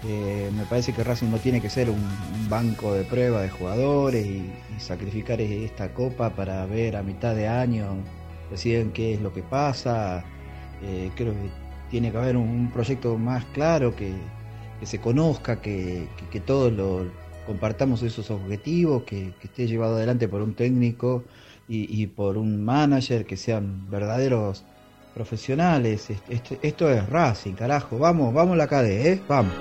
Eh, 0.06 0.50
me 0.54 0.64
parece 0.64 0.92
que 0.92 1.02
Racing 1.02 1.30
no 1.30 1.38
tiene 1.38 1.60
que 1.60 1.70
ser 1.70 1.88
un, 1.88 2.02
banco 2.48 2.92
de 2.92 3.04
prueba 3.04 3.40
de 3.40 3.48
jugadores 3.48 4.26
y, 4.26 4.50
sacrificar 4.78 5.40
esta 5.40 5.94
copa 5.94 6.30
para 6.30 6.66
ver 6.66 6.96
a 6.96 7.02
mitad 7.02 7.34
de 7.34 7.48
año 7.48 7.96
deciden 8.50 8.92
qué 8.92 9.14
es 9.14 9.20
lo 9.20 9.32
que 9.32 9.42
pasa. 9.42 10.24
Eh, 10.82 11.10
creo 11.14 11.32
que 11.32 11.48
tiene 11.90 12.10
que 12.10 12.18
haber 12.18 12.36
un, 12.36 12.70
proyecto 12.72 13.16
más 13.16 13.44
claro 13.46 13.94
que, 13.96 14.12
se 14.82 15.00
conozca, 15.00 15.62
que, 15.62 16.06
que, 16.30 16.40
todos 16.40 16.70
lo, 16.70 17.06
compartamos 17.46 18.02
esos 18.02 18.30
objetivos, 18.30 19.04
que, 19.04 19.32
esté 19.42 19.66
llevado 19.66 19.96
adelante 19.96 20.28
por 20.28 20.42
un 20.42 20.54
técnico 20.54 21.24
y, 21.66 22.06
por 22.08 22.36
un 22.36 22.62
manager, 22.62 23.24
que 23.24 23.36
sean 23.36 23.88
verdaderos 23.90 24.64
profesionales. 25.14 26.10
Esto, 26.28 26.56
esto, 26.60 26.90
es 26.90 27.08
Racing, 27.08 27.54
carajo. 27.54 27.98
Vamos, 27.98 28.34
vamos 28.34 28.56
la 28.56 28.66
KD, 28.66 29.06
¿eh? 29.06 29.22
Vamos. 29.26 29.54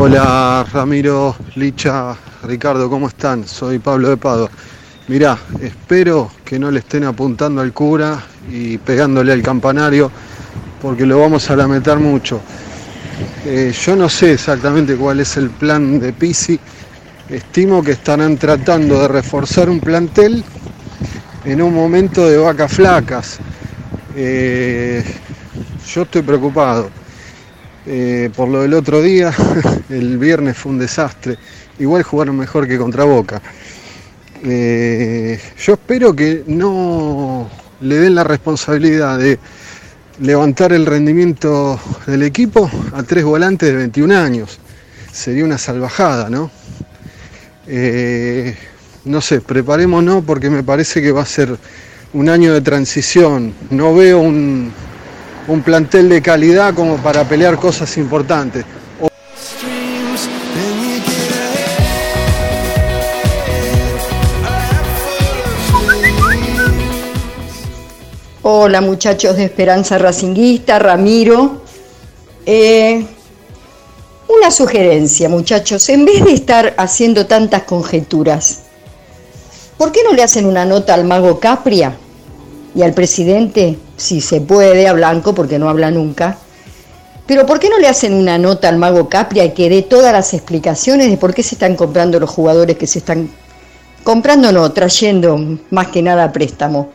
Hola 0.00 0.64
Ramiro, 0.72 1.34
Licha, 1.56 2.16
Ricardo, 2.44 2.88
¿cómo 2.88 3.08
están? 3.08 3.44
Soy 3.44 3.80
Pablo 3.80 4.10
de 4.10 4.16
Pado. 4.16 4.48
Mirá, 5.08 5.36
espero 5.60 6.30
que 6.44 6.56
no 6.56 6.70
le 6.70 6.78
estén 6.78 7.02
apuntando 7.02 7.60
al 7.60 7.72
cura 7.72 8.22
y 8.48 8.78
pegándole 8.78 9.32
al 9.32 9.42
campanario 9.42 10.08
porque 10.80 11.04
lo 11.04 11.18
vamos 11.18 11.50
a 11.50 11.56
lamentar 11.56 11.98
mucho. 11.98 12.40
Eh, 13.44 13.74
yo 13.76 13.96
no 13.96 14.08
sé 14.08 14.34
exactamente 14.34 14.94
cuál 14.94 15.18
es 15.18 15.36
el 15.36 15.50
plan 15.50 15.98
de 15.98 16.12
Pisi. 16.12 16.60
Estimo 17.28 17.82
que 17.82 17.90
estarán 17.90 18.36
tratando 18.36 19.00
de 19.00 19.08
reforzar 19.08 19.68
un 19.68 19.80
plantel 19.80 20.44
en 21.44 21.60
un 21.60 21.74
momento 21.74 22.24
de 22.24 22.36
vacas 22.36 22.72
flacas. 22.72 23.40
Eh, 24.14 25.02
yo 25.92 26.02
estoy 26.02 26.22
preocupado. 26.22 26.88
Eh, 27.90 28.28
por 28.36 28.50
lo 28.50 28.60
del 28.60 28.74
otro 28.74 29.00
día, 29.00 29.32
el 29.88 30.18
viernes 30.18 30.58
fue 30.58 30.72
un 30.72 30.78
desastre. 30.78 31.38
Igual 31.78 32.02
jugaron 32.02 32.36
mejor 32.36 32.68
que 32.68 32.76
contra 32.76 33.04
Boca. 33.04 33.40
Eh, 34.44 35.40
yo 35.58 35.72
espero 35.72 36.14
que 36.14 36.44
no 36.46 37.48
le 37.80 37.96
den 37.96 38.14
la 38.14 38.24
responsabilidad 38.24 39.18
de 39.18 39.38
levantar 40.20 40.74
el 40.74 40.84
rendimiento 40.84 41.80
del 42.06 42.24
equipo 42.24 42.70
a 42.92 43.02
tres 43.04 43.24
volantes 43.24 43.70
de 43.70 43.76
21 43.76 44.18
años. 44.18 44.58
Sería 45.10 45.46
una 45.46 45.56
salvajada, 45.56 46.28
¿no? 46.28 46.50
Eh, 47.66 48.54
no 49.06 49.22
sé, 49.22 49.40
preparémonos 49.40 50.22
porque 50.26 50.50
me 50.50 50.62
parece 50.62 51.00
que 51.00 51.10
va 51.10 51.22
a 51.22 51.26
ser 51.26 51.56
un 52.12 52.28
año 52.28 52.52
de 52.52 52.60
transición. 52.60 53.54
No 53.70 53.94
veo 53.94 54.20
un, 54.20 54.72
un 55.48 55.62
plantel 55.62 56.10
de 56.10 56.20
calidad 56.22 56.74
como 56.74 56.98
para 56.98 57.24
pelear 57.24 57.58
cosas 57.58 57.96
importantes. 57.96 58.64
Hola 68.42 68.80
muchachos 68.80 69.36
de 69.36 69.44
Esperanza 69.44 69.98
Racinguista, 69.98 70.78
Ramiro. 70.78 71.62
Eh, 72.46 73.04
una 74.28 74.50
sugerencia 74.50 75.28
muchachos, 75.28 75.88
en 75.88 76.04
vez 76.04 76.24
de 76.24 76.32
estar 76.32 76.74
haciendo 76.76 77.26
tantas 77.26 77.62
conjeturas, 77.62 78.60
¿por 79.76 79.92
qué 79.92 80.00
no 80.02 80.12
le 80.12 80.22
hacen 80.22 80.46
una 80.46 80.64
nota 80.64 80.94
al 80.94 81.04
mago 81.04 81.40
Capria? 81.40 81.96
Y 82.78 82.82
al 82.84 82.94
presidente, 82.94 83.76
si 83.96 84.20
se 84.20 84.40
puede, 84.40 84.86
a 84.86 84.92
Blanco, 84.92 85.34
porque 85.34 85.58
no 85.58 85.68
habla 85.68 85.90
nunca? 85.90 86.38
Pero 87.26 87.44
¿por 87.44 87.58
qué 87.58 87.68
no 87.68 87.76
le 87.76 87.88
hacen 87.88 88.14
una 88.14 88.38
nota 88.38 88.68
al 88.68 88.78
mago 88.78 89.08
Capria 89.08 89.52
que 89.52 89.68
dé 89.68 89.82
todas 89.82 90.12
las 90.12 90.32
explicaciones 90.32 91.10
de 91.10 91.16
por 91.16 91.34
qué 91.34 91.42
se 91.42 91.56
están 91.56 91.74
comprando 91.74 92.20
los 92.20 92.30
jugadores 92.30 92.78
que 92.78 92.86
se 92.86 93.00
están 93.00 93.30
comprando, 94.04 94.52
no, 94.52 94.70
trayendo 94.70 95.58
más 95.70 95.88
que 95.88 96.02
nada 96.02 96.30
préstamo? 96.30 96.90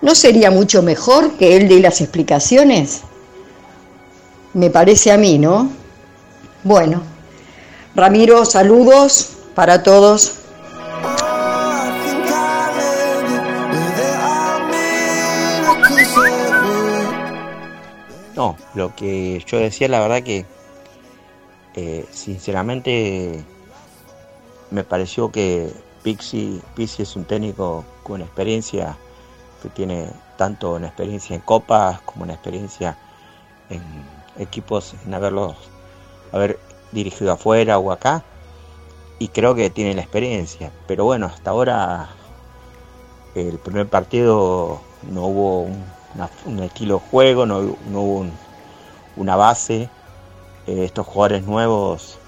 ¿No 0.00 0.14
sería 0.14 0.50
mucho 0.50 0.82
mejor 0.82 1.32
que 1.32 1.54
él 1.54 1.68
dé 1.68 1.80
las 1.80 2.00
explicaciones? 2.00 3.02
Me 4.54 4.70
parece 4.70 5.12
a 5.12 5.18
mí, 5.18 5.38
¿no? 5.38 5.70
Bueno, 6.64 7.02
Ramiro, 7.94 8.46
saludos 8.46 9.32
para 9.54 9.82
todos. 9.82 10.39
No, 18.36 18.56
lo 18.74 18.94
que 18.94 19.42
yo 19.46 19.58
decía, 19.58 19.88
la 19.88 20.00
verdad 20.00 20.22
que 20.22 20.46
eh, 21.74 22.06
sinceramente 22.12 23.44
me 24.70 24.84
pareció 24.84 25.30
que 25.32 25.72
Pixie, 26.02 26.60
Pixie 26.74 27.02
es 27.02 27.16
un 27.16 27.24
técnico 27.24 27.84
con 28.02 28.20
experiencia, 28.20 28.96
que 29.62 29.68
tiene 29.68 30.08
tanto 30.36 30.76
en 30.76 30.84
experiencia 30.84 31.34
en 31.36 31.42
copas 31.42 32.00
como 32.02 32.24
en 32.24 32.30
experiencia 32.30 32.96
en 33.68 33.82
equipos, 34.38 34.94
en 35.06 35.14
haberlos 35.14 35.56
haber 36.32 36.58
dirigido 36.92 37.32
afuera 37.32 37.78
o 37.78 37.92
acá. 37.92 38.24
Y 39.18 39.28
creo 39.28 39.54
que 39.54 39.68
tiene 39.70 39.94
la 39.94 40.00
experiencia. 40.00 40.72
Pero 40.86 41.04
bueno, 41.04 41.26
hasta 41.26 41.50
ahora 41.50 42.08
el 43.34 43.58
primer 43.58 43.86
partido 43.88 44.80
no 45.10 45.26
hubo 45.26 45.60
un, 45.62 45.84
estilo 46.62 46.94
de 46.98 47.10
juego, 47.10 47.46
no, 47.46 47.58
hubo 47.58 48.26
una 49.16 49.36
base. 49.36 49.88
Eh, 50.66 50.84
estos 50.84 51.06
jugadores 51.06 51.44
nuevos, 51.44 52.18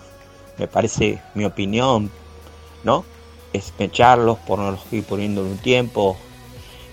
me 0.59 0.67
parece, 0.67 1.21
mi 1.35 1.45
opinión, 1.45 2.11
¿no? 2.85 3.05
Es 3.53 3.73
mecharlos, 3.79 4.39
ponerlos 4.39 4.81
ir 4.91 5.05
poniendo 5.05 5.43
un 5.43 5.59
tiempo, 5.59 6.17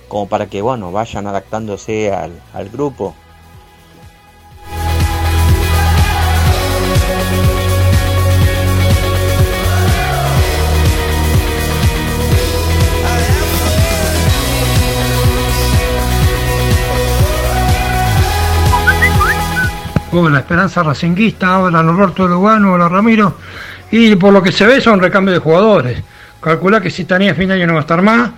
como 0.08 0.27
para 0.27 0.48
que, 0.48 0.61
bueno, 0.61 0.92
vayan 0.92 1.27
adaptándose 1.27 2.11
al, 2.11 2.42
al 2.53 2.69
grupo. 2.69 3.16
La 20.12 20.40
Esperanza 20.40 20.82
Racinguista, 20.82 21.60
hola 21.60 21.84
Norberto 21.84 22.28
Lugano, 22.28 22.74
hola 22.74 22.90
Ramiro, 22.90 23.38
y 23.92 24.16
por 24.16 24.34
lo 24.34 24.42
que 24.42 24.52
se 24.52 24.66
ve 24.66 24.82
son 24.82 25.00
recambios 25.00 25.36
de 25.36 25.40
jugadores. 25.40 26.04
Calcula 26.42 26.82
que 26.82 26.90
si 26.90 27.06
Tanía 27.06 27.36
fin 27.36 27.50
de 27.50 27.56
año 27.56 27.68
no 27.68 27.74
va 27.74 27.80
a 27.80 27.82
estar 27.82 28.02
más, 28.02 28.32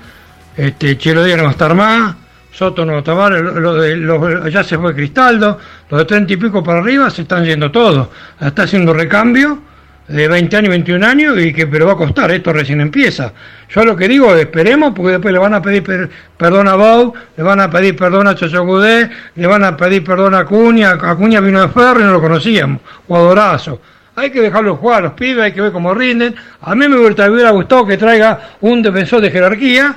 este, 0.57 0.97
no 1.15 1.43
va 1.43 1.49
a 1.49 1.51
estar 1.51 1.73
más, 1.73 2.15
Soto 2.51 2.85
no 2.85 2.91
va 2.91 2.97
a 2.97 2.99
estar 2.99 3.15
más, 3.15 3.31
lo 3.31 3.75
de, 3.75 4.51
ya 4.51 4.63
se 4.65 4.77
fue 4.77 4.93
Cristaldo, 4.93 5.57
los 5.89 5.99
de 5.99 6.05
30 6.05 6.33
y 6.33 6.37
pico 6.37 6.61
para 6.61 6.79
arriba 6.79 7.09
se 7.09 7.21
están 7.21 7.45
yendo 7.45 7.71
todos, 7.71 8.09
está 8.39 8.63
haciendo 8.63 8.93
recambio 8.93 9.59
de 10.07 10.27
20 10.27 10.57
años, 10.57 10.69
21 10.69 11.05
años, 11.05 11.39
y 11.39 11.53
que 11.53 11.67
pero 11.67 11.85
va 11.85 11.93
a 11.93 11.97
costar, 11.97 12.31
esto 12.31 12.51
recién 12.51 12.81
empieza. 12.81 13.31
Yo 13.69 13.85
lo 13.85 13.95
que 13.95 14.07
digo, 14.07 14.35
esperemos, 14.35 14.93
porque 14.95 15.13
después 15.13 15.33
le 15.33 15.39
van 15.39 15.53
a 15.53 15.61
pedir 15.61 16.09
perdón 16.37 16.67
a 16.67 16.75
Bau, 16.75 17.13
le 17.37 17.43
van 17.43 17.61
a 17.61 17.69
pedir 17.69 17.95
perdón 17.95 18.27
a 18.27 18.35
Chocho 18.35 18.65
Gudé, 18.65 19.09
le 19.35 19.47
van 19.47 19.63
a 19.63 19.77
pedir 19.77 20.03
perdón 20.03 20.35
a 20.35 20.39
Acuña, 20.39 20.91
Acuña 20.91 21.39
vino 21.39 21.61
de 21.61 21.69
Ferro 21.69 22.01
y 22.01 22.03
no 22.03 22.11
lo 22.11 22.21
conocíamos, 22.21 22.81
jugadorazo. 23.07 23.81
Hay 24.13 24.29
que 24.29 24.41
dejarlo 24.41 24.75
jugar 24.75 24.99
a 24.99 25.01
los 25.03 25.13
pibes, 25.13 25.43
hay 25.45 25.53
que 25.53 25.61
ver 25.61 25.71
cómo 25.71 25.93
rinden. 25.93 26.35
A 26.61 26.75
mí 26.75 26.87
me 26.89 26.97
hubiera 26.97 27.51
gustado 27.51 27.87
que 27.87 27.97
traiga 27.97 28.39
un 28.59 28.81
defensor 28.81 29.21
de 29.21 29.31
jerarquía, 29.31 29.95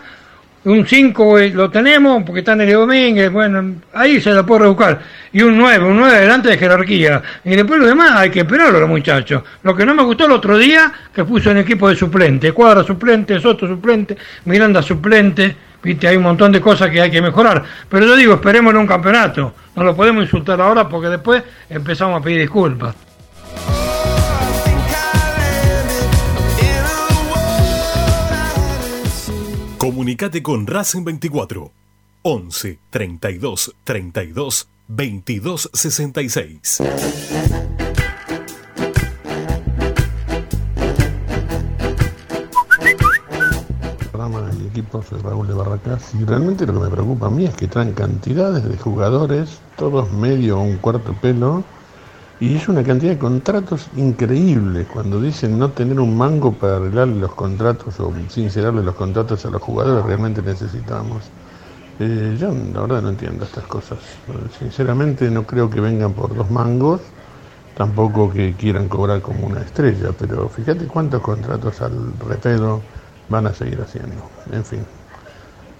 un 0.64 0.86
5 0.86 1.38
lo 1.52 1.70
tenemos 1.70 2.22
porque 2.24 2.40
está 2.40 2.54
el 2.54 2.72
Domínguez, 2.72 3.30
bueno, 3.30 3.76
ahí 3.92 4.20
se 4.20 4.30
lo 4.30 4.46
puede 4.46 4.62
rebuscar. 4.62 5.00
Y 5.32 5.42
un 5.42 5.58
9, 5.58 5.84
un 5.84 5.96
9 5.96 6.16
adelante 6.16 6.48
de 6.48 6.56
jerarquía. 6.56 7.22
Y 7.44 7.54
después 7.54 7.80
lo 7.80 7.86
demás 7.86 8.12
hay 8.12 8.30
que 8.30 8.40
esperarlo 8.40 8.80
los 8.80 8.88
muchachos. 8.88 9.42
Lo 9.62 9.74
que 9.76 9.84
no 9.84 9.94
me 9.94 10.02
gustó 10.02 10.26
el 10.26 10.32
otro 10.32 10.56
día, 10.56 10.92
que 11.14 11.24
puso 11.24 11.50
en 11.50 11.58
equipo 11.58 11.88
de 11.88 11.96
suplente. 11.96 12.52
Cuadra 12.52 12.82
suplente, 12.82 13.38
Soto 13.40 13.66
suplente, 13.66 14.16
Miranda 14.46 14.80
suplente. 14.82 15.56
Viste, 15.82 16.08
hay 16.08 16.16
un 16.16 16.22
montón 16.22 16.50
de 16.50 16.62
cosas 16.62 16.90
que 16.90 17.00
hay 17.00 17.10
que 17.10 17.20
mejorar. 17.20 17.62
Pero 17.90 18.06
yo 18.06 18.16
digo, 18.16 18.34
esperemos 18.34 18.72
en 18.72 18.80
un 18.80 18.86
campeonato. 18.86 19.54
No 19.76 19.84
lo 19.84 19.94
podemos 19.94 20.24
insultar 20.24 20.60
ahora 20.60 20.88
porque 20.88 21.08
después 21.08 21.42
empezamos 21.68 22.20
a 22.20 22.24
pedir 22.24 22.40
disculpas. 22.40 22.94
Comunicate 29.84 30.42
con 30.42 30.66
Racing 30.66 31.04
24 31.04 31.70
11 32.22 32.78
32 32.88 33.74
32 33.84 34.68
22 34.88 35.70
66. 35.74 36.80
y 44.58 44.66
equipos 44.66 45.10
de 45.10 45.18
Raúl 45.18 45.48
de 45.48 45.52
Barracas 45.52 46.14
y 46.14 46.24
realmente 46.24 46.64
lo 46.64 46.72
que 46.72 46.80
me 46.80 46.88
preocupa 46.88 47.26
a 47.26 47.30
mí 47.30 47.44
es 47.44 47.54
que 47.54 47.68
traen 47.68 47.92
cantidades 47.92 48.66
de 48.66 48.78
jugadores, 48.78 49.58
todos 49.76 50.10
medio 50.12 50.60
o 50.60 50.62
un 50.62 50.78
cuarto 50.78 51.12
pelo, 51.20 51.62
y 52.40 52.56
es 52.56 52.68
una 52.68 52.82
cantidad 52.82 53.12
de 53.12 53.18
contratos 53.18 53.88
increíble 53.96 54.86
cuando 54.92 55.20
dicen 55.20 55.58
no 55.58 55.70
tener 55.70 56.00
un 56.00 56.16
mango 56.16 56.52
para 56.52 56.76
arreglarle 56.76 57.20
los 57.20 57.34
contratos 57.34 57.98
o 58.00 58.12
sincerarle 58.28 58.82
los 58.82 58.94
contratos 58.94 59.44
a 59.46 59.50
los 59.50 59.62
jugadores 59.62 60.04
realmente 60.04 60.42
necesitamos. 60.42 61.22
Eh, 62.00 62.36
yo 62.38 62.52
la 62.52 62.80
verdad 62.80 63.02
no 63.02 63.10
entiendo 63.10 63.44
estas 63.44 63.64
cosas. 63.64 63.98
Sinceramente 64.58 65.30
no 65.30 65.44
creo 65.44 65.70
que 65.70 65.80
vengan 65.80 66.12
por 66.12 66.34
dos 66.34 66.50
mangos, 66.50 67.00
tampoco 67.76 68.32
que 68.32 68.54
quieran 68.54 68.88
cobrar 68.88 69.22
como 69.22 69.46
una 69.46 69.60
estrella, 69.60 70.10
pero 70.18 70.48
fíjate 70.48 70.86
cuántos 70.86 71.22
contratos 71.22 71.80
al 71.82 72.12
repedo 72.28 72.80
van 73.28 73.46
a 73.46 73.54
seguir 73.54 73.80
haciendo. 73.80 74.28
En 74.50 74.64
fin, 74.64 74.80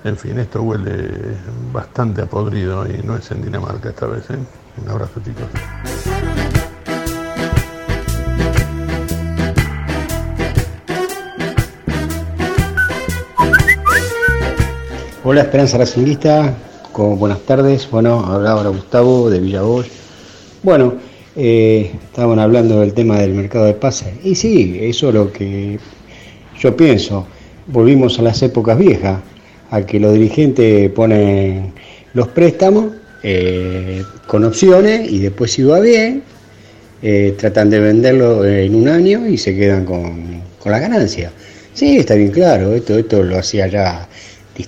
en 0.04 0.16
fin, 0.16 0.38
esto 0.38 0.62
huele 0.62 1.36
bastante 1.72 2.22
a 2.22 2.26
podrido 2.26 2.86
y 2.86 3.02
no 3.02 3.16
es 3.16 3.30
en 3.30 3.42
Dinamarca 3.42 3.88
esta 3.88 4.06
vez. 4.06 4.30
¿eh? 4.30 4.38
Un 4.82 4.90
abrazo 4.90 5.20
chicos. 5.24 6.43
Hola 15.26 15.40
Esperanza 15.40 15.78
Racinguista, 15.78 16.54
buenas 16.94 17.40
tardes. 17.46 17.88
Bueno, 17.90 18.26
hablaba 18.26 18.58
ahora 18.58 18.68
Gustavo 18.68 19.30
de 19.30 19.40
Villavoy. 19.40 19.86
Bueno, 20.62 20.96
eh, 21.34 21.92
estaban 22.04 22.38
hablando 22.38 22.80
del 22.80 22.92
tema 22.92 23.18
del 23.20 23.32
mercado 23.32 23.64
de 23.64 23.72
pases. 23.72 24.08
Y 24.22 24.34
sí, 24.34 24.78
eso 24.82 25.08
es 25.08 25.14
lo 25.14 25.32
que 25.32 25.78
yo 26.58 26.76
pienso. 26.76 27.26
Volvimos 27.68 28.18
a 28.18 28.22
las 28.22 28.42
épocas 28.42 28.78
viejas, 28.78 29.18
a 29.70 29.86
que 29.86 29.98
los 29.98 30.12
dirigentes 30.12 30.90
ponen 30.90 31.72
los 32.12 32.28
préstamos 32.28 32.92
eh, 33.22 34.04
con 34.26 34.44
opciones 34.44 35.10
y 35.10 35.20
después 35.20 35.52
si 35.52 35.62
va 35.62 35.80
bien, 35.80 36.22
eh, 37.00 37.34
tratan 37.38 37.70
de 37.70 37.80
venderlo 37.80 38.44
en 38.44 38.74
un 38.74 38.88
año 38.88 39.26
y 39.26 39.38
se 39.38 39.56
quedan 39.56 39.86
con, 39.86 40.42
con 40.58 40.70
la 40.70 40.80
ganancia. 40.80 41.32
Sí, 41.72 41.96
está 41.96 42.14
bien 42.14 42.30
claro, 42.30 42.74
esto, 42.74 42.98
esto 42.98 43.22
lo 43.22 43.38
hacía 43.38 43.68
ya 43.68 44.06
Di. 44.56 44.66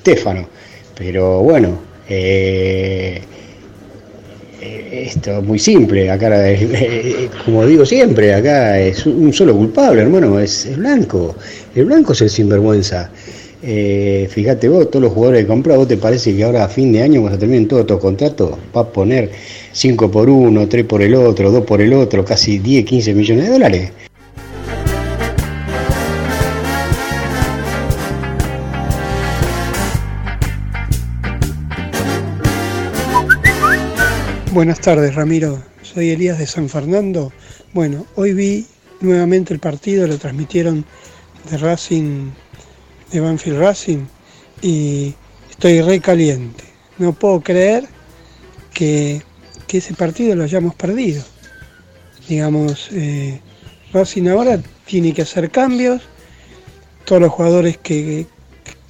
Pero 0.96 1.40
bueno, 1.40 1.78
eh, 2.08 3.20
esto 4.92 5.38
es 5.38 5.44
muy 5.44 5.58
simple, 5.58 6.10
acá 6.10 6.30
como 7.44 7.66
digo 7.66 7.84
siempre, 7.84 8.34
acá 8.34 8.80
es 8.80 9.04
un 9.06 9.32
solo 9.32 9.54
culpable, 9.54 10.02
hermano, 10.02 10.38
es, 10.40 10.76
blanco, 10.76 11.34
el 11.74 11.84
blanco 11.84 12.12
es 12.12 12.22
el 12.22 12.30
sinvergüenza. 12.30 13.10
Eh, 13.62 14.28
fíjate 14.30 14.68
vos, 14.68 14.90
todos 14.90 15.04
los 15.04 15.12
jugadores 15.12 15.42
que 15.42 15.48
compras, 15.48 15.76
¿vos 15.76 15.88
te 15.88 15.96
parece 15.96 16.36
que 16.36 16.44
ahora 16.44 16.64
a 16.64 16.68
fin 16.68 16.92
de 16.92 17.02
año, 17.02 17.22
cuando 17.22 17.38
terminen 17.38 17.66
todos 17.66 17.80
estos 17.80 18.00
contratos, 18.00 18.52
va 18.74 18.82
a 18.82 18.88
poner 18.88 19.30
5 19.72 20.10
por 20.10 20.28
uno, 20.28 20.68
3 20.68 20.84
por 20.84 21.02
el 21.02 21.14
otro, 21.14 21.50
2 21.50 21.64
por 21.64 21.80
el 21.80 21.92
otro, 21.92 22.24
casi 22.24 22.58
10, 22.58 22.84
15 22.84 23.14
millones 23.14 23.46
de 23.46 23.50
dólares? 23.50 23.90
Buenas 34.56 34.80
tardes, 34.80 35.14
Ramiro. 35.14 35.62
Soy 35.82 36.12
Elías 36.12 36.38
de 36.38 36.46
San 36.46 36.70
Fernando. 36.70 37.30
Bueno, 37.74 38.06
hoy 38.14 38.32
vi 38.32 38.66
nuevamente 39.02 39.52
el 39.52 39.60
partido, 39.60 40.06
lo 40.06 40.16
transmitieron 40.16 40.86
de 41.50 41.58
Racing, 41.58 42.30
de 43.12 43.20
Banfield 43.20 43.58
Racing, 43.58 44.06
y 44.62 45.14
estoy 45.50 45.82
re 45.82 46.00
caliente. 46.00 46.64
No 46.96 47.12
puedo 47.12 47.42
creer 47.42 47.84
que, 48.72 49.20
que 49.66 49.76
ese 49.76 49.92
partido 49.92 50.34
lo 50.34 50.44
hayamos 50.44 50.74
perdido. 50.74 51.22
Digamos, 52.26 52.88
eh, 52.92 53.42
Racing 53.92 54.26
ahora 54.28 54.58
tiene 54.86 55.12
que 55.12 55.20
hacer 55.20 55.50
cambios. 55.50 56.00
Todos 57.04 57.20
los 57.20 57.30
jugadores 57.30 57.76
que, 57.76 58.26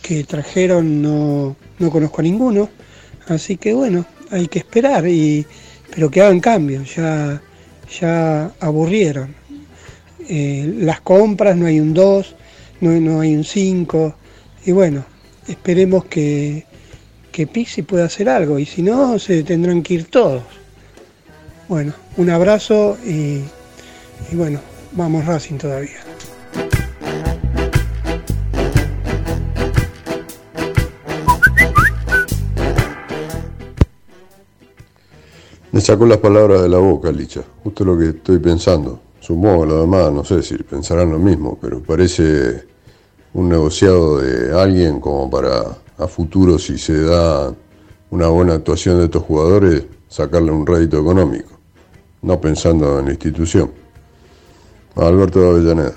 que 0.00 0.22
trajeron 0.22 1.02
no, 1.02 1.56
no 1.80 1.90
conozco 1.90 2.20
a 2.20 2.22
ninguno. 2.22 2.70
Así 3.26 3.56
que 3.56 3.74
bueno, 3.74 4.06
hay 4.30 4.48
que 4.48 4.58
esperar, 4.58 5.06
y, 5.06 5.46
pero 5.94 6.10
que 6.10 6.22
hagan 6.22 6.40
cambios. 6.40 6.94
Ya, 6.94 7.40
ya 8.00 8.52
aburrieron. 8.60 9.34
Eh, 10.28 10.74
las 10.78 11.00
compras, 11.00 11.56
no 11.56 11.66
hay 11.66 11.80
un 11.80 11.94
2, 11.94 12.34
no, 12.80 12.90
no 13.00 13.20
hay 13.20 13.34
un 13.36 13.44
5. 13.44 14.14
Y 14.66 14.72
bueno, 14.72 15.04
esperemos 15.46 16.04
que, 16.06 16.64
que 17.32 17.46
Pixi 17.46 17.82
pueda 17.82 18.06
hacer 18.06 18.28
algo. 18.28 18.58
Y 18.58 18.66
si 18.66 18.82
no, 18.82 19.18
se 19.18 19.42
tendrán 19.42 19.82
que 19.82 19.94
ir 19.94 20.04
todos. 20.06 20.42
Bueno, 21.68 21.92
un 22.16 22.30
abrazo 22.30 22.96
y, 23.04 23.40
y 24.30 24.34
bueno, 24.34 24.60
vamos 24.92 25.26
Racing 25.26 25.58
todavía. 25.58 26.05
Me 35.76 35.82
sacó 35.82 36.06
las 36.06 36.16
palabras 36.16 36.62
de 36.62 36.70
la 36.70 36.78
boca, 36.78 37.12
Licha. 37.12 37.42
Justo 37.62 37.84
lo 37.84 37.98
que 37.98 38.06
estoy 38.06 38.38
pensando. 38.38 38.98
Supongo 39.20 39.66
lo 39.66 39.82
demás, 39.82 40.10
no 40.10 40.24
sé 40.24 40.42
si 40.42 40.56
pensarán 40.56 41.12
lo 41.12 41.18
mismo, 41.18 41.58
pero 41.60 41.82
parece 41.82 42.64
un 43.34 43.50
negociado 43.50 44.16
de 44.22 44.58
alguien 44.58 45.00
como 45.00 45.28
para 45.28 45.76
a 45.98 46.08
futuro, 46.08 46.58
si 46.58 46.78
se 46.78 47.02
da 47.02 47.54
una 48.08 48.28
buena 48.28 48.54
actuación 48.54 48.96
de 48.96 49.04
estos 49.04 49.24
jugadores, 49.24 49.84
sacarle 50.08 50.50
un 50.50 50.66
rédito 50.66 50.98
económico, 50.98 51.50
no 52.22 52.40
pensando 52.40 52.98
en 52.98 53.04
la 53.04 53.10
institución. 53.10 53.70
Alberto 54.94 55.40
de 55.40 55.48
Avellaneda. 55.50 55.92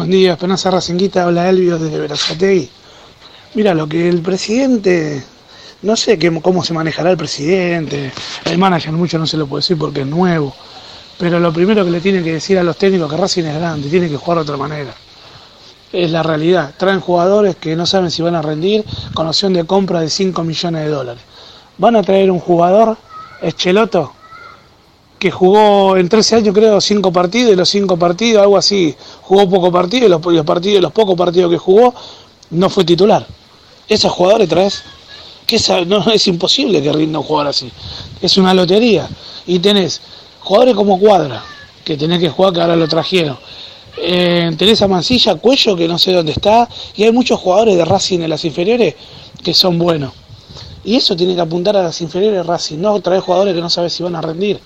Buen 0.00 0.12
día, 0.12 0.32
Esperanza 0.32 0.70
Racinguita, 0.70 1.24
habla 1.24 1.50
Elvio 1.50 1.78
desde 1.78 1.98
Verazategui. 1.98 2.70
Mira, 3.52 3.74
lo 3.74 3.86
que 3.86 4.08
el 4.08 4.22
presidente, 4.22 5.22
no 5.82 5.94
sé 5.94 6.18
cómo 6.40 6.64
se 6.64 6.72
manejará 6.72 7.10
el 7.10 7.18
presidente, 7.18 8.10
el 8.46 8.56
manager 8.56 8.92
mucho 8.92 9.18
no 9.18 9.26
se 9.26 9.36
lo 9.36 9.46
puede 9.46 9.60
decir 9.60 9.76
porque 9.76 10.00
es 10.00 10.06
nuevo, 10.06 10.54
pero 11.18 11.38
lo 11.38 11.52
primero 11.52 11.84
que 11.84 11.90
le 11.90 12.00
tienen 12.00 12.24
que 12.24 12.32
decir 12.32 12.58
a 12.58 12.62
los 12.62 12.78
técnicos 12.78 13.10
que 13.10 13.18
Racing 13.18 13.44
es 13.44 13.54
grande, 13.56 13.90
tiene 13.90 14.08
que 14.08 14.16
jugar 14.16 14.38
de 14.38 14.42
otra 14.44 14.56
manera. 14.56 14.94
Es 15.92 16.10
la 16.10 16.22
realidad, 16.22 16.72
traen 16.78 17.00
jugadores 17.00 17.56
que 17.56 17.76
no 17.76 17.84
saben 17.84 18.10
si 18.10 18.22
van 18.22 18.36
a 18.36 18.40
rendir 18.40 18.82
con 19.12 19.26
opción 19.26 19.52
de 19.52 19.66
compra 19.66 20.00
de 20.00 20.08
5 20.08 20.42
millones 20.44 20.82
de 20.82 20.88
dólares. 20.88 21.22
Van 21.76 21.94
a 21.96 22.02
traer 22.02 22.30
un 22.30 22.40
jugador, 22.40 22.96
Echeloto, 23.42 24.14
que 25.20 25.30
jugó 25.30 25.98
en 25.98 26.08
13 26.08 26.36
años 26.36 26.54
creo 26.54 26.80
5 26.80 27.12
partidos 27.12 27.52
y 27.52 27.56
los 27.56 27.68
5 27.68 27.98
partidos, 27.98 28.42
algo 28.42 28.56
así, 28.56 28.96
jugó 29.20 29.48
poco 29.50 29.70
partido 29.70 30.06
y 30.06 30.08
los, 30.08 30.44
partidos, 30.46 30.82
los 30.82 30.92
pocos 30.92 31.14
partidos 31.14 31.50
que 31.50 31.58
jugó 31.58 31.94
no 32.48 32.70
fue 32.70 32.84
titular. 32.84 33.26
Esos 33.86 34.10
jugadores 34.10 34.48
traes, 34.48 34.82
que 35.46 35.58
no, 35.86 36.10
es 36.10 36.26
imposible 36.26 36.82
que 36.82 36.90
rinda 36.90 37.18
un 37.18 37.24
jugador 37.26 37.50
así. 37.50 37.70
Es 38.22 38.38
una 38.38 38.54
lotería. 38.54 39.08
Y 39.46 39.58
tenés 39.58 40.00
jugadores 40.40 40.74
como 40.74 40.98
Cuadra, 40.98 41.44
que 41.84 41.98
tenés 41.98 42.18
que 42.18 42.30
jugar, 42.30 42.54
que 42.54 42.60
ahora 42.62 42.76
lo 42.76 42.88
trajeron. 42.88 43.36
Eh, 43.98 44.54
tenés 44.56 44.80
a 44.80 44.88
Mancilla, 44.88 45.34
Cuello, 45.34 45.76
que 45.76 45.86
no 45.86 45.98
sé 45.98 46.12
dónde 46.12 46.32
está. 46.32 46.66
Y 46.96 47.04
hay 47.04 47.12
muchos 47.12 47.38
jugadores 47.38 47.76
de 47.76 47.84
Racing 47.84 48.20
en 48.20 48.30
las 48.30 48.44
inferiores 48.46 48.94
que 49.44 49.52
son 49.52 49.78
buenos. 49.78 50.14
Y 50.82 50.96
eso 50.96 51.14
tiene 51.14 51.34
que 51.34 51.42
apuntar 51.42 51.76
a 51.76 51.82
las 51.82 52.00
inferiores 52.00 52.46
Racing, 52.46 52.78
no 52.78 52.98
traer 53.00 53.20
jugadores 53.20 53.54
que 53.54 53.60
no 53.60 53.68
sabes 53.68 53.92
si 53.92 54.02
van 54.02 54.16
a 54.16 54.22
rendir. 54.22 54.58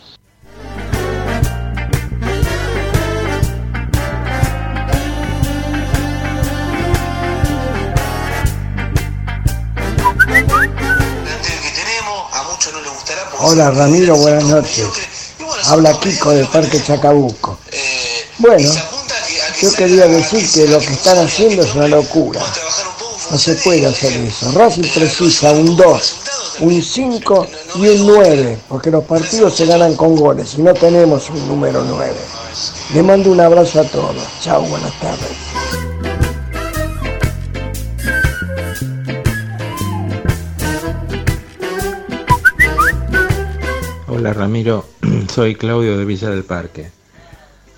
Hola 13.46 13.70
Ramiro, 13.70 14.16
buenas 14.16 14.44
noches. 14.44 14.86
Habla 15.66 15.92
Kiko 16.00 16.30
del 16.30 16.46
Parque 16.46 16.82
Chacabuco. 16.82 17.58
Bueno, 18.38 18.70
yo 19.60 19.72
quería 19.74 20.06
decir 20.06 20.50
que 20.50 20.66
lo 20.66 20.78
que 20.78 20.94
están 20.94 21.18
haciendo 21.18 21.62
es 21.62 21.74
una 21.74 21.88
locura. 21.88 22.40
No 23.30 23.36
se 23.38 23.54
puede 23.56 23.84
hacer 23.84 24.12
eso. 24.12 24.50
Racing 24.52 24.88
precisa 24.94 25.52
un 25.52 25.76
2, 25.76 26.14
un 26.60 26.82
5 26.82 27.46
y 27.74 27.88
un 27.88 28.06
9, 28.06 28.58
porque 28.66 28.90
los 28.90 29.04
partidos 29.04 29.54
se 29.54 29.66
ganan 29.66 29.94
con 29.94 30.16
goles 30.16 30.54
y 30.56 30.62
no 30.62 30.72
tenemos 30.72 31.28
un 31.28 31.46
número 31.46 31.84
9. 31.84 32.14
Le 32.94 33.02
mando 33.02 33.30
un 33.30 33.40
abrazo 33.42 33.82
a 33.82 33.84
todos. 33.84 34.16
Chao, 34.40 34.62
buenas 34.62 34.98
tardes. 35.00 35.53
Hola 44.24 44.32
Ramiro, 44.32 44.86
soy 45.30 45.54
Claudio 45.54 45.98
de 45.98 46.06
Villa 46.06 46.30
del 46.30 46.44
Parque. 46.44 46.90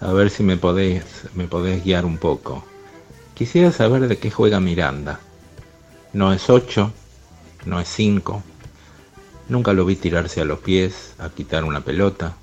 A 0.00 0.12
ver 0.12 0.30
si 0.30 0.44
me 0.44 0.56
podés, 0.56 1.02
me 1.34 1.48
podés 1.48 1.82
guiar 1.82 2.04
un 2.04 2.18
poco. 2.18 2.64
Quisiera 3.34 3.72
saber 3.72 4.06
de 4.06 4.18
qué 4.18 4.30
juega 4.30 4.60
Miranda. 4.60 5.18
No 6.12 6.32
es 6.32 6.48
8, 6.48 6.92
no 7.64 7.80
es 7.80 7.88
5. 7.88 8.44
Nunca 9.48 9.72
lo 9.72 9.84
vi 9.84 9.96
tirarse 9.96 10.40
a 10.40 10.44
los 10.44 10.60
pies, 10.60 11.14
a 11.18 11.30
quitar 11.30 11.64
una 11.64 11.80
pelota. 11.80 12.36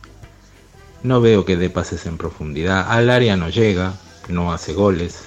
No 1.02 1.22
veo 1.22 1.46
que 1.46 1.56
dé 1.56 1.70
pases 1.70 2.06
en 2.06 2.18
profundidad. 2.18 2.92
Al 2.92 3.10
área 3.10 3.38
no 3.38 3.48
llega, 3.48 3.94
no 4.28 4.52
hace 4.52 4.74
goles. 4.74 5.24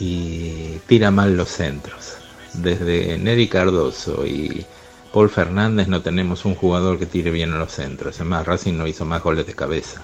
Y 0.00 0.78
tira 0.86 1.10
mal 1.10 1.36
los 1.36 1.50
centros. 1.50 2.16
Desde 2.54 3.18
Neri 3.18 3.48
Cardoso 3.48 4.24
y 4.24 4.64
Paul 5.12 5.30
Fernández 5.30 5.88
no 5.88 6.02
tenemos 6.02 6.44
un 6.44 6.54
jugador 6.54 6.98
que 6.98 7.06
tire 7.06 7.30
bien 7.30 7.52
a 7.52 7.58
los 7.58 7.72
centros. 7.72 8.16
Además, 8.16 8.46
Racing 8.46 8.74
no 8.76 8.86
hizo 8.86 9.04
más 9.04 9.22
goles 9.22 9.46
de 9.46 9.54
cabeza. 9.54 10.02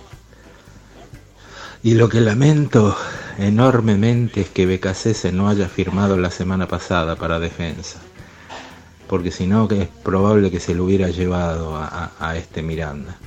Y 1.83 1.95
lo 1.95 2.09
que 2.09 2.21
lamento 2.23 2.97
enormemente 3.39 4.41
es 4.41 4.49
que 4.49 4.65
Becasese 4.65 5.33
no 5.33 5.49
haya 5.49 5.69
firmado 5.69 6.17
la 6.17 6.31
semana 6.31 6.67
pasada 6.67 7.17
para 7.17 7.39
defensa. 7.39 8.01
Porque 9.07 9.31
si 9.31 9.47
no, 9.47 9.69
es 9.71 9.89
probable 10.03 10.51
que 10.51 10.61
se 10.61 10.75
lo 10.75 10.85
hubiera 10.85 11.11
llevado 11.11 11.77
a- 11.77 12.13
a 12.19 12.37
este 12.39 12.63
Miranda. 12.63 13.19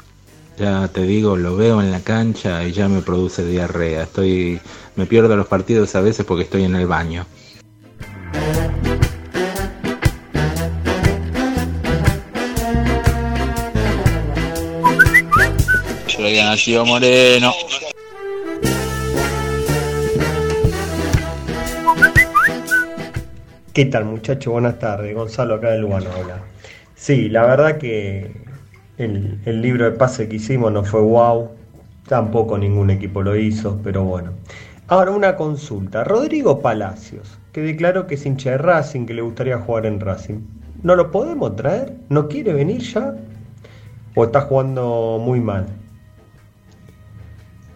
Ya 0.58 0.88
te 0.88 1.04
digo, 1.04 1.38
lo 1.38 1.56
veo 1.56 1.82
en 1.82 1.92
la 1.92 2.00
cancha 2.00 2.64
y 2.64 2.72
ya 2.72 2.90
me 2.90 3.02
produce 3.04 3.46
diarrea. 3.46 4.02
Estoy, 4.04 4.60
me 4.96 5.06
pierdo 5.06 5.36
los 5.36 5.46
partidos 5.46 5.94
a 5.94 6.02
veces 6.02 6.26
porque 6.26 6.46
estoy 6.46 6.64
en 6.64 6.76
el 6.76 6.88
baño. 6.88 7.28
Le 16.28 16.34
había 16.42 16.50
nacido 16.50 16.86
Moreno. 16.86 17.54
¿Qué 23.72 23.86
tal 23.86 24.04
muchachos? 24.04 24.52
Buenas 24.52 24.78
tardes. 24.78 25.16
Gonzalo 25.16 25.56
acá 25.56 25.70
de 25.70 25.78
Lugano 25.80 26.10
habla. 26.12 26.44
Sí, 26.96 27.30
la 27.30 27.46
verdad 27.46 27.78
que 27.78 28.36
el, 28.98 29.40
el 29.46 29.62
libro 29.62 29.86
de 29.86 29.92
pase 29.92 30.28
que 30.28 30.36
hicimos 30.36 30.70
no 30.70 30.84
fue 30.84 31.00
wow. 31.00 31.50
Tampoco 32.10 32.58
ningún 32.58 32.90
equipo 32.90 33.22
lo 33.22 33.38
hizo, 33.38 33.80
pero 33.82 34.04
bueno. 34.04 34.34
Ahora 34.90 35.12
una 35.12 35.38
consulta. 35.38 36.04
Rodrigo 36.04 36.60
Palacios, 36.60 37.40
que 37.54 37.62
declaró 37.62 38.06
que 38.06 38.16
es 38.16 38.26
hincha 38.26 38.52
de 38.52 38.58
Racing, 38.58 39.06
que 39.06 39.14
le 39.14 39.22
gustaría 39.22 39.60
jugar 39.60 39.86
en 39.86 40.02
Racing. 40.02 40.42
¿No 40.84 40.98
lo 40.98 41.10
podemos 41.10 41.56
traer? 41.56 41.94
¿No 42.10 42.28
quiere 42.28 42.52
venir 42.52 42.82
ya? 42.82 43.16
¿O 44.14 44.26
está 44.26 44.42
jugando 44.42 45.22
muy 45.24 45.40
mal? 45.40 45.68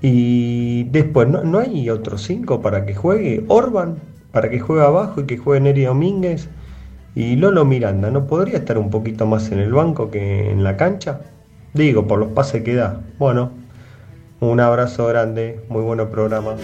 Y 0.02 0.86
después, 0.86 1.28
¿no, 1.28 1.44
no 1.44 1.60
hay 1.60 1.90
otros 1.90 2.24
cinco 2.24 2.62
para 2.62 2.86
que 2.86 2.96
juegue? 2.96 3.46
Orban, 3.48 3.98
para 4.32 4.50
que 4.50 4.60
juegue 4.60 4.84
abajo 4.84 5.22
y 5.22 5.26
que 5.26 5.38
juegue 5.38 5.62
Neri 5.62 5.84
Domínguez. 5.86 6.50
Y 7.16 7.36
Lolo 7.36 7.66
Miranda, 7.66 8.10
¿no 8.10 8.26
podría 8.28 8.58
estar 8.58 8.78
un 8.78 8.90
poquito 8.90 9.26
más 9.26 9.52
en 9.52 9.60
el 9.60 9.74
banco 9.74 10.10
que 10.10 10.50
en 10.52 10.64
la 10.64 10.78
cancha? 10.78 11.22
Digo, 11.74 12.08
por 12.08 12.20
los 12.20 12.30
pases 12.30 12.64
que 12.64 12.76
da. 12.76 13.02
Bueno, 13.20 13.52
Un 14.44 14.60
abrazo 14.60 15.06
grande, 15.06 15.64
muy 15.70 15.84
buen 15.84 16.00
programa. 16.10 16.56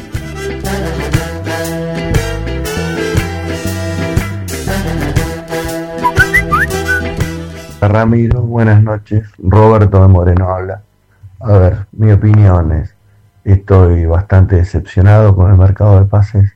Ramiro, 7.81 8.41
buenas 8.41 8.81
noches. 8.81 9.29
Roberto 9.37 10.01
de 10.01 10.07
Moreno 10.07 10.49
habla. 10.49 10.81
A 11.39 11.51
ver, 11.59 11.87
mi 11.91 12.11
opinión 12.11 12.71
es, 12.71 12.95
estoy 13.53 14.05
bastante 14.05 14.55
decepcionado 14.55 15.35
con 15.35 15.51
el 15.51 15.57
mercado 15.57 15.99
de 15.99 16.05
pases. 16.05 16.51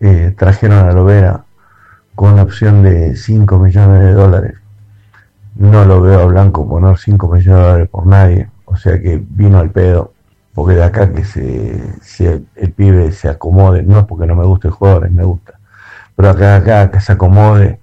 Eh, 0.00 0.34
trajeron 0.36 0.88
a 0.88 0.92
Lovera 0.92 1.44
con 2.14 2.36
la 2.36 2.42
opción 2.42 2.82
de 2.82 3.16
5 3.16 3.58
millones 3.58 4.00
de 4.00 4.12
dólares. 4.12 4.54
No 5.56 5.84
lo 5.84 6.00
veo 6.00 6.20
a 6.20 6.24
Blanco 6.26 6.68
poner 6.68 6.96
5 6.96 7.26
millones 7.28 7.46
de 7.46 7.62
dólares 7.62 7.88
por 7.88 8.06
nadie. 8.06 8.48
O 8.64 8.76
sea 8.76 9.00
que 9.00 9.22
vino 9.28 9.58
al 9.58 9.70
pedo. 9.70 10.12
Porque 10.54 10.74
de 10.74 10.84
acá 10.84 11.12
que 11.12 11.24
se, 11.24 12.42
el 12.56 12.72
pibe 12.72 13.12
se 13.12 13.28
acomode, 13.28 13.82
no 13.82 14.00
es 14.00 14.04
porque 14.06 14.26
no 14.26 14.34
me 14.34 14.44
guste 14.44 14.68
el 14.68 14.74
jugador, 14.74 15.08
me 15.10 15.22
gusta. 15.22 15.54
Pero 16.16 16.30
acá, 16.30 16.56
acá 16.56 16.90
que 16.90 17.00
se 17.00 17.12
acomode 17.12 17.78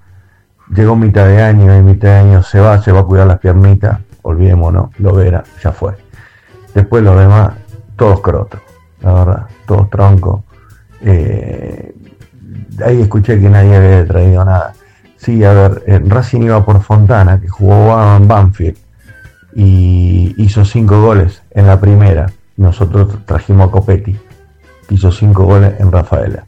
llegó 0.73 0.95
mitad 0.95 1.27
de 1.27 1.41
año 1.41 1.77
y 1.77 1.81
mitad 1.81 2.09
de 2.09 2.15
año 2.15 2.43
se 2.43 2.59
va, 2.59 2.81
se 2.81 2.91
va 2.91 3.01
a 3.01 3.03
cuidar 3.03 3.27
las 3.27 3.39
piernitas, 3.39 3.99
olvidémonos, 4.21 4.89
lo 4.99 5.13
verá, 5.13 5.43
ya 5.63 5.71
fue. 5.71 5.93
Después 6.73 7.03
los 7.03 7.17
demás, 7.17 7.53
todos 7.95 8.21
crotos, 8.21 8.61
la 9.01 9.13
verdad, 9.13 9.47
todos 9.65 9.89
troncos. 9.89 10.41
Eh, 11.01 11.95
ahí 12.83 13.01
escuché 13.01 13.39
que 13.39 13.49
nadie 13.49 13.75
había 13.75 14.05
traído 14.05 14.45
nada. 14.45 14.73
Sí, 15.17 15.43
a 15.43 15.53
ver, 15.53 16.03
Racing 16.07 16.41
iba 16.41 16.63
por 16.63 16.81
Fontana, 16.81 17.39
que 17.39 17.47
jugó 17.47 18.15
en 18.15 18.27
Banfield 18.27 18.77
y 19.55 20.35
hizo 20.37 20.65
cinco 20.65 21.01
goles 21.01 21.41
en 21.51 21.67
la 21.67 21.79
primera. 21.79 22.31
Nosotros 22.57 23.25
trajimos 23.25 23.69
a 23.69 23.71
Copetti, 23.71 24.17
que 24.87 24.95
hizo 24.95 25.11
cinco 25.11 25.45
goles 25.45 25.73
en 25.79 25.91
Rafaela. 25.91 26.45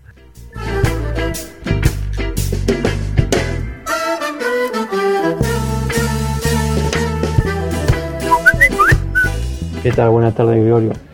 ¿Qué 9.81 9.91
tal? 9.93 10.09
Buenas 10.09 10.35
tardes, 10.35 10.61
Gregorio. 10.61 11.06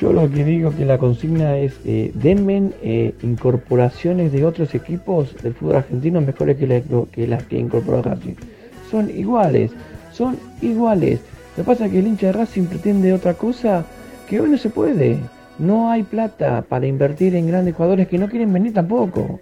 Yo 0.00 0.12
lo 0.12 0.30
que 0.30 0.44
digo 0.44 0.70
que 0.76 0.84
la 0.84 0.96
consigna 0.96 1.56
es, 1.56 1.80
eh, 1.84 2.12
denme 2.14 2.70
eh, 2.82 3.14
incorporaciones 3.22 4.30
de 4.30 4.44
otros 4.44 4.74
equipos 4.74 5.34
del 5.42 5.54
fútbol 5.54 5.76
argentino 5.76 6.20
mejores 6.20 6.56
que, 6.56 6.82
que 7.10 7.26
las 7.26 7.42
que 7.44 7.58
incorporó 7.58 8.02
Racing. 8.02 8.34
Son 8.90 9.10
iguales, 9.10 9.72
son 10.12 10.38
iguales. 10.62 11.20
Lo 11.56 11.64
que 11.64 11.66
pasa 11.66 11.86
es 11.86 11.92
que 11.92 11.98
el 11.98 12.06
hincha 12.06 12.28
de 12.28 12.32
Racing 12.32 12.66
pretende 12.66 13.12
otra 13.12 13.34
cosa 13.34 13.84
que 14.28 14.40
hoy 14.40 14.50
no 14.50 14.58
se 14.58 14.70
puede. 14.70 15.18
No 15.58 15.90
hay 15.90 16.04
plata 16.04 16.62
para 16.62 16.86
invertir 16.86 17.34
en 17.34 17.48
grandes 17.48 17.74
jugadores 17.74 18.06
que 18.06 18.18
no 18.18 18.28
quieren 18.28 18.52
venir 18.52 18.72
tampoco. 18.72 19.40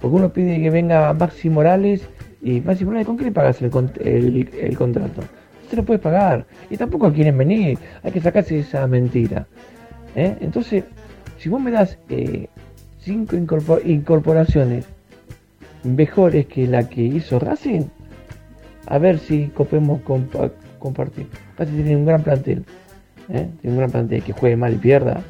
Porque 0.00 0.16
uno 0.16 0.32
pide 0.32 0.62
que 0.62 0.70
venga 0.70 1.12
Maxi 1.12 1.50
Morales 1.50 2.02
y 2.40 2.60
Maxi 2.60 2.84
Morales, 2.84 3.06
¿con 3.06 3.16
qué 3.16 3.24
le 3.24 3.32
pagas 3.32 3.60
el, 3.62 3.72
el, 4.04 4.48
el 4.60 4.78
contrato? 4.78 5.22
se 5.68 5.76
lo 5.76 5.84
puedes 5.84 6.00
pagar. 6.00 6.46
Y 6.70 6.76
tampoco 6.76 7.12
quieren 7.12 7.36
venir. 7.36 7.78
Hay 8.02 8.12
que 8.12 8.20
sacarse 8.20 8.60
esa 8.60 8.86
mentira. 8.86 9.46
¿Eh? 10.14 10.36
Entonces, 10.40 10.84
si 11.38 11.48
vos 11.48 11.60
me 11.60 11.70
das 11.70 11.98
eh, 12.08 12.48
cinco 13.00 13.36
incorporaciones 13.36 14.86
mejores 15.84 16.46
que 16.46 16.66
la 16.66 16.88
que 16.88 17.02
hizo 17.02 17.38
Racing, 17.38 17.84
a 18.86 18.98
ver 18.98 19.18
si 19.18 19.48
copemos 19.48 20.00
compartir. 20.78 21.28
Racing 21.56 21.74
tiene 21.74 21.96
un 21.96 22.06
gran 22.06 22.22
plantel. 22.22 22.64
¿eh? 23.28 23.48
Tiene 23.60 23.74
un 23.74 23.78
gran 23.78 23.90
plantel 23.90 24.22
que 24.22 24.32
juegue 24.32 24.56
mal 24.56 24.74
y 24.74 24.76
pierda. 24.76 25.22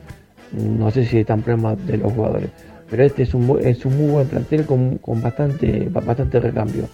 No 0.52 0.90
sé 0.90 1.04
si 1.04 1.18
están 1.18 1.42
problemas 1.42 1.84
de 1.86 1.98
los 1.98 2.12
jugadores. 2.12 2.50
Pero 2.88 3.04
este 3.04 3.24
es 3.24 3.34
un, 3.34 3.58
es 3.62 3.84
un 3.84 3.96
muy 3.96 4.10
buen 4.10 4.28
plantel 4.28 4.64
con, 4.64 4.96
con 4.98 5.20
bastante, 5.20 5.88
bastante 5.90 6.40
recambio. 6.40 6.88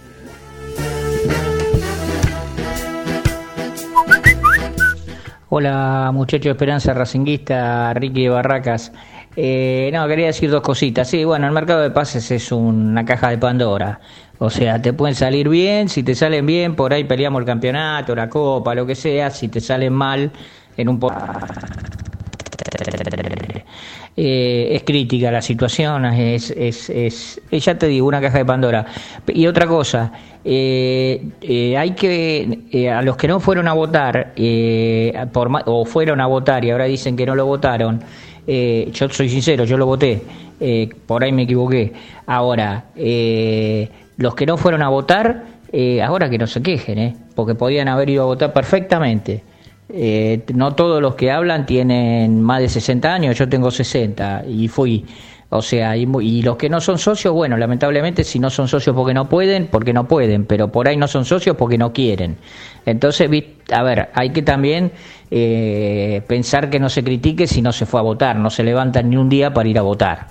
Hola 5.57 6.11
muchachos 6.13 6.43
de 6.43 6.51
Esperanza 6.51 6.93
Racinguista, 6.93 7.93
Ricky 7.93 8.27
Barracas. 8.27 8.91
Eh, 9.37 9.89
no, 9.93 10.05
quería 10.05 10.25
decir 10.25 10.51
dos 10.51 10.59
cositas. 10.59 11.09
Sí, 11.09 11.23
bueno, 11.23 11.47
el 11.47 11.53
mercado 11.53 11.81
de 11.81 11.91
pases 11.91 12.29
es 12.29 12.51
una 12.51 13.05
caja 13.05 13.29
de 13.29 13.37
Pandora. 13.37 14.01
O 14.37 14.49
sea, 14.49 14.81
te 14.81 14.91
pueden 14.91 15.15
salir 15.15 15.47
bien, 15.47 15.87
si 15.87 16.03
te 16.03 16.13
salen 16.13 16.45
bien, 16.45 16.75
por 16.75 16.91
ahí 16.91 17.05
peleamos 17.05 17.39
el 17.39 17.45
campeonato, 17.45 18.13
la 18.13 18.27
copa, 18.27 18.75
lo 18.75 18.85
que 18.85 18.95
sea. 18.95 19.29
Si 19.29 19.47
te 19.47 19.61
salen 19.61 19.93
mal, 19.93 20.29
en 20.75 20.89
un 20.89 20.99
eh, 24.17 24.69
es 24.71 24.83
crítica 24.83 25.29
la 25.29 25.41
situación, 25.41 26.05
es, 26.05 26.49
es, 26.51 26.89
es, 26.89 27.41
ya 27.51 27.77
te 27.77 27.87
digo, 27.87 28.07
una 28.07 28.21
caja 28.21 28.37
de 28.37 28.45
Pandora. 28.45 28.85
Y 29.27 29.45
otra 29.45 29.67
cosa, 29.67 30.09
eh, 30.45 31.21
eh, 31.41 31.77
hay 31.77 31.91
que, 31.91 32.89
a 32.89 33.01
los 33.01 33.17
que 33.17 33.27
no 33.27 33.41
fueron 33.41 33.67
a 33.67 33.73
votar, 33.73 34.33
por, 35.33 35.51
o 35.65 35.83
fueron 35.83 36.21
a 36.21 36.27
votar 36.27 36.63
y 36.63 36.71
ahora 36.71 36.85
dicen 36.85 37.17
que 37.17 37.25
no 37.25 37.35
lo 37.35 37.45
votaron, 37.45 38.01
yo 38.47 39.09
soy 39.09 39.27
sincero, 39.27 39.65
yo 39.65 39.77
lo 39.77 39.85
voté, 39.85 40.21
por 41.05 41.21
ahí 41.23 41.33
me 41.33 41.43
equivoqué. 41.43 41.91
Ahora, 42.25 42.85
los 42.95 44.35
que 44.35 44.45
no 44.45 44.55
fueron 44.55 44.81
a 44.81 44.87
votar, 44.87 45.43
ahora 46.01 46.29
que 46.29 46.37
no 46.37 46.47
se 46.47 46.61
quejen, 46.61 47.17
porque 47.35 47.53
podían 47.53 47.89
haber 47.89 48.09
ido 48.11 48.23
a 48.23 48.27
votar 48.27 48.53
perfectamente. 48.53 49.43
Eh, 49.89 50.43
no 50.53 50.73
todos 50.73 51.01
los 51.01 51.15
que 51.15 51.31
hablan 51.31 51.65
tienen 51.65 52.41
más 52.41 52.59
de 52.59 52.69
60 52.69 53.13
años, 53.13 53.37
yo 53.37 53.47
tengo 53.47 53.71
60 53.71 54.45
y 54.47 54.67
fui. 54.67 55.05
O 55.49 55.61
sea, 55.61 55.95
y, 55.95 56.41
los 56.41 56.57
que 56.57 56.69
no 56.69 56.81
son 56.81 56.97
socios, 56.97 57.33
bueno, 57.33 57.55
lamentablemente 57.55 58.23
si 58.23 58.39
no 58.39 58.49
son 58.49 58.67
socios 58.67 58.95
porque 58.95 59.13
no 59.13 59.29
pueden, 59.29 59.67
porque 59.67 59.93
no 59.93 60.07
pueden, 60.07 60.45
pero 60.45 60.71
por 60.71 60.87
ahí 60.87 60.97
no 60.97 61.07
son 61.07 61.23
socios 61.23 61.55
porque 61.55 61.77
no 61.77 61.93
quieren. 61.93 62.37
Entonces, 62.85 63.29
a 63.71 63.83
ver, 63.83 64.09
hay 64.13 64.31
que 64.31 64.41
también 64.41 64.91
eh, 65.29 66.23
pensar 66.27 66.69
que 66.69 66.79
no 66.79 66.89
se 66.89 67.03
critique 67.03 67.47
si 67.47 67.61
no 67.61 67.71
se 67.71 67.85
fue 67.85 67.99
a 67.99 68.03
votar, 68.03 68.35
no 68.37 68.49
se 68.49 68.63
levantan 68.63 69.09
ni 69.09 69.17
un 69.17 69.29
día 69.29 69.53
para 69.53 69.69
ir 69.69 69.77
a 69.77 69.83
votar. 69.83 70.27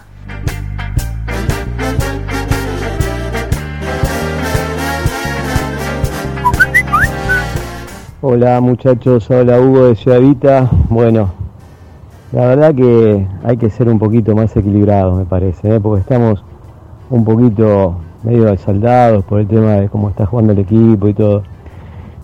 Hola 8.26 8.58
muchachos, 8.62 9.30
hola 9.30 9.60
Hugo 9.60 9.88
de 9.88 9.96
Ciudadita. 9.96 10.70
Bueno, 10.88 11.28
la 12.32 12.46
verdad 12.46 12.74
que 12.74 13.26
hay 13.44 13.58
que 13.58 13.68
ser 13.68 13.86
un 13.86 13.98
poquito 13.98 14.34
más 14.34 14.56
equilibrados, 14.56 15.18
me 15.18 15.26
parece, 15.26 15.74
¿eh? 15.74 15.78
porque 15.78 16.00
estamos 16.00 16.42
un 17.10 17.22
poquito 17.22 17.96
medio 18.22 18.48
exaltados 18.48 19.26
por 19.26 19.40
el 19.40 19.46
tema 19.46 19.72
de 19.72 19.90
cómo 19.90 20.08
está 20.08 20.24
jugando 20.24 20.54
el 20.54 20.60
equipo 20.60 21.06
y 21.06 21.12
todo. 21.12 21.42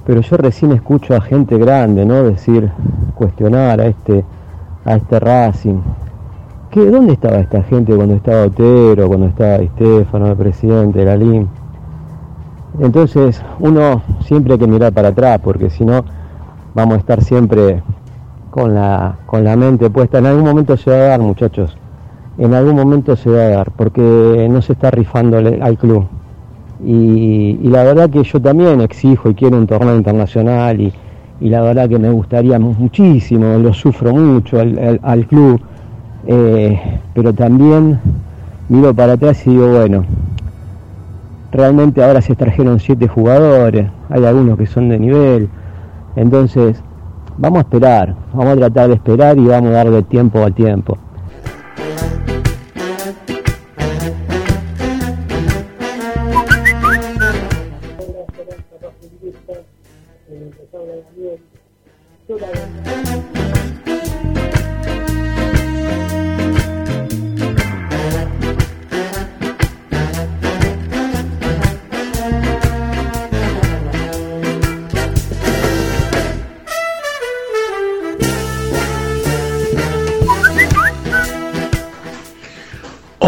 Pero 0.07 0.23
yo 0.23 0.39
recién 0.39 0.73
escucho 0.73 1.15
a 1.15 1.21
gente 1.21 1.59
grande, 1.59 2.07
¿no? 2.07 2.23
Decir, 2.23 2.71
cuestionar 3.15 3.83
a 3.83 3.85
este, 3.85 4.25
a 4.87 4.97
este 4.97 5.21
Racing. 5.21 5.83
¿Qué, 6.71 6.83
¿Dónde 6.83 7.13
estaba 7.13 7.41
esta 7.41 7.63
gente 7.65 7.95
cuando 7.95 8.15
estaba 8.15 8.45
Otero, 8.45 9.07
cuando 9.07 9.27
estaba 9.27 9.57
Estefano, 9.57 10.29
el 10.29 10.37
presidente, 10.39 11.05
Galín? 11.05 11.47
Entonces 12.79 13.43
uno 13.59 14.03
siempre 14.25 14.55
hay 14.55 14.59
que 14.59 14.67
mirar 14.67 14.93
para 14.93 15.09
atrás 15.09 15.41
porque 15.43 15.71
si 15.71 15.85
no 15.85 16.05
vamos 16.75 16.95
a 16.95 16.99
estar 16.99 17.23
siempre 17.23 17.83
con 18.51 18.75
la, 18.75 19.17
con 19.27 19.45
la 19.45 19.57
mente 19.57 19.91
puesta. 19.91 20.19
En 20.19 20.27
algún 20.27 20.45
momento 20.45 20.77
se 20.77 20.91
va 20.91 20.97
a 20.97 21.09
dar 21.09 21.21
muchachos, 21.21 21.77
en 22.39 22.55
algún 22.55 22.77
momento 22.77 23.17
se 23.17 23.31
va 23.31 23.43
a 23.43 23.49
dar 23.49 23.71
porque 23.73 24.49
no 24.51 24.61
se 24.63 24.75
está 24.75 24.91
rifando 24.91 25.39
al 25.39 25.79
club. 25.79 26.07
Y, 26.85 27.59
la 27.69 27.85
verdad 27.85 28.09
que 28.09 28.23
yo 28.23 28.41
también 28.41 28.81
exijo 28.81 29.29
y 29.31 29.35
quiero 29.35 29.59
un 29.59 29.67
torneo 29.67 29.95
internacional 29.97 30.81
y, 30.81 30.93
la 31.41 31.63
verdad 31.63 31.89
que 31.89 31.99
me 31.99 32.11
gustaría 32.11 32.59
muchísimo, 32.59 33.59
lo 33.59 33.73
sufro 33.73 34.15
mucho 34.15 34.61
al, 34.61 35.27
club, 35.27 35.59
eh, 36.27 36.79
pero 37.15 37.33
también 37.33 37.99
miro 38.69 38.93
para 38.93 39.15
atrás 39.15 39.47
y 39.47 39.51
digo, 39.51 39.69
bueno, 39.69 40.05
realmente 41.53 42.03
ahora 42.03 42.21
se 42.21 42.33
extrajeron 42.33 42.81
siete 42.81 43.09
jugadores, 43.09 43.89
hay 44.09 44.25
algunos 44.25 44.59
que 44.59 44.67
son 44.67 44.89
de 44.89 44.99
nivel, 44.99 45.49
entonces 46.17 46.83
vamos 47.39 47.59
a 47.59 47.63
esperar, 47.63 48.15
vamos 48.33 48.55
a 48.55 48.57
tratar 48.57 48.89
de 48.89 48.95
esperar 48.95 49.39
y 49.39 49.47
vamos 49.47 49.71
a 49.71 49.75
darle 49.75 50.03
tiempo 50.03 50.43
a 50.43 50.51
tiempo. 50.51 50.99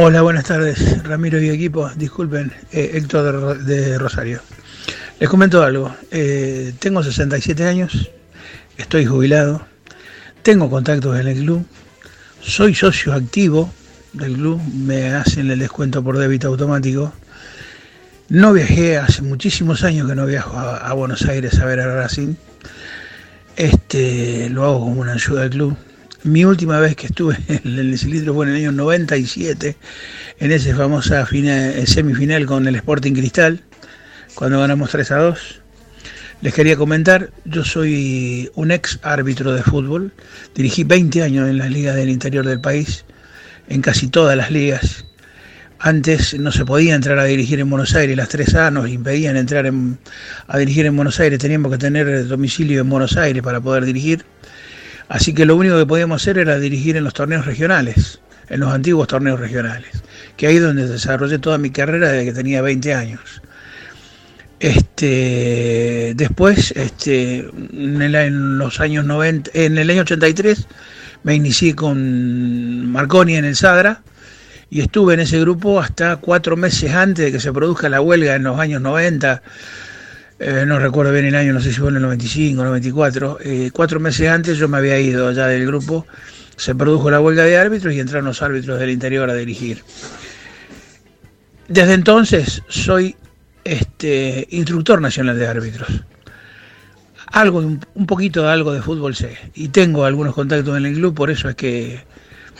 Hola, 0.04 0.22
buenas 0.22 0.46
tardes, 0.46 1.00
Ramiro 1.04 1.40
y 1.40 1.48
equipo. 1.48 1.88
Disculpen, 1.94 2.52
eh, 2.72 2.90
Héctor 2.94 3.62
de, 3.62 3.96
Rosario. 3.98 4.40
Les 5.20 5.28
comento 5.28 5.62
algo. 5.62 5.94
Eh, 6.10 6.74
tengo 6.80 7.04
67 7.04 7.64
años, 7.64 8.10
estoy 8.76 9.06
jubilado, 9.06 9.64
tengo 10.42 10.68
contactos 10.68 11.20
en 11.20 11.28
el 11.28 11.38
club, 11.38 11.64
soy 12.40 12.74
socio 12.74 13.14
activo 13.14 13.72
del 14.12 14.32
club, 14.32 14.60
me 14.74 15.14
hacen 15.14 15.52
el 15.52 15.60
descuento 15.60 16.02
por 16.02 16.18
débito 16.18 16.48
automático. 16.48 17.12
No 18.28 18.52
viajé 18.52 18.98
hace 18.98 19.22
muchísimos 19.22 19.84
años 19.84 20.08
que 20.08 20.16
no 20.16 20.26
viajo 20.26 20.58
a, 20.58 20.92
Buenos 20.94 21.22
Aires 21.26 21.60
a 21.60 21.64
ver 21.64 21.78
a 21.78 21.94
Racing. 21.94 22.34
Este, 23.54 24.50
lo 24.50 24.64
hago 24.64 24.80
como 24.80 25.00
una 25.00 25.12
ayuda 25.12 25.44
al 25.44 25.50
club. 25.50 25.76
Mi 26.24 26.44
última 26.44 26.78
vez 26.78 26.94
que 26.94 27.06
estuve 27.06 27.36
en 27.48 27.78
el 27.78 27.98
cilindro 27.98 28.34
fue 28.34 28.46
en 28.46 28.52
el 28.52 28.56
año 28.58 28.72
97, 28.72 29.76
en 30.38 30.52
esa 30.52 30.76
famosa 30.76 31.26
final, 31.26 31.86
semifinal 31.86 32.46
con 32.46 32.66
el 32.68 32.76
Sporting 32.76 33.12
Cristal, 33.12 33.60
cuando 34.34 34.60
ganamos 34.60 34.90
3 34.90 35.10
a 35.10 35.16
2. 35.18 35.60
Les 36.42 36.54
quería 36.54 36.76
comentar, 36.76 37.30
yo 37.44 37.64
soy 37.64 38.50
un 38.54 38.70
ex 38.72 38.98
árbitro 39.02 39.52
de 39.52 39.62
fútbol, 39.62 40.12
dirigí 40.54 40.82
20 40.84 41.22
años 41.22 41.48
en 41.48 41.58
las 41.58 41.70
ligas 41.70 41.94
del 41.94 42.08
interior 42.10 42.44
del 42.46 42.60
país, 42.60 43.04
en 43.68 43.80
casi 43.80 44.08
todas 44.08 44.36
las 44.36 44.50
ligas. 44.50 45.04
Antes 45.78 46.38
no 46.38 46.52
se 46.52 46.64
podía 46.64 46.94
entrar 46.94 47.18
a 47.18 47.24
dirigir 47.24 47.58
en 47.58 47.68
Buenos 47.70 47.94
Aires, 47.94 48.16
las 48.16 48.28
3A 48.28 48.70
nos 48.72 48.88
impedían 48.88 49.36
entrar 49.36 49.66
en- 49.66 49.98
a 50.46 50.58
dirigir 50.58 50.86
en 50.86 50.94
Buenos 50.96 51.18
Aires, 51.18 51.38
teníamos 51.40 51.72
que 51.72 51.78
tener 51.78 52.26
domicilio 52.28 52.80
en 52.80 52.88
Buenos 52.90 53.16
Aires 53.16 53.42
para 53.42 53.60
poder 53.60 53.84
dirigir. 53.84 54.24
Así 55.08 55.34
que 55.34 55.44
lo 55.46 55.56
único 55.56 55.78
que 55.78 55.86
podíamos 55.86 56.22
hacer 56.22 56.38
era 56.38 56.58
dirigir 56.58 56.96
en 56.96 57.04
los 57.04 57.14
torneos 57.14 57.46
regionales, 57.46 58.20
en 58.48 58.60
los 58.60 58.72
antiguos 58.72 59.08
torneos 59.08 59.38
regionales, 59.40 60.02
que 60.36 60.46
ahí 60.46 60.56
es 60.56 60.62
donde 60.62 60.86
desarrollé 60.88 61.38
toda 61.38 61.58
mi 61.58 61.70
carrera 61.70 62.10
desde 62.10 62.24
que 62.26 62.32
tenía 62.32 62.62
20 62.62 62.94
años. 62.94 63.42
Este, 64.60 66.12
después, 66.16 66.72
este, 66.76 67.40
en, 67.72 68.00
el- 68.00 68.14
en 68.14 68.58
los 68.58 68.78
años 68.80 69.04
90, 69.04 69.50
en 69.54 69.76
el 69.76 69.90
año 69.90 70.02
83, 70.02 70.66
me 71.24 71.34
inicié 71.34 71.74
con 71.74 72.90
Marconi 72.92 73.34
en 73.36 73.44
el 73.44 73.56
Sadra 73.56 74.02
y 74.70 74.80
estuve 74.80 75.14
en 75.14 75.20
ese 75.20 75.40
grupo 75.40 75.80
hasta 75.80 76.16
cuatro 76.16 76.56
meses 76.56 76.92
antes 76.92 77.24
de 77.24 77.32
que 77.32 77.40
se 77.40 77.52
produzca 77.52 77.88
la 77.88 78.00
huelga 78.00 78.36
en 78.36 78.44
los 78.44 78.58
años 78.58 78.80
90. 78.80 79.42
Eh, 80.42 80.64
no 80.66 80.78
recuerdo 80.78 81.12
bien 81.12 81.24
el 81.26 81.34
año, 81.34 81.52
no 81.52 81.60
sé 81.60 81.72
si 81.72 81.78
fue 81.80 81.90
en 81.90 81.96
el 81.96 82.02
95, 82.02 82.64
94. 82.64 83.38
eh, 83.42 83.70
cuatro 83.72 84.00
meses 84.00 84.28
antes 84.28 84.58
yo 84.58 84.68
me 84.68 84.78
había 84.78 84.98
ido 84.98 85.30
ya 85.32 85.46
del 85.46 85.66
grupo, 85.66 86.06
se 86.56 86.74
produjo 86.74 87.10
la 87.10 87.20
huelga 87.20 87.44
de 87.44 87.56
árbitros 87.56 87.94
y 87.94 88.00
entraron 88.00 88.26
los 88.26 88.42
árbitros 88.42 88.78
del 88.78 88.90
interior 88.90 89.30
a 89.30 89.34
dirigir. 89.34 89.82
Desde 91.68 91.94
entonces 91.94 92.62
soy 92.68 93.16
este, 93.64 94.46
instructor 94.50 95.00
nacional 95.00 95.38
de 95.38 95.46
árbitros. 95.46 95.88
Algo, 97.26 97.60
un 97.60 98.06
poquito 98.06 98.42
de 98.42 98.48
algo 98.50 98.72
de 98.72 98.82
fútbol 98.82 99.14
sé. 99.14 99.38
Y 99.54 99.68
tengo 99.68 100.04
algunos 100.04 100.34
contactos 100.34 100.76
en 100.76 100.84
el 100.84 100.94
club, 100.94 101.14
por 101.14 101.30
eso 101.30 101.48
es 101.48 101.54
que 101.54 102.04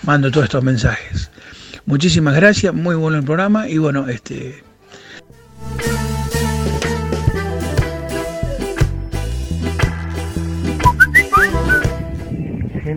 mando 0.05 0.31
todos 0.31 0.45
estos 0.45 0.65
mensajes. 0.65 1.31
Muchísimas 1.85 2.35
gracias, 2.37 2.73
muy 2.73 2.95
bueno 2.95 3.19
el 3.19 3.25
programa 3.25 3.69
y 3.69 3.79
bueno, 3.79 4.09
este 4.09 4.63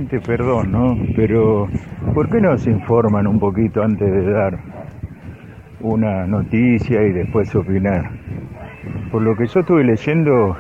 Perdón, 0.10 0.72
¿no? 0.72 0.98
Pero, 1.16 1.68
¿por 2.14 2.30
qué 2.30 2.40
no 2.40 2.56
se 2.58 2.70
informan 2.70 3.26
un 3.26 3.40
poquito 3.40 3.82
antes 3.82 4.12
de 4.12 4.32
dar 4.32 4.60
una 5.80 6.28
noticia 6.28 7.02
y 7.02 7.12
después 7.12 7.54
opinar? 7.56 8.12
Por 9.12 9.24
lo 9.24 9.36
que 9.36 9.48
yo 9.48 9.62
estuve 9.62 9.84
leyendo, 9.84 10.58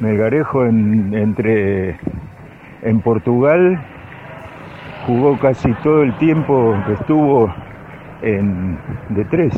Melgarejo 0.00 0.66
en, 0.66 1.14
entre 1.14 1.96
en 2.82 3.00
Portugal 3.00 3.80
jugó 5.06 5.38
casi 5.38 5.72
todo 5.82 6.02
el 6.02 6.16
tiempo 6.18 6.74
que 6.86 6.94
estuvo 6.94 7.54
en 8.22 8.76
de 9.10 9.24
tres 9.26 9.54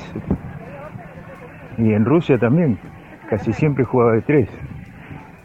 y 1.78 1.92
en 1.94 2.04
Rusia 2.04 2.38
también 2.38 2.78
casi 3.30 3.52
siempre 3.52 3.84
jugaba 3.84 4.12
de 4.12 4.22
tres. 4.22 4.48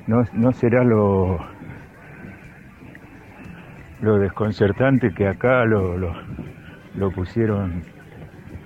No 0.08 0.52
será 0.52 0.84
lo 0.84 1.40
lo 4.02 4.18
desconcertante 4.18 5.14
que 5.14 5.28
acá 5.28 5.64
lo, 5.66 5.98
lo, 5.98 7.12
pusieron 7.12 7.84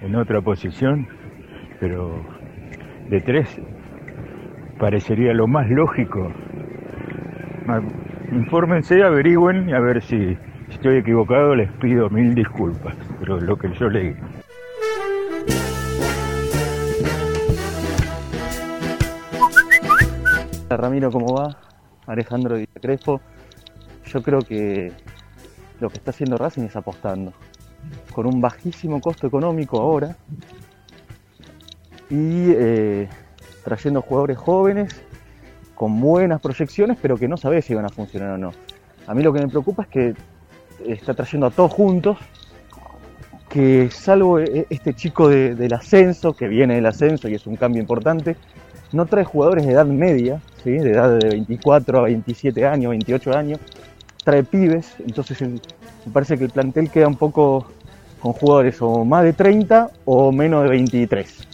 en 0.01 0.15
otra 0.15 0.41
posición, 0.41 1.07
pero 1.79 2.25
de 3.09 3.21
tres 3.21 3.61
parecería 4.79 5.33
lo 5.33 5.47
más 5.47 5.69
lógico. 5.69 6.31
Infórmense, 8.31 9.03
averigüen 9.03 9.69
y 9.69 9.73
a 9.73 9.79
ver 9.79 10.01
si 10.01 10.37
estoy 10.69 10.97
equivocado, 10.97 11.55
les 11.55 11.71
pido 11.73 12.09
mil 12.09 12.33
disculpas, 12.33 12.95
pero 13.19 13.39
lo 13.39 13.57
que 13.57 13.73
yo 13.73 13.89
leí. 13.89 14.15
Ramiro, 20.69 21.11
¿cómo 21.11 21.35
va? 21.35 21.57
Alejandro 22.07 22.57
Di 22.57 22.67
Crespo. 22.67 23.21
Yo 24.05 24.21
creo 24.21 24.39
que 24.39 24.91
lo 25.79 25.89
que 25.89 25.97
está 25.97 26.11
haciendo 26.11 26.37
Racing 26.37 26.63
es 26.63 26.75
apostando. 26.75 27.33
Con 28.13 28.25
un 28.25 28.41
bajísimo 28.41 28.99
costo 29.01 29.27
económico 29.27 29.79
ahora. 29.79 30.15
Y 32.09 32.51
eh, 32.51 33.09
trayendo 33.63 34.01
jugadores 34.01 34.37
jóvenes 34.37 34.95
con 35.73 35.99
buenas 35.99 36.39
proyecciones, 36.39 36.97
pero 37.01 37.17
que 37.17 37.27
no 37.27 37.35
sabe 37.37 37.61
si 37.61 37.73
van 37.73 37.85
a 37.85 37.89
funcionar 37.89 38.31
o 38.31 38.37
no. 38.37 38.51
A 39.07 39.13
mí 39.13 39.21
lo 39.23 39.33
que 39.33 39.41
me 39.41 39.47
preocupa 39.47 39.83
es 39.83 39.89
que 39.89 40.13
está 40.87 41.13
trayendo 41.13 41.47
a 41.47 41.51
todos 41.51 41.71
juntos, 41.73 42.17
que 43.49 43.89
salvo 43.91 44.39
e- 44.39 44.67
este 44.69 44.93
chico 44.93 45.27
de- 45.29 45.55
del 45.55 45.73
ascenso, 45.73 46.33
que 46.33 46.47
viene 46.47 46.75
del 46.75 46.85
ascenso 46.85 47.27
y 47.27 47.35
es 47.35 47.45
un 47.47 47.55
cambio 47.55 47.81
importante, 47.81 48.35
no 48.91 49.05
trae 49.05 49.23
jugadores 49.25 49.65
de 49.65 49.73
edad 49.73 49.85
media, 49.85 50.41
¿sí? 50.63 50.71
de 50.71 50.91
edad 50.91 51.17
de 51.19 51.29
24 51.29 51.99
a 51.99 52.03
27 52.03 52.65
años, 52.65 52.91
28 52.91 53.35
años, 53.35 53.59
trae 54.25 54.43
pibes, 54.43 54.95
entonces 54.99 55.41
me 55.41 55.61
parece 56.13 56.37
que 56.39 56.45
el 56.45 56.51
plantel 56.51 56.91
queda 56.91 57.07
un 57.07 57.17
poco 57.17 57.67
con 58.19 58.33
jugadores 58.33 58.81
o 58.81 59.05
más 59.05 59.23
de 59.23 59.33
30 59.33 59.91
o 60.05 60.31
menos 60.33 60.63
de 60.63 60.69
23. 60.69 61.47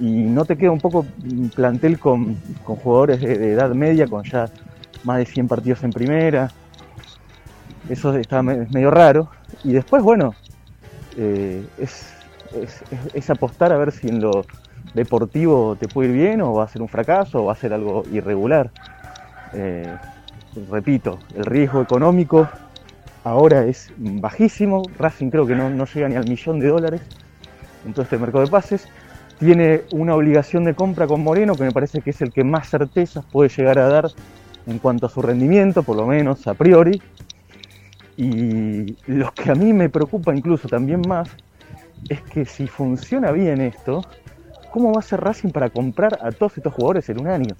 Y 0.00 0.06
no 0.28 0.44
te 0.44 0.56
queda 0.56 0.70
un 0.72 0.80
poco 0.80 1.06
plantel 1.54 1.98
con, 1.98 2.36
con 2.64 2.76
jugadores 2.76 3.20
de, 3.20 3.52
edad 3.52 3.70
media, 3.74 4.08
con 4.08 4.24
ya 4.24 4.50
más 5.04 5.18
de 5.18 5.26
100 5.26 5.48
partidos 5.48 5.82
en 5.84 5.92
primera. 5.92 6.52
Eso 7.88 8.14
está 8.16 8.42
me- 8.42 8.62
es 8.62 8.70
medio 8.70 8.90
raro. 8.90 9.30
Y 9.64 9.72
después, 9.72 10.02
bueno, 10.02 10.36
eh, 11.16 11.64
es, 11.78 12.14
es- 12.52 12.84
es- 12.90 13.10
es 13.14 13.30
apostar 13.30 13.72
a 13.72 13.78
ver 13.78 13.92
si 13.92 14.08
en 14.08 14.20
lo 14.20 14.46
deportivo 14.94 15.76
te 15.76 15.88
puede 15.88 16.10
ir 16.10 16.14
bien 16.16 16.40
o 16.42 16.54
va 16.54 16.64
a 16.64 16.68
ser 16.68 16.82
un 16.82 16.88
fracaso 16.88 17.42
o 17.42 17.46
va 17.46 17.52
a 17.52 17.56
ser 17.56 17.72
algo 17.72 18.04
irregular. 18.12 18.70
Eh, 19.52 19.98
repito, 20.70 21.18
el 21.34 21.44
riesgo 21.44 21.82
económico 21.82 22.48
ahora 23.24 23.64
es 23.64 23.92
bajísimo. 23.96 24.82
Racing 24.98 25.30
creo 25.30 25.46
que 25.46 25.54
no, 25.54 25.70
no 25.70 25.84
llega 25.86 26.08
ni 26.08 26.16
al 26.16 26.28
millón 26.28 26.60
de 26.60 26.68
dólares 26.68 27.02
en 27.86 27.92
todo 27.92 28.02
este 28.02 28.18
mercado 28.18 28.44
de 28.44 28.50
pases. 28.50 28.88
Tiene 29.38 29.82
una 29.92 30.14
obligación 30.14 30.64
de 30.64 30.74
compra 30.74 31.06
con 31.06 31.22
Moreno 31.22 31.54
que 31.54 31.62
me 31.62 31.72
parece 31.72 32.00
que 32.00 32.10
es 32.10 32.20
el 32.22 32.32
que 32.32 32.42
más 32.42 32.68
certezas 32.68 33.24
puede 33.24 33.50
llegar 33.50 33.78
a 33.78 33.88
dar 33.88 34.10
en 34.66 34.78
cuanto 34.78 35.06
a 35.06 35.08
su 35.08 35.22
rendimiento, 35.22 35.82
por 35.82 35.96
lo 35.96 36.06
menos 36.06 36.46
a 36.46 36.54
priori. 36.54 37.00
Y 38.16 38.96
lo 39.06 39.32
que 39.32 39.50
a 39.52 39.54
mí 39.54 39.72
me 39.72 39.88
preocupa 39.88 40.34
incluso 40.34 40.68
también 40.68 41.02
más 41.06 41.28
es 42.08 42.20
que 42.22 42.44
si 42.44 42.66
funciona 42.66 43.30
bien 43.30 43.60
esto, 43.60 44.04
¿cómo 44.72 44.92
va 44.92 45.00
a 45.00 45.02
ser 45.02 45.20
Racing 45.20 45.50
para 45.50 45.70
comprar 45.70 46.18
a 46.20 46.32
todos 46.32 46.56
estos 46.56 46.74
jugadores 46.74 47.08
en 47.08 47.20
un 47.20 47.28
año? 47.28 47.54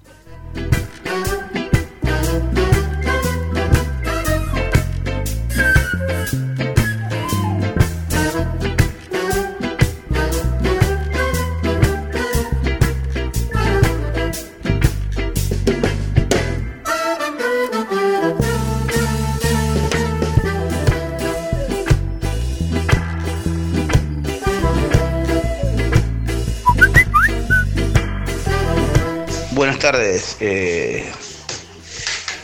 Tardes, 30.19 30.37
eh, 30.39 31.11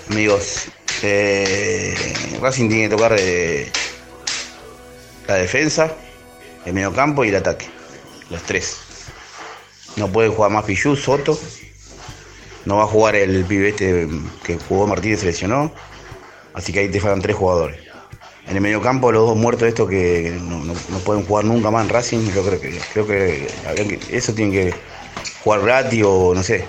amigos. 0.10 0.66
Eh, 1.04 1.96
Racing 2.42 2.70
tiene 2.70 2.84
que 2.90 2.96
tocar 2.96 3.16
eh, 3.20 3.70
la 5.28 5.36
defensa, 5.36 5.92
el 6.66 6.74
mediocampo 6.74 7.26
y 7.26 7.30
el 7.30 7.36
ataque. 7.36 7.68
Los 8.30 8.42
tres. 8.44 8.78
No 9.96 10.08
puede 10.10 10.30
jugar 10.30 10.52
más 10.52 10.66
Pichu, 10.66 10.96
Soto. 10.96 11.40
No 12.66 12.78
va 12.78 12.84
a 12.84 12.88
jugar 12.88 13.16
el 13.16 13.46
pibe 13.46 13.70
este 13.70 14.08
que 14.44 14.58
jugó 14.68 14.88
Martínez 14.88 15.20
se 15.20 15.28
lesionó. 15.28 15.72
Así 16.54 16.74
que 16.74 16.80
ahí 16.80 16.90
te 16.90 17.00
faltan 17.00 17.22
tres 17.22 17.36
jugadores. 17.36 17.80
En 18.48 18.56
el 18.56 18.62
mediocampo 18.62 19.12
los 19.12 19.28
dos 19.28 19.38
muertos 19.38 19.68
estos 19.68 19.90
que 19.90 20.38
no, 20.42 20.74
pueden 21.00 21.26
jugar 21.26 21.46
nunca 21.46 21.72
más 21.72 21.84
en 21.84 21.90
Racing, 21.90 22.32
yo 22.32 22.44
creo 22.44 22.62
que, 22.62 22.80
creo 22.94 23.08
que, 23.08 23.48
eso 24.12 24.34
tiene 24.34 24.52
que 24.52 24.76
jugar 25.44 25.62
Brati 25.62 26.04
o 26.04 26.34
no 26.34 26.44
sé. 26.44 26.66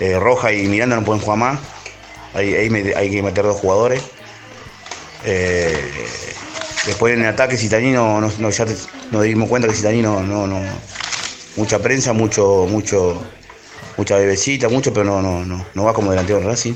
Eh, 0.00 0.18
Roja 0.18 0.52
y 0.52 0.68
Miranda 0.68 0.96
no 0.96 1.04
pueden 1.04 1.22
jugar 1.22 1.38
más. 1.38 1.60
Ahí, 2.34 2.54
hay 2.54 3.10
que 3.10 3.22
meter 3.22 3.44
dos 3.44 3.56
jugadores. 3.60 4.02
Eh, 5.24 5.76
después 6.86 7.14
en 7.14 7.22
el 7.22 7.28
ataque 7.28 7.56
Citanino, 7.56 8.20
no, 8.20 8.30
no, 8.38 8.50
ya 8.50 8.66
nos 9.10 9.22
dimos 9.22 9.48
cuenta 9.48 9.66
que 9.66 9.74
Citanino 9.74 10.22
no, 10.22 10.46
no, 10.46 10.60
mucha 11.56 11.80
prensa, 11.80 12.12
mucho, 12.12 12.66
mucho, 12.70 13.20
mucha 13.96 14.16
bebecita, 14.16 14.68
mucho, 14.68 14.92
pero 14.92 15.04
no, 15.04 15.20
no, 15.20 15.44
no, 15.44 15.66
no 15.74 15.84
va 15.84 15.92
como 15.92 16.10
delantero 16.10 16.38
en 16.38 16.46
Racing. 16.46 16.74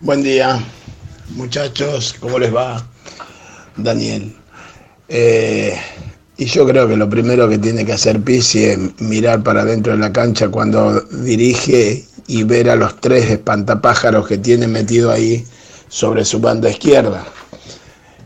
Buen 0.00 0.22
día, 0.22 0.62
muchachos, 1.30 2.14
¿cómo 2.20 2.38
les 2.38 2.54
va? 2.54 2.86
Daniel. 3.76 4.43
Eh, 5.16 5.72
y 6.36 6.46
yo 6.46 6.66
creo 6.66 6.88
que 6.88 6.96
lo 6.96 7.08
primero 7.08 7.48
que 7.48 7.58
tiene 7.58 7.86
que 7.86 7.92
hacer 7.92 8.20
Pizzi 8.20 8.64
es 8.64 8.78
mirar 9.00 9.44
para 9.44 9.62
adentro 9.62 9.92
de 9.92 10.00
la 10.00 10.12
cancha 10.12 10.48
cuando 10.48 11.00
dirige 11.02 12.04
y 12.26 12.42
ver 12.42 12.68
a 12.68 12.74
los 12.74 13.00
tres 13.00 13.30
espantapájaros 13.30 14.26
que 14.26 14.38
tiene 14.38 14.66
metido 14.66 15.12
ahí 15.12 15.44
sobre 15.88 16.24
su 16.24 16.40
banda 16.40 16.68
izquierda. 16.68 17.24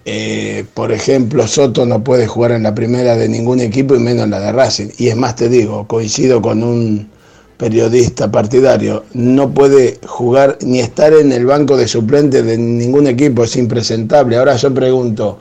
Eh, 0.06 0.64
por 0.72 0.90
ejemplo, 0.90 1.46
Soto 1.46 1.84
no 1.84 2.02
puede 2.02 2.26
jugar 2.26 2.52
en 2.52 2.62
la 2.62 2.74
primera 2.74 3.16
de 3.16 3.28
ningún 3.28 3.60
equipo 3.60 3.94
y 3.94 3.98
menos 3.98 4.24
en 4.24 4.30
la 4.30 4.40
de 4.40 4.52
Racing. 4.52 4.88
Y 4.96 5.08
es 5.08 5.16
más, 5.16 5.36
te 5.36 5.50
digo, 5.50 5.86
coincido 5.86 6.40
con 6.40 6.62
un 6.62 7.10
periodista 7.58 8.30
partidario, 8.30 9.04
no 9.12 9.52
puede 9.52 9.98
jugar 10.06 10.56
ni 10.62 10.78
estar 10.80 11.12
en 11.12 11.32
el 11.32 11.44
banco 11.44 11.76
de 11.76 11.86
suplentes 11.86 12.46
de 12.46 12.56
ningún 12.56 13.08
equipo, 13.08 13.44
es 13.44 13.56
impresentable. 13.56 14.38
Ahora 14.38 14.56
yo 14.56 14.72
pregunto, 14.72 15.38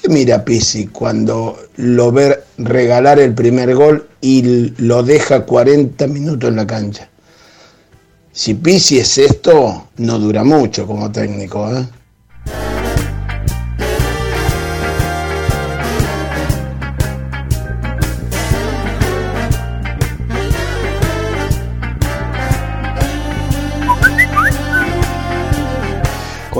¿qué 0.00 0.08
mira 0.08 0.44
Pizzi 0.44 0.86
cuando 0.86 1.58
lo 1.76 2.12
ve 2.12 2.38
regalar 2.58 3.18
el 3.18 3.34
primer 3.34 3.74
gol 3.74 4.08
y 4.20 4.72
lo 4.82 5.02
deja 5.02 5.44
40 5.44 6.06
minutos 6.06 6.50
en 6.50 6.56
la 6.56 6.66
cancha? 6.66 7.08
Si 8.32 8.54
Pizzi 8.54 8.98
es 8.98 9.18
esto, 9.18 9.88
no 9.96 10.18
dura 10.18 10.44
mucho 10.44 10.86
como 10.86 11.10
técnico. 11.10 11.68
¿eh? 11.76 11.84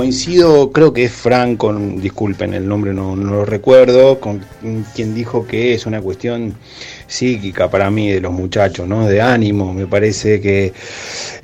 Coincido, 0.09 0.73
creo 0.73 0.95
que 0.95 1.05
es 1.05 1.13
Frank, 1.13 1.59
con, 1.59 2.01
disculpen, 2.01 2.55
el 2.55 2.67
nombre 2.67 2.95
no, 2.95 3.15
no 3.15 3.31
lo 3.31 3.45
recuerdo, 3.45 4.19
con 4.19 4.43
quien 4.95 5.15
dijo 5.15 5.47
que 5.47 5.75
es 5.75 5.85
una 5.85 6.01
cuestión 6.01 6.55
psíquica 7.09 7.69
para 7.71 7.91
mí 7.91 8.11
de 8.11 8.21
los 8.21 8.33
muchachos, 8.33 8.87
¿no? 8.87 9.07
De 9.07 9.21
ánimo. 9.21 9.73
Me 9.75 9.87
parece 9.87 10.41
que 10.41 10.73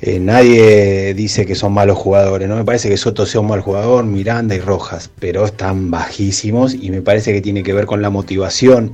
eh, 0.01 0.19
nadie 0.19 1.13
dice 1.13 1.45
que 1.45 1.55
son 1.55 1.73
malos 1.73 1.97
jugadores, 1.97 2.47
¿no? 2.47 2.55
Me 2.55 2.63
parece 2.63 2.87
que 2.87 2.97
Soto 2.97 3.25
sea 3.25 3.41
un 3.41 3.47
mal 3.47 3.61
jugador, 3.61 4.05
Miranda 4.05 4.55
y 4.55 4.59
Rojas, 4.59 5.09
pero 5.19 5.45
están 5.45 5.91
bajísimos 5.91 6.73
y 6.73 6.91
me 6.91 7.01
parece 7.01 7.33
que 7.33 7.41
tiene 7.41 7.63
que 7.63 7.73
ver 7.73 7.85
con 7.85 8.01
la 8.01 8.09
motivación, 8.09 8.93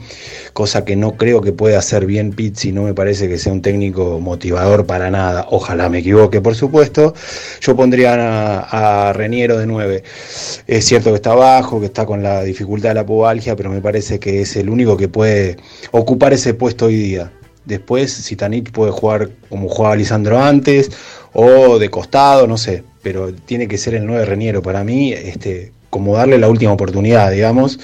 cosa 0.54 0.86
que 0.86 0.96
no 0.96 1.18
creo 1.18 1.42
que 1.42 1.52
pueda 1.52 1.80
hacer 1.80 2.06
bien 2.06 2.32
Pizzi, 2.32 2.72
no 2.72 2.84
me 2.84 2.94
parece 2.94 3.28
que 3.28 3.38
sea 3.38 3.52
un 3.52 3.62
técnico 3.62 4.20
motivador 4.20 4.86
para 4.86 5.12
nada. 5.12 5.48
Ojalá 5.50 5.90
me 5.90 6.00
equivoque, 6.00 6.42
por 6.42 6.56
supuesto. 6.56 7.14
Yo 7.60 7.76
pondría 7.76 8.14
a, 8.70 9.14
Reniero 9.14 9.58
de 9.58 9.68
9. 9.68 10.04
Es 10.68 10.86
cierto 10.86 11.10
que 11.10 11.16
está 11.16 11.36
bajo, 11.36 11.80
que 11.80 11.88
está 11.88 12.06
con 12.06 12.24
la 12.24 12.44
dificultad 12.44 12.90
de 12.90 12.96
la 12.96 13.06
pubalgia, 13.06 13.56
pero 13.56 13.70
me 13.70 13.82
parece 13.82 14.20
que 14.20 14.42
es 14.42 14.56
el 14.56 14.70
único 14.70 14.98
que 14.98 15.08
puede 15.08 15.58
ocupar 15.92 16.34
ese 16.34 16.54
puesto 16.62 16.86
hoy 16.86 16.96
día. 16.96 17.32
Después, 17.66 18.14
Sitanich 18.14 18.72
puede 18.72 18.92
jugar 18.92 19.32
como 19.50 19.68
jugaba 19.68 19.96
Lisandro 19.96 20.40
antes, 20.40 20.92
o 21.34 21.80
de 21.80 21.90
costado, 21.90 22.46
no 22.46 22.56
sé, 22.56 22.84
pero 23.02 23.34
tiene 23.34 23.68
que 23.68 23.80
ser 23.80 23.96
el 23.96 24.06
9 24.06 24.26
Reniero 24.26 24.62
para 24.62 24.84
mí, 24.84 25.12
este, 25.12 25.72
como 25.90 26.16
darle 26.16 26.38
la 26.38 26.50
última 26.50 26.72
oportunidad, 26.72 27.32
digamos, 27.32 27.80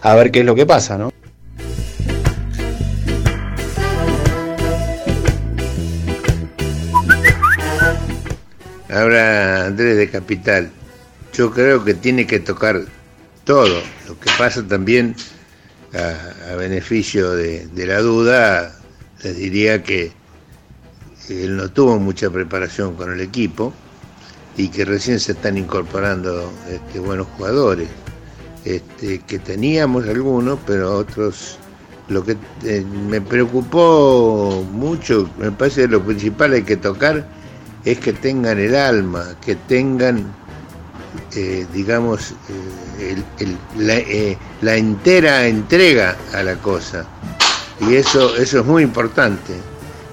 a 0.00 0.14
ver 0.14 0.30
qué 0.30 0.40
es 0.40 0.46
lo 0.46 0.54
que 0.54 0.64
pasa, 0.64 0.96
¿no? 0.96 1.12
Ahora 8.88 9.66
Andrés 9.66 9.98
de 9.98 10.08
Capital, 10.08 10.70
yo 11.34 11.50
creo 11.50 11.84
que 11.84 11.92
tiene 11.92 12.26
que 12.26 12.40
tocar 12.40 12.80
todo. 13.44 13.82
Lo 14.08 14.18
que 14.18 14.30
pasa 14.38 14.66
también 14.66 15.16
a, 15.94 16.54
beneficio 16.56 17.32
de, 17.32 17.66
de 17.66 17.86
la 17.86 18.00
duda, 18.00 18.74
les 19.22 19.36
diría 19.36 19.82
que 19.82 20.12
él 21.28 21.56
no 21.56 21.70
tuvo 21.70 21.98
mucha 21.98 22.30
preparación 22.30 22.94
con 22.94 23.12
el 23.12 23.20
equipo 23.20 23.72
y 24.56 24.68
que 24.68 24.84
recién 24.84 25.18
se 25.18 25.32
están 25.32 25.56
incorporando 25.56 26.52
este, 26.68 26.98
buenos 26.98 27.26
jugadores. 27.36 27.88
Este, 28.64 29.18
que 29.20 29.38
teníamos 29.38 30.06
algunos, 30.06 30.58
pero 30.66 30.96
otros. 30.96 31.58
Lo 32.08 32.24
que 32.24 32.36
eh, 32.64 32.84
me 33.08 33.20
preocupó 33.20 34.64
mucho, 34.72 35.30
me 35.38 35.50
parece 35.52 35.82
que 35.82 35.88
lo 35.88 36.02
principal 36.02 36.52
hay 36.52 36.62
que 36.62 36.76
tocar 36.76 37.26
es 37.84 37.98
que 37.98 38.12
tengan 38.12 38.58
el 38.58 38.74
alma, 38.74 39.36
que 39.44 39.54
tengan, 39.54 40.32
eh, 41.36 41.66
digamos, 41.72 42.34
eh, 43.00 43.22
el- 43.40 43.90
eh, 43.90 44.36
la 44.60 44.76
entera 44.76 45.46
entrega 45.46 46.16
a 46.34 46.42
la 46.42 46.56
cosa. 46.56 47.04
Y 47.80 47.94
eso, 47.94 48.36
eso 48.36 48.60
es 48.60 48.64
muy 48.66 48.82
importante. 48.82 49.54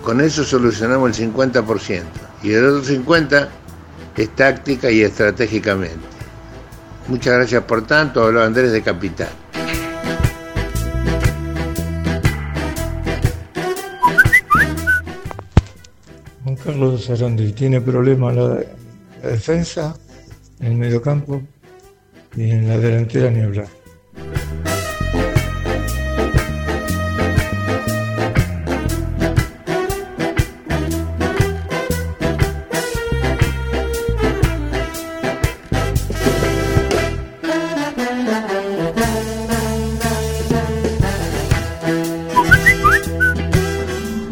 Con 0.04 0.22
eso 0.22 0.44
solucionamos 0.44 1.10
el 1.10 1.16
50%. 1.34 2.04
Y 2.42 2.54
el 2.54 2.66
otro 2.66 2.84
50% 2.84 3.48
es 4.16 4.30
táctica 4.36 4.90
y 4.90 5.02
estratégicamente. 5.02 6.08
Muchas 7.08 7.36
gracias 7.36 7.64
por 7.64 7.86
tanto. 7.86 8.24
Habló 8.24 8.42
Andrés 8.44 8.72
de 8.72 8.82
Capital. 8.82 9.30
Juan 16.44 16.56
Carlos 16.56 17.06
Sarandí 17.06 17.52
tiene 17.54 17.82
problemas 17.82 18.36
la, 18.36 18.48
la 19.24 19.30
defensa, 19.30 19.96
en 20.60 20.72
el 20.72 20.78
mediocampo 20.78 21.42
y 22.36 22.52
en 22.52 22.68
la 22.68 22.78
delantera 22.78 23.32
ni 23.32 23.42
hablar. 23.42 23.68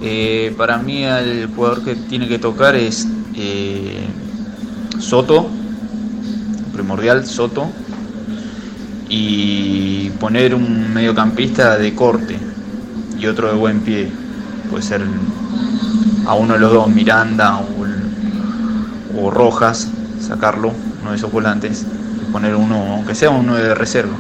Eh, 0.02 0.54
para 0.58 0.78
mí 0.78 1.04
el 1.04 1.48
jugador 1.48 1.84
que 1.84 1.96
tiene 1.96 2.28
que 2.28 2.40
tocar 2.40 2.76
es 2.76 3.08
eh, 3.36 4.06
Soto, 5.00 5.50
primordial 6.78 7.26
Soto, 7.26 7.68
y 9.10 10.12
poner 10.20 10.54
un 10.54 10.94
mediocampista 10.94 11.76
de 11.76 11.96
corte 11.96 12.38
y 13.20 13.26
otro 13.26 13.48
de 13.48 13.56
buen 13.56 13.80
pie. 13.80 14.12
Puede 14.70 14.84
ser 14.84 15.02
a 16.28 16.36
uno 16.36 16.54
de 16.54 16.60
los 16.60 16.72
dos, 16.72 16.88
Miranda 16.90 17.60
o, 19.18 19.32
Rojas, 19.32 19.88
sacarlo, 20.22 20.72
uno 21.02 21.12
de 21.12 21.18
esos 21.18 21.32
volantes, 21.32 21.84
y 22.22 22.32
poner 22.32 22.54
uno, 22.54 22.94
aunque 22.94 23.16
sea 23.16 23.32
uno 23.32 23.56
de 23.56 23.74
reserva. 23.74 24.14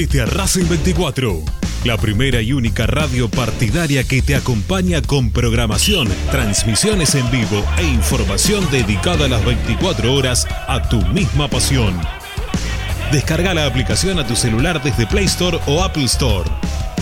A 0.00 0.24
Racing 0.24 0.64
24, 0.66 1.44
la 1.84 1.98
primera 1.98 2.40
y 2.40 2.54
única 2.54 2.86
radio 2.86 3.28
partidaria 3.28 4.02
que 4.02 4.22
te 4.22 4.34
acompaña 4.34 5.02
con 5.02 5.30
programación, 5.30 6.08
transmisiones 6.30 7.14
en 7.16 7.30
vivo 7.30 7.62
e 7.76 7.84
información 7.84 8.66
dedicada 8.70 9.26
a 9.26 9.28
las 9.28 9.44
24 9.44 10.14
horas 10.14 10.48
a 10.68 10.88
tu 10.88 11.04
misma 11.08 11.48
pasión. 11.48 12.00
Descarga 13.12 13.52
la 13.52 13.66
aplicación 13.66 14.18
a 14.18 14.26
tu 14.26 14.36
celular 14.36 14.82
desde 14.82 15.06
Play 15.06 15.26
Store 15.26 15.60
o 15.66 15.84
Apple 15.84 16.04
Store. 16.04 16.50